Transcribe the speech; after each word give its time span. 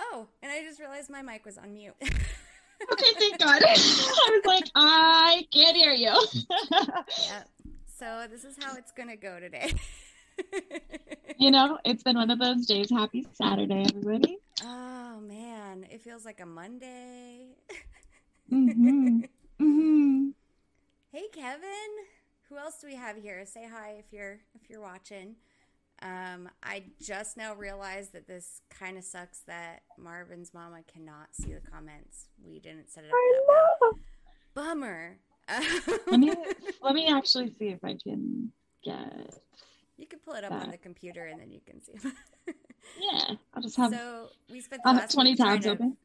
Oh, 0.00 0.26
and 0.42 0.50
I 0.50 0.62
just 0.62 0.80
realized 0.80 1.10
my 1.10 1.22
mic 1.22 1.44
was 1.44 1.58
on 1.58 1.74
mute. 1.74 1.94
Okay, 2.92 3.12
thank 3.18 3.38
God. 3.38 3.62
I 3.66 3.72
was 4.30 4.42
like, 4.46 4.64
I 4.74 5.46
can't 5.52 5.76
hear 5.76 5.92
you. 5.92 6.14
yeah. 6.70 7.42
So 7.98 8.26
this 8.30 8.44
is 8.44 8.56
how 8.62 8.76
it's 8.76 8.92
gonna 8.92 9.16
go 9.16 9.40
today. 9.40 9.72
you 11.38 11.50
know, 11.50 11.78
it's 11.84 12.02
been 12.02 12.16
one 12.16 12.30
of 12.30 12.38
those 12.38 12.66
days. 12.66 12.90
Happy 12.90 13.26
Saturday, 13.32 13.84
everybody. 13.88 14.38
oh 14.64 15.20
man, 15.20 15.86
it 15.90 16.00
feels 16.00 16.24
like 16.24 16.40
a 16.40 16.46
Monday. 16.46 17.56
mm-hmm. 18.52 19.20
Mm-hmm. 19.60 20.28
Hey 21.12 21.24
Kevin, 21.32 21.90
who 22.48 22.56
else 22.56 22.80
do 22.80 22.86
we 22.86 22.94
have 22.94 23.16
here? 23.16 23.44
Say 23.44 23.66
hi 23.70 23.96
if 23.98 24.12
you're 24.12 24.38
if 24.54 24.70
you're 24.70 24.80
watching. 24.80 25.36
Um, 26.00 26.48
I 26.62 26.84
just 27.02 27.36
now 27.36 27.54
realized 27.54 28.12
that 28.12 28.26
this 28.28 28.60
kind 28.70 28.96
of 28.96 29.04
sucks 29.04 29.40
that 29.40 29.82
Marvin's 29.98 30.54
mama 30.54 30.78
cannot 30.92 31.28
see 31.32 31.52
the 31.52 31.60
comments. 31.60 32.28
We 32.44 32.60
didn't 32.60 32.88
set 32.90 33.04
it 33.04 33.08
up 33.08 33.12
that 33.80 33.92
way. 33.92 33.98
Bummer. 34.54 35.16
Let 36.10 36.20
me 36.20 36.32
let 36.82 36.94
me 36.94 37.08
actually 37.08 37.52
see 37.58 37.68
if 37.68 37.82
I 37.84 37.96
can 38.02 38.52
get. 38.84 39.34
you 39.96 40.06
can 40.06 40.18
pull 40.20 40.34
it 40.34 40.44
up 40.44 40.52
on 40.52 40.70
the 40.70 40.76
computer 40.76 41.26
and 41.26 41.40
then 41.40 41.50
you 41.50 41.60
can 41.66 41.82
see. 41.82 41.94
Yeah, 42.98 43.34
I'll 43.52 43.62
just 43.62 43.76
have 43.76 43.92
so 43.92 44.28
we 44.50 44.60
spent 44.60 44.82
the 44.82 44.88
I'll 44.88 44.94
have 44.94 45.02
last 45.04 45.12
twenty 45.14 45.30
week 45.32 45.38
trying 45.38 45.52
tabs 45.60 45.64
to, 45.66 45.72
open. 45.72 45.96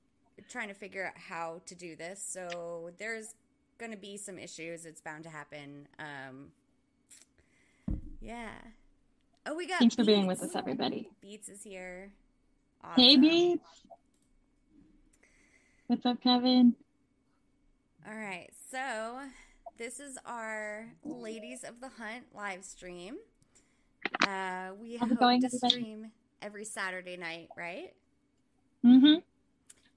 trying 0.49 0.67
to 0.67 0.73
figure 0.73 1.05
out 1.05 1.13
how 1.15 1.61
to 1.65 1.75
do 1.75 1.95
this. 1.95 2.21
So 2.27 2.91
there's 2.97 3.35
going 3.77 3.91
to 3.91 3.97
be 3.97 4.17
some 4.17 4.37
issues. 4.37 4.85
It's 4.85 4.99
bound 4.99 5.23
to 5.23 5.29
happen. 5.29 5.87
Um, 5.97 6.47
yeah. 8.19 8.49
Oh, 9.45 9.55
we 9.55 9.67
got. 9.67 9.79
Thanks 9.79 9.95
for 9.95 10.03
being 10.05 10.25
with 10.27 10.41
us, 10.41 10.55
everybody. 10.55 11.09
Beats 11.21 11.49
is 11.49 11.63
here. 11.63 12.11
Hey, 12.95 13.17
Beats. 13.17 13.63
What's 15.87 16.05
up, 16.05 16.21
Kevin? 16.21 16.75
All 18.07 18.15
right, 18.15 18.49
so 18.71 19.19
this 19.77 19.99
is 19.99 20.17
our 20.25 20.87
Ladies 21.03 21.63
of 21.63 21.79
the 21.81 21.89
Hunt 21.89 22.25
live 22.35 22.63
stream. 22.65 23.15
Uh, 24.27 24.71
we 24.79 24.97
How's 24.97 25.09
hope 25.09 25.19
going, 25.19 25.41
to 25.41 25.47
everybody? 25.47 25.69
stream 25.73 26.11
every 26.41 26.65
Saturday 26.65 27.15
night, 27.15 27.49
right? 27.57 27.93
Mm-hmm. 28.85 29.19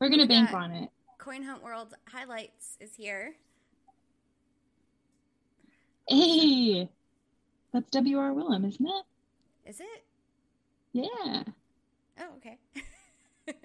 We're 0.00 0.08
gonna 0.08 0.22
We 0.22 0.28
bank 0.28 0.52
on 0.52 0.70
it. 0.72 0.90
Coin 1.18 1.42
Hunt 1.42 1.62
World 1.62 1.94
Highlights 2.08 2.76
is 2.80 2.94
here. 2.94 3.34
Hey, 6.08 6.88
that's 7.72 7.90
W.R. 7.90 8.32
Willem, 8.32 8.64
isn't 8.64 8.86
it? 8.86 9.04
Is 9.66 9.80
it? 9.80 10.04
Yeah. 10.92 11.42
Oh, 12.18 12.28
okay. 12.36 12.56
and 13.46 13.56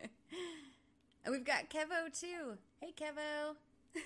we've 1.32 1.46
got 1.46 1.70
Kevo 1.70 2.12
too. 2.20 2.58
Hey, 2.82 2.94
Kevo. 3.00 3.56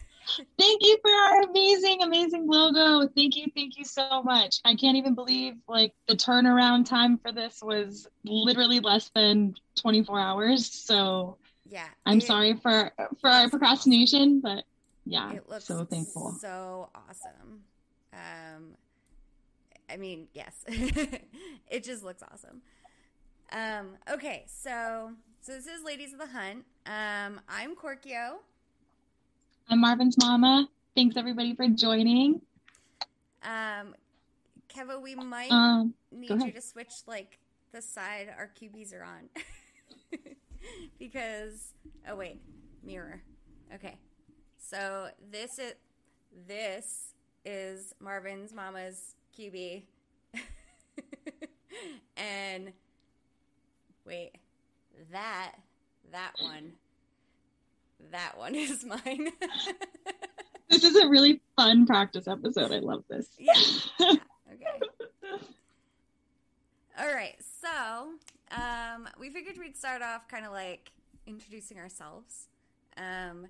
Thank 0.59 0.81
you 0.83 0.97
for 1.01 1.09
our 1.11 1.41
amazing, 1.43 2.01
amazing 2.01 2.47
logo. 2.47 3.07
Thank 3.15 3.35
you, 3.37 3.45
thank 3.55 3.77
you 3.77 3.85
so 3.85 4.23
much. 4.23 4.57
I 4.65 4.75
can't 4.75 4.97
even 4.97 5.13
believe 5.13 5.53
like 5.67 5.93
the 6.07 6.15
turnaround 6.15 6.85
time 6.87 7.17
for 7.19 7.31
this 7.31 7.59
was 7.61 8.07
literally 8.25 8.79
less 8.79 9.09
than 9.15 9.55
24 9.79 10.19
hours. 10.19 10.65
So 10.71 11.37
Yeah. 11.69 11.87
I'm 12.05 12.17
it- 12.17 12.23
sorry 12.23 12.55
for 12.55 12.91
for 13.21 13.29
our 13.29 13.49
procrastination, 13.49 14.41
but 14.41 14.65
yeah, 15.05 15.31
It 15.33 15.47
looks 15.47 15.65
so 15.65 15.85
thankful. 15.85 16.33
so 16.41 16.89
awesome. 16.95 17.63
Um, 18.11 18.75
I 19.89 19.97
mean, 19.97 20.27
yes, 20.33 20.53
it 20.67 21.83
just 21.83 22.03
looks 22.03 22.23
awesome. 22.31 22.61
Um, 23.51 23.97
okay, 24.11 24.45
so 24.47 25.11
so 25.41 25.51
this 25.53 25.67
is 25.67 25.83
Ladies 25.83 26.13
of 26.13 26.19
the 26.19 26.27
Hunt. 26.27 26.65
Um, 26.85 27.39
I'm 27.47 27.75
Korkio. 27.75 28.37
I'm 29.69 29.81
Marvin's 29.81 30.17
mama. 30.17 30.67
Thanks 30.95 31.17
everybody 31.17 31.55
for 31.55 31.67
joining. 31.67 32.41
Um, 33.43 33.95
Kevo, 34.69 35.01
we 35.01 35.13
might 35.15 35.51
Um, 35.51 35.93
need 36.11 36.31
you 36.31 36.51
to 36.51 36.61
switch 36.61 36.91
like 37.05 37.39
the 37.71 37.81
side 37.81 38.33
our 38.35 38.49
QBs 38.59 38.93
are 38.93 39.03
on 39.03 39.29
because 40.99 41.73
oh 42.07 42.15
wait, 42.15 42.41
mirror. 42.83 43.21
Okay, 43.73 43.97
so 44.57 45.09
this 45.31 45.59
is 45.59 45.73
this 46.47 47.13
is 47.45 47.93
Marvin's 47.99 48.53
mama's 48.53 49.15
QB, 49.37 49.83
and 52.17 52.71
wait, 54.05 54.31
that 55.11 55.53
that 56.11 56.31
one, 56.41 56.73
that 58.11 58.37
one 58.37 58.55
is 58.55 58.85
mine. 58.85 59.29
this 60.69 60.83
is 60.83 60.95
a 60.95 61.07
really 61.07 61.41
fun 61.55 61.85
practice 61.85 62.27
episode. 62.27 62.71
I 62.71 62.79
love 62.79 63.03
this. 63.09 63.27
yeah. 63.37 63.53
yeah. 63.99 64.13
Okay. 64.53 65.41
All 66.99 67.11
right. 67.13 67.35
So, 67.61 68.11
um, 68.51 69.09
we 69.19 69.29
figured 69.31 69.57
we'd 69.57 69.75
start 69.75 70.01
off 70.01 70.27
kind 70.27 70.45
of 70.45 70.51
like 70.51 70.91
introducing 71.25 71.77
ourselves. 71.77 72.47
Um, 72.95 73.47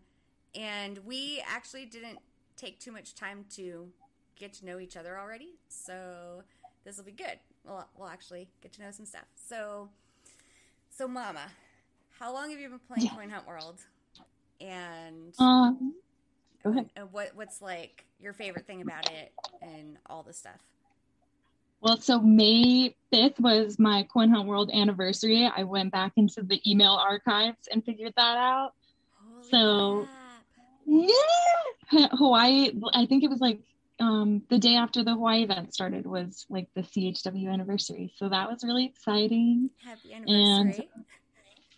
and 0.55 0.99
we 1.05 1.43
actually 1.47 1.85
didn't 1.85 2.19
take 2.55 2.79
too 2.79 2.91
much 2.91 3.13
time 3.13 3.45
to 3.55 3.89
get 4.37 4.53
to 4.53 4.65
know 4.65 4.79
each 4.79 4.97
other 4.97 5.17
already. 5.17 5.55
So, 5.69 6.43
this 6.83 6.97
will 6.97 7.05
be 7.05 7.11
good. 7.11 7.39
We'll, 7.65 7.85
we'll 7.97 8.07
actually 8.09 8.47
get 8.61 8.73
to 8.73 8.81
know 8.81 8.91
some 8.91 9.05
stuff. 9.05 9.25
So, 9.35 9.89
so 10.89 11.07
Mama, 11.07 11.47
how 12.19 12.33
long 12.33 12.51
have 12.51 12.59
you 12.59 12.69
been 12.69 12.79
playing 12.79 13.07
Yeah. 13.07 13.15
Coin 13.15 13.29
Hunt 13.29 13.47
World? 13.47 13.79
And 14.61 15.33
Um, 15.39 15.95
and 16.63 17.11
what 17.11 17.31
what's 17.35 17.61
like 17.61 18.05
your 18.19 18.31
favorite 18.33 18.65
thing 18.65 18.81
about 18.81 19.11
it 19.11 19.33
and 19.61 19.97
all 20.05 20.23
the 20.23 20.31
stuff? 20.33 20.59
Well, 21.81 21.99
so 21.99 22.19
May 22.19 22.95
5th 23.11 23.39
was 23.39 23.77
my 23.77 24.03
Coin 24.03 24.29
Hunt 24.29 24.47
World 24.47 24.71
anniversary. 24.73 25.45
I 25.55 25.63
went 25.63 25.91
back 25.91 26.13
into 26.15 26.41
the 26.41 26.59
email 26.69 26.93
archives 26.93 27.67
and 27.71 27.83
figured 27.83 28.13
that 28.15 28.37
out. 28.37 28.73
Holy 29.19 29.49
So- 29.49 30.05
crap. 30.05 30.21
Yeah. 31.91 32.07
Hawaii, 32.13 32.71
I 32.93 33.05
think 33.05 33.23
it 33.23 33.29
was 33.29 33.41
like 33.41 33.59
um, 33.99 34.41
the 34.49 34.57
day 34.59 34.75
after 34.75 35.03
the 35.03 35.11
Hawaii 35.13 35.43
event 35.43 35.73
started 35.73 36.05
was 36.05 36.45
like 36.49 36.67
the 36.75 36.81
CHW 36.81 37.51
anniversary. 37.51 38.13
So 38.17 38.29
that 38.29 38.49
was 38.49 38.63
really 38.63 38.85
exciting. 38.85 39.69
Happy 39.83 40.13
anniversary. 40.13 40.89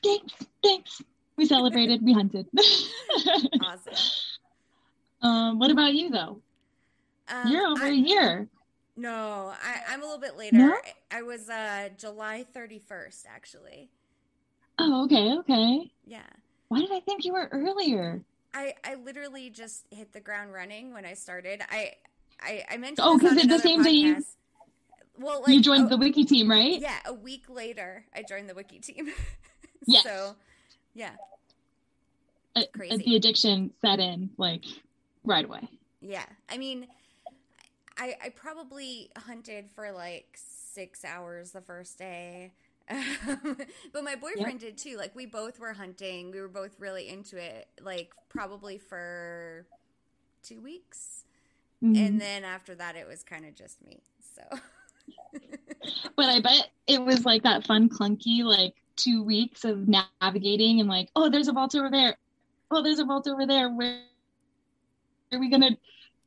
Thanks. 0.04 0.34
Thanks. 0.64 1.02
We 1.36 1.46
celebrated, 1.46 2.02
we 2.04 2.14
hunted. 2.14 2.48
awesome. 3.62 3.94
um, 5.22 5.60
what 5.60 5.70
about 5.70 5.94
you 5.94 6.10
though? 6.10 6.42
Um, 7.30 7.52
You're 7.52 7.68
over 7.68 7.86
I- 7.86 7.90
a 7.90 7.94
year. 7.94 8.48
No, 9.00 9.54
I, 9.64 9.94
I'm 9.94 10.02
a 10.02 10.06
little 10.06 10.20
bit 10.20 10.38
later. 10.38 10.58
No? 10.58 10.74
I, 11.12 11.20
I 11.20 11.22
was 11.22 11.50
uh, 11.52 11.90
July 12.00 12.48
31st, 12.56 13.26
actually. 13.30 13.92
Oh, 14.80 15.04
okay, 15.06 15.34
okay. 15.38 15.92
Yeah. 16.04 16.24
Why 16.70 16.80
did 16.80 16.92
I 16.92 17.00
think 17.02 17.24
you 17.24 17.34
were 17.34 17.48
earlier? 17.52 18.24
I, 18.58 18.74
I 18.84 18.96
literally 18.96 19.50
just 19.52 19.86
hit 19.92 20.14
the 20.14 20.20
ground 20.20 20.52
running 20.52 20.92
when 20.94 21.06
I 21.06 21.14
started. 21.14 21.62
I 21.70 21.94
I, 22.42 22.64
I 22.72 22.78
mentioned 22.78 23.00
Oh, 23.08 23.18
because 23.18 23.38
it's 23.38 23.48
the 23.48 23.60
same 23.60 23.84
day 23.84 23.92
you- 23.92 24.26
Well, 25.20 25.42
like 25.42 25.50
you 25.54 25.62
joined 25.62 25.90
the 25.90 25.98
wiki 25.98 26.26
team, 26.26 26.50
right? 26.50 26.80
yeah, 26.80 26.98
a 27.06 27.14
week 27.14 27.46
later, 27.50 28.06
I 28.16 28.24
joined 28.24 28.50
the 28.50 28.56
wiki 28.56 28.80
team. 28.80 29.12
Yes. 29.90 30.04
So, 30.04 30.36
yeah, 30.96 31.12
Uh, 32.56 32.64
Crazy. 32.74 32.98
the 33.06 33.16
addiction 33.16 33.72
set 33.80 34.00
in 34.00 34.32
like 34.38 34.66
right 35.24 35.46
away. 35.46 35.66
Yeah, 36.02 36.26
I 36.50 36.58
mean, 36.58 36.88
I 37.98 38.16
I 38.26 38.30
probably 38.30 39.10
hunted 39.18 39.70
for 39.74 39.92
like 39.94 40.28
six 40.36 41.06
hours 41.06 41.52
the 41.52 41.62
first 41.62 41.98
day, 41.98 42.52
but 43.94 44.04
my 44.04 44.16
boyfriend 44.16 44.60
did 44.60 44.78
too. 44.78 44.98
Like 44.98 45.16
we 45.16 45.26
both 45.26 45.60
were 45.60 45.74
hunting. 45.74 46.32
We 46.32 46.40
were 46.40 46.48
both 46.48 46.80
really 46.80 47.10
into 47.10 47.38
it. 47.38 47.68
Like 47.82 48.12
probably 48.30 48.78
for 48.78 49.66
two 50.44 50.62
weeks, 50.62 51.26
Mhm. 51.84 51.98
and 51.98 52.22
then 52.22 52.44
after 52.44 52.74
that, 52.76 52.96
it 52.96 53.08
was 53.08 53.24
kind 53.24 53.46
of 53.46 53.56
just 53.56 53.84
me. 53.86 54.00
So 54.36 54.42
but 56.16 56.26
I 56.26 56.40
bet 56.40 56.70
it 56.88 57.04
was 57.04 57.26
like 57.26 57.44
that 57.44 57.66
fun, 57.66 57.90
clunky, 57.90 58.44
like 58.44 58.76
two 58.96 59.22
weeks 59.24 59.64
of 59.66 59.88
navigating 59.88 60.80
and 60.80 60.90
like, 60.90 61.10
oh, 61.16 61.30
there's 61.30 61.48
a 61.48 61.54
vault 61.54 61.76
over 61.76 61.90
there. 61.90 62.16
Oh, 62.72 62.82
there's 62.82 63.00
a 63.00 63.06
vault 63.06 63.28
over 63.28 63.46
there. 63.46 63.70
Where 63.70 64.02
are 65.32 65.40
we 65.40 65.50
gonna 65.50 65.78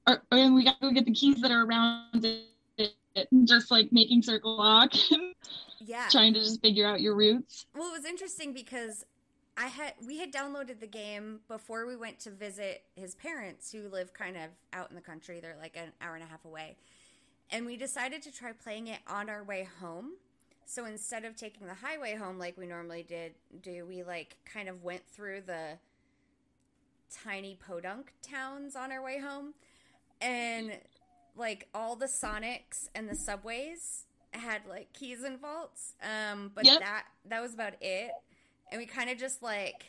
or, 0.06 0.22
and 0.30 0.54
we 0.54 0.64
got 0.64 0.80
to 0.80 0.88
go 0.88 0.92
get 0.92 1.04
the 1.04 1.12
keys 1.12 1.40
that 1.40 1.50
are 1.50 1.64
around 1.64 2.24
it, 2.24 3.28
just 3.44 3.70
like 3.70 3.92
making 3.92 4.22
circle 4.22 4.56
walk, 4.56 4.92
Yeah. 5.84 6.08
trying 6.10 6.34
to 6.34 6.40
just 6.40 6.60
figure 6.60 6.86
out 6.86 7.00
your 7.00 7.14
routes. 7.14 7.66
Well, 7.74 7.88
it 7.88 7.92
was 7.92 8.04
interesting 8.04 8.52
because 8.52 9.04
I 9.56 9.66
had 9.66 9.94
we 10.06 10.18
had 10.18 10.32
downloaded 10.32 10.80
the 10.80 10.86
game 10.86 11.40
before 11.48 11.86
we 11.86 11.96
went 11.96 12.18
to 12.20 12.30
visit 12.30 12.84
his 12.94 13.14
parents 13.14 13.72
who 13.72 13.88
live 13.88 14.12
kind 14.12 14.36
of 14.36 14.50
out 14.72 14.90
in 14.90 14.96
the 14.96 15.02
country. 15.02 15.40
They're 15.40 15.56
like 15.60 15.76
an 15.76 15.92
hour 16.00 16.14
and 16.14 16.24
a 16.24 16.26
half 16.26 16.44
away. 16.44 16.76
And 17.50 17.66
we 17.66 17.76
decided 17.76 18.22
to 18.22 18.32
try 18.32 18.52
playing 18.52 18.86
it 18.86 19.00
on 19.06 19.28
our 19.28 19.42
way 19.42 19.68
home. 19.80 20.12
So 20.66 20.84
instead 20.84 21.24
of 21.24 21.34
taking 21.34 21.66
the 21.66 21.74
highway 21.74 22.14
home 22.14 22.38
like 22.38 22.56
we 22.56 22.66
normally 22.66 23.02
did, 23.02 23.34
do 23.60 23.84
we 23.84 24.04
like 24.04 24.36
kind 24.44 24.68
of 24.68 24.84
went 24.84 25.02
through 25.12 25.42
the 25.42 25.78
tiny 27.24 27.56
podunk 27.56 28.12
towns 28.22 28.76
on 28.76 28.92
our 28.92 29.02
way 29.02 29.18
home 29.18 29.52
and 30.20 30.78
like 31.36 31.66
all 31.74 31.96
the 31.96 32.06
Sonics 32.06 32.88
and 32.94 33.08
the 33.08 33.16
subways 33.16 34.06
had 34.32 34.62
like 34.68 34.92
keys 34.92 35.22
and 35.22 35.40
vaults. 35.40 35.94
Um, 36.02 36.52
but 36.54 36.64
Yep. 36.64 36.80
that 36.80 37.04
that 37.26 37.40
was 37.42 37.54
about 37.54 37.74
it. 37.80 38.12
And 38.70 38.78
we 38.80 38.86
kind 38.86 39.10
of 39.10 39.18
just 39.18 39.42
like, 39.42 39.84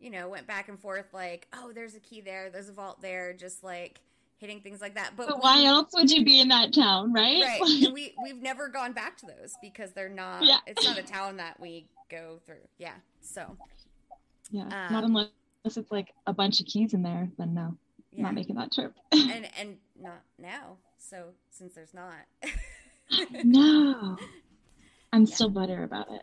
you 0.00 0.10
know, 0.10 0.28
went 0.28 0.46
back 0.46 0.68
and 0.68 0.78
forth 0.80 1.12
like, 1.12 1.46
oh, 1.52 1.72
there's 1.74 1.94
a 1.94 2.00
key 2.00 2.20
there, 2.20 2.48
there's 2.50 2.68
a 2.68 2.72
vault 2.72 3.00
there, 3.02 3.32
just 3.34 3.62
like 3.62 4.00
hitting 4.38 4.60
things 4.60 4.80
like 4.82 4.94
that. 4.94 5.12
But, 5.16 5.28
But 5.28 5.36
we- 5.36 5.40
why 5.42 5.64
else 5.64 5.90
would 5.94 6.10
you 6.10 6.24
be 6.24 6.40
in 6.40 6.48
that 6.48 6.72
town, 6.74 7.12
right? 7.12 7.42
Right. 7.42 7.60
And 7.86 7.92
we 7.94 8.14
we've 8.22 8.40
never 8.42 8.68
gone 8.68 8.92
back 8.92 9.16
to 9.18 9.26
those 9.26 9.54
because 9.62 9.92
they're 9.92 10.08
not 10.08 10.42
Yeah. 10.44 10.58
it's 10.66 10.84
not 10.84 10.98
a 10.98 11.02
town 11.02 11.36
that 11.38 11.58
we 11.60 11.86
go 12.10 12.40
through. 12.46 12.66
Yeah. 12.78 12.94
So, 13.20 13.56
yeah, 14.50 14.62
Um, 14.86 14.92
not 14.92 15.04
unless 15.04 15.28
it's 15.64 15.90
like 15.90 16.14
a 16.26 16.32
bunch 16.32 16.60
of 16.60 16.66
keys 16.66 16.94
in 16.94 17.02
there, 17.02 17.28
then 17.38 17.52
no, 17.54 17.76
yeah. 18.12 18.22
not 18.22 18.34
making 18.34 18.56
that 18.56 18.72
trip. 18.72 18.94
and 19.12 19.48
and 19.58 19.76
not 20.00 20.20
now. 20.38 20.76
So, 20.98 21.34
since 21.50 21.74
there's 21.74 21.94
not. 21.94 22.14
no, 23.44 24.16
I'm 25.12 25.26
Yeah. 25.26 25.34
still 25.34 25.50
bitter 25.50 25.82
about 25.84 26.06
it. 26.12 26.22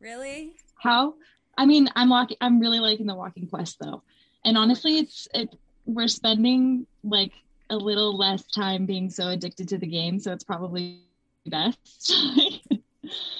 really? 0.00 0.56
How? 0.78 1.14
I 1.56 1.66
mean, 1.66 1.88
I'm 1.94 2.08
walking. 2.08 2.36
I'm 2.40 2.60
really 2.60 2.80
liking 2.80 3.06
the 3.06 3.14
walking 3.14 3.48
quest 3.48 3.78
though, 3.80 4.02
and 4.44 4.56
oh 4.56 4.60
honestly, 4.60 4.98
it's 4.98 5.28
it. 5.34 5.48
We're 5.86 6.08
spending 6.08 6.86
like 7.02 7.32
a 7.70 7.76
little 7.76 8.16
less 8.16 8.46
time 8.46 8.86
being 8.86 9.10
so 9.10 9.28
addicted 9.28 9.68
to 9.68 9.78
the 9.78 9.86
game, 9.86 10.18
so 10.18 10.32
it's 10.32 10.44
probably 10.44 11.00
best. 11.46 12.12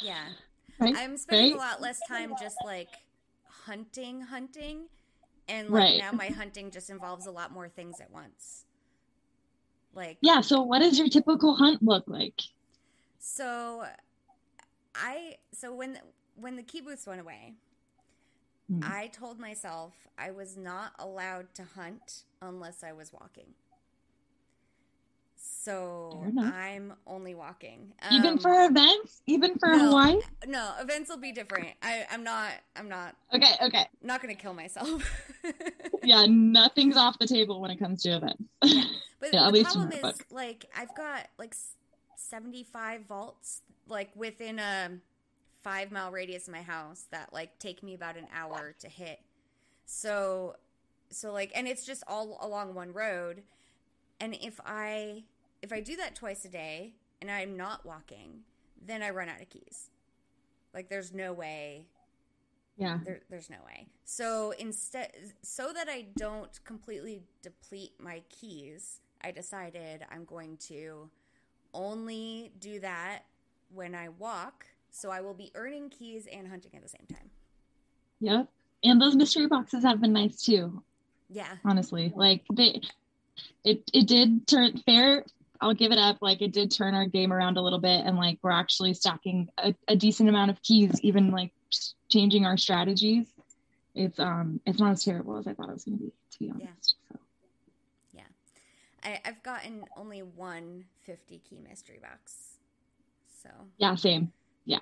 Yeah. 0.01 0.25
Right, 0.79 0.97
I'm 0.97 1.17
spending 1.17 1.53
a 1.53 1.57
lot 1.57 1.81
less 1.83 2.03
time 2.03 2.35
just 2.35 2.57
like 2.65 2.89
hunting, 3.67 4.23
hunting. 4.23 4.89
And 5.49 5.71
like 5.71 5.75
Right. 5.75 5.99
now 5.99 6.13
my 6.13 6.29
hunting 6.29 6.71
just 6.71 6.91
involves 6.91 7.27
a 7.27 7.31
lot 7.31 7.53
more 7.53 7.69
things 7.69 8.01
at 8.01 8.11
once. 8.11 8.65
Like 9.95 10.19
yeah. 10.23 10.41
So, 10.41 10.63
what 10.63 10.79
does 10.79 10.99
your 10.99 11.09
typical 11.09 11.55
hunt 11.57 11.83
look 11.83 12.05
like? 12.07 12.41
So 13.21 13.85
I 14.95 15.37
so 15.53 15.73
when 15.73 15.99
when 16.35 16.57
the 16.57 16.63
key 16.65 16.81
booths 16.81 17.07
went 17.07 17.21
away, 17.21 17.55
Hmm. 18.69 18.81
I 18.85 19.09
told 19.09 19.39
myself 19.41 19.95
I 20.17 20.31
was 20.31 20.57
not 20.57 20.93
allowed 20.99 21.55
to 21.55 21.65
hunt 21.65 22.23
unless 22.41 22.85
I 22.85 22.93
was 22.93 23.13
walking. 23.13 23.55
So 25.37 26.23
I'm 26.39 26.93
only 27.07 27.35
walking. 27.35 27.93
Even 28.13 28.33
Um, 28.33 28.39
for 28.39 28.65
events, 28.65 29.23
even 29.27 29.59
for 29.59 29.71
no. 29.71 29.89
Hawaii. 29.89 30.21
no 30.47 30.75
events 30.79 31.09
will 31.11 31.17
be 31.17 31.33
different. 31.33 31.69
I, 31.83 32.07
I'm 32.11 32.23
not. 32.23 32.53
I'm 32.77 32.89
not. 32.89 33.17
Okay, 33.35 33.53
okay. 33.63 33.87
Not 34.03 34.21
gonna 34.23 34.35
kill 34.35 34.55
myself. 34.55 35.03
Yeah, 36.03 36.25
nothing's 36.27 36.97
off 36.97 37.19
the 37.19 37.27
table 37.27 37.61
when 37.61 37.71
it 37.71 37.77
comes 37.79 38.03
to 38.05 38.17
events. 38.17 38.43
But 38.63 38.71
Yeah, 39.35 39.51
the 39.51 39.63
problem 39.65 39.93
is, 39.93 40.23
like, 40.31 40.65
I've 40.75 40.95
got 40.95 41.29
like 41.39 41.55
75 42.31 43.07
vaults, 43.07 43.63
like 43.89 44.11
within 44.15 44.59
a 44.59 44.91
five 45.63 45.91
mile 45.91 46.11
radius 46.11 46.47
of 46.47 46.53
my 46.53 46.63
house 46.63 47.07
that 47.11 47.33
like 47.33 47.59
take 47.59 47.83
me 47.83 47.95
about 47.95 48.17
an 48.17 48.27
hour 48.35 48.75
to 48.81 48.89
hit. 48.89 49.21
So, 49.85 50.57
so 51.11 51.33
like, 51.33 51.53
and 51.55 51.67
it's 51.67 51.85
just 51.85 52.03
all 52.07 52.39
along 52.41 52.75
one 52.75 52.93
road. 52.93 53.43
And 54.21 54.35
if 54.35 54.61
I 54.65 55.25
if 55.63 55.73
I 55.73 55.81
do 55.81 55.97
that 55.97 56.15
twice 56.15 56.45
a 56.45 56.49
day 56.49 56.95
and 57.21 57.31
I'm 57.31 57.57
not 57.57 57.85
walking, 57.85 58.41
then 58.81 59.03
I 59.03 59.11
run 59.11 59.29
out 59.29 59.41
of 59.41 59.51
keys. 59.51 59.91
Like, 60.73 60.89
there's 60.89 61.13
no 61.13 61.33
way 61.33 61.87
yeah. 62.81 62.99
there, 63.05 63.21
there's 63.29 63.51
no 63.51 63.59
way. 63.67 63.89
So 64.05 64.53
instead, 64.59 65.13
so 65.43 65.73
that 65.73 65.89
I 65.89 66.07
don't 66.17 66.59
completely 66.65 67.23
deplete 67.43 67.93
my 67.99 68.23
keys, 68.31 69.01
I 69.23 69.33
decided 69.33 70.05
I'm 70.11 70.25
going 70.25 70.57
to 70.69 71.11
only 71.75 72.53
do 72.61 72.81
that 72.81 73.21
when 73.73 73.95
I 73.95 74.09
walk. 74.09 74.67
So 74.91 75.11
I 75.11 75.21
will 75.21 75.35
be 75.35 75.51
earning 75.55 75.89
keys 75.91 76.27
and 76.33 76.49
hunting 76.49 76.73
at 76.75 76.83
the 76.83 76.89
same 76.89 77.07
time. 77.09 77.31
Yep. 78.21 78.49
And 78.85 79.01
those 79.01 79.15
mystery 79.15 79.47
boxes 79.47 79.85
have 79.85 80.01
been 80.01 80.13
nice 80.13 80.43
too, 80.43 80.83
Yeah, 81.29 81.57
honestly. 81.65 82.13
Like 82.15 82.45
they 82.53 82.81
it 83.65 83.83
it 83.93 84.07
did 84.07 84.47
turn 84.47 84.77
fair. 84.79 85.25
I'll 85.61 85.75
give 85.75 85.93
it 85.93 85.99
up. 85.99 86.19
Like 86.21 86.41
it 86.41 86.53
did 86.53 86.71
turn 86.71 86.95
our 86.95 87.07
game 87.07 87.33
around 87.33 87.57
a 87.59 87.63
little 87.63 87.79
bit 87.79 88.05
and 88.07 88.17
like 88.17 88.39
we're 88.43 88.51
actually 88.51 88.95
stacking 88.95 89.49
a, 89.59 89.75
a 89.89 89.97
decent 89.97 90.29
amount 90.29 90.51
of 90.51 90.63
keys, 90.63 90.99
even 91.03 91.31
like 91.31 91.53
changing 92.09 92.47
our 92.47 92.57
strategies. 92.57 93.27
It's 93.95 94.19
um 94.19 94.61
it's 94.67 94.79
not 94.79 94.93
as 94.93 95.05
terrible 95.05 95.37
as 95.37 95.47
I 95.47 95.55
thought 95.55 95.69
it 95.69 95.75
was 95.75 95.85
gonna 95.85 95.99
be, 95.99 96.13
to 96.33 96.39
be 96.39 96.51
honest. 96.51 96.71
So 96.81 96.97
I, 99.05 99.21
I've 99.25 99.43
gotten 99.43 99.85
only 99.97 100.23
one 100.23 100.85
50 101.03 101.39
key 101.49 101.61
mystery 101.67 101.99
box. 102.01 102.59
So 103.43 103.49
yeah, 103.79 103.95
same. 103.95 104.33
yeah. 104.65 104.79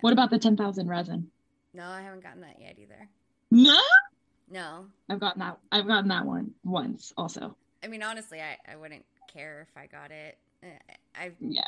What 0.00 0.12
about 0.12 0.30
the 0.30 0.38
ten 0.38 0.56
thousand 0.56 0.88
resin? 0.88 1.30
No, 1.74 1.84
I 1.88 2.02
haven't 2.02 2.22
gotten 2.22 2.42
that 2.42 2.56
yet 2.60 2.76
either. 2.78 3.08
No, 3.50 3.78
No, 4.50 4.86
I've 5.08 5.18
gotten 5.20 5.40
that. 5.40 5.58
I've 5.72 5.86
gotten 5.86 6.08
that 6.08 6.24
one 6.26 6.52
once 6.64 7.12
also. 7.16 7.56
I 7.82 7.88
mean 7.88 8.02
honestly, 8.02 8.40
I, 8.40 8.58
I 8.70 8.76
wouldn't 8.76 9.04
care 9.32 9.66
if 9.68 9.76
I 9.76 9.86
got 9.86 10.10
it. 10.10 10.38
I've 11.18 11.34
Yeah. 11.40 11.62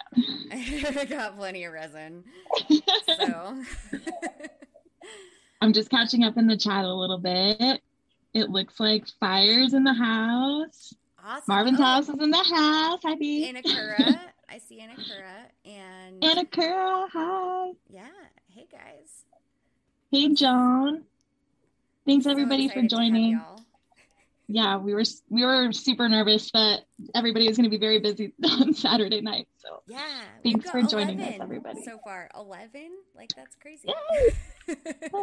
I 0.52 1.04
got 1.08 1.36
plenty 1.36 1.64
of 1.64 1.72
resin. 1.72 2.24
So 3.06 3.62
I'm 5.60 5.72
just 5.72 5.90
catching 5.90 6.24
up 6.24 6.36
in 6.36 6.46
the 6.46 6.56
chat 6.56 6.84
a 6.84 6.92
little 6.94 7.18
bit. 7.18 7.80
It 8.32 8.50
looks 8.50 8.78
like 8.80 9.06
fires 9.18 9.74
in 9.74 9.84
the 9.84 9.92
house. 9.92 10.94
Awesome. 11.24 11.44
Marvin's 11.48 11.80
Oh, 11.80 11.84
house 11.84 12.08
is 12.08 12.18
in 12.20 12.30
the 12.30 12.36
house. 12.36 13.00
Hi, 13.04 13.14
B. 13.16 13.52
Anakura. 13.52 14.18
I 14.48 14.58
see 14.58 14.80
Anakura 14.80 15.46
and 15.64 16.20
Anakura, 16.22 17.08
hi. 17.12 17.70
yeah. 17.88 18.08
Hey 18.48 18.66
guys. 18.70 19.24
Hey, 20.10 20.32
John. 20.34 21.04
Thanks 22.06 22.24
So 22.24 22.30
everybody 22.32 22.68
for 22.68 22.80
excited 22.80 22.90
to 22.90 22.96
have 22.96 23.04
joining. 23.12 23.40
Yeah, 24.48 24.78
we 24.78 24.94
were 24.94 25.04
we 25.28 25.44
were 25.44 25.70
super 25.72 26.08
nervous 26.08 26.50
that 26.52 26.80
everybody 27.14 27.46
was 27.46 27.56
going 27.56 27.70
to 27.70 27.70
be 27.70 27.78
very 27.78 28.00
busy 28.00 28.32
on 28.44 28.74
Saturday 28.74 29.20
night. 29.20 29.46
So 29.58 29.82
Yeah. 29.86 29.98
Thanks 30.42 30.68
for 30.68 30.82
joining 30.82 31.20
us, 31.20 31.34
everybody. 31.40 31.82
So 31.84 31.98
far, 32.02 32.28
eleven. 32.34 32.90
Like 33.14 33.30
that's 33.36 33.54
crazy. 33.54 33.88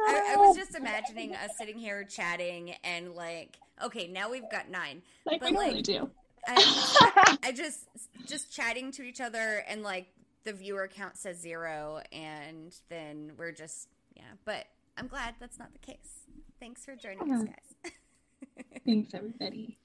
I, 0.00 0.34
I 0.34 0.36
was 0.36 0.56
just 0.56 0.74
imagining 0.74 1.34
us 1.34 1.50
sitting 1.58 1.78
here 1.78 2.04
chatting 2.04 2.74
and 2.84 3.14
like, 3.14 3.58
okay, 3.82 4.06
now 4.08 4.30
we've 4.30 4.50
got 4.50 4.70
nine. 4.70 5.02
like 5.26 5.40
but, 5.40 5.50
we 5.50 5.56
like, 5.56 5.82
do. 5.82 6.10
I, 6.46 7.36
I 7.44 7.52
just 7.52 7.86
just 8.26 8.52
chatting 8.52 8.90
to 8.92 9.02
each 9.02 9.20
other 9.20 9.64
and 9.68 9.82
like 9.82 10.08
the 10.44 10.52
viewer 10.52 10.88
count 10.92 11.16
says 11.16 11.38
zero 11.40 12.00
and 12.12 12.74
then 12.88 13.32
we're 13.36 13.52
just 13.52 13.88
yeah 14.16 14.22
but 14.44 14.66
i'm 14.98 15.06
glad 15.06 15.34
that's 15.38 15.58
not 15.58 15.72
the 15.72 15.78
case 15.78 16.26
thanks 16.58 16.84
for 16.84 16.96
joining 16.96 17.32
us 17.32 17.44
guys 17.44 17.92
Thanks 18.84 19.14
everybody. 19.14 19.78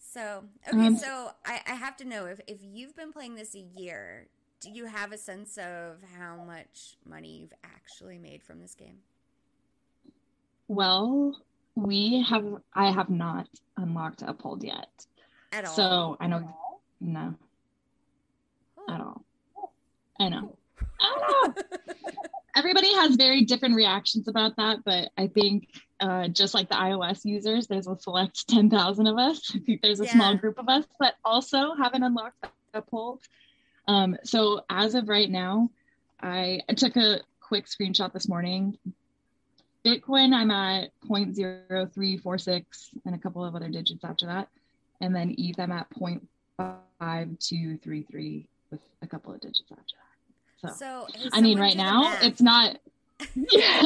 so 0.00 0.42
okay 0.68 0.86
Um, 0.86 0.96
so 0.96 1.30
I, 1.46 1.60
I 1.66 1.74
have 1.74 1.96
to 1.98 2.04
know 2.04 2.26
if, 2.26 2.40
if 2.48 2.58
you've 2.62 2.96
been 2.96 3.12
playing 3.12 3.36
this 3.36 3.54
a 3.54 3.60
year 3.60 4.26
do 4.60 4.70
you 4.70 4.86
have 4.86 5.12
a 5.12 5.18
sense 5.18 5.56
of 5.58 5.96
how 6.18 6.42
much 6.44 6.96
money 7.06 7.38
you've 7.40 7.52
actually 7.64 8.18
made 8.18 8.42
from 8.42 8.60
this 8.60 8.74
game 8.74 8.98
Well, 10.66 11.36
we 11.74 12.24
have 12.28 12.44
I 12.74 12.90
have 12.90 13.08
not 13.10 13.48
unlocked 13.76 14.22
a 14.22 14.30
Uphold 14.30 14.64
yet. 14.64 14.88
at 15.52 15.64
all 15.64 15.72
So 15.74 16.16
I 16.20 16.26
know 16.26 16.54
no 17.00 17.34
Oh, 18.76 18.92
at 18.94 19.00
all. 19.00 19.24
I 20.20 20.28
know. 20.28 20.56
I 21.00 21.44
know. 21.46 21.54
Everybody 22.56 22.92
has 22.94 23.14
very 23.16 23.44
different 23.44 23.76
reactions 23.76 24.26
about 24.26 24.56
that, 24.56 24.78
but 24.84 25.10
I 25.16 25.28
think 25.28 25.68
uh, 26.00 26.26
just 26.28 26.54
like 26.54 26.68
the 26.68 26.74
iOS 26.74 27.24
users, 27.24 27.66
there's 27.68 27.86
a 27.86 27.96
select 27.98 28.48
10,000 28.48 29.06
of 29.06 29.16
us. 29.16 29.52
I 29.54 29.58
think 29.60 29.82
there's 29.82 30.00
a 30.00 30.06
small 30.06 30.36
group 30.36 30.58
of 30.58 30.68
us 30.68 30.84
that 31.00 31.14
also 31.24 31.74
haven't 31.74 32.02
unlocked 32.02 32.36
a 32.44 32.78
Uphold. 32.78 33.20
Um, 33.88 34.16
so 34.22 34.60
as 34.70 34.94
of 34.94 35.08
right 35.08 35.28
now, 35.30 35.70
I, 36.20 36.60
I 36.68 36.74
took 36.74 36.96
a 36.96 37.20
quick 37.40 37.66
screenshot 37.66 38.12
this 38.12 38.28
morning. 38.28 38.76
Bitcoin, 39.84 40.34
I'm 40.34 40.50
at 40.50 40.90
0.0346 41.08 42.64
and 43.06 43.14
a 43.14 43.18
couple 43.18 43.44
of 43.44 43.54
other 43.56 43.68
digits 43.68 44.04
after 44.04 44.26
that. 44.26 44.48
and 45.00 45.14
then 45.14 45.34
Ethereum 45.36 45.70
at 45.70 45.88
0.5233 47.00 48.46
with 48.70 48.80
a 49.02 49.06
couple 49.06 49.32
of 49.32 49.40
digits 49.40 49.62
after 49.70 49.94
that. 50.62 50.76
So, 50.76 51.06
So, 51.14 51.28
I 51.32 51.40
mean, 51.40 51.58
right 51.58 51.76
now 51.76 52.16
it's 52.20 52.40
not. 52.42 52.76
Yeah. 53.50 53.82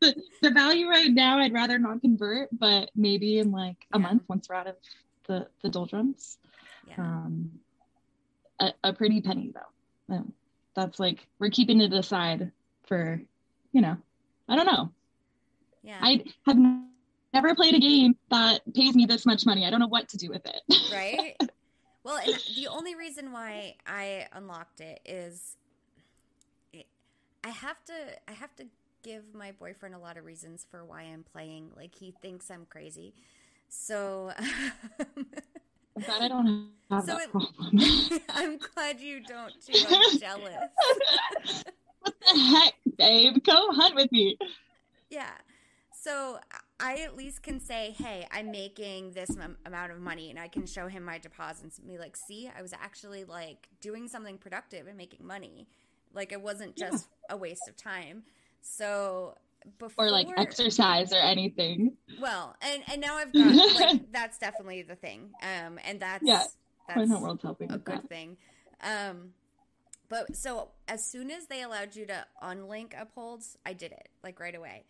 The, 0.00 0.14
the 0.42 0.50
value 0.52 0.88
right 0.88 1.10
now, 1.10 1.38
I'd 1.40 1.52
rather 1.52 1.76
not 1.80 2.00
convert, 2.00 2.48
but 2.56 2.90
maybe 2.94 3.40
in 3.40 3.50
like 3.50 3.76
a 3.92 3.98
Yeah. 3.98 4.02
month 4.06 4.22
once 4.28 4.48
we're 4.48 4.54
out 4.54 4.68
of 4.68 4.76
the 5.26 5.48
the 5.62 5.68
doldrums, 5.68 6.38
Yeah. 6.86 6.94
um, 6.98 7.50
a, 8.60 8.72
a 8.84 8.92
pretty 8.92 9.20
penny 9.20 9.52
though. 9.54 10.14
Um, 10.14 10.32
that's 10.74 10.98
like 11.00 11.26
we're 11.38 11.50
keeping 11.50 11.80
it 11.80 11.92
aside 11.92 12.52
for, 12.86 13.20
you 13.72 13.80
know, 13.80 13.96
I 14.48 14.56
don't 14.56 14.66
know. 14.66 14.90
yeah. 15.82 15.98
I 16.00 16.24
have 16.46 16.56
never 17.34 17.54
played 17.54 17.74
a 17.74 17.80
game 17.80 18.16
that 18.30 18.60
pays 18.74 18.94
me 18.94 19.06
this 19.06 19.26
much 19.26 19.44
money. 19.44 19.66
I 19.66 19.70
don't 19.70 19.80
know 19.80 19.88
what 19.88 20.08
to 20.10 20.16
do 20.16 20.28
with 20.30 20.46
it. 20.46 20.60
right? 20.92 21.36
Well, 22.04 22.18
and 22.24 22.34
the 22.56 22.68
only 22.68 22.94
reason 22.94 23.32
why 23.32 23.76
I 23.86 24.26
unlocked 24.32 24.80
it 24.80 25.00
is 25.04 25.56
it, 26.72 26.86
I 27.44 27.48
have 27.48 27.84
to 27.86 27.92
I 28.26 28.32
have 28.32 28.54
to 28.56 28.64
give 29.02 29.34
my 29.34 29.52
boyfriend 29.52 29.94
a 29.94 29.98
lot 29.98 30.16
of 30.16 30.24
reasons 30.24 30.66
for 30.70 30.84
why 30.84 31.02
I'm 31.02 31.24
playing. 31.24 31.70
Like 31.76 31.94
he 31.94 32.14
thinks 32.22 32.50
I'm 32.50 32.66
crazy. 32.70 33.14
So 33.68 34.32
I'm 35.98 36.04
glad 36.04 36.22
I 36.22 36.28
don't 36.28 36.68
have 36.90 37.00
So 37.04 37.06
that 37.14 37.22
it- 37.24 37.30
problem. 37.30 38.20
I'm 38.30 38.58
glad 38.58 39.00
you 39.00 39.20
don't 39.22 39.52
too. 39.64 39.78
I'm 39.88 40.18
jealous. 40.18 40.54
what 42.02 42.14
the 42.20 42.38
heck, 42.40 42.74
babe? 42.96 43.42
Go 43.44 43.72
hunt 43.72 43.94
with 43.94 44.10
me. 44.12 44.38
Yeah. 45.10 45.30
So 46.00 46.38
I 46.80 46.96
at 46.98 47.16
least 47.16 47.42
can 47.42 47.60
say, 47.60 47.94
hey, 47.98 48.26
I'm 48.30 48.50
making 48.50 49.12
this 49.12 49.30
am- 49.36 49.56
amount 49.66 49.92
of 49.92 49.98
money, 50.00 50.30
and 50.30 50.38
I 50.38 50.48
can 50.48 50.64
show 50.66 50.86
him 50.86 51.04
my 51.04 51.18
deposits 51.18 51.78
and 51.78 51.88
be 51.88 51.98
like, 51.98 52.16
see, 52.16 52.50
I 52.56 52.62
was 52.62 52.72
actually 52.72 53.24
like 53.24 53.68
doing 53.80 54.06
something 54.08 54.38
productive 54.38 54.86
and 54.86 54.96
making 54.96 55.26
money. 55.26 55.66
Like 56.14 56.32
it 56.32 56.40
wasn't 56.40 56.76
just 56.76 57.08
a 57.28 57.36
waste 57.36 57.68
of 57.68 57.76
time. 57.76 58.22
So 58.60 59.34
before, 59.78 60.06
Or 60.06 60.10
like 60.10 60.28
exercise 60.36 61.12
or 61.12 61.16
anything. 61.18 61.96
well, 62.20 62.56
and 62.62 62.82
and 62.90 63.00
now 63.00 63.16
I've 63.16 63.32
got 63.34 63.54
like 63.74 64.12
that's 64.12 64.38
definitely 64.38 64.82
the 64.82 64.96
thing. 64.96 65.30
Um, 65.42 65.78
and 65.84 66.00
that's 66.00 66.24
Yeah. 66.24 66.44
that's 66.88 67.10
World's 67.10 67.42
helping 67.42 67.70
a 67.72 67.78
good 67.78 67.96
that? 68.02 68.08
thing. 68.08 68.36
Um, 68.82 69.30
but 70.08 70.34
so 70.34 70.68
as 70.88 71.04
soon 71.04 71.30
as 71.30 71.46
they 71.46 71.62
allowed 71.62 71.94
you 71.94 72.06
to 72.06 72.24
unlink 72.42 72.98
upholds, 73.00 73.58
I 73.66 73.72
did 73.74 73.92
it 73.92 74.08
like 74.22 74.40
right 74.40 74.54
away. 74.54 74.84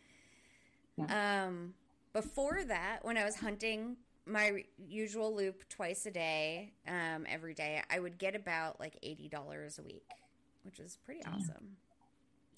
Um, 1.08 1.74
before 2.12 2.64
that, 2.64 3.00
when 3.04 3.16
I 3.16 3.24
was 3.24 3.36
hunting 3.36 3.96
my 4.26 4.64
usual 4.76 5.34
loop 5.34 5.68
twice 5.68 6.04
a 6.06 6.10
day, 6.10 6.72
um, 6.86 7.24
every 7.28 7.54
day, 7.54 7.82
I 7.90 7.98
would 7.98 8.18
get 8.18 8.34
about 8.34 8.78
like 8.80 8.98
eighty 9.02 9.28
dollars 9.28 9.78
a 9.78 9.82
week, 9.82 10.04
which 10.64 10.78
is 10.80 10.98
pretty 11.04 11.20
Damn. 11.22 11.34
awesome. 11.34 11.76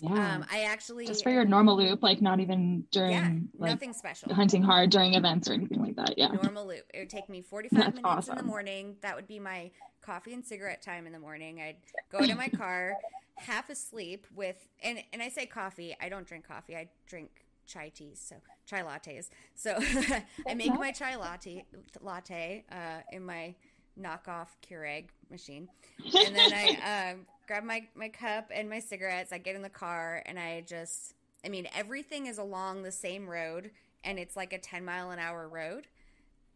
Yeah. 0.02 0.36
Um, 0.36 0.46
I 0.50 0.62
actually 0.62 1.06
Just 1.06 1.22
for 1.22 1.30
your 1.30 1.44
normal 1.44 1.76
loop, 1.76 2.02
like 2.02 2.22
not 2.22 2.40
even 2.40 2.84
during 2.90 3.12
yeah, 3.12 3.32
like 3.58 3.70
nothing 3.72 3.92
special. 3.92 4.34
hunting 4.34 4.62
hard 4.62 4.90
during 4.90 5.14
events 5.14 5.48
or 5.48 5.52
anything 5.52 5.80
like 5.80 5.96
that. 5.96 6.14
Yeah. 6.16 6.28
normal 6.28 6.66
loop. 6.66 6.84
It 6.94 7.00
would 7.00 7.10
take 7.10 7.28
me 7.28 7.42
45 7.42 7.78
That's 7.78 8.02
minutes 8.02 8.28
in 8.28 8.36
the 8.36 8.42
morning. 8.42 8.96
That 9.02 9.16
would 9.16 9.26
be 9.26 9.38
my 9.38 9.70
coffee 10.02 10.32
and 10.32 10.44
cigarette 10.44 10.82
time 10.82 11.06
in 11.06 11.12
the 11.12 11.18
morning. 11.18 11.60
I'd 11.60 11.76
go 12.10 12.24
to 12.26 12.34
my 12.34 12.48
car, 12.48 12.96
half 13.36 13.70
asleep 13.70 14.26
with 14.34 14.68
and 14.82 15.02
and 15.12 15.22
I 15.22 15.28
say 15.28 15.46
coffee, 15.46 15.96
I 16.00 16.08
don't 16.08 16.26
drink 16.26 16.46
coffee. 16.46 16.76
I 16.76 16.88
drink 17.06 17.30
chai 17.66 17.90
teas, 17.90 18.20
so 18.24 18.36
chai 18.66 18.82
lattes. 18.82 19.28
So 19.54 19.76
I 20.48 20.54
make 20.54 20.74
my 20.74 20.92
chai 20.92 21.16
latte 21.16 21.64
latte 22.00 22.64
uh, 22.70 23.02
in 23.12 23.24
my 23.24 23.54
knockoff 23.98 24.48
Keurig 24.66 25.06
machine. 25.30 25.68
And 26.04 26.34
then 26.34 26.52
I 26.52 27.12
um, 27.12 27.26
grab 27.50 27.64
my 27.64 27.82
my 27.96 28.08
cup 28.08 28.50
and 28.54 28.70
my 28.70 28.78
cigarettes. 28.78 29.32
I 29.32 29.38
get 29.38 29.56
in 29.56 29.62
the 29.62 29.68
car 29.68 30.22
and 30.24 30.38
I 30.38 30.60
just 30.60 31.14
I 31.44 31.48
mean 31.48 31.66
everything 31.74 32.26
is 32.26 32.38
along 32.38 32.84
the 32.84 32.92
same 32.92 33.28
road 33.28 33.72
and 34.04 34.20
it's 34.20 34.36
like 34.36 34.52
a 34.52 34.58
10 34.58 34.84
mile 34.84 35.10
an 35.10 35.18
hour 35.18 35.48
road. 35.48 35.88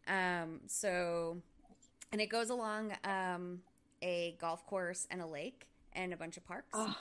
Um, 0.07 0.61
so, 0.67 1.37
and 2.11 2.21
it 2.21 2.27
goes 2.27 2.49
along 2.49 2.93
um, 3.03 3.59
a 4.01 4.35
golf 4.39 4.65
course 4.65 5.05
and 5.11 5.21
a 5.21 5.25
lake 5.27 5.67
and 5.93 6.13
a 6.13 6.17
bunch 6.17 6.37
of 6.37 6.45
parks. 6.45 6.69
Oh, 6.73 6.95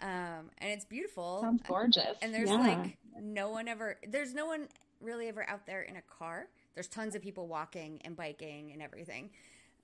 Um, 0.00 0.50
and 0.58 0.70
it's 0.70 0.84
beautiful. 0.84 1.40
sounds 1.42 1.62
gorgeous. 1.66 2.16
And 2.22 2.34
there's 2.34 2.50
yeah. 2.50 2.56
like 2.56 2.98
no 3.20 3.50
one 3.50 3.68
ever, 3.68 3.98
there's 4.08 4.34
no 4.34 4.46
one 4.46 4.68
really 5.00 5.28
ever 5.28 5.48
out 5.48 5.64
there 5.66 5.82
in 5.82 5.96
a 5.96 6.02
car. 6.02 6.48
There's 6.74 6.88
tons 6.88 7.14
of 7.14 7.22
people 7.22 7.46
walking 7.46 8.00
and 8.04 8.16
biking 8.16 8.72
and 8.72 8.82
everything. 8.82 9.30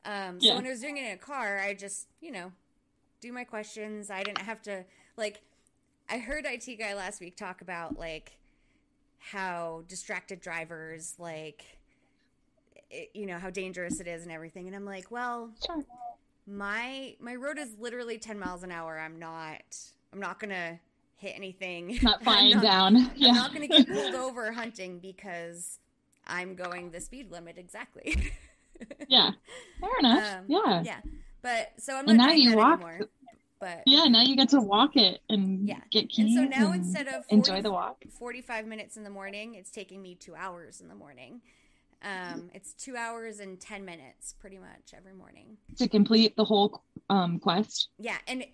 Um, 0.04 0.40
so 0.40 0.48
Yeah. 0.48 0.54
when 0.56 0.66
I 0.66 0.70
was 0.70 0.80
doing 0.80 0.96
it 0.96 1.04
in 1.06 1.12
a 1.12 1.16
car, 1.16 1.60
I 1.60 1.74
just, 1.74 2.08
you 2.20 2.30
know, 2.30 2.52
do 3.24 3.32
my 3.32 3.44
questions. 3.44 4.10
I 4.10 4.22
didn't 4.22 4.42
have 4.42 4.60
to, 4.62 4.84
like, 5.16 5.40
I 6.10 6.18
heard 6.18 6.44
IT 6.46 6.78
guy 6.78 6.94
last 6.94 7.20
week 7.20 7.36
talk 7.36 7.62
about, 7.62 7.98
like, 7.98 8.32
how 9.18 9.82
distracted 9.88 10.40
drivers, 10.40 11.14
like, 11.18 11.64
it, 12.90 13.10
you 13.14 13.24
know, 13.26 13.38
how 13.38 13.48
dangerous 13.50 13.98
it 14.00 14.06
is 14.06 14.22
and 14.24 14.30
everything. 14.30 14.66
And 14.66 14.76
I'm 14.76 14.84
like, 14.84 15.10
well, 15.10 15.50
Sure. 15.64 15.82
my 16.46 17.16
my 17.18 17.34
road 17.34 17.58
is 17.58 17.78
literally 17.78 18.18
10 18.18 18.38
miles 18.38 18.62
an 18.62 18.70
hour. 18.70 18.98
I'm 18.98 19.18
not, 19.18 19.62
I'm 20.12 20.20
not 20.20 20.38
gonna 20.38 20.78
hit 21.16 21.34
anything. 21.34 21.98
Not 22.02 22.22
flying 22.24 22.60
down. 22.60 23.10
Yeah. 23.16 23.30
I'm 23.30 23.34
not 23.36 23.54
going 23.54 23.66
to 23.68 23.68
get 23.68 23.88
pulled 23.88 24.14
over 24.14 24.52
hunting 24.52 24.98
because 24.98 25.78
I'm 26.26 26.54
going 26.54 26.90
the 26.90 27.00
speed 27.00 27.30
limit 27.30 27.56
exactly. 27.56 28.32
yeah. 29.08 29.30
Fair 29.80 29.90
enough. 30.00 30.34
Um, 30.40 30.44
yeah. 30.48 30.82
yeah, 30.84 31.00
but 31.44 31.72
so 31.78 31.94
I'm 31.94 32.06
not 32.06 32.10
And 32.10 32.18
now 32.18 32.30
you 32.32 32.56
walk- 32.56 32.80
anymore. 32.80 33.08
But 33.60 33.82
Yeah. 33.86 34.04
Now 34.04 34.22
you 34.22 34.34
get 34.34 34.48
to 34.50 34.60
walk 34.60 34.96
it 34.96 35.20
and 35.28 35.68
Yeah. 35.68 35.80
get 35.90 36.10
and 36.18 36.32
so 36.32 36.44
now 36.44 36.72
and 36.72 36.82
instead 36.84 37.06
of 37.06 37.24
40, 37.26 37.34
enjoy 37.34 37.62
the 37.62 37.70
walk. 37.70 38.02
45 38.10 38.66
minutes 38.66 38.96
in 38.96 39.04
the 39.04 39.10
morning, 39.10 39.54
it's 39.54 39.70
taking 39.70 40.02
me 40.02 40.16
two 40.16 40.34
hours 40.34 40.80
in 40.80 40.88
the 40.88 40.94
morning. 40.94 41.40
Um, 42.02 42.50
it's 42.52 42.74
two 42.74 42.96
hours 42.96 43.40
and 43.40 43.58
10 43.58 43.84
minutes 43.84 44.34
pretty 44.38 44.58
much 44.58 44.92
every 44.94 45.14
morning. 45.14 45.56
to 45.76 45.88
complete 45.88 46.34
the 46.36 46.44
whole 46.44 46.82
um, 47.08 47.38
quest. 47.38 47.88
Yeah, 47.98 48.18
and 48.26 48.44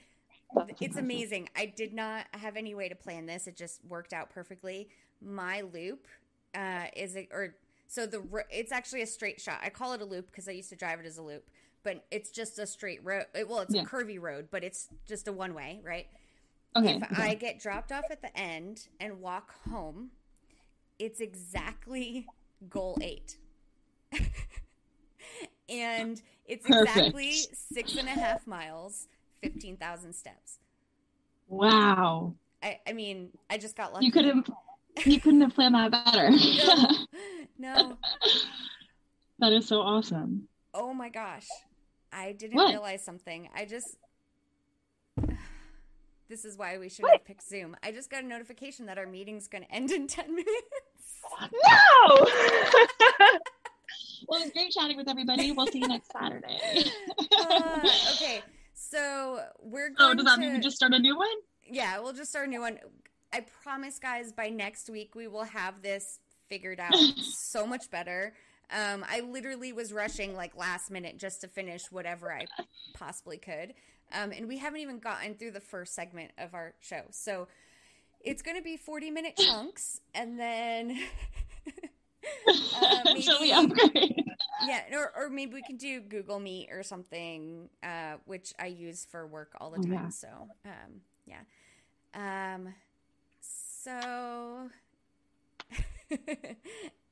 it's 0.81 0.97
amazing. 0.97 1.49
I 1.57 1.67
did 1.67 1.93
not 1.93 2.27
have 2.33 2.57
any 2.57 2.75
way 2.75 2.89
to 2.89 2.95
plan 2.95 3.27
this. 3.27 3.47
It 3.49 3.57
just 3.57 3.81
worked 3.85 4.13
out 4.13 4.31
perfectly. 4.31 4.89
My 5.21 5.63
loop 5.63 6.07
uh, 6.55 6.87
is 6.95 7.17
a, 7.17 7.29
or 7.33 7.57
so 7.89 8.07
the 8.07 8.23
it's 8.51 8.71
actually 8.71 9.03
a 9.03 9.07
straight 9.07 9.41
shot. 9.41 9.59
I 9.63 9.71
call 9.71 9.93
it 9.95 10.01
a 10.03 10.05
loop 10.05 10.27
because 10.31 10.49
I 10.49 10.53
used 10.53 10.69
to 10.71 10.77
drive 10.77 11.01
it 11.01 11.07
as 11.07 11.19
a 11.19 11.23
loop, 11.23 11.49
but 11.83 12.05
it's 12.11 12.31
just 12.31 12.59
a 12.59 12.67
straight 12.67 13.05
road. 13.05 13.27
Well, 13.47 13.61
it's 13.61 13.75
Yeah. 13.75 13.83
a 13.83 13.87
curvy 13.87 14.21
road, 14.21 14.49
but 14.51 14.65
it's 14.65 14.89
just 15.07 15.29
a 15.29 15.33
one 15.33 15.55
way, 15.55 15.81
right? 15.85 16.07
Okay. 16.77 16.97
if 16.97 17.03
okay. 17.03 17.23
I 17.23 17.35
get 17.35 17.59
dropped 17.61 17.91
off 17.91 18.05
at 18.11 18.23
the 18.23 18.37
end 18.39 18.89
and 19.01 19.21
walk 19.21 19.55
home, 19.69 20.11
it's 20.99 21.21
exactly 21.21 22.27
goal 22.71 22.99
eight. 23.01 23.37
and 25.69 26.21
it's 26.47 26.67
Perfect. 26.67 26.97
exactly 26.97 27.33
six 27.53 27.97
and 27.97 28.09
a 28.09 28.13
half 28.13 28.47
miles, 28.47 29.09
15,000 29.43 30.13
steps. 30.13 30.59
Wow. 31.49 32.35
I, 32.63 32.79
I 32.87 32.93
mean, 32.93 33.31
I 33.49 33.59
just 33.59 33.77
got 33.77 33.93
lucky. 33.93 34.07
You 34.07 34.13
couldn't. 34.13 34.49
You 35.05 35.21
couldn't 35.21 35.41
have 35.41 35.55
planned 35.55 35.75
that 35.75 35.91
better. 35.91 36.31
No. 37.59 37.73
no. 37.91 37.99
that 39.39 39.53
is 39.53 39.69
so 39.69 39.81
awesome. 39.81 40.49
Oh 40.73 40.95
my 40.95 41.11
gosh. 41.11 41.47
I 42.12 42.33
didn't 42.33 42.57
What? 42.57 42.71
realize 42.71 43.02
something. 43.05 43.49
I 43.55 43.64
just. 43.64 43.97
This 46.29 46.45
is 46.45 46.57
why 46.57 46.79
we 46.79 46.88
should 46.88 47.02
What? 47.02 47.12
have 47.14 47.25
picked 47.25 47.43
Zoom. 47.43 47.75
I 47.83 47.90
just 47.90 48.09
got 48.09 48.23
a 48.23 48.26
notification 48.26 48.87
that 48.87 48.99
our 48.99 49.07
meeting's 49.07 49.49
going 49.49 49.64
to 49.69 49.73
end 49.75 49.90
in 49.90 50.07
10 50.07 50.33
minutes. 50.33 50.47
No. 51.40 51.49
well, 54.29 54.40
it's 54.40 54.52
great 54.52 54.71
chatting 54.71 54.97
with 54.97 55.09
everybody. 55.09 55.50
We'll 55.50 55.67
see 55.67 55.81
you 55.81 55.88
next 55.88 56.12
Saturday. 56.12 56.57
Uh, 57.37 57.81
okay. 58.14 58.43
So 58.75 59.40
we're 59.61 59.88
So 59.88 59.95
going 60.14 60.17
does 60.19 60.26
that 60.26 60.37
to. 60.37 60.40
mean 60.40 60.52
we 60.52 60.61
just 60.61 60.76
start 60.76 60.93
a 60.93 61.00
new 61.00 61.17
one? 61.17 61.26
Yeah, 61.69 61.99
we'll 61.99 62.12
just 62.12 62.31
start 62.31 62.47
a 62.47 62.50
new 62.50 62.61
one. 62.61 62.79
I 63.33 63.40
promise, 63.64 63.99
guys, 63.99 64.31
by 64.33 64.50
next 64.50 64.88
week 64.88 65.17
we 65.17 65.26
will 65.26 65.43
have 65.45 65.83
this 65.83 66.21
figured 66.49 66.79
out 66.79 66.95
so 66.95 67.67
much 67.67 67.90
better. 67.90 68.35
Um, 68.73 69.05
I 69.09 69.21
literally 69.21 69.73
was 69.73 69.93
rushing 69.93 70.35
like 70.35 70.57
last 70.57 70.91
minute 70.91 71.19
just 71.19 71.41
to 71.43 71.49
finish 71.49 71.91
whatever 71.91 72.33
I 72.33 72.47
possibly 72.95 73.39
could. 73.39 73.75
Um, 74.12 74.33
and 74.33 74.49
we 74.49 74.59
haven't 74.59 74.81
even 74.81 74.99
gotten 74.99 75.35
through 75.35 75.53
the 75.53 75.61
first 75.61 75.95
segment 75.95 76.33
of 76.39 76.55
our 76.55 76.75
show. 76.81 77.03
So 77.11 77.49
it's 78.21 78.43
going 78.43 78.57
to 78.57 78.62
be 78.62 78.77
40 78.77 79.11
minute 79.11 79.37
chunks 79.37 80.00
and 80.15 80.39
then. 80.39 80.99
uh, 82.49 83.00
maybe, 83.05 83.23
Shall 83.23 83.41
we 83.41 83.53
upgrade? 83.53 84.25
yeah, 84.67 84.83
or, 84.93 85.12
or 85.17 85.31
maybe 85.31 85.55
we 85.55 85.62
can 85.62 85.77
do 85.77 86.00
Google 86.00 86.39
Meet 86.41 86.69
or 86.73 86.83
something, 86.83 87.69
uh, 87.83 88.15
which 88.27 88.53
I 88.59 88.67
use 88.67 89.07
for 89.11 89.27
work 89.27 89.53
all 89.61 89.71
the 89.71 89.79
Oh, 89.79 89.83
time. 89.83 89.93
yeah. 89.93 90.09
So, 90.11 90.29
um, 90.65 91.00
yeah. 91.27 92.55
Um, 92.55 92.75
so, 93.41 94.69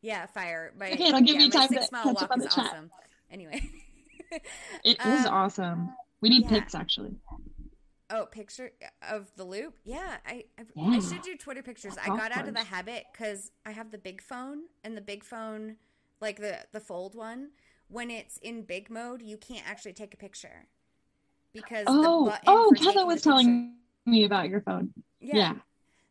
Yeah, 0.03 0.27
fire. 0.27 0.73
My, 0.79 0.93
Okay, 0.93 1.09
it'll 1.09 1.21
give 1.21 1.37
yeah, 1.37 1.43
you 1.43 1.51
time 1.51 1.69
six 1.69 1.89
to 1.89 1.93
mile 1.93 2.05
catch 2.15 2.23
up 2.23 2.31
on 2.31 2.39
the 2.39 2.47
chat. 2.49 2.67
awesome. 2.67 2.91
Anyway. 3.31 3.63
It 4.85 4.99
is 5.07 5.25
Um, 5.25 5.33
awesome. 5.33 5.95
We 6.21 6.29
need 6.29 6.43
yeah. 6.43 6.49
pics 6.51 6.75
actually. 6.75 7.17
Oh, 8.11 8.27
picture 8.27 8.73
of 9.11 9.31
the 9.37 9.45
loop? 9.45 9.75
Yeah, 9.85 10.17
I 10.27 10.45
I, 10.59 10.65
I 10.79 11.01
should 11.01 11.23
do 11.23 11.35
Twitter 11.35 11.63
pictures. 11.63 11.95
I 12.03 12.09
Golf 12.09 12.21
got 12.21 12.33
out 12.33 12.47
of 12.47 12.53
the 12.53 12.63
habit 12.65 13.05
because 13.11 13.51
I 13.65 13.71
have 13.71 13.91
the 13.91 13.97
big 13.97 14.21
phone, 14.21 14.65
and 14.85 14.95
the 14.95 15.01
big 15.01 15.25
phone, 15.25 15.77
like 16.21 16.37
the 16.41 16.59
the 16.73 16.81
fold 16.81 17.15
one, 17.15 17.53
when 17.89 18.11
it's 18.11 18.37
in 18.39 18.63
big 18.65 18.91
mode, 18.91 19.23
you 19.23 19.39
can't 19.39 19.67
actually 19.67 19.95
take 19.95 20.13
a 20.13 20.19
picture 20.19 20.67
because 21.55 21.85
Oh, 21.89 22.27
button 22.27 22.41
oh, 22.47 22.69
for 22.71 22.85
Kevin 22.85 23.07
was 23.07 23.23
telling 23.23 23.77
me 24.05 24.25
about 24.25 24.51
your 24.51 24.61
phone. 24.61 24.93
yeah. 25.21 25.37
Yeah. 25.37 25.55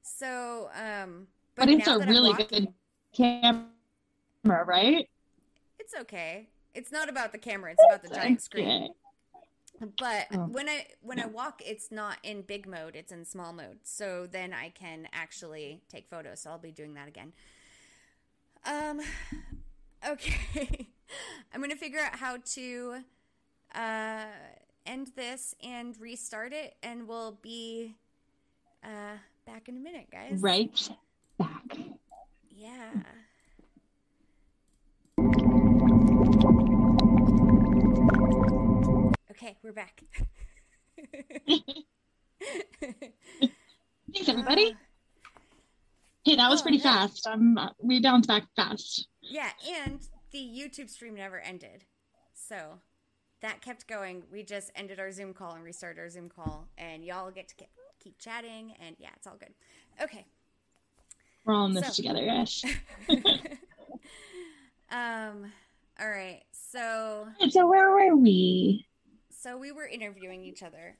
So, 0.01 0.69
um, 0.73 1.27
But, 1.55 1.67
but, 1.67 1.69
it's 1.69 1.87
a 1.87 1.99
really 1.99 2.29
walking- 2.31 2.47
good 2.47 2.67
camera, 3.15 3.65
right? 4.43 5.07
It's 5.79 5.93
okay. 6.01 6.47
It's 6.73 6.91
not 6.91 7.09
about 7.09 7.31
the 7.31 7.37
camera; 7.37 7.71
it's 7.71 7.83
about 7.87 8.03
the 8.03 8.09
giant 8.09 8.41
screen. 8.41 8.89
But 9.99 10.27
Oh. 10.33 10.45
when 10.47 10.67
I 10.67 10.87
when 11.01 11.19
I 11.19 11.27
walk, 11.27 11.61
it's 11.65 11.91
not 11.91 12.17
in 12.23 12.41
big 12.41 12.67
mode; 12.67 12.95
it's 12.95 13.11
in 13.11 13.25
small 13.25 13.53
mode. 13.53 13.79
So 13.83 14.27
then 14.27 14.53
I 14.53 14.69
can 14.69 15.07
actually 15.13 15.81
take 15.89 16.07
photos. 16.09 16.41
So 16.41 16.49
I'll 16.51 16.57
be 16.57 16.71
doing 16.71 16.93
that 16.95 17.07
again. 17.07 17.33
Um, 18.65 19.01
okay, 20.07 20.87
I'm 21.53 21.61
gonna 21.61 21.75
figure 21.75 21.99
out 21.99 22.15
how 22.15 22.37
to 22.37 23.03
uh 23.75 24.25
end 24.85 25.11
this 25.15 25.53
and 25.63 25.99
restart 25.99 26.53
it, 26.53 26.75
and 26.81 27.07
we'll 27.07 27.37
be 27.41 27.95
uh 28.83 29.17
back 29.45 29.69
in 29.69 29.77
a 29.77 29.79
minute, 29.79 30.07
guys. 30.11 30.41
Right 30.41 30.89
back. 31.37 31.77
Yeah. 32.49 32.89
Okay, 39.37 39.55
we're 39.61 39.71
back. 39.71 40.01
Thanks, 44.11 44.27
everybody. 44.27 44.75
Hey, 46.23 46.35
that 46.37 46.49
was 46.49 46.61
oh, 46.61 46.63
pretty 46.63 46.79
yeah. 46.79 47.05
fast. 47.05 47.27
Uh, 47.27 47.69
we 47.79 48.01
bounced 48.01 48.27
back 48.27 48.45
fast. 48.55 49.07
Yeah, 49.21 49.51
and 49.83 49.99
the 50.31 50.39
YouTube 50.39 50.89
stream 50.89 51.13
never 51.13 51.39
ended. 51.39 51.83
So 52.33 52.79
that 53.43 53.61
kept 53.61 53.85
going. 53.85 54.23
We 54.31 54.41
just 54.41 54.71
ended 54.75 54.99
our 54.99 55.11
Zoom 55.11 55.35
call 55.35 55.53
and 55.53 55.63
restarted 55.63 55.99
our 55.99 56.09
Zoom 56.09 56.29
call, 56.29 56.67
and 56.75 57.05
y'all 57.05 57.29
get 57.29 57.47
to 57.49 57.55
keep, 57.55 57.69
keep 58.03 58.17
chatting, 58.17 58.73
and 58.83 58.95
yeah, 58.97 59.09
it's 59.15 59.27
all 59.27 59.37
good. 59.37 59.53
Okay. 60.01 60.25
We're 61.45 61.53
all 61.53 61.67
in 61.67 61.73
this 61.73 61.85
So- 61.85 61.93
together, 61.93 62.25
guys. 62.25 62.65
um. 64.89 65.51
All 65.99 66.09
right. 66.09 66.41
So 66.51 67.27
so 67.49 67.67
where 67.67 67.91
were 67.91 68.15
we? 68.15 68.87
So 69.39 69.57
we 69.57 69.71
were 69.71 69.85
interviewing 69.85 70.43
each 70.43 70.63
other. 70.63 70.97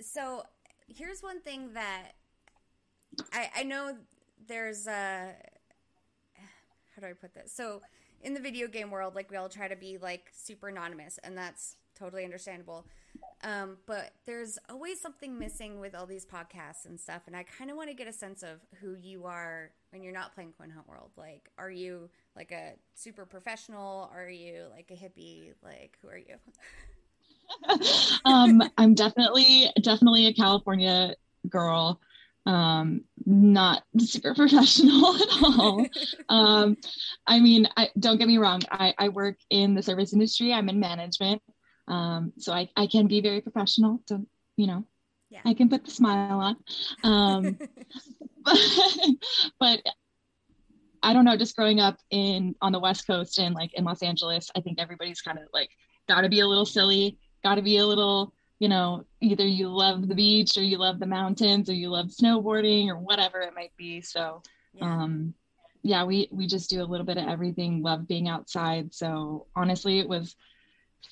So 0.00 0.44
here's 0.88 1.22
one 1.22 1.40
thing 1.40 1.74
that 1.74 2.12
I 3.32 3.50
I 3.58 3.62
know 3.62 3.96
there's 4.46 4.86
a 4.86 5.34
how 6.94 7.02
do 7.02 7.08
I 7.08 7.12
put 7.12 7.34
this? 7.34 7.52
So 7.52 7.82
in 8.22 8.34
the 8.34 8.40
video 8.40 8.68
game 8.68 8.90
world, 8.90 9.14
like 9.14 9.30
we 9.30 9.36
all 9.36 9.48
try 9.48 9.68
to 9.68 9.76
be 9.76 9.98
like 9.98 10.30
super 10.32 10.68
anonymous, 10.68 11.18
and 11.22 11.36
that's 11.36 11.76
totally 11.98 12.24
understandable. 12.24 12.86
Um, 13.42 13.76
but 13.86 14.12
there's 14.24 14.58
always 14.70 15.00
something 15.00 15.38
missing 15.38 15.78
with 15.78 15.94
all 15.94 16.06
these 16.06 16.24
podcasts 16.24 16.86
and 16.86 16.98
stuff, 16.98 17.22
and 17.26 17.36
I 17.36 17.42
kind 17.42 17.70
of 17.70 17.76
want 17.76 17.90
to 17.90 17.94
get 17.94 18.08
a 18.08 18.12
sense 18.12 18.42
of 18.42 18.60
who 18.80 18.94
you 18.94 19.26
are 19.26 19.70
when 19.90 20.02
you're 20.02 20.14
not 20.14 20.34
playing 20.34 20.54
Coin 20.56 20.70
Hunt 20.70 20.88
World. 20.88 21.10
Like, 21.16 21.50
are 21.58 21.70
you 21.70 22.08
like 22.34 22.52
a 22.52 22.72
super 22.94 23.26
professional? 23.26 24.10
Are 24.14 24.30
you 24.30 24.64
like 24.70 24.90
a 24.90 24.94
hippie? 24.94 25.52
Like, 25.62 25.98
who 26.00 26.08
are 26.08 26.16
you? 26.16 26.36
um, 28.24 28.62
I'm 28.78 28.94
definitely 28.94 29.70
definitely 29.82 30.26
a 30.26 30.34
California 30.34 31.14
girl. 31.48 32.00
Um, 32.46 33.04
not 33.24 33.84
super 33.98 34.34
professional 34.34 35.16
at 35.22 35.28
all. 35.42 35.86
Um, 36.28 36.76
I 37.26 37.40
mean, 37.40 37.66
I, 37.76 37.88
don't 37.98 38.18
get 38.18 38.28
me 38.28 38.36
wrong. 38.36 38.60
I, 38.70 38.92
I 38.98 39.08
work 39.08 39.38
in 39.48 39.74
the 39.74 39.82
service 39.82 40.12
industry. 40.12 40.52
I'm 40.52 40.68
in 40.68 40.78
management, 40.78 41.40
um, 41.88 42.34
so 42.38 42.52
I, 42.52 42.68
I 42.76 42.86
can 42.86 43.06
be 43.06 43.22
very 43.22 43.40
professional. 43.40 44.02
Don't 44.06 44.28
you 44.56 44.66
know? 44.66 44.84
Yeah. 45.30 45.40
I 45.44 45.54
can 45.54 45.68
put 45.68 45.84
the 45.84 45.90
smile 45.90 46.38
on. 46.38 46.56
Um, 47.02 47.58
but, 48.44 48.58
but 49.58 49.80
I 51.02 51.12
don't 51.12 51.24
know. 51.24 51.36
Just 51.36 51.56
growing 51.56 51.80
up 51.80 51.98
in 52.10 52.54
on 52.60 52.72
the 52.72 52.78
West 52.78 53.06
Coast 53.06 53.38
and 53.38 53.54
like 53.54 53.74
in 53.74 53.84
Los 53.84 54.02
Angeles, 54.02 54.50
I 54.56 54.60
think 54.60 54.80
everybody's 54.80 55.20
kind 55.20 55.38
of 55.38 55.44
like 55.52 55.70
got 56.08 56.22
to 56.22 56.28
be 56.28 56.40
a 56.40 56.46
little 56.46 56.66
silly, 56.66 57.18
got 57.44 57.56
to 57.56 57.62
be 57.62 57.78
a 57.78 57.86
little, 57.86 58.34
you 58.60 58.68
know, 58.68 59.06
either 59.22 59.46
you 59.46 59.68
love 59.68 60.08
the 60.08 60.16
beach 60.16 60.58
or 60.58 60.62
you 60.62 60.78
love 60.78 61.00
the 61.00 61.06
mountains 61.06 61.70
or 61.70 61.74
you 61.74 61.90
love 61.90 62.08
snowboarding 62.08 62.88
or 62.88 62.98
whatever 62.98 63.40
it 63.40 63.54
might 63.54 63.72
be. 63.78 64.02
So, 64.02 64.42
yeah. 64.74 64.84
um, 64.86 65.34
yeah, 65.82 66.04
we 66.04 66.28
we 66.32 66.46
just 66.48 66.70
do 66.70 66.82
a 66.82 66.86
little 66.86 67.06
bit 67.06 67.18
of 67.18 67.28
everything. 67.28 67.82
Love 67.82 68.08
being 68.08 68.28
outside. 68.28 68.94
So 68.94 69.48
honestly, 69.56 70.00
it 70.00 70.08
was 70.08 70.36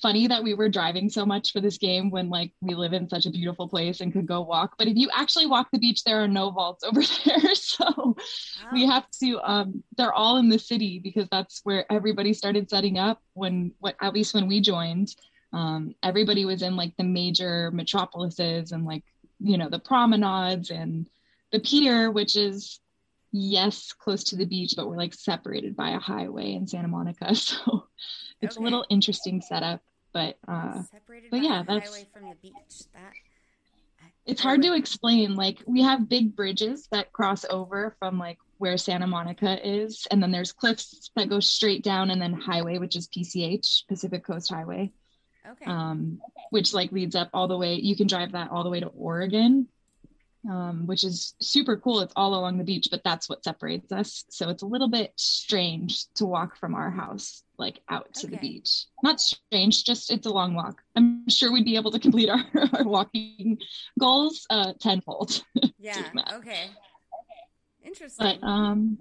funny 0.01 0.27
that 0.27 0.43
we 0.43 0.55
were 0.55 0.69
driving 0.69 1.09
so 1.09 1.25
much 1.25 1.51
for 1.51 1.61
this 1.61 1.77
game 1.77 2.09
when 2.11 2.29
like 2.29 2.51
we 2.61 2.75
live 2.75 2.93
in 2.93 3.07
such 3.09 3.25
a 3.25 3.31
beautiful 3.31 3.69
place 3.69 4.01
and 4.01 4.11
could 4.11 4.27
go 4.27 4.41
walk. 4.41 4.75
But 4.77 4.87
if 4.87 4.97
you 4.97 5.09
actually 5.13 5.45
walk 5.47 5.69
the 5.71 5.79
beach, 5.79 6.03
there 6.03 6.23
are 6.23 6.27
no 6.27 6.51
vaults 6.51 6.83
over 6.87 7.01
there. 7.25 7.55
So 7.55 8.15
we 8.71 8.85
Oh, 8.85 8.87
have 8.87 9.07
to 9.21 9.39
um 9.43 9.83
they're 9.97 10.13
all 10.13 10.37
in 10.37 10.49
the 10.49 10.59
city 10.59 10.99
because 11.03 11.27
that's 11.31 11.61
where 11.63 11.91
everybody 11.91 12.33
started 12.33 12.69
setting 12.69 12.97
up 12.97 13.21
when 13.33 13.73
what 13.79 13.95
at 14.01 14.13
least 14.13 14.33
when 14.33 14.47
we 14.47 14.61
joined 14.61 15.15
um 15.53 15.93
everybody 16.03 16.45
was 16.45 16.61
in 16.61 16.75
like 16.75 16.93
the 16.97 17.03
major 17.03 17.71
metropolises 17.71 18.71
and 18.71 18.85
like 18.85 19.03
you 19.39 19.57
know 19.57 19.69
the 19.69 19.79
promenades 19.79 20.69
and 20.71 21.07
the 21.51 21.59
pier 21.59 22.11
which 22.11 22.35
is 22.35 22.79
yes 23.31 23.93
close 23.93 24.23
to 24.25 24.35
the 24.35 24.45
beach 24.45 24.73
but 24.75 24.87
we're 24.87 24.97
like 24.97 25.13
separated 25.13 25.75
by 25.75 25.91
a 25.91 25.99
highway 25.99 26.53
in 26.53 26.67
santa 26.67 26.87
monica 26.87 27.33
so 27.35 27.85
it's 28.41 28.57
Okay. 28.57 28.61
a 28.61 28.63
little 28.63 28.85
interesting 28.89 29.41
setup 29.41 29.81
but 30.13 30.37
uh 30.47 30.81
separated 30.91 31.31
but 31.31 31.37
by 31.39 31.43
yeah, 31.43 31.63
that's- 31.63 31.89
highway 31.89 32.07
from 32.13 32.23
the 32.29 32.35
beach. 32.41 32.83
That 32.93 33.13
it's 34.25 34.41
hard 34.41 34.61
to 34.61 34.73
explain 34.73 35.35
like 35.35 35.61
we 35.67 35.81
have 35.81 36.07
big 36.07 36.35
bridges 36.35 36.87
that 36.91 37.11
cross 37.11 37.43
over 37.49 37.95
from 37.99 38.17
like 38.17 38.37
where 38.57 38.77
santa 38.77 39.05
monica 39.07 39.59
is 39.67 40.07
and 40.11 40.21
then 40.23 40.31
there's 40.31 40.53
cliffs 40.53 41.11
that 41.15 41.29
go 41.29 41.39
straight 41.41 41.83
down 41.83 42.09
and 42.09 42.21
then 42.21 42.31
highway 42.33 42.77
which 42.77 42.95
is 42.95 43.07
pch 43.09 43.85
pacific 43.87 44.23
coast 44.25 44.49
highway 44.49 44.89
Okay. 45.51 45.65
um, 45.65 46.19
which 46.51 46.73
like 46.73 46.91
leads 46.91 47.15
up 47.15 47.29
all 47.33 47.47
the 47.47 47.57
way 47.57 47.75
you 47.75 47.95
can 47.95 48.07
drive 48.07 48.31
that 48.31 48.49
all 48.51 48.63
the 48.63 48.69
way 48.69 48.79
to 48.79 48.87
oregon 48.87 49.67
um, 50.49 50.87
which 50.87 51.03
is 51.03 51.35
super 51.39 51.77
cool 51.77 52.01
it's 52.01 52.13
all 52.15 52.35
along 52.35 52.57
the 52.57 52.63
beach 52.63 52.87
but 52.91 53.01
that's 53.03 53.29
what 53.29 53.43
separates 53.43 53.91
us 53.91 54.25
so 54.29 54.49
it's 54.49 54.63
a 54.63 54.65
little 54.67 54.89
bit 54.89 55.11
strange 55.15 56.05
to 56.15 56.25
walk 56.25 56.57
from 56.57 56.75
our 56.75 56.91
house 56.91 57.43
like 57.57 57.79
out 57.89 58.13
to 58.13 58.27
the 58.27 58.37
beach 58.37 58.85
not 59.03 59.19
strange 59.21 59.83
just 59.85 60.11
it's 60.11 60.27
a 60.27 60.31
long 60.31 60.53
walk 60.53 60.81
i'm 60.95 61.27
sure 61.29 61.51
we'd 61.51 61.65
be 61.65 61.75
able 61.75 61.91
to 61.91 61.99
complete 61.99 62.29
our, 62.29 62.43
our 62.73 62.83
walking 62.83 63.57
goals 63.99 64.45
uh 64.49 64.73
tenfold 64.79 65.43
yeah. 65.79 66.09
Okay. 66.33 66.69
Interesting. 67.83 68.39
but 68.41 68.45
um 68.47 68.97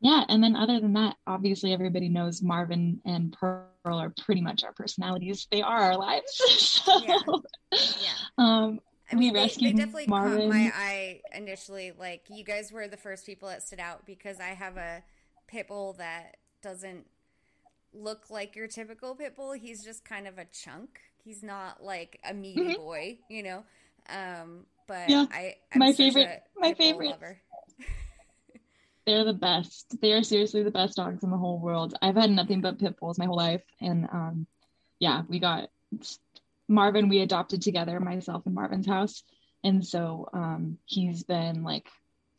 yeah 0.00 0.24
and 0.28 0.42
then 0.42 0.54
other 0.56 0.78
than 0.80 0.92
that 0.92 1.16
obviously 1.26 1.72
everybody 1.72 2.08
knows 2.08 2.40
marvin 2.42 3.00
and 3.04 3.32
pearl 3.38 3.66
are 3.84 4.12
pretty 4.24 4.40
much 4.40 4.62
our 4.64 4.72
personalities 4.72 5.46
they 5.50 5.60
are 5.62 5.78
our 5.78 5.96
lives 5.96 6.30
so 6.84 7.00
Yeah. 7.04 7.18
yeah. 7.72 8.12
um 8.38 8.80
I 9.10 9.16
mean, 9.16 9.32
they, 9.32 9.46
they 9.48 9.72
definitely 9.72 10.04
caught 10.04 10.10
Marvin. 10.28 10.48
my 10.50 10.70
eye 10.76 11.22
initially. 11.34 11.92
Like, 11.98 12.24
you 12.28 12.44
guys 12.44 12.70
were 12.70 12.88
the 12.88 12.98
first 12.98 13.24
people 13.24 13.48
that 13.48 13.62
stood 13.62 13.80
out 13.80 14.04
because 14.04 14.38
I 14.38 14.48
have 14.48 14.76
a 14.76 15.02
pit 15.46 15.68
bull 15.68 15.94
that 15.94 16.36
doesn't 16.62 17.06
look 17.94 18.28
like 18.28 18.54
your 18.54 18.66
typical 18.66 19.14
pit 19.14 19.34
bull. 19.34 19.52
He's 19.52 19.82
just 19.82 20.04
kind 20.04 20.26
of 20.26 20.36
a 20.36 20.44
chunk. 20.44 21.00
He's 21.24 21.42
not 21.42 21.82
like 21.82 22.20
a 22.22 22.34
meaty 22.34 22.74
Mhm. 22.74 22.76
boy, 22.76 23.18
you 23.30 23.42
know. 23.44 23.64
Um, 24.10 24.66
but 24.86 25.08
Yeah, 25.08 25.24
I, 25.32 25.54
I'm 25.72 25.78
my 25.78 25.94
favorite- 25.94 26.42
my 26.58 26.74
favorite. 26.74 27.08
lover. 27.08 27.40
They're 29.08 29.24
the 29.24 29.32
best. 29.32 29.98
They 30.02 30.12
are 30.12 30.22
seriously 30.22 30.62
the 30.62 30.70
best 30.70 30.96
dogs 30.96 31.24
in 31.24 31.30
the 31.30 31.38
whole 31.38 31.58
world. 31.58 31.94
I've 32.02 32.14
had 32.14 32.30
nothing 32.30 32.60
but 32.60 32.78
pit 32.78 33.00
bulls 33.00 33.18
my 33.18 33.24
whole 33.24 33.36
life. 33.36 33.62
And 33.80 34.06
um 34.12 34.46
yeah 35.00 35.22
we 35.28 35.38
got 35.38 35.70
marvin 36.68 37.08
we 37.08 37.20
adopted 37.20 37.62
together 37.62 37.98
myself 38.00 38.44
and 38.44 38.54
marvin's 38.54 38.86
house. 38.86 39.22
And 39.64 39.84
so 39.84 40.28
um 40.34 40.76
he's 40.84 41.22
been 41.22 41.64
like 41.64 41.88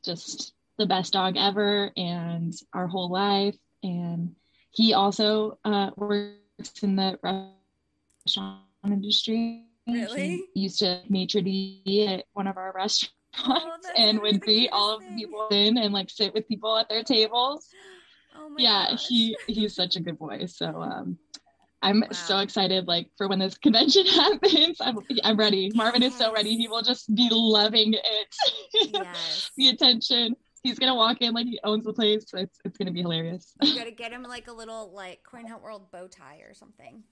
just 0.06 0.54
the 0.78 0.86
best 0.86 1.14
dog 1.14 1.38
ever 1.38 1.92
and 1.98 2.54
our 2.72 2.86
whole 2.86 3.10
life. 3.10 3.58
And 3.82 4.36
he 4.70 4.94
also 4.94 5.58
uh 5.66 5.90
works 5.96 6.84
in 6.84 6.96
the 6.96 7.18
restaurant 7.24 8.60
industry. 8.86 9.66
Really? 9.88 10.46
he 10.54 10.62
used 10.62 10.78
to 10.80 11.02
maitre 11.10 11.42
d 11.42 12.06
at 12.08 12.26
one 12.34 12.46
of 12.46 12.58
our 12.58 12.72
restaurants 12.76 13.19
Oh, 13.48 13.72
and 13.98 14.20
would 14.22 14.42
greet 14.42 14.70
all 14.72 14.98
of 14.98 15.04
the 15.04 15.16
people 15.16 15.48
in 15.52 15.78
and 15.78 15.94
like 15.94 16.10
sit 16.10 16.34
with 16.34 16.48
people 16.48 16.78
at 16.78 16.90
their 16.90 17.04
tables 17.04 17.70
Oh 18.36 18.56
yeah, 18.58 18.92
gosh. 18.92 19.08
he 19.08 19.38
he's 19.48 19.76
such 19.76 19.96
a 19.96 20.00
good 20.00 20.18
boy. 20.18 20.46
So 20.46 20.82
um 20.82 21.18
I'm 21.82 22.04
so 22.12 22.40
excited 22.40 22.88
like 22.88 23.10
for 23.18 23.28
when 23.28 23.40
this 23.40 23.58
convention 23.58 24.06
happens. 24.06 24.78
I'm 24.82 25.00
I'm 25.24 25.38
ready. 25.38 25.72
Marvin 25.76 26.04
is 26.04 26.18
so 26.18 26.34
ready. 26.34 26.56
He 26.56 26.68
will 26.68 26.82
just 26.82 27.14
be 27.14 27.30
loving 27.32 27.94
it. 27.94 28.36
Yes. 28.92 29.50
the 29.58 29.70
attention. 29.70 30.36
He's 30.64 30.78
gonna 30.80 30.96
walk 30.96 31.22
in 31.22 31.34
like 31.34 31.46
he 31.46 31.60
owns 31.64 31.86
the 31.86 31.94
place. 31.94 32.26
It's 32.34 32.60
it's 32.66 32.78
gonna 32.78 32.92
be 32.92 33.02
hilarious. 33.02 33.54
You 33.62 33.76
gotta 33.76 33.92
get 33.92 34.12
him 34.12 34.24
like 34.24 34.48
a 34.48 34.54
little 34.54 34.92
like 34.94 35.24
Coin 35.24 35.48
Hunt 35.48 35.64
World 35.64 35.92
bow 35.92 36.08
tie 36.08 36.42
or 36.48 36.54
something. 36.54 37.04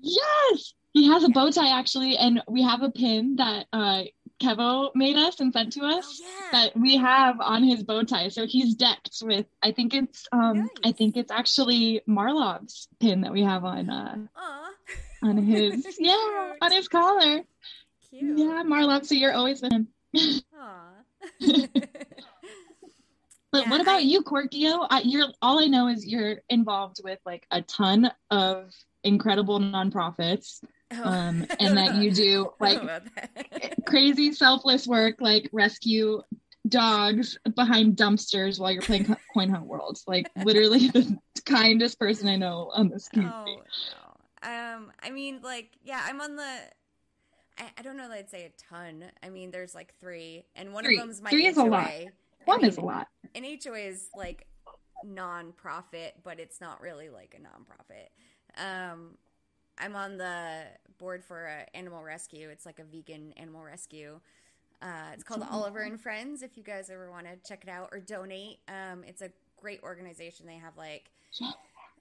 Yes, 0.00 0.74
he 0.92 1.06
has 1.08 1.24
a 1.24 1.28
bow 1.28 1.50
tie 1.50 1.78
actually, 1.78 2.16
and 2.16 2.42
we 2.48 2.62
have 2.62 2.82
a 2.82 2.90
pin 2.90 3.36
that 3.36 3.66
uh 3.72 4.04
Kevo 4.42 4.90
made 4.94 5.16
us 5.16 5.40
and 5.40 5.52
sent 5.52 5.72
to 5.74 5.82
us 5.84 6.20
Oh 6.22 6.26
yeah. 6.26 6.48
that 6.64 6.76
we 6.76 6.96
have 6.96 7.40
on 7.40 7.62
his 7.62 7.82
bow 7.84 8.02
tie. 8.02 8.28
So 8.28 8.46
he's 8.46 8.74
decked 8.74 9.18
with. 9.22 9.46
I 9.62 9.72
think 9.72 9.94
it's 9.94 10.26
um 10.32 10.68
I 10.84 10.92
think 10.92 11.16
it's 11.16 11.30
actually 11.30 12.02
Marlov's 12.08 12.88
pin 13.00 13.20
that 13.22 13.32
we 13.32 13.42
have 13.42 13.64
on 13.64 13.88
uh 13.88 14.16
Aw. 14.36 14.70
on 15.22 15.36
his 15.38 15.86
yeah 15.98 16.52
on 16.60 16.72
his 16.72 16.88
collar. 16.88 17.40
Cute. 18.10 18.38
Yeah, 18.38 18.62
Marlov. 18.64 19.06
So 19.06 19.14
you're 19.14 19.32
always 19.34 19.62
with 19.62 19.72
him. 19.72 19.88
Aw. 20.58 20.90
But 23.52 23.66
Yeah, 23.66 23.70
what 23.70 23.80
about 23.80 23.96
I- 23.98 24.00
you, 24.00 24.22
Korkio? 24.22 24.84
I, 24.90 25.02
you're 25.04 25.28
all 25.40 25.60
I 25.60 25.66
know 25.66 25.86
is 25.86 26.04
you're 26.04 26.38
involved 26.48 27.00
with 27.04 27.20
like 27.24 27.46
a 27.52 27.62
ton 27.62 28.10
of 28.28 28.72
incredible 29.04 29.60
nonprofits, 29.60 30.60
Oh. 31.02 31.08
um, 31.08 31.46
and 31.60 31.76
that 31.76 31.96
you 31.96 32.10
do 32.12 32.52
like 32.60 32.76
don't 32.78 32.86
know 32.86 32.96
about 32.96 33.14
that. 33.14 33.74
crazy 33.86 34.32
selfless 34.32 34.86
work, 34.86 35.16
like 35.20 35.48
rescue 35.52 36.22
dogs 36.68 37.38
behind 37.54 37.96
dumpsters 37.96 38.58
while 38.58 38.70
you're 38.72 38.82
playing 38.82 39.04
Co- 39.06 39.16
Coin 39.34 39.50
Hunt 39.50 39.66
World. 39.66 39.98
Like 40.06 40.30
literally 40.44 40.88
the 40.88 41.18
kindest 41.44 41.98
person 41.98 42.28
I 42.28 42.36
know 42.36 42.70
on 42.74 42.88
this 42.88 43.08
Oh 43.08 43.14
community. 43.14 43.56
no. 43.56 44.48
Um, 44.50 44.92
I 45.02 45.10
mean, 45.10 45.40
like, 45.42 45.70
yeah, 45.84 46.02
I'm 46.06 46.20
on 46.20 46.36
the. 46.36 46.42
I, 47.58 47.64
I 47.78 47.82
don't 47.82 47.96
know 47.96 48.08
that 48.08 48.14
I'd 48.18 48.30
say 48.30 48.44
a 48.44 48.74
ton. 48.74 49.04
I 49.22 49.30
mean, 49.30 49.50
there's 49.50 49.74
like 49.74 49.94
three, 50.00 50.44
and 50.56 50.72
one 50.74 50.84
Three. 50.84 50.96
of 50.98 51.02
them's 51.06 51.22
my 51.22 51.30
Three 51.30 51.44
HOA. 51.44 51.50
is 51.50 51.56
a 51.56 51.64
lot. 51.64 51.86
I 51.88 52.08
One 52.44 52.60
mean, 52.60 52.68
is 52.70 52.76
a 52.76 52.82
lot. 52.82 53.08
An 53.34 53.44
HOA 53.44 53.78
is 53.78 54.08
like 54.14 54.46
non-profit, 55.04 56.14
but 56.22 56.40
it's 56.40 56.60
not 56.60 56.80
really 56.80 57.08
like 57.08 57.34
a 57.38 57.42
non-profit. 57.42 58.10
Um, 58.58 59.16
I'm 59.78 59.96
on 59.96 60.16
the 60.18 60.62
board 60.98 61.24
for 61.24 61.46
a 61.46 61.76
animal 61.76 62.02
rescue. 62.02 62.48
It's 62.50 62.66
like 62.66 62.78
a 62.78 62.84
vegan 62.84 63.32
animal 63.36 63.62
rescue. 63.62 64.20
Uh, 64.82 65.12
it's 65.12 65.24
called 65.24 65.44
Oliver 65.50 65.80
and 65.80 66.00
Friends. 66.00 66.42
If 66.42 66.56
you 66.56 66.62
guys 66.62 66.90
ever 66.90 67.10
want 67.10 67.26
to 67.26 67.36
check 67.48 67.64
it 67.64 67.70
out 67.70 67.88
or 67.92 68.00
donate, 68.00 68.58
um, 68.68 69.02
it's 69.06 69.22
a 69.22 69.30
great 69.60 69.82
organization. 69.82 70.46
They 70.46 70.56
have 70.58 70.76
like 70.76 71.10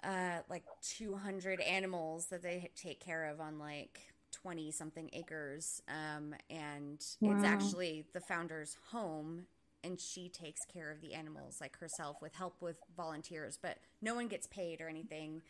uh, 0.04 0.40
like 0.50 0.64
200 0.98 1.62
animals 1.62 2.26
that 2.28 2.44
they 2.44 2.70
take 2.76 3.00
care 3.00 3.26
of 3.26 3.40
on 3.40 3.58
like 3.58 4.00
20 4.32 4.72
something 4.72 5.10
acres. 5.14 5.82
Um, 5.88 6.36
and 6.50 6.96
it's 6.96 7.44
actually 7.46 8.06
the 8.14 8.20
founder's 8.20 8.78
home, 8.92 9.46
and 9.84 10.00
she 10.00 10.28
takes 10.28 10.66
care 10.66 10.92
of 10.92 11.02
the 11.02 11.14
animals 11.14 11.60
like 11.62 11.78
herself 11.80 12.18
with 12.22 12.34
help 12.36 12.62
with 12.62 12.76
volunteers, 12.98 13.58
but 13.62 13.78
no 14.02 14.14
one 14.16 14.28
gets 14.28 14.48
paid 14.48 14.82
or 14.82 14.90
anything. 14.90 15.42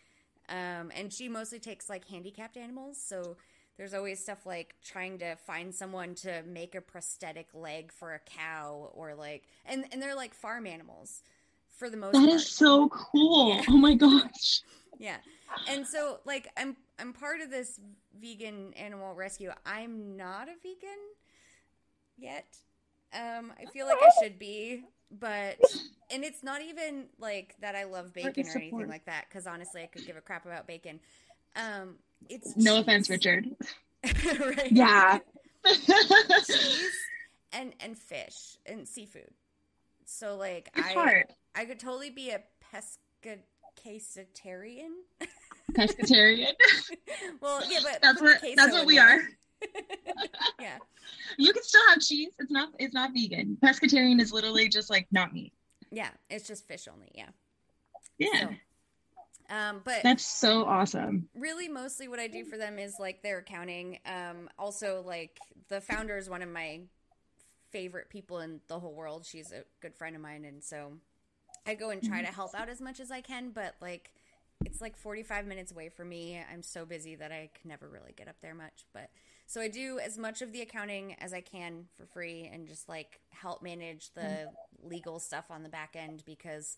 Um, 0.49 0.91
and 0.95 1.11
she 1.11 1.29
mostly 1.29 1.59
takes 1.59 1.89
like 1.89 2.07
handicapped 2.07 2.57
animals. 2.57 2.97
So 3.01 3.37
there's 3.77 3.93
always 3.93 4.19
stuff 4.19 4.45
like 4.45 4.75
trying 4.83 5.17
to 5.19 5.35
find 5.35 5.73
someone 5.73 6.15
to 6.15 6.43
make 6.43 6.75
a 6.75 6.81
prosthetic 6.81 7.47
leg 7.53 7.91
for 7.91 8.13
a 8.13 8.19
cow 8.19 8.91
or 8.93 9.15
like, 9.15 9.43
and, 9.65 9.85
and 9.91 10.01
they're 10.01 10.15
like 10.15 10.33
farm 10.33 10.67
animals 10.67 11.23
for 11.67 11.89
the 11.89 11.97
most 11.97 12.13
That 12.13 12.29
part. 12.29 12.29
is 12.29 12.47
so 12.47 12.89
cool. 12.89 13.55
Yeah. 13.55 13.63
Oh 13.69 13.77
my 13.77 13.95
gosh. 13.95 14.61
Yeah. 14.99 15.17
And 15.67 15.87
so 15.87 16.19
like 16.25 16.47
I'm 16.57 16.75
I'm 16.99 17.13
part 17.13 17.41
of 17.41 17.49
this 17.49 17.79
vegan 18.19 18.73
animal 18.75 19.13
rescue. 19.15 19.51
I'm 19.65 20.15
not 20.15 20.47
a 20.49 20.53
vegan 20.61 20.99
yet. 22.17 22.57
Um 23.13 23.53
I 23.59 23.65
feel 23.65 23.85
like 23.87 23.99
I 24.01 24.09
should 24.21 24.37
be, 24.39 24.83
but 25.19 25.57
and 26.11 26.23
it's 26.23 26.43
not 26.43 26.61
even 26.61 27.05
like 27.19 27.55
that 27.61 27.75
I 27.75 27.85
love 27.85 28.13
bacon 28.13 28.45
or 28.47 28.57
anything 28.57 28.87
like 28.87 29.05
that 29.05 29.29
cuz 29.29 29.47
honestly 29.47 29.83
I 29.83 29.87
could 29.87 30.05
give 30.05 30.17
a 30.17 30.21
crap 30.21 30.45
about 30.45 30.67
bacon. 30.67 30.99
Um 31.55 31.97
it's 32.29 32.55
No 32.57 32.73
cheese. 32.75 32.81
offense, 32.81 33.09
Richard. 33.09 33.47
right. 34.03 34.71
Yeah. 34.71 35.19
cheese 36.45 36.91
and 37.51 37.73
and 37.79 37.97
fish 37.97 38.57
and 38.65 38.87
seafood. 38.87 39.29
So 40.05 40.35
like 40.35 40.69
it's 40.75 40.87
I 40.87 40.93
hard. 40.93 41.25
I 41.55 41.65
could 41.65 41.79
totally 41.79 42.09
be 42.09 42.31
a 42.31 42.41
pescatarian. 42.73 44.89
Pescatarian. 45.73 46.51
well, 47.41 47.61
yeah, 47.69 47.79
but 47.83 47.99
That's 48.01 48.21
what 48.21 48.41
that's 48.55 48.73
what 48.73 48.85
we 48.85 48.99
are. 48.99 49.19
Yeah. 50.59 50.77
You 51.37 51.53
can 51.53 51.63
still 51.63 51.81
have 51.89 51.99
cheese. 52.01 52.29
It's 52.39 52.51
not 52.51 52.69
it's 52.79 52.93
not 52.93 53.11
vegan. 53.13 53.57
Pescatarian 53.61 54.21
is 54.21 54.31
literally 54.31 54.69
just 54.69 54.89
like 54.89 55.07
not 55.11 55.33
meat. 55.33 55.53
Yeah, 55.91 56.09
it's 56.29 56.47
just 56.47 56.67
fish 56.67 56.87
only. 56.91 57.11
Yeah. 57.13 57.29
Yeah. 58.17 58.49
So, 59.49 59.55
um, 59.55 59.81
but 59.83 60.01
That's 60.03 60.25
so 60.25 60.65
awesome. 60.65 61.27
really, 61.35 61.67
mostly 61.67 62.07
what 62.07 62.19
I 62.19 62.27
do 62.27 62.43
for 62.45 62.57
them 62.57 62.79
is 62.79 62.95
like 62.99 63.21
their 63.21 63.39
accounting. 63.39 63.99
Um, 64.05 64.49
also, 64.57 65.03
like 65.05 65.37
the 65.69 65.81
founder 65.81 66.17
is 66.17 66.29
one 66.29 66.41
of 66.41 66.49
my 66.49 66.81
favorite 67.71 68.09
people 68.09 68.39
in 68.39 68.61
the 68.67 68.79
whole 68.79 68.93
world. 68.93 69.25
She's 69.25 69.51
a 69.51 69.63
good 69.81 69.95
friend 69.95 70.15
of 70.15 70.21
mine, 70.21 70.45
and 70.45 70.63
so 70.63 70.93
I 71.67 71.75
go 71.75 71.89
and 71.89 72.01
try 72.01 72.21
to 72.21 72.31
help 72.31 72.55
out 72.55 72.69
as 72.69 72.81
much 72.81 72.99
as 72.99 73.11
I 73.11 73.21
can. 73.21 73.51
But 73.51 73.75
like, 73.81 74.11
it's 74.65 74.79
like 74.81 74.95
forty-five 74.95 75.45
minutes 75.45 75.71
away 75.71 75.89
from 75.89 76.09
me. 76.09 76.41
I'm 76.51 76.63
so 76.63 76.85
busy 76.85 77.15
that 77.15 77.31
I 77.31 77.49
can 77.59 77.69
never 77.69 77.89
really 77.89 78.13
get 78.15 78.27
up 78.27 78.37
there 78.41 78.55
much. 78.55 78.85
But 78.93 79.09
so 79.53 79.61
I 79.61 79.67
do 79.67 79.99
as 79.99 80.17
much 80.17 80.41
of 80.41 80.51
the 80.51 80.61
accounting 80.61 81.13
as 81.19 81.31
I 81.31 81.41
can 81.41 81.85
for 81.95 82.07
free, 82.07 82.49
and 82.51 82.67
just 82.67 82.89
like 82.89 83.19
help 83.29 83.61
manage 83.61 84.11
the 84.15 84.47
legal 84.81 85.19
stuff 85.19 85.51
on 85.51 85.61
the 85.61 85.69
back 85.69 85.95
end 85.95 86.23
because 86.25 86.75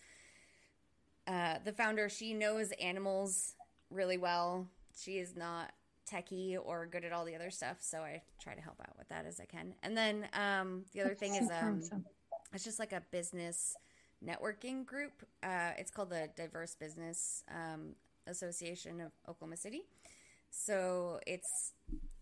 uh, 1.26 1.56
the 1.64 1.72
founder 1.72 2.10
she 2.10 2.34
knows 2.34 2.74
animals 2.74 3.56
really 3.90 4.18
well. 4.18 4.68
She 4.94 5.20
is 5.20 5.38
not 5.38 5.72
techie 6.06 6.58
or 6.62 6.86
good 6.86 7.06
at 7.06 7.14
all 7.14 7.24
the 7.24 7.34
other 7.34 7.50
stuff, 7.50 7.78
so 7.80 8.00
I 8.00 8.22
try 8.42 8.56
to 8.56 8.62
help 8.62 8.82
out 8.82 8.98
with 8.98 9.08
that 9.08 9.26
as 9.26 9.40
I 9.40 9.46
can. 9.46 9.74
And 9.82 9.96
then 9.96 10.28
um, 10.34 10.84
the 10.92 11.00
other 11.00 11.16
thing 11.16 11.36
is 11.36 11.50
um, 11.50 11.80
awesome. 11.82 12.04
it's 12.54 12.66
just 12.66 12.78
like 12.78 12.92
a 12.92 13.04
business 13.10 13.78
networking 14.22 14.86
group. 14.86 15.14
Uh, 15.42 15.72
it's 15.78 15.92
called 15.92 16.10
the 16.10 16.28
Diverse 16.36 16.76
Business 16.76 17.42
um, 17.50 17.96
Association 18.28 19.00
of 19.00 19.14
Oklahoma 19.30 19.56
City. 19.56 19.84
So 20.50 21.22
it's 21.26 21.72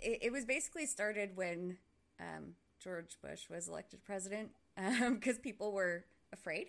it, 0.03 0.19
it 0.23 0.31
was 0.31 0.45
basically 0.45 0.85
started 0.85 1.35
when 1.35 1.77
um, 2.19 2.53
George 2.83 3.17
Bush 3.21 3.49
was 3.49 3.67
elected 3.67 4.03
president 4.03 4.51
because 5.09 5.37
people 5.37 5.71
were 5.71 6.05
afraid. 6.31 6.67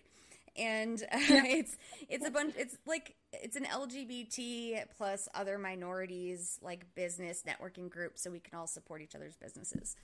And 0.56 1.02
uh, 1.02 1.06
it's 1.18 1.76
it's 2.08 2.26
a 2.26 2.30
bunch. 2.30 2.54
It's 2.56 2.76
like 2.86 3.16
it's 3.32 3.56
an 3.56 3.64
LGBT 3.64 4.84
plus 4.96 5.28
other 5.34 5.58
minorities 5.58 6.58
like 6.62 6.86
business 6.94 7.42
networking 7.46 7.90
group, 7.90 8.18
so 8.18 8.30
we 8.30 8.38
can 8.38 8.56
all 8.56 8.68
support 8.68 9.02
each 9.02 9.16
other's 9.16 9.34
businesses. 9.36 9.96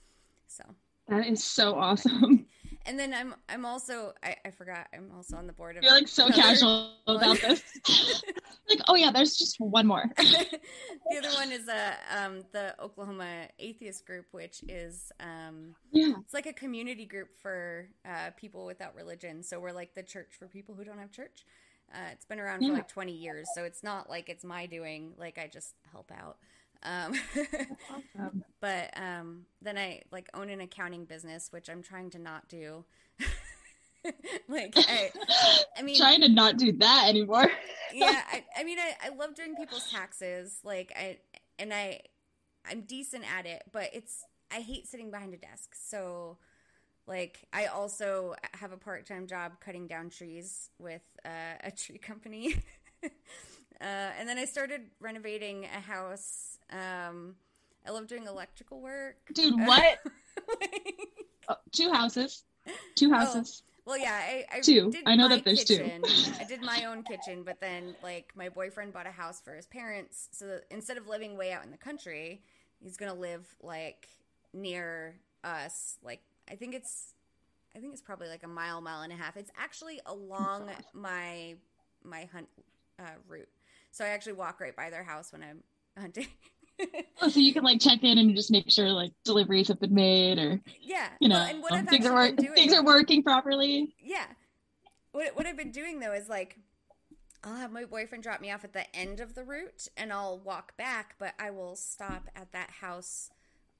So 0.47 0.63
That 1.07 1.25
is 1.25 1.43
so 1.43 1.75
awesome. 1.75 2.40
and 2.85 2.97
then 2.99 3.13
I'm 3.13 3.35
I'm 3.49 3.65
also 3.65 4.13
I, 4.23 4.35
I 4.45 4.51
forgot 4.51 4.87
I'm 4.93 5.11
also 5.15 5.37
on 5.37 5.47
the 5.47 5.53
board 5.53 5.77
of 5.77 5.83
You're 5.83 5.91
like 5.93 6.07
so 6.07 6.25
another- 6.27 6.41
casual 6.41 6.91
about 7.07 7.37
this. 7.39 7.63
like, 8.69 8.79
oh 8.87 8.95
yeah, 8.95 9.11
there's 9.11 9.35
just 9.37 9.59
one 9.59 9.87
more. 9.87 10.03
the 10.17 11.17
other 11.17 11.29
one 11.35 11.51
is 11.51 11.67
uh, 11.67 11.93
um, 12.17 12.43
the 12.51 12.73
Oklahoma 12.81 13.47
Atheist 13.59 14.05
Group, 14.05 14.25
which 14.31 14.63
is 14.67 15.11
um, 15.19 15.75
Yeah. 15.91 16.13
it's 16.21 16.33
like 16.33 16.45
a 16.45 16.53
community 16.53 17.05
group 17.05 17.29
for 17.41 17.87
uh, 18.05 18.31
people 18.37 18.65
without 18.65 18.95
religion. 18.95 19.43
So 19.43 19.59
we're 19.59 19.71
like 19.73 19.93
the 19.93 20.03
church 20.03 20.29
for 20.37 20.47
people 20.47 20.75
who 20.75 20.83
don't 20.83 20.99
have 20.99 21.11
church. 21.11 21.45
Uh, 21.93 21.97
it's 22.13 22.25
been 22.25 22.39
around 22.39 22.61
Yeah. 22.61 22.69
for 22.69 22.75
like 22.75 22.87
20 22.87 23.11
years, 23.11 23.47
so 23.53 23.63
it's 23.65 23.83
not 23.83 24.09
like 24.09 24.29
it's 24.29 24.45
my 24.45 24.65
doing. 24.65 25.13
Like 25.17 25.37
I 25.37 25.49
just 25.51 25.73
help 25.91 26.11
out. 26.11 26.37
Um, 26.83 27.13
Awesome. 28.15 28.43
but 28.59 28.89
um, 28.97 29.45
then 29.61 29.77
I 29.77 30.01
like 30.11 30.29
own 30.33 30.49
an 30.49 30.61
accounting 30.61 31.05
business, 31.05 31.51
which 31.51 31.69
I'm 31.69 31.83
trying 31.83 32.09
to 32.11 32.19
not 32.19 32.47
do. 32.49 32.85
like 34.49 34.73
I, 34.75 35.11
I 35.77 35.81
mean, 35.83 35.97
trying 35.97 36.21
to 36.21 36.29
not 36.29 36.57
do 36.57 36.71
that 36.73 37.05
anymore. 37.07 37.47
yeah 37.93 38.21
I, 38.31 38.43
I 38.57 38.63
mean 38.63 38.79
I, 38.79 38.93
I 39.05 39.09
love 39.09 39.35
doing 39.35 39.55
people's 39.55 39.91
taxes 39.91 40.59
like 40.63 40.91
i 40.95 41.17
and 41.59 41.73
i 41.73 41.99
i'm 42.69 42.81
decent 42.81 43.25
at 43.37 43.45
it 43.45 43.63
but 43.71 43.89
it's 43.93 44.23
i 44.51 44.59
hate 44.61 44.87
sitting 44.87 45.11
behind 45.11 45.33
a 45.33 45.37
desk 45.37 45.75
so 45.75 46.37
like 47.07 47.45
i 47.53 47.65
also 47.65 48.33
have 48.53 48.71
a 48.71 48.77
part-time 48.77 49.27
job 49.27 49.53
cutting 49.63 49.87
down 49.87 50.09
trees 50.09 50.69
with 50.79 51.03
uh, 51.25 51.57
a 51.63 51.71
tree 51.71 51.97
company 51.97 52.55
uh, 53.81 54.11
and 54.19 54.27
then 54.29 54.37
i 54.37 54.45
started 54.45 54.81
renovating 54.99 55.65
a 55.65 55.79
house 55.79 56.57
um, 56.71 57.35
i 57.85 57.91
love 57.91 58.07
doing 58.07 58.25
electrical 58.27 58.79
work 58.81 59.15
Dude, 59.33 59.55
what? 59.67 59.99
Like- 60.61 60.97
Oh, 61.49 61.55
two 61.71 61.91
houses. 61.91 62.43
Two 62.95 63.11
houses. 63.11 63.63
Well, 63.83 63.97
yeah, 63.97 64.13
I, 64.13 64.45
I 64.57 64.59
Two. 64.61 64.93
I 65.07 65.15
know 65.15 65.27
that 65.27 65.43
there's 65.43 65.65
two. 65.65 65.83
I 66.39 66.43
did 66.47 66.61
my 66.61 66.85
own 66.85 67.03
kitchen, 67.03 67.41
but 67.43 67.59
then 67.59 67.95
like 68.03 68.31
my 68.35 68.47
boyfriend 68.47 68.93
bought 68.93 69.07
a 69.07 69.11
house 69.11 69.41
for 69.41 69.55
his 69.55 69.65
parents, 69.65 70.29
so 70.31 70.45
that 70.45 70.65
instead 70.69 70.97
of 70.97 71.07
living 71.07 71.35
way 71.35 71.51
out 71.51 71.65
in 71.65 71.71
the 71.71 71.77
country, 71.77 72.41
he's 72.79 72.95
gonna 72.95 73.15
live 73.15 73.45
like 73.61 74.07
near 74.53 75.15
us. 75.43 75.97
Like 76.03 76.21
I 76.49 76.55
think 76.55 76.75
it's, 76.75 77.15
I 77.75 77.79
think 77.79 77.91
it's 77.93 78.03
probably 78.03 78.29
like 78.29 78.43
a 78.43 78.47
mile, 78.47 78.79
mile 78.81 79.01
and 79.01 79.11
a 79.11 79.15
half. 79.15 79.35
It's 79.35 79.51
actually 79.57 79.99
along 80.05 80.69
my 80.93 81.55
my 82.03 82.29
hunt 82.31 82.47
uh, 82.99 83.03
route, 83.27 83.49
so 83.91 84.05
I 84.05 84.09
actually 84.09 84.33
walk 84.33 84.59
right 84.59 84.75
by 84.75 84.89
their 84.89 85.03
house 85.03 85.31
when 85.31 85.43
I'm 85.43 85.63
hunting. 85.97 86.27
Oh, 87.21 87.29
so 87.29 87.39
you 87.39 87.53
can 87.53 87.63
like 87.63 87.79
check 87.79 88.03
in 88.03 88.17
and 88.17 88.35
just 88.35 88.49
make 88.49 88.71
sure 88.71 88.89
like 88.89 89.11
deliveries 89.23 89.67
have 89.67 89.79
been 89.79 89.93
made 89.93 90.39
or 90.39 90.59
yeah, 90.81 91.09
you 91.19 91.29
know 91.29 91.35
well, 91.35 91.47
and 91.47 91.61
what 91.61 91.73
I've 91.73 91.87
things 91.87 92.07
are 92.07 92.17
actually 92.17 92.29
work- 92.31 92.37
doing, 92.37 92.53
things 92.55 92.73
are 92.73 92.83
working 92.83 93.21
properly. 93.21 93.93
Yeah. 94.01 94.25
What 95.11 95.35
what 95.35 95.45
I've 95.45 95.57
been 95.57 95.71
doing 95.71 95.99
though 95.99 96.13
is 96.13 96.27
like 96.27 96.57
I'll 97.43 97.55
have 97.55 97.71
my 97.71 97.85
boyfriend 97.85 98.23
drop 98.23 98.41
me 98.41 98.51
off 98.51 98.63
at 98.63 98.73
the 98.73 98.95
end 98.95 99.19
of 99.19 99.35
the 99.35 99.43
route 99.43 99.87
and 99.97 100.11
I'll 100.11 100.39
walk 100.39 100.77
back, 100.77 101.15
but 101.19 101.33
I 101.39 101.51
will 101.51 101.75
stop 101.75 102.29
at 102.35 102.51
that 102.53 102.71
house 102.71 103.29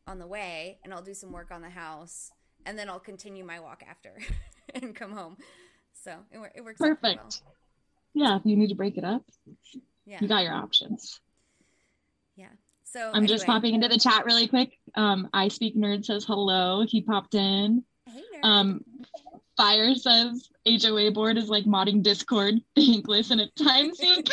on 0.08 0.20
the 0.20 0.28
way 0.28 0.80
and 0.84 0.94
I'll 0.94 1.02
do 1.02 1.14
some 1.14 1.32
work 1.32 1.52
on 1.52 1.62
the 1.62 1.70
house 1.70 2.32
and 2.66 2.78
then 2.78 2.90
I'll 2.90 3.00
continue 3.00 3.44
my 3.44 3.60
walk 3.60 3.84
after 3.88 4.18
and 4.76 4.96
come 4.96 5.12
home. 5.12 5.38
So 5.94 6.18
it, 6.32 6.40
it 6.56 6.64
works 6.64 6.82
out 6.82 7.02
well. 7.02 7.16
Perfect. 7.16 7.42
Yeah, 8.14 8.36
if 8.36 8.46
you 8.46 8.58
need 8.58 8.70
to 8.70 8.76
break 8.76 8.98
it 8.98 9.04
up, 9.04 9.24
Yeah. 10.06 10.18
you 10.22 10.28
got 10.28 10.44
your 10.44 10.54
options. 10.54 11.20
Yeah. 12.36 12.48
So 12.84 13.12
I'm 13.14 13.26
just 13.28 13.46
popping 13.46 13.74
into 13.74 13.88
the 13.88 13.98
chat 13.98 14.26
really 14.26 14.48
quick. 14.48 14.78
Um, 14.96 15.30
I 15.34 15.48
speak 15.48 15.76
nerd 15.76 16.06
says 16.06 16.26
hello. 16.26 16.84
He 16.86 17.02
popped 17.02 17.36
in. 17.36 17.84
Hey, 18.06 18.22
nerd. 18.36 18.46
Um, 18.46 18.86
Fire 19.56 19.96
says 19.96 20.50
HOA 20.66 21.12
board 21.12 21.38
is 21.38 21.50
like 21.50 21.66
modding 21.66 22.02
Discord, 22.02 22.56
thankless 22.76 23.32
and 23.32 23.42
a 23.42 23.48
time 23.52 23.94
sink. 23.94 24.28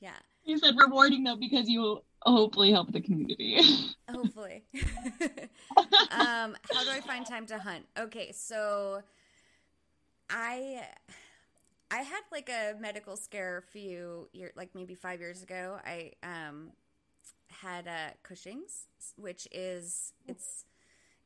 yeah. 0.00 0.10
he 0.42 0.58
said 0.58 0.74
rewarding 0.76 1.24
though 1.24 1.36
because 1.36 1.68
you 1.68 2.02
hopefully 2.24 2.70
help 2.70 2.92
the 2.92 3.00
community. 3.00 3.60
Hopefully. 4.10 4.62
um, 6.10 6.56
how 6.70 6.84
do 6.84 6.90
I 6.90 7.00
find 7.04 7.26
time 7.26 7.46
to 7.46 7.58
hunt? 7.58 7.84
Okay, 7.98 8.32
so 8.32 9.02
I 10.30 10.86
I 11.92 11.98
had 12.02 12.22
like 12.32 12.50
a 12.50 12.74
medical 12.80 13.16
scare 13.16 13.58
a 13.58 13.62
few 13.62 14.28
years, 14.32 14.52
like 14.56 14.70
maybe 14.74 14.96
five 14.96 15.20
years 15.20 15.42
ago. 15.42 15.78
I 15.86 16.12
um 16.24 16.72
had 17.50 17.88
uh, 17.88 18.10
Cushing's, 18.24 18.88
which 19.16 19.48
is 19.52 20.14
it's 20.28 20.66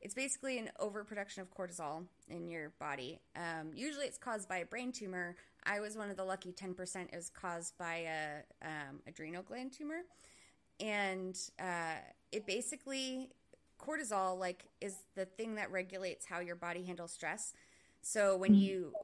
it's 0.01 0.15
basically 0.15 0.59
an 0.59 0.69
overproduction 0.79 1.41
of 1.43 1.49
cortisol 1.55 2.05
in 2.29 2.47
your 2.49 2.73
body. 2.79 3.19
Um, 3.35 3.71
usually, 3.73 4.07
it's 4.07 4.19
caused 4.19 4.49
by 4.49 4.59
a 4.59 4.65
brain 4.65 4.93
tumor. 4.93 5.37
I 5.65 5.81
was 5.81 5.97
one 5.97 6.11
of 6.11 6.17
the 6.17 6.25
lucky 6.25 6.53
ten 6.53 6.73
percent. 6.75 7.11
It 7.13 7.17
was 7.17 7.29
caused 7.31 7.77
by 7.79 8.07
a 8.07 8.67
um, 8.67 9.01
adrenal 9.07 9.43
gland 9.43 9.73
tumor, 9.73 10.01
and 10.79 11.37
uh, 11.59 11.95
it 12.31 12.45
basically 12.47 13.31
cortisol 13.79 14.39
like 14.39 14.65
is 14.81 14.97
the 15.15 15.25
thing 15.25 15.55
that 15.55 15.71
regulates 15.71 16.25
how 16.25 16.39
your 16.41 16.55
body 16.55 16.83
handles 16.83 17.11
stress. 17.11 17.53
So 18.01 18.37
when 18.37 18.53
Mhm. 18.53 18.61
you 18.61 18.95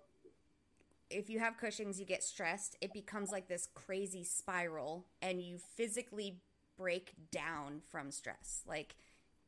if 1.13 1.29
you 1.29 1.39
have 1.39 1.57
Cushing's, 1.57 1.99
you 1.99 2.05
get 2.05 2.23
stressed. 2.23 2.75
It 2.81 2.93
becomes 2.93 3.31
like 3.31 3.47
this 3.47 3.67
crazy 3.73 4.23
spiral, 4.23 5.05
and 5.21 5.41
you 5.41 5.57
physically 5.75 6.41
break 6.77 7.13
down 7.31 7.81
from 7.91 8.11
stress. 8.11 8.63
Like 8.67 8.95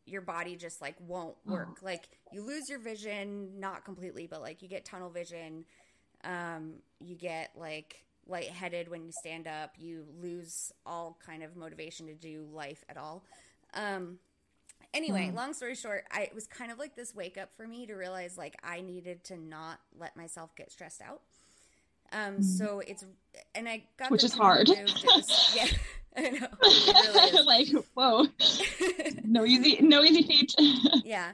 your 0.06 0.22
body 0.22 0.56
just 0.56 0.82
like 0.82 0.96
won't 1.00 1.36
work. 1.46 1.82
Like 1.82 2.08
you 2.32 2.42
lose 2.46 2.70
your 2.70 2.80
vision, 2.80 3.60
not 3.60 3.84
completely, 3.86 4.28
but 4.28 4.42
like 4.42 4.62
you 4.62 4.68
get 4.68 4.86
tunnel 4.86 5.10
vision. 5.10 5.66
Um, 6.24 6.76
you 7.00 7.16
get 7.16 7.52
like 7.56 8.04
lightheaded 8.28 8.88
when 8.90 9.04
you 9.04 9.12
stand 9.22 9.48
up. 9.48 9.74
You 9.78 10.06
lose 10.22 10.72
all 10.86 11.18
kind 11.26 11.44
of 11.44 11.56
motivation 11.56 12.08
to 12.08 12.14
do 12.14 12.48
life 12.54 12.84
at 12.90 12.98
all. 12.98 13.24
Um, 13.74 14.20
anyway, 14.94 15.30
Mhm. 15.32 15.36
long 15.36 15.54
story 15.54 15.76
short, 15.76 16.06
I 16.12 16.22
it 16.22 16.36
was 16.36 16.48
kind 16.48 16.72
of 16.72 16.78
like 16.80 16.96
this 16.96 17.14
wake 17.16 17.38
up 17.38 17.56
for 17.56 17.68
me 17.68 17.86
to 17.88 17.96
realize 17.96 18.38
like 18.38 18.56
I 18.64 18.82
needed 18.82 19.24
to 19.26 19.38
not 19.38 19.80
let 19.98 20.16
myself 20.16 20.56
get 20.56 20.72
stressed 20.72 21.02
out. 21.02 21.22
Um, 22.12 22.38
Mhm. 22.38 22.44
so 22.44 22.80
it's 22.80 23.04
and 23.54 23.68
I 23.68 23.88
got 23.98 24.12
Which 24.12 24.24
is 24.24 24.34
hard. 24.34 24.70
Was- 24.70 25.54
yeah, 25.56 25.68
I 26.18 26.30
know. 26.30 26.48
Really 26.62 27.42
like 27.46 27.68
whoa, 27.94 28.26
no 29.24 29.46
easy, 29.46 29.82
no 29.82 30.04
easy 30.04 30.24
feat. 30.24 30.56
yeah. 31.04 31.32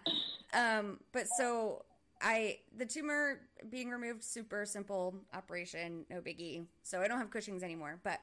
Um, 0.53 0.99
but 1.11 1.27
so 1.37 1.85
I 2.21 2.59
the 2.77 2.85
tumor 2.85 3.41
being 3.69 3.89
removed, 3.89 4.23
super 4.23 4.65
simple 4.65 5.15
operation, 5.33 6.05
no 6.09 6.21
biggie. 6.21 6.65
So 6.83 7.01
I 7.01 7.07
don't 7.07 7.19
have 7.19 7.29
Cushing's 7.29 7.63
anymore. 7.63 7.99
But 8.03 8.19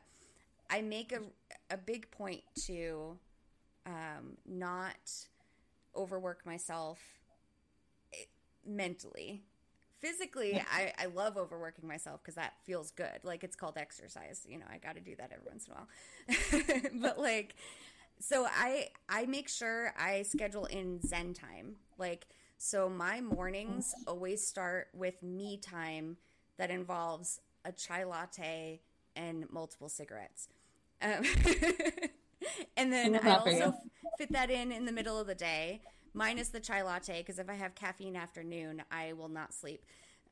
I 0.70 0.82
make 0.82 1.12
a 1.12 1.20
a 1.72 1.76
big 1.76 2.10
point 2.10 2.42
to 2.66 3.18
um, 3.86 4.36
not 4.46 4.96
overwork 5.96 6.44
myself 6.44 6.98
eh, 8.12 8.24
mentally. 8.66 9.42
Physically, 10.00 10.62
I, 10.72 10.92
I 10.98 11.06
love 11.06 11.36
overworking 11.36 11.88
myself 11.88 12.20
because 12.22 12.36
that 12.36 12.54
feels 12.64 12.92
good. 12.92 13.20
Like 13.24 13.42
it's 13.42 13.56
called 13.56 13.76
exercise. 13.76 14.46
You 14.48 14.58
know, 14.58 14.66
I 14.72 14.78
got 14.78 14.94
to 14.94 15.00
do 15.00 15.16
that 15.16 15.32
every 15.32 15.46
once 15.46 15.66
in 15.66 15.72
a 15.72 15.76
while. 15.76 16.90
but 17.02 17.18
like, 17.18 17.56
so 18.20 18.46
I 18.46 18.88
I 19.08 19.26
make 19.26 19.48
sure 19.48 19.92
I 19.98 20.22
schedule 20.22 20.66
in 20.66 21.00
Zen 21.06 21.34
time. 21.34 21.76
Like, 21.98 22.26
so 22.58 22.88
my 22.88 23.20
mornings 23.20 23.94
always 24.06 24.46
start 24.46 24.88
with 24.94 25.22
me 25.22 25.56
time 25.56 26.16
that 26.58 26.70
involves 26.70 27.40
a 27.64 27.72
chai 27.72 28.04
latte 28.04 28.80
and 29.16 29.50
multiple 29.50 29.88
cigarettes. 29.88 30.48
Um, 31.02 31.22
and 32.76 32.92
then 32.92 33.20
I 33.22 33.36
also 33.36 33.74
fit 34.16 34.32
that 34.32 34.50
in 34.50 34.72
in 34.72 34.84
the 34.84 34.92
middle 34.92 35.18
of 35.18 35.26
the 35.26 35.34
day, 35.34 35.82
minus 36.14 36.48
the 36.48 36.60
chai 36.60 36.82
latte, 36.82 37.18
because 37.18 37.38
if 37.38 37.48
I 37.48 37.54
have 37.54 37.74
caffeine 37.74 38.16
afternoon, 38.16 38.82
I 38.90 39.12
will 39.12 39.28
not 39.28 39.54
sleep. 39.54 39.84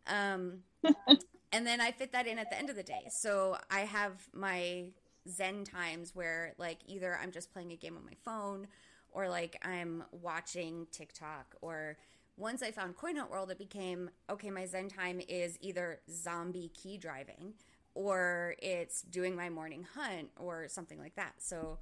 Um, 0.07 0.59
and 1.53 1.67
then 1.67 1.81
I 1.81 1.91
fit 1.93 2.13
that 2.13 2.27
in 2.27 2.39
at 2.39 2.51
the 2.51 2.59
end 2.59 2.71
of 2.71 2.77
the 2.77 2.83
day. 2.83 3.09
So 3.11 3.57
I 3.71 3.81
have 3.81 4.29
my 4.33 4.87
Zen 5.29 5.65
times 5.65 6.15
where, 6.15 6.55
like, 6.59 6.79
either 6.87 7.19
I'm 7.21 7.33
just 7.33 7.53
playing 7.53 7.73
a 7.73 7.77
game 7.77 7.97
on 7.97 8.05
my 8.05 8.17
phone 8.25 8.69
or 9.17 9.29
like 9.29 9.59
I'm 9.65 10.05
watching 10.13 10.87
TikTok 10.93 11.57
or 11.63 11.97
once 12.37 12.63
I 12.63 12.71
found 12.71 12.97
Coin 12.97 13.17
Hunt 13.17 13.31
World, 13.31 13.51
it 13.51 13.59
became 13.59 14.11
okay, 14.29 14.51
my 14.51 14.67
Zen 14.67 14.89
time 14.89 15.21
is 15.27 15.59
either 15.63 16.01
zombie 16.11 16.71
key 16.75 16.99
driving 16.99 17.55
or 17.95 18.57
it's 18.59 19.01
doing 19.01 19.35
my 19.35 19.49
morning 19.49 19.87
hunt 19.95 20.29
or 20.39 20.69
something 20.69 20.99
like 20.99 21.17
that. 21.17 21.33
So 21.39 21.79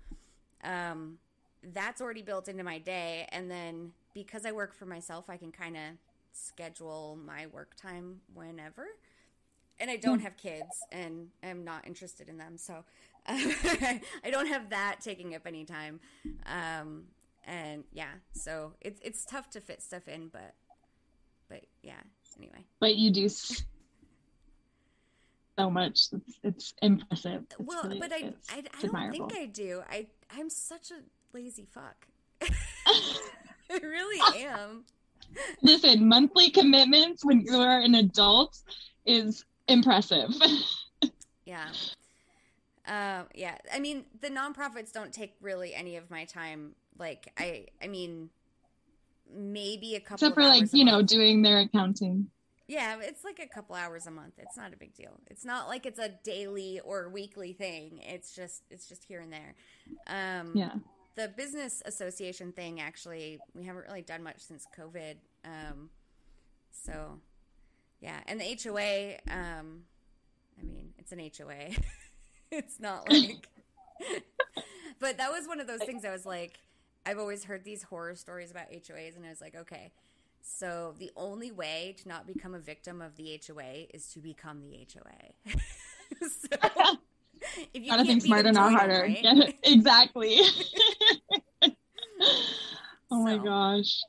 um, 0.63 1.19
that's 1.73 2.01
already 2.01 2.23
built 2.23 2.49
into 2.49 2.65
my 2.65 2.79
day. 2.79 3.27
And 3.31 3.51
then 3.51 3.93
because 4.15 4.45
I 4.47 4.53
work 4.53 4.75
for 4.75 4.87
myself, 4.87 5.29
I 5.29 5.37
can 5.37 5.53
kind 5.53 5.77
of 5.77 5.83
schedule 6.33 7.19
my 7.25 7.47
work 7.47 7.75
time 7.77 8.21
whenever. 8.33 8.87
And 9.81 9.91
I 9.91 9.97
don't 9.97 10.21
have 10.21 10.37
kids 10.37 10.85
and 10.93 11.29
I'm 11.43 11.65
not 11.65 11.87
interested 11.87 12.29
in 12.29 12.39
them. 12.39 12.57
So 12.57 12.85
I 13.27 14.01
don't 14.31 14.47
have 14.47 14.71
that 14.71 15.01
taking 15.01 15.35
up 15.35 15.43
any 15.47 15.65
time. 15.65 16.01
Um, 16.47 17.05
and 17.47 17.85
yeah, 17.93 18.13
so 18.33 18.73
it's 18.81 19.01
it's 19.03 19.25
tough 19.25 19.51
to 19.51 19.61
fit 19.61 19.83
stuff 19.83 20.09
in, 20.09 20.29
but 20.29 20.55
but 21.49 21.65
yeah. 21.83 22.01
Anyway, 22.39 22.65
but 22.81 22.97
you 22.97 23.11
do 23.11 23.29
so 23.29 23.57
much. 25.71 26.09
It's, 26.13 26.39
it's 26.43 26.75
impressive. 26.83 27.45
It's 27.51 27.57
well, 27.59 27.85
really- 27.85 28.01
but 28.01 28.13
I 28.13 28.33
I, 28.51 28.63
I 28.79 28.87
don't 28.87 29.11
think 29.11 29.35
I 29.35 29.47
do. 29.47 29.83
I 29.89 30.07
I'm 30.37 30.51
such 30.51 30.91
a 30.91 30.97
lazy 31.35 31.67
fuck. 31.73 32.07
I 32.43 33.79
really 33.83 34.43
am. 34.45 34.85
Listen, 35.63 36.09
monthly 36.09 36.51
commitments 36.51 37.25
when 37.25 37.41
you 37.41 37.57
are 37.57 37.81
an 37.81 37.97
adult 37.97 38.59
is 39.05 39.45
impressive. 39.69 40.31
Yeah. 41.47 41.67
Um, 42.87 43.27
yeah. 43.35 43.57
I 43.73 43.79
mean, 43.79 44.07
the 44.21 44.29
nonprofits 44.29 44.93
don't 44.93 45.13
take 45.13 45.35
really 45.41 45.75
any 45.75 45.97
of 45.97 46.11
my 46.11 46.25
time. 46.25 46.75
Like, 46.99 47.33
I, 47.39 47.67
I 47.83 47.87
mean, 47.89 48.31
maybe 49.31 49.95
a 49.95 50.01
couple. 50.01 50.15
Except 50.27 50.35
for 50.35 50.43
like, 50.43 50.63
hours 50.63 50.75
you 50.75 50.85
know, 50.85 50.93
month. 50.93 51.09
doing 51.09 51.43
their 51.43 51.59
accounting. 51.61 52.29
Yeah, 52.67 52.97
it's 53.01 53.25
like 53.25 53.41
a 53.41 53.47
couple 53.47 53.77
hours 53.77 54.07
a 54.07 54.11
month. 54.11 54.35
It's 54.39 54.57
not 54.57 54.73
a 54.73 54.77
big 54.77 54.95
deal. 54.95 55.21
It's 55.27 55.45
not 55.45 55.69
like 55.69 55.85
it's 55.85 55.99
a 55.99 56.09
daily 56.25 56.81
or 56.83 57.11
weekly 57.11 57.53
thing. 57.53 58.01
It's 58.03 58.35
just, 58.35 58.63
it's 58.71 58.89
just 58.89 59.05
here 59.05 59.21
and 59.21 59.31
there. 59.31 59.55
Um, 60.07 60.53
Yeah. 60.55 60.73
The 61.17 61.29
business 61.29 61.83
association 61.87 62.53
thing 62.53 62.81
actually 62.81 63.39
we 63.55 63.65
haven't 63.65 63.85
really 63.87 64.03
done 64.03 64.23
much 64.23 64.41
since 64.41 64.67
covid 64.77 65.17
um, 65.45 65.91
so 66.71 67.19
yeah. 68.01 68.21
And 68.27 68.41
the 68.41 68.59
hoa 68.63 69.15
um, 69.31 69.85
i 70.61 70.63
mean 70.63 70.93
it's 70.99 71.13
an 71.13 71.19
hoa 71.21 71.71
it's 72.51 72.81
not 72.81 73.09
like 73.11 73.49
but 74.99 75.19
that 75.19 75.31
was 75.31 75.47
one 75.47 75.61
of 75.61 75.67
those 75.67 75.81
things 75.81 76.05
i 76.05 76.11
was 76.11 76.27
like 76.27 76.59
i've 77.07 77.19
always 77.19 77.45
heard 77.45 77.65
these 77.65 77.83
horror 77.83 78.15
stories 78.15 78.51
about 78.51 78.71
hoas 78.71 79.17
and 79.17 79.25
i 79.25 79.29
was 79.29 79.41
like 79.41 79.55
okay. 79.55 79.93
So 80.47 80.95
the 80.99 81.11
only 81.17 81.51
way 81.51 81.97
to 82.03 82.09
not 82.09 82.27
become 82.27 82.55
a 82.55 82.59
victim 82.59 83.01
of 83.01 83.17
the 83.17 83.41
HOA 83.49 83.87
is 83.95 84.09
to 84.09 84.21
become 84.21 84.61
the 84.61 84.87
HOA. 84.93 85.57
so 86.29 86.99
if 87.73 87.83
you 87.83 87.91
Gotta 87.91 88.05
think 88.05 88.23
smarter, 88.23 88.53
not 88.53 88.73
harder. 88.73 89.03
right? 89.03 89.57
Exactly. 89.65 90.41
oh 93.11 93.23
my 93.25 93.39
gosh. 93.39 94.01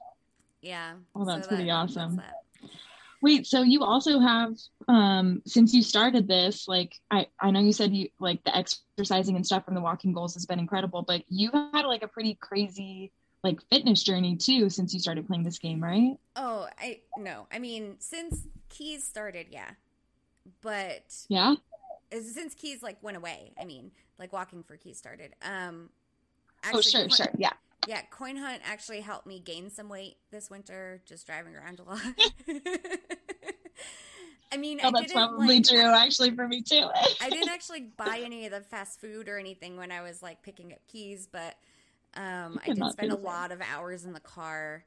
Yeah. 0.61 0.93
Oh, 1.15 1.25
that's 1.25 1.43
so 1.45 1.49
pretty 1.49 1.65
that- 1.65 1.71
awesome. 1.71 2.17
that. 2.17 2.33
Wait, 3.21 3.47
so 3.47 3.63
you 3.63 3.81
also 3.83 4.19
have 4.19 4.53
um 4.87 5.41
since 5.47 5.73
you 5.73 5.81
started 5.81 6.27
this, 6.27 6.67
like 6.67 6.93
I 7.09 7.27
I 7.39 7.49
know 7.51 7.59
you 7.59 7.73
said 7.73 7.91
you 7.93 8.09
like 8.19 8.43
the 8.43 8.55
exercising 8.55 9.35
and 9.35 9.45
stuff 9.45 9.65
from 9.65 9.73
the 9.73 9.81
walking 9.81 10.13
goals 10.13 10.33
has 10.35 10.45
been 10.45 10.59
incredible, 10.59 11.01
but 11.01 11.23
you've 11.29 11.53
had 11.53 11.85
like 11.85 12.03
a 12.03 12.07
pretty 12.07 12.35
crazy 12.35 13.11
like 13.43 13.59
fitness 13.69 14.03
journey 14.03 14.35
too 14.35 14.69
since 14.69 14.93
you 14.93 14.99
started 14.99 15.25
playing 15.27 15.43
this 15.43 15.57
game, 15.59 15.81
right? 15.83 16.17
Oh, 16.35 16.67
I 16.79 16.99
no. 17.17 17.47
I 17.51 17.57
mean, 17.59 17.95
since 17.99 18.43
Keys 18.69 19.03
started, 19.03 19.47
yeah. 19.49 19.71
But 20.61 21.03
Yeah. 21.27 21.55
Since 22.23 22.53
Keys 22.55 22.81
like 22.83 23.01
went 23.01 23.17
away, 23.17 23.53
I 23.59 23.65
mean, 23.65 23.91
like 24.19 24.31
walking 24.33 24.63
for 24.63 24.77
Keys 24.77 24.97
started. 24.97 25.33
Um 25.41 25.89
oh, 26.73 26.81
sure, 26.81 27.01
Coin- 27.01 27.09
sure. 27.09 27.27
Yeah. 27.37 27.53
Yeah, 27.87 28.01
Coin 28.09 28.35
Hunt 28.37 28.61
actually 28.65 29.01
helped 29.01 29.27
me 29.27 29.39
gain 29.39 29.69
some 29.69 29.89
weight 29.89 30.17
this 30.31 30.49
winter 30.49 31.01
just 31.05 31.27
driving 31.27 31.55
around 31.55 31.79
a 31.79 31.83
lot. 31.83 31.99
I 34.51 34.57
mean, 34.57 34.79
Oh, 34.83 34.87
I 34.87 34.91
that's 34.91 35.07
didn't 35.07 35.15
probably 35.15 35.55
like, 35.57 35.67
true 35.67 35.79
actually 35.81 36.31
for 36.31 36.47
me 36.47 36.61
too. 36.61 36.87
I 37.21 37.29
didn't 37.29 37.49
actually 37.49 37.89
buy 37.97 38.21
any 38.23 38.45
of 38.45 38.51
the 38.51 38.61
fast 38.61 39.01
food 39.01 39.27
or 39.27 39.37
anything 39.37 39.75
when 39.77 39.91
I 39.91 40.01
was 40.01 40.23
like 40.23 40.41
picking 40.43 40.71
up 40.71 40.79
keys, 40.87 41.27
but 41.31 41.55
um, 42.15 42.59
I 42.65 42.73
did 42.73 42.91
spend 42.91 43.11
a 43.11 43.15
lot 43.17 43.51
of 43.51 43.61
hours 43.73 44.05
in 44.05 44.13
the 44.13 44.19
car. 44.19 44.83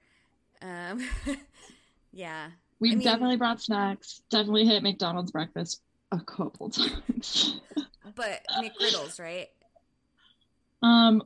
Um, 0.62 1.06
yeah, 2.12 2.48
We've 2.80 2.92
I 2.92 2.96
mean- 2.96 3.04
definitely 3.04 3.36
brought 3.36 3.60
snacks, 3.60 4.22
definitely 4.30 4.64
hit 4.64 4.82
McDonald's 4.82 5.32
breakfast 5.32 5.82
a 6.12 6.20
couple 6.20 6.70
times. 6.70 7.60
but 8.16 8.46
McGriddles, 8.60 9.20
right? 9.20 9.48
um 10.82 11.22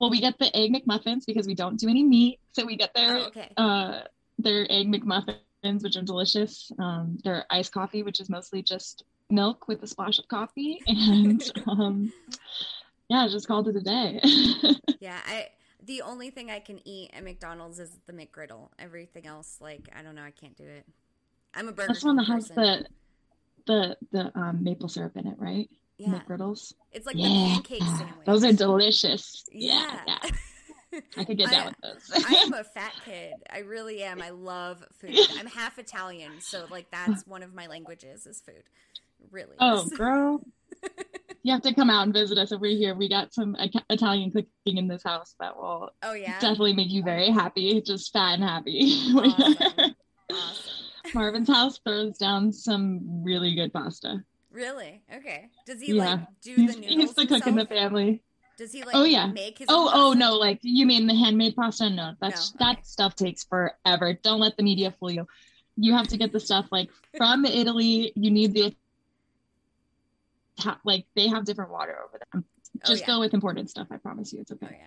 well 0.00 0.10
we 0.10 0.20
get 0.20 0.38
the 0.38 0.54
egg 0.56 0.72
McMuffins 0.72 1.24
because 1.26 1.46
we 1.46 1.54
don't 1.54 1.78
do 1.78 1.88
any 1.88 2.04
meat. 2.04 2.40
So 2.52 2.64
we 2.66 2.76
get 2.76 2.94
their 2.94 3.16
Oh, 3.16 3.24
okay. 3.26 3.50
uh 3.56 4.02
their 4.38 4.66
egg 4.70 4.88
McMuffins, 4.92 5.82
which 5.82 5.96
are 5.96 6.02
delicious. 6.02 6.72
Um, 6.78 7.18
their 7.24 7.44
iced 7.50 7.72
coffee, 7.72 8.02
which 8.02 8.20
is 8.20 8.28
mostly 8.28 8.62
just 8.62 9.04
milk 9.30 9.68
with 9.68 9.82
a 9.82 9.86
splash 9.86 10.18
of 10.18 10.26
coffee, 10.28 10.80
and 10.86 11.40
um, 11.68 12.12
yeah, 13.08 13.28
just 13.28 13.46
called 13.46 13.68
it 13.68 13.76
a 13.76 13.80
day. 13.80 14.20
Yeah, 15.00 15.18
I 15.26 15.48
the 15.84 16.02
only 16.02 16.30
thing 16.30 16.50
I 16.50 16.60
can 16.60 16.80
eat 16.86 17.10
at 17.12 17.24
McDonald's 17.24 17.78
is 17.78 17.98
the 18.06 18.12
McGriddle. 18.12 18.68
Everything 18.78 19.26
else, 19.26 19.58
like 19.60 19.88
I 19.96 20.02
don't 20.02 20.14
know, 20.14 20.22
I 20.22 20.30
can't 20.30 20.56
do 20.56 20.64
it. 20.64 20.86
I'm 21.54 21.68
a 21.68 21.72
burger. 21.72 21.88
That's 21.88 22.04
one 22.04 22.16
that 22.16 22.24
has 22.24 22.48
person. 22.48 22.56
the 22.56 22.86
the 23.66 23.96
the 24.12 24.36
um, 24.38 24.62
maple 24.62 24.88
syrup 24.88 25.16
in 25.16 25.26
it, 25.26 25.34
right? 25.38 25.68
yeah. 25.98 26.08
McGriddles. 26.08 26.72
It's 26.92 27.06
like 27.06 27.16
the 27.16 27.22
pancake 27.22 27.82
sandwich. 27.82 28.26
those 28.26 28.42
are 28.44 28.52
delicious. 28.52 29.44
Yeah. 29.52 30.00
Yeah, 30.06 30.18
yeah. 30.24 31.00
I 31.16 31.24
could 31.24 31.38
get 31.38 31.50
down 31.50 31.62
I- 31.62 31.66
with 31.68 31.76
those. 32.10 32.24
I 32.26 32.34
am 32.34 32.52
a 32.54 32.64
fat 32.74 32.92
kid. 33.04 33.34
I 33.50 33.58
really 33.60 34.02
am. 34.02 34.20
I 34.20 34.30
love 34.30 34.84
food. 35.00 35.16
I'm 35.38 35.46
half 35.46 35.78
Italian, 35.78 36.40
so 36.40 36.66
like 36.70 36.90
that's 36.90 37.26
one 37.26 37.42
of 37.42 37.54
my 37.54 37.66
languages 37.66 38.26
is 38.26 38.40
food. 38.40 38.62
Really. 39.30 39.54
oh, 39.60 39.86
girl. 39.96 40.42
You 41.44 41.52
have 41.52 41.62
to 41.62 41.74
come 41.74 41.90
out 41.90 42.02
and 42.04 42.12
visit 42.12 42.38
us 42.38 42.50
over 42.52 42.66
here. 42.66 42.94
We 42.96 43.08
got 43.08 43.32
some 43.32 43.56
Italian 43.88 44.32
cooking 44.32 44.78
in 44.78 44.88
this 44.88 45.02
house 45.04 45.34
that 45.38 45.56
will 45.56 45.90
Oh 46.02 46.12
yeah. 46.14 46.40
definitely 46.40 46.72
make 46.72 46.90
you 46.90 47.02
very 47.04 47.30
happy, 47.30 47.80
just 47.82 48.12
fat 48.12 48.34
and 48.34 48.42
happy. 48.42 49.00
Awesome. 49.14 49.94
Awesome. 50.30 50.72
Marvin's 51.14 51.48
house 51.48 51.78
throws 51.84 52.16
down 52.18 52.52
some 52.52 53.22
really 53.24 53.54
good 53.54 53.72
pasta. 53.72 54.22
Really? 54.50 55.02
Okay. 55.14 55.48
Does 55.66 55.80
he 55.80 55.92
Yeah. 55.94 56.04
like 56.14 56.20
do 56.42 56.54
He's, 56.54 56.74
the 56.76 56.82
he's 56.82 56.96
noodles 56.96 57.14
the 57.14 57.26
cook 57.26 57.46
in 57.46 57.54
the 57.56 57.66
family. 57.66 58.22
Does 58.58 58.72
he 58.72 58.82
like 58.84 58.94
Oh, 58.94 59.04
yeah. 59.04 59.26
make 59.26 59.58
his 59.58 59.66
Oh, 59.70 59.88
own 59.88 59.90
oh 59.94 60.12
no, 60.12 60.36
like 60.36 60.58
you 60.62 60.86
mean 60.86 61.06
the 61.06 61.14
handmade 61.14 61.56
pasta? 61.56 61.88
No, 61.88 62.14
that's 62.20 62.52
No, 62.54 62.66
okay. 62.66 62.74
that 62.76 62.86
stuff 62.86 63.14
takes 63.14 63.44
forever. 63.44 64.12
Don't 64.22 64.40
let 64.40 64.56
the 64.56 64.62
media 64.62 64.94
fool 64.98 65.10
you. 65.10 65.26
You 65.76 65.94
have 65.94 66.08
to 66.08 66.16
get 66.18 66.32
the 66.32 66.40
stuff 66.40 66.66
like 66.70 66.90
from 67.16 67.44
Italy. 67.44 68.12
You 68.14 68.30
need 68.30 68.52
the 68.54 68.74
like 70.84 71.06
they 71.16 71.28
have 71.28 71.44
different 71.44 71.72
water 71.72 71.96
over 72.06 72.18
there. 72.32 72.42
Oh, 72.42 72.86
Just 72.86 73.00
yeah. 73.02 73.06
go 73.06 73.20
with 73.20 73.34
imported 73.34 73.68
stuff. 73.70 73.88
I 73.90 73.96
promise 73.96 74.32
you, 74.32 74.40
it's 74.42 74.52
Oh 74.52 74.58
okay. 74.62 74.80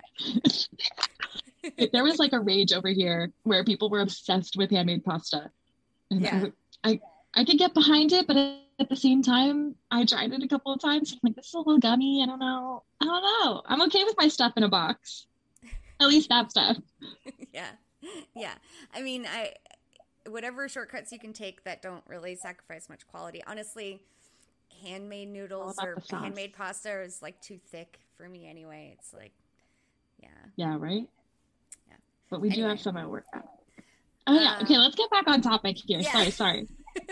yeah. 1.74 1.88
there 1.92 2.04
was 2.04 2.20
like 2.20 2.34
a 2.34 2.40
rage 2.40 2.72
over 2.72 2.88
here 2.90 3.32
where 3.44 3.64
people 3.64 3.90
were 3.90 4.02
obsessed 4.02 4.56
with 4.58 4.70
handmade 4.70 5.04
pasta. 5.04 5.50
And 6.12 6.22
Yeah. 6.22 6.48
I, 6.84 6.90
I 6.92 7.00
I 7.38 7.44
could 7.44 7.58
get 7.58 7.74
behind 7.74 8.14
it, 8.14 8.28
but 8.28 8.38
at 8.38 8.90
the 8.90 8.96
same 8.96 9.22
time, 9.22 9.76
I 9.92 10.06
tried 10.06 10.32
it 10.32 10.42
a 10.44 10.48
couple 10.48 10.72
of 10.74 10.80
times. 10.80 11.12
I'm 11.14 11.20
like, 11.24 11.36
this 11.36 11.48
is 11.48 11.54
a 11.54 11.58
little 11.58 11.80
gummy. 11.80 12.24
I 12.24 12.26
don't 12.26 12.40
know. 12.40 12.84
I 13.02 13.06
don't 13.06 13.22
know. 13.22 13.62
I'm 13.66 13.82
okay 13.84 14.04
with 14.06 14.16
my 14.18 14.30
stuff 14.30 14.54
in 14.56 14.64
a 14.64 14.70
box. 14.70 15.28
At 16.00 16.08
least 16.08 16.30
that 16.30 16.52
stuff. 16.52 16.78
yeah. 17.54 17.72
Yeah. 18.34 18.54
I 18.94 19.02
mean, 19.02 19.26
I 19.26 19.54
whatever 20.30 20.68
shortcuts 20.68 21.12
you 21.12 21.20
can 21.20 21.34
take 21.34 21.64
that 21.66 21.82
don't 21.82 22.04
really 22.08 22.36
sacrifice 22.36 22.90
much 22.90 23.06
quality. 23.08 23.44
Honestly, 23.48 24.02
handmade 24.84 25.30
noodles 25.30 25.78
or 25.82 26.02
handmade 26.10 26.54
pasta 26.54 27.02
is 27.02 27.22
like 27.22 27.40
too 27.42 27.60
thick 27.68 28.00
for 28.18 28.30
me 28.30 28.48
anyway. 28.48 28.96
It's 28.98 29.14
like 29.14 29.34
yeah. 30.22 30.30
Yeah, 30.56 30.78
right? 30.80 31.08
Yeah. 31.88 31.96
But 32.30 32.42
we 32.42 32.50
do 32.50 32.64
have 32.64 32.80
some 32.80 32.98
at 32.98 33.10
work. 33.10 33.26
Oh 34.28 34.34
yeah. 34.40 34.58
Uh, 34.60 34.64
Okay, 34.64 34.78
let's 34.78 34.96
get 34.96 35.10
back 35.12 35.28
on 35.28 35.42
topic 35.42 35.78
here. 35.78 36.00
yeah. 36.00 36.12
Sorry, 36.12 36.32
sorry. 36.32 36.68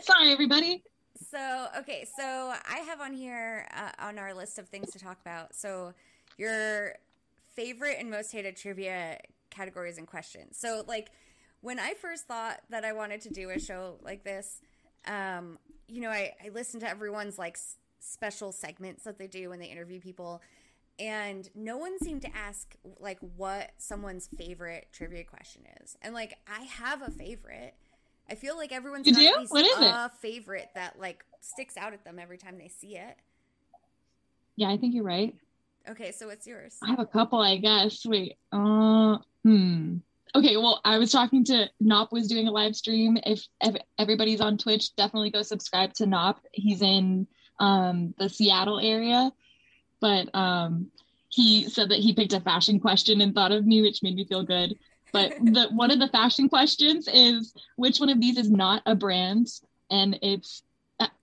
Sorry, 0.00 0.32
everybody. 0.32 0.82
So, 1.30 1.66
okay, 1.78 2.06
so 2.16 2.22
I 2.70 2.78
have 2.78 3.00
on 3.00 3.12
here 3.12 3.66
uh, 3.76 3.90
on 3.98 4.18
our 4.18 4.32
list 4.32 4.58
of 4.58 4.68
things 4.68 4.90
to 4.92 4.98
talk 4.98 5.18
about. 5.20 5.54
So, 5.54 5.92
your 6.38 6.94
favorite 7.54 7.96
and 7.98 8.10
most 8.10 8.32
hated 8.32 8.56
trivia 8.56 9.18
categories 9.50 9.98
and 9.98 10.06
questions. 10.06 10.56
So, 10.58 10.82
like, 10.86 11.10
when 11.60 11.78
I 11.78 11.94
first 11.94 12.26
thought 12.26 12.60
that 12.70 12.84
I 12.84 12.92
wanted 12.92 13.20
to 13.22 13.30
do 13.30 13.50
a 13.50 13.58
show 13.58 13.96
like 14.02 14.22
this, 14.24 14.60
um, 15.06 15.58
you 15.88 16.00
know, 16.00 16.10
I, 16.10 16.32
I 16.44 16.48
listened 16.50 16.82
to 16.82 16.88
everyone's 16.88 17.38
like 17.38 17.54
s- 17.56 17.76
special 18.00 18.52
segments 18.52 19.04
that 19.04 19.18
they 19.18 19.26
do 19.26 19.50
when 19.50 19.58
they 19.58 19.66
interview 19.66 20.00
people, 20.00 20.40
and 20.98 21.48
no 21.54 21.76
one 21.76 21.98
seemed 21.98 22.22
to 22.22 22.36
ask 22.36 22.74
like 23.00 23.18
what 23.36 23.70
someone's 23.78 24.28
favorite 24.38 24.88
trivia 24.92 25.24
question 25.24 25.62
is. 25.82 25.96
And 26.02 26.14
like, 26.14 26.36
I 26.48 26.62
have 26.64 27.02
a 27.02 27.10
favorite. 27.10 27.74
I 28.30 28.34
feel 28.34 28.56
like 28.56 28.72
everyone's 28.72 29.06
You 29.06 29.12
got 29.12 29.20
do? 29.20 29.26
at 29.26 29.38
least 29.40 29.52
What 29.52 29.64
is 29.66 29.78
it? 29.78 29.84
a 29.84 30.10
favorite 30.20 30.68
that 30.74 30.98
like 30.98 31.24
sticks 31.40 31.76
out 31.76 31.92
at 31.92 32.04
them 32.04 32.18
every 32.18 32.38
time 32.38 32.58
they 32.58 32.68
see 32.68 32.96
it. 32.96 33.16
Yeah, 34.56 34.70
I 34.70 34.76
think 34.78 34.94
you're 34.94 35.04
right. 35.04 35.34
Okay, 35.88 36.10
so 36.12 36.26
what's 36.26 36.46
yours? 36.46 36.76
I 36.82 36.88
have 36.90 36.98
a 36.98 37.06
couple, 37.06 37.38
I 37.40 37.56
guess. 37.58 38.04
Wait. 38.04 38.36
Uh 38.52 39.18
hmm. 39.44 39.98
Okay, 40.34 40.56
well, 40.56 40.80
I 40.84 40.98
was 40.98 41.12
talking 41.12 41.44
to 41.44 41.70
Nop 41.82 42.10
was 42.12 42.26
doing 42.26 42.48
a 42.48 42.50
live 42.50 42.74
stream. 42.76 43.16
If, 43.24 43.46
if 43.62 43.76
everybody's 43.98 44.40
on 44.40 44.58
Twitch, 44.58 44.94
definitely 44.96 45.30
go 45.30 45.40
subscribe 45.42 45.94
to 45.94 46.04
Nop. 46.04 46.36
He's 46.52 46.82
in 46.82 47.26
um 47.60 48.14
the 48.18 48.28
Seattle 48.28 48.80
area. 48.80 49.30
But 50.06 50.32
um 50.34 50.92
he 51.30 51.68
said 51.68 51.88
that 51.88 51.98
he 51.98 52.14
picked 52.14 52.32
a 52.32 52.40
fashion 52.40 52.78
question 52.78 53.20
and 53.20 53.34
thought 53.34 53.50
of 53.50 53.66
me, 53.66 53.82
which 53.82 54.04
made 54.04 54.14
me 54.14 54.24
feel 54.24 54.44
good. 54.44 54.78
But 55.12 55.32
the 55.40 55.68
one 55.72 55.90
of 55.90 55.98
the 55.98 56.06
fashion 56.08 56.48
questions 56.48 57.08
is 57.12 57.52
which 57.74 57.98
one 57.98 58.08
of 58.08 58.20
these 58.20 58.38
is 58.38 58.48
not 58.48 58.82
a 58.86 58.94
brand? 58.94 59.48
And 59.90 60.18
it's 60.22 60.62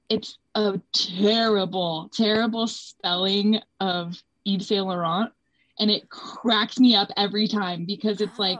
it's 0.09 0.37
a 0.53 0.81
terrible, 0.91 2.09
terrible 2.13 2.67
spelling 2.67 3.61
of 3.79 4.21
Yves 4.45 4.67
Saint 4.67 4.85
Laurent, 4.85 5.31
and 5.79 5.89
it 5.89 6.09
cracks 6.09 6.77
me 6.77 6.93
up 6.93 7.09
every 7.15 7.47
time 7.47 7.85
because 7.85 8.19
it's 8.19 8.37
like 8.37 8.59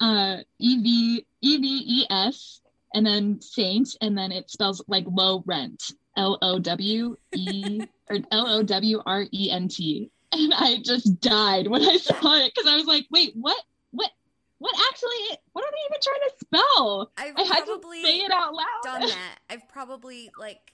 uh 0.00 0.36
E 0.58 0.82
V 0.82 1.26
E 1.40 1.56
V 1.56 1.82
E 2.00 2.06
S 2.10 2.60
and 2.94 3.06
then 3.06 3.40
Saint, 3.40 3.96
and 4.02 4.16
then 4.18 4.32
it 4.32 4.50
spells 4.50 4.84
like 4.86 5.06
low 5.08 5.42
rent, 5.46 5.82
L 6.16 6.38
O 6.42 6.58
W 6.58 7.16
E 7.34 7.82
or 8.10 8.18
L 8.30 8.46
O 8.46 8.62
W 8.62 9.02
R 9.04 9.26
E 9.32 9.50
N 9.50 9.68
T, 9.68 10.10
and 10.32 10.54
I 10.54 10.78
just 10.82 11.20
died 11.20 11.66
when 11.68 11.82
I 11.82 11.96
saw 11.96 12.36
it 12.36 12.52
because 12.54 12.70
I 12.70 12.76
was 12.76 12.86
like, 12.86 13.06
wait, 13.10 13.32
what, 13.34 13.60
what, 13.90 14.10
what 14.58 14.74
actually? 14.90 15.38
What 15.52 15.64
are 15.64 15.70
they 15.70 15.76
even 15.88 16.00
trying 16.02 16.28
to 16.28 16.34
spell? 16.40 17.12
I've 17.16 17.36
I 17.36 17.54
had 17.54 17.64
probably 17.64 18.00
to 18.00 18.06
say 18.06 18.18
it 18.18 18.30
out 18.30 18.54
loud. 18.54 18.66
done 18.82 19.00
that. 19.08 19.38
I've 19.50 19.68
probably 19.68 20.30
like 20.38 20.72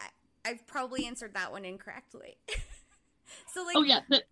I, 0.00 0.06
I've 0.44 0.66
probably 0.66 1.06
answered 1.06 1.34
that 1.34 1.52
one 1.52 1.64
incorrectly. 1.64 2.36
so 3.54 3.64
like 3.64 3.76
Oh 3.76 3.82
yeah, 3.82 4.00
the, 4.08 4.22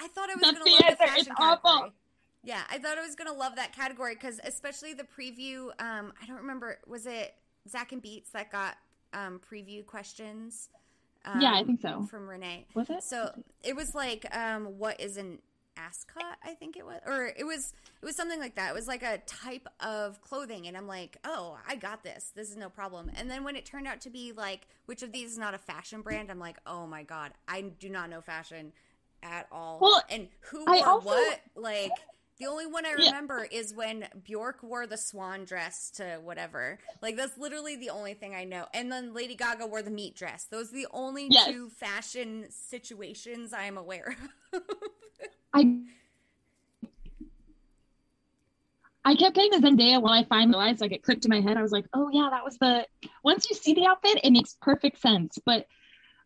I 0.00 0.08
thought 0.08 0.30
I 0.30 0.34
was 0.34 0.42
gonna 0.42 0.64
the 0.64 0.70
love 0.70 0.90
the 0.90 0.96
fashion 0.96 1.18
It's 1.18 1.30
awful. 1.38 1.90
Yeah, 2.42 2.62
I 2.70 2.78
thought 2.78 2.96
I 2.96 3.02
was 3.02 3.14
gonna 3.14 3.34
love 3.34 3.56
that 3.56 3.74
category 3.74 4.14
because 4.14 4.40
especially 4.44 4.94
the 4.94 5.04
preview. 5.04 5.66
Um, 5.78 6.12
I 6.22 6.26
don't 6.26 6.38
remember. 6.38 6.78
Was 6.86 7.06
it 7.06 7.34
Zach 7.68 7.92
and 7.92 8.00
Beats 8.00 8.30
that 8.30 8.50
got 8.50 8.76
um 9.12 9.40
preview 9.50 9.84
questions? 9.84 10.68
Um, 11.24 11.40
Yeah, 11.40 11.52
I 11.54 11.64
think 11.64 11.80
so. 11.82 12.06
From 12.10 12.28
Renee. 12.28 12.66
was 12.74 12.88
it? 12.90 13.02
So 13.02 13.30
it 13.62 13.76
was 13.76 13.94
like, 13.94 14.24
um, 14.36 14.78
what 14.78 15.00
is 15.00 15.16
an 15.16 15.38
ascot 15.76 16.36
i 16.44 16.52
think 16.52 16.76
it 16.76 16.84
was 16.84 17.00
or 17.06 17.32
it 17.38 17.46
was 17.46 17.72
it 18.02 18.04
was 18.04 18.14
something 18.14 18.38
like 18.38 18.54
that 18.56 18.68
it 18.68 18.74
was 18.74 18.86
like 18.86 19.02
a 19.02 19.16
type 19.24 19.66
of 19.78 20.20
clothing 20.20 20.66
and 20.66 20.76
i'm 20.76 20.86
like 20.86 21.16
oh 21.24 21.56
i 21.66 21.74
got 21.74 22.02
this 22.02 22.32
this 22.36 22.50
is 22.50 22.56
no 22.56 22.68
problem 22.68 23.10
and 23.16 23.30
then 23.30 23.44
when 23.44 23.56
it 23.56 23.64
turned 23.64 23.86
out 23.86 23.98
to 23.98 24.10
be 24.10 24.32
like 24.36 24.66
which 24.86 25.02
of 25.02 25.10
these 25.10 25.30
is 25.32 25.38
not 25.38 25.54
a 25.54 25.58
fashion 25.58 26.02
brand 26.02 26.30
i'm 26.30 26.40
like 26.40 26.58
oh 26.66 26.86
my 26.86 27.02
god 27.02 27.30
i 27.48 27.62
do 27.62 27.88
not 27.88 28.10
know 28.10 28.20
fashion 28.20 28.72
at 29.22 29.46
all 29.50 29.78
Well, 29.80 30.02
and 30.10 30.28
who 30.50 30.64
I 30.66 30.78
wore 30.80 30.86
also- 30.86 31.08
what 31.08 31.40
like 31.54 31.92
the 32.40 32.46
only 32.46 32.66
one 32.66 32.86
I 32.86 32.90
Yeah. 32.90 33.04
remember 33.06 33.46
is 33.50 33.74
when 33.74 34.08
Bjork 34.24 34.62
wore 34.62 34.86
the 34.86 34.96
swan 34.96 35.44
dress 35.44 35.90
to 35.92 36.18
whatever. 36.22 36.78
Like 37.02 37.16
that's 37.16 37.36
literally 37.38 37.76
the 37.76 37.90
only 37.90 38.14
thing 38.14 38.34
I 38.34 38.44
know. 38.44 38.66
And 38.74 38.90
then 38.90 39.12
Lady 39.14 39.36
Gaga 39.36 39.66
wore 39.66 39.82
the 39.82 39.90
meat 39.90 40.16
dress. 40.16 40.44
Those 40.50 40.70
are 40.70 40.76
the 40.76 40.86
only 40.92 41.28
Yes. 41.28 41.46
two 41.46 41.68
fashion 41.68 42.46
situations 42.50 43.52
I 43.52 43.64
am 43.64 43.76
aware 43.76 44.16
of. 44.52 44.62
I 45.54 45.80
I 49.04 49.14
kept 49.14 49.34
getting 49.34 49.50
the 49.50 49.66
Zendaya 49.66 50.00
while 50.00 50.12
I 50.12 50.24
finally 50.24 50.58
realized, 50.58 50.80
like 50.80 50.92
it 50.92 51.02
clicked 51.02 51.24
in 51.24 51.30
my 51.30 51.40
head. 51.40 51.56
I 51.56 51.62
was 51.62 51.72
like, 51.72 51.86
oh 51.94 52.10
yeah, 52.12 52.28
that 52.30 52.44
was 52.44 52.58
the. 52.58 52.86
Once 53.24 53.48
you 53.50 53.56
see 53.56 53.74
the 53.74 53.86
outfit, 53.86 54.20
it 54.22 54.30
makes 54.30 54.56
perfect 54.60 55.00
sense. 55.00 55.38
But 55.44 55.66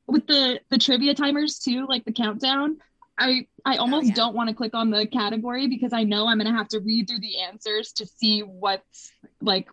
with 0.07 0.27
the 0.27 0.61
the 0.71 0.79
trivia 0.79 1.15
timers 1.15 1.59
too, 1.61 1.87
like 1.89 2.05
the 2.05 2.13
countdown, 2.13 2.79
I 3.19 3.47
I 3.65 3.77
oh, 3.77 3.83
almost 3.83 4.09
yeah. 4.09 4.15
don't 4.15 4.35
want 4.35 4.49
to 4.49 4.55
click 4.55 4.75
on 4.75 4.91
the 4.91 5.07
category 5.07 5.69
because 5.69 5.93
I 5.93 6.05
know 6.05 6.27
I'm 6.27 6.39
gonna 6.39 6.53
have 6.57 6.69
to 6.69 6.81
read 6.81 7.09
through 7.09 7.21
the 7.21 7.41
answers 7.41 7.93
to 7.95 8.07
see 8.07 8.41
what's 8.41 9.13
like 9.41 9.69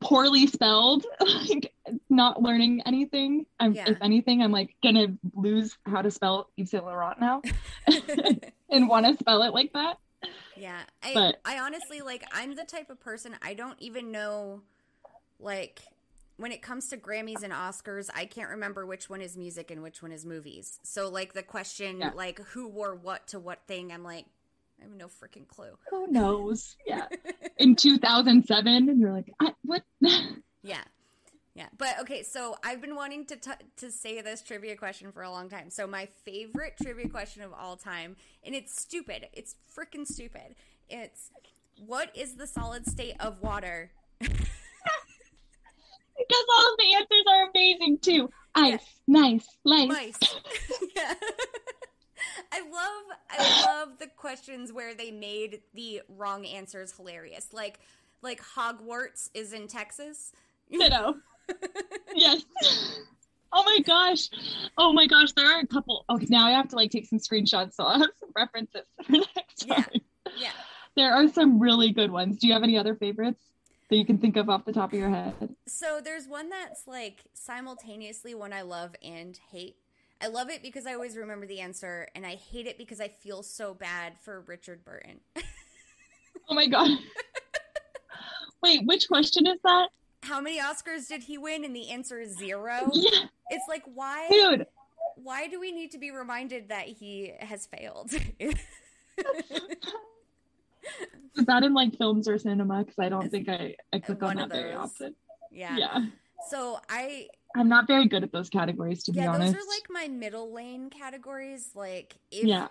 poorly 0.00 0.46
spelled, 0.46 1.04
like 1.20 1.72
not 2.08 2.42
learning 2.42 2.82
anything. 2.86 3.46
I'm, 3.58 3.74
Yeah. 3.74 3.90
If 3.90 3.98
anything, 4.00 4.42
I'm 4.42 4.52
like 4.52 4.74
gonna 4.82 5.08
lose 5.34 5.76
how 5.86 6.02
to 6.02 6.10
spell 6.10 6.50
Yves 6.56 6.70
Saint 6.70 6.84
Laurent 6.84 7.20
now 7.20 7.42
and 8.70 8.88
want 8.88 9.06
to 9.06 9.14
spell 9.18 9.42
it 9.42 9.52
like 9.52 9.72
that. 9.74 9.98
yeah. 10.56 10.80
I 11.02 11.14
But- 11.14 11.40
I 11.44 11.58
honestly 11.58 12.00
like 12.00 12.24
I'm 12.32 12.54
the 12.54 12.64
type 12.64 12.90
of 12.90 13.00
person 13.00 13.36
I 13.42 13.54
don't 13.54 13.80
even 13.80 14.10
know 14.10 14.62
like 15.38 15.82
when 16.40 16.52
it 16.52 16.62
comes 16.62 16.88
to 16.88 16.96
Grammys 16.96 17.42
and 17.42 17.52
Oscars, 17.52 18.08
I 18.14 18.24
can't 18.24 18.50
remember 18.50 18.86
which 18.86 19.10
one 19.10 19.20
is 19.20 19.36
music 19.36 19.70
and 19.70 19.82
which 19.82 20.02
one 20.02 20.10
is 20.12 20.24
movies. 20.24 20.80
So 20.82 21.08
like 21.08 21.34
the 21.34 21.42
question 21.42 21.98
Yeah. 22.00 22.10
like 22.14 22.40
who 22.40 22.68
wore 22.68 22.94
what 22.94 23.28
to 23.28 23.38
what 23.38 23.60
thing, 23.66 23.92
I'm 23.92 24.02
like 24.02 24.24
I 24.80 24.84
have 24.84 24.92
no 24.94 25.08
freaking 25.08 25.46
clue. 25.46 25.76
Who 25.90 26.06
knows? 26.06 26.76
Yeah. 26.86 27.06
In 27.58 27.76
2007, 27.76 28.88
and 28.88 28.98
you're 28.98 29.12
like, 29.12 29.30
I, 29.38 29.52
what? 29.62 29.82
Yeah. 30.62 30.82
Yeah. 31.54 31.66
But 31.76 32.00
okay, 32.00 32.22
so 32.22 32.56
I've 32.64 32.80
been 32.80 32.94
wanting 32.94 33.26
to 33.26 33.36
t- 33.36 33.50
to 33.78 33.90
say 33.90 34.20
this 34.22 34.40
trivia 34.40 34.76
question 34.76 35.10
for 35.12 35.22
a 35.22 35.30
long 35.30 35.48
time. 35.50 35.68
So 35.68 35.86
my 35.86 36.06
favorite 36.24 36.74
trivia 36.80 37.08
question 37.08 37.42
of 37.42 37.52
all 37.52 37.76
time, 37.76 38.16
and 38.44 38.54
it's 38.54 38.80
stupid. 38.80 39.28
It's 39.34 39.56
freaking 39.76 40.06
stupid. 40.06 40.54
It's 40.88 41.30
what 41.84 42.14
is 42.16 42.36
the 42.36 42.46
solid 42.46 42.86
state 42.86 43.16
of 43.20 43.42
water? 43.42 43.90
because 46.28 46.44
all 46.56 46.72
of 46.72 46.78
the 46.78 46.94
answers 46.94 47.24
are 47.28 47.50
amazing 47.50 47.98
too. 47.98 48.30
Ice, 48.54 49.00
nice, 49.06 49.46
lice. 49.64 49.88
Mice. 49.88 50.18
yeah. 50.96 51.14
I 52.52 52.60
love 52.60 53.18
I 53.30 53.64
love 53.66 53.98
the 53.98 54.08
questions 54.08 54.72
where 54.72 54.94
they 54.94 55.10
made 55.10 55.60
the 55.74 56.02
wrong 56.08 56.44
answers 56.44 56.92
hilarious. 56.92 57.52
Like 57.52 57.78
like 58.22 58.42
Hogwarts 58.42 59.30
is 59.34 59.52
in 59.52 59.68
Texas. 59.68 60.32
Ditto. 60.70 61.14
yes. 62.14 62.42
Oh 63.52 63.64
my 63.64 63.78
gosh. 63.86 64.28
Oh 64.76 64.92
my 64.92 65.06
gosh. 65.06 65.32
There 65.32 65.46
are 65.46 65.60
a 65.60 65.66
couple. 65.66 66.04
Okay, 66.10 66.26
now 66.28 66.46
I 66.46 66.50
have 66.52 66.68
to 66.68 66.76
like 66.76 66.90
take 66.90 67.06
some 67.06 67.18
screenshots 67.18 67.74
so 67.74 67.84
I'll 67.84 68.00
have 68.00 68.10
some 68.20 68.30
references 68.36 68.82
for 69.04 69.12
next 69.12 69.66
Yeah. 69.66 69.74
time. 69.76 70.00
Yeah. 70.36 70.50
There 70.96 71.12
are 71.14 71.28
some 71.28 71.60
really 71.60 71.92
good 71.92 72.10
ones. 72.10 72.38
Do 72.38 72.46
you 72.48 72.52
have 72.52 72.62
any 72.64 72.76
other 72.76 72.94
favorites 72.96 73.40
that 73.90 73.96
you 73.96 74.04
can 74.06 74.18
think 74.18 74.36
of 74.36 74.48
off 74.48 74.64
the 74.64 74.72
top 74.72 74.92
of 74.92 74.98
your 74.98 75.10
head? 75.10 75.34
So 75.66 76.00
there's 76.02 76.26
one 76.26 76.48
that's 76.48 76.86
like 76.86 77.24
simultaneously 77.34 78.34
one 78.34 78.52
I 78.52 78.62
love 78.62 78.94
and 79.02 79.38
hate. 79.50 79.76
I 80.22 80.28
love 80.28 80.50
it 80.50 80.62
because 80.62 80.86
I 80.86 80.94
always 80.94 81.16
remember 81.16 81.46
the 81.46 81.60
answer, 81.60 82.06
and 82.14 82.26
I 82.26 82.34
hate 82.34 82.66
it 82.66 82.76
because 82.76 83.00
I 83.00 83.08
feel 83.08 83.42
so 83.42 83.72
bad 83.74 84.14
for 84.22 84.40
Richard 84.42 84.84
Burton. 84.84 85.20
Oh 86.48 86.54
my 86.54 86.66
god. 86.66 86.90
Wait, 88.62 88.80
which 88.84 89.06
question 89.06 89.46
is 89.46 89.58
that? 89.62 89.88
How 90.24 90.40
many 90.40 90.58
Oscars 90.58 91.06
did 91.06 91.22
he 91.22 91.38
win? 91.38 91.64
And 91.64 91.76
the 91.76 91.90
answer 91.90 92.18
is 92.20 92.36
zero. 92.36 92.90
Yeah, 92.92 93.26
It's 93.50 93.64
like 93.68 93.84
why 93.94 94.26
dude. 94.30 94.66
why 95.16 95.46
do 95.46 95.60
we 95.60 95.70
need 95.70 95.92
to 95.92 95.98
be 95.98 96.10
reminded 96.10 96.68
that 96.70 96.86
he 96.88 97.32
has 97.38 97.66
failed? 97.66 98.10
Is 101.36 101.46
that 101.46 101.62
in 101.62 101.74
like 101.74 101.96
films 101.96 102.28
or 102.28 102.38
cinema? 102.38 102.80
Because 102.84 102.98
I 102.98 103.08
don't 103.08 103.24
It's 103.24 103.32
think 103.32 103.48
I, 103.48 103.76
I 103.92 103.98
click 104.00 104.22
on 104.22 104.36
that 104.36 104.48
very 104.50 104.74
often. 104.74 105.14
yeah. 105.50 105.76
Yeah. 105.76 106.06
So 106.48 106.78
I 106.88 107.28
I'm 107.56 107.68
not 107.68 107.86
very 107.86 108.06
good 108.06 108.22
at 108.22 108.32
those 108.32 108.48
categories 108.48 109.02
to 109.04 109.12
yeah, 109.12 109.22
be 109.22 109.26
honest. 109.28 109.52
those 109.52 109.62
are 109.62 109.68
like 109.68 109.86
my 109.90 110.08
middle 110.08 110.52
lane 110.52 110.90
categories. 110.90 111.70
Like 111.74 112.16
if 112.30 112.44
yeah. 112.44 112.68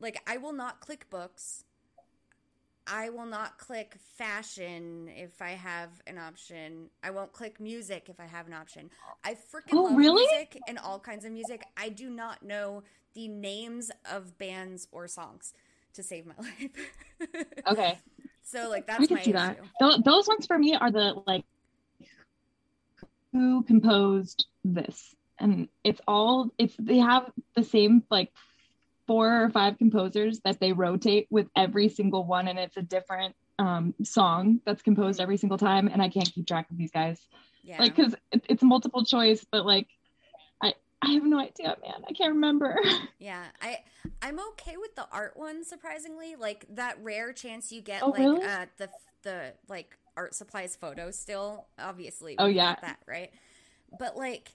like 0.00 0.20
I 0.26 0.36
will 0.38 0.52
not 0.52 0.80
click 0.80 1.08
books. 1.10 1.64
I 2.86 3.08
will 3.08 3.24
not 3.24 3.56
click 3.56 3.96
fashion 4.18 5.08
if 5.16 5.40
I 5.40 5.50
have 5.52 5.88
an 6.06 6.18
option. 6.18 6.90
I 7.02 7.10
won't 7.10 7.32
click 7.32 7.58
music 7.58 8.08
if 8.10 8.20
I 8.20 8.26
have 8.26 8.46
an 8.46 8.52
option. 8.52 8.90
I 9.24 9.32
freaking 9.34 9.72
Oh, 9.72 9.84
love 9.84 9.96
really? 9.96 10.22
music 10.26 10.60
and 10.68 10.78
all 10.78 10.98
kinds 10.98 11.24
of 11.24 11.32
music. 11.32 11.64
I 11.78 11.88
do 11.88 12.10
not 12.10 12.42
know 12.42 12.82
the 13.14 13.28
names 13.28 13.90
of 14.10 14.36
bands 14.36 14.86
or 14.92 15.08
songs 15.08 15.54
to 15.94 16.02
save 16.02 16.26
my 16.26 16.34
life. 16.38 16.70
Okay. 17.66 17.98
so 18.42 18.68
like 18.68 18.84
I 18.84 18.98
that's 18.98 19.06
can 19.06 19.16
my 19.16 19.22
see 19.22 19.30
issue. 19.30 19.38
that. 19.38 19.58
Those, 19.80 19.98
those 20.04 20.28
ones 20.28 20.46
for 20.46 20.58
me 20.58 20.74
are 20.74 20.90
the 20.90 21.14
like 21.26 21.44
who 23.32 23.62
composed 23.64 24.46
this, 24.64 25.14
and 25.38 25.68
it's 25.82 26.00
all 26.06 26.50
it's 26.58 26.74
they 26.78 26.98
have 26.98 27.30
the 27.56 27.64
same 27.64 28.02
like 28.10 28.30
four 29.06 29.44
or 29.44 29.50
five 29.50 29.76
composers 29.78 30.40
that 30.44 30.60
they 30.60 30.72
rotate 30.72 31.26
with 31.30 31.48
every 31.56 31.88
single 31.88 32.24
one, 32.24 32.48
and 32.48 32.58
it's 32.58 32.76
a 32.76 32.82
different 32.82 33.34
um 33.58 33.94
song 34.02 34.60
that's 34.66 34.82
composed 34.82 35.20
every 35.20 35.36
single 35.36 35.58
time, 35.58 35.88
and 35.88 36.00
I 36.02 36.08
can't 36.08 36.32
keep 36.32 36.46
track 36.46 36.70
of 36.70 36.76
these 36.78 36.90
guys 36.92 37.20
Yeah. 37.62 37.78
like 37.80 37.94
because 37.96 38.14
it, 38.32 38.44
it's 38.48 38.62
multiple 38.62 39.04
choice, 39.04 39.44
but 39.50 39.64
like 39.66 39.88
I 41.04 41.12
have 41.12 41.24
no 41.24 41.38
idea, 41.38 41.76
man. 41.82 42.04
I 42.08 42.12
can't 42.12 42.34
remember. 42.34 42.78
Yeah, 43.18 43.44
I 43.62 43.78
I'm 44.20 44.38
okay 44.50 44.76
with 44.76 44.94
the 44.96 45.06
art 45.10 45.36
one 45.36 45.64
surprisingly. 45.64 46.36
Like 46.36 46.66
that 46.70 46.98
rare 47.02 47.32
chance 47.32 47.72
you 47.72 47.80
get 47.80 48.02
Oh, 48.02 48.10
like 48.10 48.18
really? 48.20 48.44
uh 48.44 48.66
the 48.76 48.90
the 49.22 49.54
like 49.68 49.96
art 50.16 50.34
supplies 50.34 50.76
photo 50.76 51.10
still 51.10 51.66
obviously. 51.78 52.36
Oh, 52.38 52.46
yeah. 52.46 52.76
that, 52.82 52.98
right? 53.06 53.30
But 53.98 54.16
like 54.16 54.52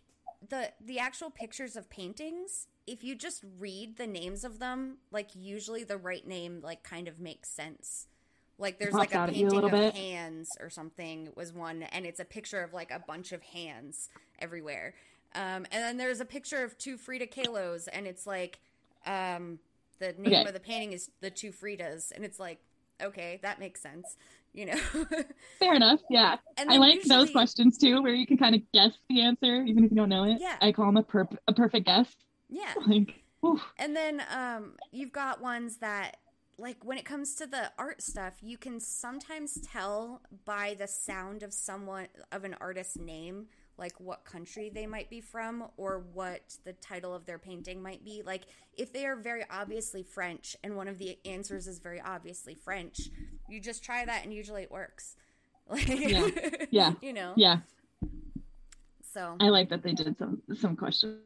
the 0.47 0.71
the 0.83 0.99
actual 0.99 1.29
pictures 1.31 1.75
of 1.75 1.89
paintings, 1.89 2.67
if 2.85 3.03
you 3.03 3.15
just 3.15 3.43
read 3.59 3.97
the 3.97 4.07
names 4.07 4.43
of 4.43 4.59
them, 4.59 4.97
like 5.11 5.29
usually 5.35 5.83
the 5.83 5.97
right 5.97 6.25
name 6.27 6.61
like 6.63 6.83
kind 6.83 7.07
of 7.07 7.19
makes 7.19 7.49
sense. 7.49 8.07
Like 8.57 8.77
there's 8.77 8.93
like 8.93 9.15
a 9.15 9.31
you 9.31 9.47
a 9.47 9.51
painting 9.51 9.63
of 9.63 9.71
bit. 9.71 9.95
hands 9.95 10.49
or 10.59 10.69
something 10.69 11.29
was 11.35 11.53
one 11.53 11.83
and 11.83 12.05
it's 12.05 12.19
a 12.19 12.25
picture 12.25 12.61
of 12.61 12.73
like 12.73 12.91
a 12.91 12.99
bunch 12.99 13.31
of 13.31 13.41
hands 13.41 14.09
everywhere. 14.39 14.93
Um, 15.35 15.65
and 15.71 15.83
then 15.83 15.97
there's 15.97 16.19
a 16.19 16.25
picture 16.25 16.63
of 16.63 16.77
two 16.77 16.97
Frida 16.97 17.27
Kahlos, 17.27 17.87
and 17.91 18.07
it's 18.07 18.25
like, 18.25 18.59
um, 19.05 19.59
the 19.99 20.13
name 20.17 20.27
Okay. 20.33 20.45
of 20.47 20.53
the 20.53 20.59
painting 20.59 20.93
is 20.93 21.09
the 21.21 21.29
two 21.29 21.51
Fridas, 21.51 22.11
and 22.11 22.23
it's 22.25 22.39
like, 22.39 22.59
okay, 23.01 23.39
that 23.43 23.59
makes 23.59 23.81
sense, 23.81 24.17
you 24.53 24.65
know. 24.65 24.75
Fair 25.59 25.75
enough. 25.75 25.99
Yeah. 26.09 26.37
and 26.57 26.69
I 26.71 26.77
like 26.77 27.03
those 27.03 27.29
questions 27.31 27.77
too, 27.77 28.01
where 28.01 28.13
you 28.13 28.25
can 28.25 28.37
kind 28.37 28.55
of 28.55 28.61
guess 28.73 28.91
the 29.09 29.21
answer 29.21 29.63
even 29.63 29.83
if 29.85 29.91
you 29.91 29.97
don't 29.97 30.09
know 30.09 30.23
it. 30.23 30.37
Yeah. 30.39 30.55
I 30.61 30.71
call 30.71 30.87
them 30.87 30.97
a 30.97 31.03
perp- 31.03 31.37
a 31.47 31.53
perfect 31.53 31.85
guess. 31.85 32.13
Yeah, 32.49 32.73
Like, 32.87 33.13
and 33.77 33.95
then 33.95 34.21
um, 34.35 34.73
you've 34.91 35.11
got 35.13 35.41
ones 35.41 35.77
that, 35.77 36.17
like, 36.57 36.83
when 36.83 36.97
it 36.97 37.05
comes 37.05 37.35
to 37.35 37.47
the 37.47 37.71
art 37.77 38.01
stuff, 38.01 38.33
you 38.41 38.57
can 38.57 38.79
sometimes 38.79 39.61
tell 39.61 40.21
by 40.45 40.75
the 40.77 40.87
sound 40.87 41.43
of 41.43 41.53
someone 41.53 42.07
of 42.31 42.43
an 42.43 42.55
artist's 42.59 42.97
name. 42.97 43.45
Like 43.79 43.99
what 43.99 44.25
country 44.25 44.69
they 44.69 44.85
might 44.85 45.09
be 45.09 45.21
from, 45.21 45.63
or 45.77 46.03
what 46.13 46.57
the 46.65 46.73
title 46.73 47.15
of 47.15 47.25
their 47.25 47.39
painting 47.39 47.81
might 47.81 48.03
be. 48.03 48.21
Like, 48.25 48.43
if 48.77 48.91
they 48.93 49.05
are 49.05 49.15
very 49.15 49.43
obviously 49.49 50.03
French 50.03 50.55
and 50.63 50.75
one 50.75 50.87
of 50.89 50.97
the 50.99 51.17
answers 51.25 51.65
is 51.65 51.79
very 51.79 52.01
obviously 52.01 52.53
French, 52.55 53.09
you 53.47 53.59
just 53.61 53.83
try 53.83 54.03
that 54.05 54.23
and 54.25 54.33
usually 54.33 54.63
it 54.63 54.71
works. 54.71 55.15
Like, 55.69 55.87
Yeah. 55.87 56.27
Yeah. 56.71 56.93
you 57.01 57.13
know. 57.13 57.33
yeah, 57.37 57.59
So 59.13 59.35
I 59.39 59.49
like 59.49 59.69
that 59.69 59.81
they 59.83 59.93
did 59.93 60.17
some 60.17 60.41
some 60.59 60.75
questions 60.75 61.19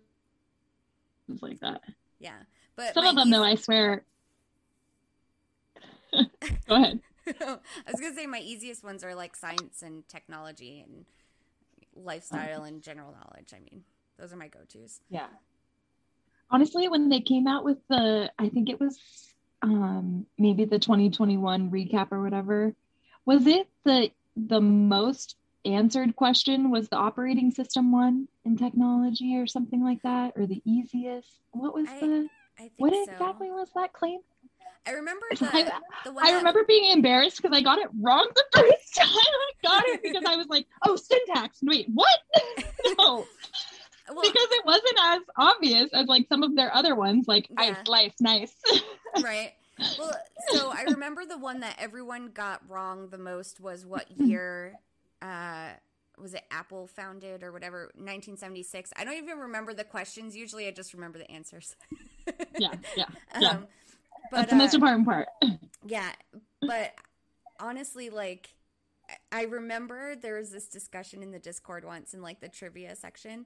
like 1.41 1.59
that. 1.61 1.81
yeah, 2.19 2.39
but 2.75 2.93
Some 2.93 3.05
of 3.05 3.15
them, 3.15 3.29
though, 3.29 3.43
I 3.43 3.55
swear. 3.55 4.03
Go 6.13 6.75
ahead. 6.75 6.99
I 7.25 7.57
was 7.91 8.01
gonna 8.01 8.13
say 8.13 8.27
my 8.27 8.39
easiest 8.39 8.83
ones 8.83 9.03
are 9.03 9.15
like 9.15 9.35
science 9.35 9.81
and 9.81 10.07
technology 10.09 10.83
and 10.85 11.05
lifestyle 11.95 12.63
and 12.63 12.81
general 12.81 13.11
knowledge. 13.11 13.53
I 13.55 13.59
mean, 13.59 13.83
those 14.17 14.33
are 14.33 14.37
my 14.37 14.47
go-tos. 14.47 14.99
Yeah. 15.09 15.27
honestly, 16.49 16.87
when 16.87 17.09
they 17.09 17.21
came 17.21 17.47
out 17.47 17.63
with 17.63 17.77
the, 17.89 18.31
I 18.37 18.49
think 18.49 18.69
it 18.69 18.79
was 18.79 18.99
um, 19.61 20.25
maybe 20.37 20.65
the 20.65 20.79
2021 20.79 21.71
recap 21.71 22.11
or 22.11 22.21
whatever, 22.21 22.73
was 23.25 23.47
it 23.47 23.67
the 23.85 24.11
the 24.35 24.59
most 24.59 25.35
answered 25.65 26.15
question 26.15 26.69
was 26.71 26.89
the 26.89 26.97
operating 26.97 27.51
system 27.51 27.91
one 27.91 28.27
in 28.43 28.57
technology 28.57 29.37
or 29.37 29.47
something 29.47 29.83
like 29.83 30.01
that, 30.03 30.33
or 30.35 30.45
the 30.45 30.61
easiest? 30.65 31.29
What 31.51 31.73
was 31.73 31.87
I- 31.89 31.99
the 31.99 32.29
I 32.59 32.61
think 32.61 32.73
what 32.77 32.93
so. 32.93 33.11
exactly 33.11 33.49
was 33.49 33.69
that 33.75 33.93
claim? 33.93 34.19
I 34.85 34.91
remember 34.91 35.25
I- 35.31 35.35
the, 35.63 35.71
the 36.05 36.11
one 36.13 36.25
I 36.25 36.31
that- 36.31 36.37
remember 36.37 36.63
being 36.65 36.91
embarrassed 36.91 37.41
because 37.41 37.55
I 37.55 37.61
got 37.61 37.77
it 37.79 37.87
wrong 38.01 38.27
the 38.35 38.43
first 38.59 38.95
time 38.95 39.07
I 39.09 39.67
got 39.67 39.83
it 39.87 40.03
because 40.03 40.23
I 40.25 40.35
was 40.35 40.47
like, 40.47 40.65
oh, 40.85 40.95
syntax. 40.95 41.59
Wait, 41.63 41.87
what? 41.93 42.19
no, 42.97 43.25
well, 44.09 44.21
because 44.21 44.47
it 44.51 44.65
wasn't 44.65 44.97
as 45.03 45.21
obvious 45.37 45.89
as 45.93 46.07
like 46.07 46.27
some 46.27 46.43
of 46.43 46.55
their 46.55 46.73
other 46.73 46.95
ones, 46.95 47.27
like 47.27 47.47
Yeah. 47.49 47.75
ice, 47.79 47.87
life, 47.87 48.13
nice. 48.19 48.53
right. 49.21 49.53
Well, 49.97 50.13
so 50.51 50.71
I 50.71 50.83
remember 50.83 51.25
the 51.25 51.37
one 51.37 51.61
that 51.61 51.77
everyone 51.79 52.27
got 52.33 52.61
wrong 52.69 53.09
the 53.09 53.17
most 53.17 53.59
was 53.59 53.85
what 53.85 54.05
year 54.11 54.73
uh 55.21 55.69
was 56.19 56.35
it 56.35 56.43
Apple 56.51 56.85
founded 56.85 57.41
or 57.41 57.51
whatever 57.51 57.85
1976. 57.95 58.91
I 58.95 59.03
don't 59.03 59.15
even 59.15 59.39
remember 59.39 59.73
the 59.73 59.83
questions. 59.83 60.35
Usually 60.35 60.67
I 60.67 60.71
just 60.71 60.93
remember 60.93 61.17
the 61.17 61.29
answers. 61.31 61.75
yeah, 62.59 62.69
yeah, 62.95 63.05
yeah. 63.39 63.49
Um, 63.49 63.65
but 64.31 64.37
That's 64.37 64.49
the 64.51 64.55
most 64.57 64.73
uh, 64.73 64.77
important 64.77 65.05
part. 65.05 65.27
Yeah, 65.85 66.11
but 66.61 66.93
honestly, 67.59 68.09
like 68.09 68.55
I- 69.31 69.43
remember 69.43 70.15
there 70.15 70.37
was 70.37 70.49
this 70.51 70.67
discussion 70.67 71.21
in 71.21 71.31
the 71.31 71.39
Discord 71.39 71.83
once 71.83 72.13
in 72.13 72.21
like 72.21 72.39
the 72.39 72.47
trivia 72.47 72.95
section, 72.95 73.45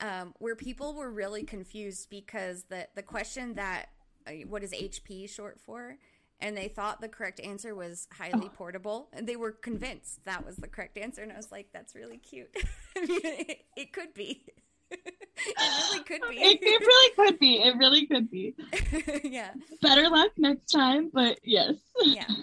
um, 0.00 0.34
where 0.38 0.56
people 0.56 0.94
were 0.94 1.10
really 1.10 1.42
confused 1.42 2.08
because 2.08 2.64
the 2.64 2.88
the 2.94 3.02
question 3.02 3.54
that 3.54 3.90
uh, 4.26 4.32
what 4.48 4.62
is 4.64 4.72
HP 4.72 5.28
short 5.28 5.60
for, 5.60 5.98
and 6.40 6.56
they 6.56 6.68
thought 6.68 7.02
the 7.02 7.08
correct 7.08 7.38
answer 7.40 7.74
was 7.74 8.08
highly 8.12 8.48
portable, 8.48 9.08
and 9.12 9.26
they 9.28 9.36
were 9.36 9.52
convinced 9.52 10.24
that 10.24 10.44
was 10.46 10.56
the 10.56 10.68
correct 10.68 10.96
answer, 10.96 11.22
and 11.22 11.32
I 11.32 11.36
was 11.36 11.52
like, 11.52 11.68
that's 11.72 11.94
really 11.94 12.16
cute. 12.18 12.48
I 12.96 13.00
mean, 13.00 13.20
it, 13.22 13.64
it 13.76 13.92
could 13.92 14.14
be. 14.14 14.46
it 15.36 15.54
really 15.58 16.04
could 16.04 16.20
be. 16.28 16.36
It, 16.36 16.58
it 16.62 16.80
really 16.80 17.14
could 17.14 17.38
be. 17.38 17.62
It 17.62 17.76
really 17.76 18.06
could 18.06 18.30
be. 18.30 18.54
yeah. 19.24 19.50
Better 19.82 20.08
luck 20.08 20.30
next 20.36 20.66
time, 20.66 21.10
but 21.12 21.38
yes. 21.42 21.76
Yeah. 22.02 22.26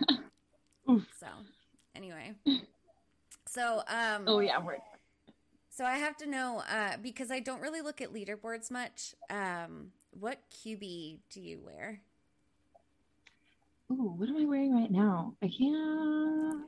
So, 1.21 1.27
anyway. 1.95 2.33
So, 3.47 3.81
um 3.87 4.25
Oh 4.27 4.39
yeah, 4.39 4.59
we're 4.59 4.75
so 5.69 5.85
I 5.85 5.99
have 5.99 6.17
to 6.17 6.25
know 6.25 6.63
uh 6.69 6.97
because 7.01 7.31
I 7.31 7.39
don't 7.39 7.61
really 7.61 7.79
look 7.79 8.01
at 8.01 8.11
leaderboards 8.11 8.69
much. 8.69 9.15
Um 9.29 9.91
what 10.09 10.39
QB 10.51 11.19
do 11.29 11.39
you 11.39 11.61
wear? 11.63 12.01
Ooh, 13.89 14.15
what 14.17 14.27
am 14.27 14.35
I 14.35 14.45
wearing 14.45 14.75
right 14.75 14.91
now? 14.91 15.35
I 15.41 15.47
can't. 15.47 16.65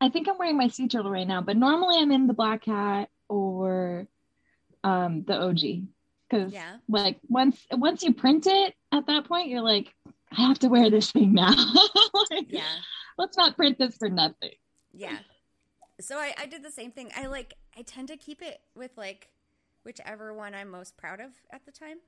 I 0.00 0.08
think 0.08 0.28
I'm 0.28 0.38
wearing 0.38 0.56
my 0.56 0.68
sea 0.68 0.88
turtle 0.88 1.10
right 1.10 1.26
now, 1.26 1.40
but 1.40 1.56
normally 1.56 1.98
I'm 1.98 2.10
in 2.10 2.26
the 2.26 2.34
black 2.34 2.64
hat 2.64 3.10
or 3.28 4.06
um 4.84 5.24
the 5.24 5.34
OG. 5.40 5.88
Because 6.28 6.52
Yeah. 6.52 6.76
like 6.88 7.18
once 7.28 7.66
once 7.72 8.02
you 8.02 8.12
print 8.14 8.46
it 8.46 8.74
at 8.92 9.06
that 9.06 9.24
point, 9.24 9.48
you're 9.48 9.60
like, 9.60 9.92
I 10.30 10.42
have 10.42 10.58
to 10.60 10.68
wear 10.68 10.90
this 10.90 11.10
thing 11.10 11.32
now. 11.32 11.54
Like, 12.30 12.46
Yeah. 12.52 12.62
Let's 13.18 13.36
not 13.36 13.56
print 13.56 13.78
this 13.78 13.96
for 13.96 14.08
nothing. 14.08 14.52
Yeah. 14.92 15.18
So 16.00 16.18
I 16.18 16.34
I 16.38 16.46
did 16.46 16.62
the 16.62 16.70
same 16.70 16.90
thing. 16.92 17.10
I 17.16 17.26
like 17.26 17.54
I 17.76 17.82
tend 17.82 18.08
to 18.08 18.16
keep 18.16 18.42
it 18.42 18.60
with 18.74 18.90
like 18.96 19.28
whichever 19.84 20.32
one 20.32 20.54
I'm 20.54 20.70
most 20.70 20.96
proud 20.96 21.20
of 21.20 21.30
at 21.50 21.64
the 21.66 21.72
time. 21.72 21.98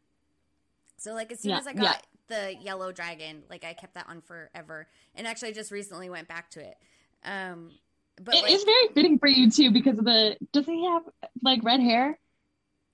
So 0.99 1.13
like 1.15 1.31
as 1.33 1.41
soon 1.41 1.51
Yeah, 1.51 1.59
as 1.59 1.67
I 1.67 1.73
got 1.75 2.07
the 2.29 2.55
yellow 2.61 2.91
dragon, 2.91 3.43
like 3.51 3.65
I 3.65 3.75
kept 3.75 3.95
that 3.95 4.07
on 4.09 4.21
forever. 4.23 4.89
And 5.15 5.27
actually 5.27 5.51
I 5.51 5.53
just 5.53 5.71
recently 5.71 6.11
went 6.11 6.27
back 6.29 6.51
to 6.51 6.61
it. 6.61 6.77
Um 7.25 7.71
but 8.21 8.35
It 8.35 8.43
like, 8.45 8.53
is 8.53 8.65
very 8.65 8.89
fitting 8.95 9.19
for 9.19 9.29
you 9.29 9.51
too 9.51 9.71
because 9.71 9.99
of 9.99 10.05
the 10.05 10.37
does 10.53 10.67
he 10.67 10.87
have 10.87 11.03
like 11.43 11.63
red 11.63 11.81
hair? 11.81 12.19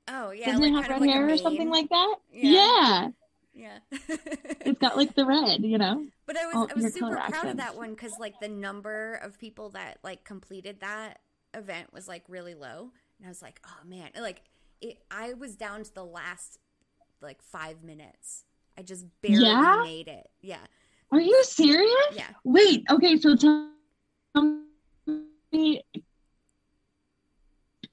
Oh 0.08 0.30
yeah, 0.30 0.46
Doesn't 0.46 0.62
like 0.62 0.72
it 0.72 0.74
have 0.74 0.88
red 0.90 1.00
like 1.00 1.10
hair 1.10 1.28
or 1.28 1.36
something 1.36 1.70
like 1.70 1.88
that? 1.90 2.16
Yeah. 2.32 2.50
Yeah. 2.50 3.08
Yeah. 3.54 3.78
It's 4.64 4.78
got 4.78 4.96
like 4.96 5.14
the 5.14 5.26
red, 5.26 5.62
you 5.64 5.76
know? 5.76 6.06
But 6.26 6.38
I 6.38 6.46
was 6.46 6.54
Oh, 6.56 6.68
I 6.70 6.74
was 6.74 6.94
super 6.94 7.16
proud 7.16 7.46
of 7.48 7.56
that 7.58 7.76
one 7.76 7.90
because 7.90 8.18
like 8.18 8.38
the 8.40 8.48
number 8.48 9.14
of 9.22 9.38
people 9.38 9.70
that 9.70 9.98
like 10.02 10.24
completed 10.24 10.80
that 10.80 11.18
event 11.52 11.92
was 11.92 12.08
like 12.08 12.24
really 12.28 12.54
low, 12.54 12.90
and 13.18 13.26
I 13.26 13.28
was 13.28 13.42
like, 13.42 13.60
oh 13.66 13.86
man, 13.86 14.10
like 14.18 14.42
it. 14.80 14.98
I 15.10 15.34
was 15.34 15.56
down 15.56 15.82
to 15.82 15.94
the 15.94 16.04
last 16.04 16.58
like 17.20 17.42
five 17.42 17.82
minutes. 17.82 18.44
I 18.78 18.82
just 18.82 19.04
barely 19.20 19.44
Yeah? 19.44 19.80
made 19.84 20.08
it. 20.08 20.30
Yeah, 20.40 20.64
Are 21.10 21.20
you 21.20 21.44
serious? 21.44 22.14
yeah. 22.14 22.28
Wait, 22.44 22.84
okay, 22.90 23.16
so 23.18 23.36
tell 23.36 23.68
me. 25.52 25.82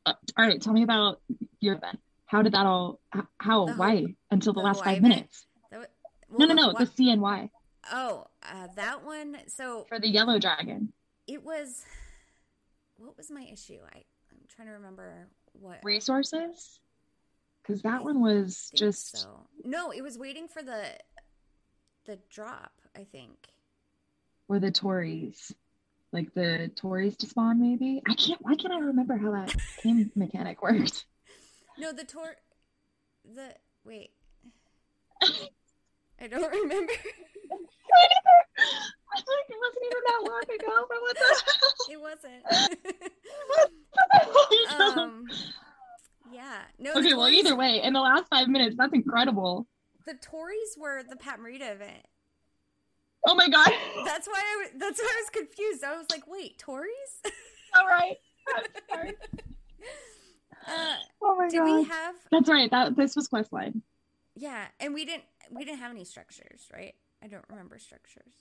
Uh, 0.06 0.14
all 0.38 0.46
right, 0.46 0.62
tell 0.62 0.74
me 0.74 0.84
about 0.84 1.22
your 1.60 1.76
event. 1.76 2.00
How 2.26 2.42
did 2.42 2.54
that 2.54 2.66
all? 2.66 3.00
How? 3.40 3.66
The 3.66 3.74
why? 3.74 4.16
Until 4.32 4.54
the, 4.54 4.62
the 4.62 4.66
last 4.66 4.84
five 4.84 5.02
minutes? 5.02 5.46
That 5.72 5.80
wa- 5.80 6.38
No, 6.38 6.46
no, 6.46 6.54
no. 6.54 6.68
what- 6.74 6.96
The 6.96 7.04
CNY 7.04 7.50
oh, 7.92 8.28
uh, 8.44 8.68
that 8.76 9.04
one. 9.04 9.38
So 9.48 9.86
for 9.90 10.00
the 10.00 10.10
yellow 10.10 10.40
dragon 10.40 10.94
it 11.28 11.44
was. 11.44 11.86
What 12.98 13.16
was 13.18 13.32
my 13.32 13.44
issue? 13.52 13.80
I 13.94 13.98
I'm 14.32 14.40
trying 14.48 14.68
to 14.68 14.74
remember 14.74 15.28
what. 15.54 15.80
resources. 15.84 16.80
Because 17.62 17.82
that 17.84 18.02
I 18.02 18.04
one 18.04 18.22
was 18.22 18.72
just 18.76 19.18
so. 19.18 19.48
No, 19.64 19.92
it 19.92 20.02
was 20.02 20.18
waiting 20.18 20.48
for 20.48 20.62
the 20.62 20.84
the 22.06 22.20
drop. 22.30 22.72
I 22.96 23.04
think. 23.06 23.48
or 24.48 24.60
the 24.60 24.72
Tories, 24.72 25.54
like 26.12 26.34
the 26.34 26.72
Tories 26.76 27.16
to 27.18 27.28
spawn. 27.28 27.62
Maybe 27.62 28.02
I 28.08 28.14
can't. 28.14 28.42
Why 28.42 28.56
can't 28.56 28.74
I 28.74 28.80
remember 28.80 29.18
how 29.18 29.32
that 29.32 29.56
game 29.84 30.12
mechanic 30.16 30.62
worked? 30.62 31.06
No, 31.78 31.92
the 31.92 32.04
tor, 32.04 32.36
the 33.36 33.56
wait. 33.86 34.12
I 36.22 36.28
don't 36.28 36.52
remember. 36.52 36.94
I 39.12 39.18
it 39.18 39.58
wasn't 39.60 39.86
even 39.86 40.04
that 40.06 40.22
long 40.30 40.44
ago. 40.44 40.86
But 40.88 41.02
what 41.02 41.18
the 41.18 41.30
it 41.94 42.00
wasn't. 42.02 42.44
um. 44.98 45.26
Yeah. 46.32 46.60
No. 46.78 46.94
okay, 46.94 47.14
well, 47.16 47.28
either 47.28 47.56
way, 47.56 47.82
in 47.82 47.94
the 47.94 48.00
last 48.02 48.26
five 48.30 48.48
minutes, 48.48 48.76
that's 48.78 48.94
incredible. 48.94 49.66
the 50.06 50.14
Tories 50.14 50.78
were 50.78 51.02
the 51.10 51.16
Pat 51.16 51.40
Morita 51.40 51.72
event. 51.74 52.06
Oh 53.26 53.36
my 53.36 53.50
god! 53.50 53.72
That's 54.06 54.28
why 54.28 54.42
I. 54.42 54.56
was- 54.64 54.72
That's 54.78 55.00
why 55.00 55.08
I 55.12 55.22
was 55.22 55.30
confused. 55.32 55.84
I 55.84 55.98
was 55.98 56.08
like, 56.12 56.24
wait, 56.28 56.58
Tories? 56.58 56.92
All 57.76 57.88
right. 57.88 58.18
Uh, 60.68 60.94
Oh 61.24 61.36
my 61.36 61.48
did 61.48 61.58
god! 61.60 61.76
we 61.78 61.84
have? 61.86 62.16
That's 62.32 62.50
right. 62.50 62.70
That 62.70 62.96
this 62.96 63.16
was 63.16 63.28
Questline. 63.30 63.82
Yeah, 64.36 64.66
and 64.80 64.94
we 64.94 65.04
didn't. 65.06 65.24
We 65.50 65.66
didn't 65.66 65.80
have 65.80 65.90
any 65.92 66.04
structures, 66.04 66.68
right? 66.72 66.94
I 67.24 67.28
don't 67.28 67.46
remember 67.50 67.80
structures 67.80 68.34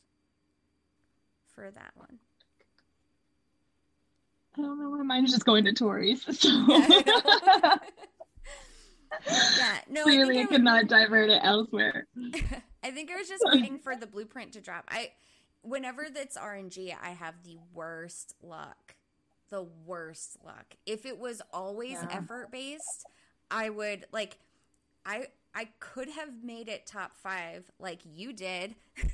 for 1.54 1.70
that 1.70 1.92
one. 1.94 2.18
I 4.58 4.62
don't 4.62 4.78
know 4.80 4.90
why 4.90 5.02
mine's 5.02 5.30
just 5.32 5.46
going 5.46 5.64
to 5.64 5.72
Tories. 5.72 6.24
So 6.32 6.48
Yeah, 9.58 9.78
no, 9.88 10.02
clearly 10.02 10.36
I 10.38 10.42
I 10.42 10.44
think 10.44 10.50
I 10.50 10.54
could 10.54 10.64
not 10.64 10.86
divert 10.86 11.30
it 11.30 11.40
elsewhere. 11.42 12.06
I 12.82 12.90
think 12.90 13.10
I 13.10 13.16
was 13.16 13.28
just 13.28 13.42
waiting 13.52 13.78
for 13.78 13.96
the 13.96 14.06
blueprint 14.06 14.52
to 14.52 14.60
drop. 14.60 14.84
I 14.88 15.12
whenever 15.62 16.06
that's 16.12 16.36
RNG, 16.38 16.94
I 17.02 17.10
have 17.10 17.42
the 17.44 17.58
worst 17.74 18.34
luck. 18.42 18.94
The 19.50 19.66
worst 19.86 20.36
luck. 20.44 20.76
If 20.86 21.06
it 21.06 21.18
was 21.18 21.40
always 21.52 21.92
Yeah. 21.92 22.08
effort 22.10 22.50
based, 22.52 23.06
I 23.50 23.70
would 23.70 24.06
like 24.12 24.38
I 25.06 25.26
I 25.54 25.68
could 25.80 26.10
have 26.10 26.44
made 26.44 26.68
it 26.68 26.86
top 26.86 27.16
5 27.16 27.70
like 27.78 28.00
you 28.04 28.32
did. 28.32 28.74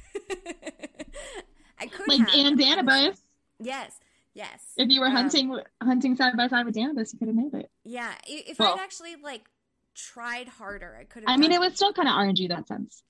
I 1.78 1.86
could 1.86 2.08
Like 2.08 2.28
have. 2.28 2.46
and 2.46 2.58
Danibus. 2.58 3.18
Yes. 3.60 3.98
Yes. 4.34 4.72
If 4.76 4.88
you 4.90 5.00
were 5.00 5.06
Um, 5.06 5.12
hunting 5.12 5.60
hunting 5.82 6.16
side 6.16 6.36
by 6.36 6.48
side 6.48 6.66
with 6.66 6.74
Danibus, 6.74 7.12
you 7.12 7.18
could 7.18 7.28
have 7.28 7.36
made 7.36 7.54
it. 7.54 7.70
Yeah, 7.84 8.12
if 8.26 8.58
Well- 8.58 8.74
I'd 8.74 8.80
actually 8.80 9.16
like 9.16 9.48
tried 9.94 10.48
harder, 10.48 10.96
I 10.98 11.04
could 11.04 11.22
have 11.22 11.30
I 11.30 11.36
mean, 11.36 11.52
it 11.52 11.60
was 11.60 11.74
still 11.76 11.92
kind 11.92 12.08
of 12.08 12.14
RNG 12.14 12.48
that 12.48 12.66
sense. 12.66 13.02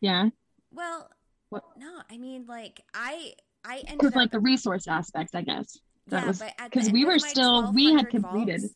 Yeah, 0.00 0.28
Well, 0.72 1.08
What? 1.50 1.64
no, 1.78 2.02
I 2.10 2.18
mean 2.18 2.46
like 2.46 2.80
I 2.94 3.34
I 3.64 3.78
ended 3.78 3.98
because 3.98 4.12
up 4.12 4.16
like 4.16 4.30
the 4.32 4.40
resource 4.40 4.86
aspect, 4.88 5.34
I 5.34 5.42
guess. 5.42 5.78
that 6.08 6.22
yeah, 6.22 6.26
was- 6.28 6.38
but 6.40 6.54
at 6.58 6.70
'cause 6.72 6.86
the 6.86 6.92
we 6.92 7.04
were 7.04 7.18
still- 7.18 7.72
we 7.72 7.92
had 7.94 8.10
completed. 8.10 8.60
vaults- 8.60 8.74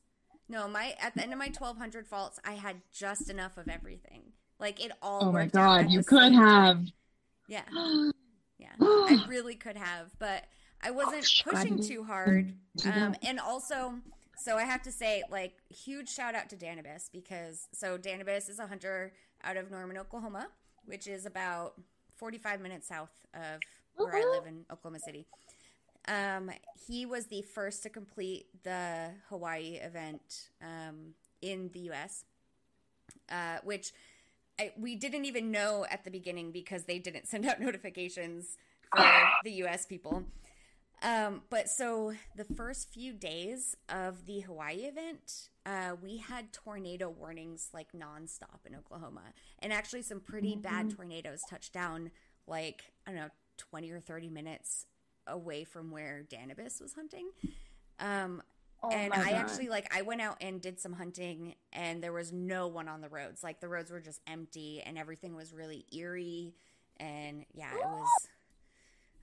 no, 0.49 0.67
my 0.69 0.97
at 1.01 1.15
the 1.15 1.23
end 1.23 1.33
of 1.33 1.39
my 1.39 1.49
twelve 1.49 1.77
hundred 1.77 2.07
vaults, 2.09 2.39
I 2.45 2.53
had 2.53 2.81
just 2.93 3.29
enough 3.29 3.59
of 3.59 3.69
everything. 3.69 4.33
Like 4.59 4.83
it 4.83 4.93
all. 5.03 5.25
Oh 5.27 5.33
my 5.33 5.47
god, 5.47 5.91
you 5.91 6.03
could 6.03 6.33
have. 6.33 6.77
time. 6.77 6.93
Yeah, 7.49 7.65
yeah, 8.59 8.73
I 8.79 9.25
really 9.29 9.55
could 9.55 9.77
have, 9.79 10.11
but 10.19 10.45
I 10.83 10.91
wasn't 10.91 11.23
Gosh, 11.23 11.43
pushing 11.45 11.81
too 11.83 12.05
hard. 12.05 12.55
Um, 12.85 13.15
and 13.23 13.41
also, 13.41 14.01
so 14.37 14.57
I 14.59 14.65
have 14.65 14.83
to 14.83 14.93
say, 14.93 15.23
like, 15.31 15.55
huge 15.71 16.11
shout 16.11 16.35
out 16.35 16.51
to 16.51 16.57
Danibus 16.57 17.11
because 17.11 17.69
so 17.73 17.97
Danibus 17.97 18.51
is 18.51 18.59
a 18.59 18.67
hunter 18.67 19.15
out 19.43 19.57
of 19.57 19.71
Norman, 19.71 19.97
Oklahoma, 19.97 20.49
which 20.89 21.07
is 21.07 21.27
about 21.27 21.75
45 22.17 22.61
minutes 22.61 22.89
south 22.89 23.13
of 23.35 23.61
where 23.97 24.17
I 24.17 24.25
live 24.31 24.47
in 24.47 24.65
Oklahoma 24.73 24.99
City. 25.01 25.27
Um, 26.07 26.51
he 26.87 27.05
was 27.05 27.27
the 27.27 27.43
first 27.43 27.83
to 27.83 27.91
complete 27.91 28.47
the 28.63 29.11
Hawaii 29.29 29.77
event 29.77 30.49
um, 30.63 31.15
in 31.43 31.71
the 31.73 31.81
U.S., 31.81 32.25
uh, 33.31 33.59
which 33.63 33.93
I, 34.59 34.73
we 34.79 34.97
didn't 34.97 35.27
even 35.27 35.51
know 35.51 35.85
at 35.91 36.05
the 36.05 36.11
beginning 36.11 36.51
because 36.51 36.85
they 36.85 36.99
didn't 36.99 37.27
send 37.29 37.47
out 37.47 37.61
notifications 37.61 38.57
for 38.95 39.05
the 39.45 39.53
U.S. 39.53 39.85
people. 39.85 40.25
Um, 41.03 41.43
but 41.49 41.69
so 41.69 42.15
the 42.35 42.45
first 42.45 42.93
few 42.93 43.13
days 43.13 43.77
of 43.89 44.27
the 44.27 44.41
Hawaii 44.41 44.79
event, 44.79 45.49
uh, 45.65 45.95
we 46.03 46.17
had 46.17 46.53
tornado 46.53 47.09
warnings 47.09 47.69
like 47.73 47.93
nonstop 47.93 48.67
in 48.67 48.75
Oklahoma, 48.75 49.23
and 49.61 49.73
actually 49.73 50.03
some 50.03 50.21
pretty 50.21 50.53
mm-hmm. 50.53 50.63
bad 50.63 50.97
tornadoes 50.97 51.43
touched 51.49 51.73
down 51.73 52.11
like 52.47 52.85
I 53.07 53.13
don't 53.13 53.21
know 53.21 53.29
twenty 53.59 53.93
or 53.93 54.01
thirty 54.01 54.29
minutes 54.29 54.87
away 55.27 55.65
from 55.65 55.91
where 55.91 56.25
Danibus 56.29 56.81
was 56.81 56.95
hunting. 56.95 57.31
Um, 58.01 58.43
oh 58.83 58.91
and 58.91 59.13
I 59.13 59.31
God. 59.31 59.35
actually 59.35 59.69
like 59.69 59.95
I 59.95 60.03
went 60.03 60.21
out 60.21 60.39
and 60.41 60.61
did 60.61 60.81
some 60.81 60.95
hunting, 60.95 61.55
and 61.73 62.03
there 62.03 62.13
was 62.13 62.33
no 62.33 62.67
one 62.67 62.89
on 62.89 63.03
the 63.03 63.09
roads. 63.09 63.45
Like 63.45 63.61
the 63.61 63.69
roads 63.69 63.93
were 63.93 64.01
just 64.01 64.21
empty, 64.27 64.83
and 64.85 64.99
everything 64.99 65.37
was 65.37 65.53
really 65.53 65.85
eerie. 65.93 66.55
And 66.99 67.45
yeah, 67.55 67.73
it 67.73 67.87
was 67.87 68.29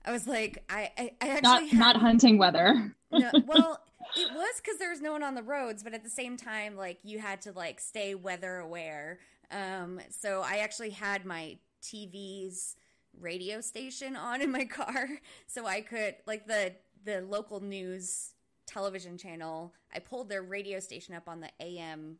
I 0.06 0.12
was 0.12 0.26
like, 0.26 0.64
I, 0.70 0.90
I, 0.96 1.10
I 1.20 1.28
actually 1.28 1.42
not 1.42 1.68
had, 1.68 1.78
not 1.78 1.96
hunting 1.96 2.38
weather. 2.38 2.94
no, 3.10 3.30
well, 3.46 3.80
it 4.16 4.32
was 4.32 4.60
because 4.62 4.78
there 4.78 4.90
was 4.90 5.00
no 5.00 5.12
one 5.12 5.22
on 5.22 5.34
the 5.34 5.42
roads, 5.42 5.82
but 5.82 5.94
at 5.94 6.04
the 6.04 6.10
same 6.10 6.36
time, 6.36 6.76
like 6.76 6.98
you 7.02 7.18
had 7.18 7.42
to 7.42 7.52
like 7.52 7.80
stay 7.80 8.14
weather 8.14 8.56
aware. 8.58 9.18
Um, 9.50 10.00
so 10.10 10.42
I 10.44 10.58
actually 10.58 10.90
had 10.90 11.24
my 11.24 11.58
TV's 11.82 12.76
radio 13.20 13.60
station 13.60 14.16
on 14.16 14.40
in 14.40 14.52
my 14.52 14.64
car, 14.64 15.08
so 15.46 15.66
I 15.66 15.80
could 15.80 16.16
like 16.26 16.46
the 16.46 16.72
the 17.04 17.20
local 17.22 17.60
news 17.60 18.32
television 18.66 19.18
channel. 19.18 19.74
I 19.94 19.98
pulled 19.98 20.28
their 20.28 20.42
radio 20.42 20.80
station 20.80 21.14
up 21.14 21.28
on 21.28 21.40
the 21.40 21.50
AM 21.60 22.18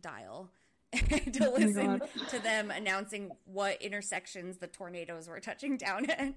dial 0.00 0.50
to 1.32 1.46
oh 1.48 1.54
listen 1.54 2.00
to 2.30 2.38
them 2.38 2.70
announcing 2.70 3.30
what 3.44 3.80
intersections 3.82 4.56
the 4.56 4.66
tornadoes 4.66 5.28
were 5.28 5.40
touching 5.40 5.76
down 5.76 6.08
at. 6.10 6.34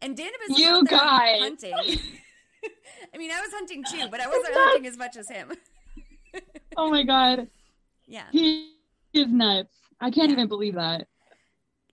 And 0.00 0.16
Danibus 0.16 0.56
you 0.56 0.84
guys 0.86 1.40
hunting. 1.40 1.74
I 3.14 3.18
mean, 3.18 3.30
I 3.30 3.40
was 3.40 3.52
hunting 3.52 3.84
too, 3.84 4.08
but 4.10 4.20
I 4.20 4.26
wasn't 4.26 4.54
hunting 4.54 4.86
as 4.86 4.96
much 4.96 5.16
as 5.16 5.28
him. 5.28 5.52
oh 6.76 6.90
my 6.90 7.02
god. 7.02 7.48
Yeah. 8.06 8.24
He 8.32 8.72
is 9.12 9.28
nuts. 9.28 9.74
I 10.00 10.10
can't 10.10 10.28
yeah. 10.28 10.32
even 10.32 10.48
believe 10.48 10.74
that. 10.74 11.06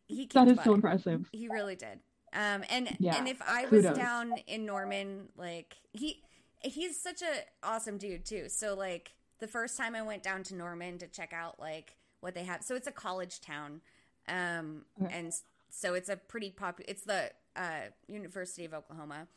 He 0.08 0.30
that 0.34 0.48
is 0.48 0.60
so 0.64 0.74
impressive. 0.74 1.28
He 1.34 1.50
really 1.50 1.76
did. 1.76 2.00
Um, 2.34 2.64
and 2.70 2.96
yeah. 3.00 3.18
and 3.18 3.28
if 3.28 3.42
I 3.42 3.64
was 3.64 3.82
Kudos. 3.82 3.98
down 3.98 4.34
in 4.48 4.66
Norman, 4.66 5.28
like 5.36 5.76
he 5.92 6.24
he's 6.62 7.02
such 7.02 7.22
a 7.22 7.68
awesome 7.68 7.98
dude 7.98 8.26
too. 8.26 8.48
So 8.48 8.76
like 8.76 9.12
the 9.40 9.48
first 9.48 9.78
time 9.78 9.96
I 9.96 10.02
went 10.02 10.24
down 10.24 10.44
to 10.44 10.56
Norman 10.56 10.98
to 11.00 11.08
check 11.08 11.34
out 11.34 11.60
like 11.60 11.96
what 12.22 12.34
they 12.34 12.44
have. 12.44 12.64
So 12.64 12.76
it's 12.76 12.88
a 12.88 12.92
college 12.92 13.42
town, 13.42 13.82
um, 14.28 14.84
okay. 15.02 15.14
and 15.18 15.34
so 15.70 15.94
it's 15.94 16.10
a 16.10 16.18
pretty 16.18 16.50
popular. 16.50 16.86
It's 16.90 17.04
the 17.04 17.32
uh, 17.56 17.90
University 18.08 18.66
of 18.66 18.74
Oklahoma, 18.74 19.28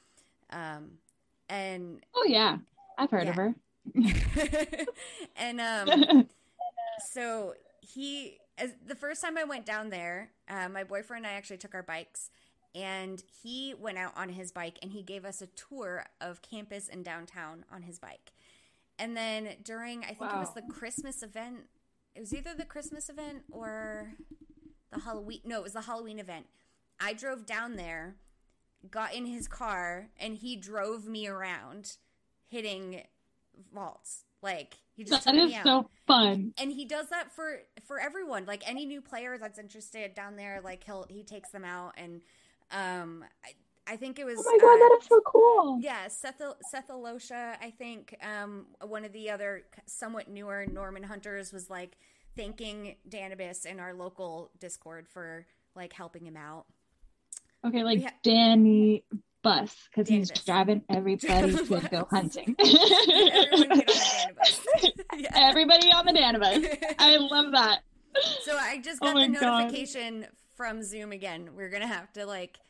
um, 0.50 0.92
and 1.48 2.00
oh 2.14 2.24
yeah, 2.26 2.58
I've 2.98 3.10
heard 3.10 3.24
yeah. 3.24 3.30
of 3.30 3.36
her. 3.36 3.54
and 5.36 5.60
um, 5.60 6.28
so 7.12 7.54
he, 7.80 8.38
as, 8.58 8.72
the 8.86 8.94
first 8.94 9.22
time 9.22 9.38
I 9.38 9.44
went 9.44 9.66
down 9.66 9.90
there, 9.90 10.30
uh, 10.48 10.68
my 10.68 10.84
boyfriend 10.84 11.24
and 11.24 11.32
I 11.32 11.36
actually 11.36 11.58
took 11.58 11.74
our 11.74 11.82
bikes. 11.82 12.30
And 12.72 13.22
he 13.42 13.74
went 13.76 13.98
out 13.98 14.12
on 14.16 14.28
his 14.28 14.52
bike 14.52 14.78
and 14.80 14.92
he 14.92 15.02
gave 15.02 15.24
us 15.24 15.42
a 15.42 15.48
tour 15.48 16.06
of 16.20 16.40
campus 16.40 16.88
and 16.88 17.04
downtown 17.04 17.64
on 17.72 17.82
his 17.82 17.98
bike. 17.98 18.32
And 19.00 19.16
then 19.16 19.48
during, 19.64 20.04
I 20.04 20.08
think 20.08 20.20
wow. 20.20 20.36
it 20.36 20.40
was 20.40 20.54
the 20.54 20.62
Christmas 20.62 21.22
event. 21.22 21.60
It 22.14 22.20
was 22.20 22.34
either 22.34 22.54
the 22.54 22.66
Christmas 22.66 23.08
event 23.08 23.44
or 23.50 24.12
the 24.92 25.00
Halloween. 25.00 25.40
No, 25.44 25.58
it 25.58 25.62
was 25.62 25.72
the 25.72 25.80
Halloween 25.80 26.18
event. 26.18 26.46
I 27.00 27.14
drove 27.14 27.46
down 27.46 27.76
there, 27.76 28.16
got 28.90 29.14
in 29.14 29.24
his 29.24 29.48
car, 29.48 30.10
and 30.18 30.36
he 30.36 30.54
drove 30.54 31.06
me 31.06 31.26
around, 31.26 31.96
hitting 32.46 33.02
vaults. 33.72 34.24
Like 34.42 34.76
he 34.96 35.04
just 35.04 35.24
that 35.24 35.34
is 35.34 35.54
so 35.62 35.88
fun, 36.06 36.54
and 36.58 36.72
he 36.72 36.84
does 36.86 37.08
that 37.08 37.30
for 37.34 37.60
for 37.86 38.00
everyone. 38.00 38.46
Like 38.46 38.68
any 38.68 38.86
new 38.86 39.02
player 39.02 39.36
that's 39.38 39.58
interested 39.58 40.14
down 40.14 40.36
there, 40.36 40.60
like 40.62 40.84
he'll 40.84 41.06
he 41.10 41.24
takes 41.24 41.50
them 41.50 41.64
out, 41.64 41.92
and 41.98 42.22
um, 42.70 43.24
I, 43.44 43.52
I 43.90 43.96
think 43.96 44.20
it 44.20 44.24
was. 44.24 44.38
Oh 44.38 44.44
my 44.44 44.58
god, 44.60 44.74
uh, 44.74 44.78
that 44.78 44.98
is 45.00 45.08
so 45.08 45.20
cool. 45.26 45.80
Yeah, 45.82 46.06
Seth 46.06 46.40
Seth 46.70 46.88
Alosha. 46.88 47.56
I 47.60 47.70
think 47.70 48.14
um, 48.22 48.66
one 48.86 49.04
of 49.04 49.12
the 49.12 49.30
other 49.30 49.64
somewhat 49.86 50.28
newer 50.28 50.64
Norman 50.64 51.02
hunters 51.02 51.52
was 51.52 51.68
like 51.68 51.96
thanking 52.36 52.94
Danibus 53.08 53.66
in 53.66 53.80
our 53.80 53.92
local 53.92 54.52
Discord 54.60 55.08
for 55.08 55.44
like 55.74 55.92
helping 55.92 56.24
him 56.24 56.36
out. 56.36 56.66
Okay, 57.66 57.82
like 57.82 58.04
ha- 58.04 58.14
Danny 58.22 59.02
Bus 59.42 59.74
because 59.90 60.08
he's 60.08 60.30
driving 60.30 60.82
everybody 60.88 61.52
to 61.52 61.88
go 61.90 62.06
hunting. 62.08 62.54
Everyone 62.60 63.82
yeah. 65.18 65.28
Everybody 65.34 65.90
on 65.90 66.06
the 66.06 66.12
Danibus. 66.12 66.94
I 67.00 67.16
love 67.16 67.50
that. 67.52 67.80
So 68.42 68.56
I 68.56 68.78
just 68.78 69.00
got 69.00 69.16
oh 69.16 69.20
the 69.20 69.28
notification 69.28 70.20
God. 70.20 70.30
from 70.56 70.82
Zoom 70.84 71.10
again. 71.10 71.50
We're 71.56 71.70
gonna 71.70 71.88
have 71.88 72.12
to 72.12 72.24
like 72.24 72.60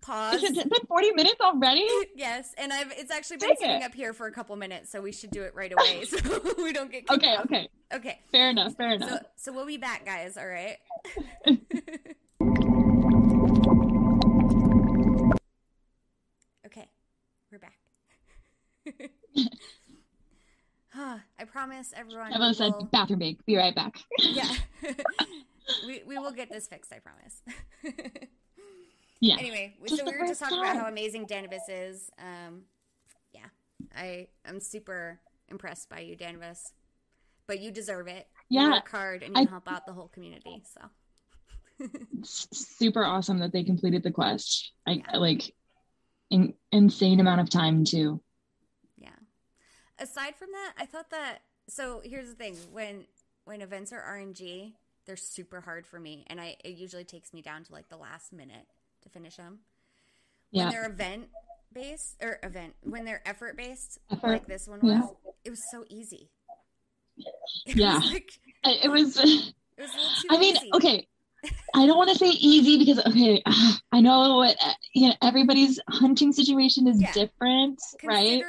pause. 0.00 0.42
Is 0.42 0.56
it 0.56 0.70
been 0.70 0.86
40 0.88 1.12
minutes 1.12 1.40
already? 1.40 1.86
yes, 2.16 2.54
and 2.58 2.72
I've 2.72 2.92
it's 2.92 3.10
actually 3.10 3.38
been 3.38 3.50
Take 3.50 3.58
sitting 3.60 3.82
it. 3.82 3.84
up 3.84 3.94
here 3.94 4.12
for 4.12 4.26
a 4.26 4.32
couple 4.32 4.54
minutes, 4.56 4.90
so 4.90 5.00
we 5.00 5.12
should 5.12 5.30
do 5.30 5.42
it 5.42 5.54
right 5.54 5.72
away 5.72 6.04
so 6.06 6.18
we 6.58 6.72
don't 6.72 6.90
get 6.90 7.04
Okay, 7.10 7.36
off. 7.36 7.44
okay. 7.46 7.68
Okay. 7.92 8.18
Fair 8.30 8.50
enough, 8.50 8.74
fair 8.76 8.92
enough. 8.92 9.10
So, 9.10 9.18
so 9.36 9.52
we'll 9.52 9.66
be 9.66 9.76
back, 9.78 10.04
guys, 10.04 10.36
all 10.36 10.46
right? 10.46 10.76
okay. 16.66 16.88
We're 17.50 17.58
back. 17.58 17.78
I 21.38 21.44
promise 21.46 21.92
everyone. 21.96 22.32
Evelyn 22.32 22.54
said 22.54 22.72
bathroom 22.90 23.18
break. 23.20 23.44
Be 23.46 23.56
right 23.56 23.74
back. 23.74 23.98
yeah. 24.18 24.52
we, 25.86 26.02
we 26.06 26.18
will 26.18 26.32
get 26.32 26.50
this 26.50 26.66
fixed, 26.66 26.92
I 26.92 26.98
promise. 26.98 27.42
Yeah. 29.20 29.36
Anyway, 29.38 29.74
just 29.86 30.04
so 30.04 30.10
we 30.10 30.16
were 30.16 30.26
just 30.26 30.40
talking 30.40 30.58
time. 30.58 30.70
about 30.70 30.82
how 30.82 30.88
amazing 30.88 31.26
Danibus 31.26 31.68
is. 31.68 32.10
Um, 32.18 32.62
yeah, 33.32 33.46
I 33.96 34.28
am 34.44 34.60
super 34.60 35.20
impressed 35.48 35.88
by 35.88 36.00
you, 36.00 36.16
Danibus. 36.16 36.72
But 37.46 37.60
you 37.60 37.70
deserve 37.70 38.08
it. 38.08 38.28
Yeah, 38.48 38.64
you 38.64 38.70
work 38.72 38.90
hard 38.90 39.22
and 39.22 39.36
you 39.36 39.42
I, 39.42 39.50
help 39.50 39.70
out 39.70 39.86
the 39.86 39.92
whole 39.92 40.08
community. 40.08 40.62
So 40.64 41.86
super 42.22 43.04
awesome 43.04 43.38
that 43.38 43.52
they 43.52 43.64
completed 43.64 44.02
the 44.02 44.10
quest. 44.10 44.72
I 44.86 45.02
yeah. 45.10 45.16
like 45.16 45.54
in, 46.30 46.54
insane 46.70 47.20
amount 47.20 47.40
of 47.40 47.50
time 47.50 47.84
too. 47.84 48.20
Yeah. 48.96 49.08
Aside 49.98 50.36
from 50.36 50.48
that, 50.52 50.74
I 50.78 50.86
thought 50.86 51.10
that. 51.10 51.38
So 51.68 52.02
here's 52.04 52.28
the 52.28 52.34
thing: 52.34 52.56
when 52.70 53.06
when 53.44 53.62
events 53.62 53.92
are 53.92 54.00
RNG, 54.00 54.74
they're 55.06 55.16
super 55.16 55.60
hard 55.60 55.86
for 55.86 55.98
me, 55.98 56.24
and 56.28 56.40
I 56.40 56.56
it 56.64 56.76
usually 56.76 57.04
takes 57.04 57.32
me 57.32 57.42
down 57.42 57.64
to 57.64 57.72
like 57.72 57.88
the 57.88 57.96
last 57.96 58.32
minute 58.32 58.66
to 59.02 59.08
finish 59.08 59.36
them. 59.36 59.60
Yeah. 60.50 60.64
When 60.64 60.72
they're 60.72 60.86
event 60.86 61.28
based 61.72 62.16
or 62.22 62.38
event 62.42 62.74
when 62.82 63.04
they're 63.04 63.22
effort 63.26 63.56
based, 63.56 63.98
effort. 64.10 64.28
like 64.28 64.46
this 64.46 64.66
one 64.66 64.80
was, 64.80 64.92
yeah. 64.92 65.30
it 65.44 65.50
was 65.50 65.62
so 65.70 65.84
easy. 65.88 66.30
It 67.66 67.76
yeah, 67.76 67.96
was 67.96 68.12
like, 68.12 68.30
it 68.64 68.90
was. 68.90 69.16
It 69.18 69.54
was 69.78 70.24
I 70.30 70.38
mean, 70.38 70.56
easy. 70.56 70.70
okay. 70.74 71.06
I 71.74 71.86
don't 71.86 71.96
want 71.96 72.10
to 72.10 72.16
say 72.16 72.30
easy 72.30 72.78
because 72.78 73.04
okay, 73.06 73.42
I 73.92 74.00
know 74.00 74.36
what 74.36 74.56
you 74.94 75.08
know. 75.08 75.14
Everybody's 75.22 75.78
hunting 75.88 76.32
situation 76.32 76.86
is 76.86 77.00
yeah. 77.00 77.12
different, 77.12 77.80
right? 78.04 78.42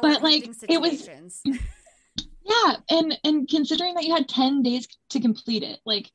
but 0.00 0.22
like 0.22 0.48
it 0.68 0.80
was, 0.80 1.08
yeah, 1.44 2.76
and 2.88 3.18
and 3.24 3.48
considering 3.48 3.94
that 3.94 4.04
you 4.04 4.14
had 4.14 4.28
ten 4.28 4.62
days 4.62 4.88
to 5.10 5.20
complete 5.20 5.62
it, 5.62 5.80
like 5.84 6.10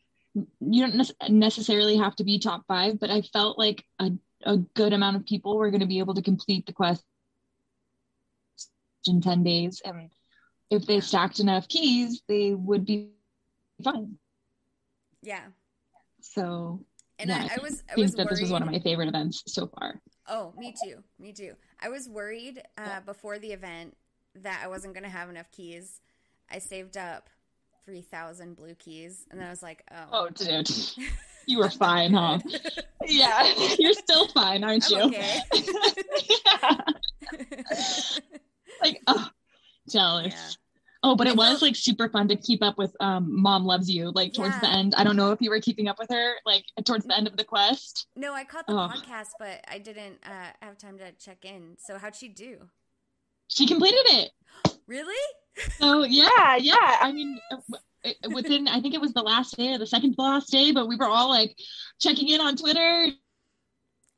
you 0.60 0.88
don't 0.88 1.12
necessarily 1.30 1.98
have 1.98 2.16
to 2.18 2.24
be 2.24 2.40
top 2.40 2.64
five, 2.68 3.00
but 3.00 3.10
I 3.10 3.22
felt 3.22 3.58
like 3.58 3.86
a, 4.00 4.12
a 4.44 4.58
good 4.58 4.94
amount 4.94 5.16
of 5.16 5.26
people 5.26 5.58
were 5.58 5.72
going 5.72 5.82
to 5.82 5.88
be 5.88 6.00
able 6.00 6.14
to 6.16 6.22
complete 6.22 6.66
the 6.66 6.74
quest 6.74 7.04
in 9.06 9.22
10 9.22 9.44
days. 9.44 9.82
And 9.86 10.10
if 10.70 10.86
they 10.86 11.00
stacked 11.00 11.40
enough 11.40 11.68
keys, 11.68 12.22
they 12.28 12.54
would 12.54 12.86
be 12.86 13.12
fine. 13.84 14.18
Yeah. 15.22 15.44
So, 16.22 16.84
and 17.20 17.30
yeah, 17.30 17.48
I, 17.50 17.60
I, 17.60 17.64
was, 17.64 17.84
I 17.90 17.94
think 17.94 18.04
was 18.04 18.12
that 18.16 18.26
worried. 18.26 18.32
this 18.32 18.42
was 18.42 18.52
one 18.52 18.64
of 18.64 18.72
my 18.72 18.80
favorite 18.80 19.08
events 19.08 19.44
so 19.48 19.68
far. 19.68 20.02
Oh, 20.28 20.54
me 20.58 20.74
too. 20.84 21.04
Me 21.20 21.32
too. 21.32 21.54
I 21.80 21.90
was 21.90 22.10
worried 22.10 22.62
uh, 22.78 23.02
before 23.06 23.38
the 23.38 23.54
event 23.54 23.96
that 24.42 24.62
I 24.64 24.68
wasn't 24.68 24.94
gonna 24.94 25.10
have 25.10 25.30
enough 25.30 25.52
keys, 25.52 26.02
I 26.52 26.60
saved 26.60 26.98
up 26.98 27.30
three 27.86 28.02
thousand 28.02 28.56
blue 28.56 28.76
keys, 28.76 29.26
and 29.32 29.40
then 29.40 29.48
I 29.48 29.50
was 29.52 29.62
like, 29.64 29.84
oh, 29.92 30.06
Oh, 30.12 30.30
dude, 30.30 30.70
you 31.48 31.60
were 31.60 31.70
fine, 31.70 32.14
huh? 32.14 32.40
Yeah, 33.06 33.54
you're 33.80 33.94
still 33.94 34.28
fine, 34.30 34.64
aren't 34.64 34.86
I'm 34.92 34.98
you? 34.98 35.06
okay. 35.06 35.40
Yeah. 36.54 36.82
Like, 38.82 39.02
oh, 39.08 39.30
jealous. 39.90 40.34
Yeah. 40.34 40.50
Oh, 41.02 41.16
but 41.16 41.28
it 41.28 41.36
was 41.36 41.62
like 41.62 41.76
super 41.76 42.10
fun 42.10 42.28
to 42.30 42.36
keep 42.36 42.62
up 42.64 42.78
with 42.78 42.94
um 43.00 43.28
Mom 43.42 43.64
Loves 43.66 43.90
You, 43.90 44.12
like 44.12 44.34
towards 44.34 44.60
the 44.60 44.68
end. 44.70 44.94
I 44.98 45.04
don't 45.04 45.16
know 45.16 45.32
if 45.32 45.40
you 45.42 45.50
were 45.50 45.62
keeping 45.62 45.88
up 45.88 45.98
with 46.00 46.10
her, 46.10 46.34
like 46.46 46.66
towards 46.84 47.06
the 47.06 47.16
end 47.16 47.28
of 47.28 47.38
the 47.38 47.44
quest. 47.44 48.08
no, 48.16 48.34
I 48.34 48.44
caught 48.44 48.68
the 48.68 48.74
Oh. 48.74 48.90
podcast, 48.94 49.30
but 49.40 49.64
I 49.70 49.78
didn't 49.78 50.18
uh, 50.26 50.52
have 50.62 50.78
time 50.78 50.98
to 50.98 51.12
check 51.14 51.46
in. 51.46 51.78
So 51.80 51.98
how'd 51.98 52.16
she 52.16 52.28
do? 52.28 52.58
She 53.48 53.68
completed 53.68 54.06
it. 54.06 54.32
Really? 54.88 55.16
So 55.78 56.04
yeah, 56.04 56.56
yeah. 56.60 56.98
I 57.02 57.12
mean, 57.12 57.40
within 58.34 58.68
I 58.68 58.82
think 58.82 58.94
it 58.94 59.02
was 59.02 59.14
the 59.14 59.22
last 59.24 59.56
day 59.58 59.74
or 59.74 59.78
the 59.78 59.88
second 59.88 60.16
to 60.16 60.22
last 60.22 60.52
day, 60.52 60.72
but 60.72 60.88
we 60.88 60.96
were 60.96 61.08
all 61.08 61.30
like 61.30 61.56
checking 62.00 62.30
in 62.30 62.42
on 62.42 62.56
Twitter 62.56 63.08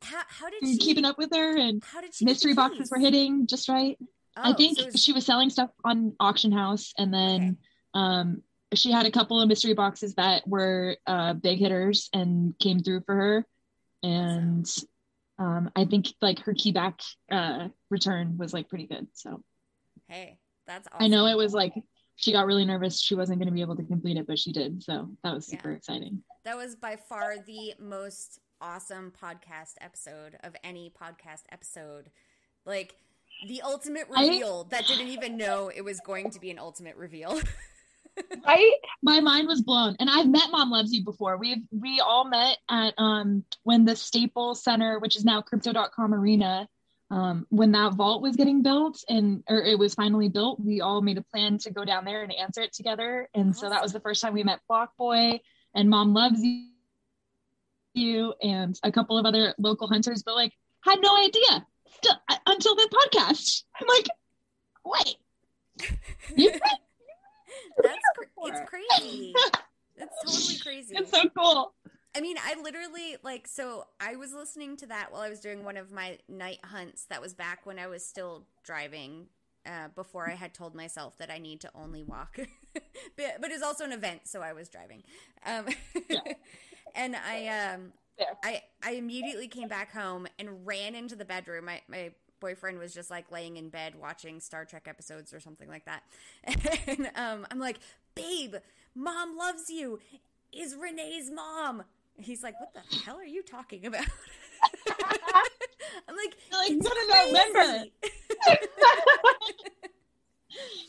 How, 0.02 0.22
how 0.28 0.50
did 0.50 0.60
she? 0.64 0.78
keeping 0.78 1.06
up 1.06 1.18
with 1.18 1.30
her, 1.34 1.58
and 1.58 1.84
How 1.84 2.02
did 2.02 2.14
she? 2.16 2.26
mystery 2.26 2.54
boxes 2.54 2.90
were 2.92 3.00
hitting 3.00 3.48
just 3.48 3.70
right. 3.70 3.98
I 4.36 4.52
Oh, 4.52 4.54
think 4.54 4.78
so 4.80 4.86
was- 4.86 5.02
she 5.04 5.14
was 5.14 5.26
selling 5.26 5.50
stuff 5.50 5.70
on 5.84 6.14
auction 6.20 6.52
house, 6.52 6.94
and 6.98 7.14
then 7.14 7.58
um, 7.94 8.42
she 8.74 8.92
had 8.92 9.06
a 9.06 9.12
couple 9.12 9.40
of 9.42 9.48
mystery 9.48 9.74
boxes 9.74 10.16
that 10.16 10.48
were 10.48 10.98
uh, 11.08 11.34
big 11.34 11.58
hitters 11.60 12.10
and 12.14 12.54
came 12.60 12.80
through 12.82 13.02
for 13.06 13.16
her. 13.16 13.46
And 14.04 14.70
um, 15.40 15.70
I 15.76 15.86
think 15.86 16.08
like 16.22 16.40
her 16.40 16.54
key 16.54 16.72
back 16.72 17.00
uh, 17.32 17.68
return 17.90 18.38
was 18.38 18.54
like 18.54 18.70
pretty 18.70 18.88
good. 18.88 19.08
So 19.14 19.44
Hey, 20.08 20.40
that's 20.66 20.88
awesome. 20.88 21.04
I 21.04 21.08
know 21.08 21.26
it 21.28 21.38
was 21.38 21.54
like 21.54 21.74
she 22.16 22.32
got 22.32 22.46
really 22.48 22.66
nervous 22.66 23.00
she 23.00 23.14
wasn't 23.16 23.40
going 23.40 23.48
to 23.48 23.54
be 23.54 23.62
able 23.62 23.76
to 23.76 23.84
complete 23.84 24.18
it, 24.18 24.26
but 24.26 24.40
she 24.40 24.52
did. 24.52 24.82
So 24.84 25.10
that 25.24 25.34
was 25.34 25.48
Yeah. 25.52 25.58
super 25.60 25.72
exciting. 25.72 26.24
That 26.46 26.58
was 26.58 26.76
by 26.76 26.96
far 26.96 27.36
the 27.46 27.74
most 27.80 28.40
awesome 28.60 29.12
podcast 29.22 29.74
episode 29.82 30.38
of 30.44 30.56
any 30.64 30.90
podcast 31.00 31.44
episode. 31.52 32.10
Like 32.66 32.96
the 33.48 33.62
ultimate 33.62 34.08
I- 34.16 34.24
reveal 34.26 34.64
that 34.66 34.88
didn't 34.88 35.10
even 35.10 35.38
know 35.38 35.70
it 35.70 35.82
was 35.84 36.00
going 36.00 36.32
to 36.32 36.40
be 36.40 36.50
an 36.52 36.58
ultimate 36.60 36.96
reveal. 36.96 37.40
right? 38.48 38.74
My 39.02 39.20
mind 39.20 39.48
was 39.48 39.62
blown. 39.62 39.96
And 40.00 40.10
i've 40.10 40.28
met 40.28 40.52
mom 40.52 40.70
loves 40.70 40.94
you 40.94 41.04
before. 41.04 41.38
We've 41.38 41.62
we 41.72 42.00
all 42.00 42.26
met 42.26 42.58
at 42.70 42.94
um 42.98 43.44
when 43.64 43.86
the 43.86 43.96
staples 43.96 44.64
center 44.64 45.00
which 45.00 45.16
is 45.16 45.26
now 45.26 45.42
crypto.com 45.42 46.14
arena 46.14 46.68
um 47.10 47.46
when 47.50 47.72
that 47.72 47.94
vault 47.94 48.22
was 48.22 48.36
getting 48.36 48.64
built 48.64 49.04
and 49.08 49.44
or 49.50 49.62
it 49.62 49.80
was 49.80 49.94
finally 49.94 50.30
built 50.30 50.60
we 50.60 50.82
all 50.82 51.02
made 51.02 51.18
a 51.18 51.22
plan 51.22 51.58
to 51.60 51.72
go 51.72 51.86
down 51.86 52.06
there 52.06 52.24
and 52.24 52.34
answer 52.34 52.62
it 52.62 52.74
together. 52.74 53.30
And 53.34 53.56
so 53.56 53.70
that 53.70 53.82
was 53.82 53.94
the 53.94 54.00
first 54.00 54.22
time 54.22 54.34
we 54.34 54.44
met 54.44 54.60
block 54.68 54.96
boy 54.98 55.40
and 55.74 55.90
mom 55.90 56.14
loves 56.14 56.42
you 56.42 56.70
you 57.94 58.34
and 58.44 58.80
a 58.84 58.92
couple 58.92 59.18
of 59.18 59.26
other 59.26 59.56
local 59.58 59.88
hunters 59.88 60.22
but 60.22 60.36
like 60.36 60.54
had 60.82 61.00
no 61.02 61.18
idea 61.18 61.66
still 61.96 62.14
until 62.46 62.76
the 62.76 62.90
podcast. 63.16 63.64
I'm 63.80 63.88
like 63.88 64.08
wait 64.86 65.16
you 66.36 66.52
That's 67.84 67.98
it's 68.44 68.70
crazy. 68.70 69.34
It's 69.98 70.16
totally 70.26 70.60
crazy. 70.62 70.96
it's 70.96 71.12
so 71.12 71.30
cool 71.38 71.74
I 72.16 72.22
mean, 72.22 72.38
I 72.44 72.60
literally 72.60 73.18
like 73.24 73.48
so 73.48 73.86
I 74.00 74.16
was 74.16 74.34
listening 74.34 74.76
to 74.78 74.88
that 74.88 75.12
while 75.12 75.22
I 75.22 75.30
was 75.30 75.40
doing 75.40 75.64
one 75.64 75.78
of 75.78 75.92
my 75.92 76.18
night 76.28 76.60
hunts 76.64 77.06
that 77.12 77.22
was 77.22 77.36
back 77.36 77.66
when 77.66 77.78
I 77.78 77.86
was 77.88 78.04
still 78.04 78.48
driving 78.64 79.28
uh, 79.68 79.90
before 79.96 80.28
I 80.28 80.34
had 80.34 80.54
told 80.54 80.74
myself 80.74 81.18
that 81.20 81.30
I 81.30 81.38
need 81.38 81.62
to 81.62 81.70
only 81.76 82.02
walk. 82.02 82.38
but, 82.74 83.38
but 83.40 83.52
it's 83.52 83.62
also 83.62 83.84
an 83.84 83.92
event, 83.92 84.22
so 84.24 84.42
I 84.42 84.54
was 84.54 84.68
driving. 84.70 85.04
Um, 85.46 85.66
Yeah. 86.10 86.20
and 86.96 87.16
I 87.16 87.48
um 87.74 87.94
Fair. 88.18 88.28
I 88.44 88.64
I 88.84 88.92
immediately 88.94 89.48
came 89.48 89.68
back 89.68 89.94
home 89.94 90.26
and 90.40 90.66
ran 90.66 90.96
into 90.96 91.16
the 91.16 91.26
bedroom. 91.26 91.66
My 91.66 91.82
my 91.88 92.12
boyfriend 92.40 92.80
was 92.80 92.94
just 92.94 93.10
like 93.10 93.32
laying 93.32 93.58
in 93.58 93.70
bed 93.70 93.96
watching 93.96 94.40
Star 94.40 94.66
Trek 94.66 94.88
episodes 94.88 95.34
or 95.34 95.40
something 95.40 95.70
like 95.70 95.86
that. 95.86 96.04
And 96.88 97.10
um 97.16 97.46
I'm 97.52 97.60
like, 97.60 97.80
"Babe, 98.16 98.56
mom 98.96 99.38
loves 99.38 99.70
you. 99.70 100.00
Is 100.54 100.76
Renee's 100.76 101.30
mom." 101.32 101.84
He's 102.18 102.44
like, 102.44 102.60
"What 102.60 102.74
the 102.74 102.82
hell 103.06 103.18
are 103.18 103.26
you 103.26 103.44
talking 103.44 103.86
about?" 103.86 104.06
I'm 106.08 106.16
like, 106.16 106.36
like, 106.52 106.72
"It's 106.72 106.90
remember." 107.28 107.60
crazy." 107.60 107.94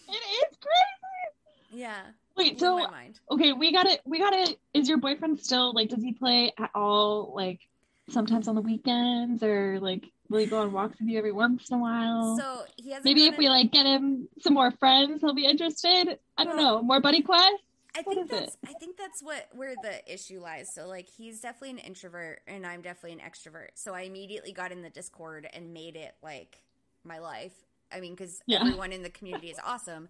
it 0.09 0.13
is 0.13 0.57
crazy. 0.61 1.83
yeah. 1.83 2.03
Wait, 2.37 2.61
so 2.61 2.87
okay, 3.33 3.53
we 3.53 3.73
got 3.73 3.87
it. 3.87 4.01
We 4.05 4.19
got 4.21 4.33
it. 4.33 4.59
Is 4.73 4.89
your 4.89 4.99
boyfriend 4.99 5.41
still 5.41 5.73
like? 5.75 5.89
Does 5.89 6.03
he 6.03 6.13
play 6.13 6.53
at 6.57 6.71
all? 6.75 7.33
Like 7.35 7.67
sometimes 8.11 8.47
on 8.47 8.55
the 8.55 8.61
weekends, 8.61 9.43
or 9.43 9.81
like 9.81 10.05
will 10.29 10.39
he 10.39 10.47
go 10.47 10.61
on 10.61 10.73
walks 10.73 10.99
with 11.01 11.09
you 11.09 11.19
every 11.19 11.33
once 11.33 11.71
in 11.71 11.77
a 11.77 11.81
while? 11.81 12.39
So 12.39 12.65
he 12.77 12.91
has 12.93 13.05
Maybe 13.05 13.25
if 13.27 13.37
we 13.39 13.49
like 13.49 13.73
get 13.73 13.87
him 13.87 14.29
some 14.41 14.55
more 14.55 14.71
friends, 14.73 15.21
he'll 15.21 15.35
be 15.35 15.47
interested. 15.47 16.19
I 16.37 16.45
don't 16.45 16.57
Well, 16.57 16.77
know. 16.77 16.83
More 16.83 17.01
buddy 17.01 17.23
quest. 17.23 17.55
I 17.97 18.03
What 18.03 18.15
think 18.15 18.31
it? 18.31 18.31
that's 18.31 18.57
I 18.67 18.73
think 18.75 18.97
that's 18.97 19.23
what 19.23 19.49
where 19.55 19.75
the 19.75 20.13
issue 20.13 20.41
lies. 20.41 20.73
So 20.73 20.87
like 20.87 21.09
he's 21.09 21.41
definitely 21.41 21.71
an 21.71 21.79
introvert 21.79 22.41
and 22.47 22.67
I'm 22.67 22.83
definitely 22.83 23.19
an 23.19 23.29
extrovert. 23.29 23.69
So 23.75 23.95
I 23.95 24.03
immediately 24.03 24.53
got 24.53 24.73
in 24.73 24.83
the 24.83 24.91
Discord 24.91 25.49
and 25.53 25.73
made 25.73 25.97
it 25.97 26.15
like 26.23 26.63
my 27.05 27.19
life. 27.19 27.55
I 27.93 28.01
mean 28.01 28.17
Yeah. 28.47 28.61
everyone 28.61 28.93
in 28.93 29.03
the 29.03 29.11
community 29.11 29.49
is 29.49 29.59
awesome. 29.65 30.09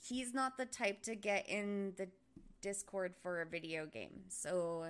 He's 0.00 0.32
not 0.32 0.56
the 0.56 0.64
type 0.66 1.02
to 1.02 1.16
get 1.16 1.48
in 1.48 1.94
the 1.96 2.08
Discord 2.62 3.14
for 3.20 3.42
a 3.42 3.46
video 3.46 3.86
game. 3.86 4.22
So 4.28 4.86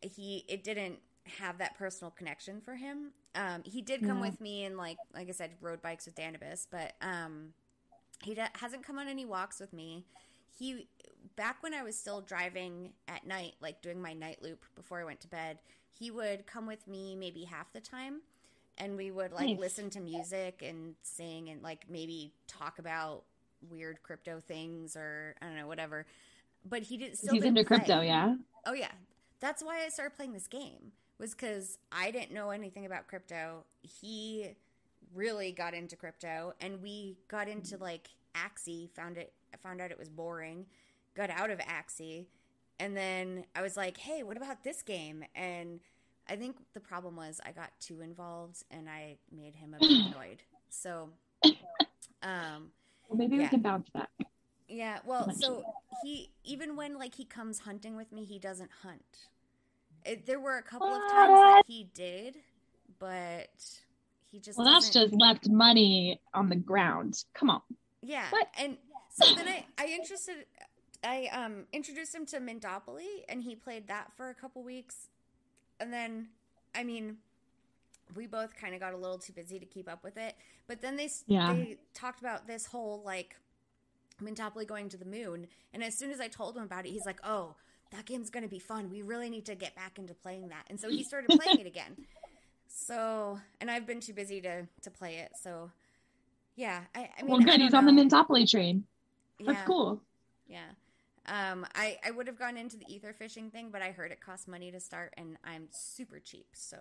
he 0.00 0.44
it 0.48 0.64
didn't 0.64 0.98
have 1.38 1.58
that 1.58 1.76
personal 1.78 2.10
connection 2.10 2.60
for 2.60 2.74
him. 2.74 3.12
Um 3.34 3.62
he 3.64 3.82
did 3.82 4.04
come 4.04 4.18
Yeah. 4.18 4.28
with 4.30 4.40
me 4.40 4.64
and 4.64 4.76
like 4.76 4.98
like 5.14 5.28
I 5.28 5.32
said 5.32 5.52
rode 5.60 5.82
bikes 5.82 6.06
with 6.06 6.14
Danibus, 6.14 6.66
but 6.70 6.94
um 7.00 7.54
he 8.22 8.34
d- 8.34 8.42
hasn't 8.54 8.84
come 8.84 8.98
on 8.98 9.08
any 9.08 9.24
walks 9.24 9.60
with 9.60 9.72
me. 9.72 10.04
He 10.50 10.88
back 11.36 11.62
when 11.62 11.74
I 11.74 11.82
was 11.82 11.96
still 11.96 12.20
driving 12.20 12.92
at 13.08 13.26
night, 13.26 13.54
like 13.60 13.82
doing 13.82 14.00
my 14.02 14.12
night 14.12 14.42
loop 14.42 14.64
before 14.74 15.00
I 15.00 15.04
went 15.04 15.20
to 15.20 15.28
bed, 15.28 15.58
he 15.92 16.10
would 16.10 16.46
come 16.46 16.66
with 16.66 16.86
me 16.86 17.16
maybe 17.16 17.44
half 17.44 17.72
the 17.72 17.80
time 17.80 18.22
and 18.78 18.96
we 18.96 19.10
would 19.10 19.32
like 19.32 19.50
Nice. 19.50 19.58
listen 19.58 19.90
to 19.90 20.00
music 20.00 20.62
and 20.66 20.94
sing 21.02 21.48
and 21.50 21.62
like 21.62 21.86
maybe 21.88 22.32
talk 22.48 22.78
about 22.78 23.24
weird 23.70 24.02
crypto 24.02 24.40
things 24.40 24.96
or 24.96 25.34
I 25.40 25.46
don't 25.46 25.56
know 25.56 25.66
whatever. 25.68 26.06
But 26.64 26.82
he 26.82 26.96
did 26.96 27.16
still 27.16 27.34
He's 27.34 27.42
didn't 27.42 27.58
into 27.58 27.64
crypto, 27.64 28.00
yeah. 28.00 28.36
Oh 28.66 28.72
yeah, 28.72 28.92
that's 29.40 29.62
why 29.62 29.84
I 29.84 29.88
started 29.88 30.14
playing 30.16 30.32
this 30.32 30.46
game. 30.48 30.92
Was 31.22 31.34
because 31.36 31.78
I 31.92 32.10
didn't 32.10 32.32
know 32.32 32.50
anything 32.50 32.84
about 32.84 33.06
crypto. 33.06 33.62
He 33.80 34.56
really 35.14 35.52
got 35.52 35.72
into 35.72 35.94
crypto, 35.94 36.52
and 36.60 36.82
we 36.82 37.16
got 37.28 37.46
into 37.46 37.76
like 37.76 38.08
Axie. 38.34 38.90
Found 38.96 39.16
it. 39.18 39.32
Found 39.62 39.80
out 39.80 39.92
it 39.92 39.98
was 40.00 40.08
boring. 40.08 40.66
Got 41.14 41.30
out 41.30 41.50
of 41.50 41.60
Axie, 41.60 42.26
and 42.80 42.96
then 42.96 43.44
I 43.54 43.62
was 43.62 43.76
like, 43.76 43.98
"Hey, 43.98 44.24
what 44.24 44.36
about 44.36 44.64
this 44.64 44.82
game?" 44.82 45.22
And 45.36 45.78
I 46.28 46.34
think 46.34 46.56
the 46.74 46.80
problem 46.80 47.14
was 47.14 47.40
I 47.46 47.52
got 47.52 47.70
too 47.78 48.00
involved, 48.00 48.64
and 48.72 48.88
I 48.90 49.16
made 49.30 49.54
him 49.54 49.74
a 49.74 49.78
bit 49.80 49.90
annoyed. 50.08 50.42
So, 50.70 51.10
um, 52.24 52.72
Well, 53.08 53.16
maybe 53.16 53.38
we 53.38 53.46
can 53.46 53.60
bounce 53.60 53.88
back. 53.90 54.10
yeah, 54.68 54.98
well, 55.04 55.30
so 55.30 55.62
he 56.02 56.30
even 56.42 56.74
when 56.74 56.98
like 56.98 57.14
he 57.14 57.24
comes 57.24 57.60
hunting 57.60 57.94
with 57.96 58.10
me, 58.10 58.24
he 58.24 58.40
doesn't 58.40 58.70
hunt. 58.82 59.28
It, 60.04 60.26
there 60.26 60.40
were 60.40 60.58
a 60.58 60.62
couple 60.62 60.88
of 60.88 61.00
times 61.10 61.38
that 61.40 61.62
he 61.66 61.88
did, 61.94 62.36
but 62.98 63.48
he 64.30 64.38
just 64.40 64.58
Well, 64.58 64.66
that's 64.66 64.90
doesn't- 64.90 65.10
just 65.10 65.20
left 65.20 65.48
money 65.48 66.20
on 66.34 66.48
the 66.48 66.56
ground. 66.56 67.24
Come 67.34 67.50
on. 67.50 67.62
yeah. 68.02 68.28
What? 68.30 68.48
And 68.58 68.76
so 69.10 69.34
then 69.34 69.46
I 69.48 69.64
I 69.78 69.86
interested 69.86 70.46
I 71.04 71.26
um 71.32 71.66
introduced 71.72 72.14
him 72.14 72.26
to 72.26 72.38
Mintopoly, 72.40 73.24
and 73.28 73.42
he 73.42 73.54
played 73.54 73.88
that 73.88 74.12
for 74.16 74.30
a 74.30 74.34
couple 74.34 74.62
weeks, 74.62 75.08
and 75.80 75.92
then 75.92 76.28
I 76.74 76.84
mean. 76.84 77.18
We 78.14 78.26
both 78.26 78.54
kind 78.56 78.74
of 78.74 78.80
got 78.80 78.92
a 78.92 78.96
little 78.98 79.16
too 79.16 79.32
busy 79.32 79.58
to 79.58 79.64
keep 79.64 79.88
up 79.90 80.04
with 80.04 80.18
it, 80.18 80.34
but 80.66 80.82
then 80.82 80.96
they 80.96 81.08
Yeah. 81.26 81.54
they 81.54 81.78
talked 81.94 82.20
about 82.20 82.46
this 82.46 82.66
whole 82.66 83.00
like 83.02 83.36
Mintopoly 84.22 84.66
going 84.66 84.90
to 84.90 84.98
the 84.98 85.06
moon. 85.06 85.46
And 85.72 85.82
as 85.82 85.96
soon 85.96 86.10
as 86.10 86.20
I 86.20 86.28
told 86.28 86.54
him 86.54 86.62
about 86.62 86.84
it, 86.84 86.90
he's 86.90 87.06
like, 87.06 87.20
"Oh, 87.24 87.54
that 87.92 88.06
game's 88.06 88.30
going 88.30 88.42
to 88.42 88.48
be 88.48 88.58
fun. 88.58 88.90
We 88.90 89.02
really 89.02 89.30
need 89.30 89.46
to 89.46 89.54
get 89.54 89.74
back 89.76 89.98
into 89.98 90.14
playing 90.14 90.48
that." 90.48 90.66
And 90.68 90.80
so 90.80 90.90
he 90.90 91.04
started 91.04 91.30
playing 91.40 91.60
it 91.60 91.66
again. 91.66 91.96
So, 92.68 93.38
and 93.60 93.70
I've 93.70 93.86
been 93.86 94.00
too 94.00 94.14
busy 94.14 94.40
to 94.42 94.66
to 94.82 94.90
play 94.90 95.16
it. 95.16 95.32
So, 95.40 95.70
yeah, 96.56 96.82
I, 96.94 97.10
I 97.18 97.22
mean, 97.22 97.30
well, 97.30 97.40
good. 97.40 97.60
He's 97.60 97.74
on 97.74 97.86
the 97.86 97.92
know. 97.92 98.04
Mintopoly 98.04 98.50
train. 98.50 98.84
That's 99.46 99.58
Yeah, 99.58 99.64
cool. 99.64 100.02
Yeah. 100.48 100.70
Um, 101.26 101.66
I, 101.74 101.98
I 102.04 102.10
would 102.10 102.26
have 102.26 102.38
gone 102.38 102.56
into 102.56 102.76
the 102.76 102.92
ether 102.92 103.12
fishing 103.12 103.50
thing, 103.50 103.70
but 103.70 103.80
I 103.80 103.92
heard 103.92 104.10
it 104.10 104.20
costs 104.20 104.48
money 104.48 104.72
to 104.72 104.80
start, 104.80 105.14
and 105.16 105.36
I'm 105.44 105.68
super 105.70 106.18
cheap. 106.18 106.46
So, 106.52 106.78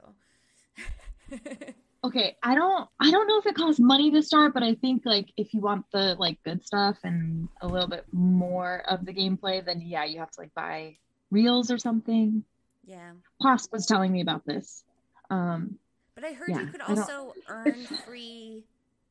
Okay, 2.04 2.36
I 2.42 2.56
don't 2.56 2.90
I 3.00 3.12
don't 3.12 3.28
know 3.28 3.38
if 3.38 3.46
it 3.46 3.54
costs 3.54 3.80
money 3.80 4.10
to 4.12 4.24
start, 4.24 4.56
but 4.56 4.64
I 4.64 4.74
think 4.74 5.04
like 5.06 5.32
if 5.38 5.54
you 5.54 5.62
want 5.62 5.86
the 5.94 6.16
like 6.18 6.40
good 6.44 6.66
stuff 6.66 6.98
and 7.04 7.48
a 7.62 7.68
little 7.68 7.88
bit 7.88 8.06
more 8.12 8.82
of 8.90 9.06
the 9.06 9.14
gameplay, 9.14 9.64
then 9.64 9.82
yeah, 9.82 10.04
you 10.06 10.18
have 10.18 10.32
to 10.32 10.42
like 10.42 10.54
buy 10.56 10.98
reels 11.30 11.70
or 11.70 11.78
something. 11.78 12.44
yeah. 12.84 13.12
Poss 13.42 13.70
was 13.72 13.86
telling 13.86 14.12
me 14.12 14.22
about 14.22 14.46
this. 14.48 14.84
Um 15.30 15.78
But 16.16 16.24
I 16.26 16.34
heard 16.34 16.50
Yeah, 16.50 16.62
you 16.62 16.68
could 16.68 16.82
also 16.82 17.36
earn 17.48 17.86
free. 17.86 18.66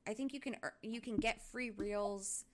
I 0.09 0.15
think 0.15 0.35
you 0.35 0.41
can 0.41 0.57
you 0.83 1.01
can 1.01 1.17
get 1.17 1.41
free 1.41 1.71
reels. 1.71 2.45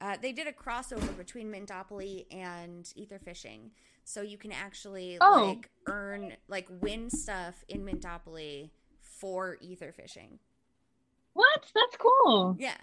Uh, 0.00 0.16
they 0.16 0.32
did 0.32 0.46
a 0.46 0.52
crossover 0.52 1.14
between 1.16 1.52
Mintopoly 1.52 2.24
and 2.30 2.90
Ether 2.94 3.18
Fishing, 3.18 3.72
so 4.08 4.22
you 4.22 4.38
can 4.38 4.52
actually 4.52 5.18
Oh. 5.20 5.48
like 5.48 5.68
earn 5.86 6.32
like 6.48 6.66
win 6.80 7.10
stuff 7.10 7.62
in 7.68 7.84
Mintopoly 7.84 8.70
for 9.02 9.58
Ether 9.60 9.92
Fishing. 9.92 10.38
what? 11.34 11.70
That's 11.74 11.96
cool. 11.98 12.56
Yeah. 12.58 12.76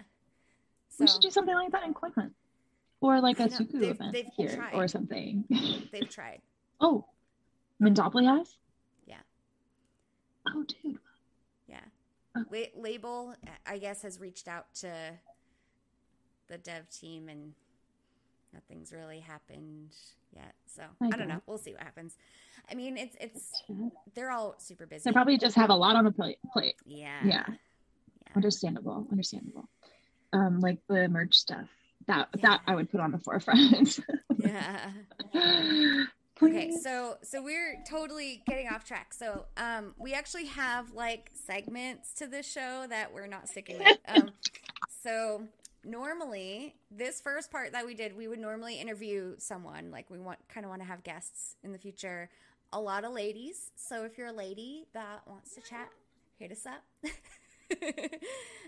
we 1.00 1.06
should 1.08 1.20
do 1.20 1.30
something 1.30 1.54
like 1.54 1.72
that 1.72 1.82
in 1.84 1.94
Hunt. 1.94 2.32
Or 3.00 3.20
like 3.20 3.40
a 3.40 3.46
know, 3.46 3.48
Suku 3.58 3.72
they've- 3.72 3.90
event 3.90 4.12
they've 4.12 4.30
here 4.36 4.54
tried. 4.56 4.74
or 4.74 4.86
something. 4.88 5.44
they've 5.92 6.08
tried. 6.08 6.42
oh. 6.80 7.04
Mintopoly 7.82 8.24
has? 8.24 8.56
Yeah. 9.04 9.20
Oh 10.48 10.62
dude. 10.62 10.98
Yeah. 11.66 11.80
Oh. 12.36 12.44
La- 12.52 12.80
Label, 12.80 13.34
I 13.66 13.78
guess, 13.78 14.02
has 14.02 14.20
reached 14.20 14.46
out 14.46 14.72
to 14.76 14.92
the 16.46 16.56
dev 16.56 16.88
team 16.88 17.28
and 17.28 17.52
nothing's 18.54 18.92
really 18.92 19.18
happened 19.20 19.90
yet. 20.36 20.54
So 20.66 20.82
I 21.02 21.06
I 21.06 21.10
don't 21.10 21.26
know. 21.28 21.34
know. 21.34 21.40
We'll 21.46 21.58
see 21.58 21.72
what 21.72 21.82
happens. 21.82 22.16
I 22.70 22.74
mean, 22.74 22.96
it's 22.96 23.16
it's 23.20 23.62
they're 24.14 24.30
all 24.30 24.54
super 24.58 24.86
busy. 24.86 25.02
They 25.04 25.12
probably 25.12 25.38
just 25.38 25.56
have 25.56 25.70
a 25.70 25.74
lot 25.74 25.96
on 25.96 26.04
the 26.04 26.12
plate 26.12 26.38
plate. 26.52 26.76
yeah. 26.84 27.20
Yeah. 27.24 27.46
Understandable. 28.34 29.06
Understandable. 29.10 29.68
Um, 30.32 30.60
like 30.60 30.78
the 30.88 31.08
merch 31.08 31.34
stuff. 31.36 31.68
That 32.06 32.28
that 32.42 32.60
I 32.66 32.74
would 32.74 32.90
put 32.90 33.00
on 33.00 33.10
the 33.12 33.18
forefront. 33.18 33.98
Yeah. 34.38 34.90
Okay, 36.42 36.70
so 36.70 37.16
so 37.22 37.42
we're 37.42 37.82
totally 37.88 38.42
getting 38.46 38.68
off 38.68 38.84
track. 38.84 39.14
So 39.14 39.46
um 39.56 39.94
we 39.98 40.12
actually 40.12 40.44
have 40.46 40.92
like 40.92 41.30
segments 41.32 42.12
to 42.14 42.26
the 42.26 42.42
show 42.42 42.86
that 42.90 43.14
we're 43.14 43.26
not 43.26 43.48
sticking 43.48 43.78
with. 43.78 43.96
Um 44.08 44.30
so 45.02 45.44
normally 45.86 46.74
this 46.90 47.20
first 47.20 47.50
part 47.50 47.72
that 47.72 47.86
we 47.86 47.94
did, 47.94 48.16
we 48.16 48.28
would 48.28 48.38
normally 48.38 48.80
interview 48.80 49.34
someone. 49.38 49.90
Like 49.90 50.10
we 50.10 50.18
want 50.18 50.38
kind 50.48 50.64
of 50.66 50.70
want 50.70 50.82
to 50.82 50.88
have 50.88 51.02
guests 51.04 51.56
in 51.62 51.72
the 51.72 51.78
future. 51.78 52.28
A 52.72 52.80
lot 52.80 53.04
of 53.04 53.12
ladies. 53.12 53.70
So 53.76 54.04
if 54.04 54.18
you're 54.18 54.26
a 54.26 54.32
lady 54.32 54.86
that 54.92 55.22
wants 55.26 55.54
to 55.54 55.60
chat, 55.60 55.88
hit 56.38 56.50
us 56.52 56.66
up. 56.66 56.82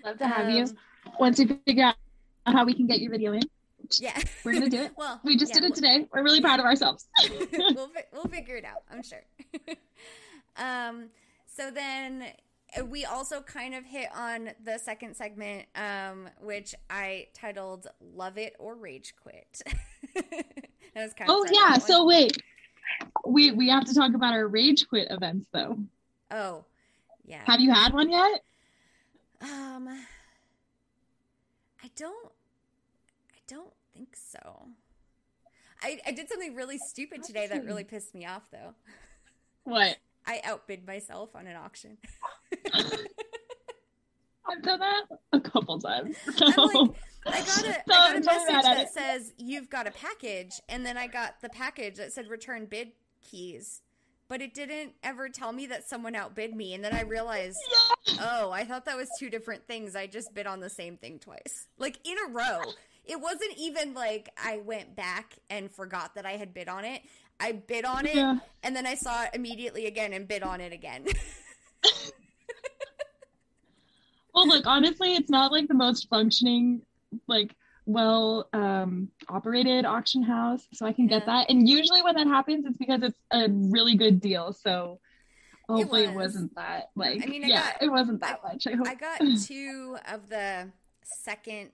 Love 0.05 0.19
to 0.19 0.27
have 0.27 0.51
you. 0.51 0.63
Um, 0.65 0.77
Once 1.19 1.39
we 1.39 1.47
figure 1.67 1.85
out 1.85 1.97
how 2.47 2.65
we 2.65 2.75
can 2.75 2.87
get 2.87 3.01
your 3.01 3.11
video 3.11 3.33
in, 3.33 3.43
Yeah. 3.99 4.19
we're 4.45 4.53
gonna 4.55 4.69
do 4.71 4.83
it. 4.83 4.93
Well, 4.97 5.21
We 5.25 5.37
just 5.37 5.55
yeah, 5.55 5.61
did 5.63 5.71
it 5.71 5.75
today. 5.75 6.07
We're 6.13 6.23
really 6.23 6.41
proud 6.41 6.61
of 6.61 6.67
ourselves. 6.67 7.09
we'll 7.53 7.89
fi- 7.89 8.07
we'll 8.13 8.25
figure 8.29 8.57
it 8.57 8.65
out. 8.65 8.83
I'm 8.91 9.03
sure. 9.03 9.23
um, 10.57 11.09
so 11.47 11.71
then 11.71 12.25
we 12.87 13.05
also 13.05 13.41
kind 13.41 13.75
of 13.75 13.85
hit 13.85 14.09
on 14.15 14.51
the 14.63 14.79
second 14.79 15.17
segment, 15.17 15.67
um, 15.75 16.29
which 16.41 16.75
I 16.91 17.29
titled 17.35 17.87
"Love 18.01 18.39
It 18.39 18.55
or 18.59 18.75
Rage 18.75 19.15
Quit." 19.21 19.63
that 20.15 20.55
was 20.95 21.15
kind 21.15 21.31
of 21.31 21.37
oh 21.37 21.47
yeah. 21.51 21.79
So 21.79 22.05
wait, 22.07 22.37
we 23.27 23.53
we 23.53 23.69
have 23.69 23.85
to 23.85 23.95
talk 23.95 24.15
about 24.15 24.35
our 24.35 24.47
rage 24.47 24.89
quit 24.89 25.09
events 25.11 25.47
though. 25.53 25.79
oh 26.31 26.65
yeah. 27.25 27.43
Have 27.47 27.61
you 27.61 27.73
had 27.73 27.93
one 27.93 28.11
yet? 28.11 28.43
Um, 29.41 29.89
I 31.83 31.91
don't. 31.97 32.33
I 33.31 33.41
don't 33.47 33.73
think 33.95 34.17
so. 34.17 34.69
I, 35.83 36.01
I 36.07 36.13
did 36.13 36.29
something 36.29 36.55
really 36.55 36.79
stupid 36.79 37.23
today 37.23 37.47
that 37.47 37.65
really 37.65 37.85
pissed 37.85 38.15
me 38.15 38.27
off, 38.27 38.51
though. 38.51 38.75
What? 39.65 39.99
I 40.29 40.43
outbid 40.45 40.87
myself 40.87 41.35
on 41.35 41.47
an 41.47 41.57
auction. 41.57 41.97
I've 44.51 44.63
done 44.63 44.81
that 44.81 45.05
a 45.33 45.41
couple 45.41 45.81
times. 45.81 46.17
So, 46.37 46.63
like, 47.27 47.35
I 47.35 47.41
got 47.41 47.65
a, 47.65 47.71
I 47.71 47.83
got 47.87 48.17
a 48.17 48.21
message 48.21 48.63
that 48.63 48.81
it. 48.83 48.89
says 48.91 49.33
you've 49.37 49.69
got 49.69 49.87
a 49.87 49.91
package, 49.91 50.53
and 50.69 50.87
then 50.87 50.97
I 50.97 51.07
got 51.09 51.41
the 51.43 51.49
package 51.49 51.97
that 51.97 52.13
said 52.13 52.29
return 52.29 52.67
bid 52.67 52.93
keys, 53.21 53.83
but 54.29 54.41
it 54.41 54.55
didn't 54.55 54.93
ever 55.03 55.29
tell 55.29 55.53
me 55.53 55.67
that 55.67 55.89
someone 55.89 56.15
outbid 56.15 56.55
me, 56.55 56.75
and 56.75 56.85
then 56.85 56.95
I 56.95 57.03
realized, 57.03 57.59
oh, 58.21 58.51
I 58.51 58.65
thought 58.65 58.85
that 58.85 58.97
was 58.97 59.09
two 59.19 59.29
different 59.31 59.67
things. 59.67 59.97
I 59.97 60.07
just 60.07 60.33
bid 60.33 60.47
on 60.47 60.61
the 60.61 60.71
same 60.71 60.97
thing 60.97 61.19
twice, 61.19 61.67
like 61.79 61.99
in 62.05 62.17
a 62.27 62.33
row. 62.33 62.61
It 63.05 63.21
wasn't 63.21 63.55
even 63.59 63.95
like 63.95 64.29
I 64.43 64.59
went 64.59 64.95
back 64.95 65.35
and 65.49 65.71
forgot 65.71 66.15
that 66.15 66.27
I 66.27 66.33
had 66.33 66.53
bid 66.53 66.69
on 66.69 66.85
it. 66.85 67.03
I 67.41 67.53
bid 67.53 67.85
on 67.85 68.07
it, 68.07 68.17
Yeah. 68.17 68.39
and 68.63 68.75
then 68.75 68.87
I 68.87 68.95
saw 68.95 69.23
it 69.25 69.31
immediately 69.35 69.87
again 69.87 70.13
and 70.13 70.27
bid 70.27 70.43
on 70.43 70.61
it 70.61 70.73
again. 70.73 71.07
Well, 74.35 74.47
look, 74.47 74.67
honestly, 74.67 75.15
it's 75.15 75.31
not 75.31 75.51
like 75.51 75.67
the 75.69 75.75
most 75.75 76.09
functioning, 76.09 76.83
like 77.27 77.57
well 77.87 78.49
um 78.53 79.09
operated 79.29 79.85
auction 79.87 80.23
house, 80.23 80.67
so 80.73 80.87
I 80.87 80.93
can 80.93 81.07
get 81.09 81.27
that. 81.27 81.51
And 81.51 81.69
usually 81.69 82.03
when 82.03 82.15
that 82.15 82.27
happens, 82.29 82.65
it's 82.67 82.77
because 82.77 83.03
it's 83.03 83.19
a 83.33 83.49
really 83.51 83.97
good 83.97 84.21
deal. 84.21 84.53
So 84.53 85.01
hopefully 85.69 86.05
it, 86.05 86.15
was. 86.15 86.35
wasn't 86.35 86.55
that 86.55 86.91
like 86.95 87.23
I 87.25 87.27
mean, 87.27 87.45
I 87.45 87.49
yeah, 87.49 87.73
got- 87.73 87.83
it 87.83 87.89
wasn't 87.91 88.21
that 88.21 88.41
much. 88.45 88.67
I 88.69 88.73
hope. 88.77 88.87
I 88.87 88.95
got 88.95 89.19
two 89.45 89.97
of 90.13 90.29
the 90.29 90.71
second. 91.03 91.71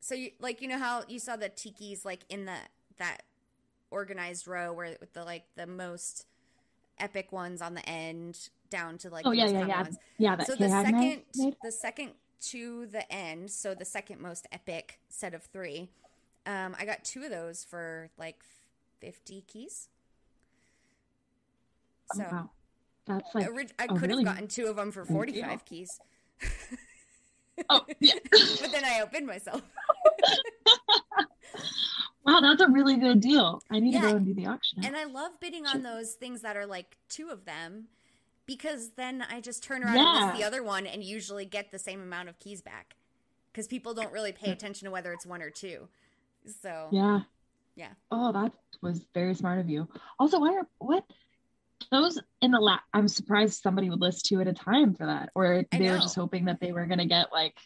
So, 0.00 0.14
you, 0.14 0.32
like, 0.38 0.60
you 0.60 0.68
know 0.68 0.78
how 0.78 1.02
you 1.08 1.18
saw 1.18 1.34
the 1.34 1.48
tikis 1.48 2.04
like 2.04 2.20
in 2.28 2.44
the 2.44 2.56
that 2.98 3.22
organized 3.94 4.48
row 4.48 4.72
where 4.72 4.96
with 5.00 5.12
the 5.14 5.24
like 5.24 5.44
the 5.56 5.66
most 5.66 6.26
epic 6.98 7.32
ones 7.32 7.62
on 7.62 7.74
the 7.74 7.88
end 7.88 8.48
down 8.70 8.98
to 8.98 9.08
like 9.08 9.24
oh 9.26 9.30
yeah, 9.30 9.46
yeah, 9.46 9.66
yeah, 9.66 9.82
ones. 9.82 9.98
yeah. 10.18 10.38
So 10.42 10.56
the 10.56 10.68
second, 10.68 11.22
made? 11.36 11.56
the 11.62 11.72
second 11.72 12.10
to 12.50 12.86
the 12.86 13.10
end, 13.12 13.50
so 13.50 13.74
the 13.74 13.84
second 13.84 14.20
most 14.20 14.46
epic 14.52 14.98
set 15.08 15.32
of 15.32 15.42
three. 15.44 15.88
Um, 16.44 16.74
I 16.78 16.84
got 16.84 17.04
two 17.04 17.22
of 17.22 17.30
those 17.30 17.64
for 17.64 18.10
like 18.18 18.42
fifty 19.00 19.44
keys. 19.46 19.88
Oh, 22.12 22.18
So 22.18 22.24
wow, 22.30 22.50
that's 23.06 23.34
like 23.34 23.48
orig- 23.48 23.72
I 23.78 23.86
could 23.86 24.00
have 24.00 24.08
really 24.10 24.24
gotten 24.24 24.48
two 24.48 24.66
of 24.66 24.76
them 24.76 24.90
for 24.90 25.02
good 25.02 25.08
deal. 25.08 25.16
forty-five 25.16 25.64
keys. 25.64 26.00
oh 27.70 27.86
yeah. 28.00 28.14
but 28.60 28.72
then 28.72 28.84
I 28.84 28.98
outbid 29.00 29.24
myself. 29.24 29.62
wow, 32.24 32.40
that's 32.40 32.62
a 32.62 32.68
really 32.68 32.96
good 32.96 33.20
deal. 33.20 33.62
I 33.70 33.80
need 33.80 33.92
to 33.92 34.00
go 34.00 34.16
and 34.16 34.26
do 34.26 34.34
the 34.34 34.46
auction. 34.46 34.84
And 34.84 34.96
I 34.96 35.04
love 35.04 35.32
bidding 35.40 35.66
on 35.66 35.82
those 35.82 36.12
things 36.14 36.42
that 36.42 36.56
are 36.56 36.66
like 36.66 36.96
two 37.08 37.28
of 37.30 37.44
them 37.44 37.88
because 38.46 38.90
then 38.96 39.24
I 39.30 39.40
just 39.40 39.62
turn 39.62 39.82
around 39.82 39.96
and 39.96 40.06
Yeah. 40.06 40.26
list 40.26 40.38
the 40.38 40.44
other 40.44 40.62
one 40.62 40.86
and 40.86 41.02
usually 41.02 41.44
get 41.44 41.70
the 41.70 41.78
same 41.78 42.00
amount 42.02 42.28
of 42.28 42.38
keys 42.38 42.60
back 42.62 42.96
because 43.52 43.66
people 43.66 43.94
don't 43.94 44.12
really 44.12 44.32
pay 44.32 44.50
attention 44.50 44.86
to 44.86 44.90
whether 44.90 45.12
it's 45.12 45.26
one 45.26 45.42
or 45.42 45.50
two. 45.50 45.88
So, 46.60 46.88
Yeah. 46.92 47.20
Yeah. 47.76 47.92
Oh, 48.10 48.30
that 48.32 48.52
was 48.82 49.04
very 49.14 49.34
smart 49.34 49.58
of 49.58 49.68
you. 49.68 49.88
Also, 50.18 50.38
why 50.38 50.54
are 50.54 50.68
what 50.78 51.04
those 51.90 52.20
in 52.40 52.52
the 52.52 52.60
lap? 52.60 52.82
I'm 52.92 53.08
surprised 53.08 53.62
somebody 53.62 53.90
would 53.90 54.00
list 54.00 54.26
two 54.26 54.40
at 54.40 54.46
a 54.46 54.52
time 54.52 54.94
for 54.94 55.06
that, 55.06 55.30
or 55.34 55.64
they 55.72 55.90
were 55.90 55.98
just 55.98 56.14
hoping 56.14 56.44
that 56.44 56.60
they 56.60 56.72
were 56.72 56.86
gonna 56.86 57.06
get 57.06 57.32
like, 57.32 57.56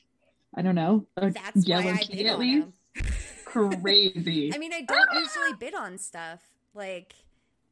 I 0.56 0.62
don't 0.62 0.74
know, 0.74 1.06
a 1.18 1.30
that's 1.30 1.66
yellow 1.66 1.94
key 1.96 2.26
at 2.26 2.38
least. 2.38 2.68
Crazy. 3.52 4.52
I 4.54 4.58
mean, 4.58 4.72
I 4.72 4.82
don't 4.82 5.08
usually 5.14 5.54
bid 5.58 5.74
on 5.74 5.98
stuff 5.98 6.40
like, 6.74 7.14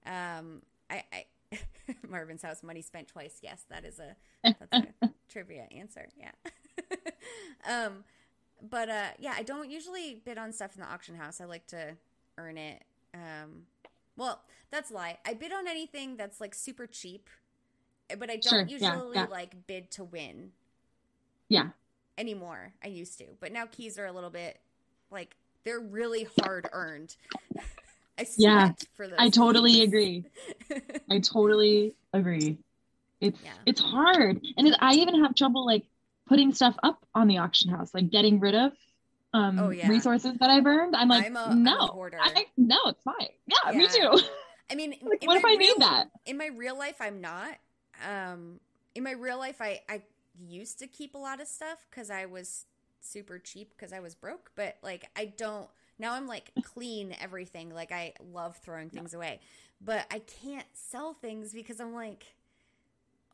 um, 0.06 0.62
I, 0.90 1.04
I 1.12 1.26
Marvin's 2.08 2.42
house 2.42 2.62
money 2.62 2.82
spent 2.82 3.08
twice. 3.08 3.38
Yes, 3.42 3.64
that 3.70 3.84
is 3.84 3.98
a 3.98 4.16
that's 4.42 4.92
a 5.02 5.10
trivia 5.28 5.66
answer. 5.76 6.08
Yeah. 6.18 6.30
um, 7.86 8.04
but 8.62 8.88
uh, 8.88 9.08
yeah, 9.18 9.34
I 9.36 9.42
don't 9.42 9.70
usually 9.70 10.22
bid 10.24 10.38
on 10.38 10.52
stuff 10.52 10.74
in 10.74 10.80
the 10.80 10.88
auction 10.88 11.14
house. 11.14 11.40
I 11.40 11.44
like 11.44 11.66
to 11.68 11.96
earn 12.38 12.58
it. 12.58 12.82
Um, 13.14 13.64
well, 14.16 14.42
that's 14.70 14.90
a 14.90 14.94
lie. 14.94 15.18
I 15.26 15.34
bid 15.34 15.52
on 15.52 15.68
anything 15.68 16.16
that's 16.16 16.40
like 16.40 16.54
super 16.54 16.86
cheap, 16.86 17.28
but 18.18 18.30
I 18.30 18.36
don't 18.36 18.50
Sure, 18.50 18.62
usually 18.62 19.14
yeah, 19.14 19.24
yeah. 19.24 19.26
like 19.30 19.66
bid 19.66 19.90
to 19.92 20.04
win 20.04 20.52
yeah. 21.48 21.68
anymore. 22.16 22.72
I 22.82 22.88
used 22.88 23.18
to, 23.18 23.26
but 23.40 23.52
now 23.52 23.66
keys 23.66 23.98
are 23.98 24.06
a 24.06 24.12
little 24.12 24.30
bit 24.30 24.58
like 25.10 25.36
they're 25.66 25.80
really 25.80 26.26
hard 26.40 26.68
earned. 26.72 27.14
I 28.18 28.26
Yeah, 28.38 28.72
for 28.94 29.06
those. 29.06 29.16
I 29.18 29.28
totally 29.28 29.82
agree. 29.82 30.24
I 31.10 31.18
totally 31.18 31.94
agree. 32.14 32.56
It's 33.20 33.38
Yeah. 33.44 33.50
it's 33.66 33.80
hard, 33.80 34.40
and 34.56 34.68
it, 34.68 34.74
I 34.80 34.94
even 34.94 35.22
have 35.22 35.34
trouble 35.34 35.66
like 35.66 35.84
putting 36.28 36.54
stuff 36.54 36.76
up 36.82 37.04
on 37.14 37.28
the 37.28 37.38
auction 37.38 37.70
house, 37.70 37.92
like 37.92 38.10
getting 38.10 38.40
rid 38.40 38.54
of 38.54 38.72
um 39.34 39.58
Oh, 39.58 39.70
yeah. 39.70 39.88
resources 39.88 40.38
that 40.38 40.48
I've 40.48 40.64
earned. 40.66 40.96
I'm 40.96 41.08
like, 41.08 41.26
I'm 41.26 41.36
a 41.36 41.54
no, 41.54 41.76
hoarder. 41.78 42.18
I, 42.20 42.46
no, 42.56 42.78
it's 42.86 43.02
fine. 43.02 43.28
Yeah, 43.46 43.78
me 43.78 43.86
too. 43.86 44.20
I 44.70 44.74
mean, 44.76 44.94
like, 45.02 45.26
what 45.26 45.36
if 45.36 45.44
I 45.44 45.54
need 45.56 45.74
that? 45.80 46.08
in 46.26 46.36
my 46.38 46.48
real 46.56 46.76
life 46.76 46.96
i'm 47.00 47.20
not 47.20 47.56
um 48.04 48.58
in 48.96 49.04
my 49.04 49.12
real 49.12 49.38
life, 49.38 49.60
I 49.60 49.80
I 49.88 50.02
used 50.48 50.78
to 50.80 50.86
keep 50.86 51.14
a 51.14 51.18
lot 51.18 51.40
of 51.40 51.46
stuff 51.48 51.86
because 51.90 52.10
I 52.10 52.24
was 52.24 52.64
super 53.06 53.38
cheap 53.38 53.72
because 53.76 53.92
I 53.92 54.00
was 54.00 54.14
broke. 54.14 54.50
But 54.54 54.76
like, 54.82 55.08
I 55.16 55.26
don't 55.26 55.68
now. 55.98 56.14
I'm 56.14 56.26
like 56.26 56.52
clean 56.62 57.14
everything. 57.20 57.70
Like 57.70 57.92
I 57.92 58.14
love 58.32 58.56
throwing 58.56 58.90
things 58.90 59.14
away, 59.14 59.40
but 59.80 60.06
I 60.10 60.20
can't 60.20 60.66
sell 60.72 61.14
things 61.14 61.52
because 61.52 61.80
I'm 61.80 61.94
like, 61.94 62.26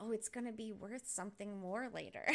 oh, 0.01 0.12
it's 0.12 0.29
gonna 0.29 0.53
be 0.53 0.73
worth 0.73 1.09
something 1.09 1.61
more 1.61 1.89
later. 1.95 2.27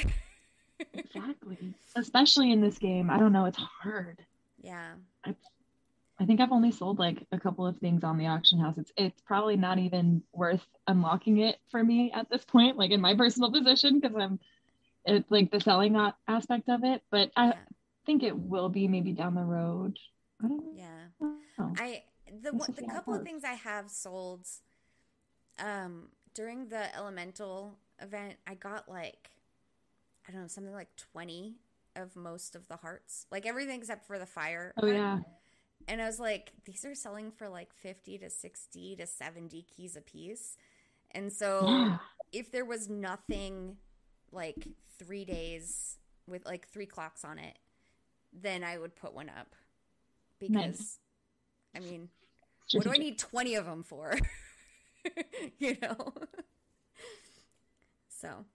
exactly. 0.93 1.73
Especially 1.95 2.51
in 2.51 2.61
this 2.61 2.77
game, 2.77 3.09
I 3.09 3.17
don't 3.17 3.33
know. 3.33 3.45
It's 3.45 3.57
hard. 3.57 4.23
Yeah. 4.61 4.93
I, 5.25 5.35
I 6.19 6.25
think 6.25 6.41
I've 6.41 6.51
only 6.51 6.71
sold 6.71 6.97
like 6.97 7.25
a 7.31 7.39
couple 7.39 7.65
of 7.65 7.77
things 7.77 8.03
on 8.03 8.17
the 8.17 8.27
auction 8.27 8.59
house. 8.59 8.77
It's 8.77 8.91
it's 8.97 9.21
probably 9.21 9.55
not 9.55 9.77
even 9.77 10.23
worth 10.33 10.65
unlocking 10.87 11.39
it 11.39 11.57
for 11.69 11.83
me 11.83 12.11
at 12.13 12.29
this 12.29 12.43
point, 12.43 12.77
like 12.77 12.91
in 12.91 13.01
my 13.01 13.15
personal 13.15 13.51
position, 13.53 13.99
because 13.99 14.15
I'm 14.15 14.39
it's 15.07 15.31
like 15.31 15.51
the 15.51 15.59
selling 15.59 15.95
aspect 16.27 16.69
of 16.69 16.83
it. 16.83 17.01
But 17.09 17.31
I 17.35 17.47
yeah. 17.47 17.53
think 18.05 18.23
it 18.23 18.37
will 18.37 18.69
be 18.69 18.87
maybe 18.87 19.13
down 19.13 19.35
the 19.35 19.43
road. 19.43 19.97
I 20.43 20.47
don't 20.47 20.65
know. 20.65 20.71
Yeah. 20.75 21.67
I, 21.79 22.03
the 22.41 22.51
the 22.51 22.87
couple 22.87 23.15
of 23.15 23.23
things 23.23 23.43
I 23.43 23.53
have 23.53 23.89
sold 23.89 24.45
um 25.59 26.09
during 26.35 26.67
the 26.69 26.95
elemental 26.95 27.79
event, 27.99 28.35
I 28.45 28.53
got 28.53 28.87
like 28.87 29.31
I 30.27 30.31
don't 30.31 30.41
know, 30.41 30.47
something 30.47 30.73
like 30.73 30.89
20 31.13 31.55
of 31.95 32.15
most 32.15 32.55
of 32.55 32.67
the 32.67 32.75
hearts. 32.75 33.25
Like 33.31 33.45
everything 33.45 33.79
except 33.79 34.05
for 34.05 34.19
the 34.19 34.25
fire. 34.25 34.73
Oh, 34.77 34.85
heart. 34.85 34.95
yeah. 34.95 35.19
And 35.87 36.01
I 36.01 36.05
was 36.05 36.19
like, 36.19 36.51
these 36.65 36.83
are 36.83 36.93
selling 36.93 37.31
for 37.31 37.47
like 37.47 37.73
50 37.73 38.17
to 38.19 38.29
60 38.29 38.95
to 38.97 39.07
70 39.07 39.65
keys 39.73 39.95
a 39.95 40.01
piece. 40.01 40.57
And 41.11 41.31
so 41.31 41.65
yeah. 41.65 41.97
if 42.31 42.51
there 42.51 42.65
was 42.65 42.89
nothing 42.89 43.77
like 44.31 44.67
three 44.99 45.25
days 45.25 45.97
with 46.27 46.45
like 46.45 46.67
three 46.67 46.85
clocks 46.85 47.23
on 47.23 47.39
it, 47.39 47.57
then 48.33 48.63
I 48.63 48.77
would 48.77 48.95
put 48.95 49.13
one 49.13 49.29
up. 49.29 49.55
Because, 50.39 50.55
nice. 50.55 50.99
I 51.75 51.79
mean, 51.79 52.09
what 52.73 52.83
do 52.83 52.91
I 52.91 52.97
need 52.97 53.17
20 53.17 53.55
of 53.55 53.65
them 53.65 53.83
for? 53.83 54.17
you 55.59 55.77
know? 55.81 55.95
so 58.09 58.45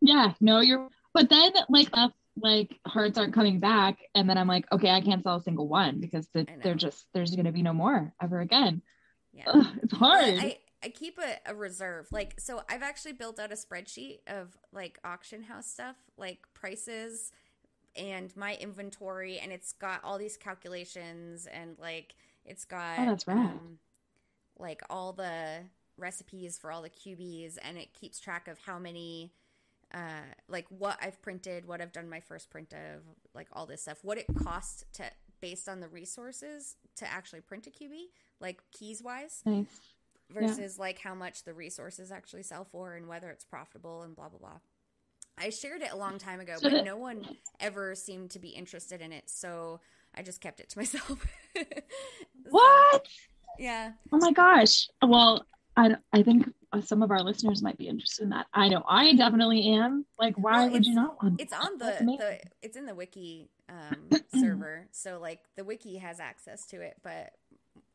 yeah, 0.00 0.32
no, 0.40 0.60
you're. 0.60 0.88
But 1.12 1.28
then 1.28 1.52
like 1.68 1.88
uh, 1.92 2.08
like 2.36 2.78
hearts 2.86 3.18
aren't 3.18 3.34
coming 3.34 3.60
back, 3.60 3.98
and 4.14 4.28
then 4.28 4.38
I'm 4.38 4.48
like, 4.48 4.70
okay, 4.72 4.90
I 4.90 5.00
can't 5.00 5.22
sell 5.22 5.36
a 5.36 5.42
single 5.42 5.68
one 5.68 6.00
because 6.00 6.28
the, 6.32 6.46
they're 6.62 6.74
just 6.74 7.04
there's 7.12 7.34
going 7.34 7.46
to 7.46 7.52
be 7.52 7.62
no 7.62 7.72
more 7.72 8.12
ever 8.22 8.40
again. 8.40 8.82
Yeah, 9.32 9.44
Ugh, 9.48 9.66
it's 9.82 9.94
hard. 9.94 10.38
I, 10.38 10.58
I 10.82 10.88
keep 10.88 11.18
a, 11.18 11.50
a, 11.50 11.54
reserve. 11.54 12.08
Like, 12.10 12.40
so 12.40 12.62
I've 12.68 12.82
actually 12.82 13.12
built 13.12 13.38
out 13.38 13.52
a 13.52 13.54
spreadsheet 13.54 14.20
of 14.26 14.56
like 14.72 14.98
auction 15.04 15.42
house 15.42 15.66
stuff, 15.66 15.96
like 16.16 16.38
prices 16.54 17.32
and 17.96 18.34
my 18.36 18.54
inventory, 18.56 19.38
and 19.38 19.52
it's 19.52 19.72
got 19.72 20.02
all 20.04 20.18
these 20.18 20.36
calculations 20.36 21.46
and 21.46 21.76
like 21.78 22.14
it's 22.44 22.64
got 22.64 22.98
oh, 22.98 23.06
that's 23.06 23.26
right. 23.26 23.36
Um, 23.36 23.78
like 24.58 24.82
all 24.88 25.12
the 25.12 25.64
recipes 25.98 26.58
for 26.58 26.72
all 26.72 26.82
the 26.82 26.90
QBs, 26.90 27.58
and 27.62 27.76
it 27.76 27.92
keeps 27.92 28.18
track 28.18 28.48
of 28.48 28.58
how 28.58 28.78
many 28.78 29.32
uh, 29.92 30.22
like 30.48 30.66
what 30.70 30.98
I've 31.02 31.20
printed, 31.20 31.66
what 31.66 31.80
I've 31.80 31.92
done 31.92 32.08
my 32.08 32.20
first 32.20 32.50
print 32.50 32.72
of, 32.72 33.02
like 33.34 33.48
all 33.52 33.66
this 33.66 33.82
stuff, 33.82 33.98
what 34.02 34.18
it 34.18 34.26
costs 34.42 34.84
to 34.94 35.04
based 35.40 35.68
on 35.68 35.80
the 35.80 35.88
resources 35.88 36.76
to 36.96 37.10
actually 37.10 37.40
print 37.40 37.66
a 37.66 37.70
QB, 37.70 38.04
like 38.40 38.60
keys 38.72 39.02
wise, 39.02 39.42
nice. 39.44 39.66
Versus 40.32 40.76
yeah. 40.76 40.82
like 40.82 40.98
how 40.98 41.14
much 41.14 41.44
the 41.44 41.54
resources 41.54 42.10
actually 42.10 42.42
sell 42.42 42.64
for 42.64 42.94
and 42.94 43.08
whether 43.08 43.30
it's 43.30 43.44
profitable 43.44 44.02
and 44.02 44.14
blah 44.14 44.28
blah 44.28 44.38
blah. 44.38 44.58
I 45.38 45.50
shared 45.50 45.82
it 45.82 45.92
a 45.92 45.96
long 45.96 46.18
time 46.18 46.40
ago, 46.40 46.56
but 46.62 46.84
no 46.84 46.96
one 46.96 47.26
ever 47.58 47.94
seemed 47.94 48.30
to 48.32 48.38
be 48.38 48.48
interested 48.48 49.00
in 49.00 49.12
it, 49.12 49.24
so 49.26 49.80
I 50.14 50.22
just 50.22 50.40
kept 50.40 50.60
it 50.60 50.68
to 50.70 50.78
myself. 50.80 51.26
so, 51.56 51.64
what? 52.50 53.06
Yeah. 53.58 53.92
Oh 54.12 54.18
my 54.18 54.32
gosh. 54.32 54.88
Well, 55.02 55.44
I 55.76 55.96
I 56.12 56.22
think 56.22 56.48
some 56.84 57.02
of 57.02 57.10
our 57.10 57.22
listeners 57.22 57.62
might 57.62 57.78
be 57.78 57.88
interested 57.88 58.24
in 58.24 58.30
that. 58.30 58.46
I 58.54 58.68
know 58.68 58.84
I 58.88 59.14
definitely 59.14 59.74
am. 59.74 60.06
Like, 60.18 60.36
why 60.36 60.62
well, 60.62 60.70
would 60.70 60.86
you 60.86 60.94
not 60.94 61.22
want? 61.22 61.40
It's 61.40 61.52
on 61.52 61.78
the, 61.78 61.96
the 62.00 62.40
it's 62.62 62.76
in 62.76 62.86
the 62.86 62.94
wiki 62.94 63.50
um, 63.68 64.20
server, 64.40 64.86
so 64.92 65.18
like 65.20 65.40
the 65.56 65.64
wiki 65.64 65.96
has 65.98 66.20
access 66.20 66.66
to 66.66 66.80
it. 66.80 66.96
But 67.02 67.32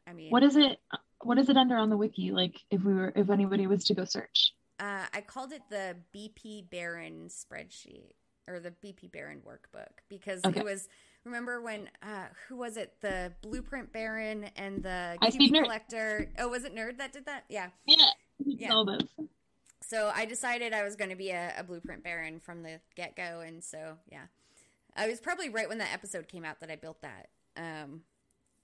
I 0.07 0.13
mean, 0.13 0.29
what 0.29 0.43
is 0.43 0.55
it? 0.55 0.79
What 1.25 1.37
is 1.37 1.49
it 1.49 1.57
under 1.57 1.75
on 1.75 1.89
the 1.89 1.97
wiki? 1.97 2.31
Like, 2.31 2.61
if 2.69 2.83
we 2.83 2.93
were, 2.93 3.11
if 3.15 3.29
anybody 3.29 3.67
was 3.67 3.83
to 3.85 3.93
go 3.93 4.05
search, 4.05 4.53
uh, 4.79 5.05
I 5.13 5.21
called 5.21 5.51
it 5.51 5.63
the 5.69 5.95
BP 6.13 6.69
Baron 6.69 7.29
spreadsheet 7.29 8.11
or 8.47 8.59
the 8.59 8.71
BP 8.71 9.11
Baron 9.11 9.41
workbook 9.45 10.03
because 10.09 10.43
okay. 10.45 10.59
it 10.59 10.65
was 10.65 10.87
remember 11.23 11.59
when 11.59 11.89
uh 12.03 12.25
who 12.47 12.55
was 12.55 12.77
it 12.77 12.93
the 13.01 13.33
blueprint 13.41 13.91
baron 13.91 14.45
and 14.55 14.83
the 14.83 15.17
QB 15.23 15.63
collector 15.63 16.31
oh 16.37 16.49
was 16.49 16.65
it 16.65 16.75
nerd 16.75 16.99
that 16.99 17.13
did 17.13 17.25
that 17.25 17.45
yeah 17.49 17.69
yeah 17.87 18.05
yeah. 18.45 18.83
So 19.87 20.11
I 20.13 20.25
decided 20.25 20.73
I 20.73 20.83
was 20.83 20.95
going 20.95 21.11
to 21.11 21.15
be 21.15 21.29
a, 21.29 21.53
a, 21.57 21.63
blueprint 21.63 22.03
baron 22.03 22.39
from 22.39 22.63
the 22.63 22.79
get 22.95 23.15
go, 23.15 23.41
and 23.41 23.63
so 23.63 23.97
yeah, 24.11 24.25
I 24.95 25.07
was 25.07 25.19
probably 25.19 25.49
right 25.49 25.69
when 25.69 25.77
that 25.77 25.93
episode 25.93 26.27
came 26.27 26.43
out 26.43 26.59
that 26.61 26.71
I 26.71 26.75
built 26.75 27.01
that. 27.01 27.29
Um, 27.55 28.01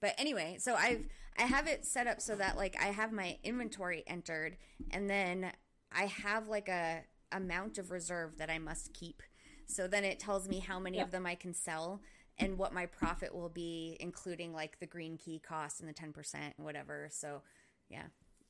but 0.02 0.14
anyway, 0.18 0.56
so 0.58 0.74
I've 0.74 1.06
I 1.38 1.44
have 1.44 1.66
it 1.66 1.86
set 1.86 2.06
up 2.06 2.20
so 2.20 2.34
that 2.34 2.58
like 2.58 2.76
I 2.82 2.86
have 2.86 3.12
my 3.12 3.38
inventory 3.44 4.02
entered, 4.06 4.56
and 4.90 5.08
then 5.08 5.52
I 5.90 6.06
have 6.06 6.48
like 6.48 6.68
a 6.68 7.04
amount 7.30 7.78
of 7.78 7.90
reserve 7.90 8.36
that 8.38 8.50
I 8.50 8.58
must 8.58 8.92
keep. 8.92 9.22
So 9.64 9.86
then 9.86 10.04
it 10.04 10.18
tells 10.18 10.48
me 10.48 10.58
how 10.58 10.78
many 10.78 10.98
yeah. 10.98 11.04
of 11.04 11.12
them 11.12 11.24
I 11.24 11.36
can 11.36 11.54
sell 11.54 12.02
and 12.36 12.58
what 12.58 12.74
my 12.74 12.84
profit 12.86 13.32
will 13.34 13.48
be, 13.48 13.96
including 14.00 14.52
like 14.52 14.80
the 14.80 14.86
green 14.86 15.16
key 15.16 15.38
cost 15.38 15.80
and 15.80 15.88
the 15.88 15.94
ten 15.94 16.12
percent, 16.12 16.54
whatever. 16.56 17.08
So 17.10 17.42
yeah. 17.88 18.06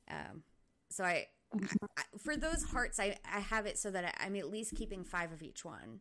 Um, 0.09 0.41
so 0.89 1.03
I, 1.03 1.27
I 1.53 2.03
for 2.17 2.35
those 2.35 2.63
hearts, 2.63 2.99
I, 2.99 3.15
I 3.31 3.39
have 3.39 3.67
it 3.67 3.77
so 3.77 3.91
that 3.91 4.15
I, 4.19 4.25
am 4.25 4.35
at 4.35 4.49
least 4.49 4.75
keeping 4.75 5.03
five 5.03 5.31
of 5.31 5.43
each 5.43 5.63
one 5.63 5.99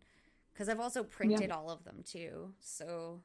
because 0.52 0.70
I've 0.70 0.80
also 0.80 1.04
printed 1.04 1.48
yeah. 1.48 1.54
all 1.54 1.70
of 1.70 1.84
them 1.84 2.02
too. 2.04 2.54
So 2.60 3.20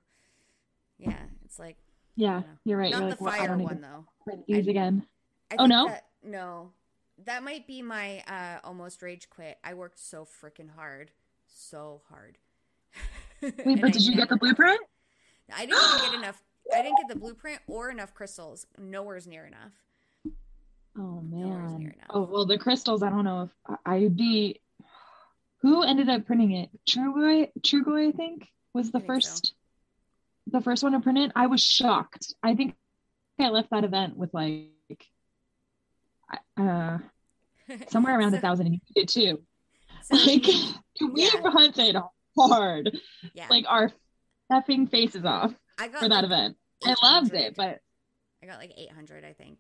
yeah, 0.98 1.24
it's 1.46 1.58
like 1.58 1.78
yeah, 2.18 2.42
you 2.66 2.76
are 2.76 2.80
right. 2.80 2.92
Not 2.92 3.02
you're 3.02 3.16
the 3.16 3.24
like, 3.24 3.40
fire 3.40 3.58
one 3.58 3.80
though. 3.80 4.34
These 4.48 4.68
again. 4.68 5.06
I 5.52 5.56
oh 5.60 5.66
no, 5.68 5.88
that, 5.88 6.06
no, 6.24 6.72
that 7.26 7.44
might 7.44 7.68
be 7.68 7.82
my 7.82 8.24
uh, 8.28 8.58
almost 8.64 9.02
rage 9.02 9.30
quit. 9.30 9.58
I 9.64 9.76
worked 9.76 10.00
so 10.00 10.26
freaking 10.26 10.70
hard, 10.76 11.12
so 11.48 12.02
hard. 12.10 12.38
Wait, 13.42 13.82
but 13.82 13.94
did 13.94 14.06
you 14.06 14.16
get 14.16 14.30
the 14.30 14.36
blueprint? 14.36 14.82
I 15.56 15.66
didn't 15.66 15.82
even 15.96 16.12
get 16.12 16.20
enough. 16.20 16.44
I 16.74 16.82
didn't 16.82 16.98
get 16.98 17.08
the 17.14 17.20
blueprint 17.20 17.60
or 17.68 17.92
enough 17.92 18.14
crystals. 18.14 18.66
Nowhere's 18.78 19.28
near 19.28 19.46
enough. 19.46 19.72
Oh 20.98 21.22
man. 21.22 21.94
Oh 22.10 22.24
well, 22.24 22.46
the 22.46 22.58
crystals. 22.58 23.04
I 23.04 23.10
don't 23.10 23.24
know 23.24 23.44
if 23.44 23.78
I'd 23.86 24.18
be. 24.18 24.60
Who 25.62 25.84
ended 25.84 26.10
up 26.10 26.26
printing 26.26 26.52
it? 26.52 26.70
Trugoy. 26.88 27.50
Trugoy, 27.62 28.10
I 28.10 28.12
think, 28.12 28.48
was 28.74 28.92
the 28.92 29.00
first. 29.00 29.48
So. 29.48 29.54
The 30.50 30.62
first 30.62 30.84
one 30.84 30.94
to 30.94 31.00
print 31.00 31.18
it. 31.18 31.32
I 31.36 31.48
was 31.48 31.64
shocked. 31.64 32.34
I 32.42 32.56
think 32.56 32.76
I 33.40 33.50
left 33.50 33.70
that 33.72 33.84
event 33.84 34.18
with 34.18 34.34
like, 34.34 34.72
uh, 36.58 36.98
somewhere 37.90 38.18
around 38.18 38.32
so, 38.32 38.38
a 38.38 38.42
thousand. 38.42 38.68
And 38.68 38.76
you 38.76 38.82
did 38.96 39.10
too. 39.10 39.44
So, 40.04 40.16
like 40.26 40.46
we 41.14 41.24
yeah. 41.24 41.42
hunted 41.44 41.98
hard. 42.38 42.98
Yeah. 43.34 43.48
Like 43.50 43.66
our 43.68 43.92
effing 44.52 44.90
faces 44.90 45.26
off 45.26 45.54
for 45.78 46.10
that 46.10 46.10
like 46.10 46.24
event. 46.24 46.58
I 46.86 46.96
loved 47.02 47.34
it, 47.34 47.56
but 47.56 47.80
I 48.42 48.46
got 48.46 48.60
like 48.60 48.72
800, 48.78 49.26
I 49.26 49.34
think. 49.34 49.60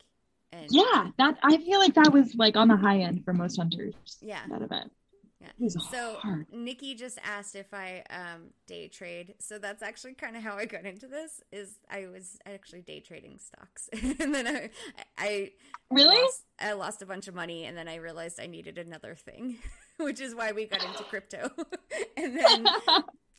And 0.52 0.68
yeah, 0.70 1.08
that 1.18 1.38
I 1.44 1.58
feel 1.58 1.80
like 1.80 1.96
that 1.96 2.14
was 2.14 2.34
like 2.36 2.56
on 2.56 2.70
the 2.70 2.78
high 2.78 3.00
end 3.00 3.26
for 3.26 3.34
most 3.34 3.58
hunters. 3.58 3.96
Yeah, 4.22 4.40
that 4.50 4.62
event. 4.62 4.92
Yeah. 5.40 5.70
So 5.92 6.16
hard. 6.16 6.48
Nikki 6.52 6.96
just 6.96 7.20
asked 7.24 7.56
if 7.56 7.72
I 7.74 8.04
um, 8.10 8.50
day 8.66 8.88
trade. 8.88 9.36
So 9.40 9.60
that's 9.60 9.84
actually 9.84 10.14
kind 10.14 10.36
of 10.36 10.42
how 10.42 10.56
I 10.56 10.66
got 10.66 10.86
into 10.86 11.08
this. 11.08 11.42
Is 11.52 11.78
I 11.92 12.08
was 12.08 12.40
actually 12.46 12.82
day 12.82 13.02
trading 13.02 13.38
stocks, 13.38 13.90
and 14.20 14.34
then 14.34 14.48
I, 14.48 14.70
I 15.18 15.52
really 15.92 16.20
lost, 16.22 16.44
I 16.60 16.74
lost 16.74 17.02
a 17.04 17.06
bunch 17.06 17.28
of 17.28 17.36
money, 17.36 17.66
and 17.66 17.78
then 17.78 17.88
I 17.88 17.96
realized 17.96 18.40
I 18.40 18.48
needed 18.48 18.80
another 18.80 19.14
thing, 19.14 19.58
which 19.98 20.20
is 20.20 20.34
why 20.34 20.54
we 20.54 20.66
got 20.66 20.84
into 20.84 21.04
crypto, 21.04 21.52
and 22.18 22.40
then 22.40 22.68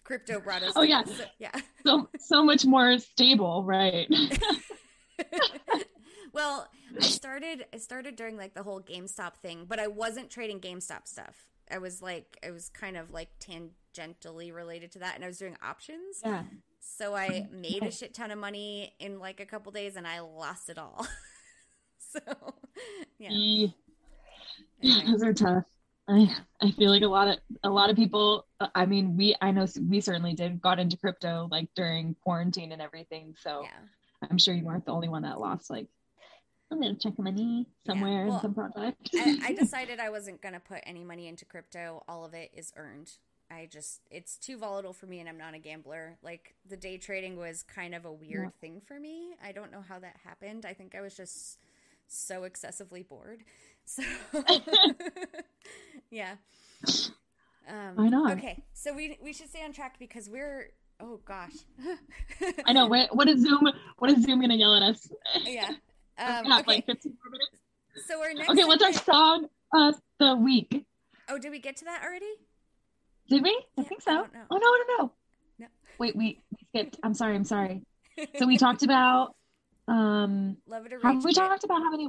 crypto 0.05 0.39
brought 0.39 0.63
us. 0.63 0.75
Oh 0.77 0.83
yeah, 0.83 1.03
so, 1.05 1.25
yeah. 1.41 1.61
So 1.85 2.09
so 2.21 2.45
much 2.45 2.65
more 2.65 2.97
stable, 2.99 3.65
right? 3.65 4.09
well, 6.33 6.69
I 6.97 7.01
started 7.01 7.67
I 7.75 7.79
started 7.79 8.15
during 8.15 8.37
like 8.37 8.55
the 8.55 8.63
whole 8.63 8.81
GameStop 8.81 9.35
thing, 9.43 9.67
but 9.69 9.81
I 9.81 9.89
wasn't 9.89 10.31
trading 10.31 10.61
GameStop 10.61 11.09
stuff. 11.09 11.49
I 11.71 11.79
was 11.79 12.03
like 12.03 12.39
it 12.43 12.53
was 12.53 12.69
kind 12.69 12.97
of 12.97 13.13
like 13.13 13.29
tangentially 13.39 14.55
related 14.55 14.93
to 14.93 14.99
that 15.01 15.15
and 15.15 15.25
I 15.25 15.29
was 15.29 15.39
doing 15.39 15.57
options. 15.63 16.21
Yeah. 16.25 16.43
So 16.81 17.15
I 17.15 17.47
made 17.53 17.83
a 17.83 17.91
shit 17.91 18.15
ton 18.15 18.31
of 18.31 18.39
money 18.39 18.95
in 18.99 19.19
like 19.19 19.41
a 19.41 19.47
couple 19.47 19.73
days 19.73 19.97
and 19.97 20.07
I 20.07 20.21
lost 20.21 20.69
it 20.71 20.79
all. 20.79 21.07
so, 21.99 22.21
yeah. 23.19 23.31
Mm. 23.31 23.75
yeah. 24.81 25.01
Those 25.07 25.23
are 25.23 25.35
tough. 25.35 25.65
I 26.09 26.35
I 26.63 26.71
feel 26.71 26.91
like 26.91 27.03
a 27.03 27.09
lot 27.09 27.29
of 27.29 27.39
a 27.63 27.71
lot 27.71 27.91
of 27.91 27.97
people. 27.97 28.47
I 28.75 28.87
mean, 28.87 29.17
we 29.17 29.37
I 29.41 29.51
know 29.51 29.67
we 29.89 30.01
certainly 30.01 30.35
did 30.35 30.61
got 30.61 30.79
into 30.79 30.97
crypto 30.97 31.49
like 31.51 31.69
during 31.75 32.17
quarantine 32.23 32.73
and 32.73 32.81
everything. 32.81 33.35
So 33.41 33.63
Yeah. 33.63 34.29
I'm 34.31 34.39
sure 34.39 34.55
you 34.55 34.65
weren't 34.65 34.87
the 34.87 34.93
only 34.93 35.09
one 35.09 35.23
that 35.23 35.39
lost 35.39 35.71
like 35.71 35.89
I'm 36.71 36.81
gonna 36.81 36.95
check 36.95 37.19
my 37.19 37.31
money 37.31 37.67
somewhere 37.87 38.27
well, 38.27 38.37
in 38.37 38.43
some 38.43 38.55
project. 38.55 39.11
I, 39.15 39.39
I 39.47 39.53
decided 39.59 40.01
I 40.01 40.11
wasn't 40.11 40.43
going 40.43 40.55
to 40.55 40.61
put 40.61 40.81
any 40.85 41.03
money 41.05 41.27
into 41.29 41.45
crypto. 41.45 42.03
All 42.09 42.25
of 42.25 42.35
it 42.35 42.51
is 42.55 42.73
earned. 42.77 43.11
I 43.51 43.67
just, 43.73 44.03
it's 44.11 44.37
too 44.37 44.59
volatile 44.59 44.93
for 44.93 45.07
me 45.07 45.21
and 45.21 45.29
I'm 45.29 45.39
not 45.39 45.55
a 45.55 45.59
gambler. 45.59 46.19
Like 46.23 46.55
the 46.69 46.77
day 46.77 46.99
trading 46.99 47.39
was 47.39 47.63
kind 47.63 47.95
of 47.95 48.05
a 48.05 48.13
weird 48.13 48.45
Yeah. 48.45 48.61
thing 48.61 48.83
for 48.87 49.01
me. 49.01 49.31
I 49.43 49.53
don't 49.53 49.73
know 49.73 49.81
how 49.81 49.99
that 49.99 50.17
happened. 50.23 50.67
I 50.67 50.75
think 50.75 50.95
I 50.95 51.01
was 51.01 51.17
just 51.17 51.59
so 52.07 52.45
excessively 52.45 53.03
bored. 53.03 53.45
So, 53.91 54.03
yeah. 56.11 56.35
Um, 57.67 57.97
Why 57.97 58.09
not? 58.09 58.33
Okay. 58.33 58.63
So 58.75 58.93
we, 58.95 59.19
we 59.23 59.33
should 59.33 59.49
stay 59.49 59.63
on 59.65 59.73
track 59.73 59.99
because 59.99 60.29
we're, 60.29 60.71
oh 61.01 61.21
gosh. 61.25 61.53
I 62.67 62.73
know. 62.75 62.87
What, 62.87 63.15
what 63.17 63.29
is 63.29 63.41
Zoom? 63.43 63.67
What 63.99 64.11
is 64.11 64.23
Zoom 64.25 64.41
gonna 64.43 64.57
yell 64.57 64.75
at 64.75 64.83
us? 64.83 65.11
yeah. 65.45 65.71
Um, 66.19 66.45
have 66.47 66.61
okay. 66.61 66.65
like 66.67 66.87
15 66.87 67.13
more 67.13 67.31
minutes. 67.31 68.07
So 68.07 68.21
our 68.21 68.35
next 68.35 68.51
Okay, 68.51 68.65
what's 68.65 68.83
our 68.83 68.93
song 68.93 69.47
of 69.73 69.95
the 70.19 70.37
week? 70.37 70.85
Oh, 71.29 71.39
did 71.39 71.51
we 71.51 71.59
get 71.59 71.77
to 71.77 71.85
that 71.85 72.03
already? 72.05 72.33
Did 73.29 73.43
we? 73.43 73.51
I 73.51 73.83
Yeah, 73.83 73.85
think 73.85 74.03
so. 74.03 74.13
don't. 74.13 74.31
Oh 74.51 74.57
no, 74.57 74.59
no, 74.59 75.05
no. 75.05 75.13
No. 75.59 75.67
Wait, 75.99 76.17
we, 76.17 76.41
we 76.51 76.67
skipped. 76.69 76.99
I'm 77.03 77.15
sorry. 77.15 77.35
I'm 77.37 77.45
sorry. 77.45 77.83
So 78.37 78.47
we 78.47 78.57
talked 78.59 78.83
about. 78.83 79.35
Um, 79.87 80.57
Love 80.67 80.87
it 80.87 80.93
or 80.93 81.01
have 81.01 81.25
we 81.25 81.33
talked 81.33 81.65
about 81.65 81.83
how 81.83 81.91
many 81.91 82.09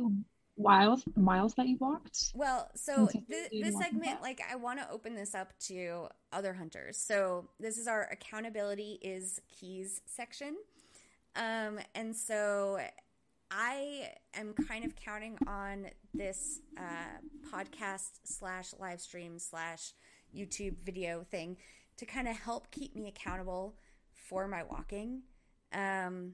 miles 0.57 1.03
miles 1.15 1.53
that 1.55 1.67
you 1.67 1.77
walked? 1.79 2.31
Well, 2.33 2.69
so 2.75 3.07
Since 3.07 3.25
you 3.29 3.49
th- 3.49 3.63
this 3.63 3.77
segment, 3.77 4.21
like, 4.21 4.41
I 4.51 4.55
want 4.55 4.79
to 4.79 4.89
open 4.91 5.15
this 5.15 5.33
up 5.33 5.53
to 5.67 6.07
other 6.33 6.53
hunters. 6.53 6.97
So 6.97 7.49
this 7.59 7.77
is 7.77 7.87
our 7.87 8.03
accountability 8.11 8.99
is 9.01 9.41
keys 9.47 10.01
section, 10.05 10.57
um, 11.35 11.79
and 11.95 12.15
so 12.15 12.79
I 13.51 14.11
am 14.35 14.53
kind 14.53 14.85
of 14.85 14.95
counting 14.95 15.37
on 15.47 15.87
this 16.13 16.59
uh, 16.77 17.51
podcast 17.51 18.19
slash 18.23 18.73
live 18.79 19.01
stream 19.01 19.39
slash 19.39 19.93
YouTube 20.35 20.75
video 20.83 21.23
thing 21.23 21.57
to 21.97 22.05
kind 22.05 22.27
of 22.27 22.37
help 22.37 22.69
keep 22.71 22.95
me 22.95 23.07
accountable 23.07 23.75
for 24.13 24.47
my 24.47 24.63
walking. 24.63 25.23
Um, 25.73 26.33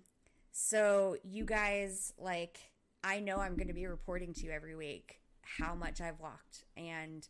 so 0.52 1.18
you 1.24 1.46
guys 1.46 2.14
like 2.18 2.60
I 3.04 3.20
know 3.20 3.38
I'm 3.38 3.56
going 3.56 3.68
to 3.68 3.74
be 3.74 3.86
reporting 3.86 4.34
to 4.34 4.46
you 4.46 4.52
every 4.52 4.76
week 4.76 5.20
how 5.42 5.76
much 5.76 6.02
I've 6.02 6.20
walked 6.20 6.66
and 6.76 7.28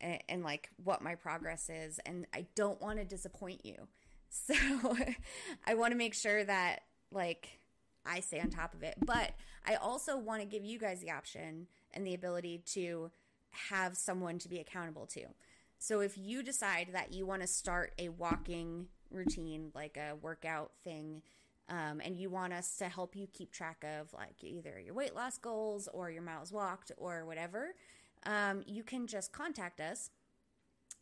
and, 0.00 0.22
and 0.28 0.42
like 0.42 0.70
what 0.82 1.02
my 1.02 1.14
progress 1.14 1.70
is 1.70 2.00
and 2.06 2.26
I 2.34 2.46
don't 2.54 2.80
want 2.80 2.98
to 2.98 3.04
disappoint 3.04 3.64
you. 3.64 3.76
So 4.28 4.54
I 5.66 5.74
want 5.74 5.92
to 5.92 5.96
make 5.96 6.12
sure 6.12 6.44
that 6.44 6.80
like 7.10 7.60
I 8.06 8.20
stay 8.20 8.40
on 8.40 8.50
top 8.50 8.74
of 8.74 8.82
it. 8.82 8.96
But 9.04 9.32
I 9.66 9.74
also 9.74 10.16
want 10.16 10.40
to 10.42 10.46
give 10.46 10.64
you 10.64 10.78
guys 10.78 11.00
the 11.00 11.10
option 11.10 11.66
and 11.92 12.06
the 12.06 12.14
ability 12.14 12.62
to 12.72 13.10
have 13.70 13.96
someone 13.96 14.38
to 14.38 14.48
be 14.48 14.58
accountable 14.58 15.06
to. 15.06 15.26
So 15.78 16.00
if 16.00 16.16
you 16.16 16.42
decide 16.42 16.88
that 16.92 17.12
you 17.12 17.26
want 17.26 17.42
to 17.42 17.48
start 17.48 17.92
a 17.98 18.08
walking 18.08 18.86
routine, 19.10 19.70
like 19.74 19.96
a 19.96 20.14
workout 20.16 20.72
thing, 20.84 21.22
um, 21.68 22.00
and 22.04 22.16
you 22.16 22.30
want 22.30 22.52
us 22.52 22.76
to 22.76 22.88
help 22.88 23.16
you 23.16 23.26
keep 23.32 23.52
track 23.52 23.84
of 23.84 24.12
like 24.12 24.42
either 24.42 24.78
your 24.78 24.94
weight 24.94 25.14
loss 25.14 25.36
goals 25.36 25.88
or 25.92 26.10
your 26.10 26.22
miles 26.22 26.52
walked 26.52 26.92
or 26.96 27.24
whatever, 27.24 27.74
um, 28.24 28.62
you 28.66 28.82
can 28.82 29.06
just 29.06 29.32
contact 29.32 29.80
us, 29.80 30.10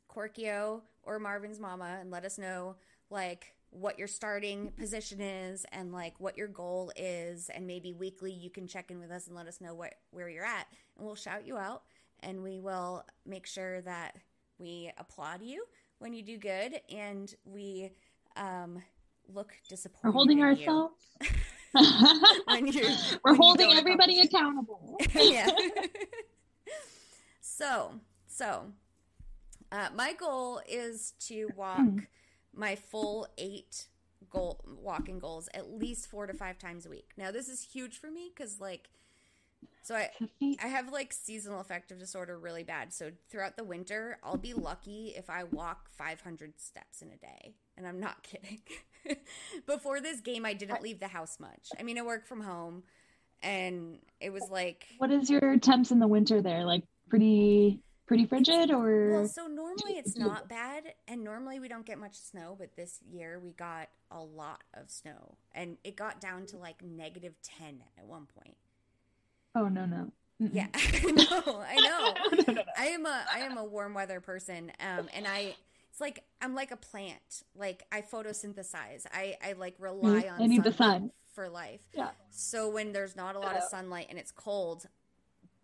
Korkio 0.09 0.83
or 1.03 1.19
Marvin's 1.19 1.61
mama, 1.61 1.99
and 2.01 2.11
let 2.11 2.25
us 2.25 2.39
know 2.39 2.77
like 3.11 3.55
what 3.75 3.99
your 3.99 4.07
starting 4.07 4.71
position 4.79 5.21
is 5.21 5.67
and 5.73 5.93
like 5.93 6.15
what 6.19 6.39
your 6.39 6.47
goal 6.47 6.93
is 6.97 7.51
and 7.53 7.67
maybe 7.67 7.93
weekly 7.93 8.33
you 8.33 8.49
can 8.49 8.69
check 8.69 8.91
in 8.91 9.01
with 9.01 9.11
us 9.11 9.27
and 9.27 9.35
let 9.35 9.49
us 9.49 9.61
know 9.61 9.75
what 9.75 9.95
where 10.13 10.29
you're 10.29 10.45
at 10.45 10.67
and 10.97 11.05
we'll 11.05 11.17
shout 11.17 11.45
you 11.45 11.57
out 11.57 11.83
and 12.21 12.41
we 12.41 12.61
will 12.61 13.05
make 13.27 13.47
sure 13.47 13.81
that 13.81 14.17
we 14.59 14.93
applaud 14.97 15.43
you 15.43 15.65
when 15.99 16.13
you 16.13 16.23
do 16.23 16.39
good 16.39 16.81
and 16.95 17.35
we 17.45 17.91
um, 18.37 18.81
look 19.33 19.53
disappointed 19.69 20.05
We're 20.05 20.13
holding 20.13 20.43
ourselves. 20.43 20.95
you 22.65 22.89
We're 23.25 23.35
holding 23.35 23.73
everybody 23.73 24.21
accountable. 24.21 24.97
yeah. 25.15 25.51
so, 27.41 27.95
so, 28.29 28.67
uh, 29.73 29.89
my 29.97 30.13
goal 30.13 30.61
is 30.69 31.15
to 31.27 31.49
walk 31.57 31.81
my 32.55 32.77
full 32.77 33.27
eight 33.39 33.87
goal 34.31 34.65
walking 34.83 35.19
goals 35.19 35.49
at 35.55 35.71
least 35.71 36.09
four 36.09 36.27
to 36.27 36.33
five 36.33 36.59
times 36.59 36.87
a 36.87 36.91
week. 36.91 37.11
Now, 37.17 37.31
this 37.31 37.49
is 37.49 37.63
huge 37.63 37.99
for 37.99 38.11
me 38.11 38.31
because, 38.35 38.61
like, 38.61 38.89
so 39.83 39.95
I 39.95 40.11
I 40.63 40.67
have 40.67 40.91
like 40.91 41.13
seasonal 41.13 41.61
affective 41.61 41.99
disorder 41.99 42.39
really 42.39 42.63
bad. 42.63 42.93
So 42.93 43.13
throughout 43.29 43.57
the 43.57 43.65
winter, 43.65 44.19
I'll 44.23 44.39
be 44.39 44.55
lucky 44.55 45.13
if 45.17 45.29
I 45.29 45.45
walk 45.45 45.91
500 45.91 46.59
steps 46.59 47.03
in 47.03 47.09
a 47.09 47.17
day. 47.17 47.55
And 47.77 47.87
I'm 47.87 48.01
not 48.01 48.23
kidding. 48.25 48.61
Before 49.67 50.01
this 50.01 50.21
game, 50.21 50.47
I 50.47 50.55
didn't 50.55 50.83
leave 50.83 51.01
the 51.01 51.09
house 51.09 51.39
much. 51.39 51.69
I 51.79 51.83
mean, 51.83 51.99
I 51.99 52.03
work 52.03 52.27
from 52.27 52.41
home 52.41 52.85
and 53.43 53.99
it 54.21 54.33
was 54.33 54.49
like 54.51 54.87
What 54.99 55.11
is 55.11 55.29
your 55.29 55.59
temps 55.59 55.91
in 55.91 55.99
the 55.99 56.09
winter 56.09 56.41
there? 56.41 56.65
Like 56.65 56.85
pretty 57.09 57.81
pretty 58.07 58.27
frigid 58.27 58.71
or 58.71 59.11
Well, 59.13 59.29
so 59.29 59.47
normally 59.47 59.95
it's 59.95 60.17
not 60.17 60.49
bad, 60.49 60.95
and 61.09 61.25
normally 61.25 61.59
we 61.59 61.69
don't 61.69 61.87
get 61.87 61.99
much 61.99 62.15
snow, 62.17 62.57
but 62.59 62.77
this 62.77 63.01
year 63.11 63.39
we 63.39 63.53
got 63.53 63.89
a 64.11 64.21
lot 64.23 64.63
of 64.75 64.91
snow, 64.91 65.37
and 65.55 65.77
it 65.85 65.97
got 65.97 66.21
down 66.21 66.47
to 66.47 66.57
like 66.59 66.83
negative 66.83 67.35
10 67.43 67.83
at 67.99 68.07
one 68.07 68.27
point. 68.39 68.57
Oh 69.55 69.69
no 69.69 69.87
no. 69.87 70.11
Mm-mm. 70.43 70.51
Yeah, 70.53 70.67
I 70.75 71.11
know, 71.13 71.63
I 71.67 71.77
know. 71.77 72.15
No, 72.33 72.43
no, 72.49 72.53
no. 72.55 72.63
I 72.77 72.87
am 72.87 73.07
a 73.07 73.25
I 73.33 73.39
am 73.41 73.57
a 73.57 73.65
warm 73.65 73.95
weather 73.95 74.21
person, 74.21 74.73
um, 74.81 75.09
and 75.15 75.27
I 75.27 75.55
it's 75.91 76.01
like 76.01 76.25
I'm 76.43 76.55
like 76.57 76.73
a 76.73 76.77
plant. 76.77 77.45
Like 77.57 77.85
I 77.93 78.03
photosynthesize. 78.03 79.07
I 79.13 79.37
I 79.45 79.53
like 79.53 79.77
rely 79.79 80.29
on 80.29 80.43
I 80.43 80.47
need 80.47 80.65
the 80.65 80.73
sun. 80.73 81.13
for 81.35 81.49
life. 81.49 81.83
Yeah. 81.95 82.11
So 82.31 82.69
when 82.69 82.93
there's 82.93 83.15
not 83.15 83.37
a 83.37 83.39
lot 83.39 83.57
of 83.57 83.63
sunlight 83.63 84.07
and 84.11 84.19
it's 84.19 84.33
cold, 84.33 84.87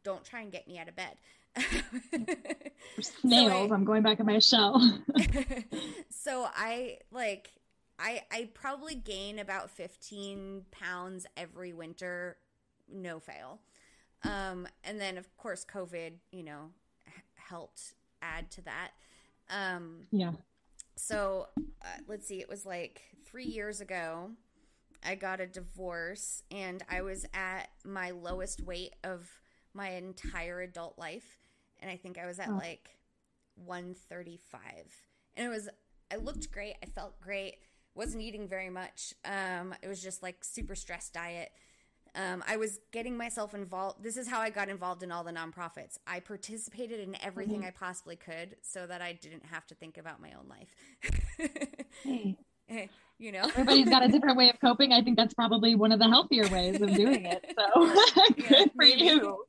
don't 0.05 0.24
try 0.24 0.41
and 0.41 0.53
get 0.53 0.68
me 0.68 0.78
out 0.78 0.88
of 0.88 0.95
bed. 0.95 1.16
Snails, 3.01 3.73
I'm 3.73 3.85
going 3.85 4.03
back 4.03 4.21
in 4.21 4.27
my 4.27 4.39
shell. 4.39 4.81
so 6.11 6.47
I 6.55 6.99
like 7.11 7.51
I 7.99 8.23
I 8.31 8.49
probably 8.55 8.95
gain 8.95 9.39
about 9.39 9.71
15 9.71 10.67
pounds 10.71 11.27
every 11.37 11.73
winter 11.73 12.37
no 12.93 13.21
fail. 13.21 13.61
Um 14.23 14.69
and 14.85 15.01
then 15.01 15.19
of 15.19 15.37
course 15.37 15.64
COVID, 15.64 16.13
you 16.33 16.43
know, 16.43 16.71
h- 17.07 17.14
helped 17.35 17.95
add 18.22 18.51
to 18.53 18.63
that. 18.63 18.91
Um 19.51 20.07
yeah. 20.13 20.33
so 20.97 21.49
uh, 21.59 21.87
let's 22.07 22.27
see, 22.27 22.41
it 22.41 22.49
was 22.49 22.64
like 22.64 23.03
3 23.25 23.45
years 23.45 23.81
ago 23.81 24.31
I 25.03 25.14
got 25.14 25.41
a 25.41 25.47
divorce 25.47 26.43
and 26.51 26.83
I 26.91 27.03
was 27.03 27.25
at 27.33 27.71
my 27.85 28.11
lowest 28.11 28.63
weight 28.63 28.95
of 29.03 29.39
my 29.75 29.91
entire 29.91 30.61
adult 30.61 30.99
life 30.99 31.38
and 31.80 31.91
I 31.91 31.97
think 31.97 32.18
I 32.18 32.26
was 32.26 32.38
at 32.38 32.49
Oh. 32.49 32.57
like 32.57 32.97
135 33.57 34.63
and 35.37 35.47
it 35.47 35.49
was 35.51 35.68
I 36.13 36.17
looked 36.17 36.51
great 36.53 36.75
I 36.83 36.87
felt 36.87 37.21
great 37.21 37.57
wasn't 37.95 38.22
eating 38.22 38.49
very 38.49 38.71
much 38.71 39.14
um 39.25 39.75
it 39.83 39.88
was 39.88 40.03
just 40.03 40.22
like 40.22 40.42
super 40.45 40.75
stressed 40.75 41.13
diet 41.14 41.51
um, 42.17 42.42
I 42.45 42.57
was 42.57 42.80
getting 42.91 43.17
myself 43.17 43.55
involved. 43.55 44.03
This 44.03 44.17
is 44.17 44.26
how 44.26 44.41
I 44.41 44.51
got 44.51 44.68
involved 44.68 45.05
in 45.05 45.13
all 45.13 45.22
the 45.22 45.30
nonprofits. 45.30 45.97
I 46.09 46.18
participated 46.18 46.99
in 46.99 47.14
everything 47.22 47.61
Mhm. 47.61 47.67
I 47.68 47.71
possibly 47.71 48.17
could 48.17 48.57
so 48.63 48.84
that 48.88 49.01
I 49.01 49.13
didn't 49.13 49.45
have 49.47 49.64
to 49.68 49.76
think 49.76 49.97
about 49.97 50.21
my 50.21 50.33
own 50.33 50.49
life. 50.49 50.75
Hey, 52.03 52.37
you 53.18 53.30
know, 53.30 53.42
everybody's 53.45 53.88
got 53.88 54.03
a 54.03 54.09
different 54.09 54.37
way 54.38 54.51
of 54.51 54.59
coping. 54.61 54.92
I 54.92 55.03
think 55.03 55.17
that's 55.17 55.34
probably 55.34 55.76
one 55.76 55.92
of 55.92 56.01
the 56.01 56.09
healthier 56.09 56.49
ways 56.49 56.80
of 56.80 56.92
doing 56.97 57.26
it. 57.26 57.45
So 57.57 57.87
Yeah, 58.37 58.49
good 58.49 58.71
for 58.72 58.84
maybe. 58.84 59.05
you. 59.05 59.45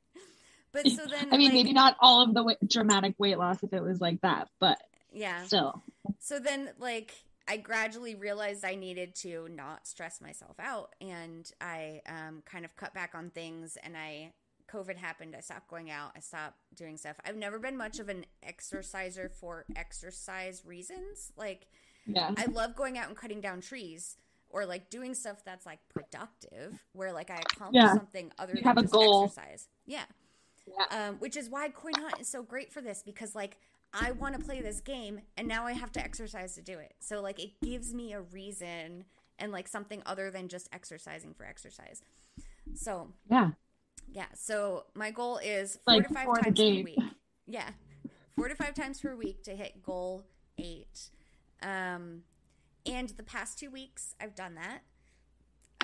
But 0.73 0.88
so 0.89 1.06
then, 1.06 1.27
I 1.34 1.38
mean, 1.38 1.49
like, 1.49 1.53
maybe 1.53 1.73
not 1.73 1.98
all 1.99 2.22
of 2.23 2.34
the 2.34 2.56
dramatic 2.65 3.15
weight 3.18 3.38
loss 3.38 3.61
if 3.64 3.73
it 3.73 3.81
was 3.84 3.99
like 3.99 4.22
that, 4.22 4.48
but 4.60 4.81
yeah. 5.11 5.43
still. 5.43 5.81
So 6.19 6.39
then, 6.39 6.69
like, 6.80 7.14
I 7.48 7.57
gradually 7.57 8.15
realized 8.15 8.64
I 8.64 8.76
needed 8.76 9.15
to 9.15 9.49
not 9.49 9.85
stress 9.85 10.22
myself 10.22 10.57
out, 10.60 10.93
and 11.02 11.49
I 11.60 12.02
um, 12.07 12.41
kind 12.45 12.64
of 12.64 12.76
cut 12.77 12.93
back 12.93 13.14
on 13.15 13.31
things. 13.31 13.77
And 13.84 13.98
I, 13.98 14.31
COVID 14.72 14.95
happened. 14.95 15.35
I 15.38 15.41
stopped 15.41 15.68
going 15.68 15.91
out. 15.91 16.11
I 16.15 16.19
stopped 16.22 16.57
doing 16.76 16.95
stuff. 16.98 17.18
I've 17.26 17.35
never 17.35 17.60
been 17.60 17.76
much 17.77 17.99
of 17.99 18.07
an 18.07 18.26
exerciser 18.41 19.30
for 19.30 19.65
exercise 19.76 20.64
reasons. 20.65 21.31
Like, 21.35 21.68
Yeah. 22.06 22.31
I 22.38 22.45
love 22.45 22.76
going 22.76 22.98
out 22.98 23.07
and 23.10 23.18
cutting 23.18 23.41
down 23.41 23.60
trees. 23.61 24.15
Or 24.53 24.65
like 24.65 24.89
doing 24.89 25.14
stuff 25.15 25.45
that's 25.45 25.65
like 25.65 25.80
productive, 25.88 26.84
where 26.91 27.14
like 27.14 27.30
I 27.30 27.38
accomplish 27.38 27.81
Yeah. 27.84 27.93
something 27.93 28.34
other 28.38 28.52
You 28.52 28.61
than 28.61 28.64
have 28.65 28.77
a 28.77 28.84
goal. 28.84 29.23
exercise. 29.23 29.69
Yeah. 29.85 30.03
Yeah. 30.67 31.07
Um, 31.09 31.15
which 31.15 31.35
is 31.35 31.49
why 31.49 31.69
Coin 31.69 31.93
Hunt 31.97 32.19
is 32.19 32.27
so 32.27 32.43
great 32.43 32.71
for 32.71 32.81
this 32.81 33.01
because 33.03 33.35
like 33.35 33.57
I 33.93 34.11
want 34.11 34.39
to 34.39 34.45
play 34.45 34.61
this 34.61 34.79
game 34.79 35.19
and 35.38 35.47
now 35.47 35.65
I 35.65 35.73
have 35.73 35.91
to 35.93 35.99
exercise 36.03 36.55
to 36.55 36.61
do 36.61 36.77
it. 36.79 36.93
So 36.99 37.21
like 37.21 37.39
it 37.39 37.59
gives 37.61 37.93
me 37.93 38.13
a 38.13 38.21
reason 38.21 39.05
and 39.39 39.51
like 39.51 39.67
something 39.67 40.01
other 40.05 40.29
than 40.31 40.47
just 40.47 40.69
exercising 40.71 41.33
for 41.33 41.45
exercise. 41.45 42.01
So 42.75 43.09
Yeah. 43.29 43.51
yeah, 44.11 44.27
so 44.35 44.85
my 44.93 45.11
goal 45.11 45.38
is 45.43 45.79
four 45.85 45.95
Like 45.95 46.07
to 46.07 46.13
five 46.13 46.27
times 46.43 46.59
per 46.59 46.83
week. 46.83 46.99
Yeah, 47.47 47.69
four 48.35 48.47
to 48.47 48.55
five 48.55 48.73
times 48.75 49.01
per 49.01 49.15
week 49.15 49.43
to 49.43 49.55
hit 49.55 49.81
goal 49.83 50.23
eight. 50.57 51.09
Um, 51.61 52.23
and 52.85 53.09
the 53.09 53.23
past 53.23 53.59
two 53.59 53.69
weeks, 53.69 54.15
I've 54.21 54.35
done 54.35 54.55
that. 54.55 54.81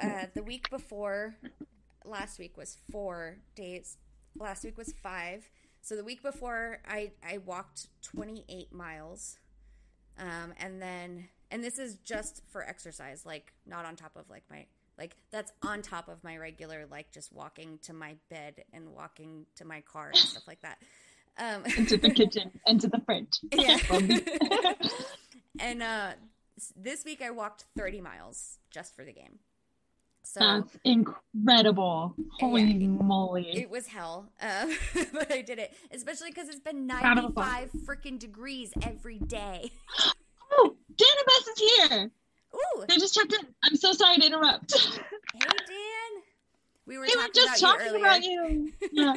Uh, 0.02 0.28
the 0.34 0.44
week 0.44 0.70
before, 0.70 1.36
last 2.06 2.40
week 2.40 2.58
was 2.58 2.78
four 2.92 3.38
days. 3.56 3.98
Last 4.40 4.64
week 4.64 4.78
was 4.78 4.94
five. 5.02 5.50
So 5.82 5.96
the 5.96 6.04
week 6.04 6.22
before, 6.22 6.80
I 6.88 7.12
I 7.28 7.40
walked 7.40 7.88
twenty 8.02 8.46
eight 8.50 8.74
miles, 8.74 9.38
um, 10.18 10.54
and 10.60 10.82
then 10.82 11.30
and 11.52 11.64
this 11.64 11.80
is 11.80 11.96
just 12.04 12.42
for 12.52 12.64
exercise, 12.64 13.26
like 13.26 13.54
not 13.66 13.86
on 13.86 13.96
top 13.96 14.16
of 14.16 14.30
like 14.30 14.44
my 14.50 14.66
like 14.98 15.16
that's 15.32 15.52
on 15.62 15.82
top 15.82 16.10
of 16.10 16.24
my 16.24 16.38
regular 16.38 16.86
like 16.90 17.12
just 17.12 17.32
walking 17.32 17.80
to 17.84 17.94
my 17.94 18.16
bed 18.30 18.64
and 18.74 18.90
walking 18.90 19.46
to 19.56 19.66
my 19.66 19.82
car 19.82 20.08
and 20.10 20.18
stuff 20.18 20.48
like 20.48 20.62
that. 20.62 20.80
Um, 21.40 21.64
Into 21.78 21.98
the 21.98 22.10
kitchen, 22.10 22.52
into 22.66 22.88
the 22.88 23.00
fridge. 23.06 23.40
yeah. 23.52 23.78
And 25.60 25.82
uh, 25.82 26.12
this 26.76 27.04
week 27.06 27.22
I 27.22 27.32
walked 27.32 27.66
30 27.78 28.02
miles 28.02 28.60
just 28.70 28.96
for 28.96 29.04
the 29.04 29.14
game. 29.14 29.40
So 30.30 30.42
That's 30.42 30.78
incredible. 30.84 32.14
Holy 32.34 32.64
Yeah. 32.64 32.88
moly. 32.90 33.48
it 33.58 33.70
was 33.70 33.88
hell, 33.88 34.30
uh, 34.42 34.68
but 35.14 35.32
I 35.32 35.42
did 35.42 35.58
it, 35.58 35.74
especially 35.92 36.32
because 36.32 36.50
it's 36.50 36.60
been 36.60 36.86
Proud 36.86 37.18
of 37.18 37.26
us 37.26 37.32
all. 37.38 37.44
95 37.44 37.72
freaking 37.86 38.20
degrees 38.20 38.74
every 38.82 39.20
day. 39.20 39.72
Oh, 40.52 40.76
Danabus 40.94 41.48
is 41.54 41.60
here. 41.90 42.12
Ooh, 42.54 42.86
They 42.90 42.98
just 42.98 43.16
checked 43.16 43.34
in. 43.34 43.48
I'm 43.64 43.78
so 43.78 43.94
sorry 43.94 44.18
to 44.18 44.26
interrupt. 44.26 44.74
hey 45.34 45.40
Dan, 45.40 46.22
we 46.86 46.98
were 46.98 47.06
we 47.06 47.16
were 47.16 47.28
just 47.34 47.62
about 47.64 47.80
talking 47.80 47.94
you 47.94 48.00
about 48.00 48.24
you. 48.30 48.74
Yeah. 48.92 49.14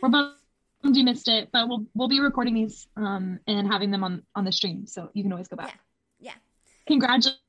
We're 0.00 0.08
both 0.08 0.34
you 0.84 1.02
missed 1.04 1.26
it, 1.28 1.50
but 1.52 1.68
we'll 1.68 1.84
we'll 1.94 2.08
be 2.08 2.20
recording 2.20 2.54
these 2.54 2.86
um 2.96 3.40
and 3.48 3.66
having 3.66 3.90
them 3.90 4.04
on 4.04 4.22
on 4.36 4.44
the 4.44 4.52
stream, 4.52 4.86
so 4.86 5.10
you 5.14 5.24
can 5.24 5.32
always 5.32 5.48
go 5.48 5.56
back. 5.56 5.80
Yeah. 6.20 6.34
Congratulations 6.86 7.40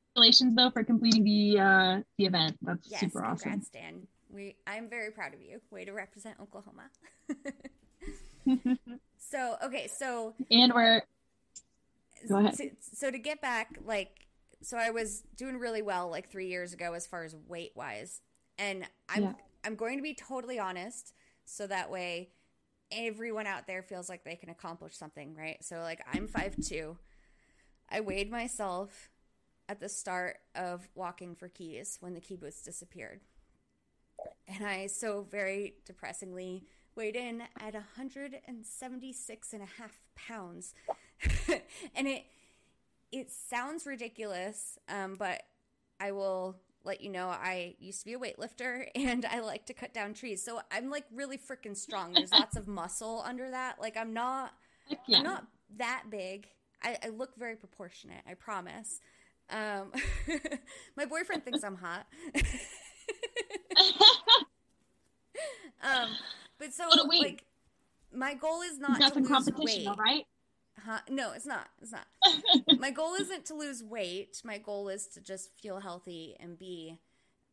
though 0.55 0.69
for 0.71 0.83
completing 0.83 1.23
the 1.23 1.59
uh 1.59 2.01
the 2.17 2.25
event. 2.25 2.57
That's 2.61 2.89
yes, 2.89 2.99
super 2.99 3.23
awesome. 3.23 3.51
congrats, 3.51 3.69
Dan. 3.69 4.07
We, 4.31 4.55
I'm 4.67 4.89
very 4.89 5.09
proud 5.09 5.33
of 5.33 5.41
you. 5.41 5.59
Way 5.71 5.85
to 5.85 5.91
represent 5.91 6.35
Oklahoma. 6.39 6.89
so 9.17 9.55
okay, 9.63 9.87
so 9.87 10.35
and 10.51 10.73
we're 10.73 11.01
Go 12.27 12.37
ahead. 12.37 12.55
So, 12.55 12.65
so 12.81 13.11
to 13.11 13.17
get 13.17 13.41
back, 13.41 13.77
like, 13.85 14.27
so 14.61 14.77
I 14.77 14.89
was 14.89 15.23
doing 15.37 15.57
really 15.57 15.81
well 15.81 16.09
like 16.09 16.29
three 16.29 16.47
years 16.47 16.73
ago 16.73 16.93
as 16.93 17.07
far 17.07 17.23
as 17.23 17.35
weight 17.47 17.71
wise, 17.75 18.21
and 18.57 18.85
I'm 19.07 19.23
Yeah. 19.23 19.33
I'm 19.63 19.75
going 19.75 19.97
to 19.97 20.03
be 20.03 20.13
totally 20.13 20.59
honest, 20.59 21.13
so 21.45 21.67
that 21.67 21.89
way 21.89 22.29
everyone 22.91 23.45
out 23.45 23.67
there 23.67 23.83
feels 23.83 24.09
like 24.09 24.23
they 24.23 24.35
can 24.35 24.49
accomplish 24.49 24.97
something, 24.97 25.35
right? 25.35 25.63
So 25.63 25.79
like 25.79 26.01
I'm 26.11 26.27
five 26.27 26.55
two, 26.61 26.97
I 27.89 28.01
weighed 28.01 28.29
myself 28.29 29.09
at 29.69 29.79
the 29.79 29.87
start 29.87 30.39
of 30.55 30.89
walking 30.95 31.35
for 31.35 31.47
keys 31.47 31.97
when 32.01 32.13
the 32.13 32.19
key 32.19 32.35
booths 32.35 32.61
disappeared, 32.61 33.21
and 34.47 34.65
I 34.65 34.87
so 34.87 35.25
very 35.29 35.75
depressingly 35.85 36.65
weighed 36.95 37.15
in 37.15 37.41
at 37.61 37.73
176 37.73 39.53
and 39.53 39.61
a 39.61 39.81
half 39.81 40.01
pounds. 40.15 40.73
And 41.95 42.07
it 42.07 42.23
it 43.11 43.31
sounds 43.31 43.85
ridiculous 43.85 44.77
um, 44.87 45.15
but 45.15 45.41
i 45.99 46.11
will 46.11 46.55
let 46.83 47.01
you 47.01 47.09
know 47.09 47.27
i 47.27 47.75
used 47.79 47.99
to 47.99 48.05
be 48.05 48.13
a 48.13 48.19
weightlifter 48.19 48.85
and 48.95 49.25
i 49.25 49.39
like 49.39 49.65
to 49.65 49.73
cut 49.73 49.93
down 49.93 50.13
trees. 50.13 50.43
So 50.43 50.61
i'm 50.71 50.89
like 50.89 51.05
really 51.13 51.37
freaking 51.37 51.75
strong. 51.75 52.13
There's 52.13 52.31
lots 52.31 52.55
of 52.55 52.67
muscle 52.67 53.23
under 53.25 53.49
that. 53.49 53.81
Like 53.81 53.97
i'm 53.97 54.13
not 54.13 54.53
yeah. 55.07 55.17
i'm 55.17 55.23
not 55.23 55.47
that 55.77 56.03
big. 56.09 56.47
I, 56.81 56.97
I 57.03 57.09
look 57.09 57.35
very 57.35 57.55
proportionate 57.55 58.21
i 58.27 58.33
promise 58.33 59.01
um, 59.49 59.91
my 60.95 61.05
boyfriend 61.05 61.43
thinks 61.43 61.63
i'm 61.63 61.75
hot 61.75 62.05
um, 65.83 66.09
but 66.57 66.73
so 66.73 66.87
a 66.87 67.03
like 67.07 67.43
my 68.13 68.33
goal 68.33 68.61
is 68.61 68.79
not 68.79 68.99
That's 68.99 69.13
to 69.13 69.19
lose 69.19 69.49
weight 69.57 69.87
right? 69.97 70.25
Huh? 70.85 70.99
No, 71.09 71.31
it's 71.33 71.45
not. 71.45 71.67
It's 71.81 71.91
not. 71.91 72.07
my 72.79 72.91
goal 72.91 73.15
isn't 73.15 73.45
to 73.45 73.53
lose 73.53 73.83
weight. 73.83 74.41
My 74.43 74.57
goal 74.57 74.89
is 74.89 75.07
to 75.07 75.21
just 75.21 75.51
feel 75.59 75.79
healthy 75.79 76.35
and 76.39 76.57
be 76.57 76.97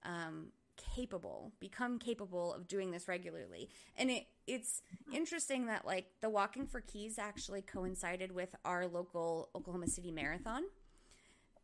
um, 0.05 0.49
capable, 0.77 1.53
become 1.61 1.99
capable 1.99 2.55
of 2.55 2.69
doing 2.69 2.91
this 2.91 3.09
regularly. 3.09 3.69
And 3.97 4.11
it 4.11 4.27
it's 4.47 4.83
interesting 5.13 5.67
that 5.67 5.85
like 5.85 6.07
the 6.21 6.31
walking 6.31 6.67
for 6.67 6.81
keys 6.81 7.19
actually 7.19 7.63
coincided 7.63 8.31
with 8.33 8.55
our 8.65 8.87
local 8.87 9.49
Oklahoma 9.55 9.89
City 9.89 10.13
marathon, 10.13 10.63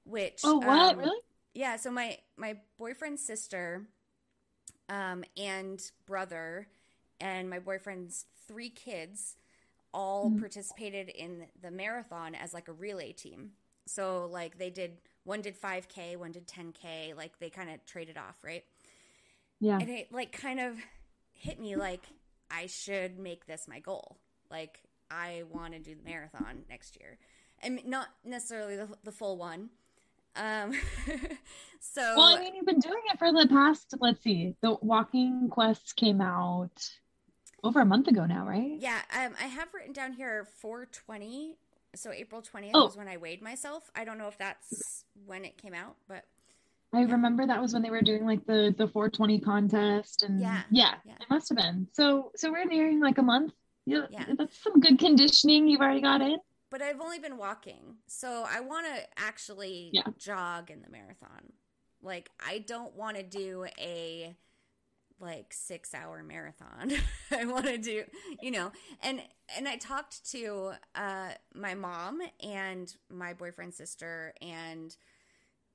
which 0.05 0.41
Oh 0.45 0.59
what? 0.59 0.93
um, 0.93 0.99
really? 0.99 1.21
yeah, 1.55 1.77
so 1.77 1.91
my 1.91 2.19
my 2.37 2.57
boyfriend's 2.79 3.25
sister 3.25 3.87
um 4.89 5.25
and 5.37 5.81
brother 6.07 6.67
and 7.21 7.49
my 7.49 7.59
boyfriend's 7.59 8.27
three 8.49 8.71
kids 8.71 9.37
all 9.95 10.31
Mhm. 10.31 10.41
participated 10.41 11.09
in 11.11 11.47
the 11.61 11.71
marathon 11.71 12.35
as 12.35 12.53
like 12.55 12.69
a 12.69 12.73
relay 12.73 13.13
team. 13.13 13.53
So 13.87 14.27
like 14.31 14.59
they 14.59 14.71
did 14.71 14.99
one 15.25 15.41
did 15.43 15.55
5k, 15.61 16.17
one 16.17 16.33
did 16.33 16.49
10k, 16.49 17.15
like 17.17 17.39
they 17.39 17.51
kind 17.51 17.71
of 17.71 17.85
traded 17.87 18.17
off, 18.17 18.43
right? 18.43 18.65
Yeah. 19.61 19.79
And 19.79 19.89
it 19.91 20.11
like 20.13 20.33
kind 20.33 20.59
of 20.61 20.79
hit 21.33 21.61
me 21.61 21.77
like 21.77 22.05
I 22.51 22.67
should 22.67 23.19
make 23.19 23.47
this 23.47 23.69
my 23.69 23.79
goal. 23.81 24.19
Like 24.51 24.81
I 25.11 25.45
want 25.51 25.75
to 25.75 25.79
do 25.79 25.95
the 25.95 26.03
marathon 26.03 26.65
next 26.69 26.97
year. 26.99 27.19
And 27.63 27.85
not 27.87 28.09
necessarily 28.25 28.77
the, 28.77 28.89
the 29.05 29.13
full 29.13 29.37
one. 29.37 29.71
Um 30.37 30.73
so 31.81 32.01
Well, 32.17 32.37
I 32.37 32.41
mean, 32.41 32.55
you've 32.55 32.67
been 32.67 32.81
doing 32.81 33.03
it 33.13 33.19
for 33.19 33.33
the 33.33 33.47
past, 33.49 33.95
let's 34.01 34.23
see, 34.23 34.55
the 34.61 34.77
Walking 34.81 35.49
Quest 35.51 35.97
came 35.97 36.21
out 36.21 36.91
over 37.63 37.81
a 37.81 37.85
month 37.85 38.09
ago 38.09 38.27
now, 38.27 38.47
right? 38.47 38.77
Yeah, 38.79 39.01
um, 39.17 39.35
I 39.41 39.47
have 39.47 39.69
written 39.75 39.93
down 39.93 40.13
here 40.13 40.47
420. 40.61 41.57
So 41.95 42.11
April 42.11 42.41
20th 42.41 42.73
Oh. 42.75 42.85
was 42.87 42.97
when 42.97 43.09
I 43.09 43.19
weighed 43.19 43.43
myself. 43.43 43.91
I 43.95 44.05
don't 44.05 44.17
know 44.19 44.29
if 44.29 44.39
that's 44.39 45.05
when 45.27 45.45
it 45.45 45.59
came 45.59 45.75
out, 45.75 45.97
but 46.09 46.25
I 46.95 47.01
Yeah. 47.01 47.13
remember 47.13 47.47
that 47.47 47.61
was 47.61 47.73
when 47.75 47.83
they 47.83 47.91
were 47.91 48.03
doing 48.03 48.25
like 48.25 48.45
the 48.47 48.75
the 48.77 48.89
420 48.89 49.41
contest 49.41 50.23
and 50.23 50.41
Yeah, 50.41 50.63
yeah, 50.71 50.95
yeah. 51.05 51.15
it 51.21 51.29
must 51.31 51.49
have 51.51 51.59
been. 51.59 51.87
So 51.93 52.33
so 52.37 52.51
we're 52.51 52.65
nearing 52.65 53.01
like 53.01 53.19
a 53.19 53.23
month. 53.23 53.53
Yeah, 53.87 54.07
Yeah. 54.11 54.25
that's 54.39 54.57
some 54.63 54.81
good 54.81 54.99
conditioning 54.99 55.69
you've 55.69 55.81
already 55.81 56.01
got 56.01 56.21
in. 56.23 56.39
But 56.73 56.83
I've 56.83 57.01
only 57.03 57.21
been 57.21 57.39
walking. 57.39 57.99
So 58.09 58.47
I 58.51 58.61
want 58.63 58.87
to 58.89 59.05
actually 59.19 59.97
Yeah. 59.97 60.11
jog 60.19 60.73
in 60.73 60.83
the 60.83 60.91
marathon. 60.91 61.55
Like 62.03 62.31
I 62.45 62.61
don't 62.61 62.97
want 62.97 63.19
to 63.19 63.25
do 63.25 63.67
a 63.81 64.37
like 65.21 65.53
6-hour 65.55 66.23
marathon. 66.25 66.93
I 67.31 67.45
want 67.47 67.67
to 67.67 67.79
do, 67.79 68.05
you 68.41 68.53
know, 68.53 68.73
and 69.03 69.23
and 69.57 69.69
I 69.69 69.77
talked 69.77 70.31
to 70.33 70.73
uh 70.97 71.31
my 71.55 71.75
mom 71.75 72.21
and 72.43 72.95
my 73.11 73.35
boyfriend's 73.35 73.77
sister 73.77 74.35
and 74.43 74.97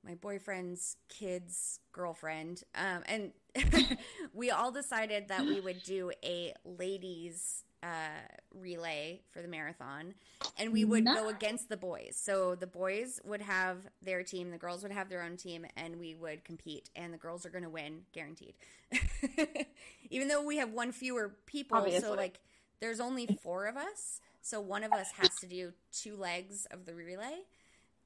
my 0.04 0.14
boyfriend's 0.14 0.96
kid's 1.08 1.80
girlfriend 1.92 2.62
um, 2.74 3.02
and 3.06 3.32
we 4.34 4.50
all 4.50 4.72
decided 4.72 5.28
that 5.28 5.48
we 5.48 5.60
would 5.60 5.82
do 5.82 6.12
a 6.24 6.54
ladies 6.64 7.64
uh, 7.82 8.08
relay 8.54 9.20
for 9.30 9.40
the 9.40 9.48
marathon 9.48 10.14
and 10.58 10.72
we 10.72 10.84
would 10.84 11.04
go 11.04 11.28
against 11.28 11.68
the 11.68 11.76
boys. 11.76 12.16
So 12.20 12.54
the 12.56 12.66
boys 12.66 13.20
would 13.24 13.40
have 13.42 13.78
their 14.02 14.22
team 14.24 14.50
the 14.50 14.58
girls 14.58 14.82
would 14.82 14.90
have 14.92 15.08
their 15.08 15.22
own 15.22 15.36
team 15.36 15.64
and 15.76 15.98
we 15.98 16.14
would 16.16 16.44
compete 16.44 16.90
and 16.96 17.14
the 17.14 17.18
girls 17.18 17.46
are 17.46 17.50
going 17.50 17.64
to 17.64 17.70
win 17.70 18.00
guaranteed. 18.12 18.54
Even 20.10 20.28
though 20.28 20.42
we 20.42 20.56
have 20.56 20.72
one 20.72 20.92
fewer 20.92 21.36
people 21.46 21.78
so 22.00 22.14
like 22.14 22.40
there's 22.80 23.00
only 23.00 23.26
four 23.42 23.66
of 23.66 23.76
us 23.76 24.20
so 24.42 24.60
one 24.60 24.82
of 24.82 24.92
us 24.92 25.08
has 25.16 25.30
to 25.40 25.46
do 25.46 25.72
two 25.92 26.16
legs 26.16 26.66
of 26.70 26.84
the 26.86 26.94
relay. 26.94 27.40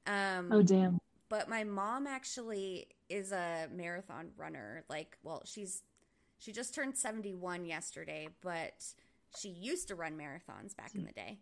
Um, 0.05 0.49
Oh 0.51 0.61
damn. 0.61 0.99
but 1.29 1.47
my 1.49 1.63
mom 1.63 2.05
actually 2.07 2.87
is 3.09 3.31
a 3.31 3.67
marathon 3.73 4.29
runner 4.37 4.83
like 4.89 5.17
well 5.23 5.41
she's 5.45 5.81
she 6.39 6.51
just 6.51 6.75
turned 6.75 6.97
71 6.97 7.65
yesterday 7.65 8.27
but 8.41 8.93
she 9.37 9.49
used 9.49 9.87
to 9.89 9.95
run 9.95 10.17
marathons 10.17 10.75
back 10.75 10.95
in 10.95 11.05
the 11.05 11.11
day. 11.11 11.39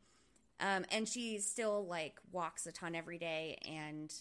Um, 0.60 0.86
and 0.92 1.08
she 1.08 1.40
still 1.40 1.86
like 1.86 2.20
walks 2.32 2.68
a 2.68 2.72
ton 2.72 2.96
every 2.96 3.18
day. 3.18 3.58
And 3.68 4.14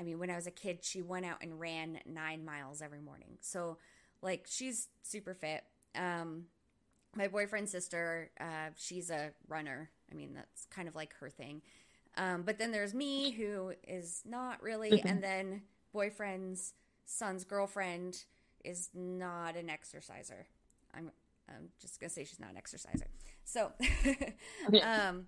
i 0.00 0.04
mean 0.04 0.20
when 0.20 0.30
i 0.30 0.36
was 0.36 0.46
a 0.46 0.52
kid 0.52 0.78
she 0.84 1.02
went 1.02 1.26
out 1.26 1.38
and 1.42 1.58
ran 1.58 1.98
nine 2.06 2.44
miles 2.44 2.82
every 2.82 3.00
morning. 3.00 3.38
So 3.40 3.78
like 4.22 4.46
she's 4.48 4.88
super 5.02 5.34
fit. 5.34 5.64
Um, 5.94 6.44
my 7.16 7.28
boyfriend's 7.28 7.70
sister, 7.72 8.30
uh, 8.40 8.70
she's 8.76 9.10
a 9.10 9.32
runner. 9.48 9.90
I 10.10 10.14
mean, 10.14 10.34
that's 10.34 10.66
kind 10.66 10.88
of 10.88 10.94
like 10.94 11.14
her 11.14 11.30
thing. 11.30 11.62
Um, 12.16 12.42
but 12.42 12.58
then 12.58 12.72
there's 12.72 12.94
me, 12.94 13.30
who 13.30 13.72
is 13.86 14.22
not 14.24 14.62
really, 14.62 15.02
and 15.04 15.22
then 15.22 15.62
boyfriend's 15.92 16.74
son's 17.06 17.44
girlfriend 17.44 18.24
is 18.64 18.90
not 18.94 19.56
an 19.56 19.70
exerciser. 19.70 20.46
I'm 20.94 21.10
I'm 21.48 21.68
just 21.80 22.00
gonna 22.00 22.10
say 22.10 22.24
she's 22.24 22.40
not 22.40 22.50
an 22.50 22.56
exerciser. 22.56 23.06
So, 23.44 23.72
Okay. 24.68 24.80
um, 24.80 25.26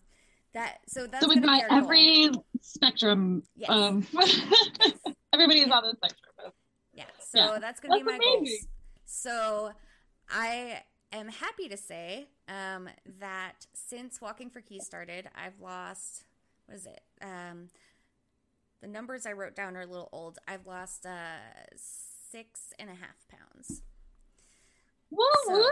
that 0.53 0.79
so 0.89 1.07
that's 1.07 1.25
so 1.25 1.33
be 1.33 1.41
got 1.41 1.63
our 1.63 1.69
goal. 1.69 1.79
every 1.79 2.31
spectrum 2.61 3.43
Yes. 3.57 3.71
of 3.71 4.07
everybody 5.33 5.61
is 5.61 5.71
on 5.71 5.83
the 5.85 5.95
spectrum. 5.97 6.53
Yeah, 6.93 7.05
so 7.29 7.39
Yeah. 7.39 7.59
that's 7.61 7.81
gonna 7.81 7.95
be 7.95 8.03
That's 8.03 8.19
my 8.19 8.25
goals. 8.25 8.51
So 9.07 9.71
I 10.29 10.83
am 11.13 11.29
happy 11.29 11.69
to 11.69 11.77
say 11.77 12.29
um, 12.49 12.89
that 13.21 13.67
since 13.75 14.21
Walking 14.21 14.51
for 14.51 14.61
Keys 14.61 14.85
started, 14.85 15.29
I've 15.35 15.59
lost 15.61 16.25
what 16.67 16.77
is 16.77 16.87
it? 16.87 17.01
Um, 17.23 17.69
the 18.81 18.87
numbers 18.89 19.27
I 19.27 19.33
wrote 19.33 19.55
down 19.57 19.77
are 19.77 19.83
a 19.83 19.87
little 19.87 20.09
old. 20.13 20.39
I've 20.49 20.67
lost 20.67 21.05
uh, 21.05 21.37
six 21.77 22.73
and 22.79 22.89
a 22.91 22.95
half 22.95 23.27
pounds. 23.29 23.83
So- 25.47 25.71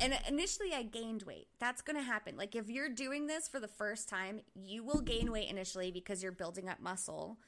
And 0.00 0.16
initially, 0.28 0.72
I 0.74 0.82
gained 0.82 1.22
weight. 1.24 1.48
That's 1.58 1.82
going 1.82 1.96
to 1.96 2.02
happen. 2.02 2.36
Like, 2.36 2.54
if 2.54 2.68
you're 2.68 2.88
doing 2.90 3.26
this 3.26 3.48
for 3.48 3.58
the 3.58 3.66
first 3.68 4.08
time, 4.08 4.42
you 4.54 4.84
will 4.84 5.00
gain 5.00 5.32
weight 5.32 5.48
initially 5.50 5.90
because 5.90 6.22
you're 6.22 6.30
building 6.32 6.68
up 6.68 6.78
muscle 6.80 7.38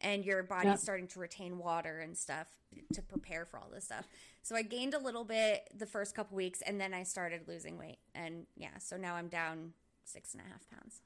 and 0.00 0.24
your 0.24 0.42
body's 0.42 0.66
Yep. 0.72 0.78
starting 0.78 1.08
to 1.08 1.18
retain 1.20 1.58
water 1.58 1.98
and 2.00 2.16
stuff 2.16 2.46
to 2.92 3.02
prepare 3.02 3.44
for 3.46 3.58
all 3.58 3.68
this 3.70 3.84
stuff. 3.86 4.06
So, 4.42 4.54
I 4.54 4.62
gained 4.62 4.94
a 4.94 4.98
little 4.98 5.24
bit 5.24 5.68
the 5.74 5.86
first 5.86 6.14
couple 6.14 6.36
weeks 6.36 6.60
and 6.62 6.80
then 6.80 6.92
I 6.94 7.02
started 7.02 7.48
losing 7.48 7.78
weight. 7.78 7.98
And 8.14 8.46
yeah, 8.56 8.76
so 8.78 8.96
now 8.96 9.14
I'm 9.16 9.28
down 9.28 9.72
six 10.04 10.32
and 10.34 10.42
a 10.42 10.48
half 10.48 10.68
pounds. 10.70 11.00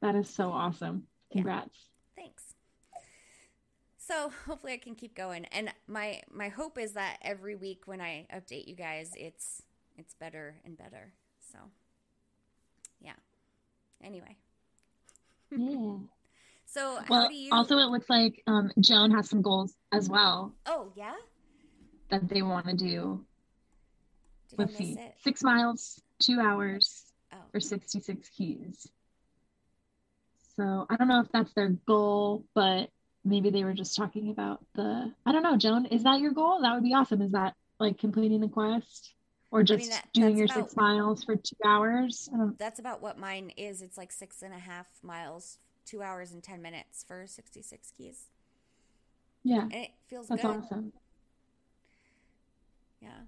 That 0.00 0.14
is 0.14 0.30
so 0.30 0.50
awesome. 0.50 1.08
Yeah. 1.30 1.42
Congrats. 1.42 1.88
Thanks. 2.16 2.54
So 4.10 4.32
hopefully 4.46 4.72
I 4.72 4.78
can 4.78 4.94
keep 4.94 5.14
going. 5.14 5.44
And 5.46 5.72
my 5.86 6.22
my 6.32 6.48
hope 6.48 6.78
is 6.78 6.92
that 6.92 7.18
every 7.22 7.54
week 7.54 7.82
when 7.86 8.00
I 8.00 8.26
update 8.34 8.66
you 8.66 8.74
guys, 8.74 9.12
it's 9.16 9.62
it's 9.96 10.14
better 10.14 10.56
and 10.64 10.76
better. 10.76 11.12
So 11.52 11.58
yeah. 13.00 13.12
Anyway, 14.02 14.36
Yeah. 15.50 15.96
so 16.66 16.98
Well, 17.08 17.30
you? 17.30 17.50
also 17.52 17.76
it 17.78 17.86
looks 17.90 18.08
like 18.08 18.42
um, 18.46 18.70
Joan 18.80 19.10
has 19.10 19.28
some 19.28 19.42
goals 19.42 19.74
as 19.92 20.08
well 20.08 20.54
oh 20.66 20.90
yeah. 20.96 21.14
that 22.08 22.28
they 22.28 22.42
want 22.42 22.66
to 22.66 22.74
do. 22.74 23.24
Did 24.48 24.58
Let's 24.58 24.76
see, 24.76 24.92
it? 24.98 25.14
six 25.22 25.42
miles, 25.42 26.00
two 26.18 26.40
hours 26.40 27.04
Oh, 27.32 27.36
for 27.52 27.60
66 27.60 28.28
keys. 28.30 28.88
So 30.56 30.86
I 30.90 30.96
don't 30.96 31.06
know 31.06 31.20
if 31.20 31.30
that's 31.30 31.52
their 31.52 31.68
goal, 31.86 32.44
but 32.56 32.90
maybe 33.24 33.50
they 33.50 33.64
were 33.64 33.74
just 33.74 33.96
talking 33.96 34.30
about 34.30 34.64
the. 34.74 35.12
I 35.26 35.32
don't 35.32 35.42
know, 35.42 35.56
Joan. 35.56 35.86
Is 35.86 36.02
that 36.04 36.20
your 36.20 36.32
goal? 36.32 36.60
That 36.62 36.74
would 36.74 36.82
be 36.82 36.94
awesome. 36.94 37.22
Is 37.22 37.32
that 37.32 37.54
like 37.78 37.98
completing 37.98 38.40
the 38.40 38.48
quest, 38.48 39.12
or 39.50 39.62
just 39.62 39.90
that- 39.90 40.08
doing 40.12 40.36
your 40.36 40.46
about- 40.46 40.56
six 40.68 40.76
miles 40.76 41.24
for 41.24 41.36
two 41.36 41.56
hours? 41.64 42.28
That's 42.58 42.78
about 42.78 43.00
what 43.02 43.18
mine 43.18 43.50
is. 43.56 43.82
It's 43.82 43.96
like 43.98 44.12
six 44.12 44.42
and 44.42 44.52
a 44.54 44.58
half 44.58 44.86
miles, 45.02 45.58
two 45.84 46.02
hours 46.02 46.32
and 46.32 46.42
ten 46.42 46.60
minutes 46.62 47.04
for 47.06 47.26
sixty 47.26 47.62
six 47.62 47.90
keys, 47.96 48.28
Yeah, 49.42 49.62
and 49.62 49.72
it 49.74 49.90
feels 50.08 50.28
that's 50.28 50.42
good. 50.42 50.56
awesome. 50.56 50.92
Yeah. 53.00 53.20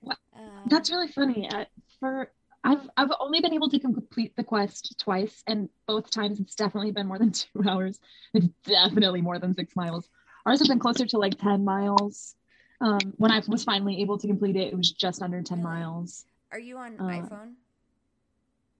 What- 0.00 0.18
Um, 0.34 0.64
That's 0.66 0.90
really 0.90 1.08
funny. 1.08 1.48
Uh, 1.48 1.64
for 1.98 2.30
I've 2.66 2.90
I've 2.96 3.12
only 3.20 3.40
been 3.40 3.54
able 3.54 3.70
to 3.70 3.78
complete 3.78 4.34
the 4.34 4.42
quest 4.42 4.98
twice, 4.98 5.44
and 5.46 5.68
both 5.86 6.10
times 6.10 6.40
it's 6.40 6.56
definitely 6.56 6.90
been 6.90 7.06
more 7.06 7.18
than 7.18 7.30
two 7.32 7.62
hours. 7.66 8.00
It's 8.34 8.48
definitely 8.64 9.20
more 9.20 9.38
than 9.38 9.54
six 9.54 9.76
miles. 9.76 10.08
Ours 10.44 10.58
has 10.58 10.68
been 10.68 10.80
closer 10.80 11.06
to 11.06 11.18
like 11.18 11.38
ten 11.38 11.64
miles. 11.64 12.34
Um, 12.80 12.98
when 13.16 13.30
I 13.30 13.40
was 13.46 13.64
finally 13.64 14.02
able 14.02 14.18
to 14.18 14.26
complete 14.26 14.56
it, 14.56 14.72
it 14.72 14.76
was 14.76 14.90
just 14.90 15.22
under 15.22 15.42
ten 15.42 15.62
miles. 15.62 16.24
Are 16.50 16.58
you 16.58 16.76
on 16.78 16.96
uh, 16.98 17.04
iPhone? 17.04 17.52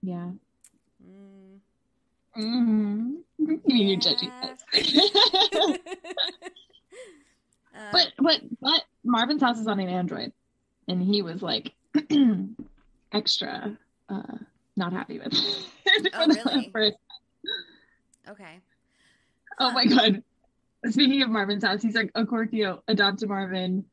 Yeah. 0.03 0.31
Mm. 1.09 1.59
Mm-hmm. 2.37 3.55
You're 3.67 4.01
judging 4.01 4.31
us. 4.31 4.65
Uh, 7.79 7.93
but 7.93 8.13
but 8.19 8.41
but 8.61 8.83
Marvin's 9.05 9.43
house 9.43 9.59
is 9.59 9.67
on 9.67 9.79
an 9.81 9.89
Android, 9.91 10.33
and 10.89 11.03
he 11.03 11.21
was 11.21 11.43
like 11.43 11.73
extra 13.17 13.77
uh, 14.09 14.37
not 14.77 14.93
happy 14.93 15.19
with. 15.19 15.33
Oh, 16.13 16.27
really? 16.27 16.71
first 16.73 16.97
okay. 18.29 18.59
Oh 19.59 19.71
my 19.73 19.87
god. 19.87 20.23
Speaking 20.91 21.23
of 21.23 21.31
Marvin's 21.31 21.65
house, 21.65 21.81
he's 21.81 21.95
like 21.95 22.11
a 22.15 22.25
Korkio, 22.25 22.83
adopt 22.89 23.23
a 23.23 23.27
Marvin. 23.27 23.85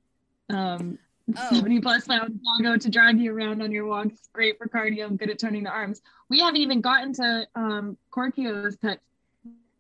Um 0.50 0.98
Oh. 1.38 1.56
70 1.56 1.80
plus 1.80 2.06
pound 2.06 2.38
doggo 2.44 2.76
to 2.78 2.90
drag 2.90 3.18
you 3.18 3.34
around 3.34 3.62
on 3.62 3.72
your 3.72 3.86
walks. 3.86 4.28
Great 4.34 4.58
for 4.58 4.68
cardio, 4.68 5.16
good 5.18 5.30
at 5.30 5.40
turning 5.40 5.64
the 5.64 5.70
arms. 5.70 6.02
We 6.28 6.40
haven't 6.42 6.60
even 6.60 6.82
gotten 6.82 7.14
to 7.14 7.48
um 7.56 7.98
Korkio's 8.12 8.76
pets 8.76 9.00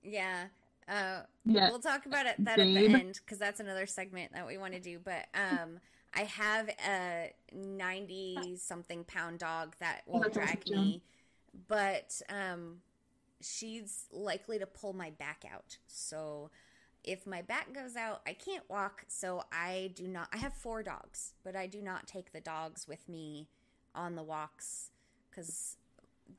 Yeah. 0.03 0.45
Uh, 0.87 1.21
yet. 1.45 1.71
we'll 1.71 1.79
talk 1.81 2.05
about 2.05 2.25
it 2.25 2.35
that 2.39 2.59
at 2.59 2.65
the 2.65 2.85
end 2.93 3.19
because 3.25 3.39
that's 3.39 3.59
another 3.59 3.85
segment 3.85 4.31
that 4.33 4.47
we 4.47 4.57
want 4.57 4.73
to 4.73 4.79
do. 4.79 4.99
But 5.03 5.25
um, 5.33 5.79
I 6.15 6.23
have 6.23 6.69
a 6.87 7.33
ninety 7.53 8.55
something 8.57 9.03
pound 9.03 9.39
dog 9.39 9.75
that 9.79 10.01
will 10.05 10.21
that's 10.21 10.33
drag 10.33 10.67
me, 10.69 11.01
but 11.67 12.21
um, 12.29 12.77
she's 13.41 14.05
likely 14.11 14.59
to 14.59 14.65
pull 14.67 14.93
my 14.93 15.09
back 15.11 15.43
out. 15.51 15.77
So 15.87 16.51
if 17.03 17.25
my 17.27 17.41
back 17.41 17.73
goes 17.73 17.95
out, 17.95 18.21
I 18.27 18.33
can't 18.33 18.63
walk. 18.69 19.03
So 19.07 19.43
I 19.51 19.91
do 19.95 20.07
not. 20.07 20.27
I 20.31 20.37
have 20.37 20.53
four 20.53 20.83
dogs, 20.83 21.33
but 21.43 21.55
I 21.55 21.67
do 21.67 21.81
not 21.81 22.07
take 22.07 22.31
the 22.31 22.41
dogs 22.41 22.87
with 22.87 23.09
me 23.09 23.49
on 23.95 24.15
the 24.15 24.23
walks 24.23 24.91
because 25.29 25.77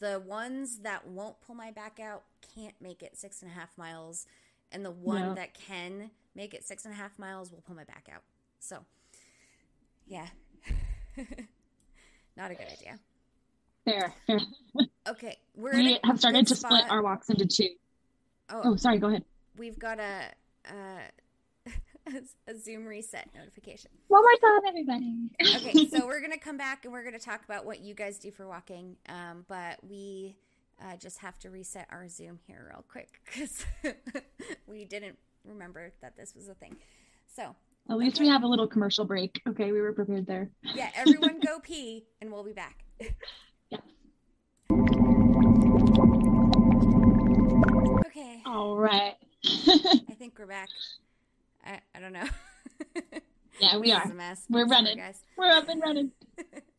the 0.01 0.21
ones 0.25 0.79
that 0.81 1.07
won't 1.07 1.41
pull 1.41 1.55
my 1.55 1.71
back 1.71 2.01
out 2.01 2.23
can't 2.55 2.75
make 2.81 3.03
it 3.03 3.17
six 3.17 3.43
and 3.43 3.51
a 3.51 3.55
half 3.55 3.77
miles, 3.77 4.27
and 4.73 4.85
the 4.85 4.91
one 4.91 5.19
Yeah. 5.21 5.35
that 5.35 5.55
can 5.55 6.11
make 6.35 6.55
it 6.55 6.65
six 6.65 6.85
and 6.85 6.95
a 6.95 6.97
half 6.97 7.19
miles 7.19 7.53
will 7.53 7.61
pull 7.61 7.77
my 7.77 7.85
back 7.85 8.09
out. 8.13 8.23
So, 8.59 8.85
yeah, 10.07 10.27
not 12.37 12.51
a 12.51 12.55
good 12.55 12.67
idea. 12.73 12.99
Fair, 13.85 14.15
fair. 14.27 14.41
Okay, 15.09 15.37
we're 15.55 15.75
We 15.77 15.99
have 16.05 16.19
started 16.19 16.47
to 16.47 16.57
split 16.57 16.85
our 16.91 17.03
walks 17.03 17.29
into 17.29 17.47
two. 17.47 17.69
Oh, 18.51 18.61
Oh, 18.65 18.77
sorry, 18.77 18.99
go 18.99 19.09
ahead. 19.09 19.25
we've 19.59 19.79
got 19.79 19.99
a, 20.01 20.23
a 20.71 21.01
a 22.47 22.59
Zoom 22.59 22.87
reset 22.87 23.29
notification. 23.35 23.91
One 24.09 24.23
more 24.23 24.51
time, 24.51 24.61
everybody. 24.69 25.31
Okay, 25.69 25.89
so 25.89 26.07
we're 26.07 26.21
gonna 26.21 26.39
come 26.39 26.57
back 26.59 26.85
and 26.85 26.93
we're 26.93 27.05
gonna 27.05 27.19
talk 27.19 27.45
about 27.45 27.65
what 27.65 27.81
you 27.81 27.95
guys 27.95 28.19
do 28.19 28.31
for 28.31 28.47
walking. 28.47 28.97
Um, 29.09 29.45
but 29.49 29.79
we 29.83 30.37
uh, 30.83 30.97
just 30.97 31.19
have 31.19 31.39
to 31.41 31.51
reset 31.51 31.87
our 31.91 32.09
Zoom 32.09 32.39
here 32.47 32.67
real 32.71 32.85
quick 32.91 33.21
because 33.25 33.65
we 34.67 34.85
didn't 34.85 35.17
remember 35.45 35.93
that 36.03 36.17
this 36.17 36.35
was 36.35 36.49
a 36.49 36.55
thing. 36.55 36.77
So 37.35 37.55
At 37.91 37.99
least 37.99 38.19
we 38.19 38.29
have 38.29 38.43
a 38.43 38.47
little 38.47 38.67
commercial 38.67 39.05
break. 39.05 39.41
Okay, 39.49 39.71
we 39.73 39.81
were 39.81 39.93
prepared 39.93 40.27
there. 40.27 40.51
yeah, 40.75 40.91
everyone 40.95 41.39
go 41.41 41.59
pee 41.63 42.05
and 42.21 42.33
we'll 42.33 42.45
be 42.45 42.53
back. 42.53 42.85
Yeah. 43.71 43.79
Okay, 48.07 48.43
All 48.47 48.77
right. 48.77 49.15
I 49.45 50.15
think 50.19 50.35
we're 50.39 50.47
back. 50.47 50.69
I, 51.67 51.81
I 51.95 52.01
don't 52.01 52.13
know. 52.13 52.25
yeah, 53.61 53.77
we 53.79 53.91
This 53.91 54.01
are. 54.01 54.11
a 54.11 54.15
mess. 54.15 54.45
We're 54.49 54.67
Sorry, 54.67 54.71
running. 54.71 54.97
guys. 54.99 55.23
We're 55.37 55.51
up 55.51 55.69
and 55.69 55.83
running. 55.83 56.11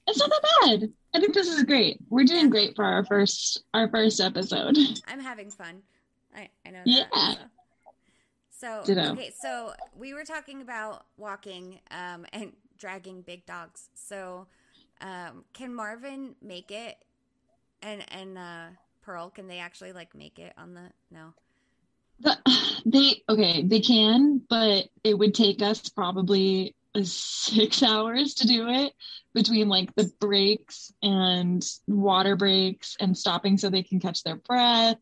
It's 0.07 0.19
not 0.19 0.29
that 0.29 0.41
bad. 0.79 0.89
I 1.13 1.19
think 1.19 1.33
this 1.33 1.47
is 1.47 1.63
great. 1.63 1.99
We're 2.09 2.23
doing 2.25 2.49
great 2.49 2.75
for 2.75 2.85
our 2.85 3.03
first 3.05 3.63
our 3.73 3.89
first 3.89 4.19
episode. 4.21 4.77
I'm 5.07 5.19
having 5.19 5.49
fun. 5.49 5.81
I, 6.35 6.49
I 6.65 6.69
know 6.71 6.81
that. 6.85 6.87
Yeah. 6.87 7.31
So, 7.33 7.37
so 8.57 8.83
Ditto. 8.85 9.11
okay, 9.13 9.33
so 9.37 9.73
we 9.97 10.13
were 10.13 10.23
talking 10.23 10.61
about 10.61 11.05
walking 11.17 11.79
um, 11.91 12.25
and 12.31 12.53
dragging 12.77 13.21
big 13.21 13.45
dogs. 13.45 13.89
So, 13.93 14.47
um, 15.01 15.43
can 15.53 15.73
Marvin 15.73 16.35
make 16.41 16.71
it? 16.71 16.97
And 17.81 18.03
and 18.11 18.37
uh, 18.37 18.65
Pearl, 19.01 19.29
can 19.29 19.47
they 19.47 19.59
actually 19.59 19.91
like 19.91 20.15
make 20.15 20.39
it 20.39 20.53
on 20.57 20.73
the 20.73 20.89
no? 21.11 21.33
The, 22.19 22.37
they 22.85 23.23
okay, 23.29 23.63
they 23.63 23.81
can, 23.81 24.41
but 24.49 24.85
it 25.03 25.17
would 25.17 25.33
take 25.33 25.61
us 25.61 25.89
probably 25.89 26.75
six 27.03 27.83
hours 27.83 28.35
to 28.35 28.47
do 28.47 28.69
it 28.69 28.93
between 29.33 29.67
like 29.67 29.93
the 29.95 30.09
breaks 30.19 30.93
and 31.03 31.65
water 31.87 32.35
breaks 32.37 32.95
and 33.01 33.17
stopping 33.17 33.57
so 33.57 33.69
they 33.69 33.83
can 33.83 33.99
catch 33.99 34.23
their 34.23 34.37
breath 34.37 34.97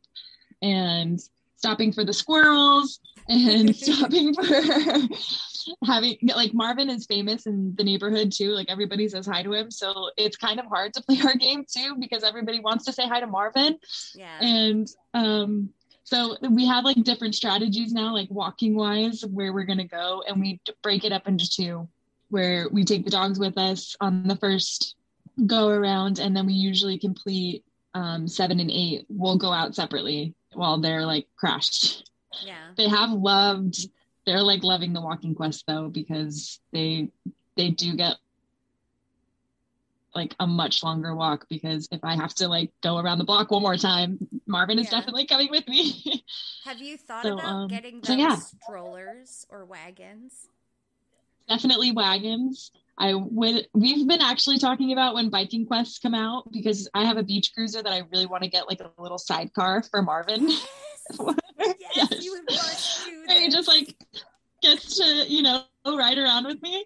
and 0.64 1.20
stopping 1.56 1.92
for 1.94 2.04
the 2.04 2.14
squirrels 2.14 3.00
and 3.28 3.76
stopping 3.76 4.34
for 4.34 4.44
having 5.86 6.18
like 6.36 6.54
Marvin 6.54 6.90
is 6.90 7.06
famous 7.06 7.46
in 7.46 7.74
the 7.76 7.84
neighborhood 7.84 8.32
too. 8.32 8.52
Like 8.52 8.70
everybody 8.70 9.08
says 9.08 9.26
hi 9.26 9.44
to 9.44 9.54
him. 9.54 9.72
So 9.72 10.10
it's 10.18 10.38
kind 10.38 10.60
of 10.60 10.66
hard 10.66 10.94
to 10.94 11.02
play 11.04 11.20
our 11.24 11.36
game 11.36 11.66
too 11.66 11.96
because 12.00 12.24
everybody 12.24 12.60
wants 12.60 12.86
to 12.86 12.94
say 12.94 13.08
hi 13.08 13.20
to 13.20 13.28
Marvin. 13.28 13.78
Yeah. 14.16 14.40
And 14.42 14.88
um 15.14 15.70
so 16.06 16.36
we 16.50 16.66
have 16.68 16.84
like 16.84 17.02
different 17.04 17.34
strategies 17.34 17.94
now, 17.94 18.14
like 18.14 18.30
walking 18.30 18.76
wise, 18.76 19.24
where 19.26 19.54
we're 19.54 19.64
gonna 19.64 19.88
go, 19.88 20.24
and 20.28 20.40
we 20.40 20.60
break 20.82 21.06
it 21.06 21.14
up 21.14 21.28
into 21.28 21.50
two, 21.50 21.88
where 22.30 22.68
we 22.70 22.84
take 22.84 23.06
the 23.06 23.12
dogs 23.12 23.40
with 23.40 23.58
us 23.58 23.96
on 24.02 24.28
the 24.28 24.36
first 24.36 24.96
go 25.46 25.70
around, 25.70 26.20
and 26.20 26.36
then 26.36 26.46
we 26.46 26.54
usually 26.54 27.00
complete 27.00 27.64
um, 27.94 28.28
seven 28.28 28.60
and 28.60 28.70
eight. 28.70 29.06
We'll 29.10 29.38
go 29.38 29.52
out 29.52 29.76
separately 29.76 30.36
while 30.54 30.80
they're 30.80 31.06
like 31.06 31.28
crashed. 31.38 32.10
Yeah. 32.46 32.72
They 32.78 32.88
have 32.88 33.12
loved. 33.12 33.90
They're 34.26 34.42
like 34.42 34.64
loving 34.64 34.94
the 34.94 35.02
walking 35.02 35.36
quest 35.36 35.66
though 35.68 35.90
because 35.90 36.60
they 36.72 37.10
they 37.58 37.70
do 37.70 37.96
get 37.96 38.16
like 40.16 40.36
a 40.40 40.46
much 40.48 40.84
longer 40.84 41.16
walk 41.16 41.48
because 41.50 41.88
if 41.92 42.04
I 42.04 42.16
have 42.16 42.34
to 42.36 42.48
like 42.48 42.72
go 42.82 42.98
around 42.98 43.18
the 43.18 43.24
block 43.24 43.52
one 43.52 43.62
more 43.64 43.78
time, 43.78 44.20
Marvin 44.46 44.78
is 44.80 44.90
definitely 44.90 45.26
coming 45.26 45.50
with 45.50 45.68
me. 45.68 46.24
Have 46.66 46.80
you 46.80 46.98
thought 46.98 47.24
So, 47.24 47.34
about 47.34 47.46
um, 47.46 47.68
getting 47.68 47.96
those 47.96 48.08
so 48.08 48.14
yeah. 48.14 48.36
strollers 48.36 49.46
or 49.50 49.66
wagons? 49.66 50.48
definitely 51.50 51.92
wagons. 51.92 52.72
I 52.98 53.16
would 53.16 53.68
we've 53.74 54.08
been 54.08 54.22
actually 54.22 54.60
talking 54.60 54.94
about 54.94 55.16
when 55.16 55.30
biking 55.30 55.66
quests 55.66 55.98
come 56.00 56.14
out 56.14 56.52
because 56.52 56.88
I 56.94 57.06
have 57.06 57.18
a 57.18 57.24
beach 57.24 57.52
cruiser 57.54 57.82
that 57.82 57.92
I 57.92 58.04
really 58.12 58.28
want 58.28 58.44
to 58.44 58.50
get 58.50 58.68
like 58.70 58.82
a 58.82 58.92
little 59.02 59.18
sidecar 59.18 59.84
for 59.84 60.02
Marvin. 60.02 60.48
Yes, 61.60 61.76
yes, 61.96 62.24
you 62.24 62.44
do 62.48 63.26
And 63.30 63.44
he 63.44 63.50
just 63.50 63.68
like 63.68 63.96
gets 64.62 64.98
to, 64.98 65.04
you 65.28 65.44
know, 65.44 65.64
ride 65.86 66.18
around 66.18 66.46
with 66.46 66.62
me. 66.62 66.86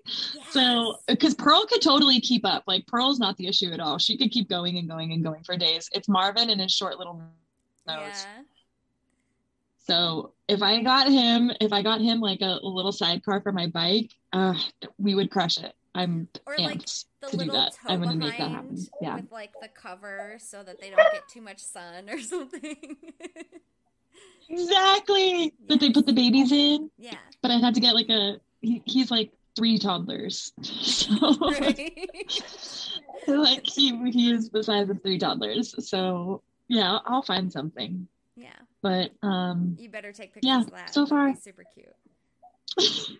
So, 0.49 0.97
because 1.07 1.33
Pearl 1.35 1.65
could 1.67 1.81
totally 1.81 2.19
keep 2.19 2.45
up. 2.45 2.63
Like, 2.67 2.85
Pearl's 2.87 3.19
not 3.19 3.37
the 3.37 3.47
issue 3.47 3.71
at 3.71 3.79
all. 3.79 3.97
She 3.97 4.17
could 4.17 4.31
keep 4.31 4.49
going 4.49 4.77
and 4.77 4.89
going 4.89 5.13
and 5.13 5.23
going 5.23 5.43
for 5.43 5.55
days. 5.55 5.89
It's 5.93 6.09
Marvin 6.09 6.49
and 6.49 6.59
his 6.59 6.71
short 6.73 6.97
little 6.97 7.13
nose. 7.13 7.25
yeah. 7.87 8.41
So, 9.77 10.33
if 10.47 10.61
I 10.61 10.81
got 10.81 11.07
him, 11.07 11.51
if 11.61 11.71
I 11.71 11.81
got 11.81 12.01
him 12.01 12.19
like 12.19 12.41
a, 12.41 12.59
a 12.61 12.67
little 12.67 12.91
sidecar 12.91 13.41
for 13.41 13.51
my 13.51 13.67
bike, 13.67 14.11
uh, 14.33 14.53
we 14.97 15.15
would 15.15 15.31
crush 15.31 15.57
it. 15.59 15.73
I'm 15.95 16.27
Or 16.45 16.55
like 16.57 16.85
the 17.21 17.27
to 17.29 17.37
do 17.37 17.51
that. 17.51 17.73
tow 17.73 17.93
I'm 17.93 18.01
gonna 18.03 18.15
make 18.15 18.37
that 18.37 18.51
happen. 18.51 18.77
Yeah. 19.01 19.15
with 19.15 19.31
like 19.31 19.51
the 19.61 19.67
cover 19.69 20.37
so 20.39 20.61
that 20.61 20.79
they 20.79 20.89
don't 20.89 21.11
get 21.11 21.27
too 21.27 21.41
much 21.41 21.59
sun 21.59 22.07
or 22.09 22.19
something. 22.21 22.97
Exactly. 24.49 25.53
That 25.67 25.79
they 25.79 25.91
put 25.91 26.05
the 26.05 26.13
babies 26.13 26.51
in, 26.51 26.89
yeah. 26.97 27.15
but 27.41 27.51
I 27.51 27.57
had 27.59 27.75
to 27.75 27.81
get 27.81 27.95
like 27.95 28.09
a. 28.09 28.39
He, 28.61 28.81
he's 28.85 29.11
like 29.11 29.31
three 29.55 29.77
toddlers, 29.77 30.51
so 30.61 31.13
like 33.27 33.65
he 33.65 34.11
he 34.11 34.31
is 34.31 34.49
the 34.49 34.63
size 34.63 34.89
of 34.89 35.01
three 35.01 35.17
toddlers. 35.19 35.75
So 35.87 36.41
yeah, 36.67 36.99
I'll 37.05 37.21
find 37.23 37.51
something. 37.51 38.07
yeah. 38.35 38.49
But 38.81 39.11
um, 39.23 39.75
You 39.79 39.89
better 39.89 40.11
take 40.13 40.33
pictures 40.33 40.47
Yeah, 40.47 40.61
of 40.61 40.71
that. 40.71 40.93
so 40.93 41.05
far. 41.05 41.35
super 41.35 41.63
cute. 41.73 41.95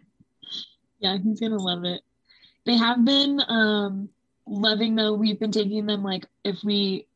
yeah, 0.99 1.17
he's 1.17 1.39
gonna 1.39 1.57
love 1.57 1.83
it. 1.83 2.01
They 2.65 2.77
have 2.77 3.03
been 3.03 3.41
um 3.47 4.09
loving 4.45 4.95
though. 4.95 5.13
We've 5.13 5.39
been 5.39 5.51
taking 5.51 5.85
them 5.85 6.03
like 6.03 6.25
if 6.43 6.63
we 6.63 7.07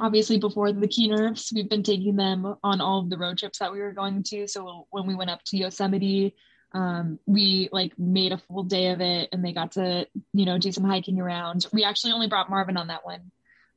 obviously 0.00 0.38
before 0.38 0.72
the 0.72 0.88
key 0.88 1.08
nerfs, 1.08 1.52
we've 1.52 1.68
been 1.68 1.82
taking 1.82 2.16
them 2.16 2.56
on 2.62 2.80
all 2.80 3.00
of 3.00 3.10
the 3.10 3.18
road 3.18 3.38
trips 3.38 3.58
that 3.58 3.72
we 3.72 3.80
were 3.80 3.92
going 3.92 4.22
to. 4.24 4.46
So 4.48 4.86
when 4.90 5.06
we 5.06 5.14
went 5.14 5.30
up 5.30 5.42
to 5.44 5.56
Yosemite, 5.56 6.34
um, 6.72 7.18
we 7.26 7.68
like 7.72 7.98
made 7.98 8.32
a 8.32 8.38
full 8.38 8.64
day 8.64 8.88
of 8.88 9.00
it 9.00 9.28
and 9.32 9.44
they 9.44 9.52
got 9.52 9.72
to, 9.72 10.06
you 10.32 10.44
know, 10.44 10.58
do 10.58 10.72
some 10.72 10.84
hiking 10.84 11.20
around. 11.20 11.66
We 11.72 11.84
actually 11.84 12.12
only 12.12 12.28
brought 12.28 12.50
Marvin 12.50 12.76
on 12.76 12.88
that 12.88 13.04
one. 13.04 13.30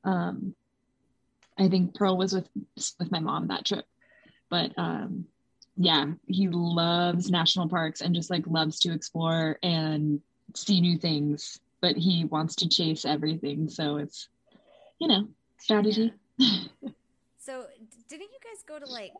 Um 0.04 0.56
I 1.58 1.68
think 1.68 1.94
Pearl 1.94 2.18
was 2.18 2.34
with 2.34 2.50
with 3.00 3.12
my 3.12 3.20
mom 3.20 3.48
that 3.48 3.66
trip. 3.66 3.86
But 4.50 4.72
um 4.78 5.26
yeah, 5.78 6.08
he 6.28 6.50
loves 6.50 7.30
national 7.30 7.70
parks 7.70 8.02
and 8.02 8.16
just 8.16 8.30
like 8.30 8.46
loves 8.48 8.80
to 8.80 8.94
explore 8.94 9.58
and 9.64 10.20
see 10.56 10.82
new 10.82 10.98
things, 10.98 11.60
but 11.80 11.96
he 11.96 12.26
wants 12.26 12.56
to 12.58 12.70
chase 12.70 13.06
everything. 13.06 13.70
So 13.70 13.98
it's, 13.98 14.28
you 15.00 15.08
know, 15.08 15.30
strategy. 15.60 16.14
So, 17.42 17.66
didn't 18.10 18.30
you 18.32 18.40
guys 18.44 18.64
go 18.68 18.78
to 18.78 18.86
like 18.86 19.14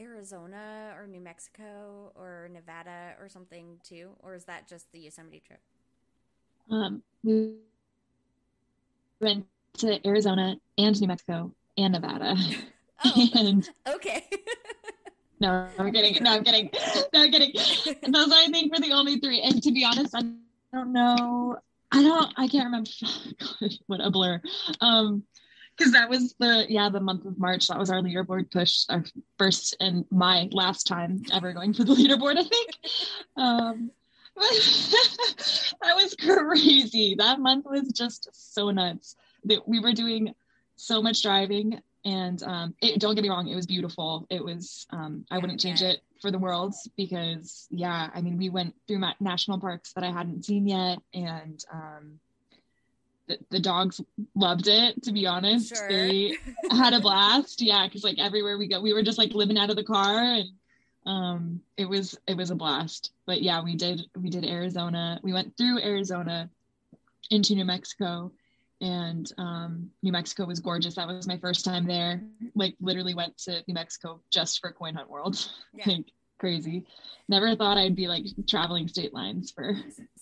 Arizona 0.00 0.94
or 0.96 1.06
New 1.06 1.20
Mexico 1.20 2.12
or 2.14 2.48
Nevada 2.50 3.14
or 3.20 3.28
something 3.28 3.80
too? 3.86 4.10
Or 4.20 4.34
is 4.34 4.44
that 4.44 4.66
just 4.66 4.90
the 4.92 5.00
Yosemite 5.00 5.42
trip? 5.46 5.60
Um, 6.70 7.02
we 7.22 7.56
went 9.20 9.46
to 9.78 10.06
Arizona 10.06 10.56
and 10.78 10.98
New 11.00 11.08
Mexico 11.08 11.52
and 11.76 11.92
Nevada. 11.92 12.36
Oh, 13.04 13.28
and 13.34 13.68
okay. 13.88 14.24
no, 15.40 15.66
I'm 15.76 15.90
kidding. 15.90 16.22
No, 16.22 16.34
I'm 16.34 16.44
kidding. 16.44 16.70
No, 17.12 17.24
I'm 17.24 17.32
kidding. 17.32 17.52
Those 17.52 18.30
I 18.32 18.46
think 18.46 18.72
were 18.72 18.78
the 18.78 18.92
only 18.92 19.18
three. 19.18 19.40
And 19.40 19.60
to 19.60 19.72
be 19.72 19.84
honest, 19.84 20.14
I 20.14 20.22
don't 20.72 20.92
know. 20.92 21.58
I 21.92 22.02
don't. 22.02 22.32
I 22.36 22.48
can't 22.48 22.64
remember. 22.66 22.90
What 23.86 24.00
a 24.00 24.10
blur. 24.10 24.40
Um, 24.80 25.24
because 25.76 25.92
that 25.92 26.08
was 26.10 26.34
the 26.38 26.66
yeah 26.68 26.88
the 26.88 27.00
month 27.00 27.24
of 27.24 27.38
March. 27.38 27.68
That 27.68 27.78
was 27.78 27.90
our 27.90 28.00
leaderboard 28.00 28.50
push, 28.50 28.84
our 28.88 29.04
first 29.38 29.76
and 29.80 30.04
my 30.10 30.48
last 30.52 30.86
time 30.86 31.22
ever 31.32 31.52
going 31.52 31.74
for 31.74 31.84
the 31.84 31.94
leaderboard. 31.94 32.38
I 32.38 32.44
think. 32.44 32.70
Um, 33.36 33.90
that 34.36 35.94
was 35.94 36.16
crazy. 36.18 37.14
That 37.16 37.38
month 37.38 37.66
was 37.66 37.88
just 37.92 38.28
so 38.32 38.70
nuts. 38.70 39.16
That 39.44 39.66
we 39.68 39.80
were 39.80 39.92
doing 39.92 40.34
so 40.76 41.02
much 41.02 41.22
driving 41.22 41.80
and 42.04 42.42
um 42.42 42.74
it, 42.80 43.00
don't 43.00 43.14
get 43.14 43.22
me 43.22 43.28
wrong 43.30 43.46
it 43.46 43.54
was 43.54 43.66
beautiful 43.66 44.26
it 44.30 44.44
was 44.44 44.86
um 44.90 45.24
i 45.30 45.38
wouldn't 45.38 45.60
change 45.60 45.82
it 45.82 46.00
for 46.22 46.30
the 46.30 46.38
world 46.38 46.72
because 46.96 47.66
yeah 47.70 48.08
i 48.14 48.20
mean 48.22 48.38
we 48.38 48.48
went 48.48 48.74
through 48.86 49.02
national 49.20 49.58
parks 49.58 49.92
that 49.92 50.04
i 50.04 50.10
hadn't 50.10 50.44
seen 50.44 50.66
yet 50.66 50.98
and 51.12 51.64
um 51.72 52.20
the, 53.28 53.38
the 53.50 53.60
dogs 53.60 54.00
loved 54.34 54.66
it 54.68 55.02
to 55.04 55.12
be 55.12 55.26
honest. 55.26 55.76
Sure. 55.76 55.88
they 55.88 56.36
had 56.70 56.92
a 56.92 57.00
blast. 57.00 57.60
Yeah 57.62 57.86
because 57.86 58.04
like 58.04 58.18
everywhere 58.18 58.58
we 58.58 58.68
go 58.68 58.80
we 58.80 58.92
were 58.92 59.02
just 59.02 59.18
like 59.18 59.32
living 59.32 59.58
out 59.58 59.70
of 59.70 59.76
the 59.76 59.84
car 59.84 60.18
and 60.18 60.48
um 61.06 61.60
it 61.76 61.88
was 61.88 62.18
it 62.26 62.36
was 62.36 62.50
a 62.50 62.54
blast. 62.54 63.12
But 63.26 63.42
yeah 63.42 63.62
we 63.62 63.76
did 63.76 64.02
we 64.16 64.30
did 64.30 64.44
arizona. 64.44 65.20
We 65.22 65.32
went 65.32 65.56
through 65.56 65.80
arizona 65.80 66.50
into 67.30 67.54
new 67.54 67.64
mexico 67.64 68.32
and 68.82 69.32
um 69.38 69.90
new 70.02 70.12
mexico 70.12 70.44
was 70.44 70.60
gorgeous. 70.60 70.96
That 70.96 71.06
was 71.06 71.26
my 71.26 71.38
first 71.38 71.64
time 71.64 71.86
there. 71.86 72.22
Like 72.54 72.74
literally 72.80 73.14
went 73.14 73.38
to 73.38 73.62
new 73.66 73.74
mexico 73.74 74.20
just 74.30 74.60
for 74.60 74.72
coin 74.72 74.94
hunt 74.94 75.08
world. 75.08 75.48
Yeah. 75.74 75.88
like 75.88 76.06
crazy. 76.38 76.84
Never 77.28 77.56
thought 77.56 77.78
i'd 77.78 77.96
be 77.96 78.08
like 78.08 78.26
traveling 78.46 78.88
state 78.88 79.14
lines 79.14 79.50
for 79.50 79.74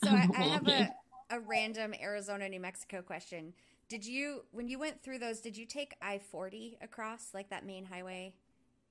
So 0.04 0.10
I, 0.10 0.28
I 0.36 0.42
have 0.42 0.68
a, 0.68 0.90
a 1.30 1.40
random 1.40 1.94
Arizona, 2.00 2.48
New 2.48 2.60
Mexico 2.60 3.02
question. 3.02 3.52
Did 3.88 4.06
you, 4.06 4.44
when 4.52 4.68
you 4.68 4.78
went 4.78 5.02
through 5.02 5.18
those, 5.18 5.40
did 5.40 5.56
you 5.56 5.66
take 5.66 5.94
I 6.00 6.18
40 6.18 6.78
across, 6.80 7.30
like 7.34 7.50
that 7.50 7.66
main 7.66 7.84
highway 7.84 8.34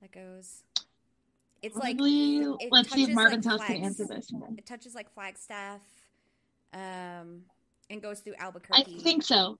that 0.01 0.11
goes? 0.11 0.63
It's 1.61 1.75
like, 1.75 1.97
it 1.99 2.69
let's 2.71 2.91
see 2.91 3.03
if 3.03 3.09
marvin's 3.09 3.45
like, 3.45 3.59
house 3.59 3.67
can 3.67 3.83
answer 3.83 4.05
this 4.05 4.31
it 4.57 4.65
touches 4.65 4.95
like 4.95 5.13
Flagstaff 5.13 5.81
um, 6.73 7.41
and 7.90 8.02
goes 8.02 8.20
through 8.20 8.36
Albuquerque. 8.38 8.98
i 8.98 9.02
think 9.02 9.24
so 9.24 9.57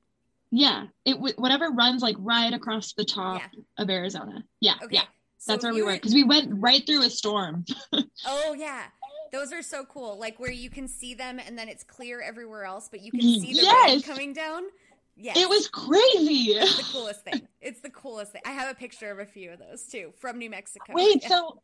yeah 0.52 0.86
it 1.06 1.14
w- 1.14 1.34
whatever 1.38 1.70
runs 1.72 2.02
like 2.02 2.16
right 2.20 2.54
across 2.54 2.94
the 2.94 3.06
top 3.06 3.42
of 3.78 3.90
arizona 3.90 4.44
yeah 4.60 4.74
Okay. 4.84 4.96
yeah 4.96 5.04
so 5.38 5.54
that's 5.54 5.64
where 5.64 5.74
we 5.74 5.82
were 5.82 5.94
because 5.94 6.14
we 6.14 6.24
went 6.24 6.50
right 6.54 6.86
through 6.86 7.04
a 7.04 7.10
storm 7.10 7.66
Oh 8.26 8.54
yeah, 8.58 8.84
those 9.32 9.54
are 9.54 9.62
so 9.62 9.86
cool. 9.86 10.20
Like 10.20 10.38
where 10.40 10.52
you 10.52 10.70
can 10.70 10.86
see 10.88 11.14
them 11.14 11.40
and 11.40 11.58
then 11.58 11.70
it's 11.70 11.84
clear 11.86 12.20
everywhere 12.22 12.66
else, 12.66 12.90
but 12.92 13.00
you 13.02 13.12
can 13.12 13.22
mm, 13.22 13.40
see 13.40 13.54
the 13.54 13.62
yes! 13.62 13.88
rain 13.88 14.02
coming 14.02 14.34
down. 14.34 14.64
Yes, 15.16 15.38
it 15.38 15.48
was 15.48 15.70
crazy 15.70 16.52
It's 16.52 16.76
the 16.78 16.84
coolest 16.92 17.24
thing. 17.26 17.48
It's 17.62 17.80
the 17.80 17.90
coolest 17.90 18.34
thing. 18.34 18.42
I 18.46 18.52
have 18.52 18.70
a 18.70 18.76
picture 18.76 19.10
of 19.12 19.20
a 19.20 19.26
few 19.26 19.52
of 19.52 19.60
those 19.60 19.84
too 19.84 20.12
from 20.20 20.38
New 20.40 20.50
Mexico. 20.50 20.92
wait 20.94 21.22
Yeah. 21.22 21.30
so 21.30 21.62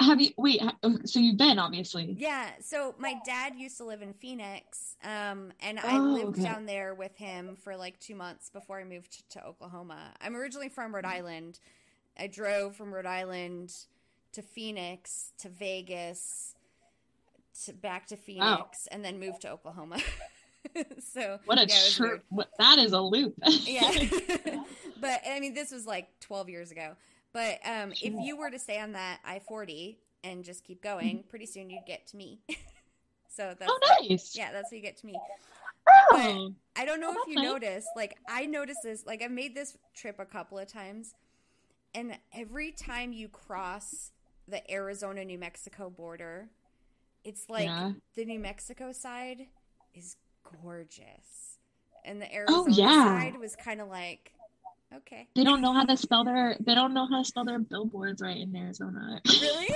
have 0.00 0.20
you 0.20 0.30
wait 0.36 0.60
oh, 0.82 0.98
so 1.04 1.20
you've 1.20 1.36
been 1.38 1.58
obviously 1.58 2.14
Yeah, 2.18 2.50
so 2.60 2.94
my 2.98 3.14
dad 3.24 3.54
used 3.56 3.76
to 3.78 3.84
live 3.84 4.02
in 4.02 4.12
Phoenix, 4.12 4.96
um, 5.04 5.52
and 5.60 5.78
I 5.78 5.98
Oh, 5.98 6.02
lived 6.12 6.38
okay. 6.38 6.42
down 6.42 6.66
there 6.66 6.94
with 6.94 7.16
him 7.16 7.56
for 7.56 7.76
like 7.76 7.98
two 8.00 8.14
months 8.14 8.50
before 8.50 8.78
I 8.80 8.84
moved 8.84 9.28
to 9.30 9.44
Oklahoma. 9.44 10.12
I'm 10.20 10.34
originally 10.36 10.68
from 10.68 10.94
Rhode 10.94 11.04
Island. 11.04 11.58
I 12.18 12.26
drove 12.26 12.76
from 12.76 12.92
Rhode 12.92 13.06
Island 13.06 13.72
to 14.32 14.42
Phoenix 14.42 15.32
to 15.38 15.48
Vegas 15.48 16.54
to 17.64 17.72
back 17.72 18.06
to 18.08 18.16
Phoenix, 18.16 18.88
and 18.90 19.04
then 19.04 19.20
moved 19.20 19.42
to 19.42 19.50
Oklahoma. 19.50 19.98
so 20.98 21.38
what 21.44 21.58
a 21.58 21.60
yeah, 21.60 21.66
it 21.66 21.68
was 21.68 21.94
true 21.94 22.08
weird. 22.08 22.22
what 22.30 22.48
that 22.58 22.78
is 22.78 22.92
a 22.92 23.00
loop 23.00 23.34
yeah 23.66 23.92
but 25.00 25.20
i 25.30 25.38
mean 25.38 25.52
this 25.52 25.70
was 25.70 25.84
like 25.86 26.08
12 26.20 26.48
years 26.48 26.70
ago 26.70 26.96
but 27.34 27.58
um, 27.66 27.92
if 28.00 28.14
you 28.18 28.38
were 28.38 28.50
to 28.50 28.58
stay 28.58 28.80
on 28.80 28.92
that 28.92 29.20
i-40 29.26 29.98
and 30.24 30.44
just 30.44 30.64
keep 30.64 30.82
going, 30.82 31.24
pretty 31.28 31.46
soon 31.46 31.68
you'd 31.70 31.84
get 31.86 32.06
to 32.08 32.16
me. 32.16 32.40
so 33.28 33.54
that's 33.58 33.70
oh, 33.70 34.06
nice. 34.08 34.34
yeah, 34.36 34.52
that's 34.52 34.70
how 34.70 34.76
you 34.76 34.82
get 34.82 34.96
to 34.98 35.06
me. 35.06 35.22
Oh, 36.12 36.54
I 36.76 36.84
don't 36.84 37.00
know 37.00 37.10
Oh, 37.10 37.22
if 37.22 37.26
you 37.28 37.36
nice. 37.36 37.44
noticed, 37.44 37.88
like 37.96 38.16
I 38.28 38.46
noticed 38.46 38.82
this, 38.82 39.04
like 39.06 39.22
I've 39.22 39.30
made 39.30 39.54
this 39.54 39.76
trip 39.94 40.18
a 40.18 40.24
couple 40.24 40.58
of 40.58 40.68
times, 40.68 41.14
and 41.94 42.18
every 42.32 42.72
time 42.72 43.12
you 43.12 43.28
cross 43.28 44.12
the 44.48 44.68
Arizona 44.72 45.24
New 45.24 45.38
Mexico 45.38 45.90
border, 45.90 46.50
it's 47.24 47.48
like 47.50 47.66
Yeah. 47.66 47.92
the 48.16 48.24
New 48.24 48.40
Mexico 48.40 48.92
side 48.92 49.48
is 49.94 50.16
gorgeous, 50.62 51.58
and 52.04 52.20
the 52.22 52.32
Arizona 52.34 52.60
Oh, 52.60 52.68
yeah. 52.68 53.04
side 53.18 53.36
was 53.38 53.56
kind 53.56 53.80
of 53.80 53.88
like, 53.88 54.33
okay, 54.98 55.28
they 55.34 55.44
don't 55.44 55.60
know 55.60 55.72
how 55.72 55.84
to 55.84 55.96
spell 55.96 56.24
their. 56.24 56.56
They 56.60 56.74
don't 56.74 56.94
know 56.94 57.06
how 57.10 57.18
to 57.18 57.24
spell 57.24 57.44
their 57.44 57.58
billboards 57.58 58.20
right 58.22 58.36
in 58.36 58.54
Arizona. 58.56 59.20
really? 59.26 59.68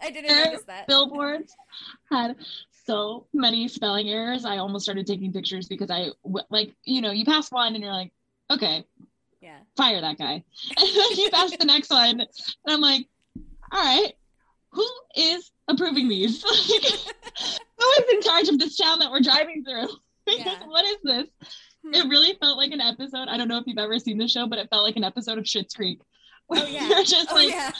I 0.00 0.10
didn't 0.10 0.28
Their 0.28 0.46
notice 0.46 0.64
that. 0.66 0.88
billboards 0.88 1.54
had 2.10 2.34
so 2.86 3.26
many 3.32 3.68
spelling 3.68 4.08
errors. 4.08 4.44
I 4.44 4.56
almost 4.58 4.84
started 4.84 5.06
taking 5.06 5.32
pictures 5.32 5.68
because 5.68 5.90
I 5.90 6.08
like 6.50 6.74
you 6.84 7.00
know 7.00 7.12
you 7.12 7.24
pass 7.24 7.50
one 7.52 7.74
and 7.74 7.82
you're 7.84 7.92
like, 7.92 8.12
okay, 8.50 8.84
Yeah, 9.40 9.58
fire 9.76 10.00
that 10.00 10.18
guy, 10.18 10.32
and 10.76 10.88
then 10.96 11.12
you 11.16 11.30
pass 11.30 11.56
the 11.56 11.64
next 11.66 11.90
one, 11.90 12.20
and 12.20 12.28
I'm 12.66 12.80
like, 12.80 13.06
all 13.70 13.80
right, 13.84 14.12
who 14.72 14.86
is 15.16 15.52
approving 15.68 16.08
these? 16.08 16.42
who 16.42 16.48
is 18.02 18.04
in 18.12 18.22
charge 18.22 18.48
of 18.48 18.58
this 18.58 18.76
town 18.76 18.98
that 19.00 19.10
we're 19.10 19.20
driving 19.20 19.64
through? 19.64 19.88
Yeah. 20.28 20.66
what 20.66 20.84
is 20.84 20.96
this? 21.02 21.26
Hmm. 21.84 21.94
It 21.94 22.08
really 22.08 22.34
felt 22.40 22.56
like 22.58 22.70
an 22.72 22.80
episode. 22.80 23.28
I 23.28 23.36
don't 23.36 23.48
know 23.48 23.58
if 23.58 23.64
you've 23.66 23.78
ever 23.78 23.98
seen 23.98 24.18
the 24.18 24.28
show, 24.28 24.46
but 24.46 24.58
it 24.58 24.68
felt 24.70 24.84
like 24.84 24.96
an 24.96 25.04
episode 25.04 25.38
of 25.38 25.44
Schitt's 25.44 25.74
Creek. 25.74 26.00
Oh, 26.50 26.66
yeah. 26.66 26.88
You're 26.88 27.04
just 27.04 27.28
oh 27.30 27.34
like, 27.34 27.50
yeah, 27.50 27.72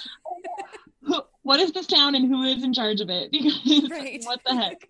who, 1.03 1.23
what 1.43 1.61
is 1.61 1.73
this 1.73 1.87
town 1.87 2.15
and 2.15 2.27
who 2.27 2.43
is 2.45 2.63
in 2.65 2.73
charge 2.73 3.01
of 3.01 3.11
it? 3.11 3.31
Because 3.33 3.91
Right. 3.91 4.21
what 4.25 4.41
the 4.47 4.55
heck? 4.57 4.89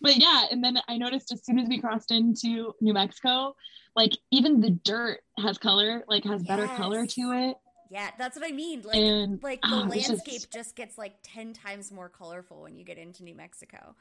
But 0.00 0.16
yeah, 0.16 0.44
and 0.50 0.62
then 0.62 0.78
I 0.88 0.96
noticed 0.96 1.32
as 1.32 1.44
soon 1.44 1.58
as 1.60 1.68
we 1.68 1.80
crossed 1.80 2.10
into 2.10 2.74
New 2.80 2.92
Mexico, 2.92 3.54
like 3.94 4.12
even 4.32 4.60
the 4.60 4.70
dirt 4.70 5.20
has 5.38 5.58
color, 5.58 6.02
like 6.08 6.24
has 6.24 6.42
better 6.42 6.66
color 6.66 7.06
to 7.06 7.20
it. 7.32 7.56
yeah. 7.90 8.10
That's 8.18 8.36
what 8.36 8.44
I 8.48 8.52
mean. 8.52 8.82
Like, 8.82 8.96
And 8.96 9.42
like 9.42 9.60
the 9.62 9.68
oh, 9.74 9.88
landscape 9.88 10.24
just- 10.24 10.52
just 10.52 10.76
gets 10.76 10.98
like 10.98 11.14
10 11.22 11.52
times 11.52 11.92
more 11.92 12.08
colorful 12.08 12.62
when 12.62 12.74
you 12.76 12.84
get 12.84 12.98
into 12.98 13.22
New 13.22 13.34
Mexico. 13.34 13.94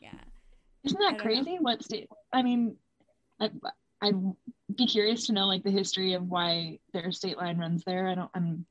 Yeah. 0.00 0.10
isn't 0.84 0.98
that 0.98 1.18
don't 1.18 1.18
know. 1.18 1.22
crazy? 1.24 1.56
What 1.60 1.84
state? 1.84 2.08
I 2.32 2.42
mean, 2.42 2.76
I, 3.40 3.50
I'd 4.00 4.14
be 4.76 4.86
curious 4.86 5.26
to 5.26 5.32
know 5.32 5.46
like 5.46 5.62
the 5.64 5.70
history 5.70 6.14
of 6.14 6.28
why 6.28 6.78
their 6.92 7.10
state 7.12 7.36
line 7.36 7.58
runs 7.58 7.84
there. 7.84 8.08
I 8.08 8.14
don't. 8.14 8.30
I'm 8.34 8.64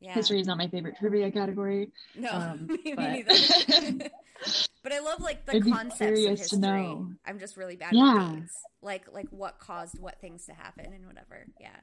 Yeah. 0.00 0.14
history 0.14 0.40
is 0.40 0.46
not 0.46 0.56
my 0.58 0.68
favorite 0.68 0.96
trivia 0.98 1.30
category. 1.32 1.90
No, 2.14 2.30
um, 2.32 2.66
me 2.84 2.94
but- 2.94 3.10
neither. 3.10 4.10
but 4.84 4.92
I 4.92 5.00
love 5.00 5.20
like 5.20 5.44
the 5.46 5.56
I'd 5.56 5.64
concepts 5.64 6.00
of 6.00 6.06
curious 6.06 6.40
history. 6.40 6.60
to 6.60 6.66
know. 6.66 7.10
I'm 7.26 7.38
just 7.40 7.56
really 7.56 7.76
bad 7.76 7.92
Yeah. 7.92 8.30
with 8.30 8.40
dates. 8.42 8.54
Like 8.82 9.12
like 9.12 9.28
what 9.30 9.58
caused 9.58 9.98
what 9.98 10.20
things 10.20 10.46
to 10.46 10.52
happen 10.54 10.92
and 10.92 11.06
whatever. 11.06 11.44
Yeah. 11.60 11.74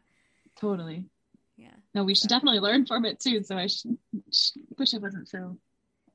Totally. 0.58 1.04
Yeah. 1.58 1.72
No, 1.94 2.04
we 2.06 2.16
should 2.16 2.30
definitely 2.30 2.60
learn 2.60 2.86
from 2.86 3.04
it 3.06 3.20
too. 3.20 3.44
So 3.44 3.58
I 3.58 3.68
should, 3.68 3.98
wish 4.78 4.94
it 4.94 5.02
wasn't 5.02 5.28
so, 5.30 5.58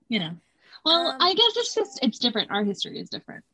you 0.09 0.19
know. 0.19 0.31
Well, 0.85 1.09
Um, 1.09 1.17
I 1.21 1.35
guess 1.35 1.57
it's 1.57 1.75
just 1.75 1.99
it's 2.03 2.19
different. 2.19 2.51
Our 2.51 2.65
history 2.65 2.99
is 2.99 3.11
different. 3.11 3.45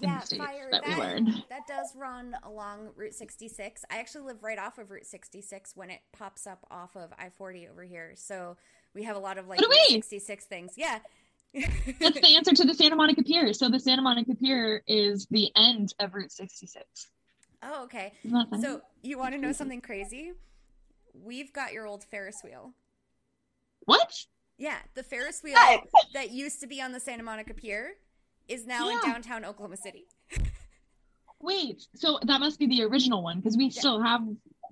Yeah, 0.00 0.20
fire 0.20 0.68
that 0.70 0.84
we 0.86 0.90
that, 0.90 0.98
learned. 0.98 1.44
that 1.50 1.66
does 1.66 1.94
run 1.96 2.34
along 2.44 2.90
Route 2.96 3.14
66. 3.14 3.84
I 3.90 3.98
actually 3.98 4.24
live 4.24 4.42
right 4.42 4.58
off 4.58 4.78
of 4.78 4.90
Route 4.90 5.06
66 5.06 5.72
when 5.76 5.90
it 5.90 6.00
pops 6.12 6.46
up 6.46 6.66
off 6.70 6.96
of 6.96 7.12
I-40 7.18 7.70
over 7.70 7.84
here. 7.84 8.12
So 8.16 8.56
we 8.94 9.02
have 9.04 9.16
a 9.16 9.18
lot 9.18 9.38
of 9.38 9.48
like 9.48 9.60
Route 9.60 9.70
66 9.88 10.44
things. 10.46 10.72
Yeah. 10.76 11.00
That's 11.54 12.20
the 12.20 12.34
answer 12.36 12.52
to 12.52 12.64
the 12.64 12.74
Santa 12.74 12.96
Monica 12.96 13.22
Pier. 13.22 13.52
So 13.52 13.68
the 13.68 13.78
Santa 13.78 14.02
Monica 14.02 14.34
Pier 14.34 14.82
is 14.86 15.26
the 15.30 15.50
end 15.56 15.94
of 16.00 16.14
Route 16.14 16.32
66. 16.32 17.08
oh, 17.62 17.84
okay. 17.84 18.12
Isn't 18.24 18.38
that 18.38 18.48
funny? 18.48 18.62
So 18.62 18.80
you 19.02 19.18
want 19.18 19.34
to 19.34 19.40
know 19.40 19.52
something 19.52 19.82
crazy? 19.82 20.32
We've 21.12 21.52
got 21.52 21.74
your 21.74 21.86
old 21.86 22.04
Ferris 22.04 22.40
wheel. 22.42 22.72
what? 23.84 24.24
Yeah, 24.56 24.76
the 24.94 25.02
Ferris 25.02 25.42
wheel 25.42 25.56
that 26.14 26.30
used 26.30 26.60
to 26.60 26.66
be 26.66 26.80
on 26.80 26.92
the 26.92 27.00
Santa 27.00 27.22
Monica 27.22 27.52
Pier 27.52 27.96
is 28.48 28.66
now 28.66 28.88
in 28.88 28.98
downtown 29.04 29.44
Oklahoma 29.44 29.76
City. 29.76 30.06
Wait. 31.40 31.86
So 31.96 32.18
that 32.24 32.40
must 32.40 32.58
be 32.58 32.66
the 32.66 32.82
original 32.84 33.22
one 33.22 33.38
because 33.38 33.56
we 33.56 33.70
still 33.70 34.00
have 34.00 34.20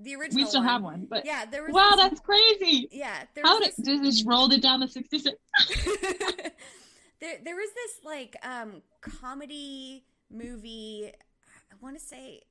The 0.03 0.15
original 0.17 0.37
we 0.45 0.47
still 0.49 0.61
one. 0.61 0.69
have 0.69 0.83
one. 0.83 1.07
But 1.11 1.27
Yeah, 1.27 1.45
there 1.47 1.65
was 1.65 1.73
wow, 1.73 1.91
this- 1.97 2.01
that's 2.11 2.21
crazy. 2.21 2.89
yeah, 2.93 3.25
there 3.35 3.45
How 3.45 3.59
did 3.59 3.71
this, 3.71 3.77
did 3.85 4.03
just 4.05 4.27
rolled 4.27 4.53
it 4.53 4.63
down 4.63 4.81
to 4.81 4.89
66? 4.89 5.37
there 7.21 7.39
there 7.45 7.57
was 7.57 7.69
this 7.75 8.05
like 8.05 8.37
um 8.45 8.83
comedy 9.01 10.05
movie 10.31 11.11
I 11.73 11.75
want 11.81 11.99
to 11.99 12.05
say 12.05 12.43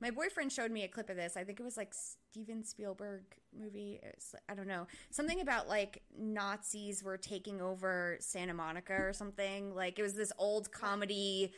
my 0.00 0.10
boyfriend 0.10 0.52
showed 0.52 0.70
me 0.70 0.84
a 0.84 0.88
clip 0.88 1.08
of 1.08 1.16
this. 1.16 1.36
I 1.36 1.44
think 1.44 1.60
it 1.60 1.62
was 1.62 1.76
like 1.76 1.94
Steven 1.94 2.64
Spielberg 2.64 3.22
movie. 3.58 4.00
It's, 4.02 4.34
I 4.48 4.54
don't 4.54 4.66
know. 4.66 4.86
Something 5.10 5.40
about 5.40 5.68
like 5.68 6.02
Nazis 6.18 7.02
were 7.02 7.16
taking 7.16 7.60
over 7.60 8.16
Santa 8.20 8.54
Monica 8.54 8.94
or 8.94 9.12
something. 9.12 9.74
Like 9.74 9.98
it 9.98 10.02
was 10.02 10.14
this 10.14 10.32
old 10.38 10.72
comedy 10.72 11.52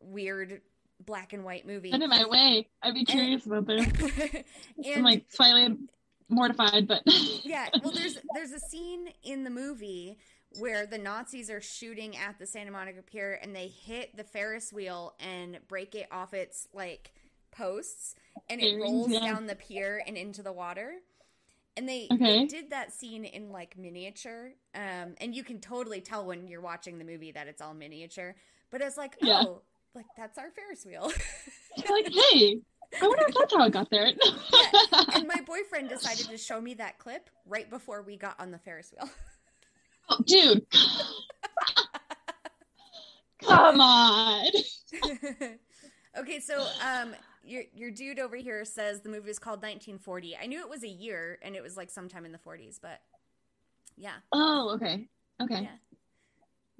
weird 0.00 0.62
black 1.04 1.32
and 1.32 1.44
white 1.44 1.66
movie. 1.66 1.90
Send 1.90 2.02
it 2.02 2.08
my 2.08 2.24
way. 2.24 2.68
I'd 2.82 2.94
be 2.94 3.04
curious 3.04 3.46
about 3.46 3.66
this. 3.66 3.86
I'm 4.86 5.02
like 5.02 5.26
slightly 5.28 5.76
mortified, 6.28 6.88
but 6.88 7.02
yeah, 7.44 7.68
well, 7.82 7.92
there's 7.92 8.18
there's 8.34 8.52
a 8.52 8.60
scene 8.60 9.08
in 9.22 9.44
the 9.44 9.50
movie 9.50 10.18
where 10.58 10.86
the 10.86 10.98
Nazis 10.98 11.50
are 11.50 11.60
shooting 11.60 12.16
at 12.16 12.38
the 12.38 12.46
Santa 12.46 12.70
Monica 12.70 13.02
Pier 13.02 13.38
and 13.42 13.54
they 13.54 13.68
hit 13.68 14.16
the 14.16 14.24
Ferris 14.24 14.72
wheel 14.72 15.14
and 15.20 15.58
break 15.68 15.94
it 15.94 16.06
off 16.10 16.34
its 16.34 16.68
like 16.74 17.12
posts 17.52 18.14
and 18.50 18.60
it 18.60 18.76
rolls 18.76 19.10
yeah. 19.10 19.20
down 19.20 19.46
the 19.46 19.54
pier 19.54 20.02
and 20.06 20.16
into 20.16 20.42
the 20.42 20.52
water. 20.52 20.94
And 21.76 21.88
they, 21.88 22.06
Okay. 22.12 22.40
they 22.40 22.44
did 22.46 22.70
that 22.70 22.92
scene 22.92 23.24
in 23.24 23.50
like 23.50 23.78
miniature, 23.78 24.50
um, 24.74 25.14
and 25.18 25.34
you 25.34 25.42
can 25.42 25.58
totally 25.58 26.02
tell 26.02 26.26
when 26.26 26.46
you're 26.46 26.60
watching 26.60 26.98
the 26.98 27.04
movie 27.04 27.32
that 27.32 27.46
it's 27.48 27.62
all 27.62 27.72
miniature. 27.72 28.34
But 28.70 28.82
it's 28.82 28.98
like, 28.98 29.14
Yeah. 29.22 29.42
oh, 29.46 29.62
like 29.94 30.04
that's 30.16 30.36
our 30.38 30.50
Ferris 30.50 30.84
wheel. 30.84 31.10
Like, 31.88 32.06
hey, 32.12 32.60
I 33.00 33.08
wonder 33.08 33.24
if 33.26 33.34
that's 33.34 33.54
how 33.54 33.64
it 33.64 33.72
got 33.72 33.88
there. 33.88 34.04
and 35.14 35.26
my 35.26 35.40
boyfriend 35.46 35.88
decided 35.88 36.26
to 36.26 36.36
show 36.36 36.60
me 36.60 36.74
that 36.74 36.98
clip 36.98 37.30
right 37.46 37.70
before 37.70 38.02
we 38.02 38.18
got 38.18 38.38
on 38.38 38.50
the 38.50 38.58
Ferris 38.58 38.92
wheel. 38.94 39.08
Oh, 40.10 40.18
dude, 40.26 40.66
come 43.40 43.80
on. 43.80 44.46
okay, 46.18 46.40
so 46.40 46.66
um, 46.84 47.14
your 47.44 47.62
your 47.74 47.90
dude 47.90 48.18
over 48.18 48.36
here 48.36 48.64
says 48.64 49.00
the 49.00 49.08
movie 49.08 49.30
is 49.30 49.38
called 49.38 49.58
1940. 49.58 50.36
I 50.36 50.46
knew 50.46 50.60
it 50.60 50.68
was 50.68 50.82
a 50.82 50.88
year, 50.88 51.38
and 51.42 51.54
it 51.56 51.62
was 51.62 51.76
like 51.76 51.90
sometime 51.90 52.24
in 52.24 52.32
the 52.32 52.38
40s, 52.38 52.78
but 52.80 53.00
yeah, 53.96 54.16
Oh, 54.32 54.70
okay, 54.74 55.08
okay. 55.42 55.62
Yeah. 55.62 55.76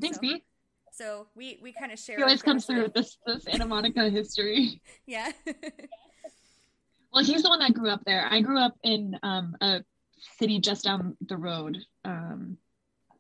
Thanks, 0.00 0.16
So, 0.16 0.20
Pete. 0.20 0.44
so 0.92 1.26
we 1.34 1.58
we 1.62 1.72
kind 1.72 1.92
of 1.92 1.98
share. 1.98 2.16
He 2.16 2.22
always 2.22 2.42
comes 2.42 2.64
through 2.66 2.82
with 2.84 2.94
this, 2.94 3.18
this 3.26 3.44
Santa 3.44 3.66
Monica 3.66 4.08
history. 4.08 4.80
Yeah. 5.06 5.32
Well, 7.14 7.22
he's 7.22 7.42
the 7.42 7.50
one 7.50 7.58
that 7.58 7.74
grew 7.74 7.90
up 7.90 8.02
there. 8.06 8.26
I 8.30 8.40
grew 8.40 8.58
up 8.58 8.74
in 8.82 9.18
um, 9.22 9.54
a 9.60 9.84
city 10.38 10.58
just 10.60 10.84
down 10.84 11.14
the 11.20 11.36
road 11.36 11.76
um, 12.06 12.56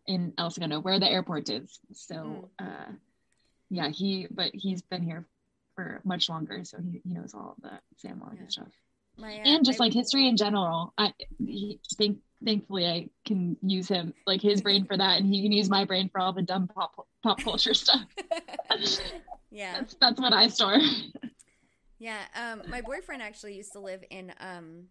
in 0.06 0.32
El 0.38 0.48
Segundo, 0.48 0.80
where 0.80 0.98
the 0.98 1.10
airport 1.10 1.50
is. 1.50 1.78
So, 1.92 2.48
uh, 2.58 2.90
yeah, 3.68 3.90
he, 3.90 4.28
but 4.30 4.50
he's 4.54 4.80
been 4.80 5.02
here 5.02 5.26
for 5.74 6.00
much 6.04 6.28
longer, 6.28 6.64
so 6.64 6.78
he, 6.80 7.00
he 7.04 7.12
knows 7.14 7.34
all 7.34 7.54
of 7.56 7.62
that 7.70 7.82
Santa 7.98 8.16
Monica 8.16 8.42
Yeah. 8.42 8.48
stuff. 8.48 8.68
My, 9.18 9.34
uh, 9.36 9.40
and 9.44 9.64
just 9.64 9.78
my- 9.78 9.86
like 9.86 9.92
history 9.92 10.26
in 10.28 10.36
general. 10.36 10.94
I 10.96 11.12
he, 11.38 11.78
think 11.96 12.18
thankfully 12.44 12.86
I 12.86 13.08
can 13.26 13.56
use 13.62 13.88
him 13.88 14.14
like 14.26 14.40
his 14.40 14.62
brain 14.62 14.84
for 14.86 14.96
that, 14.96 15.18
and 15.20 15.26
he 15.26 15.42
can 15.42 15.52
use 15.52 15.68
my 15.68 15.84
brain 15.84 16.08
for 16.08 16.20
all 16.20 16.32
the 16.32 16.42
dumb 16.42 16.68
pop 16.68 17.06
pop 17.22 17.42
culture 17.42 17.74
stuff. 17.74 18.04
yeah. 19.50 19.74
That's 19.80 19.94
that's 20.00 20.20
what 20.20 20.32
I 20.32 20.48
store. 20.48 20.78
Yeah, 21.98 22.18
um, 22.34 22.62
my 22.68 22.80
boyfriend 22.80 23.22
actually 23.22 23.54
used 23.54 23.72
to 23.72 23.80
live 23.80 24.02
in. 24.10 24.32
Um, 24.40 24.86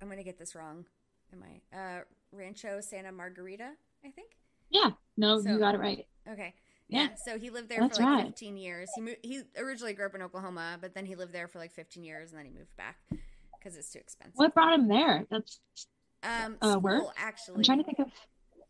I'm 0.00 0.08
gonna 0.08 0.22
get 0.22 0.38
this 0.38 0.54
wrong. 0.54 0.84
Am 1.32 1.42
I? 1.42 1.76
Uh, 1.76 2.00
Rancho 2.32 2.80
Santa 2.80 3.12
Margarita, 3.12 3.70
I 4.04 4.10
think. 4.10 4.30
Yeah, 4.70 4.90
no, 5.16 5.40
So- 5.40 5.50
you 5.50 5.58
got 5.58 5.74
it 5.74 5.78
right. 5.78 6.06
Okay. 6.30 6.54
Yeah. 6.88 7.02
Yeah. 7.02 7.08
So 7.24 7.38
he 7.38 7.50
lived 7.50 7.68
there 7.68 7.80
That's 7.80 7.98
for 7.98 8.04
like 8.04 8.12
right. 8.18 8.26
15 8.26 8.56
years. 8.56 8.88
He 8.94 9.00
moved, 9.00 9.16
he 9.22 9.42
originally 9.56 9.94
grew 9.94 10.06
up 10.06 10.14
in 10.14 10.22
Oklahoma, 10.22 10.78
but 10.80 10.94
then 10.94 11.06
he 11.06 11.14
lived 11.16 11.32
there 11.32 11.48
for 11.48 11.58
like 11.58 11.72
15 11.72 12.04
years, 12.04 12.30
and 12.30 12.38
then 12.38 12.46
he 12.46 12.52
moved 12.52 12.76
back 12.76 12.96
because 13.58 13.76
it's 13.76 13.90
too 13.90 13.98
expensive. 13.98 14.34
What 14.36 14.52
brought 14.54 14.74
him 14.78 14.88
there? 14.88 15.26
That's 15.30 15.60
Um, 16.22 16.56
uh, 16.60 16.70
school 16.72 16.80
work? 16.82 17.04
actually. 17.16 17.56
I'm 17.56 17.62
trying 17.62 17.78
to 17.78 17.84
think 17.84 17.98
of. 18.00 18.08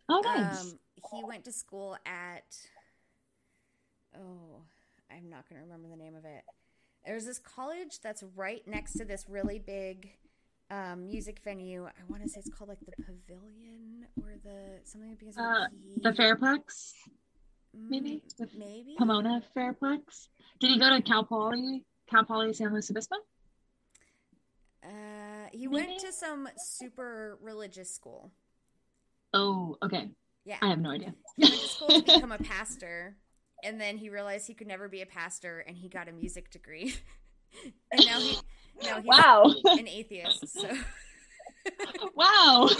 Oh, 0.08 0.20
nice. 0.24 0.60
Um, 0.60 0.78
he 1.12 1.24
went 1.24 1.44
to 1.44 1.52
school 1.52 1.96
at. 2.06 2.44
Oh, 4.16 4.62
I'm 5.10 5.28
not 5.28 5.48
going 5.48 5.60
to 5.60 5.66
remember 5.66 5.88
the 5.88 5.96
name 6.02 6.14
of 6.14 6.24
it. 6.24 6.44
There's 7.04 7.26
this 7.26 7.38
college 7.38 8.00
that's 8.00 8.22
right 8.36 8.62
next 8.66 8.94
to 8.94 9.04
this 9.04 9.26
really 9.28 9.58
big 9.58 10.10
um, 10.70 11.06
music 11.06 11.40
venue. 11.44 11.84
I 11.84 11.90
want 12.08 12.22
to 12.22 12.28
say 12.28 12.40
it's 12.40 12.48
called 12.50 12.68
like 12.70 12.80
the 12.80 12.92
Pavilion 13.02 14.06
or 14.22 14.34
the 14.42 14.80
something 14.84 15.10
that 15.10 15.18
begins 15.18 15.36
with 15.36 15.44
Uh. 15.44 15.66
The 16.02 16.10
Fairplex, 16.12 16.92
maybe? 17.76 18.22
The 18.38 18.48
maybe. 18.56 18.94
Pomona 18.98 19.42
Fairplex. 19.56 20.28
Did 20.60 20.70
he 20.70 20.78
go 20.78 20.90
to 20.90 21.02
Cal 21.02 21.24
Poly? 21.24 21.84
Cal 22.08 22.24
Poly 22.24 22.52
San 22.52 22.72
Luis 22.72 22.90
Obispo? 22.90 23.16
Uh, 24.82 25.48
he 25.52 25.66
went 25.66 25.98
to 26.00 26.12
some 26.12 26.48
super 26.56 27.38
religious 27.40 27.94
school. 27.94 28.30
Oh, 29.32 29.76
okay. 29.82 30.10
Yeah, 30.44 30.58
I 30.60 30.68
have 30.68 30.78
no 30.78 30.90
idea. 30.90 31.14
he 31.36 31.44
went 31.44 31.54
to 31.54 31.68
school 31.68 31.88
to 31.88 32.02
become 32.02 32.32
a 32.32 32.38
pastor, 32.38 33.16
and 33.62 33.80
then 33.80 33.96
he 33.96 34.10
realized 34.10 34.46
he 34.46 34.54
could 34.54 34.66
never 34.66 34.88
be 34.88 35.00
a 35.00 35.06
pastor, 35.06 35.64
and 35.66 35.76
he 35.76 35.88
got 35.88 36.08
a 36.08 36.12
music 36.12 36.50
degree. 36.50 36.94
and 37.92 38.06
now 38.06 38.18
he 38.18 38.38
now 38.82 38.96
he's 38.96 39.06
wow. 39.06 39.54
an 39.64 39.88
atheist. 39.88 40.48
So 40.48 40.68
wow. 42.14 42.68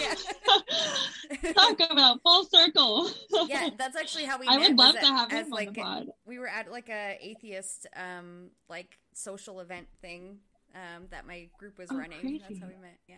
Talk 1.54 1.80
about 1.90 2.20
full 2.22 2.44
circle. 2.44 3.10
yeah, 3.46 3.70
that's 3.76 3.96
actually 3.96 4.24
how 4.24 4.38
we 4.38 4.46
I 4.46 4.58
would 4.58 4.76
love 4.78 4.94
to 4.94 5.06
have 5.06 5.32
as 5.32 5.46
him 5.46 5.52
like 5.52 5.68
on 5.68 5.74
the 5.74 5.80
pod. 5.80 6.06
we 6.26 6.38
were 6.38 6.48
at 6.48 6.70
like 6.70 6.88
a 6.88 7.18
atheist 7.20 7.86
um 7.96 8.50
like 8.68 8.98
social 9.14 9.60
event 9.60 9.86
thing 10.00 10.38
um 10.74 11.04
that 11.10 11.26
my 11.26 11.48
group 11.58 11.78
was 11.78 11.88
Oh, 11.90 11.96
running. 11.96 12.40
That's 12.46 12.60
how 12.60 12.66
we 12.66 12.76
met. 12.80 12.98
Yeah. 13.08 13.16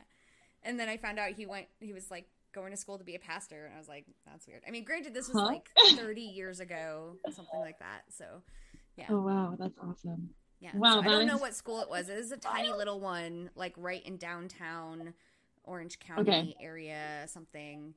And 0.62 0.78
then 0.80 0.88
I 0.88 0.96
found 0.96 1.18
out 1.18 1.30
he 1.32 1.46
went 1.46 1.66
he 1.80 1.92
was 1.92 2.10
like 2.10 2.26
going 2.54 2.70
to 2.70 2.76
school 2.76 2.98
to 2.98 3.04
be 3.04 3.14
a 3.14 3.18
pastor 3.18 3.66
and 3.66 3.74
I 3.74 3.78
was 3.78 3.88
like 3.88 4.06
that's 4.26 4.46
weird. 4.46 4.62
I 4.66 4.70
mean, 4.70 4.84
granted 4.84 5.14
this 5.14 5.28
was 5.28 5.36
Huh? 5.40 5.46
like 5.46 5.68
30 5.96 6.20
years 6.22 6.60
ago, 6.60 7.16
something 7.30 7.60
like 7.60 7.78
that. 7.80 8.02
So, 8.10 8.24
yeah. 8.96 9.06
Oh 9.10 9.20
wow, 9.20 9.56
that's 9.58 9.78
awesome. 9.78 10.30
Yeah. 10.58 10.70
Wow, 10.74 10.94
so 10.94 11.00
I 11.00 11.08
don't 11.08 11.26
know 11.26 11.36
what 11.36 11.54
school 11.54 11.80
it 11.82 11.90
was. 11.90 12.08
It 12.08 12.16
is 12.16 12.32
a 12.32 12.38
tiny 12.38 12.72
little 12.72 12.98
one 12.98 13.50
like 13.54 13.74
right 13.76 14.02
in 14.06 14.16
downtown 14.16 15.12
Orange 15.66 15.98
County 15.98 16.22
Okay. 16.30 16.56
area 16.60 17.24
something. 17.26 17.94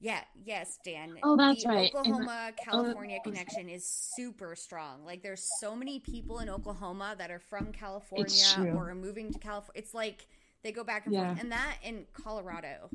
Yeah, 0.00 0.20
yes, 0.44 0.78
Dan. 0.84 1.16
Oh, 1.22 1.36
that's 1.36 1.62
the 1.62 1.68
right. 1.68 1.92
And- 1.94 2.06
Oklahoma 2.06 2.50
oh, 2.50 2.64
California 2.64 3.18
oh, 3.20 3.22
connection 3.22 3.68
is 3.68 3.86
super 3.86 4.56
strong. 4.56 5.04
Like, 5.04 5.22
there's 5.22 5.48
so 5.60 5.76
many 5.76 6.00
people 6.00 6.40
in 6.40 6.48
Oklahoma 6.48 7.14
that 7.18 7.30
are 7.30 7.38
from 7.38 7.70
California 7.72 8.74
or 8.74 8.90
are 8.90 8.94
moving 8.96 9.32
to 9.32 9.38
California. 9.38 9.80
It's 9.80 9.94
like 9.94 10.26
they 10.64 10.72
go 10.72 10.82
back 10.82 11.06
and 11.06 11.14
Yeah. 11.14 11.28
forth. 11.28 11.40
And 11.40 11.52
that 11.52 11.76
in 11.84 12.06
Colorado, 12.12 12.90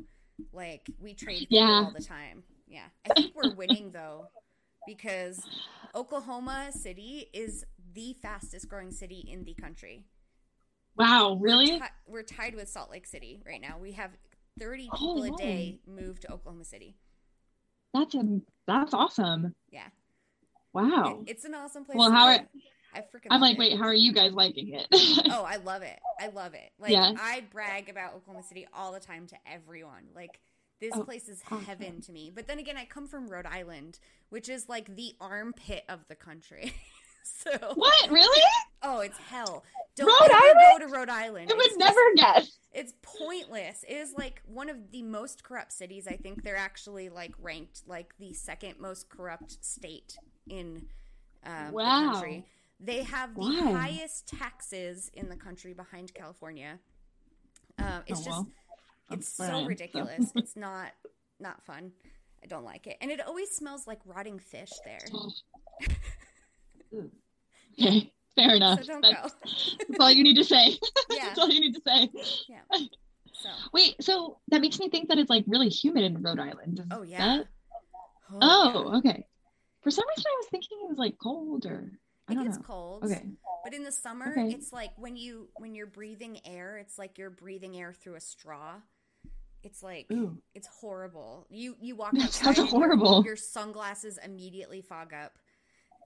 like, 0.52 0.90
we 1.00 1.14
trade 1.14 1.46
Yeah. 1.48 1.84
all 1.86 1.92
the 1.92 2.02
time. 2.04 2.44
Yeah. 2.66 2.88
I 3.06 3.14
think 3.14 3.34
we're 3.34 3.54
winning, 3.54 3.90
though, 3.92 4.28
because 4.86 5.40
Oklahoma 5.94 6.72
City 6.72 7.30
is 7.32 7.64
the 7.94 8.12
fastest 8.20 8.68
growing 8.68 8.92
city 8.92 9.20
in 9.20 9.44
the 9.44 9.54
country. 9.54 10.04
Wow, 10.98 11.38
really? 11.40 11.78
Ti- 11.78 11.84
we're 12.06 12.22
tied 12.22 12.54
with 12.54 12.68
Salt 12.68 12.90
Lake 12.90 13.06
City 13.06 13.40
right 13.46 13.60
now. 13.60 13.76
We 13.80 13.92
have 13.92 14.10
30 14.58 14.88
Oh, 14.92 14.96
people 14.96 15.24
a 15.24 15.30
wow. 15.30 15.36
day 15.36 15.78
move 15.86 16.20
to 16.20 16.32
Oklahoma 16.32 16.64
City. 16.64 16.96
That's 17.94 18.14
a 18.14 18.40
that's 18.66 18.92
awesome. 18.92 19.54
Yeah. 19.70 19.86
Wow. 20.72 21.20
It- 21.26 21.30
it's 21.30 21.44
an 21.44 21.54
awesome 21.54 21.84
place. 21.84 21.96
Well, 21.96 22.10
how 22.10 22.26
are- 22.26 22.46
I 22.94 23.00
freaking 23.00 23.28
I'm 23.30 23.40
like, 23.40 23.54
it. 23.56 23.58
wait, 23.58 23.76
how 23.78 23.84
are 23.84 23.94
you 23.94 24.12
guys 24.12 24.32
liking 24.32 24.72
it? 24.74 24.86
Oh, 25.30 25.44
I 25.44 25.56
love 25.56 25.82
it. 25.82 25.98
I 26.18 26.28
love 26.28 26.54
it. 26.54 26.70
Like 26.78 26.90
Yeah. 26.92 27.12
I 27.20 27.44
brag 27.52 27.88
about 27.88 28.14
Oklahoma 28.14 28.42
City 28.42 28.66
all 28.72 28.92
the 28.92 29.00
time 29.00 29.26
to 29.28 29.36
everyone. 29.46 30.08
Like 30.14 30.40
this 30.80 30.92
Oh, 30.94 31.04
place 31.04 31.28
is 31.28 31.42
awesome. 31.50 31.64
heaven 31.64 32.00
to 32.02 32.12
me. 32.12 32.32
But 32.34 32.46
then 32.48 32.58
again, 32.58 32.76
I 32.76 32.84
come 32.86 33.06
from 33.06 33.28
Rhode 33.28 33.46
Island, 33.46 33.98
which 34.30 34.48
is 34.48 34.68
like 34.68 34.94
the 34.96 35.14
armpit 35.20 35.84
of 35.88 36.00
the 36.08 36.14
country. 36.14 36.72
so 37.38 37.72
what? 37.74 38.10
Really? 38.10 38.42
oh, 38.82 39.00
it's 39.00 39.18
hell. 39.18 39.64
Don't 39.96 40.06
Rhode 40.06 40.30
Island? 40.32 40.58
go 40.78 40.86
to 40.86 40.92
Rhode 40.92 41.08
Island. 41.08 41.50
I 41.50 41.54
It's 41.54 41.56
would 41.56 41.64
just- 41.66 41.78
never 41.78 42.00
guess. 42.16 42.58
It's 42.72 42.92
pointless. 43.02 43.84
It 43.88 43.94
is 43.94 44.12
like 44.16 44.42
one 44.46 44.68
of 44.68 44.90
the 44.92 45.02
most 45.02 45.42
corrupt 45.42 45.72
cities. 45.72 46.06
I 46.06 46.16
think 46.16 46.44
they're 46.44 46.56
actually 46.56 47.08
like 47.08 47.32
ranked 47.40 47.82
like 47.86 48.14
the 48.18 48.32
second 48.34 48.74
most 48.78 49.08
corrupt 49.08 49.64
state 49.64 50.16
in 50.48 50.86
um, 51.44 51.72
Wow. 51.72 52.00
the 52.06 52.12
country. 52.12 52.44
They 52.78 53.02
have 53.02 53.34
the 53.34 53.40
Why? 53.40 53.72
highest 53.72 54.28
taxes 54.28 55.10
in 55.14 55.28
the 55.28 55.34
country 55.36 55.72
behind 55.72 56.14
California. 56.14 56.78
Um, 57.78 58.02
it's 58.06 58.20
Oh, 58.20 58.24
just 58.24 58.28
well. 58.28 58.46
it's 59.10 59.36
That's 59.36 59.48
where 59.50 59.56
I 59.58 59.62
so 59.62 59.66
ridiculous. 59.66 60.32
it's 60.36 60.54
not 60.56 60.92
not 61.40 61.64
fun. 61.64 61.92
I 62.44 62.46
don't 62.46 62.64
like 62.64 62.86
it, 62.86 62.96
and 63.00 63.10
it 63.10 63.26
always 63.26 63.50
smells 63.50 63.86
like 63.88 63.98
rotting 64.04 64.38
fish 64.38 64.70
there. 64.84 65.00
Okay, 67.80 68.12
fair 68.34 68.54
enough. 68.54 68.80
So 68.84 68.92
don't 68.92 69.02
that's, 69.02 69.32
go. 69.32 69.38
that's 69.88 70.00
all 70.00 70.10
you 70.10 70.22
need 70.24 70.36
to 70.36 70.44
say. 70.44 70.78
Yeah, 71.10 71.24
that's 71.26 71.38
all 71.38 71.48
you 71.48 71.60
need 71.60 71.74
to 71.74 71.80
say. 71.86 72.10
yeah. 72.48 72.78
So, 73.32 73.48
Wait, 73.72 73.94
so 74.02 74.38
that 74.48 74.60
makes 74.60 74.78
me 74.80 74.88
think 74.88 75.08
that 75.10 75.18
it's 75.18 75.30
like 75.30 75.44
really 75.46 75.68
humid 75.68 76.02
in 76.04 76.22
Rhode 76.22 76.40
Island. 76.40 76.80
Is 76.80 76.86
oh 76.90 77.02
yeah. 77.02 77.18
that- 77.38 77.46
Oh, 78.30 78.38
Oh, 78.42 78.90
yeah. 78.92 78.98
okay. 78.98 79.26
For 79.82 79.90
some 79.90 80.04
reason, 80.08 80.24
I 80.26 80.36
was 80.40 80.46
thinking 80.50 80.78
it 80.82 80.88
was 80.88 80.98
like 80.98 81.16
cold 81.22 81.64
or 81.66 81.92
I 82.28 82.32
It 82.32 82.42
gets 82.44 82.56
know. 82.58 82.62
cold. 82.64 83.04
Okay. 83.04 83.22
But 83.64 83.72
in 83.74 83.84
the 83.84 83.92
summer, 83.92 84.30
Okay. 84.32 84.50
it's 84.54 84.70
like 84.72 84.90
when 84.96 85.16
you 85.16 85.48
when 85.56 85.74
you're 85.74 85.86
breathing 85.86 86.40
air, 86.44 86.76
it's 86.78 86.98
like 86.98 87.16
you're 87.16 87.30
breathing 87.30 87.76
air 87.80 87.92
through 87.94 88.16
a 88.16 88.20
straw. 88.20 88.74
It's 89.62 89.82
like 89.82 90.06
Ooh. 90.12 90.36
it's 90.54 90.66
horrible. 90.66 91.46
You 91.48 91.76
you 91.80 91.96
walk 91.96 92.12
outside, 92.20 92.44
sounds 92.44 92.58
your- 92.58 92.66
horrible. 92.66 93.24
Your, 93.24 93.36
sunglasses 93.36 94.18
immediately 94.22 94.82
fog 94.82 95.14
up. 95.14 95.38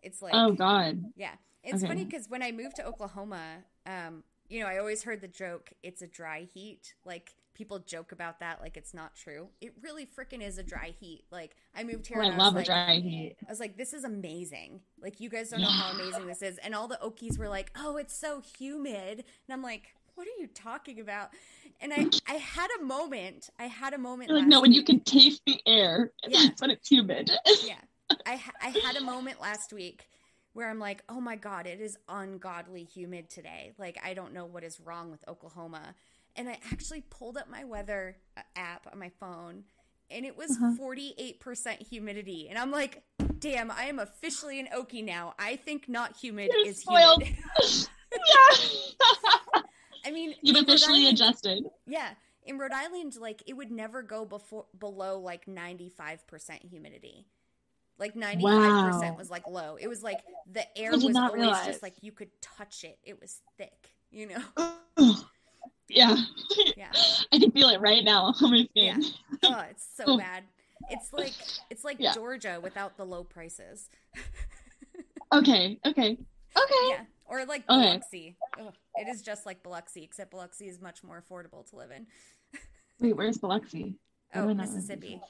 It's 0.03 0.23
like 0.23 0.35
Oh 0.35 0.53
God. 0.53 1.05
yeah. 1.17 1.35
It's 1.63 1.83
Okay. 1.83 1.87
funny 1.87 2.05
because 2.05 2.29
when 2.29 2.43
I 2.43 2.53
moved 2.53 2.77
to 2.77 2.87
Oklahoma, 2.87 3.65
um, 3.87 4.25
you 4.49 4.61
know, 4.61 4.67
I 4.67 4.79
always 4.79 5.05
heard 5.05 5.21
the 5.21 5.29
joke, 5.29 5.73
"It's 5.83 6.03
a 6.03 6.07
dry 6.07 6.43
heat." 6.53 6.95
Like 7.05 7.37
people 7.55 7.79
joke 7.81 8.13
about 8.13 8.41
that, 8.41 8.61
like 8.61 8.77
it's 8.77 8.95
not 8.95 9.15
true. 9.15 9.49
It 9.61 9.75
really 9.83 10.07
freaking 10.07 10.43
is 10.43 10.59
a 10.59 10.63
dry 10.63 10.95
heat. 10.99 11.25
Like 11.31 11.57
I 11.75 11.85
moved 11.85 12.07
here, 12.07 12.21
Oh, 12.21 12.23
I 12.23 12.31
and 12.31 12.37
love 12.37 12.55
was 12.55 12.55
a 12.57 12.63
like, 12.63 12.67
dry 12.67 12.95
heat. 12.97 13.37
I 13.47 13.51
was 13.53 13.61
like, 13.61 13.77
this 13.77 13.93
is 13.93 14.05
amazing. 14.05 14.81
Like, 15.01 15.21
you 15.21 15.29
guys 15.29 15.51
don't 15.51 15.61
know 15.63 15.73
how 15.73 15.91
amazing 15.91 16.27
this 16.27 16.43
is. 16.43 16.59
And 16.59 16.75
all 16.75 16.89
the 16.89 16.99
Okies 17.03 17.39
were 17.39 17.49
like, 17.49 17.71
oh, 17.77 17.97
it's 17.97 18.17
so 18.17 18.41
humid. 18.59 19.19
And 19.19 19.53
I'm 19.53 19.63
like, 19.63 19.95
what 20.15 20.27
are 20.29 20.41
you 20.41 20.47
talking 20.47 21.01
about? 21.01 21.31
And 21.81 21.93
I, 21.93 22.07
I 22.29 22.35
had 22.35 22.69
a 22.81 22.85
moment. 22.85 23.51
I 23.59 23.65
had 23.67 23.95
a 23.95 23.99
moment. 23.99 24.29
You're 24.31 24.39
like 24.39 24.47
no, 24.49 24.61
when 24.61 24.73
you 24.73 24.85
can 24.85 25.01
taste 25.01 25.43
the 25.47 25.61
air, 25.67 26.13
Yeah. 26.25 26.49
when 26.59 26.71
it's 26.71 26.89
humid. 26.89 27.31
Yeah. 27.61 27.81
I, 28.27 28.37
ha- 28.37 28.53
I 28.63 28.69
had 28.85 28.97
a 28.97 29.01
moment 29.03 29.41
last 29.41 29.73
week 29.73 30.09
where 30.53 30.69
I'm 30.69 30.79
like, 30.79 31.03
oh 31.09 31.21
my 31.21 31.37
God, 31.37 31.67
it 31.67 31.81
is 31.81 31.97
ungodly 32.09 32.85
humid 32.85 33.31
today. 33.31 33.73
Like, 33.79 33.99
I 34.05 34.15
don't 34.15 34.33
know 34.35 34.45
what 34.45 34.65
is 34.65 34.79
wrong 34.81 35.11
with 35.11 35.27
Oklahoma. 35.29 35.95
And 36.37 36.49
I 36.49 36.59
actually 36.71 37.03
pulled 37.03 37.37
up 37.37 37.49
my 37.51 37.65
weather 37.65 38.17
uh, 38.37 38.41
app 38.57 38.87
on 38.93 38.99
my 38.99 39.11
phone 39.21 39.65
and 40.11 40.27
it 40.27 40.37
was 40.37 40.51
Uh-huh. 40.51 40.73
48% 40.79 41.89
humidity. 41.89 42.49
And 42.51 42.59
I'm 42.59 42.71
like, 42.71 43.03
damn, 43.39 43.71
I 43.71 43.85
am 43.85 43.99
officially 43.99 44.61
an 44.61 44.69
Okie 44.75 45.03
now. 45.05 45.35
I 45.39 45.57
think 45.57 45.89
not 45.89 46.17
humid 46.17 46.51
You're 46.55 46.69
is 46.69 46.81
spoiled. 46.81 47.23
humid. 47.23 47.39
yeah. 48.13 49.63
I 50.05 50.11
mean, 50.11 50.35
You've 50.43 50.57
in 50.57 50.63
Rhode 50.65 50.69
officially 50.69 51.03
Island- 51.07 51.17
adjusted. 51.19 51.65
Yeah. 51.87 52.11
In 52.45 52.59
Rhode 52.59 52.73
Island, 52.73 53.15
like, 53.21 53.43
it 53.47 53.55
would 53.55 53.71
never 53.71 54.03
go 54.03 54.25
before 54.25 54.67
below 54.79 55.19
like 55.21 55.47
95% 55.47 56.19
humidity. 56.69 57.27
Like 57.99 58.15
95% 58.15 58.43
Wow. 58.43 59.15
was 59.17 59.31
like 59.31 59.47
low. 59.47 59.77
It 59.81 59.87
was 59.87 60.03
like 60.03 60.21
the 60.51 60.65
air 60.77 60.91
was 60.93 61.05
not 61.05 61.31
always 61.31 61.43
realize. 61.43 61.67
just 61.67 61.83
like 61.83 61.95
you 62.01 62.13
could 62.13 62.31
touch 62.41 62.85
it. 62.85 62.99
It 63.05 63.21
was 63.21 63.41
thick, 63.59 63.95
you 64.11 64.29
know? 64.29 64.43
yeah. 65.89 66.17
Yeah. 66.77 66.91
I 67.33 67.39
can 67.39 67.51
feel 67.53 67.69
it 67.69 67.81
right 67.81 68.03
now 68.05 68.35
on 68.41 68.51
my 68.51 68.69
Yeah. 68.75 68.95
skin. 68.99 69.13
Oh, 69.45 69.65
it's 69.71 69.87
so 69.97 70.05
oh. 70.07 70.19
bad. 70.19 70.45
It's 70.91 71.13
like 71.13 71.33
it's 71.71 71.85
like 71.85 71.97
Yeah. 72.01 72.13
Georgia 72.15 72.59
without 72.63 72.97
the 72.97 73.05
low 73.05 73.25
prices. 73.25 73.89
Okay. 75.33 75.79
Okay. 75.87 76.17
Okay. 76.57 76.89
Yeah. 76.89 77.05
Or 77.27 77.45
like 77.47 77.63
Okay. 77.71 77.83
Biloxi. 77.83 78.37
Ugh, 78.61 78.75
it 78.97 79.09
is 79.09 79.23
just 79.23 79.47
like 79.47 79.63
Biloxi, 79.63 80.03
except 80.03 80.31
Biloxi 80.31 80.69
is 80.69 80.81
much 80.81 81.03
more 81.03 81.23
affordable 81.23 81.69
to 81.71 81.77
live 81.77 81.91
in. 81.91 82.07
Wait, 83.01 83.17
where's 83.17 83.39
Biloxi? 83.39 83.95
Oh, 84.35 84.53
Mississippi. 84.53 85.21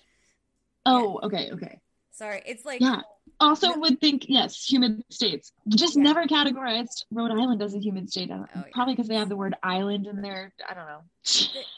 Oh, 0.84 1.20
okay, 1.22 1.50
okay. 1.52 1.80
Sorry. 2.12 2.42
It's 2.46 2.64
like 2.64 2.80
Yeah. 2.80 3.00
Also 3.40 3.68
No- 3.70 3.78
would 3.80 4.00
think 4.00 4.26
yes, 4.28 4.64
humid 4.70 5.02
states. 5.10 5.52
Just 5.68 5.96
Yeah. 5.96 6.02
never 6.04 6.26
categorized 6.26 7.04
Rhode 7.10 7.30
Island 7.32 7.62
as 7.62 7.74
a 7.74 7.78
humid 7.78 8.10
state. 8.10 8.30
Oh. 8.30 8.46
Probably 8.72 8.94
because 8.94 9.08
they 9.08 9.16
have 9.16 9.28
the 9.30 9.36
word 9.36 9.54
island 9.62 10.06
in 10.06 10.20
there. 10.22 10.52
I 10.68 10.74
don't 10.74 10.86
know. 10.86 11.02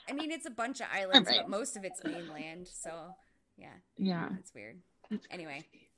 I 0.08 0.12
mean 0.12 0.30
it's 0.32 0.46
a 0.46 0.50
bunch 0.50 0.80
of 0.80 0.88
islands, 0.92 1.28
Right. 1.28 1.38
but 1.42 1.48
most 1.48 1.76
of 1.76 1.84
it's 1.84 2.02
mainland, 2.04 2.68
so 2.68 3.14
yeah. 3.56 3.72
Yeah. 3.96 4.28
It's 4.40 4.52
weird. 4.52 4.82
That's 5.10 5.26
Anyway. 5.30 5.64
crazy. 5.70 5.88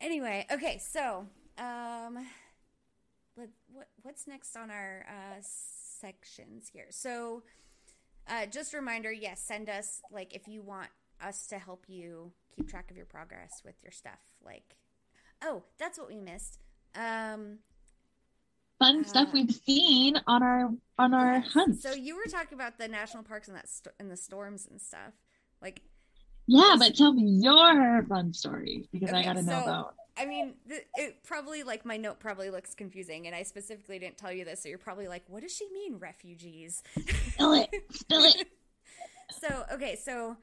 Anyway, 0.00 0.46
okay, 0.50 0.78
so 0.78 1.26
um 1.58 2.26
let, 3.36 3.48
what 3.72 3.88
what's 4.02 4.26
next 4.26 4.56
on 4.56 4.70
our 4.70 5.04
uh 5.08 5.40
sections 5.40 6.68
here? 6.68 6.86
So 6.90 7.42
uh 8.28 8.46
just 8.46 8.72
a 8.72 8.76
reminder, 8.76 9.10
yes, 9.12 9.40
send 9.42 9.68
us 9.68 10.00
like 10.10 10.32
if 10.34 10.46
you 10.48 10.62
want 10.62 10.88
us 11.20 11.46
to 11.48 11.58
help 11.58 11.84
you 11.88 12.32
keep 12.56 12.68
track 12.68 12.90
of 12.90 12.96
your 12.96 13.06
progress 13.06 13.62
with 13.64 13.74
your 13.82 13.92
stuff 13.92 14.20
like 14.44 14.76
Oh, 15.44 15.64
that's 15.78 15.98
what 15.98 16.06
we 16.08 16.16
missed. 16.20 16.58
Um 16.94 17.58
fun 18.78 19.04
stuff 19.04 19.28
Uh, 19.28 19.32
we've 19.34 19.50
seen 19.54 20.20
on 20.26 20.42
our 20.42 20.70
on 20.98 21.14
our 21.14 21.34
Yes. 21.36 21.52
hunts. 21.52 21.82
So 21.82 21.92
you 21.92 22.16
were 22.16 22.26
talking 22.30 22.54
about 22.54 22.78
the 22.78 22.88
national 22.88 23.22
parks 23.24 23.48
and 23.48 23.56
that 23.56 23.68
st- 23.68 23.94
and 23.98 24.10
the 24.10 24.16
storms 24.16 24.66
and 24.70 24.80
stuff. 24.80 25.12
Like, 25.60 25.82
yeah, 26.46 26.74
but 26.78 26.94
tell 26.96 27.12
me 27.12 27.22
your 27.42 28.04
fun 28.04 28.32
story 28.32 28.88
because 28.92 29.12
I 29.12 29.22
got 29.22 29.34
to 29.36 29.42
know 29.42 29.58
so- 29.60 29.62
about. 29.64 29.94
I 30.14 30.26
mean, 30.26 30.54
the, 30.66 30.82
it 30.96 31.22
probably 31.24 31.62
like 31.62 31.86
my 31.86 31.96
note 31.96 32.20
probably 32.20 32.50
looks 32.50 32.74
confusing, 32.74 33.26
and 33.26 33.34
I 33.34 33.44
specifically 33.44 33.98
didn't 33.98 34.18
tell 34.18 34.30
you 34.30 34.44
this, 34.44 34.62
so 34.62 34.68
you're 34.68 34.76
probably 34.76 35.08
like, 35.08 35.22
"What 35.26 35.40
does 35.40 35.54
she 35.56 35.66
mean, 35.72 35.96
refugees?" 35.98 36.82
Spill 37.32 37.54
it, 37.54 37.70
spill 37.92 38.24
it. 38.24 38.46
so 39.40 39.64
okay, 39.72 39.96
so 39.96 40.36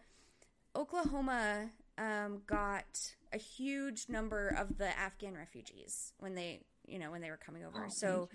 Oklahoma 0.76 1.70
um, 2.00 2.42
got 2.48 3.14
a 3.34 3.38
huge 3.38 4.06
number 4.08 4.48
of 4.58 4.78
the 4.78 4.98
Afghan 4.98 5.36
refugees 5.36 6.14
when 6.18 6.34
they, 6.34 6.62
you 6.88 6.98
know, 6.98 7.12
when 7.12 7.22
they 7.22 7.30
were 7.30 7.38
coming 7.38 7.64
over. 7.64 7.86
Oh, 7.86 7.90
so 7.90 8.30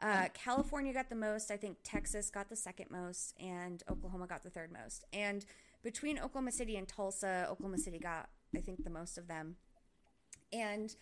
uh, 0.00 0.28
California 0.34 0.92
got 0.92 1.10
the 1.10 1.14
most. 1.14 1.50
I 1.50 1.56
think 1.56 1.76
Texas 1.84 2.30
got 2.30 2.48
the 2.48 2.56
second 2.56 2.90
most, 2.90 3.34
and 3.38 3.82
Oklahoma 3.90 4.26
got 4.26 4.42
the 4.42 4.50
third 4.50 4.72
most. 4.72 5.04
And 5.12 5.44
between 5.84 6.18
Oklahoma 6.18 6.52
City 6.52 6.76
and 6.76 6.88
Tulsa, 6.88 7.46
Oklahoma 7.50 7.78
City 7.78 7.98
got, 7.98 8.30
I 8.56 8.60
think, 8.60 8.82
the 8.82 8.90
most 8.90 9.18
of 9.18 9.28
them. 9.28 9.56
And 10.52 10.94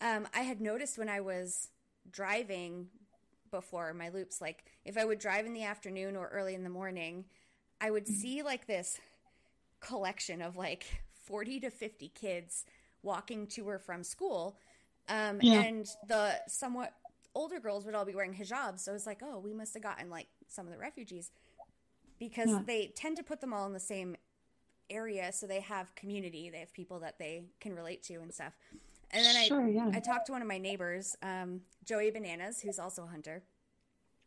um, 0.00 0.28
I 0.34 0.40
had 0.40 0.60
noticed 0.60 0.98
when 0.98 1.08
I 1.08 1.20
was 1.20 1.70
driving 2.10 2.88
before 3.50 3.94
my 3.94 4.10
loops, 4.10 4.40
like 4.40 4.64
if 4.84 4.98
I 4.98 5.04
would 5.04 5.18
drive 5.18 5.46
in 5.46 5.54
the 5.54 5.64
afternoon 5.64 6.14
or 6.14 6.28
early 6.28 6.54
in 6.54 6.62
the 6.62 6.70
morning, 6.70 7.24
I 7.80 7.90
would 7.90 8.06
see 8.06 8.42
like 8.42 8.66
this 8.66 9.00
collection 9.80 10.42
of 10.42 10.56
like 10.56 11.02
40 11.28 11.60
to 11.60 11.70
50 11.70 12.08
kids 12.14 12.64
walking 13.02 13.46
to 13.48 13.68
or 13.68 13.78
from 13.78 14.02
school. 14.02 14.56
Um, 15.08 15.38
Yeah. 15.42 15.60
And 15.62 15.86
the 16.08 16.40
somewhat 16.48 16.94
older 17.34 17.60
girls 17.60 17.84
would 17.84 17.94
all 17.94 18.04
be 18.06 18.14
wearing 18.14 18.34
hijabs. 18.34 18.80
So 18.80 18.92
it 18.92 18.94
was 18.94 19.06
like, 19.06 19.20
oh, 19.22 19.38
we 19.38 19.52
must 19.52 19.74
have 19.74 19.82
gotten 19.82 20.08
like 20.10 20.26
some 20.48 20.66
of 20.66 20.72
the 20.72 20.78
refugees 20.78 21.30
because 22.18 22.48
Yeah. 22.48 22.62
they 22.66 22.86
tend 22.96 23.16
to 23.18 23.22
put 23.22 23.40
them 23.40 23.52
all 23.52 23.66
in 23.66 23.72
the 23.74 23.78
same 23.80 24.16
area. 24.90 25.30
So 25.32 25.46
they 25.46 25.60
have 25.60 25.94
community, 25.94 26.48
they 26.50 26.60
have 26.60 26.72
people 26.72 26.98
that 27.00 27.18
they 27.18 27.44
can 27.60 27.74
relate 27.74 28.02
to 28.04 28.14
and 28.14 28.32
stuff. 28.32 28.54
And 29.10 29.24
then 29.24 29.46
sure, 29.46 29.62
I, 29.66 29.68
yeah. 29.70 29.90
I 29.92 30.00
talked 30.00 30.26
to 30.26 30.32
one 30.32 30.42
of 30.42 30.48
my 30.48 30.58
neighbors, 30.58 31.16
um, 31.22 31.60
Joey 31.84 32.10
Bananas, 32.10 32.60
who's 32.62 32.78
also 32.78 33.04
a 33.04 33.06
hunter. 33.06 33.42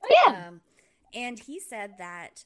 oh 0.04 0.08
yeah. 0.28 0.48
Um, 0.48 0.62
and 1.14 1.38
he 1.38 1.60
said 1.60 1.96
that 1.98 2.46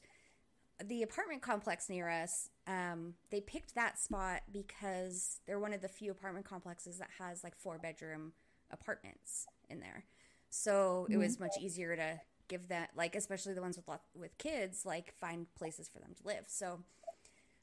the 0.84 1.02
apartment 1.02 1.40
complex 1.42 1.88
near 1.88 2.08
us, 2.08 2.50
um, 2.66 3.14
they 3.30 3.40
picked 3.40 3.74
that 3.74 3.98
spot 3.98 4.42
because 4.52 5.40
they're 5.46 5.60
one 5.60 5.72
of 5.72 5.82
the 5.82 5.88
few 5.88 6.10
apartment 6.10 6.46
complexes 6.46 6.98
that 6.98 7.10
has 7.18 7.44
like 7.44 7.56
four 7.56 7.78
bedroom 7.78 8.32
apartments 8.70 9.46
in 9.68 9.80
there. 9.80 10.04
So 10.50 11.06
it 11.10 11.16
was 11.18 11.38
much 11.38 11.56
easier 11.58 11.96
to 11.96 12.20
give 12.48 12.68
that, 12.68 12.90
like, 12.96 13.14
especially 13.14 13.54
the 13.54 13.60
ones 13.60 13.76
with 13.76 13.88
lot, 13.88 14.02
with 14.14 14.36
kids, 14.38 14.84
like 14.84 15.12
find 15.14 15.46
places 15.54 15.88
for 15.88 15.98
them 15.98 16.14
to 16.16 16.26
live. 16.26 16.44
So, 16.48 16.80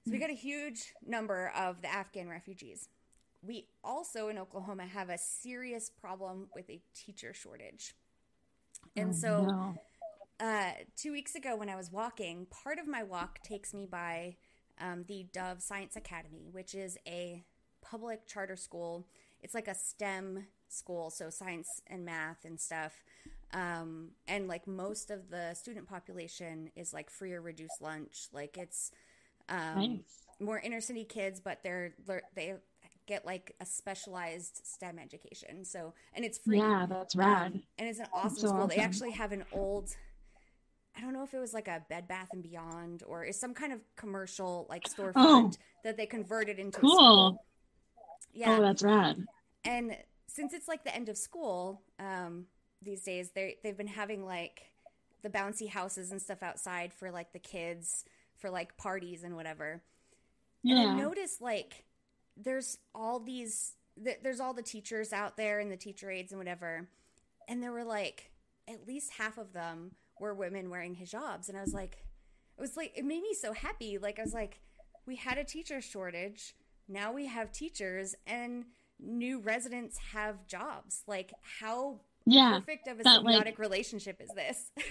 so 0.05 0.11
we 0.11 0.19
got 0.19 0.29
a 0.29 0.33
huge 0.33 0.93
number 1.05 1.51
of 1.55 1.81
the 1.81 1.91
Afghan 1.91 2.29
refugees. 2.29 2.89
We 3.41 3.67
also 3.83 4.29
in 4.29 4.37
Oklahoma 4.37 4.85
have 4.85 5.09
a 5.09 5.17
serious 5.17 5.89
problem 5.89 6.47
with 6.55 6.69
a 6.69 6.81
teacher 6.93 7.33
shortage. 7.33 7.95
And 8.95 9.09
Oh, 9.09 9.11
so 9.13 9.47
no. 9.47 9.75
uh, 10.39 10.71
two 10.95 11.11
weeks 11.11 11.35
ago 11.35 11.55
when 11.55 11.69
I 11.69 11.75
was 11.75 11.91
walking, 11.91 12.45
part 12.47 12.79
of 12.79 12.87
my 12.87 13.03
walk 13.03 13.41
takes 13.43 13.73
me 13.73 13.85
by 13.85 14.35
um, 14.79 15.05
the 15.07 15.25
Dove 15.31 15.61
Science 15.61 15.95
Academy, 15.95 16.47
which 16.51 16.75
is 16.75 16.97
a 17.07 17.43
public 17.81 18.25
charter 18.27 18.55
school. 18.55 19.05
It's 19.41 19.53
like 19.53 19.67
a 19.67 19.75
STEM 19.75 20.45
school, 20.69 21.09
so 21.09 21.29
science 21.29 21.81
and 21.87 22.05
math 22.05 22.45
and 22.45 22.59
stuff. 22.59 23.03
Um, 23.53 24.09
and 24.27 24.47
like 24.47 24.67
most 24.67 25.11
of 25.11 25.29
the 25.29 25.53
student 25.53 25.87
population 25.87 26.71
is 26.75 26.93
like 26.93 27.09
free 27.09 27.33
or 27.33 27.41
reduced 27.41 27.81
lunch. 27.81 28.27
Like 28.33 28.57
it's 28.57 28.91
um, 29.49 29.75
nice. 29.75 29.99
more 30.39 30.59
inner 30.59 30.81
city 30.81 31.03
kids, 31.03 31.39
but 31.39 31.59
they're 31.63 31.93
they 32.35 32.55
get 33.05 33.25
like 33.25 33.53
a 33.59 33.65
specialized 33.65 34.61
STEM 34.63 34.97
education. 34.97 35.65
So 35.65 35.93
and 36.15 36.25
it's 36.25 36.37
free. 36.37 36.57
Yeah, 36.57 36.87
that's 36.89 37.15
rad. 37.15 37.53
Um, 37.53 37.63
and 37.77 37.89
it's 37.89 37.99
an 37.99 38.07
awesome 38.13 38.37
so 38.39 38.47
school. 38.47 38.67
They 38.67 38.77
actually 38.77 39.11
have 39.11 39.31
an 39.31 39.43
old 39.51 39.95
I 40.95 41.01
don't 41.01 41.13
know 41.13 41.23
if 41.23 41.33
it 41.33 41.39
was 41.39 41.53
like 41.53 41.67
a 41.67 41.83
Bed 41.89 42.07
Bath 42.07 42.29
and 42.33 42.43
Beyond 42.43 43.03
or 43.07 43.23
is 43.23 43.39
some 43.39 43.53
kind 43.53 43.73
of 43.73 43.79
commercial 43.95 44.67
like 44.69 44.83
storefront 44.83 45.13
Oh. 45.15 45.51
that 45.83 45.97
they 45.97 46.05
converted 46.05 46.59
into 46.59 46.77
a 46.77 46.81
Cool. 46.81 47.43
Yeah. 48.33 48.57
Oh, 48.57 48.61
that's 48.61 48.83
rad. 48.83 49.25
and 49.65 49.95
since 50.27 50.53
it's 50.53 50.67
like 50.67 50.83
the 50.83 50.95
end 50.95 51.09
of 51.09 51.17
school, 51.17 51.81
um, 51.99 52.45
these 52.81 53.03
days 53.03 53.31
they 53.31 53.57
they've 53.63 53.77
been 53.77 53.87
having 53.87 54.25
like 54.25 54.71
the 55.21 55.29
bouncy 55.29 55.69
houses 55.69 56.11
and 56.11 56.21
stuff 56.21 56.43
outside 56.43 56.93
for 56.93 57.09
like 57.11 57.31
the 57.33 57.39
kids 57.39 58.03
for 58.37 58.49
like 58.49 58.75
parties 58.77 59.23
and 59.23 59.35
whatever. 59.35 59.81
And 60.65 60.77
I 60.79 60.83
Yeah. 60.83 60.95
noticed 60.95 61.41
like 61.41 61.85
there's 62.35 62.77
all 62.95 63.19
these 63.19 63.73
th- 64.03 64.19
there's 64.23 64.39
all 64.39 64.53
the 64.53 64.63
teachers 64.63 65.13
out 65.13 65.37
there 65.37 65.59
and 65.59 65.71
the 65.71 65.77
teacher 65.77 66.09
aides 66.11 66.31
and 66.31 66.39
whatever, 66.39 66.87
and 67.47 67.61
there 67.63 67.71
were 67.71 67.83
like 67.85 68.31
at 68.67 68.87
least 68.87 69.11
half 69.13 69.37
of 69.37 69.53
them 69.53 69.91
were 70.23 70.33
women 70.33 70.69
wearing 70.69 70.95
hijabs, 70.95 71.49
and 71.49 71.57
I 71.57 71.61
was 71.61 71.73
like, 71.73 71.97
it 72.57 72.61
was 72.61 72.75
like 72.77 72.93
it 72.97 73.03
made 73.05 73.21
me 73.21 73.33
so 73.33 73.51
happy. 73.53 73.97
Like 73.99 74.17
I 74.19 74.23
was 74.23 74.33
like, 74.33 74.59
we 75.05 75.15
had 75.17 75.37
a 75.37 75.43
teacher 75.43 75.81
shortage, 75.81 76.55
now 76.87 77.11
we 77.11 77.27
have 77.27 77.51
teachers, 77.51 78.15
and 78.25 78.63
new 78.99 79.39
residents 79.39 79.97
have 80.13 80.47
jobs. 80.47 81.03
Like 81.07 81.33
how 81.59 81.99
Yeah. 82.25 82.59
perfect 82.59 82.87
of 82.87 82.99
a 83.01 83.03
that, 83.03 83.23
like- 83.23 83.45
symbiotic 83.45 83.59
relationship 83.59 84.19
is 84.21 84.29
this? 84.35 84.71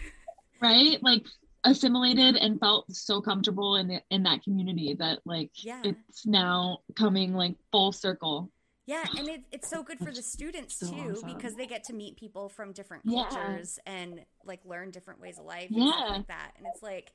Right? 0.61 1.03
Like 1.03 1.27
assimilated 1.65 2.37
and 2.37 2.61
felt 2.61 2.85
so 2.95 3.21
comfortable 3.21 3.75
in 3.77 3.89
the, 3.89 4.01
in 4.11 4.23
that 4.23 4.45
community 4.45 4.95
that 5.01 5.19
like 5.25 5.51
Yeah. 5.57 5.81
it's 5.83 6.25
now 6.25 6.79
coming 6.95 7.35
like 7.35 7.57
full 7.73 7.91
circle. 7.91 8.49
Yeah, 8.87 9.05
and 9.17 9.29
it, 9.29 9.43
it's 9.53 9.69
so 9.69 9.83
good 9.83 9.99
for 9.99 10.11
the 10.13 10.23
students 10.23 10.75
so 10.77 10.87
too 10.91 11.13
awesome. 11.13 11.33
because 11.35 11.55
they 11.55 11.67
get 11.67 11.85
to 11.85 11.93
meet 11.93 12.17
people 12.17 12.49
from 12.49 12.73
different 12.73 13.05
Yeah. 13.07 13.25
cultures 13.29 13.79
and 13.87 14.25
like 14.45 14.61
learn 14.65 14.91
different 14.91 15.21
ways 15.21 15.39
of 15.39 15.45
life 15.45 15.71
and 15.71 15.89
stuff 15.89 16.05
Yeah. 16.09 16.13
like 16.17 16.27
that. 16.27 16.53
And 16.59 16.67
it's 16.73 16.83
like, 16.83 17.13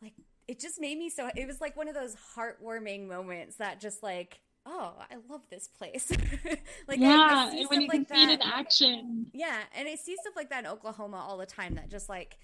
like 0.00 0.12
it 0.46 0.60
just 0.60 0.80
made 0.80 0.96
me 0.98 1.10
so. 1.10 1.28
It 1.34 1.46
was 1.46 1.60
like 1.60 1.76
one 1.76 1.88
of 1.88 1.94
those 1.94 2.14
heartwarming 2.36 3.08
moments 3.08 3.56
that 3.56 3.80
just 3.80 4.02
like, 4.04 4.38
oh, 4.66 4.94
I 5.10 5.16
love 5.28 5.42
this 5.50 5.66
place. 5.68 6.10
like 6.88 7.00
yeah, 7.00 7.48
I, 7.52 7.56
and 7.56 7.68
when 7.68 7.80
you 7.80 7.88
like 7.88 8.06
can 8.08 8.16
see 8.16 8.22
it 8.32 8.38
that. 8.38 8.46
in 8.46 8.52
action. 8.52 9.26
Yeah, 9.32 9.58
and 9.76 9.88
I 9.88 9.96
see 9.96 10.14
stuff 10.20 10.34
like 10.36 10.50
that 10.50 10.64
in 10.64 10.70
Oklahoma 10.70 11.16
all 11.28 11.38
the 11.38 11.46
time 11.46 11.74
that 11.74 11.90
just 11.90 12.08
like 12.08 12.38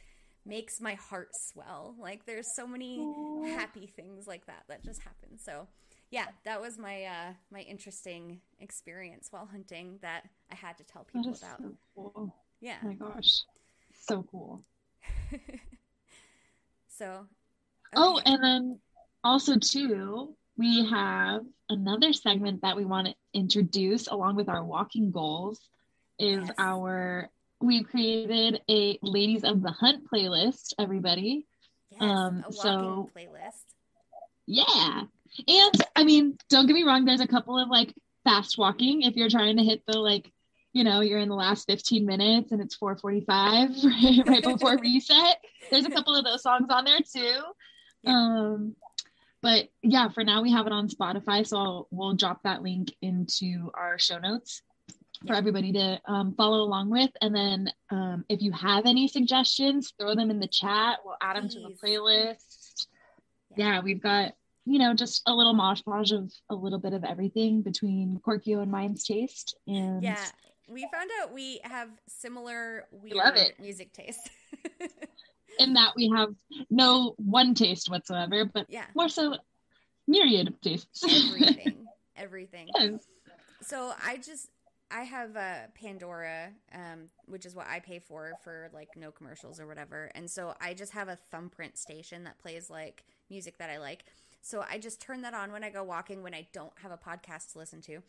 makes 0.44 0.80
my 0.80 0.94
heart 0.94 1.28
swell. 1.34 1.94
Like 2.00 2.24
there's 2.26 2.48
so 2.56 2.66
many 2.66 2.98
Aw. 2.98 3.44
happy 3.54 3.86
things 3.86 4.26
like 4.26 4.46
that 4.46 4.64
that 4.68 4.82
just 4.82 5.02
happen. 5.02 5.38
So, 5.38 5.68
yeah, 6.10 6.26
that 6.44 6.60
was 6.60 6.78
my 6.78 7.04
uh 7.04 7.32
my 7.52 7.60
interesting 7.60 8.40
experience 8.58 9.28
while 9.30 9.46
hunting 9.46 9.98
that 10.02 10.24
I 10.50 10.54
had 10.54 10.76
to 10.78 10.84
tell 10.84 11.04
people 11.04 11.30
about. 11.30 11.58
so 11.62 11.72
cool. 11.94 12.34
Yeah. 12.60 12.76
Oh 12.82 12.86
my 12.88 12.94
gosh. 12.94 13.42
So 14.02 14.22
cool. 14.30 14.62
so 16.88 17.26
Oh, 17.96 18.20
and 18.24 18.42
then 18.42 18.78
also 19.24 19.56
too, 19.56 20.36
we 20.56 20.86
have 20.88 21.42
another 21.68 22.12
segment 22.12 22.62
that 22.62 22.76
we 22.76 22.84
want 22.84 23.08
to 23.08 23.14
introduce 23.34 24.06
along 24.06 24.36
with 24.36 24.48
our 24.48 24.64
walking 24.64 25.10
goals 25.10 25.58
is 26.18 26.46
Yes. 26.46 26.54
our 26.58 27.28
we've 27.60 27.86
created 27.88 28.62
a 28.70 28.98
ladies 29.02 29.42
of 29.44 29.62
the 29.62 29.70
hunt 29.70 30.08
playlist 30.10 30.72
everybody 30.78 31.46
yes, 31.90 32.00
um, 32.02 32.38
a 32.46 32.50
walking 32.50 32.52
so- 32.54 33.10
playlist. 33.16 33.64
yeah 34.46 35.02
and 35.46 35.74
i 35.96 36.04
mean 36.04 36.36
don't 36.48 36.66
get 36.66 36.74
me 36.74 36.82
wrong 36.82 37.04
there's 37.04 37.20
a 37.20 37.26
couple 37.26 37.58
of 37.58 37.68
like 37.68 37.94
fast 38.24 38.58
walking. 38.58 39.02
If 39.02 39.16
you're 39.16 39.30
trying 39.30 39.56
to 39.56 39.64
hit 39.64 39.82
the 39.86 39.98
like 39.98 40.30
you 40.72 40.84
know 40.84 41.00
you're 41.00 41.18
in 41.18 41.28
the 41.28 41.34
last 41.34 41.66
15 41.66 42.06
minutes 42.06 42.52
and 42.52 42.60
it's 42.60 42.76
445 42.76 43.70
right, 43.84 44.28
right 44.28 44.42
before 44.42 44.78
reset 44.80 45.38
there's 45.70 45.84
a 45.84 45.90
couple 45.90 46.14
of 46.14 46.24
those 46.24 46.42
songs 46.42 46.68
on 46.70 46.84
there 46.84 47.00
too. 47.00 47.40
Yeah. 48.02 48.12
um 48.12 48.76
but 49.42 49.68
yeah 49.82 50.08
for 50.08 50.22
now 50.22 50.42
we 50.42 50.52
have 50.52 50.66
it 50.66 50.72
on 50.72 50.88
spotify 50.88 51.46
so 51.46 51.56
I'll, 51.56 51.88
we'll 51.90 52.14
drop 52.14 52.42
that 52.44 52.62
link 52.62 52.92
into 53.02 53.70
our 53.74 53.98
show 53.98 54.18
notes 54.18 54.62
for 55.26 55.34
everybody 55.34 55.70
to 55.72 56.00
um, 56.06 56.34
follow 56.34 56.62
along 56.62 56.88
with. 56.88 57.10
And 57.20 57.36
then 57.36 57.70
um, 57.90 58.24
if 58.30 58.40
you 58.40 58.52
have 58.52 58.86
any 58.86 59.06
suggestions 59.06 59.92
throw 60.00 60.14
them 60.14 60.30
in 60.30 60.40
the 60.40 60.48
chat. 60.48 61.00
We'll 61.04 61.18
add 61.20 61.36
them 61.36 61.46
to 61.50 61.60
the 61.60 61.76
playlist. 61.76 62.86
Yeah. 63.54 63.74
yeah 63.74 63.80
we've 63.82 64.00
got 64.00 64.32
you 64.70 64.78
know 64.78 64.94
just 64.94 65.22
a 65.26 65.34
little 65.34 65.54
moshposh 65.54 66.12
of 66.12 66.32
a 66.48 66.54
little 66.54 66.78
bit 66.78 66.92
of 66.92 67.02
everything 67.04 67.60
between 67.60 68.20
Korkio 68.24 68.62
and 68.62 68.70
mine's 68.70 69.04
taste 69.04 69.56
and 69.66 70.02
Yeah. 70.02 70.24
We 70.68 70.86
found 70.92 71.10
out 71.20 71.34
we 71.34 71.60
have 71.64 71.88
similar 72.06 72.86
weird 72.92 73.16
love 73.16 73.34
it. 73.34 73.58
music 73.58 73.92
taste. 73.92 74.30
in 75.58 75.72
that 75.74 75.94
we 75.96 76.08
have 76.14 76.28
no 76.70 77.14
one 77.16 77.54
taste 77.54 77.90
whatsoever 77.90 78.44
but 78.44 78.66
yeah. 78.68 78.84
more 78.94 79.08
so 79.08 79.36
myriad 80.06 80.46
of 80.46 80.60
tastes 80.60 81.02
Everything. 81.02 81.86
Everything. 82.16 82.68
Yes. 82.78 83.06
So 83.62 83.92
I 84.04 84.18
just 84.18 84.50
I 84.92 85.02
have 85.02 85.36
a 85.36 85.68
Pandora, 85.74 86.50
um, 86.74 87.08
which 87.26 87.46
is 87.46 87.54
what 87.54 87.66
I 87.68 87.80
pay 87.80 87.98
for 87.98 88.32
for 88.42 88.68
like 88.72 88.88
no 88.96 89.10
commercials 89.10 89.60
or 89.60 89.66
whatever, 89.66 90.10
and 90.14 90.28
so 90.28 90.54
I 90.60 90.74
just 90.74 90.92
have 90.92 91.08
a 91.08 91.16
thumbprint 91.30 91.78
station 91.78 92.24
that 92.24 92.38
plays 92.38 92.68
like 92.68 93.04
music 93.30 93.58
that 93.58 93.70
I 93.70 93.78
like. 93.78 94.04
So 94.42 94.64
I 94.68 94.78
just 94.78 95.00
turn 95.00 95.22
that 95.22 95.34
on 95.34 95.52
when 95.52 95.62
I 95.64 95.70
go 95.70 95.82
walking 95.82 96.22
when 96.22 96.34
I 96.34 96.48
don't 96.52 96.72
have 96.82 96.92
a 96.92 96.96
podcast 96.96 97.52
to 97.52 97.58
listen 97.58 97.80
to. 97.82 98.00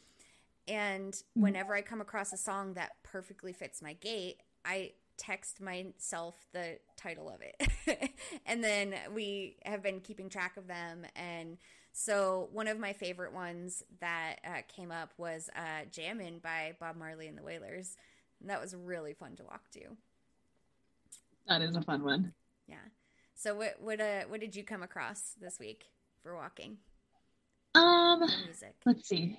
And 0.68 1.14
Mm-hmm. 1.14 1.42
whenever 1.42 1.76
I 1.76 1.82
come 1.82 2.02
across 2.02 2.34
a 2.34 2.38
song 2.38 2.74
that 2.76 2.92
perfectly 3.04 3.54
fits 3.54 3.82
my 3.82 3.94
gait, 3.94 4.38
I 4.64 4.92
text 5.18 5.62
myself 5.62 6.36
the 6.54 6.80
title 6.98 7.30
of 7.30 7.42
it. 7.42 8.12
and 8.46 8.64
then 8.64 8.96
we 9.14 9.58
have 9.66 9.84
been 9.84 10.00
keeping 10.00 10.30
track 10.30 10.58
of 10.58 10.68
them. 10.68 11.06
And 11.16 11.58
so 11.94 12.50
one 12.54 12.68
of 12.68 12.80
my 12.80 12.94
favorite 12.94 13.34
ones 13.34 13.84
that 14.00 14.38
uh, 14.46 14.62
came 14.68 14.92
up 14.92 15.14
was 15.18 15.50
uh, 15.56 15.86
Jammin' 15.92 16.40
by 16.40 16.74
Bob 16.80 16.96
Marley 16.96 17.28
and 17.28 17.38
the 17.38 17.44
Wailers. 17.44 17.98
And 18.40 18.50
that 18.50 18.62
was 18.62 18.76
really 18.76 19.14
fun 19.14 19.36
to 19.36 19.44
walk 19.44 19.70
to. 19.72 19.82
That 21.48 21.62
is 21.62 21.76
a 21.76 21.82
fun 21.82 22.04
one. 22.04 22.34
Yeah. 22.68 22.78
So 23.36 23.56
what 23.56 23.76
what 23.82 24.00
uh 24.00 24.22
what 24.28 24.40
did 24.40 24.56
you 24.56 24.64
come 24.64 24.84
across 24.84 25.34
this 25.42 25.60
week 25.60 25.86
for 26.24 26.36
walking? 26.36 26.78
Um, 27.76 28.20
music. 28.46 28.76
let's 28.86 29.08
see. 29.08 29.38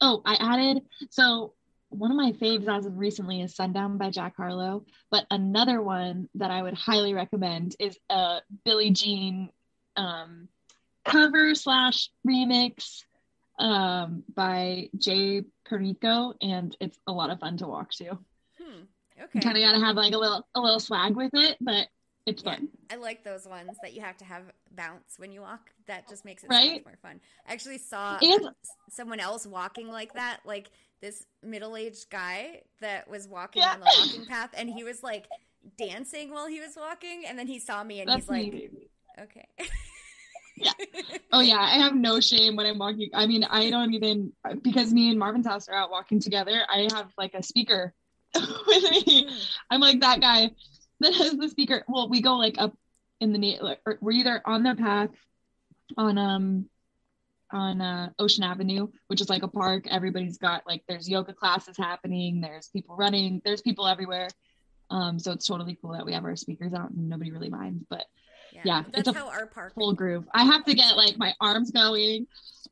Oh, 0.00 0.22
I 0.24 0.34
added 0.34 0.82
so 1.10 1.54
one 1.88 2.10
of 2.10 2.16
my 2.16 2.32
faves 2.32 2.66
as 2.68 2.86
of 2.86 2.98
recently 2.98 3.40
is 3.40 3.54
Sundown 3.54 3.98
by 3.98 4.10
Jack 4.10 4.34
Harlow, 4.36 4.84
but 5.10 5.26
another 5.30 5.80
one 5.80 6.28
that 6.34 6.50
I 6.50 6.62
would 6.62 6.74
highly 6.74 7.14
recommend 7.14 7.76
is 7.78 7.98
a 8.10 8.40
Billie 8.64 8.90
Jean 8.90 9.50
um, 9.96 10.48
cover 11.04 11.54
slash 11.54 12.10
remix 12.26 13.04
um, 13.58 14.24
by 14.34 14.88
G 14.98 15.44
Perico, 15.64 16.34
and 16.42 16.76
it's 16.80 16.98
a 17.06 17.12
lot 17.12 17.30
of 17.30 17.38
fun 17.38 17.56
to 17.58 17.68
walk 17.68 17.92
to. 17.92 18.18
Hmm. 18.58 18.82
You 19.16 19.24
Okay. 19.24 19.38
kind 19.40 19.56
of 19.56 19.62
gotta 19.62 19.84
have 19.84 19.94
like 19.94 20.12
a 20.12 20.18
little 20.18 20.44
a 20.56 20.60
little 20.60 20.80
swag 20.80 21.14
with 21.14 21.30
it, 21.34 21.56
but 21.60 21.86
it's 22.26 22.42
Yeah. 22.42 22.54
fun. 22.54 22.68
I 22.90 22.96
like 22.96 23.22
those 23.24 23.46
ones 23.46 23.76
that 23.82 23.92
you 23.94 24.00
have 24.00 24.16
to 24.18 24.24
have 24.24 24.44
bounce 24.72 25.18
when 25.18 25.32
you 25.32 25.40
walk. 25.42 25.70
That 25.86 26.08
just 26.08 26.24
makes 26.24 26.42
it 26.44 26.50
so 26.50 26.56
much 26.56 26.84
more 26.84 26.96
fun. 27.02 27.20
I 27.46 27.52
actually 27.52 27.78
saw 27.78 28.18
And- 28.22 28.50
someone 28.90 29.20
else 29.20 29.46
walking 29.46 29.88
like 29.88 30.14
that, 30.14 30.40
like 30.44 30.70
this 31.00 31.26
middle-aged 31.42 32.08
guy 32.10 32.62
that 32.80 33.08
was 33.08 33.28
walking 33.28 33.62
Yeah. 33.62 33.74
on 33.74 33.80
the 33.80 33.86
walking 33.98 34.26
path, 34.26 34.50
and 34.54 34.70
he 34.70 34.84
was 34.84 35.02
like 35.02 35.26
dancing 35.76 36.30
while 36.30 36.46
he 36.46 36.60
was 36.60 36.76
walking, 36.76 37.26
and 37.26 37.38
then 37.38 37.46
he 37.46 37.58
saw 37.58 37.84
me 37.84 38.00
and 38.00 38.08
That's 38.08 38.22
he's 38.22 38.30
like. 38.30 38.70
"Okay." 39.18 39.46
Yeah. 40.56 40.72
Oh 41.32 41.40
yeah, 41.40 41.58
I 41.58 41.78
have 41.78 41.96
no 41.96 42.20
shame 42.20 42.54
when 42.54 42.64
I'm 42.64 42.78
walking. 42.78 43.10
I 43.12 43.26
mean, 43.26 43.42
I 43.42 43.68
don't 43.70 43.92
even 43.92 44.32
because 44.62 44.92
me 44.92 45.10
and 45.10 45.18
Marvin's 45.18 45.46
house 45.46 45.68
are 45.68 45.74
out 45.74 45.90
walking 45.90 46.20
together. 46.20 46.64
I 46.70 46.86
have 46.94 47.12
like 47.18 47.34
a 47.34 47.42
speaker 47.42 47.92
with 48.34 48.90
me. 48.90 49.26
Hmm. 49.28 49.36
I'm 49.70 49.80
like 49.80 50.00
that 50.00 50.20
guy 50.20 50.52
that 51.04 51.14
has 51.14 51.32
the 51.36 51.48
speaker. 51.48 51.84
Well, 51.88 52.08
we 52.08 52.20
go 52.20 52.36
like 52.36 52.56
up 52.58 52.74
in 53.20 53.32
the 53.32 53.38
na- 53.38 53.74
or 53.86 53.98
we're 54.00 54.12
either 54.12 54.42
on 54.44 54.62
the 54.64 54.74
path 54.74 55.10
on 55.96 56.18
um 56.18 56.68
on 57.52 57.80
uh, 57.80 58.08
Ocean 58.18 58.42
Avenue, 58.42 58.88
which 59.06 59.20
is 59.20 59.28
like 59.28 59.44
a 59.44 59.48
park. 59.48 59.86
Everybody's 59.88 60.38
got 60.38 60.66
like 60.66 60.82
there's 60.88 61.08
yoga 61.08 61.32
classes 61.32 61.76
happening. 61.76 62.40
There's 62.40 62.68
people 62.68 62.96
running. 62.96 63.40
There's 63.44 63.60
people 63.62 63.86
everywhere. 63.86 64.28
Um, 64.90 65.18
so 65.18 65.30
it's 65.32 65.46
totally 65.46 65.78
cool 65.80 65.92
that 65.92 66.04
we 66.04 66.12
have 66.14 66.24
our 66.24 66.36
speakers 66.36 66.74
out 66.74 66.90
and 66.90 67.08
nobody 67.08 67.30
really 67.30 67.48
minds. 67.50 67.84
But 67.88 68.04
Yeah, 68.64 68.82
that's 68.92 69.08
it's 69.08 69.08
a 69.08 69.12
how 69.20 69.28
our 69.28 69.46
park. 69.46 69.74
full 69.74 69.92
groove. 69.94 70.24
I 70.34 70.44
have 70.44 70.64
to 70.64 70.74
get 70.74 70.96
like 70.96 71.16
my 71.16 71.32
arms 71.40 71.70
going, 71.70 72.26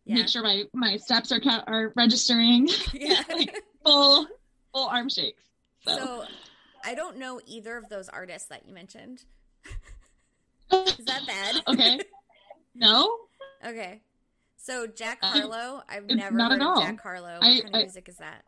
Yeah, 0.04 0.16
make 0.16 0.28
sure 0.28 0.42
my 0.42 0.64
my 0.74 0.96
steps 0.96 1.30
are 1.32 1.40
count- 1.40 1.64
are 1.68 1.92
registering, 1.94 2.68
yeah. 2.92 3.22
like 3.32 3.54
full 3.84 4.26
full 4.74 4.88
arm 4.88 5.08
shakes. 5.08 5.42
So, 5.86 5.96
So 5.96 6.24
I 6.84 6.94
don't 6.94 7.16
know 7.18 7.40
either 7.46 7.76
of 7.76 7.88
those 7.88 8.08
artists 8.08 8.48
that 8.48 8.66
you 8.66 8.74
mentioned. 8.74 9.24
Is 10.72 10.96
that 11.06 11.26
bad? 11.26 11.62
okay, 11.68 12.00
no, 12.74 13.16
Okay. 13.66 14.00
So 14.56 14.86
Jack 14.86 15.18
Harlow, 15.22 15.82
I've 15.88 16.06
never 16.06 16.36
not 16.36 16.52
heard 16.52 16.60
at 16.62 16.66
of 16.66 16.68
all. 16.76 16.80
Jack 16.82 17.00
Harlow. 17.00 17.38
What 17.40 17.44
I- 17.44 17.60
kind 17.60 17.68
of 17.68 17.74
I- 17.74 17.82
music 17.82 18.08
is 18.08 18.16
that? 18.18 18.42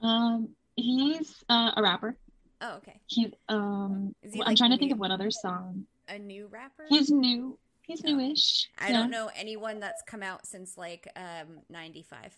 um, 0.00 0.48
he's 0.76 1.42
uh, 1.48 1.72
a 1.76 1.82
rapper. 1.82 2.16
Oh, 2.60 2.76
okay. 2.76 3.00
He's 3.06 3.30
um, 3.48 4.14
he, 4.22 4.40
I'm 4.40 4.48
like, 4.48 4.56
trying 4.58 4.70
to 4.70 4.78
think 4.78 4.92
of 4.92 4.98
what 4.98 5.10
other 5.10 5.30
song. 5.30 5.86
A 6.08 6.18
new 6.18 6.46
rapper? 6.48 6.84
He's 6.88 7.10
new. 7.10 7.58
He's 7.82 8.02
Oh. 8.04 8.10
newish. 8.10 8.68
I 8.78 8.88
yeah. 8.90 8.92
don't 8.98 9.10
know 9.10 9.30
anyone 9.34 9.80
that's 9.80 10.02
come 10.02 10.22
out 10.22 10.46
since 10.46 10.76
like 10.76 11.08
um 11.16 11.60
95. 11.70 12.36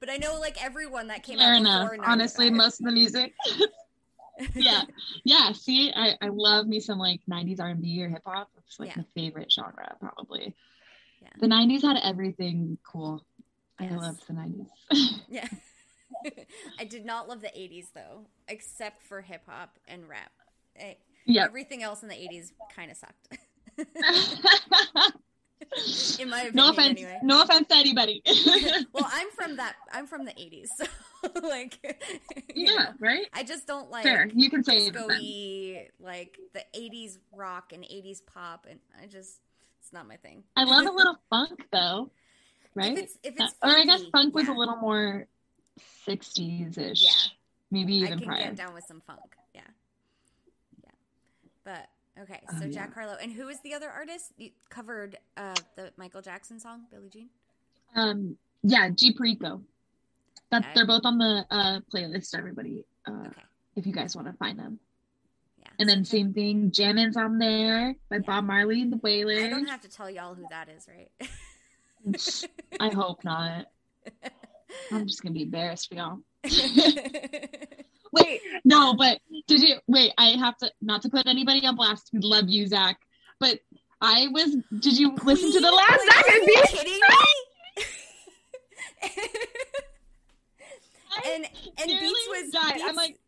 But 0.00 0.10
I 0.10 0.16
know 0.16 0.38
like 0.40 0.62
everyone 0.62 1.06
that 1.08 1.22
came 1.22 1.38
Fair 1.38 1.54
out 1.54 1.60
enough. 1.60 1.90
Honestly, 2.04 2.50
most 2.50 2.80
of 2.80 2.86
the 2.86 2.92
music. 2.92 3.34
yeah, 4.54 4.82
yeah. 5.24 5.52
See, 5.52 5.92
I, 5.94 6.16
I 6.22 6.28
love 6.28 6.66
me 6.66 6.80
some 6.80 6.98
like 6.98 7.20
'90s 7.30 7.60
R&B 7.60 8.02
or 8.02 8.08
hip 8.08 8.22
hop. 8.24 8.50
It's 8.58 8.78
like 8.80 8.88
Yeah. 8.90 8.98
my 8.98 9.04
favorite 9.14 9.52
genre, 9.52 9.96
probably. 10.00 10.54
Yeah. 11.20 11.28
The 11.38 11.46
'90s 11.46 11.82
had 11.82 11.98
everything 12.02 12.78
cool. 12.84 13.24
I 13.78 13.84
Yes. 13.84 14.00
love 14.00 14.20
the 14.26 14.32
'90s. 14.34 14.68
Yeah. 15.28 15.48
I 16.78 16.84
did 16.84 17.04
not 17.04 17.28
love 17.28 17.40
the 17.40 17.48
80s 17.48 17.86
though, 17.94 18.26
except 18.48 19.02
for 19.02 19.22
hip 19.22 19.42
hop 19.46 19.78
and 19.88 20.08
rap. 20.08 20.30
Eh, 20.76 20.94
yep. 21.26 21.46
Everything 21.48 21.82
else 21.82 22.02
in 22.02 22.08
the 22.08 22.14
80s 22.14 22.52
kind 22.74 22.90
of 22.90 22.96
sucked. 22.96 23.28
In 26.18 26.30
my 26.30 26.42
opinion 26.42 26.54
no 26.54 26.70
offense. 26.70 27.00
anyway. 27.00 27.18
No 27.22 27.42
offense 27.42 27.68
to 27.68 27.76
anybody. 27.76 28.22
well, 28.92 29.08
I'm 29.08 29.30
from 29.30 29.56
that. 29.56 29.74
I'm 29.92 30.06
from 30.06 30.24
the 30.24 30.32
'80s, 30.32 30.68
so 30.76 30.86
like, 31.42 31.78
yeah, 32.54 32.74
know, 32.74 32.86
right. 33.00 33.26
I 33.32 33.42
just 33.42 33.66
don't 33.66 33.90
like 33.90 34.02
Fair. 34.02 34.28
You 34.34 34.50
can 34.50 34.64
say 34.64 34.90
disco-y, 34.90 35.88
like 36.00 36.38
the 36.52 36.64
'80s 36.76 37.18
rock 37.32 37.72
and 37.72 37.84
'80s 37.84 38.20
pop, 38.26 38.66
and 38.68 38.80
I 39.02 39.06
just 39.06 39.40
it's 39.80 39.92
not 39.92 40.06
my 40.06 40.16
thing. 40.16 40.42
I 40.56 40.64
love 40.64 40.86
a 40.86 40.90
little 40.90 41.18
funk 41.30 41.66
though, 41.72 42.10
right? 42.74 42.92
If 42.92 42.98
it's 42.98 43.18
if 43.22 43.40
uh, 43.40 43.44
it's 43.44 43.54
or 43.62 43.70
I 43.70 43.84
guess 43.84 44.00
funky, 44.00 44.10
funk 44.10 44.34
was 44.34 44.48
a 44.48 44.52
little 44.52 44.76
more 44.76 45.26
60s 46.06 46.78
ish. 46.78 47.02
Yeah. 47.02 47.10
Maybe 47.70 48.02
I 48.02 48.06
even 48.06 48.18
can 48.18 48.28
prior. 48.28 48.42
get 48.44 48.56
down 48.56 48.74
with 48.74 48.84
some 48.86 49.00
funk. 49.06 49.20
Yeah, 49.54 49.62
yeah. 50.84 50.90
But 51.64 51.88
okay, 52.20 52.40
Oh, 52.52 52.58
so 52.58 52.64
yeah. 52.66 52.70
Jack 52.72 52.94
Harlow, 52.94 53.16
and 53.20 53.32
who 53.32 53.48
is 53.48 53.60
the 53.60 53.74
other 53.74 53.88
artist? 53.90 54.32
You 54.36 54.50
covered 54.70 55.16
uh, 55.36 55.54
the 55.76 55.92
Michael 55.96 56.22
Jackson 56.22 56.58
song, 56.60 56.82
Billie 56.90 57.08
Jean. 57.08 57.28
Um, 57.94 58.36
yeah, 58.62 58.88
G 58.90 59.12
Perico. 59.12 59.62
That 60.50 60.66
they're 60.74 60.86
both 60.86 61.06
on 61.06 61.16
the 61.18 61.46
uh, 61.50 61.80
playlist. 61.92 62.36
Everybody, 62.36 62.84
uh, 63.06 63.12
Okay, 63.28 63.42
if 63.76 63.86
you 63.86 63.92
guys 63.92 64.14
want 64.14 64.28
to 64.28 64.34
find 64.34 64.58
them. 64.58 64.78
yeah. 65.58 65.68
And 65.78 65.88
then 65.88 66.04
So 66.04 66.16
same 66.18 66.34
thing, 66.34 66.70
Jammin's 66.70 67.16
on 67.16 67.38
there 67.38 67.94
by 68.10 68.16
Yeah. 68.16 68.22
Bob 68.26 68.44
Marley 68.44 68.82
and 68.82 68.92
the 68.92 68.98
Wailers. 68.98 69.44
I 69.44 69.48
don't 69.48 69.66
have 69.68 69.80
to 69.80 69.88
tell 69.88 70.10
y'all 70.10 70.34
who 70.34 70.44
that 70.50 70.68
is, 70.68 70.86
right? 70.88 71.10
I 72.80 72.90
hope 72.94 73.24
not. 73.24 73.66
I'm 74.90 75.06
just 75.06 75.22
gonna 75.22 75.32
be 75.32 75.42
embarrassed 75.44 75.88
for 75.88 75.94
y'all. 75.94 76.18
Wait, 78.12 78.40
no, 78.64 78.94
but 78.94 79.18
did 79.46 79.62
you 79.62 79.76
wait? 79.86 80.12
I 80.18 80.30
have 80.38 80.56
to 80.58 80.70
not 80.80 81.02
to 81.02 81.08
put 81.08 81.26
anybody 81.26 81.66
on 81.66 81.76
blast. 81.76 82.10
We 82.12 82.20
love 82.20 82.48
you, 82.48 82.66
Zach. 82.66 82.98
But 83.40 83.60
I 84.00 84.28
was. 84.28 84.56
Did 84.78 84.98
you 84.98 85.16
listen 85.24 85.52
to 85.52 85.60
the 85.60 85.70
last 85.70 86.00
Zach 86.04 86.28
are 86.28 86.34
and 86.34 86.46
you 86.46 86.62
kidding 86.66 87.00
me? 87.00 87.08
and 91.26 91.44
and 91.78 91.86
Beats 91.86 92.28
was 92.28 92.50
died. 92.52 92.74
Beats, 92.74 92.84
I'm 92.86 92.94
like, 92.94 93.18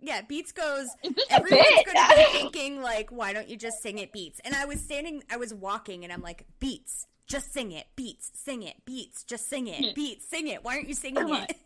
yeah, 0.00 0.20
Beats 0.22 0.52
goes. 0.52 0.88
is 1.02 1.14
this 1.14 1.26
a 1.30 1.34
Everyone's 1.34 1.66
gonna 1.86 2.14
be 2.16 2.24
thinking 2.32 2.82
like, 2.82 3.10
why 3.10 3.32
don't 3.32 3.48
you 3.48 3.56
just 3.56 3.82
sing 3.82 3.98
it, 3.98 4.12
Beats? 4.12 4.40
And 4.44 4.54
I 4.54 4.64
was 4.64 4.80
standing, 4.80 5.22
I 5.30 5.36
was 5.36 5.54
walking, 5.54 6.04
and 6.04 6.12
I'm 6.12 6.22
like, 6.22 6.44
Beats, 6.60 7.06
just 7.26 7.52
sing 7.52 7.72
it, 7.72 7.86
Beats, 7.96 8.30
sing 8.34 8.62
it, 8.62 8.84
Beats, 8.84 9.24
just 9.24 9.48
sing 9.48 9.66
it, 9.66 9.94
Beats, 9.94 10.28
sing 10.28 10.48
it. 10.48 10.62
Why 10.62 10.76
aren't 10.76 10.88
you 10.88 10.94
singing 10.94 11.22
Come 11.22 11.32
it? 11.32 11.56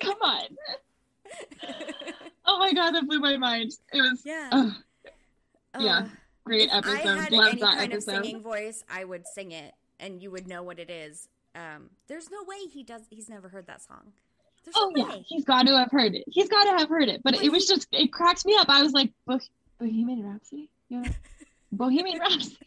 Come 0.00 0.22
on. 0.22 0.44
Oh 2.44 2.58
my 2.58 2.72
god, 2.72 2.90
that 2.92 3.06
blew 3.06 3.20
my 3.20 3.36
mind. 3.36 3.70
It 3.92 4.00
was 4.02 4.22
yeah. 4.24 4.72
yeah, 5.78 6.08
great 6.44 6.68
if 6.68 6.74
episode. 6.74 6.92
I 6.94 7.22
had 7.22 7.32
Love 7.32 7.48
any 7.52 7.60
that 7.60 7.74
kind 7.78 7.92
episode. 7.92 8.16
of 8.18 8.24
singing 8.24 8.42
voice, 8.42 8.84
I 8.90 9.04
would 9.04 9.26
sing 9.26 9.52
it, 9.52 9.72
and 10.00 10.20
you 10.20 10.30
would 10.32 10.46
know 10.48 10.62
what 10.64 10.78
it 10.80 10.90
is. 10.90 11.28
Um, 11.54 11.90
there's 12.08 12.30
no 12.30 12.38
way 12.46 12.56
he 12.70 12.82
does. 12.82 13.02
He's 13.10 13.28
never 13.28 13.48
heard 13.48 13.68
that 13.68 13.80
song. 13.82 14.12
There's 14.64 14.74
Oh 14.76 14.90
no 14.94 15.06
yeah, 15.06 15.12
way. 15.14 15.24
he's 15.26 15.44
got 15.44 15.66
to 15.68 15.76
have 15.78 15.90
heard 15.92 16.14
it. 16.14 16.24
He's 16.26 16.48
got 16.48 16.64
to 16.64 16.70
have 16.78 16.88
heard 16.88 17.08
it. 17.08 17.22
But 17.22 17.40
it 17.42 17.50
was 17.52 17.68
he- 17.68 17.74
just 17.74 17.86
it 17.92 18.12
cracks 18.12 18.44
me 18.44 18.56
up. 18.56 18.68
I 18.68 18.82
was 18.82 18.92
like, 18.92 19.12
Bo- 19.26 19.38
Bohemian 19.78 20.24
Rhapsody. 20.28 20.68
Yeah, 20.88 21.04
Bohemian 21.72 22.18
Rhapsody. 22.18 22.58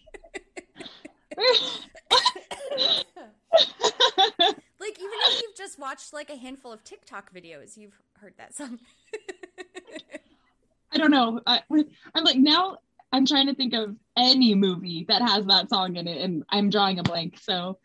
like 4.79 4.99
even 4.99 5.19
if 5.27 5.41
you've 5.41 5.55
just 5.55 5.79
watched 5.79 6.13
like 6.13 6.29
a 6.29 6.35
handful 6.37 6.71
of 6.71 6.83
TikTok 6.83 7.33
videos, 7.33 7.77
you've 7.77 7.99
heard 8.19 8.33
that 8.37 8.55
song. 8.55 8.79
I 10.91 10.97
don't 10.97 11.11
know. 11.11 11.41
I, 11.45 11.61
I'm 12.13 12.23
like 12.23 12.37
now. 12.37 12.77
I'm 13.11 13.25
trying 13.25 13.47
to 13.47 13.55
think 13.55 13.73
of 13.73 13.95
any 14.17 14.55
movie 14.55 15.05
that 15.07 15.21
has 15.21 15.45
that 15.45 15.69
song 15.69 15.95
in 15.95 16.07
it, 16.07 16.21
and 16.21 16.43
I'm 16.49 16.69
drawing 16.69 16.99
a 16.99 17.03
blank. 17.03 17.39
So 17.41 17.77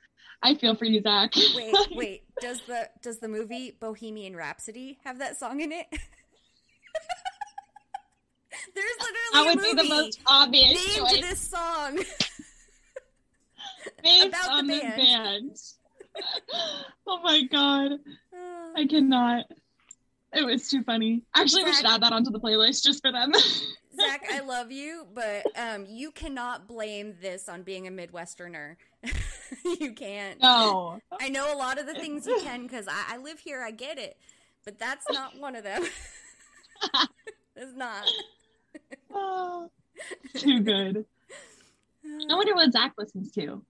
I 0.42 0.54
feel 0.54 0.74
for 0.74 0.86
you, 0.86 1.00
Zach. 1.02 1.34
Wait, 1.54 1.74
wait. 1.94 2.24
Does 2.40 2.60
the 2.66 2.88
does 3.02 3.18
the 3.18 3.28
movie 3.28 3.76
Bohemian 3.78 4.34
Rhapsody 4.34 4.98
have 5.04 5.18
that 5.18 5.38
song 5.38 5.60
in 5.60 5.70
it? 5.72 5.86
There's 8.74 8.96
literally 8.98 9.32
that 9.32 9.44
would 9.46 9.62
be 9.62 9.74
the 9.82 9.88
most 9.88 10.20
obvious 10.26 10.96
named 10.96 11.08
choice 11.08 11.20
this 11.20 11.40
song. 11.40 11.96
based 14.02 14.26
about 14.26 14.44
the 14.44 14.50
on 14.52 14.66
the 14.66 14.80
band. 14.80 14.96
band. 14.96 15.56
oh 17.06 17.20
my 17.22 17.42
god, 17.44 17.92
I 18.76 18.86
cannot. 18.86 19.44
It 20.32 20.44
was 20.44 20.68
too 20.68 20.82
funny. 20.84 21.22
Actually, 21.34 21.64
we 21.64 21.72
should 21.72 21.86
add 21.86 22.02
that 22.02 22.12
onto 22.12 22.30
the 22.30 22.38
playlist 22.38 22.84
just 22.84 23.02
for 23.02 23.10
them. 23.10 23.32
Zach, 23.96 24.24
I 24.30 24.40
love 24.40 24.70
you, 24.70 25.06
but 25.12 25.44
um, 25.56 25.86
you 25.88 26.12
cannot 26.12 26.68
blame 26.68 27.14
this 27.20 27.48
on 27.48 27.62
being 27.62 27.88
a 27.88 27.90
Midwesterner. 27.90 28.76
you 29.80 29.92
can't. 29.92 30.40
no. 30.40 31.00
I 31.20 31.28
know 31.28 31.52
a 31.52 31.56
lot 31.56 31.78
of 31.78 31.86
the 31.86 31.94
things 31.94 32.26
you 32.26 32.38
can 32.42 32.62
because 32.62 32.86
I, 32.86 33.14
I 33.14 33.16
live 33.18 33.40
here. 33.40 33.62
I 33.62 33.72
get 33.72 33.98
it, 33.98 34.16
but 34.64 34.78
that's 34.78 35.04
not 35.10 35.38
one 35.38 35.56
of 35.56 35.64
them. 35.64 35.82
it's 37.56 37.76
not. 37.76 38.04
Oh, 39.12 39.68
too 40.36 40.60
good. 40.60 41.04
I 42.04 42.34
wonder 42.34 42.54
what 42.54 42.72
Zach 42.72 42.94
listens 42.96 43.32
to. 43.32 43.62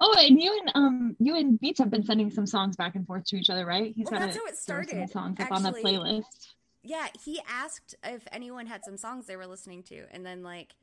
Oh, 0.00 0.14
and 0.18 0.40
you 0.40 0.58
and 0.60 0.72
um 0.74 1.16
you 1.18 1.36
and 1.36 1.58
Beats 1.60 1.78
have 1.78 1.90
been 1.90 2.04
sending 2.04 2.30
some 2.30 2.46
songs 2.46 2.76
back 2.76 2.94
and 2.94 3.06
forth 3.06 3.24
to 3.26 3.36
each 3.36 3.50
other, 3.50 3.66
right? 3.66 3.92
He's 3.94 4.06
Well, 4.10 4.20
got 4.20 4.26
that's 4.26 4.36
a- 4.36 4.40
how 4.40 4.46
it 4.46 4.56
there 4.66 4.76
were 4.78 4.84
some 4.84 4.90
started, 4.90 5.10
songs 5.10 5.40
up 5.40 5.52
on 5.52 5.62
the 5.62 5.72
playlist. 5.72 6.48
Yeah, 6.82 7.06
he 7.24 7.40
asked 7.48 7.94
if 8.04 8.26
anyone 8.32 8.66
had 8.66 8.84
some 8.84 8.96
songs 8.96 9.26
they 9.26 9.36
were 9.36 9.46
listening 9.46 9.82
to, 9.84 10.04
and 10.10 10.26
then 10.26 10.42
like, 10.42 10.74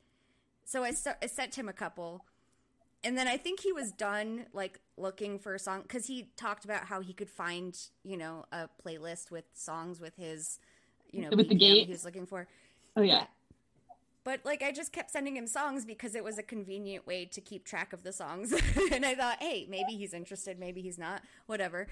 so 0.64 0.84
I, 0.84 0.92
st- 0.92 1.18
I 1.22 1.26
sent 1.26 1.56
him 1.56 1.68
a 1.68 1.74
couple, 1.74 2.24
and 3.04 3.18
then 3.18 3.28
I 3.28 3.36
think 3.38 3.60
he 3.62 3.74
was 3.74 3.92
done 3.92 4.46
like 4.54 4.80
looking 4.98 5.40
for 5.40 5.56
a 5.56 5.60
song 5.60 5.82
because 5.82 6.06
he 6.06 6.30
talked 6.38 6.64
about 6.64 6.86
how 6.86 7.02
he 7.02 7.14
could 7.14 7.30
find 7.30 7.78
you 8.04 8.16
know 8.18 8.46
a 8.52 8.70
playlist 8.86 9.32
with 9.32 9.46
songs 9.54 10.00
with 10.00 10.16
his 10.16 10.60
you 11.12 11.22
know 11.24 11.30
With 11.32 11.50
the 11.50 11.56
BPM 11.56 11.60
gate? 11.60 11.86
he 11.88 11.92
was 11.92 12.06
looking 12.06 12.26
for. 12.26 12.48
Oh 12.96 13.02
yeah. 13.02 13.26
But 14.30 14.42
like 14.46 14.62
I 14.62 14.72
just 14.72 14.92
kept 14.92 15.10
sending 15.10 15.36
him 15.36 15.48
songs 15.48 15.86
because 15.86 16.14
it 16.14 16.24
was 16.24 16.38
a 16.38 16.44
convenient 16.44 17.08
way 17.08 17.26
to 17.26 17.42
keep 17.42 17.66
track 17.66 17.94
of 17.94 18.04
the 18.04 18.14
songs. 18.14 18.54
and 18.92 19.04
I 19.04 19.16
thought, 19.16 19.42
hey, 19.42 19.66
maybe 19.68 19.94
he's 19.94 20.14
interested, 20.14 20.60
maybe 20.60 20.82
he's 20.82 21.00
not, 21.00 21.24
whatever. 21.48 21.88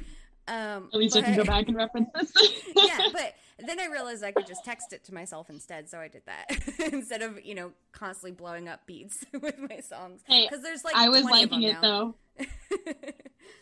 Um 0.47 0.87
At 0.93 0.99
least 0.99 1.17
I 1.17 1.23
can 1.23 1.35
go 1.35 1.43
back 1.43 1.67
and 1.67 1.75
reference 1.75 2.09
this. 2.13 2.31
yeah, 2.75 2.99
but 3.11 3.33
then 3.65 3.79
I 3.79 3.87
realized 3.87 4.23
I 4.23 4.33
could 4.33 4.45
just 4.45 4.63
text 4.63 4.93
it 4.93 5.03
to 5.05 5.15
myself 5.15 5.49
instead, 5.49 5.89
so 5.89 5.97
I 5.97 6.09
did 6.09 6.21
that 6.27 6.91
instead 6.93 7.23
of 7.23 7.43
you 7.43 7.55
know 7.55 7.71
constantly 7.91 8.33
blowing 8.33 8.67
up 8.69 8.85
beats 8.85 9.25
with 9.41 9.57
my 9.57 9.79
songs. 9.79 10.21
Hey, 10.27 10.45
Because 10.47 10.63
there's 10.63 10.85
like 10.85 10.95
I 10.95 11.09
was 11.09 11.23
liking 11.23 11.63
it 11.63 11.81
now. 11.81 12.13
though. 12.37 12.45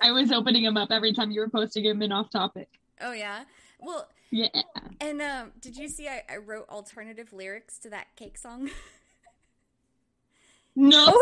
I 0.02 0.12
was 0.12 0.34
opening 0.34 0.66
him 0.66 0.76
up 0.76 0.92
every 0.92 1.14
time 1.14 1.32
you 1.32 1.40
were 1.40 1.50
posting 1.50 1.86
him 1.86 2.02
in 2.02 2.12
off 2.12 2.30
topic. 2.30 2.68
oh 3.00 3.14
yeah, 3.14 3.46
well, 3.80 4.08
Yeah. 4.32 4.48
and 5.02 5.22
um, 5.22 5.52
did 5.62 5.76
you 5.78 5.88
see 5.88 6.08
I, 6.08 6.24
I 6.30 6.38
wrote 6.38 6.68
alternative 6.70 7.34
lyrics 7.34 7.78
to 7.80 7.90
that 7.92 8.08
cake 8.16 8.38
song? 8.38 8.70
No. 10.76 11.14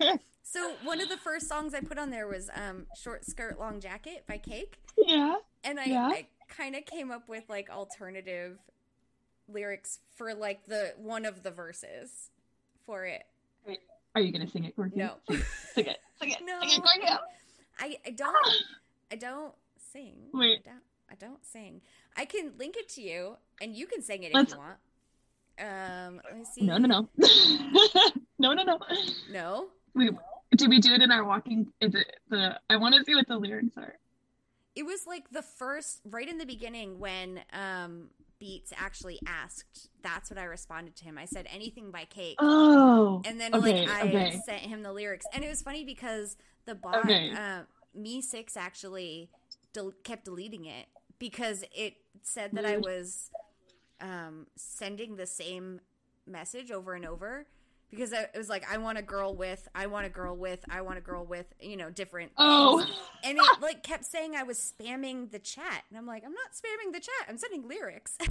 Yeah. 0.00 0.16
So 0.48 0.72
one 0.84 1.00
of 1.00 1.08
the 1.08 1.16
first 1.18 1.48
songs 1.48 1.74
I 1.74 1.80
put 1.80 1.98
on 1.98 2.10
there 2.10 2.26
was 2.28 2.48
um, 2.54 2.86
"Short 2.96 3.24
Skirt 3.26 3.58
Long 3.58 3.78
Jacket" 3.80 4.24
by 4.28 4.38
Cake. 4.38 4.78
Yeah. 4.96 5.36
and 5.64 5.78
I, 5.78 5.84
Yeah. 5.84 6.06
I 6.06 6.26
kind 6.48 6.74
of 6.76 6.86
came 6.86 7.10
up 7.10 7.28
with 7.28 7.42
like 7.48 7.68
alternative 7.68 8.56
lyrics 9.48 9.98
for 10.14 10.32
like 10.34 10.64
the 10.66 10.94
one 10.98 11.24
of 11.26 11.42
the 11.42 11.50
verses 11.50 12.30
for 12.86 13.04
it. 13.06 13.24
Are 14.14 14.20
you 14.20 14.32
gonna 14.32 14.48
sing 14.48 14.64
it, 14.64 14.76
Corky? 14.76 14.96
No, 14.96 15.14
Sing 15.74 15.86
it. 15.86 15.98
Sing 16.20 16.30
it. 16.30 16.38
No. 16.46 16.60
Sing 16.66 16.80
it, 17.02 17.18
I, 17.80 17.96
I 18.06 18.10
don't 18.10 18.36
I 19.12 19.16
don't 19.16 19.52
sing. 19.92 20.14
Wait. 20.32 20.60
I 20.64 20.70
don't, 20.70 20.82
I 21.10 21.14
don't 21.14 21.44
sing. 21.44 21.80
I 22.16 22.24
can 22.24 22.52
link 22.58 22.76
it 22.76 22.88
to 22.90 23.02
you, 23.02 23.36
and 23.60 23.74
you 23.74 23.86
can 23.86 24.02
sing 24.02 24.22
it 24.24 24.34
Let's- 24.34 24.52
if 24.52 24.58
you 24.58 24.62
want. 24.64 24.78
Um, 25.58 26.20
let 26.24 26.36
me 26.36 26.44
see. 26.44 26.66
No, 26.66 26.76
no, 26.76 26.86
no. 26.86 27.08
no, 28.38 28.52
no, 28.52 28.62
no. 28.62 28.78
No? 29.32 29.68
Wait, 29.94 30.10
did 30.54 30.68
we 30.68 30.80
do 30.80 30.92
it 30.92 31.00
in 31.00 31.10
our 31.10 31.24
walking? 31.24 31.72
Is 31.80 31.94
it 31.94 32.06
the? 32.28 32.60
I 32.68 32.76
want 32.76 32.94
to 32.94 33.04
see 33.04 33.14
what 33.14 33.26
the 33.26 33.38
lyrics 33.38 33.74
are. 33.78 33.94
It 34.74 34.84
was 34.84 35.06
like 35.06 35.30
the 35.30 35.40
first, 35.40 36.02
right 36.04 36.28
in 36.28 36.36
the 36.36 36.44
beginning 36.44 36.98
when 36.98 37.40
um 37.54 38.08
Beats 38.38 38.70
actually 38.76 39.18
asked. 39.26 39.88
That's 40.02 40.28
what 40.28 40.38
I 40.38 40.44
responded 40.44 40.94
to 40.96 41.04
him. 41.04 41.16
I 41.16 41.24
said 41.24 41.46
anything 41.50 41.90
by 41.90 42.04
Cake. 42.04 42.36
Oh. 42.38 43.22
And 43.24 43.40
then 43.40 43.54
okay, 43.54 43.86
like 43.86 43.88
I 43.88 44.08
okay. 44.08 44.40
sent 44.44 44.60
him 44.60 44.82
the 44.82 44.92
lyrics, 44.92 45.24
and 45.32 45.42
it 45.42 45.48
was 45.48 45.62
funny 45.62 45.86
because 45.86 46.36
the 46.66 46.74
bot, 46.74 46.96
Okay. 47.06 47.30
uh, 47.30 47.62
MEE6 47.98 48.58
actually 48.58 49.30
del- 49.72 49.94
kept 50.04 50.26
deleting 50.26 50.66
it 50.66 50.84
because 51.18 51.64
it 51.74 51.94
said 52.22 52.52
that 52.52 52.64
I 52.66 52.76
was 52.78 53.30
um, 54.00 54.46
sending 54.56 55.16
the 55.16 55.26
same 55.26 55.80
message 56.26 56.70
over 56.70 56.94
and 56.94 57.06
over 57.06 57.46
because 57.90 58.12
I, 58.12 58.22
it 58.22 58.36
was 58.36 58.48
like 58.48 58.64
I 58.70 58.78
want 58.78 58.98
a 58.98 59.02
girl 59.02 59.34
with, 59.34 59.68
I 59.74 59.86
want 59.86 60.06
a 60.06 60.10
girl 60.10 60.36
with, 60.36 60.64
I 60.68 60.80
want 60.82 60.98
a 60.98 61.00
girl 61.00 61.24
with, 61.24 61.46
you 61.60 61.76
know, 61.76 61.88
different. 61.90 62.32
Oh. 62.36 62.78
things. 62.84 62.90
and 63.24 63.38
it 63.38 63.62
like 63.62 63.82
kept 63.82 64.04
saying 64.04 64.34
I 64.34 64.42
was 64.42 64.58
spamming 64.58 65.30
the 65.30 65.38
chat, 65.38 65.84
and 65.88 65.96
I'm 65.98 66.06
like, 66.06 66.24
I'm 66.24 66.32
not 66.32 66.50
spamming 66.52 66.92
the 66.92 67.00
chat. 67.00 67.28
I'm 67.28 67.38
sending 67.38 67.66
lyrics. 67.68 68.18
F 68.20 68.30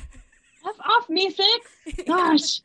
off 0.84 1.07
MEE6. 1.07 2.06
Gosh. 2.07 2.62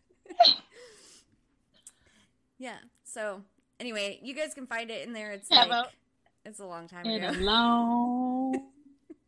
Yeah. 2.59 2.77
So 3.05 3.43
anyway, 3.79 4.19
you 4.23 4.35
guys 4.35 4.55
can 4.55 4.67
find 4.67 4.91
it 4.91 5.07
in 5.07 5.13
there. 5.13 5.33
It's 5.33 5.49
Yeah, 5.51 5.61
like 5.61 5.71
well- 5.71 5.91
it's 6.45 6.59
a 6.61 6.65
long 6.67 6.89
time 6.89 7.05
ago. 7.07 7.31
a 7.31 7.33
long 7.33 8.20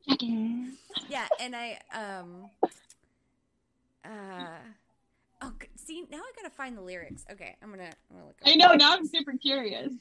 jacket. 0.09 0.75
yeah, 1.09 1.27
and 1.41 1.55
I 1.57 1.79
um 1.93 2.51
uh 4.05 4.59
oh 5.43 5.53
see 5.77 6.05
now 6.11 6.19
I 6.19 6.33
gotta 6.37 6.51
find 6.55 6.77
the 6.77 6.83
lyrics. 6.83 7.25
Okay, 7.31 7.57
I'm 7.63 7.71
gonna 7.71 7.85
I'm 8.11 8.17
gonna 8.17 8.27
look. 8.27 8.37
I 8.45 8.55
know. 8.55 8.75
Now 8.75 8.93
I'm 8.95 9.07
super 9.07 9.33
curious. 9.33 9.93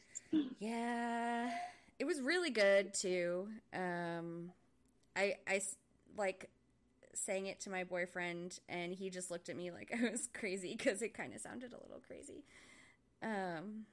Yeah, 0.60 1.52
it 1.99 2.06
was 2.06 2.22
really 2.22 2.49
good 2.52 2.94
too. 2.94 3.48
Um, 3.73 4.52
I 5.15 5.36
I 5.48 5.56
s- 5.56 5.76
like 6.18 6.49
sang 7.14 7.45
it 7.48 7.60
to 7.61 7.69
my 7.69 7.84
boyfriend, 7.84 8.60
and 8.69 8.94
he 8.94 9.10
just 9.10 9.30
looked 9.32 9.49
at 9.49 9.57
me 9.57 9.72
like 9.72 9.91
I 9.98 10.10
was 10.10 10.30
crazy 10.34 10.76
because 10.78 11.02
it 11.02 11.14
kind 11.14 11.34
of 11.34 11.41
sounded 11.41 11.73
a 11.73 11.78
little 11.82 12.02
crazy. 12.06 12.44
Um, 13.22 13.86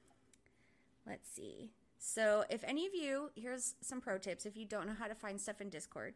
let's 1.05 1.29
see. 1.29 1.69
So, 1.99 2.45
if 2.49 2.63
any 2.63 2.87
of 2.87 2.93
you, 2.95 3.29
here's 3.35 3.75
some 3.81 4.01
pro 4.01 4.17
tips. 4.17 4.45
If 4.45 4.55
you 4.55 4.65
don't 4.65 4.87
know 4.87 4.95
how 4.97 5.07
to 5.07 5.15
find 5.15 5.39
stuff 5.39 5.61
in 5.61 5.69
Discord, 5.69 6.15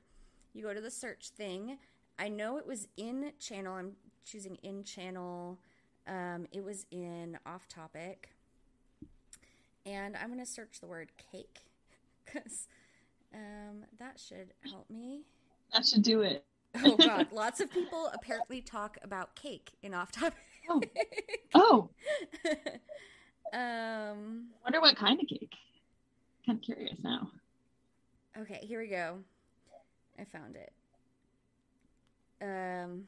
you 0.54 0.64
go 0.64 0.74
to 0.74 0.82
the 0.82 0.92
search 0.92 1.30
thing. 1.30 1.78
I 2.18 2.30
know 2.30 2.58
it 2.58 2.66
was 2.66 2.88
in 2.98 3.34
channel. 3.40 3.76
I'm 3.76 3.94
choosing 4.26 4.56
in 4.64 4.84
channel. 4.84 5.60
Um, 6.08 6.48
it 6.52 6.64
was 6.64 6.86
in 6.92 7.38
off 7.46 7.68
topic 7.68 8.30
and 9.86 10.16
I'm 10.16 10.30
gonna 10.30 10.46
search 10.46 10.80
the 10.80 10.88
word 10.88 11.12
cake 11.32 11.60
because 12.26 12.68
um, 13.34 13.86
that 14.00 14.20
should 14.20 14.54
help 14.70 14.90
me. 14.90 15.22
That 15.74 15.86
should 15.86 16.04
do 16.04 16.22
it. 16.22 16.46
Oh 16.84 16.96
God, 16.96 17.28
lots 17.32 17.60
of 17.60 17.72
people 17.72 18.10
apparently 18.14 18.62
talk 18.62 18.98
about 19.04 19.36
cake 19.36 19.72
in 19.82 19.94
off 19.94 20.12
topic. 20.12 20.40
Oh. 20.70 20.82
Oh. 21.54 21.90
um. 23.58 24.48
Wonder 24.64 24.82
what 24.82 24.96
kind 24.96 25.20
of 25.20 25.28
cake. 25.28 25.54
Kind 26.45 26.60
of 26.60 26.61
curious 26.64 26.98
now. 27.03 27.32
Okay, 28.38 28.60
here 28.64 28.80
we 28.80 28.88
go. 28.88 29.20
I 30.20 30.26
found 30.26 30.56
it. 30.56 30.74
Um. 32.41 33.03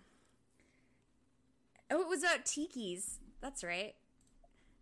Oh, 1.92 2.02
it 2.02 2.08
was 2.08 2.24
about 2.24 2.46
tikis. 2.46 3.18
That's 3.42 3.64
right. 3.64 3.94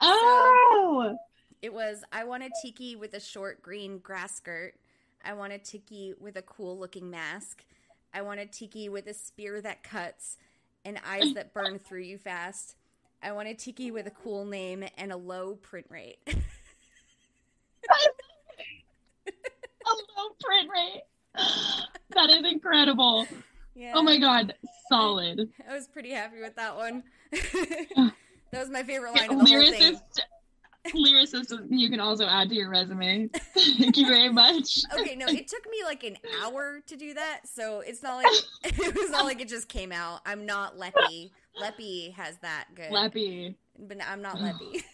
Oh. 0.02 1.18
It 1.62 1.74
was 1.74 2.04
I 2.12 2.26
want 2.26 2.44
a 2.44 2.50
tiki 2.62 2.96
with 2.96 3.14
a 3.14 3.20
short 3.20 3.62
green 3.62 4.00
grass 4.00 4.36
skirt. 4.36 4.74
I 5.24 5.34
want 5.34 5.54
a 5.54 5.58
tiki 5.58 6.14
with 6.20 6.36
a 6.36 6.42
cool 6.42 6.78
looking 6.78 7.10
mask. 7.10 7.64
I 8.14 8.22
want 8.22 8.40
a 8.40 8.46
tiki 8.46 8.90
with 8.90 9.08
a 9.08 9.14
spear 9.14 9.62
that 9.62 9.82
cuts 9.82 10.38
and 10.86 11.00
eyes 11.08 11.34
that 11.34 11.54
burn 11.54 11.80
through 11.88 12.02
you 12.02 12.18
fast. 12.18 12.76
I 13.24 13.32
want 13.32 13.48
a 13.48 13.54
tiki 13.54 13.90
with 13.90 14.06
a 14.06 14.12
cool 14.12 14.46
name 14.46 14.84
and 14.98 15.12
a 15.12 15.18
low 15.18 15.56
print 15.56 15.88
rate. 15.90 16.18
A 19.86 19.92
low 20.18 20.30
print 20.44 20.70
rate. 20.72 21.04
That 22.16 22.30
is 22.30 22.44
incredible. 22.46 23.26
yeah. 23.74 23.94
Oh 23.96 24.04
my 24.04 24.20
god. 24.20 24.54
Solid. 24.88 25.50
I 25.68 25.74
was 25.74 25.88
pretty 25.88 26.12
happy 26.12 26.40
with 26.40 26.56
that 26.58 26.76
one. 26.76 27.02
that 27.32 28.14
was 28.52 28.70
my 28.70 28.84
favorite 28.84 29.16
line 29.16 29.32
of 29.32 29.40
the. 29.40 29.46
Lyricist. 29.46 30.20
Lyricist, 30.92 31.54
you 31.70 31.90
can 31.90 32.00
also 32.00 32.26
add 32.26 32.50
to 32.50 32.56
your 32.56 32.70
resume. 32.70 33.30
Thank 33.56 33.98
you 33.98 34.06
very 34.06 34.30
much. 34.30 34.80
Okay, 35.00 35.16
no, 35.16 35.26
it 35.28 35.48
took 35.48 35.66
me 35.72 35.78
like 35.84 36.04
an 36.04 36.18
hour 36.42 36.82
to 36.86 36.96
do 36.96 37.14
that, 37.14 37.42
so 37.46 37.80
it's 37.80 38.04
not 38.04 38.18
like 38.18 38.28
it 38.64 38.96
was 38.96 39.10
not 39.10 39.24
like 39.26 39.40
it 39.42 39.48
just 39.48 39.70
came 39.70 39.92
out. 39.92 40.22
I'm 40.26 40.46
not 40.46 40.78
Leppy. 40.78 41.32
Leppy 41.60 42.12
has 42.12 42.38
that 42.40 42.66
good. 42.76 42.92
Leppy, 42.92 43.56
but 43.80 43.98
I'm 44.08 44.22
not 44.22 44.38
Leppy. 44.40 44.84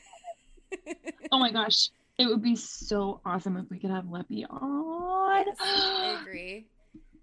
Oh 1.31 1.39
my 1.39 1.51
gosh. 1.51 1.89
It 2.19 2.27
would 2.27 2.43
be 2.43 2.55
so 2.55 3.21
awesome 3.25 3.57
if 3.57 3.69
we 3.69 3.79
could 3.79 3.89
have 3.89 4.05
Leppy 4.05 4.45
on. 4.49 4.98
Yes, 5.45 5.57
I 5.59 6.17
agree. 6.21 6.67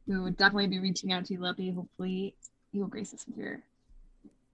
We 0.06 0.18
would 0.18 0.36
definitely 0.36 0.68
be 0.68 0.78
reaching 0.78 1.12
out 1.12 1.24
to 1.26 1.34
you, 1.34 1.40
Leppy. 1.40 1.74
Hopefully, 1.74 2.34
you 2.72 2.80
will 2.80 2.88
grace 2.88 3.12
us 3.12 3.24
with 3.26 3.36
your 3.36 3.62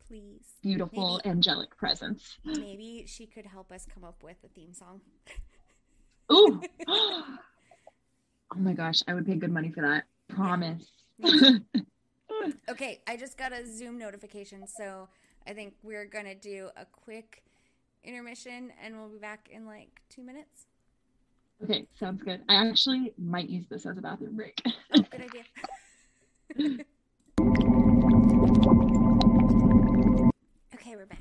Please. 0.07 0.45
beautiful, 0.63 1.21
Maybe. 1.25 1.31
angelic 1.31 1.77
presence. 1.77 2.39
Maybe 2.45 3.05
she 3.07 3.27
could 3.27 3.47
help 3.47 3.71
us 3.71 3.87
come 3.93 4.05
up 4.05 4.23
with 4.23 4.37
a 4.45 4.49
theme 4.49 4.73
song. 4.73 5.01
Ooh. 6.33 6.63
oh 6.89 7.39
my 8.57 8.73
gosh, 8.73 9.03
I 9.07 9.15
would 9.15 9.27
pay 9.27 9.35
good 9.35 9.53
money 9.53 9.71
for 9.71 9.83
that. 9.83 10.05
Promise. 10.29 10.91
Okay, 12.69 13.01
I 13.07 13.17
just 13.17 13.37
got 13.37 13.53
a 13.53 13.67
Zoom 13.67 13.99
notification, 13.99 14.67
so 14.67 15.09
I 15.47 15.53
think 15.53 15.75
we're 15.83 16.07
gonna 16.07 16.35
do 16.35 16.71
a 16.77 16.85
quick 16.85 17.45
intermission 18.03 18.73
and 18.83 18.97
we'll 18.97 19.09
be 19.09 19.19
back 19.19 19.49
in 19.53 19.67
like 19.67 20.01
two 20.09 20.23
minutes. 20.23 20.67
Okay, 21.65 21.87
sounds 21.99 22.23
good. 22.23 22.43
I 22.49 22.55
actually 22.55 23.13
might 23.19 23.49
use 23.49 23.67
this 23.69 23.85
as 23.87 23.99
a 23.99 24.01
bathroom 24.01 24.37
break. 24.37 24.63
Oh, 24.67 24.73
good 25.11 25.23
idea. 25.23 25.43
okay, 30.75 30.97
we're 30.97 31.07
back. 31.07 31.19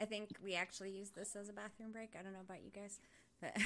I 0.00 0.06
think 0.06 0.30
we 0.42 0.54
actually 0.54 0.90
use 0.90 1.10
this 1.10 1.36
as 1.36 1.48
a 1.48 1.52
bathroom 1.52 1.92
break. 1.92 2.16
I 2.18 2.22
don't 2.22 2.32
know 2.32 2.40
about 2.40 2.64
you 2.64 2.70
guys, 2.70 2.98
but 3.40 3.56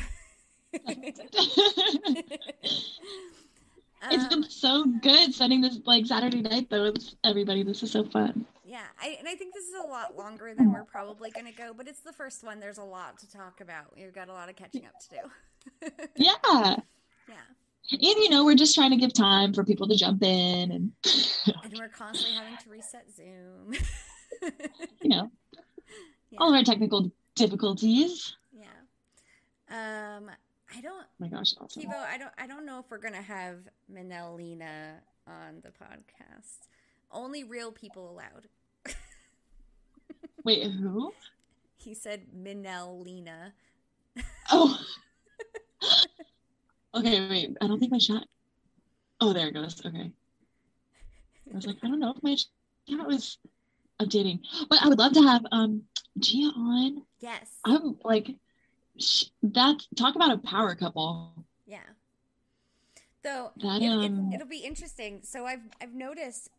It's 4.10 4.22
Um, 4.24 4.28
been 4.28 4.50
so 4.50 4.84
good 5.02 5.34
setting 5.34 5.60
this 5.60 5.80
like 5.84 6.06
Saturday 6.06 6.40
night 6.42 6.68
though 6.70 6.92
with 6.92 7.14
everybody. 7.24 7.62
This 7.62 7.82
is 7.82 7.90
so 7.90 8.04
fun. 8.04 8.46
Yeah, 8.64 8.82
I, 9.00 9.16
and 9.18 9.26
I 9.26 9.34
think 9.34 9.54
this 9.54 9.64
is 9.64 9.74
a 9.82 9.86
lot 9.88 10.16
longer 10.16 10.54
than 10.54 10.72
we're 10.72 10.84
probably 10.84 11.30
going 11.30 11.46
to 11.46 11.52
go, 11.52 11.72
but 11.74 11.88
it's 11.88 12.00
the 12.00 12.12
first 12.12 12.44
one. 12.44 12.60
There's 12.60 12.76
a 12.78 12.84
lot 12.84 13.18
to 13.20 13.30
talk 13.30 13.62
about. 13.62 13.96
We've 13.96 14.12
got 14.12 14.28
a 14.28 14.32
lot 14.32 14.50
of 14.50 14.56
catching 14.56 14.84
up 14.84 14.92
to 15.00 15.08
do. 15.10 15.90
Yeah. 16.16 16.34
yeah, 17.28 17.34
And 17.92 18.00
you 18.02 18.28
know, 18.30 18.44
we're 18.44 18.54
just 18.56 18.74
trying 18.74 18.90
to 18.90 18.96
give 18.96 19.12
time 19.12 19.52
for 19.54 19.64
people 19.64 19.88
to 19.88 19.96
jump 19.96 20.22
in 20.22 20.70
and 20.70 20.92
and 21.64 21.78
we're 21.78 21.88
constantly 21.88 22.36
having 22.36 22.56
to 22.58 22.70
reset 22.70 23.06
Zoom. 23.14 23.72
you 25.02 25.08
know, 25.08 25.30
yeah, 26.30 26.38
all 26.38 26.50
of 26.50 26.54
our 26.54 26.62
technical 26.64 27.10
difficulties. 27.34 28.36
yeah. 28.52 30.16
Um, 30.16 30.30
I 30.77 30.81
don't, 30.81 31.03
Oh 31.03 31.07
my 31.19 31.28
gosh, 31.28 31.55
awesome. 31.61 31.82
Kevo. 31.82 31.95
I 31.95 32.19
don't, 32.19 32.32
I 32.39 32.47
don't 32.47 32.66
know 32.66 32.78
if 32.78 32.86
we're 32.90 32.99
gonna 32.99 33.23
have 33.23 33.57
Manelina 33.93 34.97
on 35.27 35.62
the 35.62 35.70
podcast. 35.70 36.69
Only 37.11 37.45
real 37.45 37.73
people 37.73 38.11
allowed. 38.11 38.49
Wait, 40.45 40.70
who? 40.70 41.12
He 41.77 41.95
said 41.95 42.27
Minelina. 42.36 43.53
Oh. 44.51 44.78
okay, 46.95 47.28
wait. 47.28 47.57
I 47.61 47.66
don't 47.66 47.78
think 47.78 47.93
my 47.93 47.99
chat. 47.99 48.24
Oh, 49.20 49.32
there 49.32 49.49
it 49.49 49.55
goes. 49.55 49.85
Okay. 49.85 50.11
I 51.51 51.55
was 51.55 51.66
like, 51.66 51.77
I 51.82 51.89
don't 51.89 52.01
know 52.01 52.15
if 52.16 52.23
my 52.23 52.35
chat 52.35 53.07
was 53.07 53.39
updating, 54.01 54.40
but 54.69 54.82
I 54.82 54.89
would 54.89 54.99
love 54.99 55.12
to 55.15 55.23
have 55.23 55.45
um 55.53 55.82
Gia 56.19 56.51
on. 56.57 57.03
Yes. 57.20 57.51
I'm 57.65 57.99
like, 58.05 58.35
that 59.42 59.76
talk 59.96 60.14
about 60.16 60.32
a 60.32 60.38
power 60.38 60.74
couple. 60.74 61.44
Yeah. 61.66 61.80
Though 63.22 63.50
That, 63.56 63.82
um, 63.82 64.30
it, 64.32 64.36
it'll 64.36 64.48
be 64.48 64.58
interesting. 64.58 65.20
So 65.22 65.44
I've 65.46 65.62
I've 65.80 65.94
noticed 65.94 66.50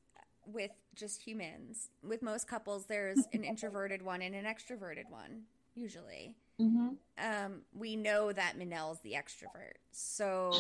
with 0.46 0.72
just 0.96 1.22
humans, 1.22 1.90
with 2.04 2.22
most 2.22 2.48
couples, 2.48 2.86
there's 2.86 3.20
an 3.34 3.44
introverted 3.44 4.02
one 4.02 4.22
and 4.22 4.36
an 4.36 4.46
extroverted 4.46 5.10
one. 5.10 5.44
Usually, 5.76 6.36
Mm-hmm. 6.60 6.90
um, 7.18 7.62
we 7.74 7.96
know 7.96 8.34
that 8.34 8.58
Manel's 8.58 9.00
the 9.00 9.14
extrovert. 9.14 9.78
So 9.92 10.52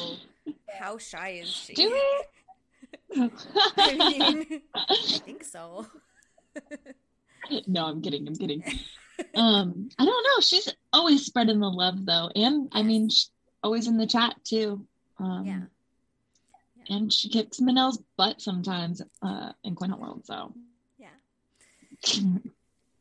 how 0.79 0.97
shy 0.97 1.31
is 1.41 1.49
she? 1.49 1.73
Do 1.73 1.91
we? 1.91 3.21
I 3.77 3.95
mean, 3.97 4.61
I 4.75 4.95
think 5.25 5.43
so. 5.43 5.87
no, 7.67 7.85
I'm 7.85 8.01
kidding. 8.01 8.27
I'm 8.27 8.35
kidding. 8.35 8.63
Um, 9.35 9.89
I 9.97 10.05
don't 10.05 10.23
know. 10.23 10.41
She's 10.41 10.67
always 10.91 11.25
spreading 11.25 11.59
the 11.59 11.69
love 11.69 12.05
though, 12.05 12.29
and 12.35 12.69
I 12.71 12.83
mean, 12.83 13.09
she's 13.09 13.31
always 13.63 13.87
in 13.87 13.97
the 13.97 14.07
chat 14.07 14.35
too. 14.43 14.85
Um, 15.17 15.45
Yeah. 15.45 15.61
And 16.91 17.13
she 17.13 17.29
kicks 17.29 17.59
Manel's 17.59 18.01
butt 18.17 18.41
sometimes 18.41 19.01
uh, 19.21 19.51
in 19.63 19.75
Coin 19.75 19.89
Hunt 19.89 20.01
World. 20.01 20.25
So 20.25 20.53
Yeah. 20.97 21.09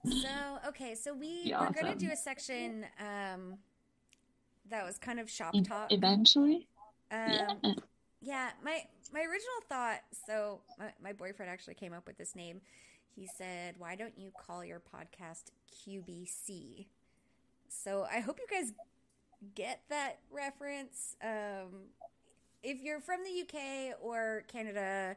So 0.06 0.28
okay, 0.68 0.94
so 0.94 1.12
we 1.12 1.44
Be 1.44 1.54
we're 1.58 1.72
gonna 1.72 1.94
do 1.96 2.10
a 2.10 2.16
section 2.16 2.86
um, 2.98 3.58
that 4.70 4.84
was 4.86 4.96
kind 4.96 5.20
of 5.20 5.28
shop 5.28 5.54
e- 5.54 5.62
talk. 5.62 5.92
eventually, 5.92 6.66
Um, 7.10 7.18
yeah. 7.62 7.72
Yeah, 8.20 8.50
my 8.64 8.84
my 9.12 9.20
original 9.20 9.60
thought. 9.68 10.00
So 10.26 10.60
my, 10.78 10.92
my 11.02 11.12
boyfriend 11.12 11.50
actually 11.50 11.74
came 11.74 11.92
up 11.92 12.06
with 12.06 12.16
this 12.16 12.34
name. 12.34 12.60
He 13.18 13.26
said, 13.26 13.74
"Why 13.78 13.96
don't 13.96 14.16
you 14.16 14.30
call 14.36 14.64
your 14.64 14.80
podcast 14.80 15.50
QBC?" 15.72 16.86
So 17.68 18.06
I 18.10 18.20
hope 18.20 18.38
you 18.38 18.46
guys 18.50 18.72
get 19.54 19.82
that 19.88 20.18
reference. 20.30 21.16
Um, 21.22 21.90
if 22.62 22.82
you're 22.82 23.00
from 23.00 23.20
the 23.24 23.42
UK 23.42 23.96
or 24.00 24.44
Canada, 24.48 25.16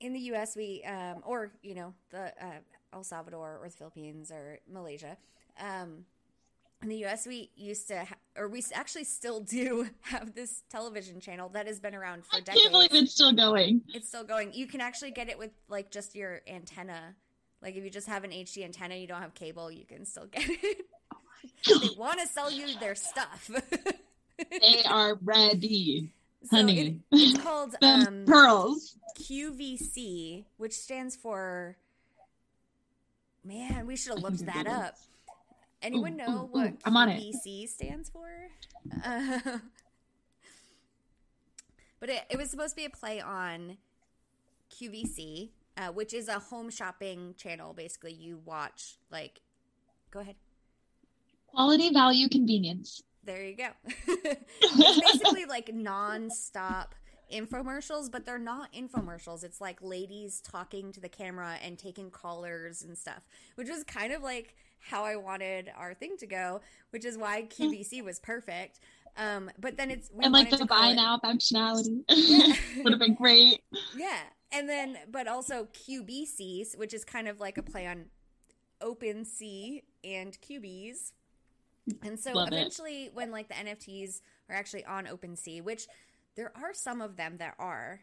in 0.00 0.12
the 0.12 0.20
US, 0.32 0.56
we 0.56 0.82
um, 0.84 1.22
or 1.24 1.52
you 1.62 1.74
know 1.74 1.94
the 2.10 2.32
uh, 2.44 2.60
El 2.92 3.04
Salvador 3.04 3.58
or 3.62 3.68
the 3.68 3.76
Philippines 3.76 4.30
or 4.30 4.58
Malaysia. 4.70 5.16
Um, 5.58 6.04
in 6.82 6.88
the 6.88 7.04
US, 7.06 7.26
we 7.26 7.50
used 7.56 7.88
to, 7.88 8.04
ha- 8.04 8.16
or 8.36 8.48
we 8.48 8.62
actually 8.74 9.04
still 9.04 9.40
do 9.58 9.88
have 10.02 10.34
this 10.34 10.62
television 10.70 11.20
channel 11.20 11.48
that 11.50 11.66
has 11.66 11.78
been 11.80 11.94
around 11.94 12.24
for 12.24 12.36
I 12.36 12.40
decades. 12.40 12.62
can't 12.62 12.72
believe 12.72 12.94
it's 12.94 13.12
still 13.12 13.32
going. 13.32 13.82
It's 13.94 14.08
still 14.08 14.24
going. 14.24 14.52
You 14.54 14.66
can 14.66 14.80
actually 14.80 15.10
get 15.10 15.28
it 15.28 15.38
with 15.38 15.50
like 15.68 15.90
just 15.90 16.14
your 16.14 16.40
antenna. 16.46 17.14
Like 17.62 17.76
if 17.76 17.84
you 17.84 17.90
just 17.90 18.08
have 18.08 18.24
an 18.24 18.30
HD 18.30 18.64
antenna, 18.64 18.94
you 18.96 19.06
don't 19.06 19.20
have 19.20 19.34
cable, 19.34 19.70
you 19.70 19.84
can 19.84 20.04
still 20.06 20.26
get 20.26 20.44
it. 20.48 20.86
they 21.66 21.88
want 21.98 22.20
to 22.20 22.26
sell 22.26 22.50
you 22.50 22.78
their 22.78 22.94
stuff. 22.94 23.50
They 24.50 24.82
are 24.88 25.18
ready, 25.22 26.08
so 26.44 26.56
it, 26.56 26.60
honey. 26.60 27.00
it's 27.12 27.42
called 27.42 27.74
um, 27.82 28.24
pearls. 28.26 28.96
QVC, 29.20 30.44
which 30.56 30.72
stands 30.72 31.14
for. 31.14 31.76
Man, 33.44 33.86
we 33.86 33.96
should 33.96 34.14
have 34.14 34.22
looked 34.22 34.46
that 34.46 34.66
up. 34.66 34.96
Anyone 35.82 36.14
Ooh, 36.14 36.16
know 36.16 36.28
ooh, 36.28 36.48
what 36.50 36.66
ooh, 36.68 36.78
I'm 36.84 36.96
on 36.96 37.08
it. 37.08 37.20
QVC 37.20 37.68
stands 37.68 38.10
for? 38.10 38.28
Uh, 39.04 39.38
but 42.00 42.10
it, 42.10 42.22
it 42.30 42.36
was 42.36 42.50
supposed 42.50 42.70
to 42.70 42.76
be 42.76 42.84
a 42.84 42.90
play 42.90 43.20
on 43.20 43.78
QVC, 44.70 45.50
uh, 45.76 45.88
which 45.88 46.12
is 46.12 46.28
a 46.28 46.38
home 46.38 46.70
shopping 46.70 47.34
channel. 47.36 47.72
Basically, 47.72 48.12
you 48.12 48.40
watch 48.44 48.98
like. 49.10 49.40
Go 50.10 50.20
ahead. 50.20 50.34
Quality, 51.46 51.92
value, 51.92 52.28
convenience. 52.28 53.02
There 53.24 53.44
you 53.44 53.56
go. 53.56 53.68
it's 54.06 55.00
basically 55.00 55.44
like 55.44 55.72
non-stop 55.72 56.94
infomercials, 57.32 58.10
but 58.10 58.24
they're 58.24 58.38
not 58.38 58.72
infomercials. 58.72 59.44
It's 59.44 59.60
like 59.60 59.78
ladies 59.82 60.40
talking 60.40 60.92
to 60.92 61.00
the 61.00 61.08
camera 61.08 61.56
and 61.62 61.78
taking 61.78 62.10
callers 62.10 62.82
and 62.82 62.96
stuff, 62.96 63.22
which 63.54 63.68
was 63.68 63.84
kind 63.84 64.12
of 64.12 64.22
like 64.22 64.54
how 64.80 65.04
I 65.04 65.16
wanted 65.16 65.70
our 65.76 65.94
thing 65.94 66.16
to 66.18 66.26
go, 66.26 66.60
which 66.90 67.04
is 67.04 67.16
why 67.18 67.42
QVC 67.42 68.02
was 68.04 68.18
perfect. 68.18 68.80
Um, 69.16 69.50
but 69.58 69.76
then 69.76 69.90
it's 69.90 70.10
we 70.12 70.24
and 70.24 70.32
like 70.32 70.50
the 70.50 70.64
buy 70.64 70.88
it- 70.90 70.94
now 70.94 71.18
functionality 71.22 72.02
Yeah. 72.08 72.54
would 72.84 72.92
have 72.92 73.00
been 73.00 73.14
great. 73.14 73.60
yeah, 73.96 74.20
and 74.52 74.68
then 74.68 74.96
but 75.10 75.26
also 75.28 75.66
QBCs, 75.74 76.76
which 76.78 76.94
is 76.94 77.04
kind 77.04 77.28
of 77.28 77.40
like 77.40 77.58
a 77.58 77.62
play 77.62 77.86
on 77.86 78.06
Open 78.80 79.24
Sea 79.24 79.82
and 80.04 80.40
Cubies. 80.40 81.12
And 82.02 82.18
so 82.20 82.32
Love 82.32 82.48
it. 82.48 82.54
eventually, 82.54 83.10
when 83.12 83.30
like 83.32 83.48
the 83.48 83.54
NFTs 83.54 84.20
are 84.48 84.54
actually 84.54 84.84
on 84.84 85.06
OpenSea, 85.06 85.62
which 85.62 85.86
there 86.36 86.52
are 86.56 86.72
some 86.72 87.00
of 87.00 87.16
them 87.16 87.36
that 87.38 87.54
are, 87.58 88.00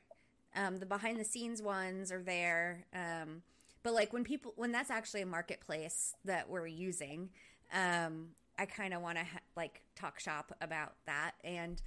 um, 0.55 0.77
the 0.77 0.85
behind 0.85 1.19
the 1.19 1.23
scenes 1.25 1.61
ones 1.61 2.11
are 2.11 2.21
there. 2.21 2.85
Um, 2.93 3.43
but 3.87 3.93
like 3.93 4.11
when 4.11 4.25
people, 4.25 4.51
when 4.57 4.73
that's 4.73 4.91
actually 4.91 5.21
a 5.21 5.25
marketplace 5.25 6.13
that 6.25 6.49
we're 6.49 6.67
using, 6.67 7.29
um, 7.73 8.25
I 8.59 8.65
kind 8.65 8.93
of 8.93 9.01
want 9.01 9.17
to 9.17 9.23
ha- 9.23 9.39
like 9.55 9.81
talk 9.95 10.19
shop 10.19 10.53
about 10.59 10.95
that 11.05 11.35
and 11.41 11.81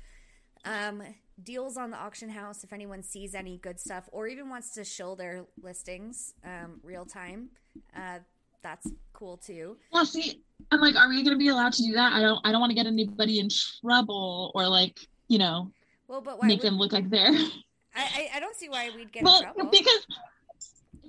um, 0.64 1.02
deals 1.44 1.76
on 1.76 1.90
the 1.90 1.98
auction 1.98 2.30
house. 2.30 2.64
If 2.64 2.72
anyone 2.72 3.02
sees 3.02 3.34
any 3.34 3.58
good 3.58 3.78
stuff 3.78 4.08
or 4.12 4.26
even 4.28 4.48
wants 4.48 4.70
to 4.76 4.84
show 4.84 5.14
their 5.14 5.44
listings 5.62 6.32
um, 6.42 6.80
real 6.82 7.04
time, 7.04 7.50
uh, 7.94 8.20
that's 8.62 8.90
cool 9.12 9.36
too. 9.36 9.76
Well, 9.92 10.06
see, 10.06 10.40
I'm 10.70 10.80
like, 10.80 10.96
are 10.96 11.10
we 11.10 11.22
going 11.22 11.34
to 11.34 11.38
be 11.38 11.48
allowed 11.48 11.74
to 11.74 11.82
do 11.82 11.92
that? 11.92 12.14
I 12.14 12.22
don't. 12.22 12.40
I 12.46 12.50
don't 12.50 12.62
want 12.62 12.70
to 12.70 12.76
get 12.76 12.86
anybody 12.86 13.40
in 13.40 13.50
trouble 13.82 14.52
or 14.54 14.66
like, 14.66 15.00
you 15.28 15.36
know, 15.36 15.70
Well, 16.08 16.22
but 16.22 16.42
make 16.42 16.62
them 16.62 16.78
look 16.78 16.94
like 16.94 17.10
they're. 17.10 17.34
I, 17.94 18.02
I, 18.02 18.30
I 18.36 18.40
don't 18.40 18.56
see 18.56 18.70
why 18.70 18.88
we'd 18.96 19.12
get 19.12 19.20
in 19.20 19.26
well, 19.26 19.42
trouble. 19.42 19.66
because 19.66 20.06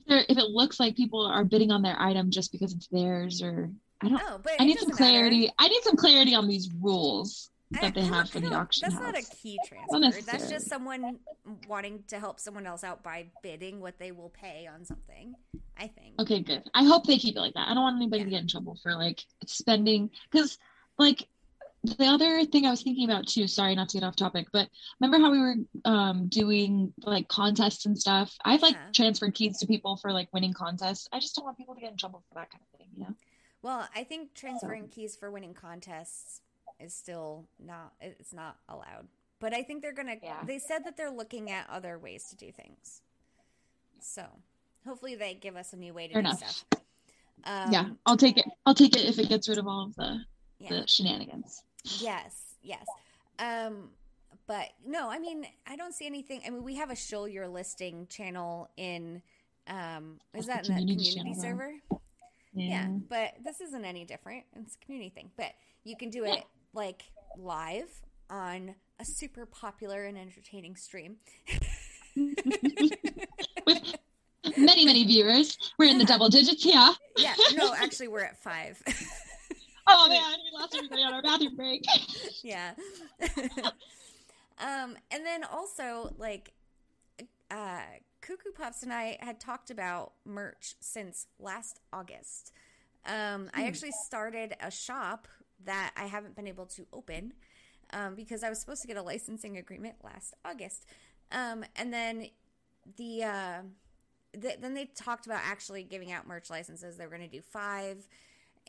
if, 0.08 0.26
if 0.30 0.38
it 0.38 0.50
looks 0.50 0.80
like 0.80 0.96
people 0.96 1.26
are 1.26 1.44
bidding 1.44 1.72
on 1.72 1.82
their 1.82 1.96
item 2.00 2.32
just 2.32 2.52
because 2.52 2.74
it's 2.74 2.88
theirs, 2.88 3.42
or 3.42 3.70
I 4.02 4.10
don't. 4.10 4.22
Oh, 4.26 4.40
but 4.44 4.54
I 4.60 4.66
need 4.66 4.80
some 4.80 4.90
doesn't 4.90 5.04
matter. 5.04 5.14
clarity. 5.20 5.52
I 5.58 5.68
need 5.68 5.84
some 5.84 5.96
clarity 5.96 6.34
on 6.36 6.48
these 6.48 6.70
rules 6.82 7.50
that 7.72 7.84
eh, 7.84 7.92
they 7.92 8.02
I 8.02 8.04
don't- 8.04 8.14
have 8.14 8.30
for 8.30 8.40
the 8.42 8.54
auction 8.54 8.90
That's 8.90 9.02
house. 9.02 9.14
not 9.14 9.22
a 9.22 9.36
key 9.42 9.58
transfer. 9.66 10.32
That's 10.32 10.50
just 10.50 10.68
someone 10.68 11.20
wanting 11.68 12.04
to 12.10 12.20
help 12.20 12.40
someone 12.40 12.66
else 12.68 12.84
out 12.84 13.02
by 13.04 13.28
bidding 13.44 13.80
what 13.80 13.98
they 14.00 14.12
will 14.12 14.30
pay 14.30 14.68
on 14.74 14.84
something. 14.86 15.36
I 15.78 15.88
think. 15.88 16.20
Okay, 16.20 16.42
good. 16.42 16.64
I 16.74 16.84
hope 16.84 17.06
they 17.08 17.18
keep 17.18 17.36
it 17.36 17.40
like 17.40 17.54
that. 17.54 17.68
I 17.70 17.74
don't 17.74 17.84
want 17.84 17.96
anybody 17.96 18.24
to 18.26 18.30
get 18.30 18.42
in 18.42 18.48
trouble 18.48 18.78
for 18.84 18.94
like 18.96 19.24
spending 19.46 20.10
because 20.32 20.58
like 21.00 21.28
the 21.84 22.06
other 22.06 22.46
thing 22.46 22.66
I 22.66 22.72
was 22.72 22.84
thinking 22.84 23.10
about 23.10 23.28
too, 23.28 23.48
sorry 23.48 23.74
not 23.76 23.90
to 23.90 24.00
get 24.00 24.06
off 24.06 24.16
topic, 24.16 24.48
but 24.54 24.70
remember 25.00 25.24
how 25.24 25.32
we 25.32 25.40
were 25.40 25.56
um 25.86 26.28
doing 26.28 26.94
like 27.04 27.28
contests 27.28 27.86
and 27.86 27.98
stuff? 27.98 28.36
I've 28.46 28.62
like 28.62 28.76
Yeah. 28.76 28.92
transferred 28.94 29.34
keys 29.34 29.58
to 29.60 29.68
people 29.68 29.98
for 29.98 30.12
like 30.14 30.30
winning 30.34 30.54
contests. 30.54 31.08
I 31.12 31.20
just 31.20 31.36
don't 31.36 31.46
want 31.46 31.58
people 31.58 31.76
to 31.76 31.82
get 31.82 31.92
in 31.92 31.98
trouble 31.98 32.24
for 32.30 32.36
that 32.36 32.52
kind 32.52 32.62
of 32.62 32.78
thing, 32.80 32.88
you 32.96 33.04
know? 33.04 33.16
Well, 33.64 33.88
I 33.96 34.04
think 34.04 34.34
transferring 34.34 34.88
keys 34.90 35.16
for 35.16 35.32
winning 35.32 35.54
contests 35.54 36.42
is 36.80 36.94
still 36.94 37.48
not 37.60 37.94
it's 38.00 38.34
not 38.34 38.58
allowed. 38.70 39.08
But 39.40 39.54
I 39.56 39.64
think 39.64 39.82
they're 39.82 39.92
gonna. 39.94 40.18
Yeah. 40.22 40.44
They 40.46 40.60
said 40.60 40.86
that 40.86 40.98
they're 40.98 41.10
looking 41.12 41.50
at 41.50 41.68
other 41.68 41.98
ways 41.98 42.26
to 42.30 42.36
do 42.36 42.52
things. 42.52 43.02
So 44.00 44.24
hopefully 44.86 45.16
they 45.16 45.34
give 45.34 45.56
us 45.56 45.74
a 45.74 45.78
new 45.78 45.94
way 45.96 46.08
to 46.08 46.14
Fair 46.14 46.22
do 46.22 46.28
enough. 46.28 46.40
stuff. 46.40 46.66
Um, 47.44 47.72
yeah, 47.72 47.90
I'll 48.06 48.18
take 48.18 48.38
it. 48.38 48.46
I'll 48.68 48.76
take 48.76 48.96
it 48.96 49.04
if 49.06 49.18
it 49.18 49.30
gets 49.30 49.50
rid 49.50 49.58
of 49.58 49.68
all 49.68 49.86
of 49.86 49.96
the, 49.96 50.20
yeah. 50.60 50.70
the 50.70 50.88
shenanigans. 50.88 51.64
Yes, 51.84 52.56
yes. 52.62 52.86
Um, 53.40 53.90
but 54.48 54.70
no, 54.86 55.10
I 55.10 55.20
mean, 55.20 55.46
I 55.68 55.76
don't 55.76 55.94
see 55.94 56.06
anything. 56.06 56.42
I 56.46 56.50
mean, 56.50 56.64
we 56.64 56.76
have 56.76 56.92
a 56.92 56.96
show 56.96 57.26
your 57.26 57.48
listing 57.48 58.08
channel 58.08 58.70
in. 58.78 59.22
Um, 59.68 60.20
is 60.34 60.48
That's 60.48 60.68
that 60.68 60.80
in 60.80 60.88
the 60.88 60.94
community 60.94 61.18
community 61.18 61.42
server? 61.42 61.74
Yeah, 62.54 62.88
but 63.10 63.36
this 63.44 63.62
isn't 63.62 63.86
any 63.86 64.04
different. 64.06 64.44
It's 64.56 64.76
a 64.76 64.86
community 64.86 65.10
thing, 65.10 65.32
but 65.38 65.54
you 65.84 65.96
can 65.96 66.10
do 66.10 66.26
it 66.26 66.36
Yeah. 66.36 66.44
like 66.74 67.04
live 67.38 67.90
on 68.30 68.76
a 69.00 69.06
super 69.06 69.46
popular 69.46 70.04
and 70.06 70.18
entertaining 70.18 70.76
stream. 70.76 71.18
With 72.16 73.96
many, 74.58 74.86
many 74.86 75.06
viewers. 75.06 75.58
We're 75.78 75.90
in 75.90 75.98
the 75.98 76.06
double 76.06 76.30
digits, 76.30 76.66
yeah. 76.66 76.94
yeah, 77.18 77.36
no, 77.56 77.74
actually, 77.74 78.08
we're 78.10 78.24
at 78.24 78.38
five. 78.38 78.82
Oh 79.94 80.08
man, 80.08 80.22
we 80.44 80.60
lost 80.60 80.76
everybody 80.76 81.04
on 81.04 81.14
our 81.14 81.22
bathroom 81.22 81.56
break. 81.56 81.84
yeah. 82.44 82.74
um, 84.60 84.96
and 85.12 85.26
then 85.26 85.44
also 85.44 86.14
like 86.18 86.54
uh 87.50 87.82
Cuckoo 88.22 88.52
Puffs 88.52 88.84
and 88.84 88.94
I 88.94 89.18
had 89.20 89.40
talked 89.40 89.72
about 89.72 90.14
merch 90.26 90.76
since 90.80 91.28
last 91.40 91.80
August. 91.92 92.52
Um, 93.06 93.50
I 93.54 93.62
Hmm. 93.62 93.68
actually 93.68 93.92
started 94.06 94.56
a 94.62 94.70
shop 94.70 95.28
that 95.66 95.92
I 95.98 96.06
haven't 96.06 96.36
been 96.36 96.48
able 96.48 96.68
to 96.68 96.86
open 96.94 97.34
um, 97.94 98.14
because 98.16 98.44
I 98.44 98.50
was 98.50 98.60
supposed 98.60 98.82
to 98.84 98.88
get 98.88 98.96
a 98.98 99.02
licensing 99.02 99.58
agreement 99.58 99.96
last 100.04 100.36
August. 100.46 100.86
Um, 101.32 101.66
and 101.76 101.92
then 101.92 102.28
the, 102.98 103.24
uh, 103.24 103.62
th- 104.40 104.60
then 104.62 104.74
they 104.76 104.86
talked 104.86 105.26
about 105.26 105.42
actually 105.44 105.84
giving 105.84 106.12
out 106.12 106.28
merch 106.28 106.50
licenses. 106.52 106.98
They 106.98 107.06
were 107.06 107.16
going 107.18 107.28
to 107.28 107.36
do 107.36 107.42
five, 107.42 108.08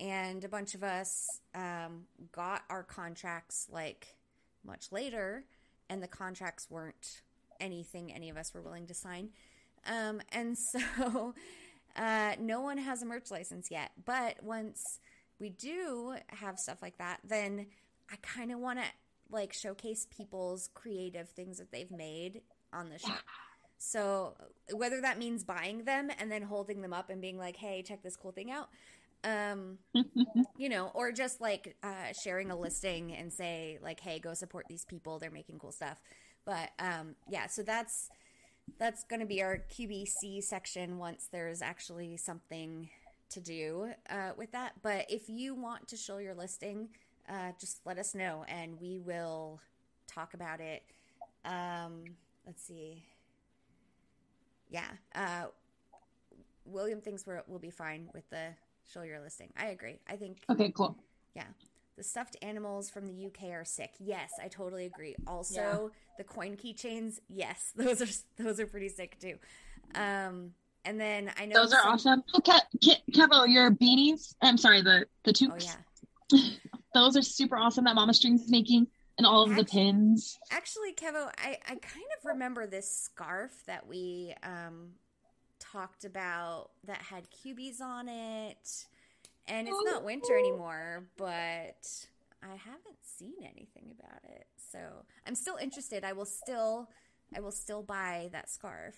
and 0.03 0.43
a 0.43 0.49
bunch 0.49 0.75
of 0.75 0.83
us 0.83 1.41
um, 1.55 2.07
got 2.33 2.63
our 2.69 2.83
contracts 2.83 3.69
like 3.71 4.17
much 4.65 4.91
later, 4.91 5.45
and 5.89 6.03
the 6.03 6.09
contracts 6.09 6.67
weren't 6.69 7.23
anything 7.61 8.13
any 8.13 8.29
of 8.29 8.37
us 8.37 8.53
were 8.53 8.61
willing 8.61 8.89
to 8.89 8.95
sign. 8.95 9.31
Um, 9.87 10.21
and 10.33 10.59
so 10.59 11.35
uh, 11.97 12.33
no 12.41 12.61
one 12.61 12.79
has 12.79 13.03
a 13.03 13.07
merch 13.07 13.31
license 13.31 13.71
yet. 13.71 13.93
But 14.05 14.43
once 14.43 14.99
we 15.39 15.51
do 15.51 16.17
have 16.29 16.59
stuff 16.59 16.83
like 16.83 16.99
that, 16.99 17.21
then 17.23 17.67
I 18.11 18.17
kind 18.23 18.51
of 18.51 18.59
want 18.59 18.81
to 18.81 18.85
like 19.31 19.53
showcase 19.53 20.09
people's 20.15 20.69
creative 20.75 21.29
things 21.29 21.59
that 21.59 21.71
they've 21.71 21.91
made 21.93 22.43
on 22.73 22.91
the 22.91 22.99
show. 22.99 23.15
So 23.79 24.35
whether 24.73 25.01
that 25.01 25.19
means 25.19 25.43
buying 25.45 25.85
them 25.85 26.11
and 26.19 26.31
then 26.31 26.43
holding 26.43 26.83
them 26.83 26.93
up 26.93 27.09
and 27.09 27.21
being 27.21 27.39
like, 27.39 27.57
"Hey, 27.57 27.83
check 27.83 28.03
this 28.03 28.17
cool 28.17 28.31
thing 28.31 28.51
out," 28.51 28.69
um, 29.25 29.79
you 30.57 30.69
know, 30.69 30.91
or 30.95 31.13
just 31.13 31.41
like 31.41 31.77
uh, 31.83 32.13
sharing 32.21 32.51
a 32.51 32.57
listing 32.57 33.15
and 33.15 33.33
say 33.33 33.79
like, 33.83 34.01
"Hey, 34.01 34.19
go 34.19 34.35
support 34.35 34.67
these 34.69 34.85
people; 34.85 35.19
they're 35.19 35.31
making 35.31 35.59
cool 35.59 35.73
stuff." 35.73 36.01
But 36.45 36.71
um, 36.79 37.15
yeah, 37.29 37.47
so 37.47 37.63
that's 37.63 38.11
that's 38.79 39.05
going 39.05 39.21
to 39.21 39.27
be 39.27 39.43
our 39.43 39.59
QBC 39.71 40.43
section 40.43 40.99
once 40.99 41.29
there's 41.31 41.63
actually 41.63 42.17
something 42.17 42.89
to 43.31 43.41
do 43.41 43.93
uh, 44.11 44.31
with 44.37 44.53
that. 44.53 44.75
But 44.83 45.07
if 45.09 45.29
you 45.29 45.55
want 45.55 45.89
to 45.89 45.97
show 45.97 46.19
your 46.19 46.35
listing, 46.35 46.89
uh, 47.29 47.53
just 47.61 47.81
let 47.85 47.99
us 47.99 48.15
know 48.15 48.45
and 48.49 48.81
we 48.81 48.99
will 48.99 49.61
talk 50.07 50.35
about 50.35 50.61
it. 50.61 50.83
Um, 51.45 52.05
let's 52.47 52.63
see. 52.63 53.05
Yeah. 54.71 54.89
Uh, 55.15 55.47
William 56.65 57.01
thinks 57.01 57.27
we're, 57.27 57.43
we'll 57.47 57.59
be 57.59 57.71
fine 57.71 58.09
with 58.15 58.29
the 58.31 58.55
show 58.93 59.03
your 59.03 59.21
listing. 59.21 59.53
I 59.57 59.67
agree. 59.67 59.99
I 60.09 60.17
think 60.17 60.39
Okay, 60.51 60.71
cool. 60.75 60.97
yeah. 61.35 61.45
The 61.97 62.03
stuffed 62.05 62.37
animals 62.41 62.89
from 62.89 63.07
the 63.07 63.27
UK 63.27 63.51
are 63.51 63.65
sick. 63.67 63.91
Yes, 64.01 64.31
I 64.43 64.49
totally 64.49 64.87
agree. 64.87 65.15
Also, 65.27 65.91
the 66.17 66.25
coin 66.25 66.57
keychains, 66.57 67.19
yes, 67.29 67.71
those 67.77 68.01
are 68.01 68.43
those 68.43 68.59
are 68.61 68.67
pretty 68.67 68.89
sick 68.89 69.19
too. 69.21 69.35
Um, 69.95 70.53
and 70.85 70.99
then 70.99 71.31
I 71.39 71.45
know 71.47 71.55
Those 71.63 71.73
are 71.75 71.83
some- 71.83 71.93
awesome. 71.93 72.25
Oh, 72.35 72.41
Ke- 72.41 72.79
Ke- 72.83 73.03
Kevo, 73.13 73.47
your 73.47 73.71
beanies. 73.71 74.35
I'm 74.41 74.57
sorry, 74.57 74.81
the 74.83 75.07
the 75.25 75.49
Oh 75.53 75.57
yeah. 76.33 76.41
Those 76.95 77.17
are 77.17 77.23
super 77.23 77.57
awesome. 77.57 77.85
That 77.85 77.95
Mama 77.95 78.15
Strings 78.15 78.43
is 78.43 78.51
making, 78.51 78.87
and 79.19 79.27
all 79.27 79.43
of 79.45 79.55
the 79.55 79.65
pins. 79.65 80.39
Actually, 80.51 80.93
Kevo, 80.95 81.31
I, 81.39 81.59
I 81.67 81.75
kind 81.77 82.07
of 82.19 82.25
remember 82.25 82.67
this 82.67 82.91
scarf 82.91 83.51
that 83.67 83.87
we 83.87 84.35
um, 84.43 84.91
talked 85.73 86.05
about 86.05 86.71
that 86.85 87.03
had 87.03 87.31
cubies 87.31 87.81
on 87.81 88.09
it. 88.09 88.87
And 89.49 89.67
it's 89.67 89.85
not 89.85 90.05
winter 90.05 90.39
anymore, 90.39 91.05
but 91.17 91.85
I 92.43 92.55
haven't 92.55 92.99
seen 93.03 93.35
anything 93.43 93.95
about 93.99 94.23
it. 94.25 94.47
So 94.71 94.79
I'm 95.27 95.35
still 95.35 95.57
interested. 95.57 96.05
I 96.05 96.13
will 96.13 96.25
still 96.27 96.89
I 97.37 97.41
will 97.41 97.53
still 97.53 97.83
buy 97.83 98.29
that 98.33 98.51
scarf. 98.51 98.95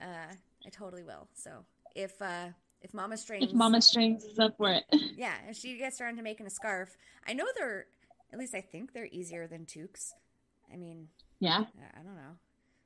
Uh, 0.00 0.32
I 0.66 0.68
totally 0.70 1.02
will. 1.02 1.28
So 1.34 1.64
if 1.94 2.20
uh, 2.20 2.48
if 2.82 2.92
Mama 2.92 3.16
Strings 3.16 3.44
If 3.44 3.52
Mama 3.54 3.80
Strings 3.80 4.24
is 4.24 4.38
up 4.38 4.56
for 4.56 4.70
it. 4.70 4.84
yeah, 5.16 5.34
if 5.48 5.56
she 5.56 5.76
gets 5.78 6.00
around 6.00 6.16
to 6.16 6.22
making 6.22 6.46
a 6.46 6.50
scarf, 6.50 6.96
I 7.26 7.32
know 7.32 7.44
they're 7.56 7.86
at 8.32 8.38
least 8.38 8.54
I 8.54 8.60
think 8.60 8.92
they're 8.92 9.08
easier 9.10 9.46
than 9.46 9.66
toques. 9.66 10.12
I 10.72 10.76
mean, 10.76 11.08
Yeah. 11.38 11.64
I 11.94 12.00
I 12.00 12.02
don't 12.02 12.16
know. 12.16 12.36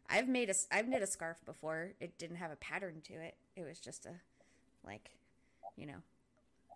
I've 0.09 0.29
made 0.29 0.51
a 0.51 0.55
I've 0.71 0.89
knit 0.89 1.03
a 1.03 1.07
scarf 1.07 1.39
before. 1.45 1.93
It 2.01 2.19
didn't 2.19 2.37
have 2.37 2.51
a 2.51 2.57
pattern 2.57 3.01
to 3.05 3.15
it. 3.15 3.35
It 3.57 3.63
was 3.67 3.79
just 3.79 4.07
a 4.07 4.11
like, 4.87 5.11
you 5.77 5.87
know, 5.87 6.03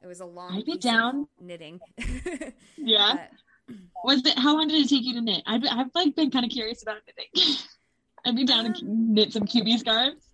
it 0.03 0.07
was 0.07 0.21
a 0.21 0.25
long. 0.27 0.57
I'd 0.57 0.65
be 0.65 0.79
down. 0.79 1.29
knitting. 1.41 1.81
Yeah. 2.77 3.27
But, 3.67 3.77
Was 4.05 4.25
it? 4.25 4.39
How 4.39 4.57
long 4.57 4.69
did 4.69 4.83
it 4.85 4.89
take 4.89 5.03
you 5.05 5.15
to 5.15 5.21
knit? 5.21 5.43
I've 5.47 5.63
I've 5.71 5.91
like 5.95 6.15
been 6.15 6.31
kind 6.31 6.45
of 6.45 6.51
curious 6.51 6.83
about 6.83 6.99
knitting. 7.07 7.57
I'd 8.25 8.37
be 8.37 8.45
down 8.45 8.73
to 8.73 8.81
Um, 8.85 9.15
knit 9.15 9.33
some 9.33 9.45
Cubie 9.45 9.79
scarves. 9.79 10.25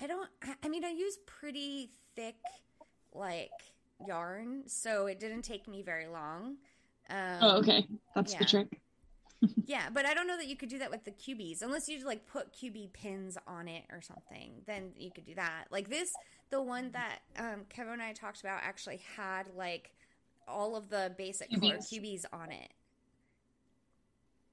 I 0.00 0.06
don't. 0.06 0.28
I, 0.42 0.54
I 0.64 0.68
mean, 0.68 0.84
I 0.84 0.90
use 0.90 1.18
pretty 1.26 1.90
thick, 2.16 2.36
like 3.14 3.50
yarn, 4.06 4.62
so 4.66 5.06
it 5.06 5.20
didn't 5.20 5.42
take 5.42 5.68
me 5.68 5.82
very 5.82 6.06
long. 6.06 6.56
Um, 7.10 7.38
oh, 7.40 7.56
okay. 7.58 7.86
That's 8.14 8.32
yeah. 8.32 8.38
the 8.38 8.44
trick. 8.44 8.80
Yeah, 9.66 9.88
but 9.92 10.04
I 10.06 10.14
don't 10.14 10.26
know 10.26 10.36
that 10.36 10.46
you 10.48 10.56
could 10.56 10.68
do 10.68 10.78
that 10.78 10.90
with 10.90 11.04
the 11.04 11.10
Cubies 11.10 11.62
unless 11.62 11.88
you 11.88 12.04
like 12.04 12.26
put 12.26 12.52
Cubie 12.52 12.92
pins 12.92 13.36
on 13.46 13.68
it 13.68 13.84
or 13.90 14.00
something. 14.00 14.62
Then 14.66 14.92
you 14.96 15.10
could 15.10 15.26
do 15.26 15.34
that. 15.36 15.66
Like 15.70 15.88
this, 15.88 16.12
the 16.50 16.60
one 16.62 16.90
that 16.92 17.18
um, 17.38 17.64
Kevin 17.68 17.92
and 17.94 18.02
I 18.02 18.12
talked 18.12 18.40
about 18.40 18.60
actually 18.62 19.00
had 19.16 19.44
like 19.54 19.92
all 20.48 20.74
of 20.74 20.88
the 20.88 21.14
basic 21.16 21.50
Cubies. 21.50 21.86
Cubies 21.88 22.26
on 22.32 22.50
it. 22.50 22.72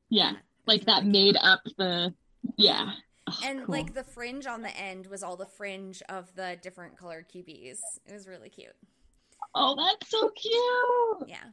Yeah. 0.10 0.34
it 0.34 0.38
Like 0.68 0.86
that 0.86 1.06
really 1.06 1.06
made 1.06 1.38
up 1.42 1.62
the. 1.78 2.14
Yeah. 2.58 2.92
Oh, 3.28 3.40
And 3.44 3.66
cool. 3.66 3.74
like 3.76 3.94
the 3.96 4.04
fringe 4.04 4.46
on 4.46 4.62
the 4.62 4.76
end 4.78 5.08
was 5.08 5.24
all 5.24 5.36
the 5.36 5.48
fringe 5.48 6.04
of 6.10 6.34
the 6.36 6.58
different 6.62 6.96
colored 6.98 7.28
Cubies. 7.28 7.82
It 8.06 8.14
was 8.14 8.28
really 8.28 8.50
cute. 8.50 8.76
Oh, 9.56 9.76
that's 9.76 10.12
so 10.12 10.30
cute. 10.30 11.30
Yeah. 11.30 11.50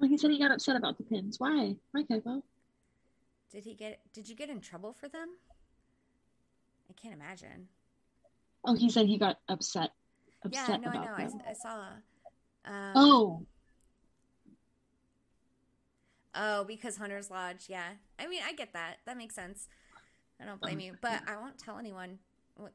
Like 0.00 0.10
he 0.10 0.18
said, 0.18 0.30
he 0.30 0.38
got 0.38 0.52
upset 0.52 0.76
about 0.76 0.96
the 0.98 1.04
pins. 1.04 1.40
Why? 1.40 1.74
Why, 1.92 2.02
Kevo? 2.04 2.42
Did 3.50 3.64
he 3.64 3.74
get? 3.74 4.00
Did 4.12 4.28
you 4.28 4.36
get 4.36 4.48
in 4.50 4.60
trouble 4.60 4.92
for 4.92 5.08
them? 5.08 5.28
I 6.90 6.92
can't 7.00 7.14
imagine. 7.14 7.68
Oh, 8.64 8.74
he 8.74 8.90
said 8.90 9.06
he 9.06 9.18
got 9.18 9.38
upset. 9.48 9.90
Yeah, 10.50 10.60
Upset 10.62 10.80
no, 10.82 10.90
I 10.90 10.94
know. 11.04 11.16
Them. 11.28 11.40
I 11.48 11.52
saw. 11.52 11.80
Um, 12.64 12.92
Oh, 12.94 13.46
Oh, 16.34 16.64
because 16.64 16.96
Hunter's 16.96 17.30
Lodge, 17.30 17.64
yeah. 17.68 17.88
I 18.18 18.28
mean, 18.28 18.40
I 18.46 18.52
get 18.52 18.72
that. 18.74 18.96
That 19.06 19.16
makes 19.16 19.34
sense. 19.34 19.66
I 20.40 20.44
don't 20.44 20.60
blame 20.60 20.78
you, 20.78 20.94
but 21.00 21.20
I 21.26 21.36
won't 21.36 21.58
tell 21.58 21.78
anyone. 21.78 22.18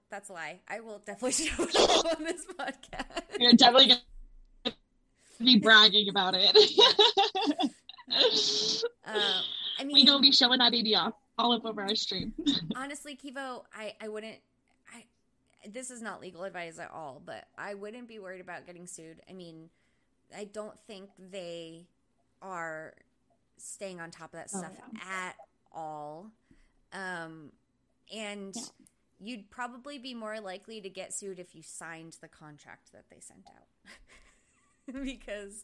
That's 0.09 0.29
a 0.29 0.33
lie. 0.33 0.59
I 0.67 0.81
will 0.81 0.99
definitely 0.99 1.31
show 1.45 1.63
it 1.63 2.17
on 2.17 2.23
this 2.23 2.45
podcast. 2.59 3.21
you're 3.39 3.53
definitely 3.53 3.87
gonna 3.87 4.01
be 5.39 5.59
bragging 5.59 6.09
about 6.09 6.35
it. 6.37 6.55
Uh, 9.05 9.41
I 9.79 9.83
mean, 9.83 9.93
we 9.93 10.05
gonna 10.05 10.21
be 10.21 10.31
showing 10.31 10.59
that 10.59 10.71
baby 10.71 10.95
off 10.95 11.13
all 11.37 11.53
up 11.53 11.65
over 11.65 11.81
our 11.81 11.95
stream. 11.95 12.33
honestly, 12.75 13.17
Kevo, 13.17 13.63
I 13.73 13.93
I 14.01 14.07
wouldn't. 14.07 14.37
I 14.93 15.05
this 15.67 15.89
is 15.89 16.01
not 16.01 16.21
legal 16.21 16.43
advice 16.43 16.77
at 16.79 16.91
all, 16.91 17.21
but 17.25 17.45
I 17.57 17.73
wouldn't 17.73 18.07
be 18.07 18.19
worried 18.19 18.41
about 18.41 18.65
getting 18.67 18.85
sued. 18.87 19.21
I 19.29 19.33
mean, 19.33 19.69
I 20.35 20.43
don't 20.43 20.77
think 20.79 21.09
they 21.17 21.87
are 22.41 22.93
staying 23.57 23.99
on 23.99 24.11
top 24.11 24.33
of 24.33 24.39
that 24.39 24.49
Oh, 24.53 24.59
stuff 24.59 24.73
at 25.09 25.35
all. 25.71 26.29
Um, 26.91 27.51
and 28.13 28.55
Yeah. 28.55 28.61
you'd 29.21 29.49
probably 29.49 29.97
be 29.97 30.13
more 30.13 30.39
likely 30.39 30.81
to 30.81 30.89
get 30.89 31.13
sued 31.13 31.39
if 31.39 31.55
you 31.55 31.63
signed 31.63 32.17
the 32.21 32.27
contract 32.27 32.91
that 32.91 33.05
they 33.09 33.19
sent 33.21 33.47
out. 33.47 33.67
because, 35.03 35.63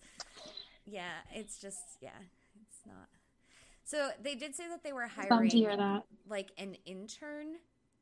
yeah, 0.86 1.12
it's 1.34 1.60
just, 1.60 1.80
yeah, 2.02 2.10
it's 2.62 2.80
not. 2.86 3.08
So 3.86 4.10
they 4.22 4.36
did 4.36 4.56
say 4.56 4.68
that 4.70 4.84
they 4.84 4.94
were 4.94 5.08
hiring 5.08 5.50
to 5.50 5.58
hear 5.58 5.76
that. 5.76 6.04
like 6.28 6.50
an 6.58 6.76
intern 6.86 7.56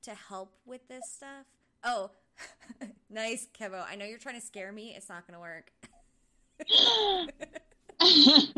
to 0.03 0.11
help 0.13 0.53
with 0.65 0.87
this 0.89 1.09
stuff. 1.09 1.45
Oh, 1.83 2.11
nice, 3.09 3.47
Kevo. 3.57 3.83
I 3.89 3.95
know 3.95 4.05
you're 4.05 4.17
trying 4.19 4.39
to 4.39 4.45
scare 4.45 4.71
me. 4.71 4.93
It's 4.95 5.09
not 5.09 5.25
going 5.25 5.35
to 5.35 5.39
work. 5.39 5.71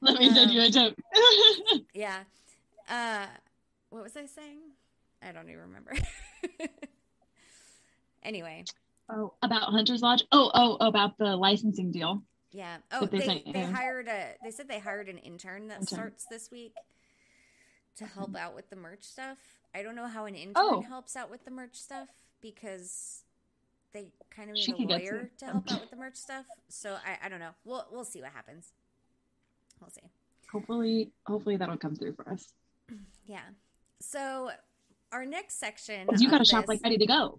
Let 0.00 0.18
me 0.18 0.30
send 0.34 0.50
Um, 0.50 0.56
you 0.56 0.62
a 0.62 0.68
joke. 0.70 0.94
yeah. 1.94 2.24
Uh, 2.88 3.26
what 3.90 4.02
was 4.02 4.16
I 4.16 4.26
saying? 4.26 4.58
I 5.22 5.30
don't 5.32 5.48
even 5.48 5.60
remember. 5.62 5.92
anyway, 8.24 8.64
oh, 9.12 9.34
about 9.42 9.70
Hunter's 9.70 10.02
Lodge. 10.02 10.24
Oh, 10.32 10.50
oh, 10.54 10.76
about 10.86 11.18
the 11.18 11.36
licensing 11.36 11.90
deal. 11.92 12.22
yeah. 12.50 12.78
Oh, 12.92 13.06
they 13.06 13.18
they 13.20 13.44
they 13.52 13.62
hired 13.62 14.08
a. 14.08 14.32
They 14.42 14.50
said 14.50 14.68
they 14.68 14.78
hired 14.80 15.08
an 15.08 15.18
intern 15.18 15.68
that 15.68 15.80
Intern. 15.80 15.86
starts 15.98 16.26
this 16.30 16.50
week 16.50 16.74
to 17.96 18.06
help 18.06 18.34
out 18.36 18.54
with 18.54 18.68
the 18.70 18.76
merch 18.76 19.02
stuff. 19.04 19.38
I 19.74 19.82
don't 19.82 19.94
know 19.96 20.06
how 20.08 20.24
an 20.26 20.34
intern 20.34 20.54
Oh. 20.56 20.80
helps 20.82 21.14
out 21.16 21.30
with 21.30 21.44
the 21.44 21.50
merch 21.50 21.74
stuff 21.76 22.08
because 22.40 23.22
they 23.92 24.06
kind 24.34 24.50
of 24.50 24.56
She 24.58 24.72
need 24.72 24.90
a 24.90 24.94
lawyer 24.94 25.30
to 25.38 25.44
help 25.44 25.70
out 25.70 25.80
with 25.82 25.90
the 25.90 25.96
merch 25.96 26.16
stuff. 26.16 26.46
So 26.68 26.94
I, 27.06 27.26
I 27.26 27.28
don't 27.28 27.40
know. 27.40 27.50
We'll 27.64 27.86
we'll 27.92 28.04
see 28.04 28.20
what 28.22 28.32
happens. 28.32 28.72
We'll 29.80 29.90
see. 29.90 30.10
Hopefully, 30.50 31.10
hopefully 31.26 31.56
that'll 31.56 31.76
come 31.78 31.94
through 31.94 32.14
for 32.14 32.28
us. 32.30 32.52
Yeah. 33.26 33.40
So 34.00 34.50
our 35.12 35.24
next 35.26 35.58
section. 35.60 36.08
you 36.18 36.30
got 36.30 36.40
a 36.40 36.44
shop 36.44 36.66
like 36.68 36.80
ready 36.82 36.98
to 36.98 37.06
go. 37.06 37.38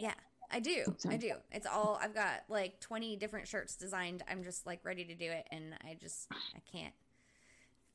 Yeah, 0.00 0.14
I 0.50 0.60
do. 0.60 0.94
I 1.08 1.16
do. 1.16 1.32
It's 1.52 1.66
all 1.66 1.98
I've 2.02 2.14
got 2.14 2.44
like 2.48 2.80
20 2.80 3.16
different 3.16 3.46
shirts 3.48 3.76
designed. 3.76 4.22
I'm 4.30 4.42
just 4.42 4.66
like 4.66 4.80
ready 4.84 5.04
to 5.04 5.14
do 5.14 5.30
it 5.30 5.46
and 5.50 5.74
I 5.84 5.96
just 6.00 6.26
I 6.32 6.60
can't. 6.72 6.94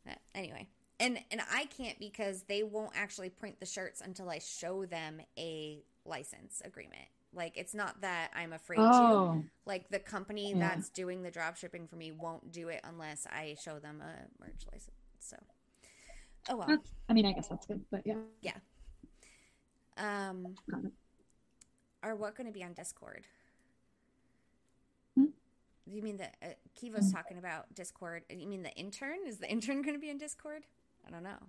But 0.06 0.20
anyway. 0.36 0.68
And 1.00 1.20
and 1.32 1.42
I 1.52 1.66
can't 1.66 1.98
because 2.00 2.44
they 2.44 2.62
won't 2.64 2.92
actually 2.96 3.30
print 3.30 3.60
the 3.60 3.66
shirts 3.66 4.02
until 4.02 4.30
I 4.30 4.40
show 4.40 4.86
them 4.86 5.22
a 5.38 5.84
license 6.06 6.62
agreement. 6.64 7.08
Like 7.36 7.58
it's 7.58 7.74
not 7.74 8.02
that 8.02 8.30
I'm 8.36 8.54
afraid 8.54 8.78
to. 8.78 8.84
Oh, 8.84 9.44
Like 9.66 9.90
the 9.90 9.98
company 10.00 10.52
Yeah. 10.52 10.60
that's 10.60 10.90
doing 10.90 11.24
the 11.24 11.32
drop 11.32 11.58
shipping 11.58 11.88
for 11.88 11.96
me 11.96 12.12
won't 12.12 12.52
do 12.52 12.70
it 12.70 12.82
unless 12.84 13.26
I 13.26 13.56
show 13.64 13.80
them 13.80 14.02
a 14.02 14.44
merch 14.44 14.66
license. 14.72 14.92
So 15.20 15.38
Oh 16.50 16.58
well. 16.58 16.68
that's, 16.68 16.92
I 17.10 17.14
mean, 17.14 17.26
I 17.26 17.32
guess 17.32 17.48
that's 17.48 17.66
good, 17.66 17.84
but 17.90 18.06
yeah. 18.06 18.16
yeah. 18.42 18.58
Um 19.98 20.56
Are 22.04 22.16
what 22.16 22.36
going 22.36 22.48
to 22.48 22.54
be 22.54 22.64
on 22.64 22.74
Discord? 22.74 23.26
Hmm? 25.16 25.28
You 25.88 26.02
mean 26.02 26.18
that 26.18 26.36
uh, 26.44 26.48
Kevo's 26.80 27.10
Hmm. 27.10 27.16
talking 27.18 27.38
about 27.38 27.74
Discord? 27.74 28.24
You 28.30 28.46
mean 28.48 28.62
the 28.64 28.74
intern? 28.74 29.20
Is 29.26 29.38
the 29.38 29.50
intern 29.50 29.82
going 29.82 29.96
to 29.96 30.00
be 30.02 30.10
in 30.10 30.18
Discord? 30.18 30.64
I 31.08 31.12
don't 31.12 31.24
know. 31.24 31.40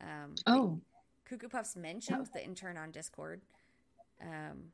Um, 0.00 0.34
Oh, 0.46 0.80
Cuckoo 1.24 1.48
Puffs 1.48 1.76
mentioned 1.76 2.26
the 2.32 2.44
intern 2.44 2.76
on 2.76 2.90
Discord, 2.90 3.40
um, 4.20 4.72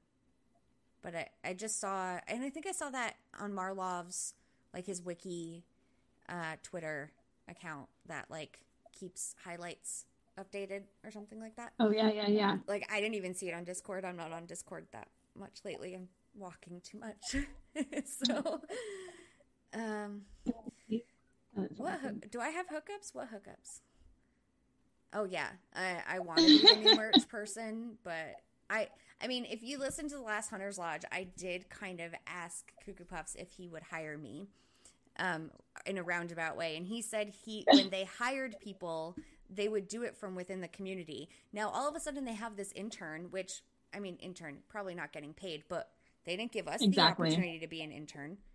but 1.02 1.14
I, 1.14 1.28
I 1.44 1.54
just 1.54 1.78
saw, 1.78 2.18
and 2.26 2.42
I 2.42 2.50
think 2.50 2.66
I 2.66 2.72
saw 2.72 2.90
that 2.90 3.14
on 3.38 3.52
Marlov's 3.52 4.34
like 4.74 4.86
his 4.86 5.02
wiki 5.02 5.62
uh, 6.28 6.56
Twitter 6.62 7.12
account 7.48 7.86
that 8.08 8.30
like 8.30 8.60
keeps 8.98 9.34
highlights 9.44 10.06
updated 10.38 10.82
or 11.04 11.10
something 11.10 11.40
like 11.40 11.56
that. 11.56 11.72
oh 11.80 11.90
yeah, 11.90 12.10
yeah, 12.10 12.28
yeah. 12.28 12.56
Like 12.66 12.88
I 12.92 13.00
didn't 13.00 13.14
even 13.14 13.34
see 13.34 13.48
it 13.48 13.54
on 13.54 13.64
Discord. 13.64 14.04
I'm 14.04 14.16
not 14.16 14.32
on 14.32 14.46
Discord 14.46 14.86
that 14.92 15.08
much 15.38 15.60
lately. 15.64 15.94
I'm 15.94 16.08
walking 16.34 16.80
too 16.82 16.98
much. 16.98 17.36
so 18.04 18.60
um 19.74 20.22
what 21.76 21.94
awesome. 21.94 22.20
do 22.30 22.40
I 22.40 22.50
have 22.50 22.66
hookups? 22.68 23.14
What 23.14 23.28
hookups? 23.28 23.80
Oh 25.12 25.24
yeah. 25.24 25.48
I 25.74 26.02
I 26.08 26.18
want 26.20 26.38
to 26.38 26.46
be 26.46 26.76
new 26.76 26.96
merch 26.96 27.28
person, 27.28 27.98
but 28.04 28.36
I 28.68 28.88
I 29.22 29.26
mean, 29.26 29.44
if 29.44 29.62
you 29.62 29.78
listen 29.78 30.08
to 30.08 30.14
the 30.14 30.22
last 30.22 30.50
Hunter's 30.50 30.78
Lodge, 30.78 31.02
I 31.12 31.28
did 31.36 31.68
kind 31.68 32.00
of 32.00 32.14
ask 32.26 32.72
Cuckoo 32.84 33.04
Puffs 33.04 33.34
if 33.34 33.50
he 33.50 33.68
would 33.68 33.82
hire 33.82 34.16
me 34.16 34.48
um, 35.18 35.50
in 35.84 35.98
a 35.98 36.02
roundabout 36.02 36.56
way. 36.56 36.76
And 36.76 36.86
he 36.86 37.02
said 37.02 37.32
he, 37.44 37.66
when 37.70 37.90
they 37.90 38.04
hired 38.04 38.56
people, 38.60 39.16
they 39.52 39.68
would 39.68 39.88
do 39.88 40.02
it 40.02 40.16
from 40.16 40.34
within 40.34 40.60
the 40.60 40.68
community. 40.68 41.28
Now, 41.52 41.70
all 41.70 41.88
of 41.88 41.94
a 41.96 42.00
sudden, 42.00 42.24
they 42.24 42.34
have 42.34 42.56
this 42.56 42.72
intern, 42.72 43.26
which, 43.30 43.62
I 43.92 43.98
mean, 44.00 44.16
intern, 44.16 44.58
probably 44.68 44.94
not 44.94 45.12
getting 45.12 45.34
paid, 45.34 45.64
but 45.68 45.90
they 46.24 46.36
didn't 46.36 46.52
give 46.52 46.68
us 46.68 46.80
Exactly. 46.82 47.30
the 47.30 47.34
opportunity 47.34 47.58
to 47.60 47.66
be 47.66 47.82
an 47.82 47.90
intern. 47.92 48.36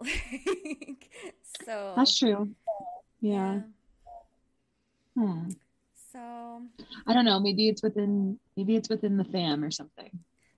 Like, 0.00 1.08
so, 1.64 1.92
That's 1.96 2.18
true. 2.18 2.48
Yeah. 3.20 3.60
Hmm. 5.16 5.50
So, 6.12 6.62
I 7.06 7.14
don't 7.14 7.24
know. 7.24 7.38
Maybe 7.38 7.68
it's 7.68 7.82
within. 7.82 8.38
Maybe 8.56 8.74
it's 8.76 8.88
within 8.88 9.16
the 9.16 9.24
fam 9.24 9.62
or 9.64 9.70
something. 9.70 10.10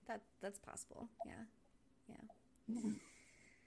that 0.09 0.21
that's 0.43 0.59
possible. 0.59 1.09
Yeah. 1.27 1.33
Yeah. 2.09 2.17
That 2.69 2.75
might 2.75 2.85
Uh, 2.85 2.89
be 2.89 2.89
good. 2.89 3.01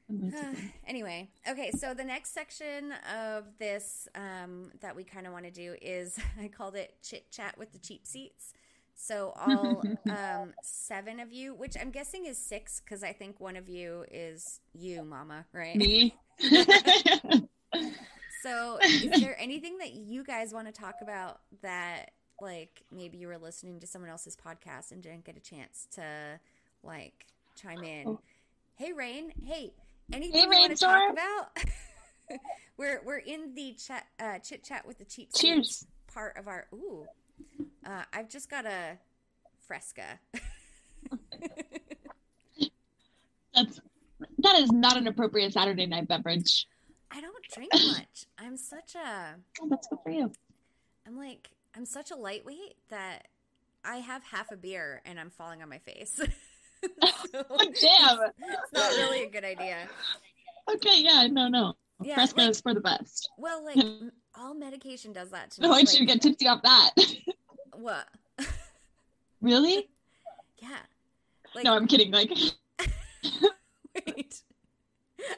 anyway, 0.87 1.29
okay, 1.47 1.71
so 1.71 1.93
the 1.93 2.03
next 2.03 2.33
section 2.33 2.93
of 3.15 3.45
this 3.59 4.07
um, 4.15 4.71
that 4.81 4.95
we 4.95 5.03
kind 5.03 5.27
of 5.27 5.33
want 5.33 5.45
to 5.45 5.51
do 5.51 5.75
is 5.81 6.17
I 6.41 6.47
called 6.47 6.75
it 6.75 6.95
chit 7.03 7.31
chat 7.31 7.57
with 7.57 7.71
the 7.71 7.79
cheap 7.79 8.05
seats. 8.05 8.53
So 8.95 9.33
all 9.39 9.81
um, 10.09 10.53
seven 10.61 11.19
of 11.19 11.31
you, 11.31 11.53
which 11.53 11.77
I'm 11.79 11.91
guessing 11.91 12.25
is 12.25 12.37
six, 12.37 12.81
because 12.81 13.03
I 13.03 13.13
think 13.13 13.39
one 13.39 13.55
of 13.55 13.69
you 13.69 14.05
is 14.11 14.59
you, 14.73 15.03
Mama, 15.03 15.45
right? 15.53 15.75
Me. 15.75 16.15
So 18.41 18.79
is 18.81 19.21
there 19.21 19.37
anything 19.39 19.79
that 19.79 19.93
you 19.93 20.23
guys 20.23 20.53
want 20.53 20.67
to 20.67 20.71
talk 20.71 20.95
about 21.01 21.41
that, 21.61 22.11
like, 22.41 22.83
maybe 22.89 23.17
you 23.17 23.27
were 23.27 23.37
listening 23.37 23.79
to 23.81 23.87
someone 23.87 24.09
else's 24.09 24.37
podcast 24.37 24.91
and 24.91 25.03
didn't 25.03 25.25
get 25.25 25.35
a 25.35 25.41
chance 25.41 25.87
to, 25.95 26.39
like, 26.81 27.25
chime 27.55 27.83
in? 27.83 28.07
Oh. 28.07 28.19
Hey, 28.75 28.93
Rain. 28.93 29.33
Hey, 29.43 29.73
anything 30.13 30.41
you 30.41 30.49
want 30.49 30.77
to 30.77 30.77
talk 30.77 31.11
about? 31.11 31.57
we're 32.77 33.01
we're 33.05 33.17
in 33.17 33.53
the 33.55 33.73
chat 33.73 34.05
uh, 34.19 34.39
chit 34.39 34.63
chat 34.63 34.85
with 34.85 34.97
the 34.97 35.05
cheap 35.05 35.29
Cheers. 35.35 35.85
part 36.13 36.37
of 36.37 36.47
our. 36.47 36.67
Ooh, 36.73 37.05
uh, 37.85 38.03
I've 38.13 38.29
just 38.29 38.49
got 38.49 38.65
a 38.65 38.97
fresca. 39.67 40.19
That's 43.53 43.79
that 44.39 44.59
is 44.59 44.71
not 44.71 44.97
an 44.97 45.07
appropriate 45.07 45.53
Saturday 45.53 45.85
night 45.85 46.07
beverage. 46.07 46.67
I 47.11 47.21
don't 47.21 47.43
drink 47.53 47.71
much. 47.73 48.25
I'm 48.37 48.57
such 48.57 48.95
a. 48.95 49.35
Oh, 49.61 49.67
that's 49.69 49.87
good 49.87 49.99
for 50.03 50.11
you. 50.11 50.31
I'm 51.07 51.17
like 51.17 51.49
I'm 51.75 51.85
such 51.85 52.11
a 52.11 52.15
lightweight 52.15 52.75
that 52.89 53.27
I 53.83 53.97
have 53.97 54.23
half 54.23 54.51
a 54.51 54.57
beer 54.57 55.01
and 55.05 55.19
I'm 55.19 55.29
falling 55.29 55.61
on 55.61 55.69
my 55.69 55.79
face. 55.79 56.19
So, 57.31 57.43
damn. 57.59 58.19
it's 58.39 58.73
not 58.73 58.91
really 58.97 59.23
a 59.23 59.29
good 59.29 59.43
idea. 59.43 59.87
Okay, 60.73 61.01
yeah, 61.01 61.27
no, 61.29 61.47
no. 61.47 61.73
Yeah, 62.01 62.15
Fresca 62.15 62.41
like- 62.41 62.49
is 62.49 62.61
for 62.61 62.73
the 62.73 62.79
best. 62.79 63.29
Well, 63.37 63.63
like 63.63 63.77
all 64.35 64.53
medication 64.53 65.13
does 65.13 65.29
that 65.31 65.51
to 65.51 65.61
me. 65.61 65.67
No, 65.67 65.73
I 65.73 65.77
like, 65.77 65.89
should 65.89 66.07
get 66.07 66.21
tipsy 66.21 66.47
off 66.47 66.61
that. 66.63 66.91
what? 67.73 68.07
really? 69.41 69.89
Yeah. 70.61 70.77
Like 71.53 71.65
no, 71.65 71.75
I'm 71.75 71.87
kidding. 71.87 72.11
Like, 72.11 72.31
wait. 74.07 74.41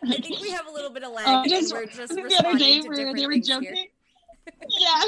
I 0.04 0.18
think 0.22 0.40
we 0.42 0.52
have 0.52 0.68
a 0.68 0.72
little 0.72 0.92
bit 0.92 1.04
of 1.04 1.12
lag, 1.12 1.28
uh, 1.28 1.42
and 1.42 1.50
just 1.50 1.74
we're 1.74 1.86
just 1.86 2.14
the 2.14 2.36
other 2.46 2.58
day 2.58 2.82
where 2.82 3.14
they 3.14 3.26
were 3.26 3.38
joking. 3.38 3.88
yeah. 4.70 5.04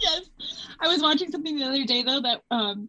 yes. 0.00 0.30
I 0.80 0.88
was 0.88 1.00
watching 1.02 1.30
something 1.30 1.56
the 1.56 1.64
other 1.64 1.84
day 1.84 2.02
though 2.02 2.20
that 2.20 2.42
um 2.50 2.88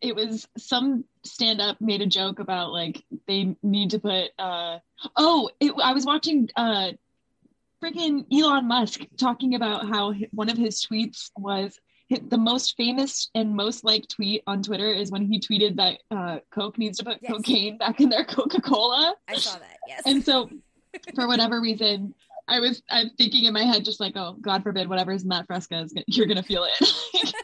it 0.00 0.14
was 0.14 0.46
some 0.56 1.04
stand 1.24 1.60
up 1.60 1.80
made 1.80 2.00
a 2.00 2.06
joke 2.06 2.38
about 2.38 2.72
like 2.72 3.02
they 3.26 3.54
need 3.62 3.90
to 3.90 3.98
put 3.98 4.30
uh 4.38 4.78
oh 5.16 5.50
it, 5.60 5.72
I 5.82 5.92
was 5.92 6.06
watching 6.06 6.48
uh 6.56 6.92
freaking 7.82 8.24
Elon 8.32 8.66
Musk 8.68 9.00
talking 9.16 9.54
about 9.54 9.88
how 9.88 10.14
one 10.32 10.48
of 10.50 10.56
his 10.58 10.84
tweets 10.84 11.30
was 11.36 11.78
the 12.28 12.38
most 12.38 12.76
famous 12.76 13.30
and 13.34 13.54
most 13.54 13.84
liked 13.84 14.10
tweet 14.10 14.42
on 14.46 14.62
Twitter 14.62 14.88
is 14.92 15.10
when 15.10 15.24
he 15.24 15.38
tweeted 15.38 15.76
that 15.76 16.00
uh, 16.10 16.40
Coke 16.50 16.76
needs 16.76 16.98
to 16.98 17.04
put 17.04 17.18
Yes. 17.22 17.30
cocaine 17.32 17.78
back 17.78 18.00
in 18.00 18.08
their 18.08 18.24
Coca 18.24 18.60
Cola. 18.60 19.14
I 19.28 19.36
saw 19.36 19.58
that. 19.58 19.78
Yes. 19.86 20.02
And 20.06 20.24
so, 20.24 20.50
for 21.14 21.28
whatever 21.28 21.60
reason, 21.60 22.12
I 22.48 22.58
was 22.58 22.82
I'm 22.90 23.10
thinking 23.16 23.44
in 23.44 23.52
my 23.54 23.62
head 23.62 23.84
just 23.84 24.00
like, 24.00 24.16
oh, 24.16 24.36
God 24.40 24.64
forbid, 24.64 24.88
whatever's 24.88 25.22
in 25.22 25.28
that 25.28 25.46
fresca 25.46 25.78
is 25.82 25.92
gonna, 25.92 26.04
you're 26.08 26.26
gonna 26.26 26.42
feel 26.42 26.66
it. 26.68 27.34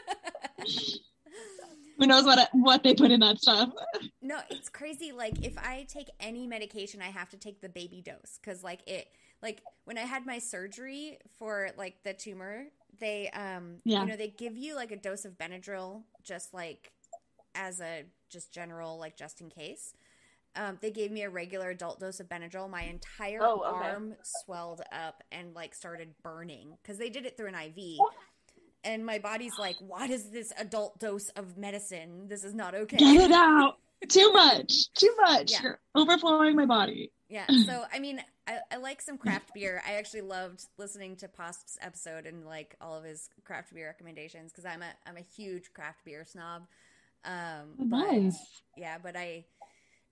Who 1.97 2.05
knows 2.05 2.25
what 2.25 2.49
what 2.53 2.83
they 2.83 2.93
put 2.93 3.11
in 3.11 3.19
that 3.21 3.39
stuff? 3.39 3.69
No, 4.21 4.39
it's 4.49 4.69
crazy. 4.69 5.11
Like 5.11 5.43
if 5.45 5.57
I 5.57 5.85
take 5.89 6.09
any 6.19 6.47
medication, 6.47 7.01
I 7.01 7.09
have 7.09 7.29
to 7.29 7.37
take 7.37 7.61
the 7.61 7.69
baby 7.69 8.01
dose 8.01 8.39
because 8.41 8.63
like 8.63 8.87
it, 8.87 9.07
like 9.41 9.61
when 9.85 9.97
I 9.97 10.01
had 10.01 10.25
my 10.25 10.39
surgery 10.39 11.17
for 11.37 11.69
like 11.77 12.03
the 12.03 12.13
tumor, 12.13 12.65
they 12.99 13.29
um, 13.31 13.77
Yeah. 13.85 14.01
you 14.01 14.07
know, 14.09 14.15
they 14.15 14.27
give 14.29 14.57
you 14.57 14.75
like 14.75 14.91
a 14.91 14.97
dose 14.97 15.25
of 15.25 15.37
Benadryl 15.37 16.03
just 16.23 16.53
like 16.53 16.91
as 17.55 17.79
a 17.81 18.03
just 18.29 18.51
general 18.53 18.97
like 18.99 19.17
just 19.17 19.41
in 19.41 19.49
case. 19.49 19.93
Um, 20.55 20.79
they 20.81 20.89
gave 20.89 21.11
me 21.11 21.21
a 21.21 21.29
regular 21.29 21.69
adult 21.69 21.99
dose 21.99 22.19
of 22.19 22.27
Benadryl. 22.27 22.67
My 22.69 22.81
entire 22.83 23.39
Oh, 23.43 23.61
okay. 23.61 23.89
arm 23.89 24.15
swelled 24.23 24.81
up 24.91 25.23
and 25.31 25.53
like 25.53 25.75
started 25.75 26.15
burning 26.23 26.77
because 26.81 26.97
they 26.97 27.09
did 27.09 27.25
it 27.25 27.37
through 27.37 27.47
an 27.49 27.55
IV. 27.55 27.99
And 28.87 29.05
my 29.05 29.19
body's 29.19 29.59
like, 29.59 29.75
what 29.79 30.09
is 30.09 30.29
this 30.29 30.53
adult 30.57 30.97
dose 30.97 31.27
of 31.35 31.57
medicine? 31.57 32.27
This 32.29 32.45
is 32.45 32.53
not 32.53 32.73
okay. 32.73 32.95
Get 32.95 33.29
it 33.29 33.31
out. 33.33 33.75
Too 34.07 34.31
much. 34.31 34.93
Too 34.93 35.13
much. 35.19 35.51
Yeah. 35.51 35.61
You're 35.61 35.79
overflowing 35.93 36.55
my 36.55 36.65
body. 36.65 37.11
Yeah. 37.27 37.45
So 37.65 37.83
I 37.91 37.99
mean, 37.99 38.21
I, 38.47 38.59
I 38.71 38.77
like 38.77 39.01
some 39.01 39.17
craft 39.17 39.53
beer. 39.53 39.83
I 39.85 39.95
actually 39.95 40.21
loved 40.21 40.63
listening 40.77 41.17
to 41.17 41.27
Posp's 41.27 41.77
episode 41.81 42.25
and 42.25 42.45
like 42.45 42.77
all 42.79 42.95
of 42.95 43.03
his 43.03 43.29
craft 43.43 43.73
beer 43.73 43.87
recommendations 43.87 44.53
because 44.53 44.65
I'm 44.65 44.81
a 44.81 44.93
I'm 45.05 45.17
a 45.17 45.25
huge 45.35 45.73
craft 45.73 46.05
beer 46.05 46.23
snob. 46.23 46.65
Um, 47.25 47.89
but 47.89 48.33
yeah, 48.77 48.99
but 49.03 49.17
I 49.17 49.43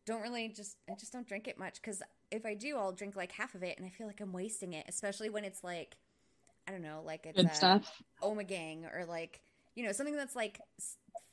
don't 0.06 0.22
really 0.22 0.50
just 0.50 0.76
I 0.90 0.96
just 0.96 1.14
don't 1.14 1.26
drink 1.26 1.48
it 1.48 1.58
much 1.58 1.76
because 1.76 2.04
if 2.30 2.46
I 2.46 2.56
do, 2.56 2.76
I'll 2.76 2.92
drink 2.92 3.16
like 3.16 3.32
half 3.32 3.56
of 3.56 3.64
it 3.64 3.78
and 3.78 3.88
I 3.88 3.90
feel 3.90 4.08
like 4.08 4.20
I'm 4.20 4.34
wasting 4.34 4.74
it, 4.74 4.86
especially 4.90 5.30
when 5.30 5.46
it's 5.46 5.64
like 5.64 5.96
I 6.68 6.72
don't 6.72 6.82
know, 6.82 7.02
like 7.06 7.26
it's 7.26 7.38
Good 7.38 7.46
a 7.52 7.54
stuff. 7.56 8.02
Omegang 8.24 8.86
or 8.94 9.06
like 9.06 9.42
you 9.76 9.84
know 9.86 9.92
something 9.92 10.16
that's 10.16 10.36
like 10.36 10.60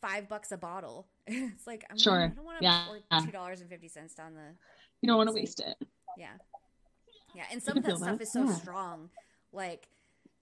five 0.00 0.28
bucks 0.28 0.52
a 0.52 0.56
bottle. 0.56 1.06
it's 1.26 1.66
like 1.66 1.84
I'm 1.90 1.98
Sure. 1.98 2.24
I 2.24 2.28
don't 2.28 2.44
want 2.44 2.58
to 2.58 2.64
Yeah. 2.64 2.86
two 3.24 3.30
dollars 3.30 3.60
and 3.60 3.70
fifty 3.70 3.88
cents 3.88 4.14
down 4.14 4.34
the 4.34 4.54
You 5.00 5.08
don't 5.08 5.16
want 5.16 5.28
to 5.28 5.34
waste 5.34 5.60
it. 5.60 5.76
yeah. 6.16 6.32
Yeah, 7.34 7.44
and 7.50 7.62
some 7.62 7.78
of 7.78 7.84
that 7.84 7.96
stuff 7.96 8.18
that, 8.18 8.22
is 8.22 8.32
so 8.32 8.44
yeah. 8.44 8.52
strong. 8.52 9.08
Like 9.52 9.88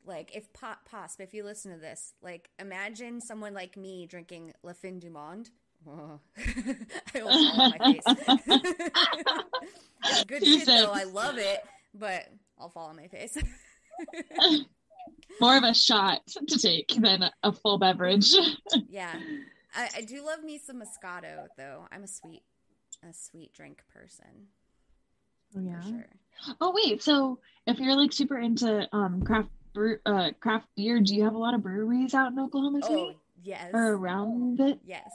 like 0.05 0.35
if 0.35 0.53
Pop 0.53 0.89
Posp, 0.91 1.21
if 1.21 1.35
you 1.35 1.45
listen 1.45 1.73
to 1.73 1.79
this, 1.79 2.15
like 2.23 2.51
imagine 2.59 3.21
someone 3.21 3.55
like 3.55 3.77
me 3.77 4.07
drinking 4.07 4.53
La 4.63 4.73
Fin 4.73 4.99
du 4.99 5.11
Monde. 5.11 5.51
I 5.87 7.23
will 7.23 7.31
fall 7.31 7.61
on 7.61 7.75
my 7.79 7.79
face. 7.79 8.05
good 10.27 10.45
shit 10.45 10.67
though. 10.67 10.93
I 10.93 11.05
love 11.05 11.39
it, 11.39 11.61
but 11.95 12.29
I'll 12.59 12.69
fall 12.69 12.89
on 12.89 12.97
my 12.97 13.09
face. 13.09 13.37
More 15.41 15.57
of 15.57 15.63
a 15.65 15.73
shot 15.75 16.21
to 16.49 16.59
take 16.59 16.89
than 16.89 17.23
a, 17.23 17.33
a 17.43 17.53
full 17.53 17.79
beverage. 17.79 18.31
yeah. 18.89 19.15
I, 19.75 19.89
I 19.99 20.01
do 20.03 20.25
love 20.25 20.43
me 20.45 20.59
some 20.59 20.83
Moscato 20.83 21.47
though. 21.57 21.87
I'm 21.93 22.03
a 22.03 22.09
sweet 22.09 22.43
a 23.09 23.15
sweet 23.15 23.53
drink 23.55 23.83
person 23.95 24.27
Oh 25.57 25.61
for 25.81 25.89
sure. 25.89 26.07
Oh 26.61 26.73
wait, 26.75 27.03
so 27.03 27.39
if 27.67 27.79
you're 27.79 27.97
like 27.97 28.13
super 28.13 28.39
into 28.39 28.87
um 28.95 29.23
craft 29.23 29.49
brew, 29.73 29.99
uh 30.05 30.31
craft 30.41 30.67
beer, 30.77 31.01
do 31.01 31.15
you 31.15 31.25
have 31.25 31.35
a 31.35 31.39
lot 31.39 31.55
of 31.55 31.63
breweries 31.63 32.13
out 32.15 32.33
in 32.33 32.39
Oklahoma 32.39 32.83
City 32.83 32.95
Oh 32.95 33.15
yes. 33.43 33.71
or 33.73 33.95
around 33.95 34.61
it? 34.61 34.79
Yes. 34.85 35.09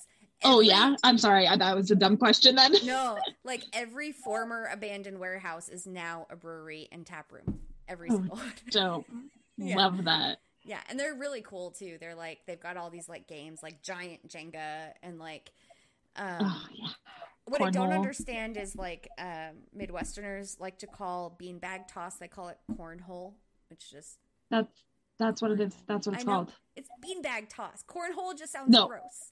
Oh 0.44 0.60
yeah, 0.60 0.96
I'm 1.04 1.18
sorry, 1.18 1.48
I, 1.48 1.56
that 1.58 1.76
was 1.76 1.92
a 1.92 1.96
dumb 1.96 2.18
question 2.18 2.56
then. 2.56 2.74
No, 2.84 3.18
like 3.44 3.64
every 3.74 4.12
former 4.12 4.70
abandoned 4.72 5.20
warehouse 5.20 5.70
is 5.70 5.86
now 5.88 6.26
a 6.30 6.36
brewery 6.36 6.88
and 6.92 7.06
tap 7.06 7.32
room. 7.32 7.60
Every 7.88 8.10
Oh. 8.10 8.16
single 8.16 8.38
one. 8.38 8.54
Dope. 8.72 9.06
Yeah. 9.58 9.78
Love 9.78 10.04
that. 10.06 10.40
Yeah, 10.64 10.80
and 10.90 11.00
they're 11.00 11.14
really 11.14 11.42
cool 11.42 11.72
too. 11.72 11.98
They're 12.00 12.16
like 12.16 12.40
they've 12.48 12.60
got 12.60 12.76
all 12.78 12.90
these 12.90 13.08
like 13.08 13.28
games 13.28 13.62
like 13.62 13.82
giant 13.82 14.28
Jenga 14.28 14.92
and 15.04 15.20
like 15.20 15.52
um 16.16 16.38
Oh 16.42 16.66
yeah. 16.74 16.88
what 17.46 17.62
I 17.62 17.70
don't 17.70 17.94
understand 17.94 18.58
is 18.58 18.76
like 18.76 19.08
um 19.20 19.58
Midwesterners 19.78 20.60
like 20.60 20.80
to 20.80 20.88
call 20.88 21.38
beanbag 21.42 21.88
toss, 21.88 22.16
they 22.16 22.28
call 22.28 22.50
it 22.50 22.58
cornhole, 22.78 23.34
which 23.70 23.92
just 23.92 24.18
That's 24.50 24.84
that's 25.20 25.42
what 25.42 25.52
it 25.52 25.62
is. 25.62 25.76
That's 25.88 26.08
what 26.08 26.16
it's 26.16 26.26
called. 26.26 26.52
it's 26.76 26.90
beanbag 27.04 27.48
toss. 27.50 27.84
Cornhole 27.88 28.38
just 28.38 28.52
sounds 28.52 28.70
No. 28.70 28.88
gross. 28.88 29.32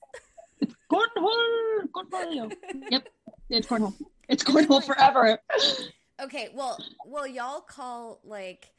Cornhole. 0.90 1.88
Cornhole. 1.92 2.52
yep. 2.90 3.08
It's 3.50 3.66
cornhole. 3.66 3.94
It's 4.28 4.42
cornhole 4.44 4.82
forever. 4.86 5.38
Okay, 6.22 6.48
well, 6.54 6.78
well, 7.06 7.26
y'all 7.26 7.60
call 7.60 8.20
like, 8.24 8.70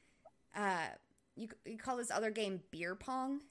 uh, 0.55 0.87
you 1.35 1.49
you 1.65 1.77
call 1.77 1.97
this 1.97 2.11
other 2.11 2.31
game 2.31 2.61
beer 2.71 2.95
pong. 2.95 3.41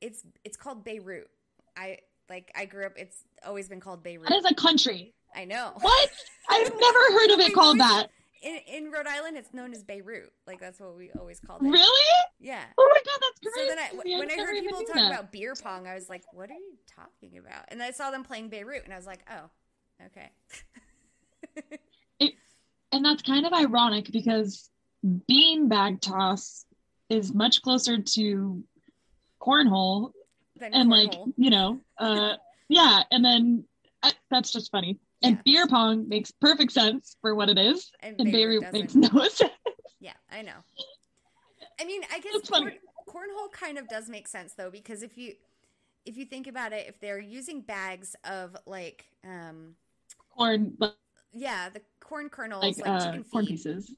It's 0.00 0.22
it's 0.44 0.56
called 0.56 0.84
Beirut. 0.84 1.28
I 1.76 1.98
like 2.28 2.50
I 2.54 2.64
grew 2.64 2.86
up. 2.86 2.92
It's 2.96 3.24
always 3.44 3.68
been 3.68 3.80
called 3.80 4.02
Beirut. 4.02 4.28
That 4.28 4.38
is 4.38 4.44
a 4.44 4.54
country. 4.54 5.14
I 5.34 5.44
know. 5.44 5.72
What? 5.80 6.10
I've 6.48 6.72
never 6.78 6.98
heard 6.98 7.30
of 7.30 7.40
it 7.40 7.54
called 7.54 7.78
that. 7.80 8.08
In 8.42 8.58
in 8.66 8.90
Rhode 8.90 9.06
Island, 9.06 9.36
it's 9.36 9.52
known 9.54 9.72
as 9.72 9.82
Beirut. 9.82 10.32
Like 10.46 10.60
that's 10.60 10.80
what 10.80 10.96
we 10.96 11.10
always 11.18 11.40
called 11.40 11.62
it. 11.62 11.68
Really? 11.68 12.16
Yeah. 12.40 12.62
Oh 12.78 12.90
my 12.90 13.00
god, 13.04 13.20
that's 13.20 13.56
So 13.56 13.66
then, 13.66 13.78
I, 13.78 14.18
when 14.18 14.30
I 14.30 14.34
never 14.34 14.46
heard 14.46 14.62
people 14.62 14.80
talk 14.80 14.94
that. 14.94 15.12
about 15.12 15.32
beer 15.32 15.54
pong, 15.60 15.86
I 15.86 15.94
was 15.94 16.08
like, 16.08 16.24
"What 16.32 16.50
are 16.50 16.54
you 16.54 16.76
talking 16.86 17.38
about?" 17.38 17.64
And 17.68 17.82
I 17.82 17.90
saw 17.90 18.10
them 18.10 18.22
playing 18.22 18.48
Beirut, 18.48 18.84
and 18.84 18.92
I 18.92 18.96
was 18.96 19.06
like, 19.06 19.24
"Oh, 19.30 19.50
okay." 20.06 20.30
and 22.92 23.04
that's 23.04 23.22
kind 23.22 23.46
of 23.46 23.52
ironic 23.52 24.12
because 24.12 24.70
beanbag 25.04 26.00
toss 26.00 26.64
is 27.10 27.34
much 27.34 27.62
closer 27.62 27.98
to 28.00 28.64
cornhole 29.40 30.12
Then 30.58 30.72
and 30.72 30.88
like 30.88 31.12
you 31.36 31.50
know 31.50 31.80
uh 31.98 32.34
yeah 32.68 33.02
and 33.10 33.24
then 33.24 33.64
uh, 34.04 34.10
that's 34.30 34.52
just 34.52 34.70
funny. 34.70 34.98
And 35.22 35.36
Yeah. 35.36 35.42
beer 35.44 35.66
pong 35.66 36.08
makes 36.08 36.30
perfect 36.30 36.72
sense 36.72 37.16
for 37.22 37.34
what 37.34 37.48
it 37.48 37.58
is. 37.58 37.90
And, 38.00 38.20
and 38.20 38.30
Beirut 38.30 38.70
makes 38.72 38.94
no 38.94 39.08
sense. 39.28 39.50
Yeah, 39.98 40.12
I 40.30 40.42
know. 40.42 40.62
I 41.80 41.84
mean, 41.86 42.02
I 42.12 42.20
guess 42.20 42.48
corn, 42.50 42.72
cornhole 43.08 43.50
kind 43.50 43.78
of 43.78 43.88
does 43.88 44.08
make 44.10 44.28
sense 44.28 44.52
though, 44.52 44.70
because 44.70 45.02
if 45.02 45.16
you 45.16 45.32
if 46.04 46.18
you 46.18 46.26
think 46.26 46.46
about 46.46 46.72
it, 46.74 46.86
if 46.86 47.00
they're 47.00 47.18
using 47.18 47.62
bags 47.62 48.14
of 48.24 48.54
like, 48.66 49.06
um, 49.24 49.74
corn 50.36 50.76
yeah, 51.32 51.70
the 51.70 51.80
corn 52.00 52.28
kernels, 52.28 52.62
like, 52.62 52.86
like, 52.86 52.86
uh 52.86 53.04
chicken 53.06 53.24
corn 53.32 53.46
feed, 53.46 53.52
pieces 53.52 53.90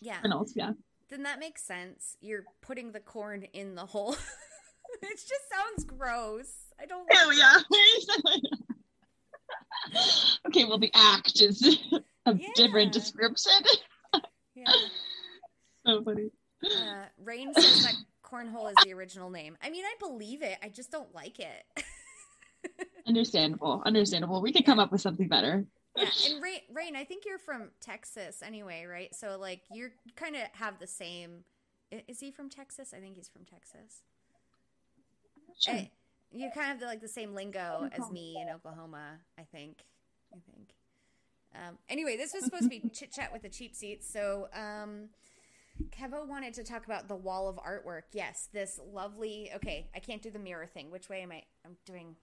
yeah, 0.00 0.20
kernels 0.20 0.52
yeah 0.56 0.72
then 1.08 1.22
that 1.22 1.38
makes 1.38 1.62
sense. 1.62 2.16
You're 2.20 2.44
putting 2.60 2.92
the 2.92 3.00
corn 3.00 3.44
in 3.52 3.74
the 3.74 3.86
hole. 3.86 4.12
it 5.02 5.16
just 5.16 5.48
sounds 5.50 5.84
gross. 5.84 6.52
I 6.80 6.86
don't. 6.86 7.08
oh 7.10 7.28
like 7.28 7.38
yeah 7.38 7.60
okay 10.46 10.64
well 10.64 10.78
the 10.78 10.90
act 10.94 11.40
is 11.40 11.78
a 12.26 12.34
different 12.54 12.92
description. 12.92 13.52
Yeah. 14.54 14.64
so 15.86 16.02
funny 16.02 16.30
Uh, 16.64 17.04
Rain 17.24 17.52
says 17.54 17.84
that 17.84 17.94
cornhole 18.24 18.70
is 18.70 18.76
the 18.84 18.92
original 18.92 19.30
name. 19.30 19.56
I 19.62 19.70
mean, 19.70 19.84
I 19.84 19.94
believe 19.98 20.42
it. 20.42 20.58
I 20.62 20.68
just 20.68 20.90
don't 20.90 21.14
like 21.14 21.38
it. 21.38 21.64
understandable 23.06 23.82
understandable 23.86 24.42
we 24.42 24.52
could 24.52 24.66
come 24.66 24.78
up 24.78 24.92
with 24.92 25.00
something 25.00 25.28
better 25.28 25.64
Yeah, 25.96 26.08
and 26.30 26.42
Rain, 26.42 26.60
Rain, 26.72 26.96
I 26.96 27.04
think 27.04 27.24
you're 27.26 27.38
from 27.38 27.70
Texas 27.80 28.42
anyway, 28.44 28.84
right? 28.84 29.14
So 29.14 29.38
like 29.38 29.62
you're 29.72 29.92
kind 30.16 30.36
of 30.36 30.42
have 30.52 30.78
the 30.78 30.86
same. 30.86 31.44
Is 32.06 32.20
he 32.20 32.30
from 32.30 32.50
Texas? 32.50 32.92
I 32.96 33.00
think 33.00 33.16
he's 33.16 33.28
from 33.28 33.44
Texas. 33.44 34.02
Sure. 35.58 35.74
Eh, 35.74 35.86
you 36.30 36.50
kind 36.54 36.66
of 36.66 36.72
have 36.72 36.80
the, 36.80 36.86
like 36.86 37.00
the 37.00 37.08
same 37.08 37.34
lingo 37.34 37.88
as 37.92 38.10
me 38.10 38.36
in 38.40 38.54
Oklahoma. 38.54 39.18
I 39.38 39.42
think. 39.42 39.84
I 40.32 40.38
think. 40.52 40.74
Um, 41.54 41.78
anyway, 41.88 42.16
this 42.16 42.34
was 42.34 42.44
supposed 42.44 42.64
to 42.64 42.68
be 42.68 42.82
chit 42.92 43.12
chat 43.12 43.32
with 43.32 43.42
the 43.42 43.48
cheap 43.48 43.74
seats. 43.74 44.10
So 44.10 44.48
um, 44.52 45.08
Kevo 45.90 46.26
wanted 46.26 46.54
to 46.54 46.64
talk 46.64 46.84
about 46.84 47.08
the 47.08 47.16
wall 47.16 47.48
of 47.48 47.56
artwork. 47.56 48.02
Yes, 48.12 48.48
this 48.52 48.78
lovely. 48.92 49.50
Okay, 49.56 49.88
I 49.94 49.98
can't 49.98 50.22
do 50.22 50.30
the 50.30 50.38
mirror 50.38 50.66
thing. 50.66 50.90
Which 50.90 51.08
way 51.08 51.22
am 51.22 51.32
I? 51.32 51.42
I'm 51.64 51.76
doing. 51.86 52.16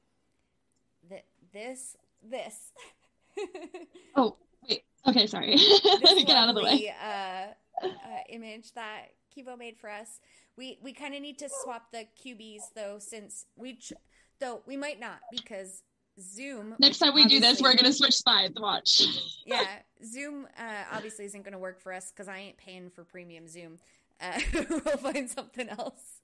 Th- 1.09 1.25
this. 1.51 1.97
This. 2.23 2.71
Oh, 4.15 4.37
wait. 4.67 4.83
Okay, 5.07 5.27
sorry. 5.27 5.55
get 6.25 6.29
out 6.29 6.49
of 6.49 6.55
the 6.55 6.63
way. 6.63 6.93
Uh, 7.03 7.47
uh, 7.83 7.89
image 8.29 8.71
that 8.73 9.07
Kevo 9.35 9.57
made 9.57 9.77
for 9.77 9.89
us. 9.89 10.19
We 10.57 10.79
we 10.81 10.93
kind 10.93 11.13
of 11.13 11.21
need 11.21 11.37
to 11.39 11.49
swap 11.63 11.91
the 11.91 12.05
Cubies 12.21 12.71
though, 12.75 12.97
since 12.99 13.45
we 13.57 13.75
ch- 13.75 13.93
though 14.39 14.61
we 14.65 14.77
might 14.77 14.99
not 14.99 15.19
because 15.31 15.83
Zoom. 16.19 16.75
Next 16.79 16.99
time 16.99 17.13
we 17.13 17.25
do 17.25 17.39
this, 17.39 17.61
we're 17.61 17.75
gonna 17.75 17.91
switch 17.91 18.15
sides. 18.15 18.53
Watch. 18.59 19.03
yeah, 19.45 19.79
Zoom 20.03 20.47
uh, 20.57 20.83
obviously 20.93 21.25
isn't 21.25 21.43
going 21.43 21.53
to 21.53 21.59
work 21.59 21.81
for 21.81 21.93
us 21.93 22.11
because 22.11 22.27
I 22.27 22.37
ain't 22.37 22.57
paying 22.57 22.89
for 22.89 23.03
premium 23.03 23.47
Zoom. 23.47 23.79
Uh, 24.21 24.39
we'll 24.53 24.97
find 24.97 25.29
something 25.29 25.67
else. 25.67 26.14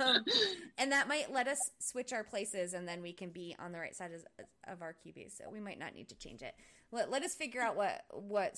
Um, 0.00 0.24
and 0.78 0.92
that 0.92 1.08
might 1.08 1.32
let 1.32 1.48
us 1.48 1.58
switch 1.78 2.12
our 2.12 2.24
places 2.24 2.74
and 2.74 2.86
then 2.86 3.02
we 3.02 3.12
can 3.12 3.30
be 3.30 3.54
on 3.58 3.72
the 3.72 3.78
right 3.78 3.94
side 3.94 4.12
of, 4.12 4.24
of 4.72 4.82
our 4.82 4.92
Cubies. 4.92 5.34
So 5.36 5.50
we 5.50 5.60
might 5.60 5.78
not 5.78 5.94
need 5.94 6.08
to 6.08 6.16
change 6.16 6.42
it. 6.42 6.54
Let, 6.92 7.10
let 7.10 7.22
us 7.22 7.34
figure 7.34 7.60
out 7.60 7.76
what, 7.76 8.04
what 8.10 8.56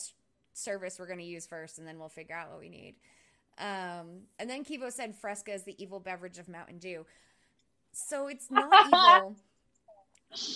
service 0.52 0.98
we're 0.98 1.06
going 1.06 1.18
to 1.18 1.24
use 1.24 1.46
first 1.46 1.78
and 1.78 1.86
then 1.86 1.98
we'll 1.98 2.08
figure 2.08 2.34
out 2.34 2.50
what 2.50 2.60
we 2.60 2.68
need. 2.68 2.96
Um, 3.58 4.22
and 4.38 4.50
then 4.50 4.64
Kevo 4.64 4.92
said 4.92 5.14
Fresca 5.14 5.54
is 5.54 5.64
the 5.64 5.80
evil 5.82 6.00
beverage 6.00 6.38
of 6.38 6.48
Mountain 6.48 6.78
Dew. 6.78 7.06
So 7.92 8.28
it's 8.28 8.50
not 8.50 8.70
evil. 8.86 9.36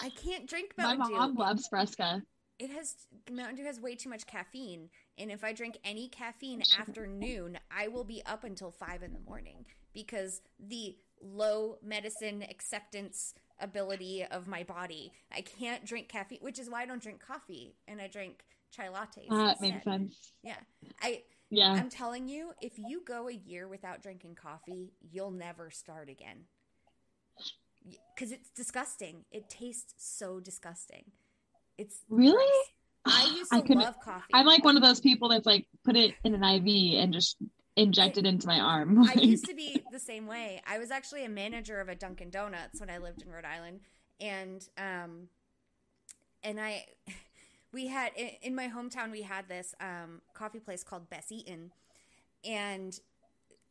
I 0.02 0.10
can't 0.10 0.46
drink 0.46 0.72
Mountain 0.76 1.06
Dew. 1.06 1.12
My 1.14 1.18
mom 1.18 1.34
loves 1.34 1.66
Fresca. 1.68 2.22
It 2.58 2.70
has 2.70 2.94
Mountain 3.30 3.56
Dew 3.56 3.64
has 3.64 3.80
way 3.80 3.94
too 3.94 4.10
much 4.10 4.26
caffeine, 4.26 4.90
and 5.16 5.30
if 5.30 5.42
I 5.42 5.54
drink 5.54 5.78
any 5.82 6.08
caffeine 6.08 6.62
after 6.78 7.06
noon, 7.06 7.58
I 7.74 7.88
will 7.88 8.04
be 8.04 8.22
up 8.26 8.44
until 8.44 8.70
five 8.70 9.02
in 9.02 9.14
the 9.14 9.20
morning 9.20 9.64
because 9.94 10.40
the 10.58 10.96
low 11.22 11.76
medicine 11.82 12.42
acceptance 12.48 13.34
ability 13.60 14.24
of 14.30 14.48
my 14.48 14.62
body. 14.62 15.12
I 15.30 15.42
can't 15.42 15.84
drink 15.84 16.08
caffeine, 16.08 16.38
which 16.40 16.58
is 16.58 16.70
why 16.70 16.82
I 16.82 16.86
don't 16.86 17.02
drink 17.02 17.20
coffee 17.20 17.74
and 17.86 18.00
I 18.00 18.06
drink 18.08 18.42
chai 18.74 18.86
lattes. 18.86 19.26
Ah, 19.30 19.36
that 19.36 19.50
instead. 19.60 19.72
makes 19.72 19.84
sense. 19.84 20.32
Yeah, 20.42 20.56
I 21.02 21.22
Yeah. 21.50 21.72
I'm 21.72 21.90
telling 21.90 22.28
you, 22.28 22.52
if 22.62 22.78
you 22.78 23.02
go 23.04 23.28
a 23.28 23.32
year 23.32 23.68
without 23.68 24.02
drinking 24.02 24.36
coffee, 24.36 24.92
you'll 25.10 25.30
never 25.32 25.70
start 25.70 26.08
again. 26.08 26.44
Because 28.14 28.32
it's 28.32 28.50
disgusting. 28.50 29.24
It 29.32 29.48
tastes 29.48 29.94
so 29.98 30.40
disgusting. 30.40 31.04
It's 31.78 32.04
Really? 32.08 32.36
gross. 33.04 33.16
I 33.16 33.34
used 33.36 33.50
to 33.52 33.56
I 33.78 33.84
love 33.84 34.00
coffee. 34.00 34.32
I'm 34.34 34.46
like 34.46 34.64
one 34.64 34.76
of 34.76 34.82
those 34.82 35.00
people 35.00 35.28
that's 35.30 35.46
like 35.46 35.66
put 35.84 35.96
it 35.96 36.14
in 36.24 36.34
an 36.34 36.44
IV 36.44 36.98
and 37.02 37.12
just 37.12 37.36
inject 37.76 38.18
it 38.18 38.26
into 38.26 38.46
my 38.46 38.60
arm. 38.60 39.02
I 39.08 39.14
used 39.14 39.46
to 39.46 39.54
be 39.54 39.82
the 39.92 39.98
same 39.98 40.26
way. 40.26 40.62
I 40.66 40.78
was 40.78 40.90
actually 40.90 41.24
a 41.24 41.28
manager 41.28 41.80
of 41.80 41.88
a 41.88 41.94
Dunkin' 41.94 42.30
Donuts 42.30 42.80
when 42.80 42.90
I 42.90 42.98
lived 42.98 43.22
in 43.22 43.30
Rhode 43.30 43.44
Island, 43.44 43.80
and 44.20 44.66
um, 44.78 45.28
and 46.42 46.60
I, 46.60 46.86
we 47.72 47.88
had 47.88 48.12
in, 48.16 48.30
in 48.42 48.54
my 48.54 48.68
hometown 48.68 49.10
we 49.10 49.22
had 49.22 49.48
this 49.48 49.74
um 49.80 50.20
coffee 50.34 50.60
place 50.60 50.84
called 50.84 51.08
Bess 51.10 51.30
Eaton, 51.32 51.72
and 52.44 52.98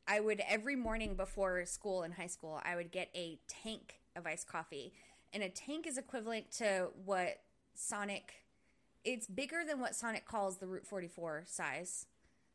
I 0.08 0.20
would 0.20 0.42
every 0.48 0.76
morning 0.76 1.16
before 1.16 1.66
school 1.66 2.04
in 2.04 2.14
high 2.14 2.28
school 2.28 2.62
I 2.64 2.76
would 2.76 2.92
get 2.92 3.10
a 3.16 3.40
tank 3.48 3.96
of 4.16 4.26
iced 4.26 4.48
coffee, 4.48 4.94
and 5.34 5.44
a 5.44 5.50
tank 5.50 5.86
is 5.88 5.98
equivalent 5.98 6.52
to 6.54 6.90
what 7.06 7.42
Sonic. 7.76 8.34
It's 9.06 9.28
bigger 9.28 9.62
than 9.66 9.80
what 9.80 9.96
Sonic 9.96 10.26
calls 10.26 10.58
the 10.58 10.68
Route 10.68 10.86
44 10.86 11.44
size. 11.48 12.06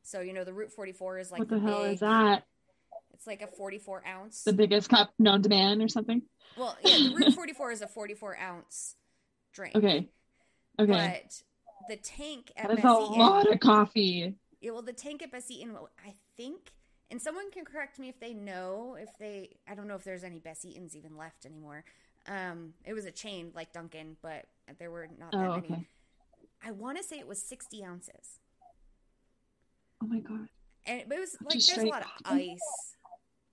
So 0.04 0.20
you 0.20 0.32
know 0.32 0.44
the 0.44 0.52
Route 0.52 0.70
44 0.72 1.18
is 1.18 1.32
like 1.32 1.40
what 1.40 1.48
the 1.48 1.58
hell 1.58 1.82
big- 1.82 1.94
is 1.94 2.00
that? 2.00 2.44
it's 3.12 3.26
like 3.26 3.42
a 3.42 3.46
44 3.46 4.02
ounce. 4.06 4.42
The 4.44 4.52
biggest 4.52 4.88
cup 4.88 5.12
known 5.18 5.42
to 5.42 5.48
man 5.48 5.80
or 5.82 5.88
something? 5.88 6.22
well, 6.56 6.76
yeah, 6.84 7.08
the 7.08 7.14
Route 7.14 7.34
44 7.34 7.72
is 7.72 7.82
a 7.82 7.86
44 7.88 8.38
ounce 8.38 8.96
drink. 9.52 9.74
Okay. 9.76 10.08
Okay. 10.78 10.92
But 11.26 11.42
the 11.88 11.96
tank 11.96 12.52
at 12.56 12.68
that 12.68 12.78
is 12.78 12.82
Bess 12.82 12.84
a 12.84 12.92
lot 12.98 13.50
of 13.50 13.60
coffee. 13.60 14.34
yeah, 14.60 14.70
well, 14.72 14.82
the 14.82 14.92
tank 14.92 15.22
at 15.22 15.30
Bess 15.32 15.50
Eaton, 15.50 15.72
well, 15.72 15.88
I 16.04 16.14
think, 16.36 16.72
and 17.10 17.20
someone 17.22 17.50
can 17.52 17.64
correct 17.64 17.98
me 17.98 18.08
if 18.08 18.18
they 18.18 18.34
know, 18.34 18.96
if 18.98 19.08
they, 19.18 19.56
I 19.68 19.74
don't 19.76 19.86
know 19.86 19.94
if 19.94 20.02
there's 20.04 20.24
any 20.24 20.38
Bess 20.40 20.64
Eatons 20.64 20.96
even 20.96 21.16
left 21.16 21.46
anymore. 21.46 21.84
Um, 22.26 22.72
it 22.84 22.94
was 22.94 23.04
a 23.04 23.10
chain 23.12 23.52
like 23.54 23.72
Dunkin', 23.72 24.16
but 24.22 24.46
there 24.78 24.90
were 24.90 25.06
not 25.18 25.30
that 25.32 25.38
Oh, 25.38 25.54
many. 25.56 25.66
okay. 25.68 25.86
I 26.66 26.70
want 26.72 26.98
to 26.98 27.04
say 27.04 27.18
it 27.18 27.28
was 27.28 27.40
60 27.42 27.84
ounces. 27.84 28.40
Oh 30.04 30.06
my 30.06 30.20
god. 30.20 30.48
And 30.86 31.00
it 31.00 31.08
was 31.08 31.36
like 31.42 31.52
there's 31.64 31.78
a 31.78 31.86
lot 31.86 32.02
of 32.02 32.08
ice. 32.26 32.58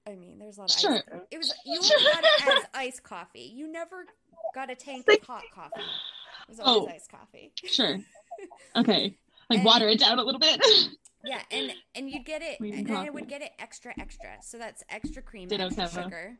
I 0.05 0.15
mean, 0.15 0.37
there's 0.39 0.57
a 0.57 0.61
lot 0.61 0.73
of 0.73 0.79
Sure. 0.79 0.95
ice. 0.95 1.21
It 1.31 1.37
was 1.37 1.53
you 1.65 1.81
Sure. 1.81 1.97
only 1.99 2.11
got 2.11 2.23
it 2.23 2.57
as 2.57 2.63
iced 2.73 3.03
coffee. 3.03 3.51
You 3.55 3.71
never 3.71 4.05
got 4.53 4.69
a 4.69 4.75
tank 4.75 5.07
of 5.07 5.21
hot 5.21 5.43
coffee. 5.53 5.79
It 5.79 6.49
was 6.49 6.59
always 6.59 6.89
Oh. 6.91 6.93
iced 6.95 7.09
coffee. 7.11 7.51
Sure. 7.55 7.99
Okay. 8.75 9.15
Like 9.49 9.59
And- 9.59 9.65
water 9.65 9.87
it 9.87 9.99
down 9.99 10.17
a 10.19 10.23
little 10.23 10.39
bit. 10.39 10.61
Yeah, 11.23 11.39
and 11.51 11.71
and 11.93 12.09
you'd 12.09 12.25
get 12.25 12.41
it, 12.41 12.57
Sweetened 12.57 12.87
and 12.87 12.97
I 12.97 12.99
coffee. 13.01 13.09
would 13.11 13.29
get 13.29 13.43
it 13.43 13.51
extra 13.59 13.93
extra. 13.99 14.41
So 14.41 14.57
that's 14.57 14.83
extra 14.89 15.21
cream, 15.21 15.47
Ditto, 15.49 15.67
extra 15.67 15.87
sugar. 15.87 16.39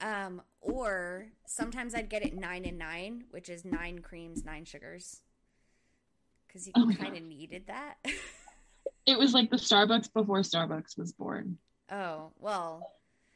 Um, 0.00 0.40
or 0.60 1.26
sometimes 1.46 1.92
I'd 1.92 2.08
get 2.08 2.22
it 2.24 2.32
nine 2.32 2.64
and 2.64 2.78
nine, 2.78 3.24
which 3.30 3.48
is 3.48 3.64
nine 3.64 3.98
creams, 3.98 4.44
nine 4.44 4.66
sugars, 4.66 5.20
because 6.46 6.68
you 6.68 6.74
Oh 6.76 6.92
kind 6.96 7.16
of 7.16 7.24
needed 7.24 7.66
that. 7.66 7.96
it 9.06 9.18
was 9.18 9.32
like 9.32 9.50
the 9.50 9.56
Starbucks 9.56 10.12
before 10.12 10.40
Starbucks 10.40 10.98
was 10.98 11.12
born. 11.12 11.58
oh 11.90 12.32
well, 12.38 12.92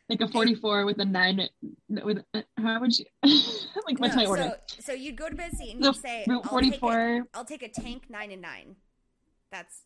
Like 0.08 0.20
a 0.20 0.28
44 0.28 0.84
with 0.84 0.98
a 0.98 1.04
nine. 1.04 1.48
With 1.88 2.24
how 2.56 2.80
would 2.80 2.98
you? 2.98 3.06
like 3.86 3.98
what's 3.98 4.16
no, 4.16 4.22
my 4.22 4.26
order? 4.26 4.52
So, 4.66 4.76
so 4.80 4.92
you'd 4.92 5.16
go 5.16 5.28
to 5.28 5.34
bed 5.34 5.52
and 5.52 5.82
The 5.82 5.86
you'd 5.86 5.96
say, 5.96 6.24
Route 6.26 6.46
I'll 6.50 6.60
take 6.60 6.80
44, 6.80 7.26
I'll 7.34 7.44
take 7.44 7.62
a 7.62 7.68
tank 7.68 8.04
nine 8.08 8.30
and 8.32 8.42
nine. 8.42 8.76
That's 9.50 9.82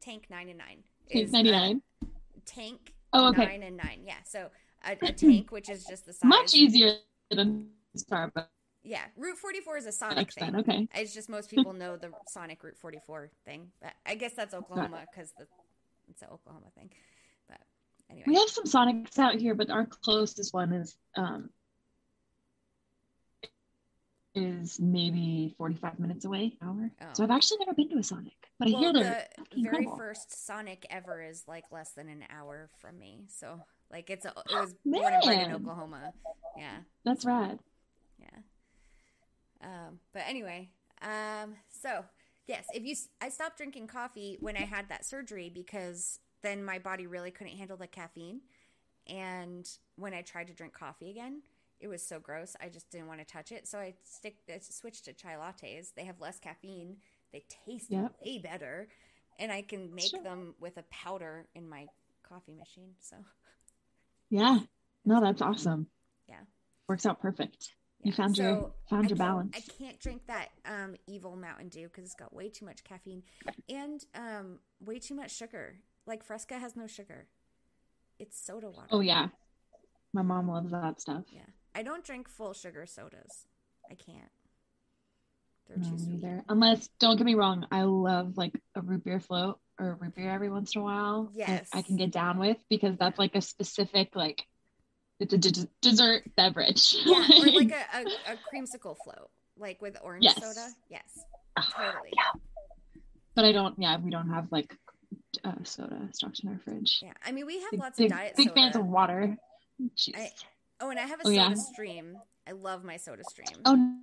tank 0.00 0.26
nine 0.30 0.48
and 0.48 0.58
nine. 0.58 0.84
Tank 1.10 1.28
uh, 1.28 1.32
99. 1.32 1.82
tank 2.44 2.94
Oh, 3.14 3.28
okay. 3.28 3.44
nine 3.44 3.62
and 3.62 3.76
nine. 3.76 4.00
Yeah. 4.06 4.14
So 4.24 4.48
a, 4.84 4.92
a 4.92 5.12
tank, 5.12 5.52
which 5.52 5.68
is 5.68 5.84
just 5.84 6.06
the 6.06 6.12
size. 6.12 6.24
Much 6.24 6.54
easier 6.54 6.96
than 7.30 7.68
Starbucks. 7.96 8.46
Yeah. 8.84 9.02
Route 9.16 9.38
44 9.38 9.78
is 9.78 9.86
a 9.86 9.92
Sonic 9.92 10.32
thing. 10.32 10.56
Okay. 10.56 10.88
It's 10.94 11.14
just 11.14 11.28
most 11.28 11.50
people 11.50 11.72
know 11.72 11.96
the 11.96 12.10
Sonic 12.28 12.62
Route 12.62 12.76
44 12.76 13.30
thing. 13.44 13.68
But 13.80 13.92
I 14.04 14.14
guess 14.14 14.32
that's 14.34 14.54
Oklahoma 14.54 15.04
because 15.10 15.32
it's 16.08 16.22
an 16.22 16.28
Oklahoma 16.32 16.66
thing. 16.74 16.90
But 17.48 17.58
anyway. 18.10 18.24
We 18.26 18.34
have 18.34 18.48
some 18.48 18.64
Sonics 18.64 19.18
out 19.18 19.36
here, 19.36 19.54
but 19.54 19.70
our 19.70 19.86
closest 19.86 20.52
one 20.52 20.72
is 20.72 20.96
um 21.16 21.50
is 24.34 24.80
maybe 24.80 25.54
45 25.58 26.00
minutes 26.00 26.24
away, 26.24 26.56
hour. 26.62 26.90
Oh. 27.00 27.06
So 27.12 27.22
I've 27.22 27.30
actually 27.30 27.58
never 27.58 27.74
been 27.74 27.90
to 27.90 27.98
a 27.98 28.02
Sonic, 28.02 28.32
but 28.58 28.68
I 28.68 28.70
well, 28.72 28.80
hear 28.80 28.92
the 28.94 29.00
very 29.00 29.26
incredible. 29.56 29.96
first 29.96 30.46
Sonic 30.46 30.86
ever 30.88 31.22
is 31.22 31.44
like 31.46 31.64
less 31.70 31.92
than 31.92 32.08
an 32.08 32.24
hour 32.30 32.70
from 32.78 32.98
me. 32.98 33.26
So 33.28 33.60
like 33.90 34.08
it's 34.08 34.24
a, 34.24 34.30
it 34.30 34.54
was 34.54 34.74
born 34.84 35.12
and 35.12 35.22
bred 35.22 35.48
in 35.48 35.54
Oklahoma. 35.54 36.12
Yeah. 36.56 36.78
That's 37.04 37.24
rad. 37.24 37.58
Yeah. 38.18 38.40
Um, 39.62 39.98
but 40.12 40.22
anyway, 40.26 40.70
um, 41.02 41.54
so 41.70 42.04
yes, 42.46 42.66
if 42.74 42.84
you, 42.84 42.94
I 43.20 43.28
stopped 43.28 43.56
drinking 43.56 43.86
coffee 43.86 44.36
when 44.40 44.56
I 44.56 44.62
had 44.62 44.88
that 44.88 45.04
surgery 45.04 45.50
because 45.52 46.18
then 46.42 46.64
my 46.64 46.78
body 46.78 47.06
really 47.06 47.30
couldn't 47.30 47.56
handle 47.56 47.76
the 47.76 47.86
caffeine. 47.86 48.40
And 49.06 49.68
when 49.96 50.14
I 50.14 50.22
tried 50.22 50.48
to 50.48 50.52
drink 50.52 50.72
coffee 50.72 51.10
again, 51.10 51.42
it 51.80 51.88
was 51.88 52.02
so 52.06 52.20
gross. 52.20 52.54
I 52.60 52.68
just 52.68 52.90
didn't 52.90 53.08
want 53.08 53.20
to 53.20 53.24
touch 53.26 53.50
it. 53.52 53.66
So 53.66 53.78
I 53.78 53.94
stick, 54.04 54.36
I 54.48 54.58
switched 54.60 55.04
to 55.06 55.12
chai 55.12 55.34
lattes. 55.34 55.92
They 55.94 56.04
have 56.04 56.20
less 56.20 56.38
caffeine. 56.38 56.96
They 57.32 57.44
taste 57.66 57.90
Yep. 57.90 58.14
way 58.24 58.38
better. 58.38 58.88
And 59.38 59.50
I 59.50 59.62
can 59.62 59.94
make 59.94 60.10
Sure. 60.10 60.22
them 60.22 60.54
with 60.60 60.76
a 60.76 60.82
powder 60.84 61.46
in 61.54 61.68
my 61.68 61.86
coffee 62.28 62.54
machine. 62.54 62.94
So 63.00 63.16
Yeah. 64.30 64.60
No, 65.04 65.20
that's 65.20 65.42
awesome. 65.42 65.88
Yeah. 66.28 66.40
Works 66.88 67.06
out 67.06 67.20
perfect. 67.20 67.74
You 68.02 68.12
found 68.12 68.36
your 68.36 68.72
found 68.90 69.06
I 69.06 69.08
your 69.08 69.16
balance. 69.16 69.56
I 69.56 69.60
can't 69.78 69.98
drink 70.00 70.22
that 70.26 70.48
um, 70.66 70.96
evil 71.06 71.36
Mountain 71.36 71.68
Dew 71.68 71.84
because 71.88 72.04
it's 72.04 72.14
got 72.14 72.34
way 72.34 72.48
too 72.48 72.64
much 72.64 72.82
caffeine 72.84 73.22
and 73.68 74.04
um, 74.14 74.58
way 74.80 74.98
too 74.98 75.14
much 75.14 75.34
sugar. 75.36 75.76
Like 76.06 76.24
Fresca 76.24 76.58
has 76.58 76.74
no 76.74 76.86
sugar; 76.88 77.26
it's 78.18 78.36
soda 78.44 78.70
water. 78.70 78.88
Oh 78.90 79.00
yeah. 79.00 79.28
My 80.12 80.22
mom 80.22 80.48
loves 80.48 80.72
that 80.72 81.00
stuff. 81.00 81.24
yeah. 81.30 81.40
I 81.74 81.82
don't 81.82 82.04
drink 82.04 82.28
full 82.28 82.52
sugar 82.52 82.84
sodas. 82.86 83.46
I 83.90 83.94
can't. 83.94 84.30
They're 85.68 85.78
No, 85.78 85.88
too 85.90 85.98
sweet. 85.98 86.22
neither. 86.22 86.42
Unless, 86.50 86.88
don't 86.98 87.16
get 87.16 87.24
me 87.24 87.34
wrong, 87.34 87.66
I 87.70 87.82
love 87.84 88.36
like 88.36 88.52
a 88.74 88.82
root 88.82 89.04
beer 89.04 89.20
float 89.20 89.58
or 89.78 89.92
a 89.92 89.94
root 89.94 90.14
beer 90.14 90.28
every 90.30 90.50
once 90.50 90.74
in 90.74 90.82
a 90.82 90.84
while. 90.84 91.30
I- 91.32 91.38
Yes. 91.38 91.68
I, 91.72 91.80
can 91.82 91.96
get 91.96 92.10
down 92.10 92.38
with 92.38 92.58
because 92.68 92.98
that's 92.98 93.18
like 93.18 93.34
a 93.36 93.40
specific 93.40 94.14
like 94.14 94.44
it's 95.22 95.34
a 95.34 95.38
d- 95.38 95.68
dessert 95.80 96.24
beverage. 96.36 96.94
Yeah, 97.04 97.26
or 97.38 97.46
like 97.46 97.70
a, 97.94 97.98
a, 97.98 98.02
a 98.32 98.36
creamsicle 98.52 98.96
float, 99.04 99.30
like 99.56 99.80
with 99.80 99.96
orange 100.02 100.24
Yes. 100.24 100.34
soda. 100.36 100.68
Yes, 100.90 101.24
Ah, 101.56 101.68
totally. 101.76 102.10
yeah. 102.14 102.40
But 103.34 103.44
I 103.46 103.52
don't. 103.52 103.74
Yeah, 103.78 103.96
we 103.98 104.10
don't 104.10 104.28
have 104.30 104.48
like 104.50 104.76
uh, 105.44 105.52
soda 105.64 106.08
stocked 106.12 106.40
in 106.44 106.50
our 106.50 106.58
fridge. 106.64 107.00
Yeah, 107.02 107.12
I 107.24 107.32
mean 107.32 107.46
we 107.46 107.60
have 107.60 107.70
Big, 107.70 107.80
lots 107.80 107.98
big, 107.98 108.10
of 108.12 108.18
diet 108.18 108.34
big 108.36 108.48
soda. 108.48 108.60
fans 108.60 108.76
of 108.76 108.86
water. 108.86 109.36
I- 110.14 110.30
Oh, 110.80 110.90
and 110.90 110.98
I 110.98 111.02
have 111.02 111.20
a 111.20 111.22
Oh, 111.22 111.30
soda 111.30 111.34
yeah? 111.36 111.54
stream. 111.54 112.18
I 112.48 112.52
love 112.52 112.82
my 112.82 112.96
soda 112.96 113.22
stream. 113.30 113.46
oh, 113.64 113.76
nice. 113.76 113.94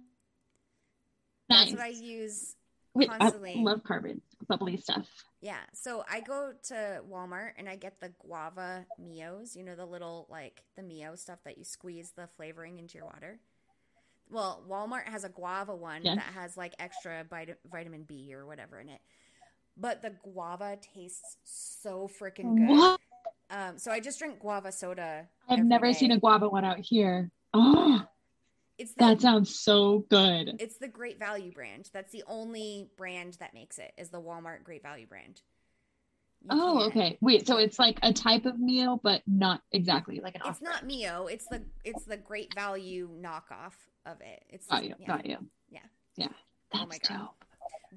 That's 1.49 1.71
what 1.73 1.81
I 1.81 1.87
use 1.89 2.55
Wait, 2.95 3.09
I 3.11 3.31
love 3.57 3.83
carbon 3.83 4.21
bubbly 4.47 4.77
stuff. 4.77 5.07
Yeah, 5.41 5.59
so 5.73 6.03
I 6.09 6.21
go 6.21 6.51
to 6.69 7.01
Walmart 7.09 7.51
and 7.57 7.69
I 7.69 7.75
get 7.75 7.99
the 7.99 8.11
guava 8.19 8.85
Mios, 9.01 9.55
you 9.55 9.63
know, 9.63 9.75
the 9.75 9.85
little 9.85 10.27
like 10.29 10.63
the 10.75 10.81
Mio 10.83 11.15
stuff 11.15 11.39
that 11.45 11.57
you 11.57 11.63
squeeze 11.63 12.11
the 12.15 12.27
flavoring 12.35 12.79
into 12.79 12.97
your 12.97 13.05
water. 13.05 13.39
Well, 14.31 14.63
Walmart 14.69 15.05
has 15.07 15.23
a 15.23 15.29
guava 15.29 15.75
one 15.75 16.01
Yeah. 16.03 16.15
that 16.15 16.23
has 16.35 16.57
like 16.57 16.73
extra 16.79 17.23
vit- 17.23 17.59
vitamin 17.71 18.03
B 18.03 18.33
or 18.33 18.45
whatever 18.45 18.79
in 18.79 18.89
it. 18.89 19.01
But 19.77 20.01
the 20.01 20.09
guava 20.23 20.77
tastes 20.93 21.37
so 21.45 22.07
freaking 22.19 22.67
good. 22.67 22.97
Um, 23.51 23.77
so 23.77 23.91
I 23.91 23.99
just 23.99 24.19
drink 24.19 24.39
guava 24.39 24.71
soda. 24.71 25.27
I've 25.47 25.63
never 25.65 25.93
seen 25.93 26.11
a 26.11 26.19
guava 26.19 26.49
one 26.49 26.65
out 26.65 26.79
here. 26.79 27.31
Oh, 27.53 28.01
It's 28.79 28.93
the 28.93 28.99
that 29.05 29.21
sounds 29.21 29.53
so 29.59 29.99
good. 30.09 30.55
it's 30.59 30.77
the 30.77 30.87
Great 30.87 31.19
Value 31.19 31.51
brand. 31.51 31.89
That's 31.93 32.11
the 32.11 32.23
only 32.27 32.89
brand 32.97 33.33
that 33.41 33.53
makes 33.53 33.77
it. 33.77 33.91
Is 33.97 34.09
the 34.09 34.21
Walmart 34.21 34.63
Great 34.63 34.81
Value 34.81 35.05
brand. 35.05 35.41
You 36.41 36.47
Oh, 36.51 36.77
can't- 36.79 36.87
okay. 36.95 37.17
Wait, 37.21 37.45
so 37.45 37.57
it's 37.57 37.77
like 37.77 37.99
a 38.01 38.13
type 38.13 38.45
of 38.45 38.57
Mio, 38.57 38.97
but 39.03 39.21
not 39.27 39.61
exactly 39.73 40.21
like 40.21 40.35
an 40.35 40.41
It's 40.45 40.61
not 40.61 40.85
Mio. 40.85 41.27
It's 41.27 41.45
the 41.47 41.63
it's 41.83 42.05
the 42.05 42.15
Great 42.17 42.53
Value 42.55 43.09
knockoff 43.21 43.73
of 44.05 44.21
it. 44.21 44.43
It's 44.49 44.65
Got 44.67 44.85
you. 44.85 44.95
yeah. 44.97 45.07
Got 45.07 45.25
you. 45.25 45.37
Yeah. 45.69 45.79
Yeah. 46.15 46.27
Oh 46.73 46.85
That's 46.87 46.89
my 46.89 46.97
God. 47.15 47.19
dope. 47.25 47.45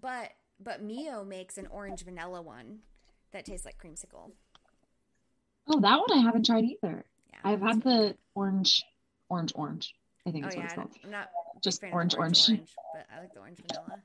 But 0.00 0.32
but 0.58 0.82
Mio 0.82 1.24
makes 1.24 1.56
an 1.58 1.68
orange 1.68 2.04
vanilla 2.04 2.42
one 2.42 2.80
that 3.30 3.44
tastes 3.44 3.64
like 3.64 3.78
creamsicle. 3.78 4.32
Oh, 5.68 5.80
that 5.80 6.00
one 6.00 6.12
I 6.12 6.22
haven't 6.22 6.44
tried 6.46 6.64
either. 6.64 7.04
Yeah. 7.30 7.38
I've 7.44 7.60
had 7.60 7.82
the 7.82 8.16
orange, 8.34 8.82
orange, 9.28 9.52
orange. 9.54 9.94
I 10.26 10.30
think 10.30 10.44
Oh 10.44 10.48
is 10.48 10.54
what 10.56 10.60
yeah, 10.60 10.64
it's 10.64 10.72
I 10.72 10.76
called. 10.76 10.92
I'm 11.04 11.10
not 11.10 11.28
Just 11.62 11.82
of 11.82 11.92
orange, 11.92 12.14
orange. 12.14 12.48
but 12.94 13.06
I 13.14 13.20
like 13.20 13.32
the 13.34 13.40
orange 13.40 13.58
vanilla. 13.66 14.02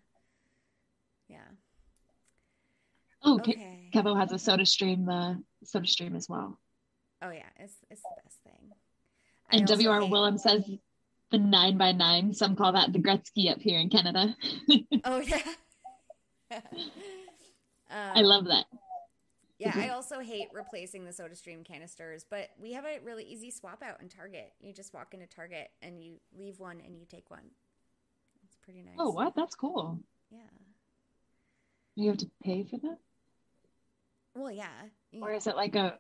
Yeah. 1.30 1.38
Oh, 3.24 3.36
Okay. 3.40 3.90
Kevo 3.94 4.18
has 4.20 4.32
a 4.32 4.40
Soda 4.40 4.66
Stream, 4.66 5.10
uh, 5.10 5.36
Soda 5.64 5.88
Stream 5.88 6.16
as 6.16 6.28
well. 6.30 6.60
Oh 7.22 7.30
yeah, 7.32 7.50
it's 7.58 7.74
it's 7.90 8.02
the 8.02 8.22
best 8.24 8.38
thing. 8.44 8.72
I 9.52 9.58
And 9.58 9.68
W.R. 9.68 10.06
Willem 10.06 10.38
says 10.38 10.70
the 11.32 11.38
nine 11.40 11.78
by 11.78 11.92
nine. 11.92 12.34
Some 12.34 12.56
call 12.56 12.74
that 12.74 12.94
the 12.94 13.00
Gretzky 13.00 13.52
up 13.52 13.60
here 13.60 13.80
in 13.80 13.90
Canada. 13.90 14.36
Oh 15.04 15.20
yeah. 15.20 15.42
I 17.90 18.20
Um, 18.20 18.26
love 18.26 18.46
that. 18.46 18.66
Yeah, 19.60 19.70
I 19.70 19.72
mm-hmm. 19.72 19.96
also 19.96 20.20
hate 20.20 20.50
replacing 20.54 21.04
the 21.04 21.12
SodaStream 21.12 21.66
canisters, 21.66 22.24
but 22.30 22.50
we 22.62 22.74
have 22.74 22.86
a 22.86 23.00
really 23.04 23.24
easy 23.24 23.50
swap 23.50 23.82
out 23.82 24.00
in 24.02 24.08
Target. 24.08 24.54
You 24.60 24.72
just 24.72 24.94
walk 24.94 25.16
into 25.16 25.26
Target 25.26 25.70
and 25.82 26.00
you 26.00 26.20
leave 26.38 26.60
one 26.60 26.80
and 26.86 26.96
you 26.96 27.06
take 27.06 27.32
one. 27.32 27.50
It's 28.46 28.56
pretty 28.58 28.84
nice. 28.84 28.94
Oh, 29.00 29.10
what? 29.10 29.36
That's 29.36 29.56
cool. 29.56 30.00
Yeah. 30.30 30.40
Do 31.96 32.04
you 32.04 32.10
have 32.10 32.20
to 32.20 32.30
pay 32.44 32.64
for 32.64 32.78
that, 32.78 33.00
Well, 34.36 34.52
yeah. 34.52 34.68
You- 35.12 35.24
or 35.24 35.32
is 35.34 35.48
it 35.48 35.56
like 35.56 35.76
a? 35.76 35.98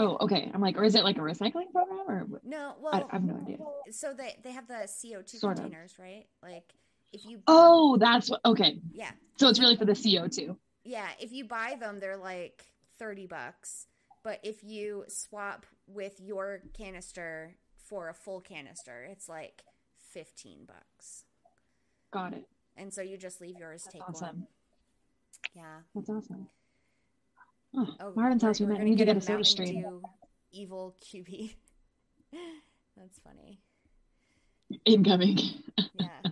Oh, 0.00 0.16
okay. 0.20 0.50
I'm 0.52 0.60
like, 0.60 0.76
or 0.76 0.84
is 0.84 0.94
it 0.94 1.04
like 1.04 1.16
a 1.16 1.20
recycling 1.20 1.72
program, 1.72 2.04
or 2.08 2.24
what? 2.24 2.44
no, 2.44 2.70
I, 2.70 2.72
well, 2.80 3.08
I 3.10 3.14
have 3.14 3.24
no 3.24 3.36
idea. 3.36 3.58
so 3.90 4.12
they 4.14 4.36
they 4.44 4.52
have 4.52 4.66
the 4.68 4.86
CO2 4.86 5.38
Sort 5.38 5.58
of. 5.58 5.64
containers, 5.64 5.96
right? 5.98 6.26
Like 6.42 6.72
if 7.12 7.24
you 7.24 7.40
Oh, 7.46 7.96
that's 7.96 8.30
what. 8.30 8.40
Okay, 8.44 8.80
yeah. 8.92 9.10
so 9.36 9.48
it's 9.48 9.58
really 9.60 9.76
for 9.76 9.84
the 9.84 9.92
CO2. 9.92 10.56
Yeah, 10.84 11.08
if 11.20 11.32
you 11.32 11.44
buy 11.44 11.76
them, 11.80 12.00
they're 12.00 12.16
like 12.16 12.64
30 12.98 13.26
bucks. 13.26 13.86
But 14.24 14.40
if 14.42 14.62
you 14.64 15.04
swap 15.08 15.64
with 15.86 16.20
your 16.20 16.60
canister 16.76 17.54
for 17.86 18.08
a 18.08 18.14
full 18.14 18.40
canister, 18.40 19.06
it's 19.10 19.28
like 19.28 19.62
15 20.12 20.66
bucks. 20.66 21.24
Got 22.10 22.34
it. 22.34 22.46
And 22.76 22.92
so 22.92 23.00
you 23.02 23.16
just 23.16 23.40
leave 23.40 23.58
yours, 23.58 23.84
That's 23.84 23.92
take 23.94 24.08
awesome. 24.08 24.26
one. 24.26 24.46
Yeah. 25.54 25.78
That's 25.94 26.10
awesome. 26.10 26.48
Oh, 27.76 27.86
Oh, 28.00 28.12
we're- 28.14 28.38
house. 28.40 28.60
We 28.60 28.66
we're 28.66 28.72
might 28.74 28.82
need 28.82 28.98
to 28.98 29.04
get 29.04 29.16
a 29.16 29.20
Soda 29.20 29.44
Stream. 29.44 30.02
Evil 30.52 30.94
Cubie. 31.02 31.54
That's 32.96 33.18
funny. 33.20 33.60
incoming. 34.84 35.38
Yeah. 36.00 36.30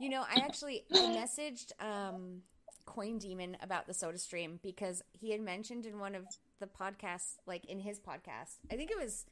You 0.00 0.10
know, 0.10 0.22
I 0.22 0.40
actually 0.40 0.84
I 0.92 0.96
messaged 0.98 1.72
um 1.80 2.42
Coin 2.88 3.18
Demon 3.18 3.56
about 3.60 3.86
the 3.86 3.92
Soda 3.92 4.16
Stream 4.18 4.58
because 4.62 5.02
he 5.12 5.30
had 5.30 5.40
mentioned 5.42 5.84
in 5.84 5.98
one 5.98 6.14
of 6.14 6.24
the 6.58 6.66
podcasts, 6.66 7.36
like 7.46 7.64
in 7.66 7.80
his 7.80 8.00
podcast, 8.00 8.56
I 8.72 8.76
think 8.76 8.90
it 8.90 8.98
was 8.98 9.26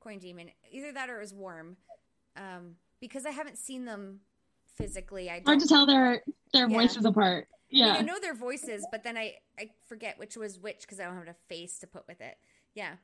Coin 0.00 0.18
Demon, 0.18 0.50
either 0.70 0.92
that 0.92 1.08
or 1.08 1.16
it 1.16 1.20
was 1.20 1.32
Worm, 1.32 1.76
um, 2.36 2.76
because 3.00 3.24
I 3.24 3.30
haven't 3.30 3.56
seen 3.56 3.86
them 3.86 4.20
physically. 4.76 5.30
I 5.30 5.40
Hard 5.44 5.60
to 5.60 5.66
tell 5.66 5.86
their 5.86 6.22
their 6.52 6.68
Yeah. 6.68 6.76
voices 6.76 7.04
apart. 7.06 7.48
I, 7.50 7.74
mean, 7.74 7.84
Yeah. 7.86 7.92
I 7.94 8.02
know 8.02 8.18
their 8.20 8.34
voices, 8.34 8.86
but 8.90 9.02
then 9.02 9.16
I 9.16 9.38
I 9.58 9.70
forget 9.88 10.18
which 10.18 10.36
was 10.36 10.58
which 10.58 10.82
because 10.82 11.00
I 11.00 11.04
don't 11.04 11.16
have 11.16 11.26
a 11.28 11.34
face 11.48 11.78
to 11.78 11.86
put 11.86 12.06
with 12.06 12.20
it. 12.20 12.36
Yeah, 12.74 12.96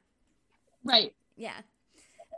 Right. 0.84 1.14
yeah, 1.36 1.62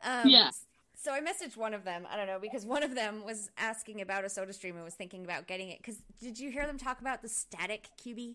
um, 0.04 0.28
Yeah. 0.28 0.50
So 1.00 1.12
I 1.12 1.20
messaged 1.20 1.56
one 1.56 1.74
of 1.74 1.84
them. 1.84 2.08
I 2.10 2.16
don't 2.16 2.26
know 2.26 2.40
because 2.40 2.66
one 2.66 2.82
of 2.82 2.96
them 2.96 3.24
was 3.24 3.50
asking 3.56 4.00
about 4.00 4.24
a 4.24 4.28
Soda 4.28 4.52
Stream 4.52 4.74
and 4.74 4.84
was 4.84 4.94
thinking 4.94 5.24
about 5.24 5.46
getting 5.46 5.68
it. 5.68 5.78
Because 5.78 6.02
did 6.20 6.40
you 6.40 6.50
hear 6.50 6.66
them 6.66 6.76
talk 6.76 7.00
about 7.00 7.22
the 7.22 7.28
static 7.28 7.86
Cubie? 8.04 8.34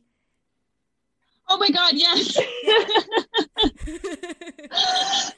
Oh 1.50 1.58
my 1.58 1.70
God. 1.70 1.92
Yes. 1.94 2.38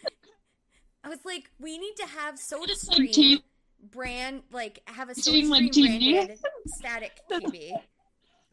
I 1.03 1.09
was 1.09 1.17
like, 1.25 1.49
we 1.59 1.79
need 1.79 1.95
to 1.97 2.05
have 2.05 2.37
Soda 2.37 2.67
Like 2.67 2.77
Stream 2.77 3.11
T- 3.11 3.43
brand, 3.91 4.43
like 4.51 4.81
have 4.85 5.09
a 5.09 5.15
Soda 5.15 5.21
Stream 5.23 5.49
like, 5.49 5.71
TV? 5.71 6.13
branded 6.13 6.39
static 6.67 7.19
Cubie 7.31 7.71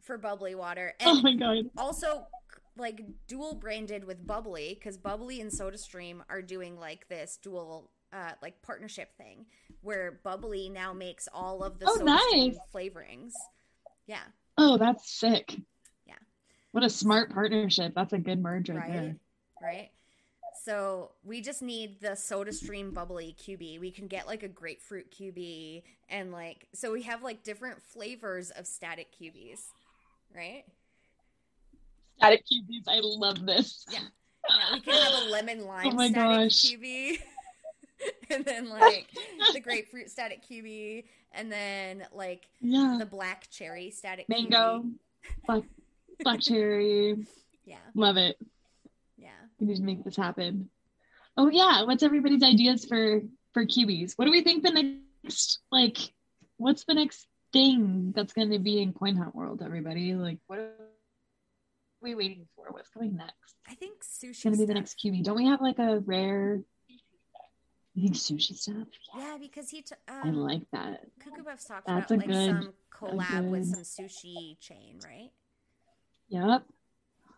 for 0.01 0.17
bubbly 0.17 0.55
water, 0.55 0.93
and 0.99 1.09
oh 1.09 1.21
my 1.21 1.35
God. 1.35 1.69
also 1.77 2.25
like 2.75 3.01
dual 3.27 3.53
branded 3.53 4.03
with 4.03 4.25
bubbly 4.25 4.73
because 4.73 4.97
bubbly 4.97 5.39
and 5.39 5.53
soda 5.53 5.77
stream 5.77 6.23
are 6.27 6.41
doing 6.41 6.79
like 6.79 7.07
this 7.07 7.37
dual 7.41 7.91
uh 8.13 8.31
like 8.41 8.61
partnership 8.61 9.09
thing 9.17 9.45
where 9.81 10.19
bubbly 10.23 10.69
now 10.69 10.93
makes 10.93 11.27
all 11.33 11.63
of 11.63 11.79
the 11.79 11.85
Oh, 11.89 11.95
nice. 12.03 12.57
flavorings 12.73 13.33
yeah 14.07 14.23
Oh, 14.57 14.77
that's 14.77 15.09
sick. 15.11 15.55
Yeah. 16.05 16.13
What 16.73 16.83
a 16.83 16.89
smart 16.89 17.33
partnership. 17.33 17.93
That's 17.95 18.13
a 18.13 18.19
good 18.19 18.39
merge 18.39 18.69
right, 18.69 18.77
right 18.77 18.91
there. 18.93 19.15
right 19.61 19.89
so 20.63 21.09
we 21.23 21.41
just 21.41 21.63
need 21.63 21.99
the 21.99 22.15
soda 22.15 22.53
stream 22.53 22.91
bubbly 22.91 23.35
Cubie 23.39 23.79
we 23.79 23.89
can 23.89 24.05
get 24.07 24.27
like 24.27 24.43
a 24.43 24.47
grapefruit 24.47 25.09
Cubie 25.11 25.81
and 26.09 26.31
like 26.31 26.67
so 26.73 26.91
we 26.93 27.01
have 27.03 27.23
like 27.23 27.41
different 27.43 27.81
flavors 27.81 28.51
of 28.51 28.67
static 28.67 29.11
Cubies 29.11 29.71
right 30.35 30.63
Static 32.17 32.45
Cubies. 32.47 32.83
I 32.87 32.99
love 33.01 33.43
this. 33.45 33.85
Yeah. 33.91 33.99
Yeah, 34.47 34.73
we 34.73 34.79
can 34.81 34.93
have 34.93 35.23
a 35.23 35.29
lemon 35.31 35.65
lime 35.67 35.87
Oh 35.87 35.91
my 35.93 36.09
static 36.09 36.49
gosh. 36.51 36.63
Cubie. 36.63 37.17
and 38.29 38.45
then 38.45 38.69
like 38.69 39.09
the 39.53 39.59
grapefruit 39.59 40.09
static 40.09 40.43
Cubie 40.49 41.05
and 41.31 41.51
then 41.51 42.05
like 42.13 42.47
Yeah. 42.61 42.97
the 42.99 43.05
black 43.05 43.47
cherry 43.51 43.89
static 43.91 44.27
Mango, 44.29 44.85
black, 45.45 45.63
black 46.19 46.41
cherry. 46.41 47.25
Yeah. 47.65 47.77
Love 47.95 48.17
it. 48.17 48.37
Yeah. 49.17 49.29
We 49.57 49.67
need 49.67 49.77
to 49.77 49.83
make 49.83 50.03
this 50.03 50.17
happen. 50.17 50.69
Oh 51.37 51.49
yeah. 51.49 51.83
What's 51.83 52.03
everybody's 52.03 52.43
ideas 52.43 52.83
for 52.83 53.21
for 53.53 53.65
Cubies? 53.65 54.17
What 54.17 54.25
do 54.25 54.31
we 54.31 54.41
think 54.41 54.63
the 54.63 54.99
next 55.23 55.59
like? 55.71 55.97
What's 56.57 56.83
the 56.83 56.93
next 56.93 57.25
thing 57.53 58.11
that's 58.13 58.33
going 58.33 58.51
to 58.51 58.59
be 58.59 58.81
in 58.81 58.91
Coin 58.91 59.15
Hunt 59.15 59.33
World? 59.33 59.61
Everybody, 59.63 60.13
like, 60.13 60.39
what 60.47 60.59
are 60.59 60.71
we 62.01 62.15
waiting 62.15 62.47
for? 62.55 62.65
What's 62.69 62.89
coming 62.89 63.15
next? 63.15 63.55
I 63.67 63.75
think 63.75 64.03
sushi 64.03 64.29
It's 64.31 64.43
going 64.43 64.53
to 64.55 64.59
be 64.59 64.65
the 64.65 64.73
next 64.73 64.99
Cubie. 64.99 65.23
Don't 65.23 65.37
we 65.37 65.47
have 65.47 65.61
like 65.61 65.79
a 65.79 65.99
rare? 65.99 66.59
You 67.95 68.09
think 68.09 68.15
sushi 68.15 68.55
stuff? 68.55 68.87
Yeah, 69.15 69.37
because 69.39 69.69
he 69.69 69.83
t- 69.83 69.95
I 70.07 70.21
um, 70.21 70.35
like 70.35 70.63
that. 70.71 71.01
Cuckoo 71.19 71.43
Puffs 71.43 71.65
talked 71.65 71.87
That's 71.87 72.09
about 72.09 72.19
like 72.19 72.27
good- 72.27 72.49
some 72.49 72.73
collab 72.91 73.49
with 73.49 73.67
some 73.67 73.81
sushi 73.81 74.59
chain, 74.59 74.99
right? 75.03 75.29
Yep. 76.29 76.63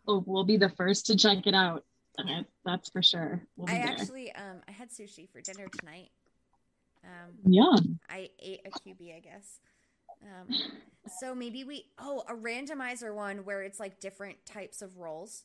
Oh, 0.07 0.23
we'll 0.25 0.45
be 0.45 0.57
the 0.57 0.69
first 0.69 1.07
to 1.07 1.17
check 1.17 1.45
it 1.45 1.55
out. 1.55 1.83
Yeah. 2.23 2.43
That's 2.63 2.89
for 2.89 3.03
sure. 3.03 3.41
We'll 3.57 3.69
I 3.69 3.79
actually 3.79 4.31
um 4.33 4.61
I 4.67 4.71
had 4.71 4.89
sushi 4.89 5.29
for 5.29 5.41
dinner 5.41 5.67
tonight. 5.79 6.11
Um 7.03 7.51
Yum. 7.51 7.99
I 8.09 8.29
ate 8.39 8.61
a 8.65 8.69
Cubie, 8.69 9.15
I 9.15 9.19
guess. 9.19 9.59
Um, 10.23 10.55
so 11.19 11.35
maybe 11.35 11.65
we 11.65 11.87
oh 11.99 12.23
a 12.29 12.33
randomizer 12.33 13.13
one 13.13 13.39
where 13.39 13.61
it's 13.63 13.79
like 13.79 13.99
different 13.99 14.37
types 14.45 14.81
of 14.81 14.97
rolls. 14.97 15.43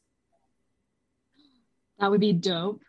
That 1.99 2.11
would 2.11 2.21
be 2.21 2.33
dope. 2.33 2.83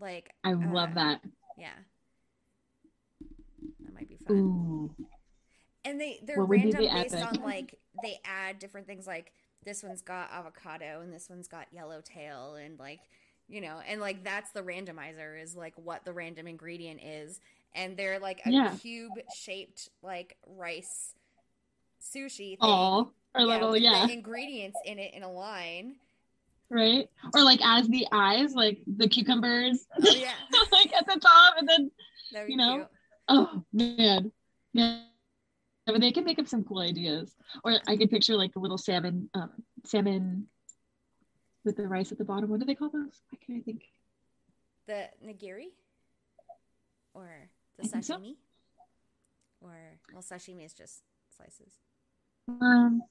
Like 0.00 0.32
I 0.42 0.52
uh, 0.52 0.72
love 0.72 0.94
that. 0.94 1.20
Yeah, 1.60 1.68
that 3.84 3.94
might 3.94 4.08
be 4.08 4.16
fun. 4.26 4.36
Ooh. 4.36 4.94
And 5.84 6.00
they 6.00 6.20
they're 6.24 6.36
be 6.44 6.56
random 6.56 6.82
based 6.82 7.14
epic? 7.14 7.26
on 7.26 7.42
like 7.42 7.78
they 8.00 8.20
add 8.24 8.58
different 8.58 8.86
things 8.86 9.06
like 9.06 9.32
this 9.64 9.82
one's 9.82 10.02
got 10.02 10.30
avocado 10.32 11.00
and 11.02 11.12
this 11.12 11.28
one's 11.28 11.48
got 11.48 11.66
yellowtail 11.72 12.54
and 12.54 12.78
like 12.78 13.00
you 13.48 13.60
know 13.60 13.78
and 13.88 14.00
like 14.00 14.22
that's 14.24 14.50
the 14.52 14.62
randomizer 14.62 15.40
is 15.40 15.54
like 15.56 15.74
what 15.76 16.04
the 16.04 16.12
random 16.12 16.46
ingredient 16.46 17.00
is 17.02 17.40
and 17.74 17.96
they're 17.96 18.18
like 18.18 18.40
a 18.46 18.50
Yeah. 18.50 18.74
cube 18.80 19.18
shaped 19.28 19.90
like 20.02 20.36
rice 20.46 21.14
sushi 22.02 22.50
thing. 22.50 22.58
Oh, 22.60 23.10
or 23.34 23.42
Yeah, 23.42 23.46
little, 23.46 23.76
yeah, 23.76 24.06
the 24.06 24.12
ingredients 24.12 24.80
in 24.84 24.98
it 24.98 25.14
in 25.14 25.22
a 25.22 25.30
line. 25.30 25.96
right? 26.68 27.08
Or 27.34 27.42
like 27.42 27.60
as 27.64 27.88
the 27.88 28.06
eyes, 28.12 28.54
like 28.54 28.80
the 28.86 29.08
cucumbers, 29.08 29.86
Oh 30.02 30.14
yeah, 30.14 30.32
at 31.00 31.06
the 31.06 31.20
top, 31.20 31.54
and 31.58 31.68
then 31.68 31.90
You 32.48 32.56
know? 32.56 32.74
cute. 32.76 32.88
oh 33.28 33.64
man, 33.72 34.32
yeah. 34.72 35.00
But 35.86 36.00
they 36.00 36.12
can 36.12 36.24
make 36.24 36.38
up 36.38 36.46
some 36.46 36.62
cool 36.62 36.80
ideas. 36.80 37.34
Or 37.64 37.78
I 37.88 37.96
could 37.96 38.10
picture 38.10 38.36
like 38.36 38.54
a 38.54 38.60
little 38.60 38.78
salmon, 38.78 39.28
um, 39.34 39.50
salmon 39.84 40.46
with 41.64 41.76
the 41.76 41.88
rice 41.88 42.12
at 42.12 42.18
the 42.18 42.24
bottom. 42.24 42.48
What 42.48 42.60
do 42.60 42.66
they 42.66 42.74
call 42.74 42.90
those? 42.90 43.22
i 43.32 43.36
can't 43.44 43.58
I 43.58 43.62
think? 43.62 43.82
The 44.86 45.08
nigiri? 45.24 45.72
Or 47.14 47.28
the 47.78 47.84
I 47.84 47.86
think 47.88 48.04
so. 48.04 48.16
sashimi? 48.18 48.36
Or, 49.60 49.76
well, 50.12 50.22
sashimi 50.22 50.64
is 50.64 50.72
just 50.72 51.02
slices. 51.36 51.72
Um, 52.48 53.02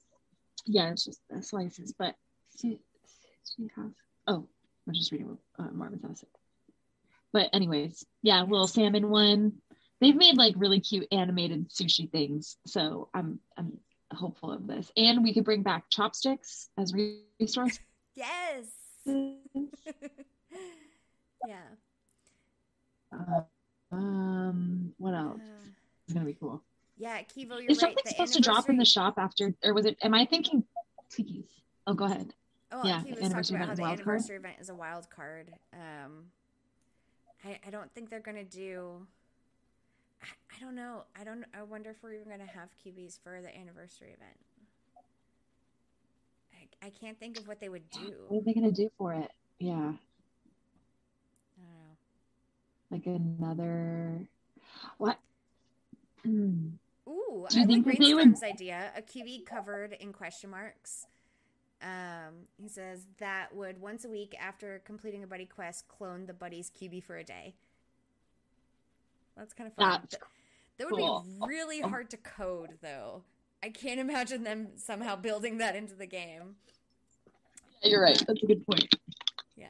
yeah, 0.66 0.90
it's 0.90 1.04
just 1.04 1.20
uh, 1.36 1.40
slices, 1.40 1.92
but 1.96 2.14
she, 2.58 2.78
she 3.56 3.68
has. 3.76 3.92
Oh, 4.26 4.46
I'm 4.88 4.94
just 4.94 5.12
reading 5.12 5.28
what 5.28 5.38
uh, 5.58 5.70
Marvin 5.72 6.00
has. 6.08 6.24
But 7.32 7.48
anyways, 7.52 8.04
yeah, 8.22 8.42
little 8.42 8.66
salmon 8.66 9.08
one. 9.10 9.52
They've 10.00 10.16
made 10.16 10.36
like 10.36 10.54
really 10.56 10.80
cute 10.80 11.06
animated 11.12 11.68
sushi 11.70 12.10
things, 12.10 12.56
so 12.66 13.08
I'm 13.14 13.38
I'm 13.56 13.78
hopeful 14.12 14.50
of 14.52 14.66
this. 14.66 14.90
And 14.96 15.22
we 15.22 15.32
could 15.34 15.44
bring 15.44 15.62
back 15.62 15.84
chopsticks 15.90 16.68
as 16.78 16.92
re- 16.94 17.20
resource. 17.38 17.78
Yes! 18.16 18.66
yeah. 19.06 19.34
Uh, 23.12 23.42
um, 23.92 24.92
what 24.98 25.14
else? 25.14 25.40
Uh, 25.40 25.68
It's 26.06 26.14
gonna 26.14 26.26
be 26.26 26.34
cool. 26.34 26.62
yeah, 26.96 27.20
Kevo, 27.22 27.60
you're 27.60 27.70
Is 27.70 27.78
right. 27.78 27.80
something 27.80 27.96
the 28.04 28.10
supposed 28.10 28.34
to 28.34 28.40
drop 28.40 28.68
in 28.68 28.76
the 28.76 28.84
shop 28.84 29.14
after, 29.18 29.54
or 29.64 29.74
was 29.74 29.86
it? 29.86 29.96
Am 30.02 30.14
I 30.14 30.26
thinking 30.26 30.64
Twinkies? 31.12 31.48
Oh, 31.86 31.94
go 31.94 32.04
ahead. 32.04 32.34
Oh, 32.72 32.86
Yeah, 32.86 33.02
he 33.02 33.10
the 33.12 33.16
was 33.16 33.18
talking 33.18 33.24
anniversary 33.26 33.56
about 33.56 33.66
how 33.68 33.72
event 33.72 33.72
is 33.72 33.78
the 33.78 33.82
a 33.82 33.86
wild 33.86 33.98
card? 34.04 34.08
anniversary 34.16 34.36
event 34.36 34.56
is 34.60 34.68
a 34.68 34.74
wild 34.74 35.10
card. 35.10 35.52
Um, 35.72 36.24
I, 37.44 37.58
I 37.66 37.70
don't 37.70 37.92
think 37.94 38.10
they're 38.10 38.20
gonna 38.20 38.44
do. 38.44 39.06
I, 40.22 40.26
I 40.56 40.60
don't 40.60 40.74
know. 40.74 41.04
I 41.18 41.24
don't. 41.24 41.44
I 41.58 41.62
wonder 41.62 41.90
if 41.90 41.96
we're 42.02 42.14
even 42.14 42.28
gonna 42.28 42.44
have 42.46 42.68
Cubies 42.82 43.18
for 43.22 43.40
the 43.40 43.56
anniversary 43.56 44.08
event. 44.08 44.36
I, 46.82 46.86
I 46.86 46.90
can't 46.90 47.18
think 47.18 47.38
of 47.38 47.48
what 47.48 47.60
they 47.60 47.68
would 47.68 47.88
do. 47.90 48.14
What 48.28 48.38
are 48.40 48.44
they 48.44 48.52
gonna 48.52 48.72
do 48.72 48.90
for 48.98 49.14
it? 49.14 49.30
Yeah, 49.58 49.72
I 49.72 49.78
don't 49.80 49.94
know. 51.58 51.96
like 52.90 53.06
another 53.06 54.26
what? 54.98 55.18
Hmm. 56.24 56.68
Ooh, 57.08 57.46
Do 57.48 57.56
you 57.58 57.64
I 57.64 57.66
think 57.66 57.86
like 57.86 57.98
they 57.98 58.12
would- 58.14 58.42
idea. 58.44 58.90
A 58.96 59.00
Cubie 59.02 59.44
covered 59.44 59.94
in 59.94 60.12
question 60.12 60.50
marks. 60.50 61.06
Um, 61.82 62.46
he 62.60 62.68
says 62.68 63.06
that 63.18 63.54
would 63.54 63.80
once 63.80 64.04
a 64.04 64.08
week 64.10 64.34
after 64.38 64.82
completing 64.84 65.22
a 65.22 65.26
buddy 65.26 65.46
quest 65.46 65.88
clone 65.88 66.26
the 66.26 66.34
buddy's 66.34 66.70
Cubie 66.70 67.02
for 67.02 67.16
a 67.16 67.24
day. 67.24 67.54
That's 69.36 69.54
kind 69.54 69.68
of 69.68 69.74
fun. 69.74 69.90
That's 70.02 70.10
Th- 70.16 70.22
that 70.78 70.90
would 70.90 70.98
cool. 70.98 71.24
be 71.40 71.46
really 71.46 71.80
hard 71.80 72.10
to 72.10 72.16
code, 72.18 72.78
though. 72.82 73.22
I 73.62 73.70
can't 73.70 73.98
imagine 74.08 74.44
them 74.44 74.68
somehow 74.76 75.16
building 75.16 75.58
that 75.58 75.74
into 75.76 75.94
the 75.94 76.06
game. 76.06 76.56
You're 77.82 78.02
right. 78.02 78.22
That's 78.26 78.42
a 78.42 78.46
good 78.46 78.66
point. 78.66 78.94
Yeah. 79.56 79.68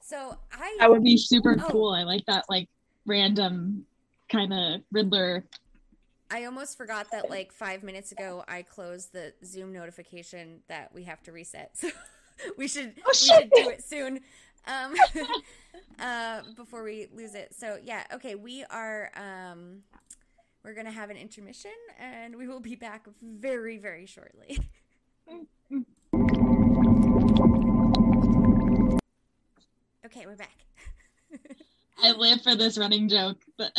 So 0.00 0.36
I 0.52 0.76
That 0.80 0.90
would 0.90 1.02
be 1.04 1.16
super 1.16 1.56
Oh. 1.58 1.68
cool. 1.70 1.90
I 1.92 2.02
like 2.02 2.26
that, 2.26 2.44
like 2.50 2.68
random 3.06 3.86
kind 4.28 4.52
of 4.52 4.82
Riddler. 4.92 5.44
I 6.34 6.46
almost 6.46 6.76
forgot 6.76 7.12
that 7.12 7.30
like 7.30 7.52
five 7.52 7.84
minutes 7.84 8.10
ago 8.10 8.42
I 8.48 8.62
closed 8.62 9.12
the 9.12 9.32
Zoom 9.44 9.72
notification 9.72 10.62
that 10.66 10.92
we 10.92 11.04
have 11.04 11.22
to 11.22 11.32
reset. 11.32 11.76
So 12.36 12.50
we 12.58 12.66
should 12.66 12.94
Oh, 12.98 13.12
we 13.12 13.14
should 13.14 13.48
do 13.54 13.68
it 13.68 13.84
soon. 13.84 14.18
Um 14.66 14.96
uh 16.00 16.40
before 16.56 16.82
we 16.82 17.06
lose 17.14 17.36
it. 17.36 17.54
So 17.54 17.78
yeah, 17.80 18.02
okay, 18.12 18.34
we 18.34 18.64
are 18.64 19.12
um 19.14 19.84
we're 20.64 20.74
gonna 20.74 20.90
have 20.90 21.10
an 21.10 21.16
intermission 21.16 21.70
and 22.00 22.34
we 22.34 22.48
will 22.48 22.58
be 22.58 22.74
back 22.74 23.06
very, 23.22 23.78
very 23.78 24.06
shortly. 24.06 24.58
okay, 30.04 30.26
we're 30.26 30.34
back. 30.34 30.66
I 32.02 32.12
live 32.12 32.42
for 32.42 32.54
this 32.54 32.76
running 32.78 33.08
joke. 33.08 33.38
But 33.56 33.74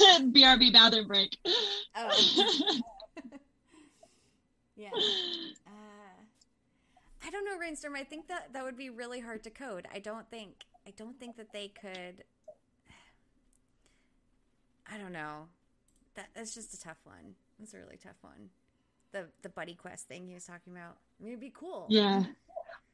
BRB 0.00 0.72
bathroom 0.72 1.06
break. 1.08 1.36
Oh. 1.96 2.10
yeah. 4.76 4.90
Uh, 5.66 7.26
I 7.26 7.30
don't 7.30 7.44
know, 7.44 7.58
Rainstorm. 7.58 7.94
I 7.94 8.02
think 8.04 8.28
that 8.28 8.52
that 8.54 8.64
would 8.64 8.76
be 8.76 8.90
really 8.90 9.20
hard 9.20 9.42
to 9.44 9.50
code. 9.50 9.86
I 9.94 9.98
don't 9.98 10.28
think. 10.30 10.64
I 10.86 10.90
don't 10.96 11.18
think 11.20 11.36
that 11.36 11.52
they 11.52 11.68
could. 11.68 12.24
I 14.92 14.98
don't 14.98 15.12
know. 15.12 15.46
That 16.14 16.28
that's 16.34 16.54
just 16.54 16.74
a 16.74 16.80
tough 16.80 16.96
one. 17.04 17.34
It's 17.62 17.74
a 17.74 17.78
really 17.78 17.98
tough 18.02 18.16
one. 18.22 18.50
The 19.12 19.26
the 19.42 19.48
buddy 19.48 19.74
quest 19.74 20.08
thing 20.08 20.26
he 20.26 20.34
was 20.34 20.44
talking 20.44 20.72
about. 20.72 20.96
I 21.20 21.24
mean, 21.24 21.32
it'd 21.32 21.40
be 21.40 21.52
cool. 21.54 21.86
yeah. 21.90 22.24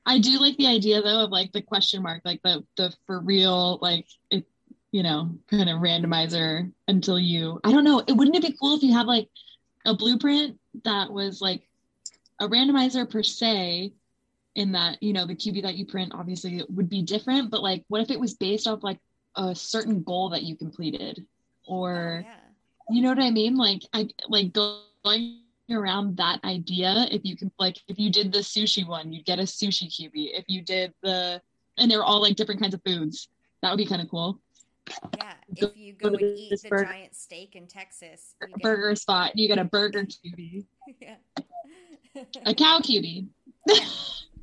I 0.07 0.19
do 0.19 0.39
like 0.39 0.57
the 0.57 0.69
idea 0.69 1.03
though 1.03 1.25
of 1.25 1.31
like 1.31 1.53
the 1.53 1.63
question 1.63 2.03
mark, 2.03 2.23
like 2.25 2.41
the 2.43 2.65
the 2.77 2.95
for 3.07 3.19
real, 3.21 3.79
like 3.83 4.07
it, 4.31 4.47
you 4.93 5.03
know, 5.03 5.31
kind 5.51 5.69
of 5.69 5.81
randomizer 5.81 6.73
until 6.87 7.19
you. 7.19 7.61
I 7.65 7.73
don't 7.73 7.85
know. 7.85 8.03
It 8.07 8.13
wouldn't 8.13 8.37
it 8.37 8.43
be 8.43 8.57
cool 8.59 8.77
if 8.77 8.83
you 8.83 8.93
had 8.93 9.07
like 9.07 9.29
a 9.85 9.95
blueprint 9.95 10.59
that 10.85 11.13
was 11.13 11.41
like 11.41 11.69
a 12.41 12.49
randomizer 12.49 13.11
per 13.11 13.23
se, 13.23 13.93
in 14.55 14.73
that 14.73 15.03
you 15.03 15.13
know 15.13 15.27
the 15.27 15.35
Cubie 15.35 15.63
that 15.63 15.77
you 15.77 15.85
print 15.87 16.13
obviously 16.15 16.63
would 16.71 16.89
be 16.89 17.03
different, 17.03 17.51
but 17.51 17.63
like 17.63 17.85
what 17.89 18.01
if 18.01 18.11
it 18.11 18.21
was 18.21 18.35
based 18.35 18.67
off 18.67 18.83
like 18.83 19.01
a 19.35 19.55
certain 19.55 20.03
goal 20.03 20.31
that 20.31 20.45
you 20.45 20.57
completed, 20.57 21.27
Oh, 21.69 21.75
or 21.75 22.25
yeah. 22.25 22.35
you 22.91 23.03
know 23.03 23.09
what 23.09 23.19
I 23.19 23.31
mean? 23.31 23.57
Like 23.57 23.83
I 23.93 24.09
like 24.29 24.53
going 24.53 25.41
around 25.71 26.17
that 26.19 26.43
idea. 26.45 27.07
If 27.11 27.25
you 27.25 27.37
can 27.37 27.51
like 27.59 27.79
if 27.89 27.99
you 27.99 28.11
did 28.11 28.33
the 28.33 28.39
sushi 28.39 28.87
one, 28.87 29.13
you'd 29.13 29.27
get 29.27 29.39
a 29.39 29.43
sushi 29.43 29.89
Cubie. 29.89 30.31
If 30.33 30.45
you 30.49 30.63
did 30.63 30.93
the 31.03 31.41
and 31.79 31.91
they're 31.91 32.05
all 32.05 32.21
like 32.21 32.37
different 32.37 32.61
kinds 32.61 32.75
of 32.75 32.83
foods. 32.85 33.29
That 33.63 33.71
would 33.71 33.79
be 33.79 33.87
kind 33.87 34.03
of 34.03 34.09
cool. 34.09 34.41
Yeah. 35.17 35.33
If 35.57 35.77
you 35.77 35.95
go 35.95 36.09
and 36.09 36.19
to 36.19 36.25
eat 36.25 36.51
the 36.63 36.69
burger- 36.69 36.85
giant 36.85 37.15
steak 37.15 37.57
in 37.57 37.67
Texas, 37.67 38.35
you 38.41 38.49
get, 38.49 38.63
Burger 38.63 38.95
spot, 38.95 39.37
you 39.37 39.49
get 39.49 39.59
a 39.59 39.65
burger 39.65 40.05
Cubie. 40.05 40.65
Yeah. 41.01 41.17
A 42.47 42.55
cow 42.55 42.81
Cubie. 42.81 43.27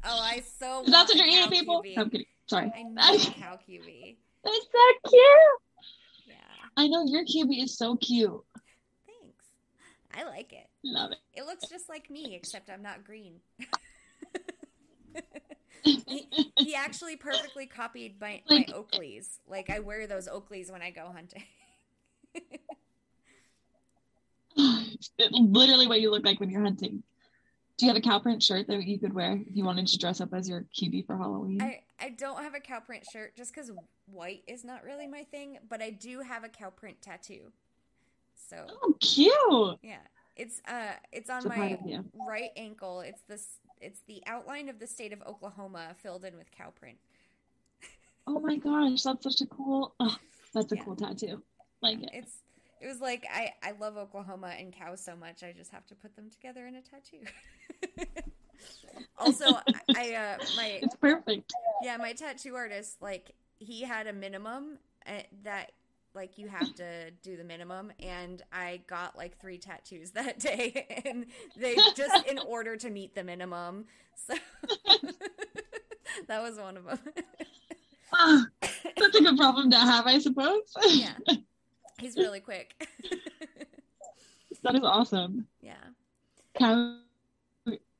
Oh, 0.05 0.19
I 0.21 0.41
so. 0.41 0.83
That's 0.85 1.09
what 1.09 1.17
you're 1.17 1.27
eating, 1.27 1.49
people? 1.49 1.81
No, 1.95 2.01
I'm 2.01 2.09
kidding. 2.09 2.25
Sorry. 2.47 2.71
I 2.97 3.13
a 3.13 3.17
cow 3.31 3.57
Cubie. 3.67 4.17
That's 4.43 4.57
so 4.71 5.09
cute. 5.09 5.23
Yeah. 6.27 6.33
I 6.75 6.87
know 6.87 7.05
your 7.05 7.23
Cubie 7.23 7.63
is 7.63 7.77
so 7.77 7.95
cute. 7.95 8.43
Thanks. 9.05 9.45
I 10.13 10.29
like 10.29 10.51
it. 10.51 10.67
Love 10.83 11.11
it. 11.11 11.19
It 11.33 11.45
looks 11.45 11.69
just 11.69 11.87
like 11.89 12.09
me, 12.09 12.35
except 12.35 12.69
I'm 12.69 12.81
not 12.81 13.05
green. 13.05 13.35
he, 15.83 16.27
he 16.57 16.75
actually 16.75 17.15
perfectly 17.15 17.65
copied 17.65 18.19
my, 18.19 18.41
my 18.49 18.65
Oakleys. 18.69 19.37
Like 19.47 19.69
I 19.69 19.79
wear 19.79 20.07
those 20.07 20.27
Oakleys 20.27 20.71
when 20.71 20.81
I 20.81 20.91
go 20.91 21.11
hunting. 21.13 21.43
Literally 25.29 25.87
what 25.87 26.01
you 26.01 26.11
look 26.11 26.25
like 26.25 26.39
when 26.39 26.49
you're 26.49 26.63
hunting. 26.63 27.03
Do 27.77 27.85
you 27.85 27.89
have 27.89 27.97
a 27.97 28.01
cow 28.01 28.19
print 28.19 28.43
shirt 28.43 28.67
that 28.67 28.83
you 28.83 28.99
could 28.99 29.13
wear 29.13 29.41
if 29.47 29.55
you 29.55 29.63
wanted 29.63 29.87
to 29.87 29.97
dress 29.97 30.21
up 30.21 30.33
as 30.33 30.47
your 30.47 30.65
Cubie 30.75 31.05
for 31.05 31.17
Halloween? 31.17 31.61
I, 31.61 31.81
I 31.99 32.09
don't 32.09 32.43
have 32.43 32.53
a 32.53 32.59
cow 32.59 32.79
print 32.79 33.05
shirt 33.11 33.35
just 33.35 33.53
because 33.53 33.71
white 34.05 34.43
is 34.47 34.63
not 34.63 34.83
really 34.83 35.07
my 35.07 35.23
thing, 35.23 35.57
but 35.69 35.81
I 35.81 35.89
do 35.89 36.19
have 36.19 36.43
a 36.43 36.49
cow 36.49 36.69
print 36.69 37.01
tattoo. 37.01 37.51
So 38.35 38.67
oh, 38.83 38.93
cute. 38.99 39.79
yeah, 39.81 39.97
it's 40.35 40.61
uh, 40.67 40.93
it's 41.11 41.29
on 41.29 41.47
my 41.47 41.79
right 42.13 42.51
ankle. 42.55 43.01
It's 43.01 43.21
this, 43.27 43.59
it's 43.81 44.01
the 44.07 44.23
outline 44.25 44.69
of 44.69 44.79
the 44.79 44.87
state 44.87 45.13
of 45.13 45.21
Oklahoma 45.23 45.95
filled 46.01 46.25
in 46.25 46.37
with 46.37 46.51
cow 46.51 46.71
print. 46.71 46.97
Oh 48.25 48.39
my 48.39 48.55
gosh, 48.55 49.01
that's 49.03 49.23
such 49.23 49.41
a 49.41 49.45
cool. 49.47 49.95
Oh, 49.99 50.15
that's 50.53 50.71
a 50.71 50.75
Yeah. 50.75 50.83
cool 50.83 50.95
tattoo. 50.95 51.41
Like 51.81 52.01
it. 52.01 52.09
It's 52.13 52.37
it 52.81 52.87
was 52.87 52.99
like 53.01 53.25
I 53.33 53.53
I 53.61 53.71
love 53.71 53.97
Oklahoma 53.97 54.53
and 54.57 54.73
cows 54.73 55.03
so 55.03 55.15
much 55.15 55.43
I 55.43 55.51
just 55.51 55.71
have 55.71 55.85
to 55.87 55.95
put 55.95 56.15
them 56.15 56.29
together 56.29 56.65
in 56.67 56.75
a 56.75 56.81
tattoo. 56.81 57.25
also, 59.17 59.45
I, 59.55 59.81
I 59.95 60.13
uh 60.15 60.37
my 60.55 60.67
It's 60.81 60.95
perfect. 60.95 61.53
yeah 61.81 61.97
my 61.97 62.13
tattoo 62.13 62.55
artist 62.55 63.01
like 63.01 63.31
he 63.57 63.83
had 63.83 64.07
a 64.07 64.13
minimum 64.13 64.77
uh, 65.07 65.11
that 65.43 65.71
like 66.15 66.37
you 66.37 66.47
have 66.47 66.73
to 66.75 67.11
do 67.21 67.35
the 67.37 67.43
minimum 67.43 67.91
and 67.99 68.41
I 68.51 68.81
got 68.87 69.17
like 69.17 69.39
three 69.39 69.57
tattoos 69.57 70.11
that 70.13 70.39
day 70.39 71.01
and 71.05 71.25
they 71.57 71.75
just 71.95 72.25
in 72.27 72.37
order 72.47 72.75
to 72.77 72.89
meet 72.89 73.15
the 73.15 73.23
minimum 73.23 73.85
so 74.15 74.35
that 76.27 76.41
was 76.41 76.57
one 76.57 76.77
of 76.77 76.85
them 76.85 76.99
Ah, 78.15 78.45
that's 78.61 79.15
a 79.17 79.21
good 79.21 79.37
problem 79.37 79.71
to 79.71 79.77
have, 79.77 80.05
I 80.05 80.19
suppose. 80.19 80.61
yeah 80.87 81.13
he's 81.99 82.15
really 82.15 82.39
quick 82.39 82.87
that 84.63 84.75
is 84.75 84.83
awesome. 84.83 85.47
yeah 85.61 85.73
Cow, 86.57 86.97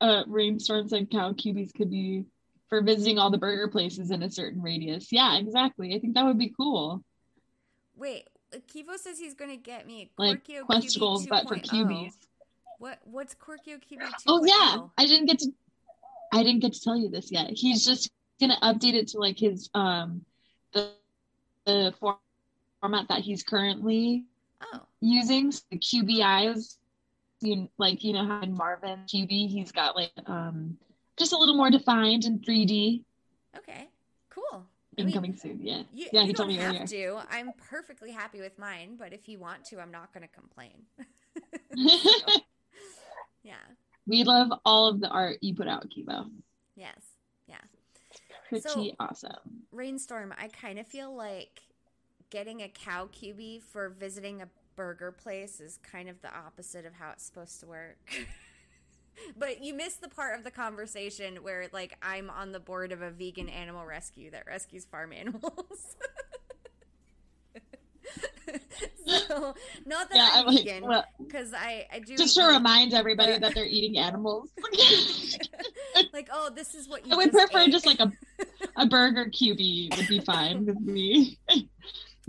uh, 0.01 0.23
rainstorms 0.27 0.93
and 0.93 1.09
cow 1.09 1.33
cubies 1.33 1.71
could 1.75 1.89
be 1.89 2.25
for 2.69 2.81
visiting 2.83 3.17
all 3.17 3.31
the 3.31 3.37
burger 3.37 3.67
places 3.67 4.11
in 4.11 4.21
a 4.23 4.29
certain 4.31 4.61
radius. 4.61 5.11
Yeah, 5.11 5.37
exactly. 5.37 5.95
I 5.95 5.99
think 5.99 6.13
that 6.13 6.25
would 6.25 6.37
be 6.37 6.53
cool. 6.55 7.03
Wait, 7.97 8.27
Kevo 8.73 8.97
says 8.97 9.19
he's 9.19 9.33
going 9.33 9.51
to 9.51 9.57
get 9.57 9.85
me 9.87 10.11
Like 10.17 10.43
Korkio 10.45 10.65
quest 10.65 10.87
Cubie 10.87 10.99
goals, 10.99 11.27
but 11.27 11.47
for 11.47 11.55
2.0. 11.55 11.69
cubies. 11.69 12.13
What 12.79 12.99
what's 13.05 13.35
Korkio 13.35 13.79
Cubie 13.79 14.01
2.0? 14.01 14.23
Oh 14.27 14.43
yeah, 14.43 14.87
I 14.97 15.05
didn't 15.05 15.27
get 15.27 15.39
to. 15.39 15.51
I 16.33 16.43
didn't 16.43 16.61
get 16.61 16.73
to 16.73 16.81
tell 16.81 16.97
you 16.97 17.09
this 17.09 17.31
yet. 17.31 17.49
He's 17.51 17.85
just 17.85 18.11
gonna 18.39 18.57
update 18.61 18.93
it 18.93 19.07
to 19.09 19.19
like 19.19 19.37
his 19.39 19.69
um 19.73 20.25
the 20.73 20.91
the 21.65 21.93
format 21.99 23.07
that 23.07 23.19
he's 23.19 23.43
currently 23.43 24.25
Oh, 24.73 24.81
using 25.01 25.51
so 25.51 25.61
the 25.71 25.77
QBIs. 25.77 26.77
You 27.41 27.69
like 27.77 28.03
you 28.03 28.13
know 28.13 28.25
how 28.25 28.41
in 28.41 28.53
Marvin 28.55 28.99
Cubie 29.07 29.49
he's 29.49 29.71
got 29.71 29.95
like 29.95 30.11
um 30.27 30.77
just 31.17 31.33
a 31.33 31.37
little 31.37 31.55
more 31.55 31.69
defined 31.69 32.25
in 32.25 32.39
3D. 32.39 33.03
okay, 33.57 33.87
cool. 34.29 34.65
I 34.97 35.01
mean, 35.01 35.07
Incoming 35.09 35.35
soon, 35.35 35.59
yeah. 35.61 35.83
You, 35.93 36.07
yeah, 36.11 36.21
you 36.21 36.27
he 36.27 36.33
don't 36.33 36.47
told 36.47 36.49
me 36.49 36.55
have 36.57 36.75
earlier. 36.75 36.87
to. 36.87 37.19
I'm 37.29 37.51
perfectly 37.69 38.11
happy 38.11 38.39
with 38.41 38.57
mine, 38.59 38.95
but 38.97 39.13
if 39.13 39.27
you 39.27 39.39
want 39.39 39.65
to, 39.65 39.79
I'm 39.79 39.91
not 39.91 40.13
going 40.13 40.27
to 40.27 40.33
complain. 40.33 40.83
yeah. 43.43 43.53
we 44.07 44.23
love 44.23 44.49
all 44.65 44.87
of 44.87 44.99
the 44.99 45.09
art 45.09 45.37
you 45.41 45.55
put 45.55 45.67
out, 45.67 45.87
Kevo. 45.89 46.29
Yes. 46.75 46.99
Yeah. 47.47 47.55
Pretty 48.49 48.67
So- 48.67 48.91
awesome. 48.99 49.63
Rainstorm, 49.71 50.33
I 50.37 50.47
kind 50.49 50.79
of 50.79 50.87
feel 50.87 51.15
like 51.15 51.61
getting 52.29 52.61
a 52.61 52.67
cow 52.67 53.07
Cubie 53.07 53.61
for 53.61 53.89
visiting 53.89 54.41
a 54.41 54.47
burger 54.75 55.11
place 55.11 55.59
is 55.59 55.77
kind 55.83 56.09
of 56.09 56.21
the 56.21 56.35
opposite 56.35 56.85
of 56.85 56.93
how 56.93 57.11
it's 57.11 57.23
supposed 57.23 57.59
to 57.59 57.67
work. 57.67 57.97
but 59.37 59.63
you 59.63 59.73
missed 59.73 60.01
the 60.01 60.09
part 60.09 60.37
of 60.37 60.43
the 60.43 60.51
conversation 60.51 61.37
where 61.37 61.67
like 61.71 61.97
I'm 62.01 62.29
on 62.29 62.51
the 62.51 62.59
board 62.59 62.91
of 62.91 63.01
a 63.01 63.11
vegan 63.11 63.49
animal 63.49 63.85
rescue 63.85 64.31
that 64.31 64.45
rescues 64.45 64.85
farm 64.85 65.13
animals. 65.13 65.95
so, 69.05 69.55
not 69.85 70.09
that 70.09 70.15
Yeah, 70.15 70.29
I'm 70.33 70.47
I'm 70.47 70.55
like, 70.55 70.65
vegan 70.65 70.83
well, 70.87 71.05
because 71.19 71.53
I 71.53 71.87
I 71.91 71.99
do 71.99 72.17
just 72.17 72.35
to 72.35 72.45
remind 72.45 72.93
everybody 72.93 73.37
that 73.37 73.55
they're 73.55 73.65
eating 73.65 73.97
animals. 73.97 74.49
like 76.13 76.29
oh 76.31 76.49
this 76.53 76.75
is 76.75 76.87
what 76.87 77.05
you 77.05 77.13
I 77.13 77.17
would 77.17 77.31
just 77.31 77.51
prefer 77.51 77.65
ate. 77.65 77.71
just 77.71 77.85
like 77.85 77.99
a 77.99 78.11
a 78.75 78.85
burger 78.85 79.25
Cubie 79.25 79.95
would 79.95 80.07
be 80.07 80.19
fine 80.19 80.65
with 80.65 80.79
me. 80.79 81.37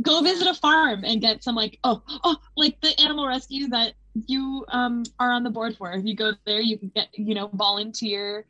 Go 0.03 0.23
visit 0.23 0.49
a 0.49 0.55
farm 0.55 1.05
and 1.05 1.21
get 1.21 1.43
some 1.45 1.55
like 1.55 1.79
oh 1.85 2.03
oh 2.25 2.37
like 2.57 2.81
the 2.81 2.99
animal 3.01 3.27
rescue 3.27 3.69
that 3.69 3.95
you 4.27 4.65
um 4.69 5.05
are 5.19 5.33
on 5.33 5.43
the 5.45 5.51
board 5.51 5.77
for. 5.77 5.93
If 5.93 6.05
you 6.05 6.15
go 6.15 6.33
there, 6.47 6.61
you 6.61 6.79
can 6.79 6.91
get 6.95 7.09
you 7.15 7.35
know 7.35 7.49
volunteer 7.55 8.45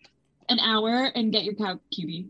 an 0.48 0.58
hour 0.60 1.06
and 1.14 1.32
get 1.32 1.44
your 1.44 1.54
cow 1.54 1.78
Cubie. 1.92 2.26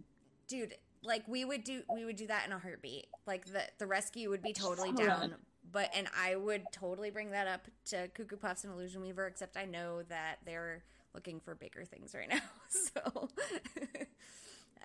dude 0.47 0.75
like 1.03 1.27
we 1.27 1.45
would 1.45 1.65
do 1.65 1.83
we 1.93 2.05
would 2.05 2.17
do 2.17 2.27
that 2.29 2.47
in 2.47 2.53
a 2.53 2.59
heartbeat 2.59 3.07
like 3.27 3.45
the 3.47 3.61
the 3.79 3.87
rescue 3.87 4.31
would 4.31 4.41
be 4.41 4.53
totally 4.53 4.93
down 4.93 5.35
but 5.73 5.91
and 5.97 6.07
i 6.19 6.37
would 6.37 6.63
totally 6.73 7.11
bring 7.11 7.33
that 7.33 7.47
up 7.49 7.67
to 7.85 8.07
cuckoo 8.15 8.37
puffs 8.37 8.63
and 8.65 8.73
illusion 8.73 9.03
weaver 9.03 9.27
except 9.27 9.57
i 9.57 9.65
know 9.65 10.03
that 10.09 10.37
they're 10.47 10.83
looking 11.13 11.41
for 11.41 11.55
bigger 11.57 11.85
things 11.85 12.15
right 12.15 12.29
now 12.31 12.41
so 12.69 13.29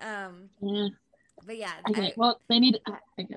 um 0.00 0.50
Yeah. 0.60 0.88
but 1.46 1.56
yeah 1.56 1.72
Okay. 1.88 2.06
I, 2.08 2.12
well, 2.16 2.40
they 2.48 2.58
need. 2.58 2.80
I, 2.86 2.90
I 2.92 2.96
it. 3.18 3.28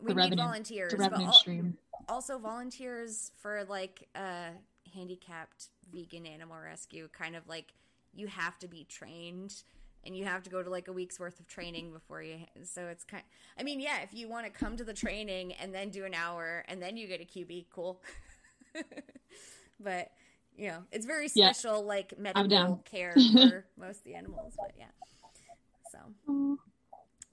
we 0.00 0.08
the 0.08 0.14
need 0.14 0.16
revenue- 0.16 0.36
volunteers 0.44 0.92
the 0.92 0.96
revenue 0.98 1.32
stream. 1.32 1.76
Also 2.10 2.38
volunteers 2.38 3.30
for 3.40 3.64
like 3.68 4.08
a 4.16 4.48
handicapped 4.94 5.68
vegan 5.94 6.26
animal 6.26 6.56
rescue 6.58 7.08
kind 7.12 7.36
of 7.36 7.46
like 7.46 7.72
you 8.12 8.26
have 8.26 8.58
to 8.58 8.66
be 8.66 8.84
trained 8.84 9.62
and 10.04 10.16
you 10.16 10.24
have 10.24 10.42
to 10.42 10.50
go 10.50 10.60
to 10.62 10.68
like 10.70 10.88
a 10.88 10.92
week's 10.92 11.20
worth 11.20 11.38
of 11.38 11.46
training 11.46 11.92
before 11.92 12.20
you 12.22 12.38
so 12.64 12.88
it's 12.88 13.04
kind 13.04 13.22
i 13.58 13.62
mean 13.62 13.78
yeah 13.78 14.00
if 14.02 14.12
you 14.12 14.28
want 14.28 14.44
to 14.44 14.50
come 14.50 14.76
to 14.76 14.82
the 14.82 14.92
training 14.92 15.52
and 15.54 15.72
then 15.72 15.90
do 15.90 16.04
an 16.04 16.12
hour 16.14 16.64
and 16.68 16.82
then 16.82 16.96
you 16.96 17.06
get 17.06 17.20
a 17.20 17.24
Cubie 17.24 17.66
cool 17.72 18.02
but 19.80 20.10
you 20.56 20.66
know 20.68 20.82
it's 20.90 21.06
very 21.06 21.28
Yeah. 21.34 21.52
special 21.52 21.84
like 21.84 22.10
down. 22.10 22.22
medical 22.32 22.76
care 22.90 23.14
for 23.14 23.64
most 23.78 23.98
of 23.98 24.04
the 24.04 24.14
animals 24.16 24.54
but 24.60 24.72
yeah 24.76 24.86
so 25.92 25.98
Oh, 26.28 26.58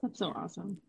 that's 0.00 0.18
so 0.20 0.32
awesome. 0.36 0.80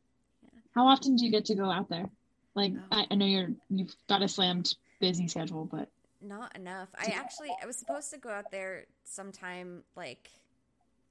How 0.76 0.88
often 0.88 1.16
do 1.16 1.26
you 1.26 1.32
get 1.32 1.45
to 1.45 1.56
go 1.56 1.72
out 1.72 1.90
there? 1.90 2.09
Like, 2.56 2.74
Oh. 2.76 2.84
I, 2.92 3.08
I 3.11 3.16
know 3.16 3.26
you're 3.26 3.52
you've 3.69 3.95
got 4.08 4.22
a 4.22 4.28
slammed 4.28 4.76
busy 5.00 5.28
schedule, 5.28 5.66
but 5.66 5.90
Not 6.22 6.56
enough. 6.56 6.90
I 6.98 7.08
actually 7.16 7.52
I 7.61 7.66
was 7.66 7.78
supposed 7.78 8.11
to 8.11 8.18
go 8.18 8.30
out 8.30 8.52
there 8.52 8.86
sometime 9.03 9.84
like 9.95 10.30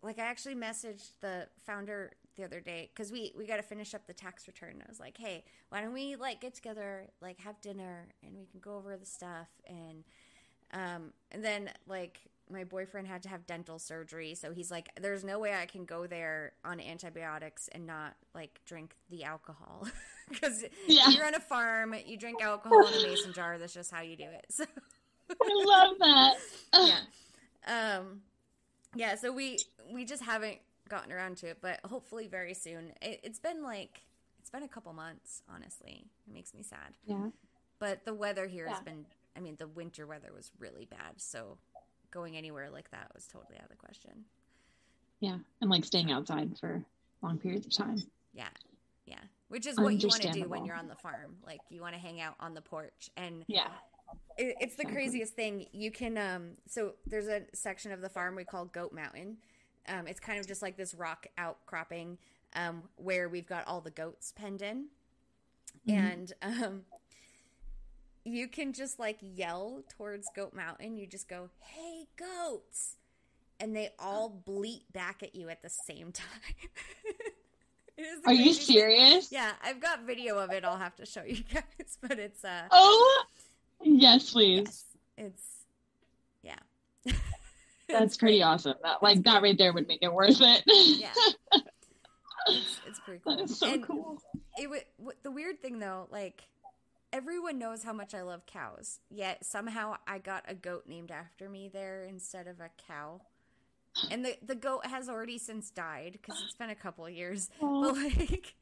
like 0.02 0.18
I 0.18 0.22
actually 0.22 0.54
messaged 0.54 1.12
the 1.20 1.48
founder 1.64 2.12
the 2.36 2.44
other 2.44 2.60
day 2.60 2.90
cuz 2.94 3.10
we 3.10 3.32
we 3.36 3.46
got 3.46 3.56
to 3.56 3.62
finish 3.62 3.94
up 3.94 4.06
the 4.06 4.12
tax 4.12 4.46
return. 4.46 4.82
I 4.84 4.88
was 4.88 5.00
like, 5.00 5.16
"Hey, 5.16 5.44
why 5.70 5.80
don't 5.80 5.92
we 5.92 6.14
like 6.16 6.40
get 6.40 6.54
together, 6.54 7.08
like 7.20 7.38
have 7.40 7.60
dinner 7.60 8.08
and 8.22 8.36
we 8.36 8.46
can 8.46 8.60
go 8.60 8.76
over 8.76 8.96
the 8.96 9.06
stuff 9.06 9.48
and 9.66 10.04
um 10.72 11.12
and 11.30 11.44
then 11.44 11.70
like 11.86 12.20
my 12.50 12.64
boyfriend 12.64 13.06
had 13.08 13.22
to 13.24 13.28
have 13.28 13.46
dental 13.46 13.78
surgery, 13.78 14.34
so 14.34 14.52
he's 14.52 14.70
like 14.70 14.88
there's 15.00 15.24
no 15.24 15.38
way 15.38 15.54
I 15.54 15.66
can 15.66 15.84
go 15.84 16.06
there 16.06 16.52
on 16.64 16.80
antibiotics 16.80 17.68
and 17.68 17.86
not 17.86 18.14
like 18.34 18.60
drink 18.64 18.94
the 19.10 19.24
alcohol 19.24 19.86
cuz 20.40 20.64
Yeah. 20.86 21.08
you're 21.08 21.26
on 21.26 21.34
a 21.34 21.40
farm, 21.40 21.94
you 22.06 22.16
drink 22.16 22.42
alcohol 22.42 22.86
in 22.86 22.94
a 22.94 23.08
mason 23.08 23.32
jar, 23.32 23.58
that's 23.58 23.74
just 23.74 23.90
how 23.90 24.00
you 24.00 24.16
do 24.16 24.24
it. 24.24 24.46
So 24.50 24.64
I 25.30 25.64
love 25.64 25.98
that. 25.98 26.34
yeah. 27.66 27.96
Um, 27.98 28.22
yeah. 28.94 29.14
So 29.16 29.32
we 29.32 29.58
we 29.92 30.04
just 30.04 30.22
haven't 30.22 30.58
gotten 30.88 31.12
around 31.12 31.36
to 31.38 31.48
it, 31.48 31.58
but 31.60 31.80
hopefully 31.84 32.28
very 32.28 32.54
soon. 32.54 32.92
It, 33.02 33.20
it's 33.22 33.38
been 33.38 33.62
like 33.62 34.02
it's 34.40 34.50
been 34.50 34.62
a 34.62 34.68
couple 34.68 34.92
months. 34.94 35.42
Honestly, 35.54 36.06
it 36.26 36.32
makes 36.32 36.54
me 36.54 36.62
sad. 36.62 36.96
Yeah. 37.04 37.28
But 37.78 38.04
the 38.04 38.14
weather 38.14 38.46
here 38.46 38.66
has 38.68 38.80
been. 38.80 39.04
I 39.36 39.40
mean, 39.40 39.56
the 39.56 39.68
winter 39.68 40.04
weather 40.06 40.30
was 40.34 40.50
really 40.58 40.84
bad. 40.86 41.20
So 41.20 41.58
going 42.10 42.36
anywhere 42.36 42.70
like 42.70 42.90
that 42.90 43.10
was 43.14 43.26
totally 43.26 43.56
out 43.58 43.64
of 43.64 43.70
the 43.70 43.76
question. 43.76 44.24
Yeah. 45.20 45.38
And 45.60 45.70
like 45.70 45.84
staying 45.84 46.10
outside 46.12 46.58
for 46.58 46.82
long 47.22 47.38
periods 47.38 47.66
of 47.66 47.72
time. 47.72 47.98
Yeah. 48.32 48.48
Yeah. 49.06 49.18
Which 49.48 49.66
is 49.66 49.76
what 49.78 50.00
you 50.00 50.08
want 50.08 50.22
to 50.22 50.32
do 50.32 50.48
when 50.48 50.64
you're 50.64 50.76
on 50.76 50.88
the 50.88 50.94
farm. 50.96 51.36
Like 51.44 51.60
you 51.70 51.80
want 51.80 51.94
to 51.94 52.00
hang 52.00 52.20
out 52.20 52.34
on 52.40 52.54
the 52.54 52.60
porch 52.60 53.10
and 53.16 53.44
Yeah. 53.48 53.68
it, 54.36 54.56
it's 54.60 54.74
the 54.76 54.82
Exactly. 54.82 54.92
craziest 54.94 55.34
thing 55.34 55.66
you 55.72 55.90
can 55.90 56.16
um 56.18 56.50
so 56.66 56.94
there's 57.06 57.26
a 57.28 57.42
section 57.54 57.92
of 57.92 58.00
the 58.00 58.08
farm 58.08 58.36
we 58.36 58.44
call 58.44 58.64
goat 58.66 58.92
mountain 58.92 59.36
um 59.88 60.06
it's 60.06 60.20
kind 60.20 60.38
of 60.38 60.46
just 60.46 60.62
like 60.62 60.76
this 60.76 60.94
rock 60.94 61.26
outcropping 61.36 62.16
um 62.54 62.82
where 62.96 63.28
we've 63.28 63.46
got 63.46 63.66
all 63.66 63.80
the 63.80 63.90
goats 63.90 64.32
penned 64.32 64.62
in 64.62 64.86
Mhm. 65.88 65.94
and 65.94 66.32
um 66.42 66.82
you 68.34 68.48
can 68.48 68.72
just 68.72 68.98
like 68.98 69.18
yell 69.20 69.82
towards 69.96 70.26
goat 70.34 70.54
mountain 70.54 70.96
you 70.96 71.06
just 71.06 71.28
go 71.28 71.48
hey 71.60 72.04
goats 72.16 72.96
and 73.60 73.74
they 73.74 73.90
all 73.98 74.28
bleat 74.28 74.90
back 74.92 75.22
at 75.22 75.34
you 75.34 75.48
at 75.48 75.62
the 75.62 75.70
same 75.70 76.12
time 76.12 76.26
It 77.96 78.02
is 78.02 78.20
the 78.22 78.28
Are 78.30 78.32
you 78.34 78.52
thing. 78.54 78.62
serious? 78.62 79.32
yeah 79.32 79.52
i've 79.64 79.80
got 79.80 80.02
video 80.06 80.38
of 80.38 80.50
it 80.50 80.64
i'll 80.64 80.76
have 80.78 80.94
to 80.96 81.06
show 81.06 81.22
you 81.24 81.42
guys 81.52 81.98
but 82.00 82.18
it's 82.18 82.44
uh 82.44 82.68
Oh, 82.70 83.24
yes, 83.82 84.32
please. 84.32 84.58
Yes, 84.66 84.84
it's 85.16 85.42
yeah. 86.42 86.58
That's 87.88 88.04
It's 88.04 88.16
pretty 88.16 88.42
awesome. 88.42 88.74
That 88.82 89.02
like 89.02 89.22
that 89.24 89.40
right 89.42 89.56
there 89.56 89.72
would 89.72 89.86
make 89.88 90.00
it 90.02 90.12
worth 90.12 90.40
it. 90.40 90.62
Yeah, 90.66 91.08
it's, 92.48 92.80
it's 92.86 93.00
pretty 93.00 93.20
cool. 93.24 93.36
that 93.36 93.44
is 93.44 93.56
so 93.58 93.66
And 93.72 93.82
cool. 93.84 94.20
It 94.58 94.68
wa- 94.68 94.76
w- 94.98 95.18
the 95.22 95.30
weird 95.30 95.60
thing 95.62 95.78
though, 95.78 96.06
like 96.10 96.42
everyone 97.12 97.58
knows 97.58 97.82
how 97.82 97.92
much 97.92 98.14
I 98.14 98.22
love 98.22 98.46
cows, 98.46 99.00
yet 99.10 99.44
somehow 99.44 99.96
I 100.06 100.18
got 100.18 100.44
a 100.48 100.54
goat 100.54 100.84
named 100.86 101.10
after 101.10 101.48
me 101.48 101.68
there 101.68 102.04
instead 102.04 102.46
of 102.46 102.60
a 102.60 102.70
cow. 102.86 103.20
And 104.10 104.24
the 104.24 104.36
the 104.44 104.54
goat 104.54 104.86
has 104.86 105.08
already 105.08 105.38
since 105.38 105.70
died 105.70 106.12
because 106.12 106.40
it's 106.44 106.54
been 106.56 106.70
a 106.70 106.74
couple 106.74 107.08
years. 107.08 107.50
But 107.60 107.94
like, 107.94 108.54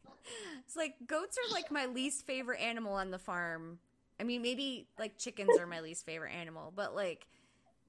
it's 0.64 0.76
like 0.76 0.94
goats 1.06 1.36
are 1.38 1.52
like 1.52 1.70
my 1.70 1.86
least 1.86 2.26
favorite 2.26 2.60
animal 2.60 2.94
on 2.94 3.10
the 3.10 3.18
farm. 3.18 3.78
I 4.18 4.24
mean, 4.24 4.42
maybe 4.42 4.88
like 4.98 5.18
chickens 5.18 5.58
are 5.58 5.66
my 5.66 5.80
least 5.80 6.04
favorite 6.06 6.32
animal, 6.32 6.72
but 6.74 6.94
like 6.94 7.26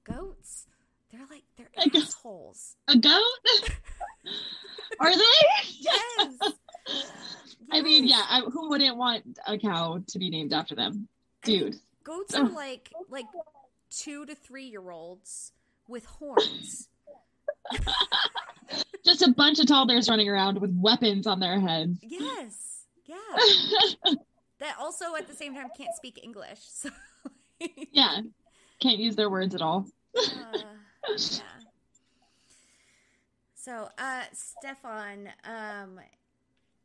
goats, 0.04 0.66
they're 1.10 1.26
like 1.30 1.42
they're 1.56 1.70
guess- 1.90 2.14
assholes. 2.14 2.76
A 2.86 2.96
goat? 2.96 3.22
Are 5.00 5.14
they? 5.16 5.22
Yes. 5.80 6.34
I 7.70 7.82
mean, 7.82 8.06
yeah. 8.06 8.22
I, 8.28 8.40
who 8.40 8.70
wouldn't 8.70 8.96
want 8.96 9.38
a 9.46 9.58
cow 9.58 10.02
to 10.06 10.18
be 10.18 10.30
named 10.30 10.52
after 10.52 10.74
them, 10.74 11.08
I 11.44 11.50
mean, 11.50 11.60
dude? 11.60 11.76
goats 12.08 12.34
are 12.34 12.48
like 12.48 12.90
like 13.10 13.26
two 13.90 14.24
to 14.26 14.34
three 14.34 14.64
year 14.64 14.90
olds 14.90 15.52
with 15.86 16.04
horns. 16.06 16.88
Just 19.04 19.22
a 19.22 19.30
bunch 19.32 19.58
of 19.58 19.66
toddlers 19.66 20.08
running 20.08 20.28
around 20.28 20.60
with 20.60 20.74
weapons 20.74 21.26
on 21.26 21.40
their 21.40 21.60
heads. 21.60 21.98
Yes. 22.02 22.84
Yeah. 23.06 24.14
That 24.60 24.74
also 24.80 25.14
at 25.14 25.28
the 25.28 25.34
same 25.36 25.54
time 25.54 25.68
can't 25.76 25.94
speak 25.94 26.18
English. 26.20 26.58
So 26.58 26.90
yeah, 27.92 28.22
can't 28.80 28.98
use 28.98 29.14
their 29.14 29.30
words 29.30 29.54
at 29.54 29.62
all. 29.62 29.86
uh, 30.16 30.58
yeah. 31.16 31.42
So, 33.54 33.88
uh, 33.98 34.22
Stefan, 34.32 35.28
um, 35.44 36.00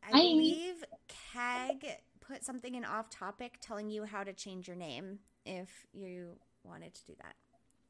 I 0.07 0.11
believe 0.11 0.83
CAG 1.07 1.85
put 2.21 2.43
something 2.43 2.75
in 2.75 2.85
off 2.85 3.09
topic 3.09 3.57
telling 3.61 3.89
you 3.89 4.03
how 4.05 4.23
to 4.23 4.33
change 4.33 4.67
your 4.67 4.77
name 4.77 5.19
if 5.45 5.69
you 5.93 6.37
wanted 6.63 6.93
to 6.93 7.05
do 7.05 7.13
that. 7.21 7.35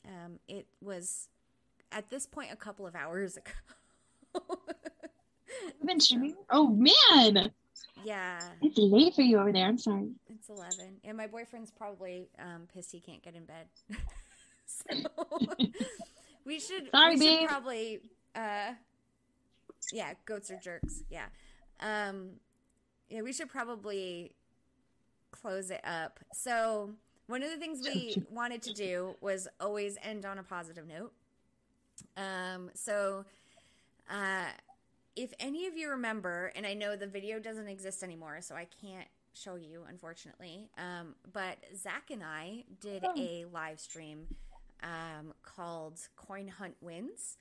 Um, 0.09 0.39
it 0.47 0.65
was 0.81 1.29
at 1.91 2.09
this 2.09 2.25
point 2.25 2.49
a 2.51 2.55
couple 2.55 2.85
of 2.87 2.95
hours 2.95 3.37
ago. 4.35 4.57
Streaming. 5.99 6.35
Oh 6.49 6.67
man, 6.67 7.51
Yeah, 8.03 8.39
it's 8.61 8.77
late 8.77 9.13
for 9.13 9.21
you 9.21 9.37
over 9.37 9.51
there. 9.51 9.65
I'm 9.67 9.77
sorry. 9.77 10.09
it's 10.29 10.49
eleven, 10.49 10.95
and 11.03 11.15
my 11.15 11.27
boyfriend's 11.27 11.69
probably 11.71 12.27
um, 12.39 12.67
pissed 12.73 12.91
he 12.91 12.99
can't 12.99 13.21
get 13.21 13.35
in 13.35 13.45
bed. 13.45 13.67
so 14.65 14.85
we 16.45 16.59
should. 16.59 16.89
Sorry, 16.91 17.15
we 17.15 17.21
should 17.25 17.39
babe. 17.39 17.47
probably. 17.47 17.99
Uh, 18.35 18.73
yeah, 19.91 20.13
goats 20.25 20.49
are 20.49 20.57
jerks. 20.57 21.03
Yeah, 21.11 21.25
um, 21.83 22.29
yeah, 23.09 23.21
we 23.21 23.33
should 23.33 23.49
probably 23.49 24.31
close 25.31 25.69
it 25.69 25.81
up. 25.83 26.19
So 26.33 26.91
one 27.27 27.43
of 27.43 27.51
the 27.51 27.57
things 27.57 27.81
we 27.83 28.15
wanted 28.31 28.61
to 28.63 28.73
do 28.73 29.15
was 29.21 29.47
always 29.59 29.97
end 30.01 30.25
on 30.25 30.39
a 30.39 30.43
positive 30.43 30.87
note. 30.87 31.11
Um, 32.17 32.71
so, 32.73 33.25
uh, 34.09 34.45
if 35.15 35.31
any 35.39 35.67
of 35.67 35.77
you 35.77 35.89
remember, 35.91 36.51
and 36.55 36.65
I 36.65 36.73
know 36.73 36.95
the 36.95 37.07
video 37.07 37.39
doesn't 37.39 37.67
exist 37.67 38.01
anymore, 38.01 38.39
so 38.41 38.55
I 38.55 38.67
can't 38.81 39.07
show 39.33 39.55
you, 39.55 39.83
unfortunately. 39.87 40.69
Um, 40.77 41.15
but 41.31 41.57
Zach 41.75 42.09
and 42.11 42.23
I 42.23 42.63
did 42.81 43.03
a 43.15 43.45
live 43.53 43.79
stream 43.79 44.25
um, 44.81 45.33
called 45.43 45.99
Coin 46.15 46.47
Hunt 46.47 46.75
Wins, 46.81 47.37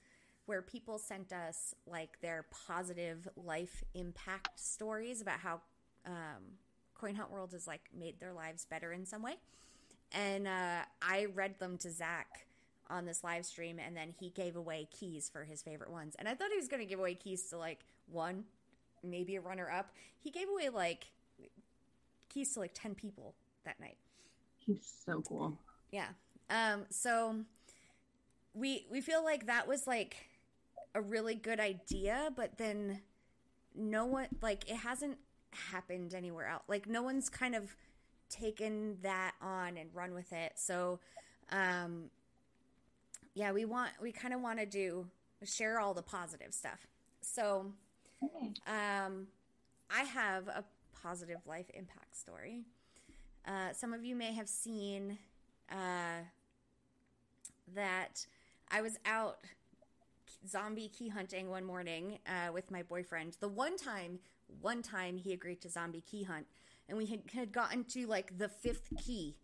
where 0.47 0.63
people 0.63 0.99
sent 0.99 1.33
us 1.33 1.75
like 1.87 2.21
their 2.21 2.47
positive 2.67 3.29
life 3.37 3.85
impact 3.95 4.59
stories 4.59 5.21
about 5.21 5.39
how 5.41 5.61
um, 6.07 6.59
Coin 6.95 7.15
Hunt 7.15 7.31
World 7.31 7.53
has 7.53 7.67
like 7.67 7.83
made 7.97 8.21
their 8.21 8.33
lives 8.33 8.65
better 8.65 8.93
in 8.93 9.07
some 9.07 9.23
way. 9.23 9.35
And 10.13 10.47
uh, 10.47 10.83
I 11.01 11.27
read 11.35 11.59
them 11.59 11.79
to 11.79 11.91
Zach 11.91 12.47
on 12.91 13.07
this 13.07 13.25
live 13.25 13.47
stream, 13.47 13.79
and 13.79 13.97
then 13.97 14.13
he 14.21 14.31
gave 14.31 14.57
away 14.57 14.89
keys 14.91 15.31
for 15.33 15.45
his 15.45 15.63
favorite 15.63 15.91
ones. 15.91 16.15
And 16.19 16.29
I 16.29 16.35
thought 16.35 16.51
he 16.51 16.59
was 16.59 16.69
going 16.69 16.83
to 16.83 16.87
give 16.87 16.99
away 16.99 17.15
keys 17.15 17.45
to 17.51 17.57
like 17.57 17.81
one, 18.11 18.45
maybe 19.03 19.37
a 19.37 19.41
runner 19.41 19.71
up. 19.71 19.91
He 20.21 20.31
gave 20.31 20.49
away 20.49 20.69
like 20.69 21.07
keys 22.29 22.53
to 22.55 22.61
like 22.61 22.73
10 22.75 22.95
people 22.95 23.35
that 23.65 23.81
night. 23.81 23.97
He's 24.59 24.93
so 25.07 25.23
cool. 25.23 25.59
Yeah. 25.91 26.09
Um, 26.51 26.85
so 26.91 27.37
we 28.55 28.87
we 28.91 29.01
feel 29.01 29.25
like 29.25 29.47
that 29.47 29.67
was 29.67 29.87
like 29.87 30.17
a 30.95 31.01
really 31.01 31.35
good 31.35 31.61
idea, 31.61 32.31
but 32.37 32.59
then 32.59 33.01
no 33.75 34.05
one 34.05 34.29
like 34.41 34.71
it 34.71 34.77
hasn't 34.77 35.19
happened 35.71 36.15
anywhere 36.15 36.49
else. 36.49 36.63
Like 36.69 36.89
no 36.89 37.03
one's 37.03 37.29
kind 37.29 37.55
of 37.55 37.75
taken 38.29 38.99
that 39.03 39.33
on 39.41 39.77
and 39.77 39.91
run 39.95 40.15
with 40.15 40.33
it. 40.33 40.53
So 40.57 41.01
um 41.51 42.11
yeah, 43.35 43.53
we 43.53 43.65
want 43.65 43.91
we 44.01 44.13
kind 44.13 44.35
of 44.35 44.41
want 44.41 44.59
to 44.59 44.67
do 44.67 45.07
share 45.45 45.81
all 45.81 45.95
the 45.95 46.03
positive 46.03 46.53
stuff. 46.53 46.87
So 47.21 47.67
um, 48.67 49.27
I 49.91 50.03
have 50.05 50.49
a 50.49 50.65
positive 51.03 51.39
life 51.47 51.71
impact 51.75 52.17
story. 52.17 52.63
Uh, 53.47 53.73
some 53.73 53.93
of 53.93 54.05
you 54.05 54.15
may 54.15 54.33
have 54.33 54.49
seen 54.49 55.19
uh, 55.71 56.23
that 57.75 58.27
I 58.71 58.81
was 58.81 58.99
out 59.05 59.39
zombie 60.49 60.89
key 60.89 61.09
hunting 61.09 61.49
one 61.51 61.65
morning 61.65 62.19
uh, 62.27 62.53
with 62.53 62.71
my 62.71 62.83
boyfriend. 62.83 63.37
The 63.41 63.49
one 63.49 63.77
time, 63.77 64.19
one 64.61 64.83
time 64.83 65.17
he 65.17 65.33
agreed 65.33 65.61
to 65.63 65.69
zombie 65.71 66.01
key 66.03 66.25
hunt, 66.25 66.47
and 66.89 66.99
we 66.99 67.07
had, 67.07 67.23
had 67.33 67.53
gotten 67.53 67.85
to 67.85 68.07
like 68.07 68.37
the 68.39 68.49
fifth 68.49 68.89
key 69.05 69.37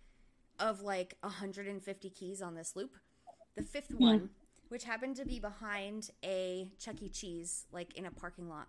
of 0.59 0.81
like 0.83 1.17
150 1.21 2.11
keys 2.11 2.43
on 2.43 2.55
this 2.55 2.75
loop. 2.75 2.97
The 3.57 3.63
fifth 3.63 3.93
Yeah. 3.99 4.07
one, 4.11 4.31
which 4.69 4.85
happened 4.85 5.17
to 5.17 5.25
be 5.25 5.39
behind 5.39 6.11
a 6.25 6.71
Chuck 6.79 7.03
E. 7.03 7.09
Cheese, 7.09 7.67
like 7.73 7.95
in 7.97 8.07
a 8.07 8.11
parking 8.11 8.49
lot. 8.49 8.69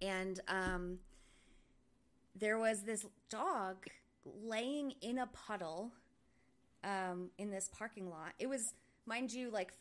And 0.00 0.40
um, 0.48 0.98
there 2.34 2.58
was 2.58 2.82
this 2.82 3.04
dog 3.30 3.86
laying 4.24 4.92
in 5.02 5.18
a 5.18 5.26
puddle 5.26 5.92
um, 6.84 7.30
in 7.38 7.50
this 7.50 7.68
parking 7.76 8.08
lot. 8.10 8.32
It 8.38 8.48
was, 8.48 8.74
mind 9.06 9.32
you, 9.32 9.50
like 9.50 9.72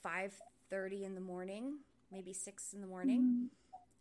5.30 0.72 1.04
in 1.04 1.16
the 1.16 1.22
morning, 1.22 1.78
maybe 2.12 2.34
6 2.34 2.74
in 2.74 2.82
the 2.82 2.88
morning. 2.88 3.50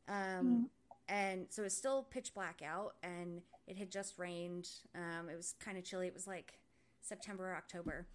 Um, 0.09 0.71
and 1.09 1.47
so 1.51 1.63
it 1.63 1.67
was 1.67 1.77
still 1.77 2.05
pitch 2.05 2.33
black 2.35 2.63
out, 2.65 2.95
and 3.03 3.43
it 3.67 3.77
had 3.77 3.91
just 3.91 4.19
rained. 4.19 4.69
Um, 4.95 5.29
it 5.29 5.37
was 5.37 5.55
kind 5.59 5.77
of 5.77 5.85
chilly. 5.85 6.07
It 6.07 6.15
was 6.15 6.27
like 6.27 6.55
September 7.01 7.51
or 7.51 7.57
October. 7.57 8.07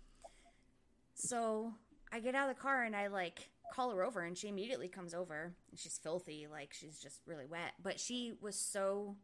So 1.14 1.74
I 2.12 2.20
get 2.20 2.36
out 2.36 2.50
of 2.50 2.56
the 2.56 2.62
car 2.62 2.84
and 2.84 2.96
I 2.96 3.08
like 3.08 3.50
call 3.74 3.92
her 3.92 4.04
over, 4.04 4.22
and 4.22 4.38
she 4.38 4.48
immediately 4.48 4.88
comes 4.88 5.14
over. 5.14 5.54
She's 5.76 5.98
filthy, 5.98 6.48
like 6.50 6.74
she's 6.74 7.00
just 7.00 7.22
really 7.26 7.46
wet. 7.46 7.74
But 7.82 8.00
she 8.00 8.34
was 8.42 8.56
so 8.56 9.16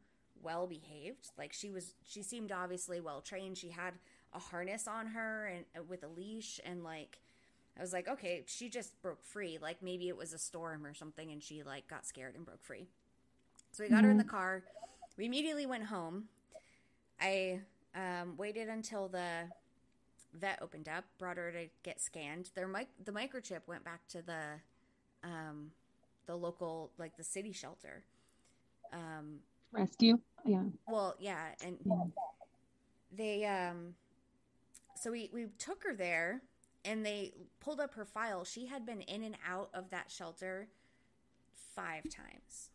well 0.41 0.67
behaved. 0.67 1.29
Like 1.37 1.53
she 1.53 1.69
was, 1.69 1.93
she 2.03 2.23
seemed 2.23 2.51
obviously 2.51 2.99
well 2.99 3.21
trained. 3.21 3.57
She 3.57 3.69
had 3.69 3.93
a 4.33 4.39
harness 4.39 4.87
on 4.87 5.07
her 5.07 5.47
and 5.47 5.65
uh, 5.77 5.83
with 5.83 6.03
a 6.03 6.07
leash, 6.07 6.59
and 6.65 6.83
like 6.83 7.19
I 7.77 7.81
was 7.81 7.93
like, 7.93 8.07
okay, 8.07 8.43
she 8.45 8.69
just 8.69 9.01
broke 9.01 9.23
free. 9.23 9.57
Like 9.61 9.81
maybe 9.81 10.07
it 10.07 10.17
was 10.17 10.33
a 10.33 10.37
storm 10.37 10.85
or 10.85 10.93
something, 10.93 11.31
and 11.31 11.41
she 11.41 11.63
like 11.63 11.87
got 11.87 12.05
scared 12.05 12.35
and 12.35 12.45
broke 12.45 12.63
free. 12.63 12.87
So 13.71 13.83
we 13.83 13.89
got 13.89 14.03
her 14.03 14.11
in 14.11 14.17
the 14.17 14.23
car. 14.23 14.63
We 15.17 15.25
immediately 15.25 15.65
went 15.65 15.85
home. 15.85 16.25
I 17.19 17.61
um, 17.95 18.35
waited 18.37 18.67
until 18.67 19.07
the 19.07 19.47
vet 20.33 20.59
opened 20.61 20.89
up, 20.89 21.05
brought 21.17 21.37
her 21.37 21.51
to 21.51 21.67
get 21.83 22.01
scanned. 22.01 22.49
Their 22.55 22.67
mic- 22.67 22.89
the 23.03 23.11
microchip 23.11 23.61
went 23.67 23.83
back 23.83 24.07
to 24.09 24.21
the 24.21 24.43
um, 25.23 25.71
the 26.25 26.35
local 26.35 26.91
like 26.97 27.15
the 27.17 27.23
city 27.23 27.53
shelter. 27.53 28.03
Um, 28.91 29.39
Rescue. 29.71 30.19
Yeah. 30.45 30.63
well, 30.87 31.15
yeah, 31.19 31.45
and 31.63 31.77
Yeah. 31.85 32.03
they 33.15 33.45
um 33.45 33.95
so 34.95 35.11
we 35.11 35.29
we 35.33 35.45
took 35.57 35.83
her 35.83 35.93
there 35.95 36.41
and 36.85 37.05
they 37.05 37.33
pulled 37.59 37.79
up 37.79 37.93
her 37.95 38.05
file. 38.05 38.43
She 38.43 38.65
had 38.67 38.85
been 38.85 39.01
in 39.01 39.23
and 39.23 39.35
out 39.47 39.69
of 39.73 39.89
that 39.91 40.11
shelter 40.11 40.67
5 41.75 42.09
times. 42.09 42.69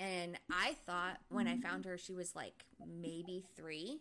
And 0.00 0.38
I 0.50 0.74
thought 0.86 1.18
when 1.28 1.48
I 1.48 1.56
found 1.56 1.84
her 1.84 1.98
she 1.98 2.14
was 2.14 2.34
like 2.36 2.64
maybe 2.84 3.44
3. 3.56 4.00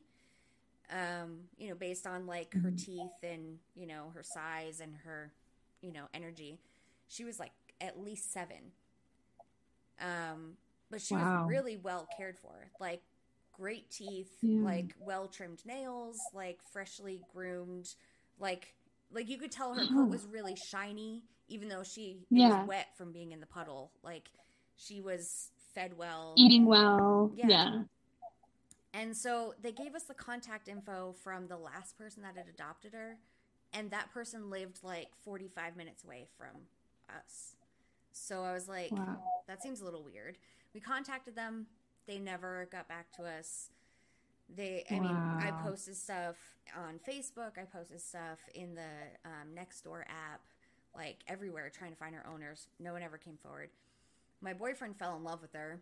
Um, 0.91 1.39
you 1.57 1.69
know, 1.69 1.75
based 1.75 2.07
on 2.07 2.27
like 2.27 2.55
her 2.61 2.71
teeth 2.71 3.23
and, 3.23 3.57
you 3.75 3.87
know, 3.87 4.11
her 4.13 4.23
size 4.23 4.79
and 4.79 4.95
her, 5.03 5.33
you 5.81 5.91
know, 5.91 6.05
energy. 6.13 6.59
She 7.07 7.25
was 7.25 7.39
like 7.39 7.51
at 7.81 7.99
least 7.99 8.31
7. 8.31 8.55
Um, 9.99 10.53
but 10.89 11.01
she 11.01 11.15
Wow. 11.15 11.43
was 11.43 11.49
really 11.49 11.77
well 11.77 12.07
cared 12.15 12.37
for. 12.37 12.71
Like 12.79 13.01
great 13.51 13.89
teeth, 13.89 14.31
Yeah. 14.41 14.61
like 14.63 14.95
well 14.99 15.27
trimmed 15.27 15.65
nails, 15.65 16.29
like 16.33 16.61
freshly 16.61 17.25
groomed, 17.33 17.95
like 18.39 18.73
like 19.11 19.29
you 19.29 19.37
could 19.37 19.51
tell 19.51 19.73
her 19.73 19.85
coat 19.93 20.09
was 20.09 20.25
really 20.25 20.55
shiny, 20.55 21.23
even 21.47 21.69
though 21.69 21.83
she 21.83 22.25
Yeah. 22.29 22.59
was 22.59 22.67
wet 22.67 22.87
from 22.97 23.11
being 23.11 23.31
in 23.31 23.39
the 23.39 23.45
puddle. 23.45 23.91
Like 24.03 24.29
she 24.75 25.01
was 25.01 25.51
fed 25.73 25.97
well. 25.97 26.33
Eating 26.37 26.65
well. 26.65 27.31
Yeah. 27.35 27.47
Yeah. 27.47 27.81
And 28.93 29.15
so 29.15 29.53
they 29.61 29.71
gave 29.71 29.93
us 29.95 30.03
the 30.03 30.13
contact 30.13 30.67
info 30.67 31.13
from 31.23 31.47
the 31.47 31.57
last 31.57 31.97
person 31.97 32.23
that 32.23 32.35
had 32.35 32.47
adopted 32.47 32.93
her, 32.93 33.17
and 33.73 33.91
that 33.91 34.11
person 34.11 34.49
lived 34.49 34.79
like 34.83 35.09
45 35.23 35.75
minutes 35.77 36.03
away 36.03 36.25
from 36.37 36.55
us. 37.15 37.55
So 38.11 38.43
I 38.43 38.53
was 38.53 38.67
like, 38.67 38.91
Wow. 38.91 39.21
that 39.47 39.61
seems 39.61 39.81
a 39.81 39.85
little 39.85 40.03
weird. 40.03 40.37
We 40.73 40.79
contacted 40.79 41.35
them. 41.35 41.67
They 42.07 42.17
never 42.17 42.67
got 42.71 42.87
back 42.87 43.11
to 43.17 43.23
us. 43.23 43.69
They, 44.55 44.85
I 44.89 44.99
mean, 44.99 45.11
I 45.11 45.51
posted 45.63 45.95
stuff 45.95 46.35
on 46.75 46.99
Facebook. 47.07 47.57
I 47.57 47.65
posted 47.65 48.01
stuff 48.01 48.39
in 48.55 48.75
the 48.75 48.81
um, 49.25 49.49
Nextdoor 49.55 50.01
app, 50.01 50.41
like 50.95 51.17
everywhere, 51.27 51.69
trying 51.69 51.91
to 51.91 51.97
find 51.97 52.15
her 52.15 52.25
owners. 52.31 52.67
No 52.79 52.93
one 52.93 53.01
ever 53.03 53.17
came 53.17 53.37
forward. 53.43 53.69
My 54.41 54.53
boyfriend 54.53 54.97
fell 54.97 55.15
in 55.17 55.23
love 55.23 55.41
with 55.41 55.53
her, 55.53 55.79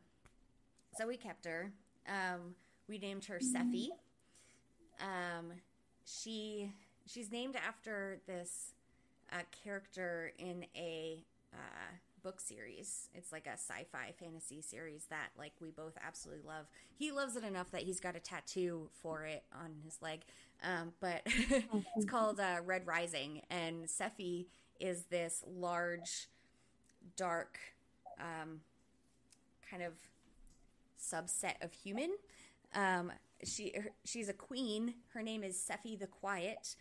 so 0.97 1.07
we 1.07 1.17
kept 1.17 1.45
her. 1.45 1.71
Um, 2.07 2.55
we 2.87 2.97
named 2.97 3.25
her 3.25 3.39
Seffi. 3.39 3.89
Um, 4.99 5.51
she 6.05 6.71
she's 7.05 7.31
named 7.31 7.55
after 7.55 8.19
this 8.27 8.73
uh, 9.31 9.41
character 9.63 10.31
in 10.37 10.65
a 10.75 11.23
uh, 11.53 11.91
book 12.25 12.41
series. 12.41 13.07
It's 13.13 13.31
like 13.31 13.45
a 13.45 13.51
sci-fi 13.51 14.11
fantasy 14.19 14.59
series 14.59 15.05
that 15.11 15.29
like 15.37 15.53
we 15.61 15.69
both 15.69 15.93
absolutely 16.03 16.43
love. 16.43 16.65
He 16.97 17.11
loves 17.11 17.35
it 17.35 17.43
enough 17.43 17.69
that 17.69 17.83
he's 17.83 17.99
got 17.99 18.15
a 18.15 18.19
tattoo 18.19 18.89
for 18.99 19.25
it 19.25 19.43
on 19.53 19.75
his 19.83 20.01
leg. 20.01 20.21
Um, 20.63 20.93
but 20.99 21.21
it's 21.95 22.05
called 22.07 22.39
uh, 22.39 22.61
Red 22.65 22.87
Rising, 22.87 23.43
and 23.51 23.85
Sefi 23.85 24.47
is 24.79 25.03
this 25.11 25.43
large, 25.47 26.27
dark, 27.15 27.59
um, 28.19 28.61
kind 29.69 29.83
of 29.83 29.93
subset 30.99 31.63
of 31.63 31.73
human. 31.73 32.09
Um, 32.73 33.11
she 33.43 33.75
she's 34.03 34.29
a 34.29 34.33
queen. 34.33 34.95
Her 35.13 35.21
name 35.21 35.43
is 35.43 35.57
Sefi 35.57 35.99
the 35.99 36.07
Quiet. 36.07 36.75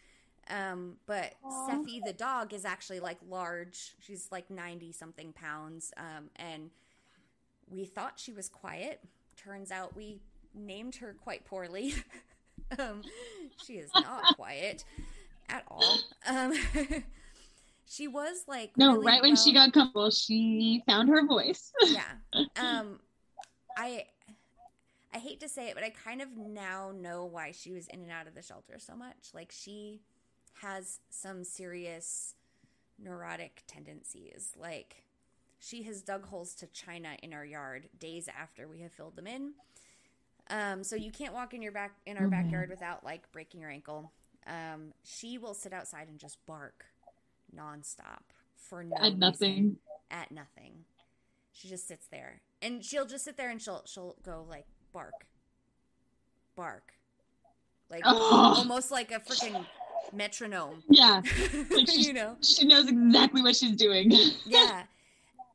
Um, 0.51 0.97
but 1.07 1.35
Aw. 1.45 1.69
Sephi 1.69 2.01
the 2.05 2.13
dog 2.13 2.53
is 2.53 2.65
actually 2.65 3.01
like 3.01 3.19
large. 3.29 3.95
She's 4.01 4.29
like 4.31 4.51
ninety 4.51 4.93
something 4.93 5.33
pounds. 5.33 5.93
Um, 5.97 6.31
and 6.37 6.71
we 7.69 7.85
thought 7.85 8.15
she 8.17 8.33
was 8.33 8.49
quiet. 8.49 9.01
Turns 9.37 9.71
out 9.71 9.97
we 9.97 10.21
named 10.55 10.97
her 10.97 11.17
quite 11.23 11.45
poorly. 11.45 11.95
um, 12.79 13.03
she 13.65 13.75
is 13.75 13.91
not 13.95 14.23
quiet 14.37 14.85
at 15.49 15.65
all. 15.69 15.99
Um, 16.29 16.55
she 17.87 18.09
was 18.09 18.45
like 18.47 18.73
No, 18.77 18.93
really 18.93 19.07
right 19.07 19.23
when 19.23 19.37
she 19.37 19.53
got 19.53 19.73
comfortable, 19.73 20.11
she 20.11 20.83
found 20.87 21.09
her 21.09 21.27
voice. 21.27 21.73
yeah. 21.83 22.03
Um, 22.57 23.01
I 23.77 24.05
I 25.15 25.19
hate 25.19 25.41
to 25.41 25.49
say 25.49 25.69
it, 25.69 25.75
but 25.75 25.85
I 25.85 25.91
kind 25.91 26.21
of 26.21 26.37
now 26.37 26.93
know 26.95 27.25
why 27.25 27.53
she 27.53 27.71
was 27.71 27.87
in 27.89 28.01
and 28.01 28.11
out 28.11 28.27
of 28.27 28.35
the 28.35 28.43
shelter 28.43 28.79
so 28.79 28.97
much. 28.97 29.29
Like 29.33 29.53
she 29.53 30.01
has 30.63 31.01
some 31.11 31.45
serious 31.45 32.35
neurotic 33.03 33.63
tendencies. 33.67 34.53
Like 34.59 35.05
she 35.59 35.83
has 35.85 36.03
dug 36.03 36.27
holes 36.27 36.55
to 36.57 36.67
china 36.67 37.17
in 37.23 37.33
our 37.33 37.45
yard 37.45 37.89
days 37.99 38.29
after 38.29 38.69
we 38.69 38.81
have 38.81 38.93
filled 38.93 39.17
them 39.17 39.27
in. 39.27 39.53
Um, 40.51 40.85
so 40.85 40.95
you 40.95 41.11
can't 41.11 41.33
walk 41.33 41.55
in 41.55 41.63
your 41.63 41.73
back 41.73 41.97
in 42.07 42.17
our 42.19 42.29
man. 42.29 42.45
backyard 42.45 42.71
without 42.71 43.03
like 43.05 43.31
breaking 43.33 43.61
your 43.61 43.71
ankle. 43.71 44.13
Um, 44.47 44.93
she 45.03 45.39
will 45.39 45.55
sit 45.55 45.73
outside 45.73 46.09
and 46.09 46.19
just 46.19 46.37
bark 46.47 46.85
nonstop 47.57 48.23
for 48.57 48.85
no 48.85 48.97
At 49.01 49.17
nothing. 49.17 49.77
at 50.11 50.31
nothing. 50.31 50.85
She 51.53 51.69
just 51.69 51.87
sits 51.89 52.07
there, 52.09 52.41
and 52.61 52.85
she'll 52.85 53.07
just 53.07 53.25
sit 53.25 53.37
there 53.37 53.49
and 53.49 53.63
she'll 53.63 53.83
she'll 53.87 54.17
go 54.25 54.45
like 54.49 54.67
bark, 54.93 55.27
bark, 56.57 56.93
like 57.89 58.03
Oh. 58.05 58.55
almost 58.59 58.91
like 58.91 59.13
a 59.13 59.21
freaking 59.21 59.65
metronome. 60.13 60.83
Yeah. 60.89 61.23
Like 61.71 61.89
she's- 61.89 62.07
you 62.07 62.13
know, 62.13 62.37
She 62.43 62.67
knows 62.67 62.89
exactly 62.89 63.43
what 63.43 63.57
she's 63.57 63.77
doing. 63.77 64.11
yeah. 64.47 64.85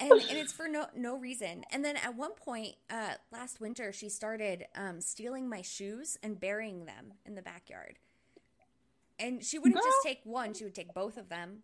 And, 0.02 0.12
and 0.12 0.38
it's 0.38 0.54
for 0.54 0.68
no 0.70 0.86
no 0.96 1.18
reason. 1.18 1.66
And 1.72 1.84
then 1.84 1.98
at 1.98 2.16
one 2.16 2.32
point, 2.34 2.76
uh, 2.90 3.16
last 3.34 3.60
winter, 3.60 3.92
she 3.92 4.08
started 4.08 4.66
um, 4.76 5.02
stealing 5.02 5.50
my 5.50 5.62
shoes 5.62 6.18
and 6.24 6.40
burying 6.40 6.86
them 6.86 7.14
in 7.26 7.36
the 7.36 7.42
backyard. 7.42 8.00
And 9.20 9.44
she 9.44 9.60
wouldn't 9.60 9.76
just 9.84 9.98
take 10.04 10.22
one; 10.24 10.54
she 10.54 10.64
would 10.64 10.74
take 10.76 10.94
both 10.94 11.18
of 11.18 11.28
them. 11.28 11.64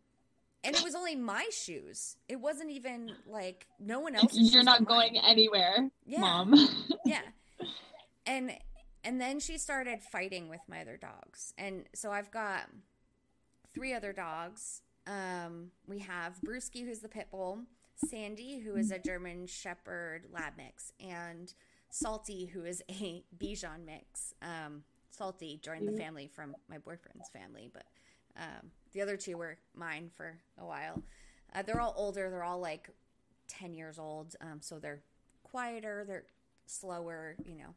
And 0.65 0.75
it 0.75 0.83
was 0.83 0.95
only 0.95 1.15
my 1.15 1.47
shoes. 1.49 2.17
It 2.27 2.38
wasn't 2.41 2.72
even 2.72 3.11
like 3.25 3.67
no 3.80 4.01
one 4.01 4.15
else. 4.15 4.33
You're 4.33 4.64
not 4.64 4.83
going 4.83 5.17
anywhere, 5.17 5.89
Yeah. 6.05 6.19
mom. 6.19 6.55
yeah 7.05 7.22
and 8.27 8.51
and 9.06 9.22
then 9.22 9.40
she 9.40 9.58
started 9.58 10.01
fighting 10.01 10.50
with 10.50 10.61
my 10.67 10.82
other 10.82 10.98
dogs. 10.98 11.53
And 11.58 11.85
so 11.93 12.11
i've 12.11 12.32
got 12.32 12.69
three 13.74 13.93
other 13.93 14.11
dogs. 14.11 14.82
Um 15.08 15.72
we 15.88 16.00
have 16.00 16.40
brewski 16.45 16.84
who's 16.84 17.00
the 17.00 17.08
pit 17.09 17.27
bull 17.32 17.59
sandy 18.09 18.59
who 18.59 18.75
is 18.75 18.92
a 18.92 19.00
german 19.00 19.48
shepherd 19.48 20.25
lab 20.30 20.53
mix 20.58 20.92
and 21.00 21.53
salty 21.90 22.48
who 22.48 22.66
is 22.66 22.84
a 22.90 23.24
bichon 23.38 23.85
mix. 23.85 24.34
Um 24.42 24.84
salty 25.11 25.59
joined 25.64 25.88
the 25.88 25.98
family 25.98 26.27
from 26.27 26.56
my 26.69 26.77
boyfriend's 26.77 27.30
family 27.30 27.69
but 27.72 27.85
um 28.38 28.72
the 28.93 29.01
other 29.01 29.16
two 29.17 29.38
were 29.38 29.58
mine 29.75 30.09
for 30.16 30.38
a 30.58 30.66
while. 30.66 31.01
Uh, 31.53 31.61
they're 31.61 31.80
all 31.80 31.93
older. 31.95 32.30
They're 32.30 32.43
all 32.43 32.59
like 32.59 32.90
10 33.48 33.74
years 33.74 34.00
old. 34.00 34.35
Um 34.42 34.59
so 34.61 34.80
they're 34.80 35.03
quieter. 35.43 36.03
They're 36.08 36.25
slower, 36.66 37.35
you 37.45 37.56
know. 37.56 37.75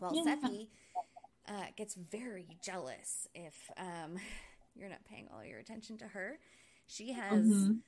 Well, 0.00 0.14
Yeah. 0.14 0.24
Seffi 0.24 0.68
uh, 1.48 1.66
gets 1.76 1.94
very 1.94 2.46
jealous 2.62 3.28
if 3.34 3.70
um, 3.76 4.16
you're 4.76 4.88
not 4.88 5.04
paying 5.04 5.28
all 5.34 5.44
your 5.44 5.58
attention 5.58 5.98
to 5.98 6.06
her. 6.08 6.38
She 6.86 7.12
has 7.12 7.70
Mhm. 7.70 7.82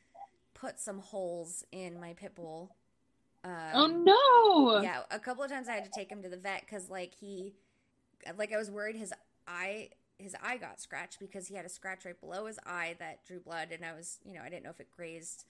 put 0.55 0.81
some 0.81 0.99
holes 1.01 1.65
in 1.73 2.01
my 2.01 2.15
pit 2.15 2.35
bull. 2.35 2.73
Um, 3.45 3.53
Oh 3.75 3.87
no. 3.87 4.83
Yeah, 4.83 5.03
a 5.11 5.19
couple 5.19 5.45
of 5.45 5.51
times 5.51 5.69
I 5.69 5.75
had 5.75 5.85
to 5.85 5.91
take 5.91 6.11
him 6.11 6.23
to 6.23 6.29
the 6.29 6.37
vet 6.37 6.63
because, 6.63 6.91
like, 6.91 7.15
he, 7.15 7.55
like, 8.37 8.53
I 8.53 8.57
was 8.59 8.71
worried 8.71 8.97
his 8.97 9.13
eye, 9.47 9.91
his 10.19 10.35
eye 10.43 10.57
got 10.59 10.81
scratched 10.81 11.19
because 11.21 11.49
he 11.49 11.55
had 11.55 11.65
a 11.65 11.69
scratch 11.69 12.05
right 12.05 12.19
below 12.21 12.47
his 12.47 12.59
eye 12.67 12.97
that 12.99 13.25
drew 13.25 13.41
blood, 13.41 13.69
and 13.73 13.85
I 13.85 13.93
was, 13.93 14.19
you 14.25 14.35
know, 14.35 14.41
I 14.43 14.49
didn't 14.51 14.65
know 14.65 14.71
if 14.71 14.81
it 14.81 14.91
grazed 14.91 15.45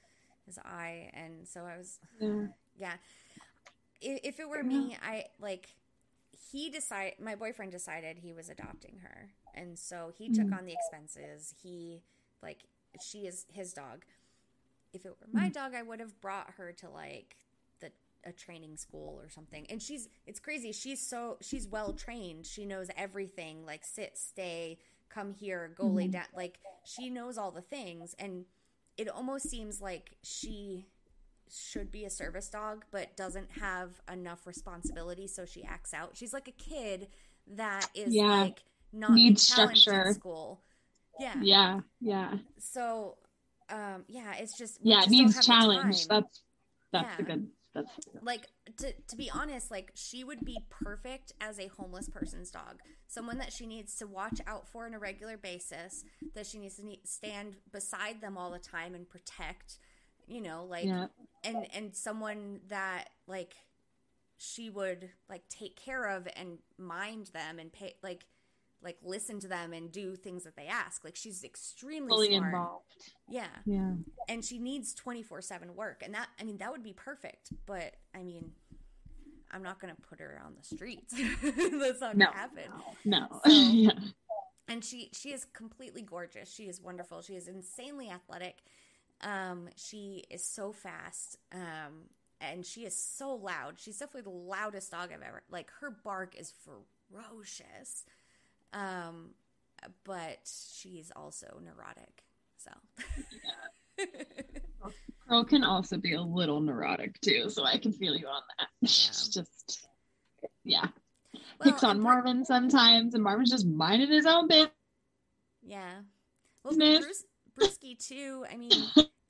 his 0.47 0.59
eye, 0.59 1.11
and 1.15 1.47
so 1.47 1.63
I 1.65 1.77
was 1.79 1.99
Yeah. 2.21 2.47
yeah. 2.79 2.95
If, 4.01 4.21
if 4.25 4.41
it 4.41 4.49
were 4.49 4.63
me, 4.63 4.97
I 5.03 5.27
like 5.41 5.69
he 6.33 6.71
decided 6.71 7.21
my 7.21 7.35
boyfriend 7.35 7.73
decided 7.73 8.19
he 8.19 8.33
was 8.33 8.49
adopting 8.49 8.99
her. 9.03 9.31
And 9.55 9.79
so 9.79 10.13
he 10.17 10.29
took 10.31 10.49
Mhm. 10.49 10.59
on 10.59 10.65
the 10.67 10.73
expenses. 10.73 11.55
He 11.63 12.03
like 12.43 12.65
she 13.01 13.27
is 13.27 13.47
his 13.53 13.73
dog. 13.73 14.05
If 14.93 15.07
it 15.07 15.17
were 15.21 15.27
my 15.33 15.49
Mhm. 15.49 15.53
dog, 15.55 15.75
I 15.75 15.83
would 15.83 16.01
have 16.01 16.21
brought 16.21 16.53
her 16.53 16.73
to 16.73 16.89
like 16.91 17.37
the 17.81 17.93
a 18.25 18.33
training 18.33 18.77
school 18.77 19.21
or 19.21 19.29
something. 19.29 19.67
And 19.71 19.83
she's 19.83 20.09
it's 20.27 20.41
crazy. 20.41 20.73
She's 20.73 21.01
so 21.07 21.39
she's 21.41 21.69
well 21.69 21.93
trained. 21.93 22.47
She 22.47 22.65
knows 22.65 22.89
everything 22.97 23.65
like 23.67 23.85
sit, 23.85 24.17
stay, 24.19 24.79
come 25.09 25.33
here, 25.35 25.69
go 25.69 25.87
lay 25.89 26.09
Mhm. 26.09 26.13
down. 26.13 26.27
Like 26.35 26.61
she 26.85 27.11
knows 27.11 27.37
all 27.39 27.51
the 27.53 27.63
things 27.63 28.15
and 28.15 28.47
it 28.97 29.09
almost 29.09 29.49
seems 29.49 29.81
like 29.81 30.17
she 30.23 30.87
should 31.55 31.93
be 31.93 32.05
a 32.05 32.11
service 32.11 32.49
dog 32.49 32.85
but 32.91 33.17
doesn't 33.17 33.51
have 33.61 34.01
enough 34.11 34.47
responsibility 34.47 35.27
so 35.27 35.45
she 35.45 35.63
acts 35.65 35.93
out 35.93 36.17
she's 36.17 36.33
like 36.33 36.49
a 36.49 36.53
kid 36.53 37.09
that 37.47 37.89
is 37.95 38.15
Yeah. 38.15 38.23
like 38.43 38.63
not 38.93 39.13
Needs 39.13 39.43
structure. 39.47 40.13
school 40.15 40.63
yeah. 41.21 41.35
Yeah. 41.43 41.81
Yeah. 42.01 42.35
so 42.59 43.19
um 43.69 44.05
yeah 44.09 44.35
it's 44.39 44.57
just 44.57 44.79
Yeah. 44.83 45.03
It 45.03 45.11
needs 45.11 45.35
don't 45.35 45.47
have 45.57 45.69
the 45.69 45.73
challenge. 45.83 46.09
That's 46.09 46.43
that's 46.93 47.09
Yeah. 47.11 47.17
the 47.17 47.23
good. 47.23 47.49
That's 47.75 47.91
like 48.23 48.47
to, 48.79 48.93
to 49.09 49.17
be 49.17 49.31
honest 49.31 49.71
like 49.71 49.93
she 49.95 50.25
would 50.25 50.45
be 50.45 50.59
perfect 50.71 51.33
as 51.41 51.59
a 51.59 51.69
homeless 51.69 52.09
person's 52.09 52.51
dog 52.51 52.81
someone 53.09 53.39
that 53.39 53.51
she 53.53 53.67
needs 53.67 53.95
to 53.97 54.07
watch 54.07 54.41
out 54.47 54.69
for 54.69 54.85
on 54.87 54.93
a 54.95 54.99
regular 54.99 55.37
basis 55.39 56.05
that 56.35 56.47
she 56.47 56.59
needs 56.59 56.77
to 56.77 56.85
stand 57.05 57.57
beside 57.73 58.21
them 58.21 58.37
all 58.37 58.51
the 58.51 58.59
time 58.59 58.95
and 58.95 59.09
protect 59.09 59.79
you 60.27 60.41
know 60.41 60.65
like 60.69 60.85
yeah. 60.87 61.07
and 61.45 61.67
and 61.75 61.95
someone 61.95 62.61
that 62.69 63.09
like 63.27 63.55
she 64.37 64.71
would 64.71 65.09
like 65.29 65.49
take 65.49 65.77
care 65.77 66.05
of 66.05 66.27
and 66.37 66.59
mind 66.79 67.27
them 67.33 67.59
and 67.59 67.73
pay 67.73 67.95
like 68.03 68.25
like 68.83 68.97
listen 69.05 69.39
to 69.39 69.47
them 69.47 69.73
and 69.73 69.93
do 69.93 70.17
things 70.17 70.43
that 70.45 70.57
they 70.57 70.67
ask 70.67 71.05
like 71.05 71.15
she's 71.15 71.45
extremely 71.45 72.09
Fully 72.09 72.29
smart 72.37 72.45
involved. 72.53 72.85
yeah 73.29 73.47
Yeah. 73.65 73.93
and 74.29 74.45
she 74.45 74.59
needs 74.59 74.95
24/7 74.95 75.75
work 75.77 76.03
and 76.05 76.15
that 76.15 76.29
I 76.41 76.45
mean 76.45 76.57
that 76.59 76.73
would 76.73 76.83
be 76.83 76.93
perfect 76.93 77.53
but 77.67 77.95
I 78.15 78.23
mean 78.25 78.51
I'm 79.53 79.63
not 79.63 79.81
going 79.81 79.95
to 79.95 80.01
put 80.03 80.19
her 80.21 80.41
on 80.45 80.55
the 80.57 80.65
streets 80.65 81.15
that's 81.43 82.01
not 82.01 82.17
No. 82.17 82.27
going 82.27 82.33
to 82.33 82.39
happen 82.39 82.73
No. 83.05 83.27
So- 83.45 83.51
yeah. 83.53 83.91
and 84.67 84.85
she 84.85 85.11
she 85.13 85.33
is 85.33 85.45
completely 85.53 86.03
gorgeous 86.03 86.53
she 86.53 86.65
is 86.65 86.81
wonderful 86.81 87.23
she 87.23 87.35
is 87.37 87.47
insanely 87.47 88.11
athletic 88.11 88.57
um 89.23 89.69
she 89.77 90.25
is 90.31 90.45
so 90.45 90.73
fast 90.73 91.39
um 91.53 92.09
and 92.41 92.67
she 92.67 92.85
is 92.85 92.97
so 92.97 93.35
loud 93.35 93.75
she's 93.79 93.99
definitely 93.99 94.23
the 94.23 94.37
loudest 94.37 94.91
dog 94.91 95.11
i've 95.13 95.23
ever 95.23 95.43
like 95.51 95.71
her 95.81 95.91
bark 96.05 96.35
is 96.39 96.53
ferocious 97.11 98.05
um 98.73 99.31
but 100.05 100.39
she's 100.45 101.13
also 101.15 101.61
neurotic 101.65 102.25
so 102.57 102.71
Pearl 105.29 105.45
can 105.45 105.65
also 105.65 105.97
be 105.97 106.15
a 106.15 106.21
little 106.21 106.61
neurotic 106.61 107.21
too, 107.21 107.49
so 107.49 107.65
I 107.65 107.79
can 107.79 107.93
feel 107.93 108.15
you 108.15 108.27
on 108.27 108.43
that. 108.59 108.69
She's 108.89 109.29
just 109.29 109.87
yeah. 110.65 110.87
Picks 111.63 111.85
on 111.85 112.01
Marvin 112.01 112.45
sometimes, 112.45 113.15
and 113.15 113.23
Marvin's 113.23 113.51
just 113.51 113.67
minding 113.67 114.11
his 114.11 114.27
own 114.27 114.49
business. 114.49 114.71
Yeah. 115.63 116.01
Well, 116.65 116.77
Bruce, 116.77 117.25
Brewski 117.59 117.99
too. 117.99 118.45
I 118.53 118.57
mean, 118.57 118.71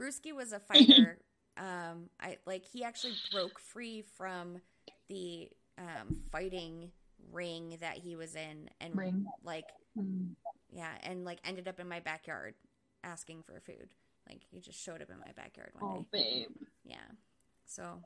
Brewski 0.01 0.33
was 0.35 0.53
a 0.53 0.61
fighter. 0.61 1.19
Um, 1.57 2.09
I 2.21 2.39
like 2.47 2.65
he 2.65 2.83
actually 2.85 3.15
broke 3.31 3.59
free 3.59 4.03
from 4.17 4.61
the 5.09 5.51
um, 5.79 6.19
fighting 6.31 6.91
ring 7.31 7.77
that 7.81 7.99
he 7.99 8.17
was 8.17 8.35
in, 8.35 8.71
and 8.81 8.97
Ring. 8.97 9.27
like 9.45 9.67
Mm. 9.99 10.31
yeah, 10.73 10.93
and 11.03 11.27
like 11.27 11.39
ended 11.45 11.69
up 11.69 11.79
in 11.79 11.87
my 11.87 12.01
backyard 12.01 12.55
asking 13.05 13.43
for 13.43 13.61
food. 13.61 13.91
Like 14.27 14.41
he 14.51 14.61
just 14.61 14.83
showed 14.83 15.03
up 15.03 15.11
in 15.11 15.19
my 15.19 15.33
backyard 15.37 15.73
one 15.79 15.85
Oh, 15.85 16.07
day. 16.11 16.47
babe. 16.49 16.67
Yeah. 16.85 16.97
So, 17.67 18.03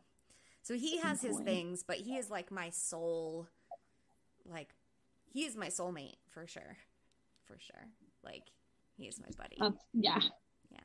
so 0.62 0.74
he 0.74 0.98
has 0.98 1.22
his 1.22 1.38
things, 1.38 1.84
but 1.86 1.96
he 1.98 2.16
is 2.16 2.28
like 2.30 2.50
my 2.50 2.70
soul. 2.70 3.46
Like, 4.44 4.70
he 5.32 5.44
is 5.44 5.56
my 5.56 5.68
soulmate 5.68 6.16
for 6.30 6.46
sure, 6.46 6.76
for 7.44 7.56
sure. 7.58 7.86
Like, 8.24 8.44
he 8.96 9.06
is 9.06 9.20
my 9.20 9.28
buddy. 9.36 9.56
Yeah. 9.92 10.20
Yeah. 10.70 10.80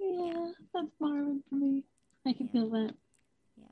Yeah, 0.00 0.50
that's 0.74 0.88
Marvin 1.00 1.42
for 1.48 1.54
me. 1.54 1.84
I 2.26 2.32
can 2.32 2.46
Yeah. 2.46 2.52
feel 2.52 2.70
that. 2.70 2.94
Yeah. 3.56 3.66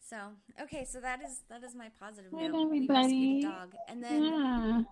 So 0.00 0.16
okay, 0.62 0.84
so 0.84 1.00
that 1.00 1.22
is 1.22 1.42
that 1.48 1.62
is 1.62 1.74
my 1.74 1.90
positive 2.00 2.32
Right, 2.32 2.50
note. 2.50 2.70
We 2.70 2.86
rescued 2.86 2.90
everybody. 2.90 3.38
a 3.44 3.48
dog, 3.48 3.74
and 3.88 4.02
then 4.02 4.22
Yeah. 4.24 4.82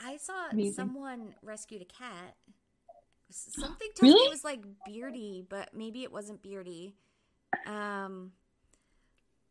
I 0.00 0.16
saw 0.16 0.48
Amazing. 0.50 0.72
someone 0.74 1.34
rescued 1.42 1.82
a 1.82 1.84
cat. 1.84 2.36
Something 3.30 3.88
told 3.94 4.08
me 4.08 4.14
Really? 4.14 4.26
it 4.26 4.30
was 4.30 4.44
like 4.44 4.64
Beardy, 4.84 5.44
but 5.48 5.72
maybe 5.74 6.02
it 6.02 6.10
wasn't 6.10 6.42
Beardy. 6.42 6.96
Um, 7.66 8.32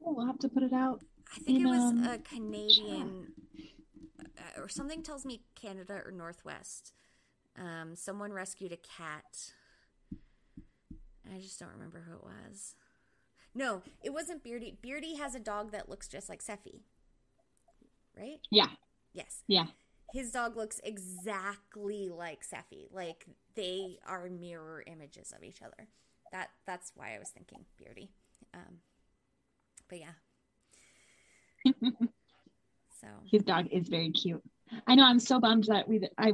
Oh, 0.03 0.13
we'll 0.13 0.25
have 0.25 0.39
to 0.39 0.49
put 0.49 0.63
it 0.63 0.71
out. 0.73 1.03
I 1.35 1.39
think 1.41 1.59
In, 1.59 1.65
it 1.65 1.69
was 1.69 1.91
um, 1.91 2.03
a 2.05 2.17
Canadian, 2.19 3.33
or 4.57 4.67
something 4.69 5.03
tells 5.03 5.25
me 5.25 5.41
Canada 5.55 6.01
or 6.05 6.11
Northwest. 6.11 6.93
Um, 7.57 7.95
someone 7.95 8.31
rescued 8.31 8.71
a 8.71 8.77
cat. 8.77 9.53
I 11.33 11.39
just 11.39 11.59
don't 11.59 11.71
remember 11.73 12.03
who 12.07 12.15
it 12.15 12.23
was. 12.23 12.75
No, 13.53 13.81
it 14.03 14.11
wasn't 14.13 14.43
Beardy. 14.43 14.77
Beardy 14.81 15.15
has 15.15 15.35
a 15.35 15.39
dog 15.39 15.71
that 15.71 15.89
looks 15.89 16.07
just 16.07 16.29
like 16.29 16.43
Seffi. 16.43 16.81
Right? 18.17 18.39
Yeah, 18.51 18.67
Yes. 19.13 19.43
yeah. 19.47 19.67
His 20.13 20.31
dog 20.31 20.55
looks 20.57 20.79
exactly 20.83 22.09
like 22.09 22.41
Seffi. 22.43 22.87
Like 22.91 23.25
they 23.55 23.97
are 24.07 24.29
mirror 24.29 24.83
images 24.87 25.33
of 25.35 25.43
each 25.43 25.61
other. 25.61 25.87
That 26.31 26.49
that's 26.65 26.91
why 26.95 27.15
I 27.15 27.19
was 27.19 27.29
thinking 27.29 27.65
Beardy. 27.77 28.11
Um, 28.53 28.79
but 29.87 29.99
yeah. 29.99 30.13
So 33.01 33.07
His 33.31 33.43
dog 33.43 33.67
is 33.71 33.87
very 33.87 34.11
cute. 34.11 34.41
I 34.85 34.95
know. 34.95 35.03
I'm 35.03 35.19
so 35.19 35.39
bummed 35.39 35.65
that 35.65 35.87
we. 35.87 36.01
I 36.17 36.33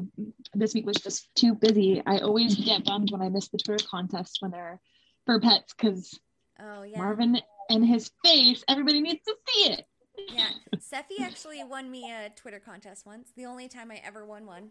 this 0.53 0.73
week 0.73 0.85
was 0.85 0.97
just 0.97 1.33
too 1.35 1.55
busy. 1.55 2.01
I 2.05 2.19
always 2.19 2.55
get 2.65 2.83
bummed 2.85 3.11
when 3.11 3.21
I 3.21 3.29
miss 3.29 3.47
the 3.49 3.57
Twitter 3.57 3.85
contest 3.89 4.37
when 4.41 4.51
they're 4.51 4.81
for 5.25 5.39
pets 5.39 5.73
because 5.73 6.19
oh 6.59 6.83
yeah. 6.83 6.97
Marvin 6.97 7.39
and 7.69 7.85
his 7.85 8.11
face. 8.23 8.63
Everybody 8.67 9.01
needs 9.01 9.23
to 9.25 9.35
see 9.47 9.71
it. 9.71 9.85
Yeah, 10.33 10.49
Seffi 10.77 11.21
actually 11.21 11.63
won 11.63 11.91
me 11.91 12.11
a 12.11 12.29
Twitter 12.29 12.59
contest 12.59 13.05
once. 13.05 13.31
The 13.35 13.45
only 13.45 13.67
time 13.67 13.91
I 13.91 14.01
ever 14.05 14.25
won 14.25 14.45
one. 14.45 14.69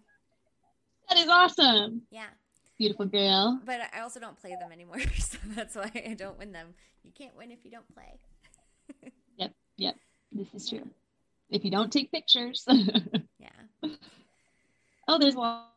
That 1.09 1.19
is 1.19 1.29
awesome. 1.29 2.03
Yeah, 2.11 2.29
Beautiful 2.79 3.07
girl. 3.07 3.61
but 3.65 3.81
I 3.95 4.01
also 4.01 4.21
don't 4.21 4.41
play 4.41 4.57
them 4.59 4.73
anymore, 4.73 5.01
so 5.19 5.37
that's 5.55 5.77
why 5.77 5.91
I 5.95 6.15
don't 6.15 6.39
win 6.39 6.53
them. 6.53 6.75
You 7.03 7.13
can't 7.17 7.37
win 7.37 7.51
if 7.51 7.59
you 7.65 7.71
don't 7.71 7.95
play. 7.95 8.19
Yep, 9.37 9.53
yep. 9.77 9.97
This 10.33 10.47
is 10.55 10.69
true. 10.69 10.89
If 11.55 11.65
you 11.65 11.71
don't 11.71 11.93
take 11.93 12.11
pictures. 12.11 12.67
Yeah. 13.39 13.91
oh, 15.09 15.19
there's 15.19 15.35
a 15.35 15.39
lot, 15.39 15.69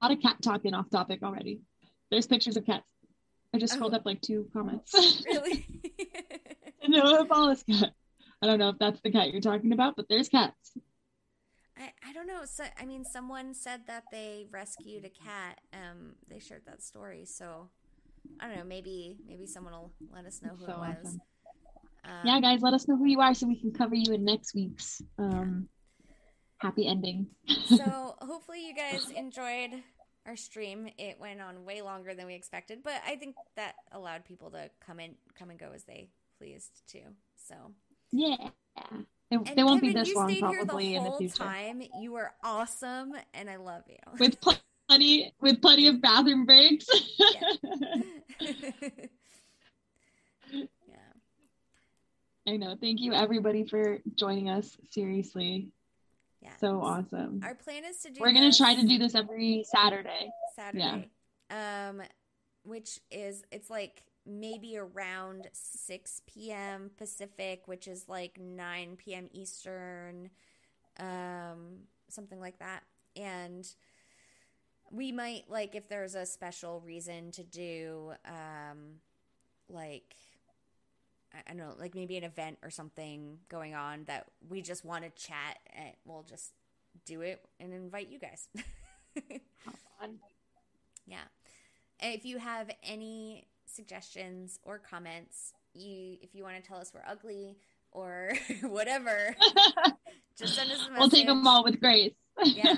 a 0.00 0.06
lot 0.06 0.16
of 0.16 0.22
cat 0.22 0.36
talking 0.42 0.72
off 0.74 0.88
topic 0.88 1.22
already. 1.22 1.60
There's 2.10 2.26
pictures 2.26 2.56
of 2.56 2.64
cats. 2.64 2.88
I 3.54 3.58
just 3.58 3.74
scrolled 3.74 3.92
Oh. 3.92 3.98
up 3.98 4.06
like 4.06 4.20
two 4.22 4.48
comments. 4.52 4.92
Really? 5.26 5.66
no, 6.88 7.20
Apollo's 7.20 7.62
cat. 7.62 7.92
I 8.42 8.46
don't 8.46 8.58
know 8.58 8.70
if 8.70 8.78
that's 8.78 9.00
the 9.02 9.10
cat 9.12 9.30
you're 9.30 9.42
talking 9.42 9.72
about, 9.72 9.94
but 9.96 10.06
there's 10.08 10.28
cats. 10.30 10.72
I, 11.76 11.92
I 12.08 12.12
don't 12.14 12.26
know. 12.26 12.40
So 12.46 12.64
I 12.80 12.86
mean, 12.86 13.04
someone 13.04 13.52
said 13.54 13.82
that 13.86 14.04
they 14.10 14.46
rescued 14.50 15.04
a 15.04 15.10
cat. 15.10 15.60
Um, 15.74 16.14
they 16.28 16.38
shared 16.38 16.62
that 16.66 16.82
story. 16.82 17.26
So 17.26 17.68
I 18.40 18.48
don't 18.48 18.56
know. 18.56 18.64
Maybe 18.64 19.18
maybe 19.28 19.46
someone 19.46 19.74
will 19.74 19.92
let 20.12 20.24
us 20.24 20.40
know 20.42 20.52
who 20.58 20.64
So 20.64 20.72
it 20.72 20.78
was. 20.78 20.96
awesome. 21.04 21.20
Um, 22.04 22.12
Yeah, 22.24 22.40
guys, 22.40 22.62
let 22.62 22.74
us 22.74 22.88
know 22.88 22.96
who 22.96 23.06
you 23.06 23.20
are 23.20 23.34
so 23.34 23.46
we 23.46 23.60
can 23.60 23.72
cover 23.72 23.94
you 23.94 24.12
in 24.12 24.24
next 24.24 24.54
week's 24.54 25.02
um, 25.18 25.68
happy 26.58 26.86
ending. 26.86 27.26
so 27.66 28.16
hopefully 28.22 28.66
you 28.66 28.74
guys 28.74 29.10
enjoyed 29.10 29.82
our 30.26 30.36
stream. 30.36 30.88
It 30.98 31.18
went 31.18 31.40
on 31.40 31.64
way 31.64 31.82
longer 31.82 32.14
than 32.14 32.26
we 32.26 32.34
expected, 32.34 32.80
but 32.82 33.00
I 33.06 33.16
think 33.16 33.36
that 33.56 33.74
allowed 33.92 34.24
people 34.24 34.50
to 34.50 34.70
come 34.84 35.00
in, 35.00 35.14
come 35.38 35.50
and 35.50 35.58
go 35.58 35.70
as 35.74 35.84
they 35.84 36.08
pleased 36.38 36.82
too. 36.88 37.04
So 37.48 37.54
yeah. 38.12 38.36
They, 39.30 39.36
they 39.54 39.62
won't 39.62 39.80
Kevin, 39.80 39.94
be 39.94 40.00
this 40.00 40.14
long 40.14 40.36
probably 40.38 40.96
in 40.96 41.04
the 41.04 41.12
future. 41.12 41.36
time. 41.36 41.82
You 42.00 42.12
were 42.12 42.32
awesome, 42.42 43.12
and 43.32 43.48
I 43.48 43.56
love 43.56 43.82
you. 43.88 43.96
With 44.18 44.38
plenty 44.40 45.32
with 45.40 45.62
plenty 45.62 45.86
of 45.86 46.00
bathroom 46.00 46.46
breaks. 46.46 46.86
yeah. 47.18 47.76
I 52.50 52.56
know. 52.56 52.74
Thank 52.80 53.00
you 53.00 53.12
everybody 53.12 53.64
for 53.64 53.98
joining 54.16 54.48
us. 54.48 54.76
Seriously. 54.90 55.68
Yeah. 56.42 56.50
So 56.58 56.82
awesome. 56.82 57.42
Our 57.44 57.54
plan 57.54 57.84
is 57.84 57.98
to 57.98 58.10
do. 58.10 58.20
We're 58.20 58.32
gonna 58.32 58.52
try 58.52 58.74
to 58.74 58.84
do 58.84 58.98
this 58.98 59.14
every 59.14 59.64
Saturday. 59.70 60.32
Saturday. 60.56 61.08
Yeah. 61.48 61.88
Um, 61.90 62.02
which 62.64 62.98
is 63.12 63.44
it's 63.52 63.70
like 63.70 64.02
maybe 64.26 64.76
around 64.76 65.46
six 65.52 66.22
p.m. 66.26 66.90
Pacific, 66.98 67.68
which 67.68 67.86
is 67.86 68.08
like 68.08 68.40
nine 68.40 68.96
p.m. 68.96 69.28
Eastern, 69.32 70.30
um, 70.98 71.84
something 72.08 72.40
like 72.40 72.58
that. 72.58 72.82
And 73.14 73.64
we 74.90 75.12
might 75.12 75.44
like 75.48 75.76
if 75.76 75.88
there's 75.88 76.16
a 76.16 76.26
special 76.26 76.80
reason 76.80 77.30
to 77.30 77.44
do, 77.44 78.12
um, 78.24 78.96
like. 79.68 80.16
I 81.32 81.52
don't 81.52 81.58
know, 81.58 81.74
like 81.78 81.94
maybe 81.94 82.16
an 82.16 82.24
event 82.24 82.58
or 82.62 82.70
something 82.70 83.38
going 83.48 83.74
on 83.74 84.04
that 84.06 84.26
we 84.48 84.62
just 84.62 84.84
want 84.84 85.04
to 85.04 85.10
chat 85.10 85.58
and 85.76 85.92
we'll 86.04 86.24
just 86.24 86.52
do 87.06 87.20
it 87.20 87.44
and 87.60 87.72
invite 87.72 88.08
you 88.08 88.18
guys. 88.18 88.48
Yeah. 91.10 91.18
And 91.98 92.14
if 92.14 92.24
you 92.24 92.38
have 92.38 92.70
any 92.82 93.48
suggestions 93.66 94.58
or 94.62 94.78
comments, 94.78 95.52
you 95.74 96.16
if 96.22 96.34
you 96.34 96.44
want 96.44 96.62
to 96.62 96.62
tell 96.62 96.78
us 96.78 96.92
we're 96.94 97.02
ugly 97.06 97.56
or 97.92 98.32
whatever, 98.62 99.36
just 100.38 100.54
send 100.54 100.70
us 100.70 100.78
a 100.78 100.90
message. 100.90 100.98
we'll 100.98 101.10
take 101.10 101.26
them 101.26 101.46
all 101.46 101.64
with 101.64 101.80
grace. 101.80 102.12
Yeah. 102.44 102.76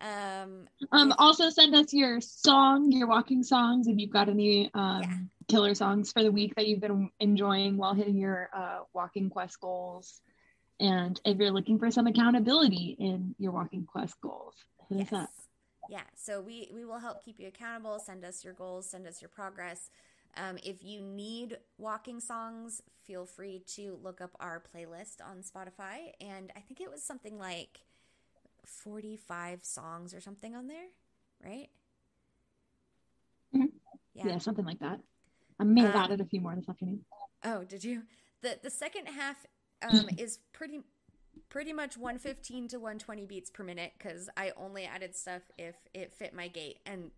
Um, 0.00 0.68
um. 0.92 1.14
Also, 1.18 1.50
send 1.50 1.74
us 1.74 1.92
your 1.92 2.20
song, 2.20 2.90
your 2.92 3.06
walking 3.06 3.42
songs, 3.42 3.86
if 3.86 3.98
you've 3.98 4.10
got 4.10 4.28
any 4.28 4.70
um 4.74 5.02
Yeah. 5.02 5.18
killer 5.48 5.74
songs 5.74 6.12
for 6.12 6.22
the 6.22 6.30
week 6.30 6.54
that 6.54 6.66
you've 6.68 6.80
been 6.80 7.10
enjoying 7.18 7.76
while 7.76 7.92
hitting 7.92 8.16
your 8.16 8.48
uh, 8.54 8.80
walking 8.94 9.28
quest 9.28 9.60
goals. 9.60 10.20
And 10.78 11.20
if 11.24 11.38
you're 11.38 11.50
looking 11.50 11.78
for 11.78 11.90
some 11.90 12.06
accountability 12.06 12.96
in 12.98 13.34
your 13.38 13.52
walking 13.52 13.84
quest 13.84 14.14
goals, 14.22 14.54
hit 14.88 15.02
us 15.02 15.12
up. 15.12 15.30
Yeah. 15.90 16.04
So 16.14 16.40
we 16.40 16.70
we 16.72 16.84
will 16.84 17.00
help 17.00 17.24
keep 17.24 17.38
you 17.38 17.48
accountable. 17.48 17.98
Send 17.98 18.24
us 18.24 18.44
your 18.44 18.54
goals. 18.54 18.88
Send 18.88 19.06
us 19.06 19.20
your 19.20 19.28
progress. 19.28 19.90
Um, 20.36 20.58
if 20.62 20.84
you 20.84 21.00
need 21.00 21.58
walking 21.76 22.20
songs, 22.20 22.80
feel 23.04 23.26
free 23.26 23.64
to 23.74 23.98
look 24.00 24.20
up 24.20 24.30
our 24.38 24.62
playlist 24.72 25.16
on 25.20 25.42
Spotify. 25.42 26.12
And 26.20 26.52
I 26.56 26.60
think 26.60 26.80
it 26.80 26.90
was 26.90 27.02
something 27.02 27.38
like 27.38 27.80
45 28.66 29.64
songs 29.64 30.14
or 30.14 30.20
something 30.20 30.54
on 30.54 30.66
there, 30.68 30.86
right? 31.44 31.68
Mhm. 33.54 33.72
Yeah. 34.14 34.26
Yeah. 34.28 34.38
something 34.38 34.64
like 34.64 34.80
that. 34.80 35.00
I 35.58 35.64
may 35.64 35.82
have 35.82 35.94
Um, 35.94 36.04
added 36.04 36.20
a 36.20 36.24
few 36.24 36.40
more 36.40 36.54
this 36.56 36.68
afternoon. 36.68 37.04
Oh, 37.44 37.64
did 37.64 37.84
you? 37.84 38.02
The 38.42 38.58
the 38.62 38.70
second 38.70 39.06
half 39.06 39.46
um, 39.82 40.08
is 40.18 40.38
pretty 40.52 40.80
pretty 41.48 41.72
much 41.72 41.96
115 41.96 42.68
to 42.68 42.76
120 42.78 43.26
beats 43.26 43.50
per 43.50 43.62
minute 43.64 43.92
because 43.98 44.28
I 44.36 44.52
only 44.56 44.84
added 44.84 45.16
stuff 45.16 45.42
if 45.58 45.76
it 45.94 46.12
fit 46.12 46.34
my 46.34 46.48
gait, 46.48 46.78
and 46.86 47.10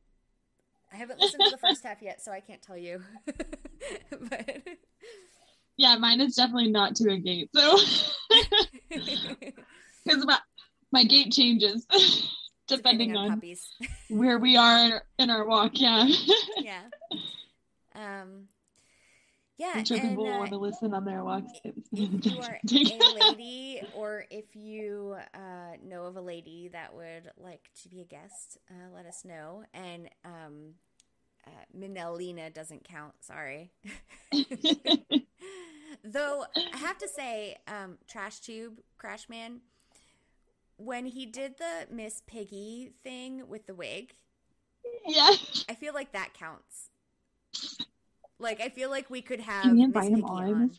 I 0.93 0.97
haven't 0.97 1.21
listened 1.21 1.45
to 1.45 1.51
the 1.51 1.57
first 1.59 1.83
half 1.85 2.03
yet, 2.03 2.23
so 2.23 2.33
I 2.33 2.41
can't 2.41 2.63
tell 2.63 2.77
you. 2.77 3.03
but 3.27 4.63
Yeah, 5.77 5.97
mine 5.97 6.21
is 6.21 6.35
definitely 6.37 6.71
not 6.71 6.95
to 6.97 7.11
a 7.11 7.17
gate. 7.19 7.51
So, 7.55 7.79
because 10.05 10.25
my, 10.93 11.05
gate 11.05 11.33
changes 11.33 11.87
depending, 12.69 13.17
on 13.17 13.31
puppies. 13.31 13.75
where 14.09 14.39
we 14.39 14.57
are 14.57 15.03
in 15.19 15.31
our 15.31 15.47
walk. 15.47 15.73
Yeah. 15.75 16.07
yeah. 16.59 16.83
Um. 17.95 18.49
Yeah, 19.59 19.73
I'm 19.75 19.85
sure 19.85 19.99
and, 19.99 20.09
people 20.09 20.27
uh, 20.27 20.39
want 20.39 20.51
to 20.51 20.57
listen 20.57 20.93
on 20.93 21.05
their 21.05 21.23
walks. 21.23 21.53
if 21.65 22.27
you 22.27 22.41
are 22.41 22.59
a 22.65 23.31
lady 23.31 23.81
or 23.95 24.25
if 24.29 24.57
you 24.57 25.15
uh, 25.35 25.77
know 25.85 26.07
of 26.07 26.17
a 26.17 26.21
lady 26.21 26.71
that 26.73 26.95
would 26.95 27.31
like 27.37 27.71
to 27.83 27.89
be 27.89 28.01
a 28.01 28.05
guest, 28.05 28.59
uh, 28.71 28.93
let 28.93 29.07
us 29.07 29.25
know. 29.25 29.63
And 29.73 30.09
um, 30.25 30.73
uh, 31.47 31.51
Minelina 31.79 32.53
doesn't 32.53 32.83
count. 32.83 33.13
Sorry. 33.21 33.71
Though 36.05 36.45
I 36.57 36.77
have 36.79 36.99
to 36.99 37.09
say, 37.09 37.57
um, 37.69 37.99
Trash 38.09 38.41
Tube 38.41 38.81
Crash 38.99 39.29
Man, 39.29 39.61
when 40.77 41.07
he 41.07 41.27
did 41.27 41.59
the 41.59 41.95
Miss 41.95 42.23
Piggy 42.27 42.93
thing 43.03 43.49
with 43.49 43.67
the 43.67 43.75
wig, 43.75 44.13
yeah. 45.07 45.31
I 45.69 45.75
feel 45.75 45.95
like 45.95 46.13
that 46.13 46.35
counts. 46.35 46.91
Like 48.39 48.61
I 48.61 48.69
feel 48.69 48.91
like 48.91 49.11
we 49.11 49.23
could 49.23 49.41
have 49.41 49.63
Can 49.63 49.73
we 49.73 49.79
Miss 49.79 49.87
invite 49.87 50.11
him 50.11 50.15
Piggy 50.23 50.25
on? 50.27 50.71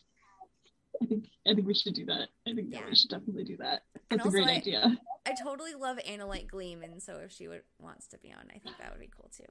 I 1.02 1.06
think 1.06 1.26
I 1.48 1.54
think 1.54 1.68
we 1.68 1.74
should 1.74 1.94
do 1.94 2.06
that. 2.06 2.30
I 2.48 2.54
think 2.54 2.72
that 2.72 2.88
we 2.88 2.96
should 2.96 3.10
definitely 3.10 3.44
do 3.44 3.58
that. 3.58 3.84
And 4.12 4.20
That's 4.20 4.28
a 4.28 4.32
great 4.32 4.48
I- 4.48 4.56
idea. 4.56 4.98
I 5.26 5.34
totally 5.42 5.74
love 5.74 5.98
Annalite 6.06 6.48
Gleam, 6.50 6.84
and 6.84 7.02
so 7.02 7.20
if 7.24 7.32
she 7.32 7.48
would 7.48 7.62
wants 7.80 8.08
to 8.08 8.18
be 8.18 8.34
on, 8.34 8.44
I 8.50 8.60
think 8.60 8.78
that 8.78 8.92
would 8.92 9.00
be 9.00 9.10
cool 9.16 9.32
too. 9.36 9.46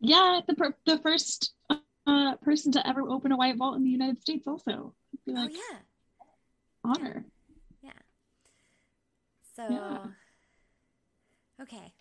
Yeah, 0.00 0.40
the 0.46 0.54
per- 0.54 0.76
the 0.84 0.98
first 0.98 1.54
uh, 2.06 2.36
person 2.42 2.72
to 2.72 2.86
ever 2.86 3.00
open 3.00 3.32
a 3.32 3.38
white 3.38 3.56
vault 3.56 3.76
in 3.76 3.84
the 3.84 3.90
United 3.90 4.20
States. 4.20 4.46
Also, 4.46 4.92
be 5.24 5.32
like 5.32 5.50
oh 5.50 5.56
yeah, 5.56 5.78
honor. 6.84 7.24
So 9.56 9.66
Yeah. 9.70 10.04
okay. 11.62 11.92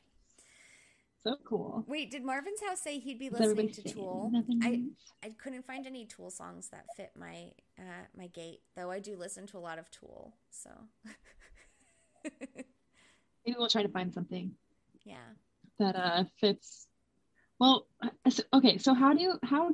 So 1.24 1.38
cool. 1.44 1.84
Wait, 1.88 2.12
did 2.12 2.24
Marvin's 2.24 2.62
house 2.62 2.82
say 2.82 3.00
he'd 3.00 3.18
be 3.18 3.30
listening 3.30 3.72
to 3.72 3.82
Tool? 3.82 4.32
I? 4.62 4.84
I 5.24 5.30
couldn't 5.42 5.66
find 5.66 5.88
any 5.88 6.06
Tool 6.06 6.30
songs 6.30 6.70
that 6.70 6.86
fit 6.96 7.14
my 7.18 7.52
uh, 7.80 8.06
my 8.16 8.28
gait, 8.28 8.60
though. 8.76 8.92
I 8.92 9.00
do 9.00 9.16
listen 9.18 9.48
to 9.48 9.58
a 9.58 9.60
lot 9.60 9.80
of 9.80 9.90
Tool, 9.90 10.36
so 10.52 10.70
Maybe 12.24 13.56
we'll 13.58 13.70
try 13.70 13.82
to 13.82 13.90
find 13.90 14.14
something 14.14 14.52
yeah. 15.04 15.16
that 15.80 15.96
uh 15.96 16.24
fits. 16.40 16.88
Well, 17.60 17.88
okay. 18.54 18.78
So 18.78 18.94
how 18.94 19.14
do 19.14 19.22
you 19.22 19.40
how 19.42 19.74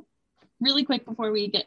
really 0.60 0.84
quick 0.84 1.04
before 1.04 1.32
we 1.32 1.48
get 1.48 1.66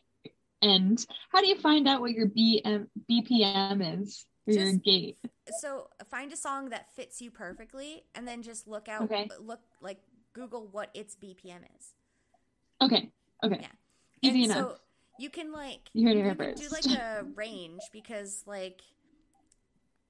end? 0.63 1.05
How 1.31 1.41
do 1.41 1.47
you 1.47 1.57
find 1.57 1.87
out 1.87 2.01
what 2.01 2.11
your 2.11 2.27
BM 2.27 2.87
BPM 3.09 3.99
is 4.01 4.25
your 4.45 4.71
Just- 4.71 4.83
gait? 4.83 5.17
So 5.59 5.89
find 6.09 6.31
a 6.33 6.37
song 6.37 6.69
that 6.69 6.93
fits 6.95 7.21
you 7.21 7.31
perfectly, 7.31 8.03
and 8.15 8.27
then 8.27 8.41
just 8.41 8.67
look 8.67 8.87
out. 8.89 9.03
Okay. 9.03 9.29
Look 9.39 9.61
like 9.81 9.99
Google 10.33 10.67
what 10.71 10.89
its 10.93 11.15
BPM 11.15 11.61
is. 11.77 11.93
Okay. 12.81 13.11
Okay. 13.43 13.59
Yeah. 13.61 13.67
Easy 14.21 14.43
and 14.43 14.51
enough. 14.51 14.57
So 14.71 14.77
you 15.19 15.29
can 15.29 15.51
like 15.51 15.89
You 15.93 16.09
you 16.09 16.23
can 16.35 16.55
do 16.55 16.67
like 16.69 16.85
a 16.87 17.23
range 17.35 17.81
because 17.93 18.43
like 18.45 18.81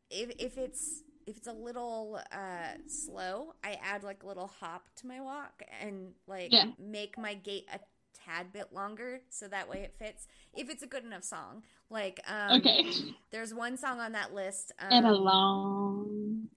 if 0.09 0.31
if 0.39 0.57
it's 0.57 1.03
if 1.27 1.37
it's 1.37 1.47
a 1.47 1.53
little 1.53 2.19
uh 2.31 2.77
slow, 2.87 3.53
I 3.63 3.77
add 3.83 4.03
like 4.03 4.23
a 4.23 4.27
little 4.27 4.47
hop 4.47 4.87
to 4.97 5.07
my 5.07 5.21
walk 5.21 5.63
and 5.81 6.13
like 6.27 6.51
Yeah. 6.51 6.65
make 6.79 7.17
my 7.17 7.33
gait 7.33 7.67
a 7.73 7.79
tad 8.25 8.51
bit 8.53 8.73
longer 8.73 9.21
so 9.29 9.47
that 9.47 9.69
way 9.69 9.79
it 9.79 9.93
fits. 9.97 10.27
If 10.53 10.69
it's 10.69 10.83
a 10.83 10.87
good 10.87 11.03
enough 11.03 11.23
song. 11.23 11.63
Like 11.89 12.19
um 12.27 12.59
okay. 12.59 12.85
there's 13.31 13.53
one 13.53 13.77
song 13.77 13.99
on 13.99 14.13
that 14.13 14.33
list 14.33 14.71
um, 14.79 14.87
and 14.91 15.05
a 15.05 15.11
long. 15.11 16.47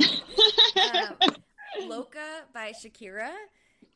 um, 0.00 1.16
Loca 1.86 2.42
by 2.52 2.72
Shakira 2.72 3.30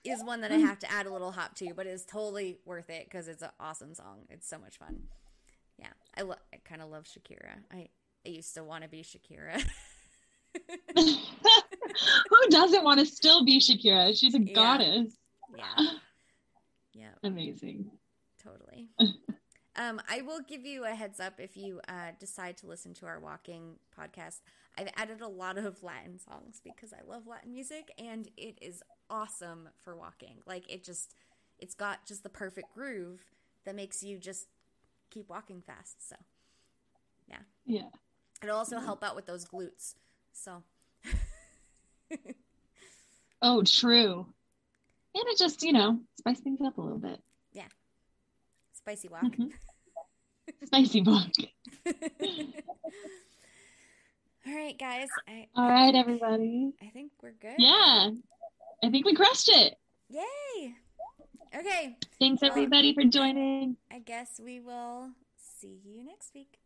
is 0.05 0.23
one 0.25 0.41
that 0.43 0.53
I 0.53 0.57
have 0.57 0.79
to 0.81 0.91
add 0.93 1.07
a 1.07 1.13
little 1.13 1.33
hop 1.33 1.57
to, 1.57 1.75
but 1.75 1.87
it's 1.87 2.05
totally 2.05 2.59
worth 2.65 2.91
it 2.91 3.05
because 3.11 3.27
it's 3.29 3.43
an 3.43 3.51
awesome 3.59 3.93
song. 3.95 4.21
It's 4.31 4.49
so 4.49 4.59
much 4.59 4.79
fun. 4.79 5.03
Yeah, 5.79 5.89
I 6.17 6.23
lo- 6.23 6.37
I 6.55 6.59
kind 6.65 6.81
of 6.81 6.89
love 6.91 7.05
Shakira. 7.05 7.51
I 7.73 7.89
I 8.25 8.29
used 8.31 8.55
to 8.55 8.65
want 8.65 8.83
to 8.85 8.89
be 8.89 9.03
Shakira. 9.03 9.63
Who 10.97 12.49
doesn't 12.51 12.85
want 12.85 13.01
to 13.01 13.07
still 13.07 13.45
be 13.45 13.59
Shakira? 13.61 14.17
She's 14.19 14.35
a 14.35 14.41
Yeah. 14.41 14.55
goddess. 14.55 15.17
yeah, 15.57 15.65
yeah, 15.79 15.89
Amazing. 17.27 17.91
totally. 18.43 18.89
Um, 19.79 20.01
I 20.09 20.23
will 20.23 20.41
give 20.41 20.65
you 20.65 20.85
a 20.85 20.91
heads 20.95 21.21
up 21.21 21.35
if 21.39 21.57
you 21.57 21.81
uh, 21.89 22.13
decide 22.19 22.57
to 22.59 22.67
listen 22.67 22.95
to 22.95 23.07
our 23.07 23.21
walking 23.21 23.75
podcast. 23.99 24.41
I've 24.79 24.89
added 24.97 25.21
a 25.21 25.29
lot 25.29 25.59
of 25.59 25.83
Latin 25.83 26.19
songs 26.19 26.61
because 26.65 26.93
I 26.93 27.03
love 27.07 27.27
Latin 27.27 27.53
music 27.53 27.93
and 27.99 28.29
it 28.37 28.59
is 28.63 28.83
awesome 29.11 29.69
for 29.83 29.95
walking. 29.95 30.39
Like 30.47 30.71
it 30.73 30.83
just, 30.83 31.15
it's 31.59 31.75
got 31.75 32.07
just 32.07 32.23
the 32.23 32.31
perfect 32.31 32.73
groove 32.75 33.21
that 33.65 33.75
makes 33.75 34.03
you 34.03 34.19
just 34.19 34.47
keep 35.11 35.29
walking 35.29 35.61
fast. 35.61 36.09
So 36.09 36.17
Yeah. 37.29 37.39
Yeah. 37.67 37.89
It'll 38.43 38.57
also 38.57 38.79
help 38.79 39.03
out 39.05 39.15
with 39.17 39.27
those 39.27 39.45
glutes. 39.45 39.95
So 40.33 40.63
Oh, 43.43 43.63
true. 43.63 44.27
And 45.17 45.25
it 45.29 45.39
just, 45.39 45.63
you 45.63 45.73
know, 45.73 45.99
spice 46.19 46.41
things 46.41 46.61
up 46.61 46.77
a 46.79 46.81
little 46.81 46.99
bit. 46.99 47.21
Yeah 47.53 47.65
spicy 48.87 49.09
walk. 49.09 49.23
Mhm. 49.25 49.51
Spicy 50.67 51.01
book. 51.01 51.33
All 54.47 54.55
right, 54.55 54.79
guys. 54.79 55.09
I 55.27 55.49
All 55.57 55.69
right, 55.69 55.93
everybody. 55.93 56.73
I 56.81 56.87
think 56.91 57.11
we're 57.21 57.33
good. 57.33 57.57
Yeah. 57.59 58.11
I 58.85 58.91
think 58.91 59.05
we 59.05 59.15
crushed 59.15 59.49
it. 59.49 59.75
Yay. 60.09 60.75
Okay. 61.53 61.97
Thanks, 62.21 62.45
everybody, 62.45 62.95
for 62.95 63.03
joining. 63.03 63.77
I 63.91 63.99
guess 63.99 64.41
we 64.43 64.61
will 64.61 65.11
see 65.37 65.81
you 65.85 66.05
next 66.05 66.33
week. 66.33 66.61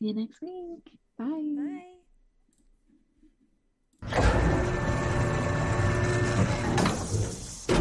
See 0.00 0.06
you 0.08 0.14
next 0.14 0.42
week. 0.42 0.98
Bye. 1.16 1.94
Bye. 4.10 4.40
Amen. 7.14 7.53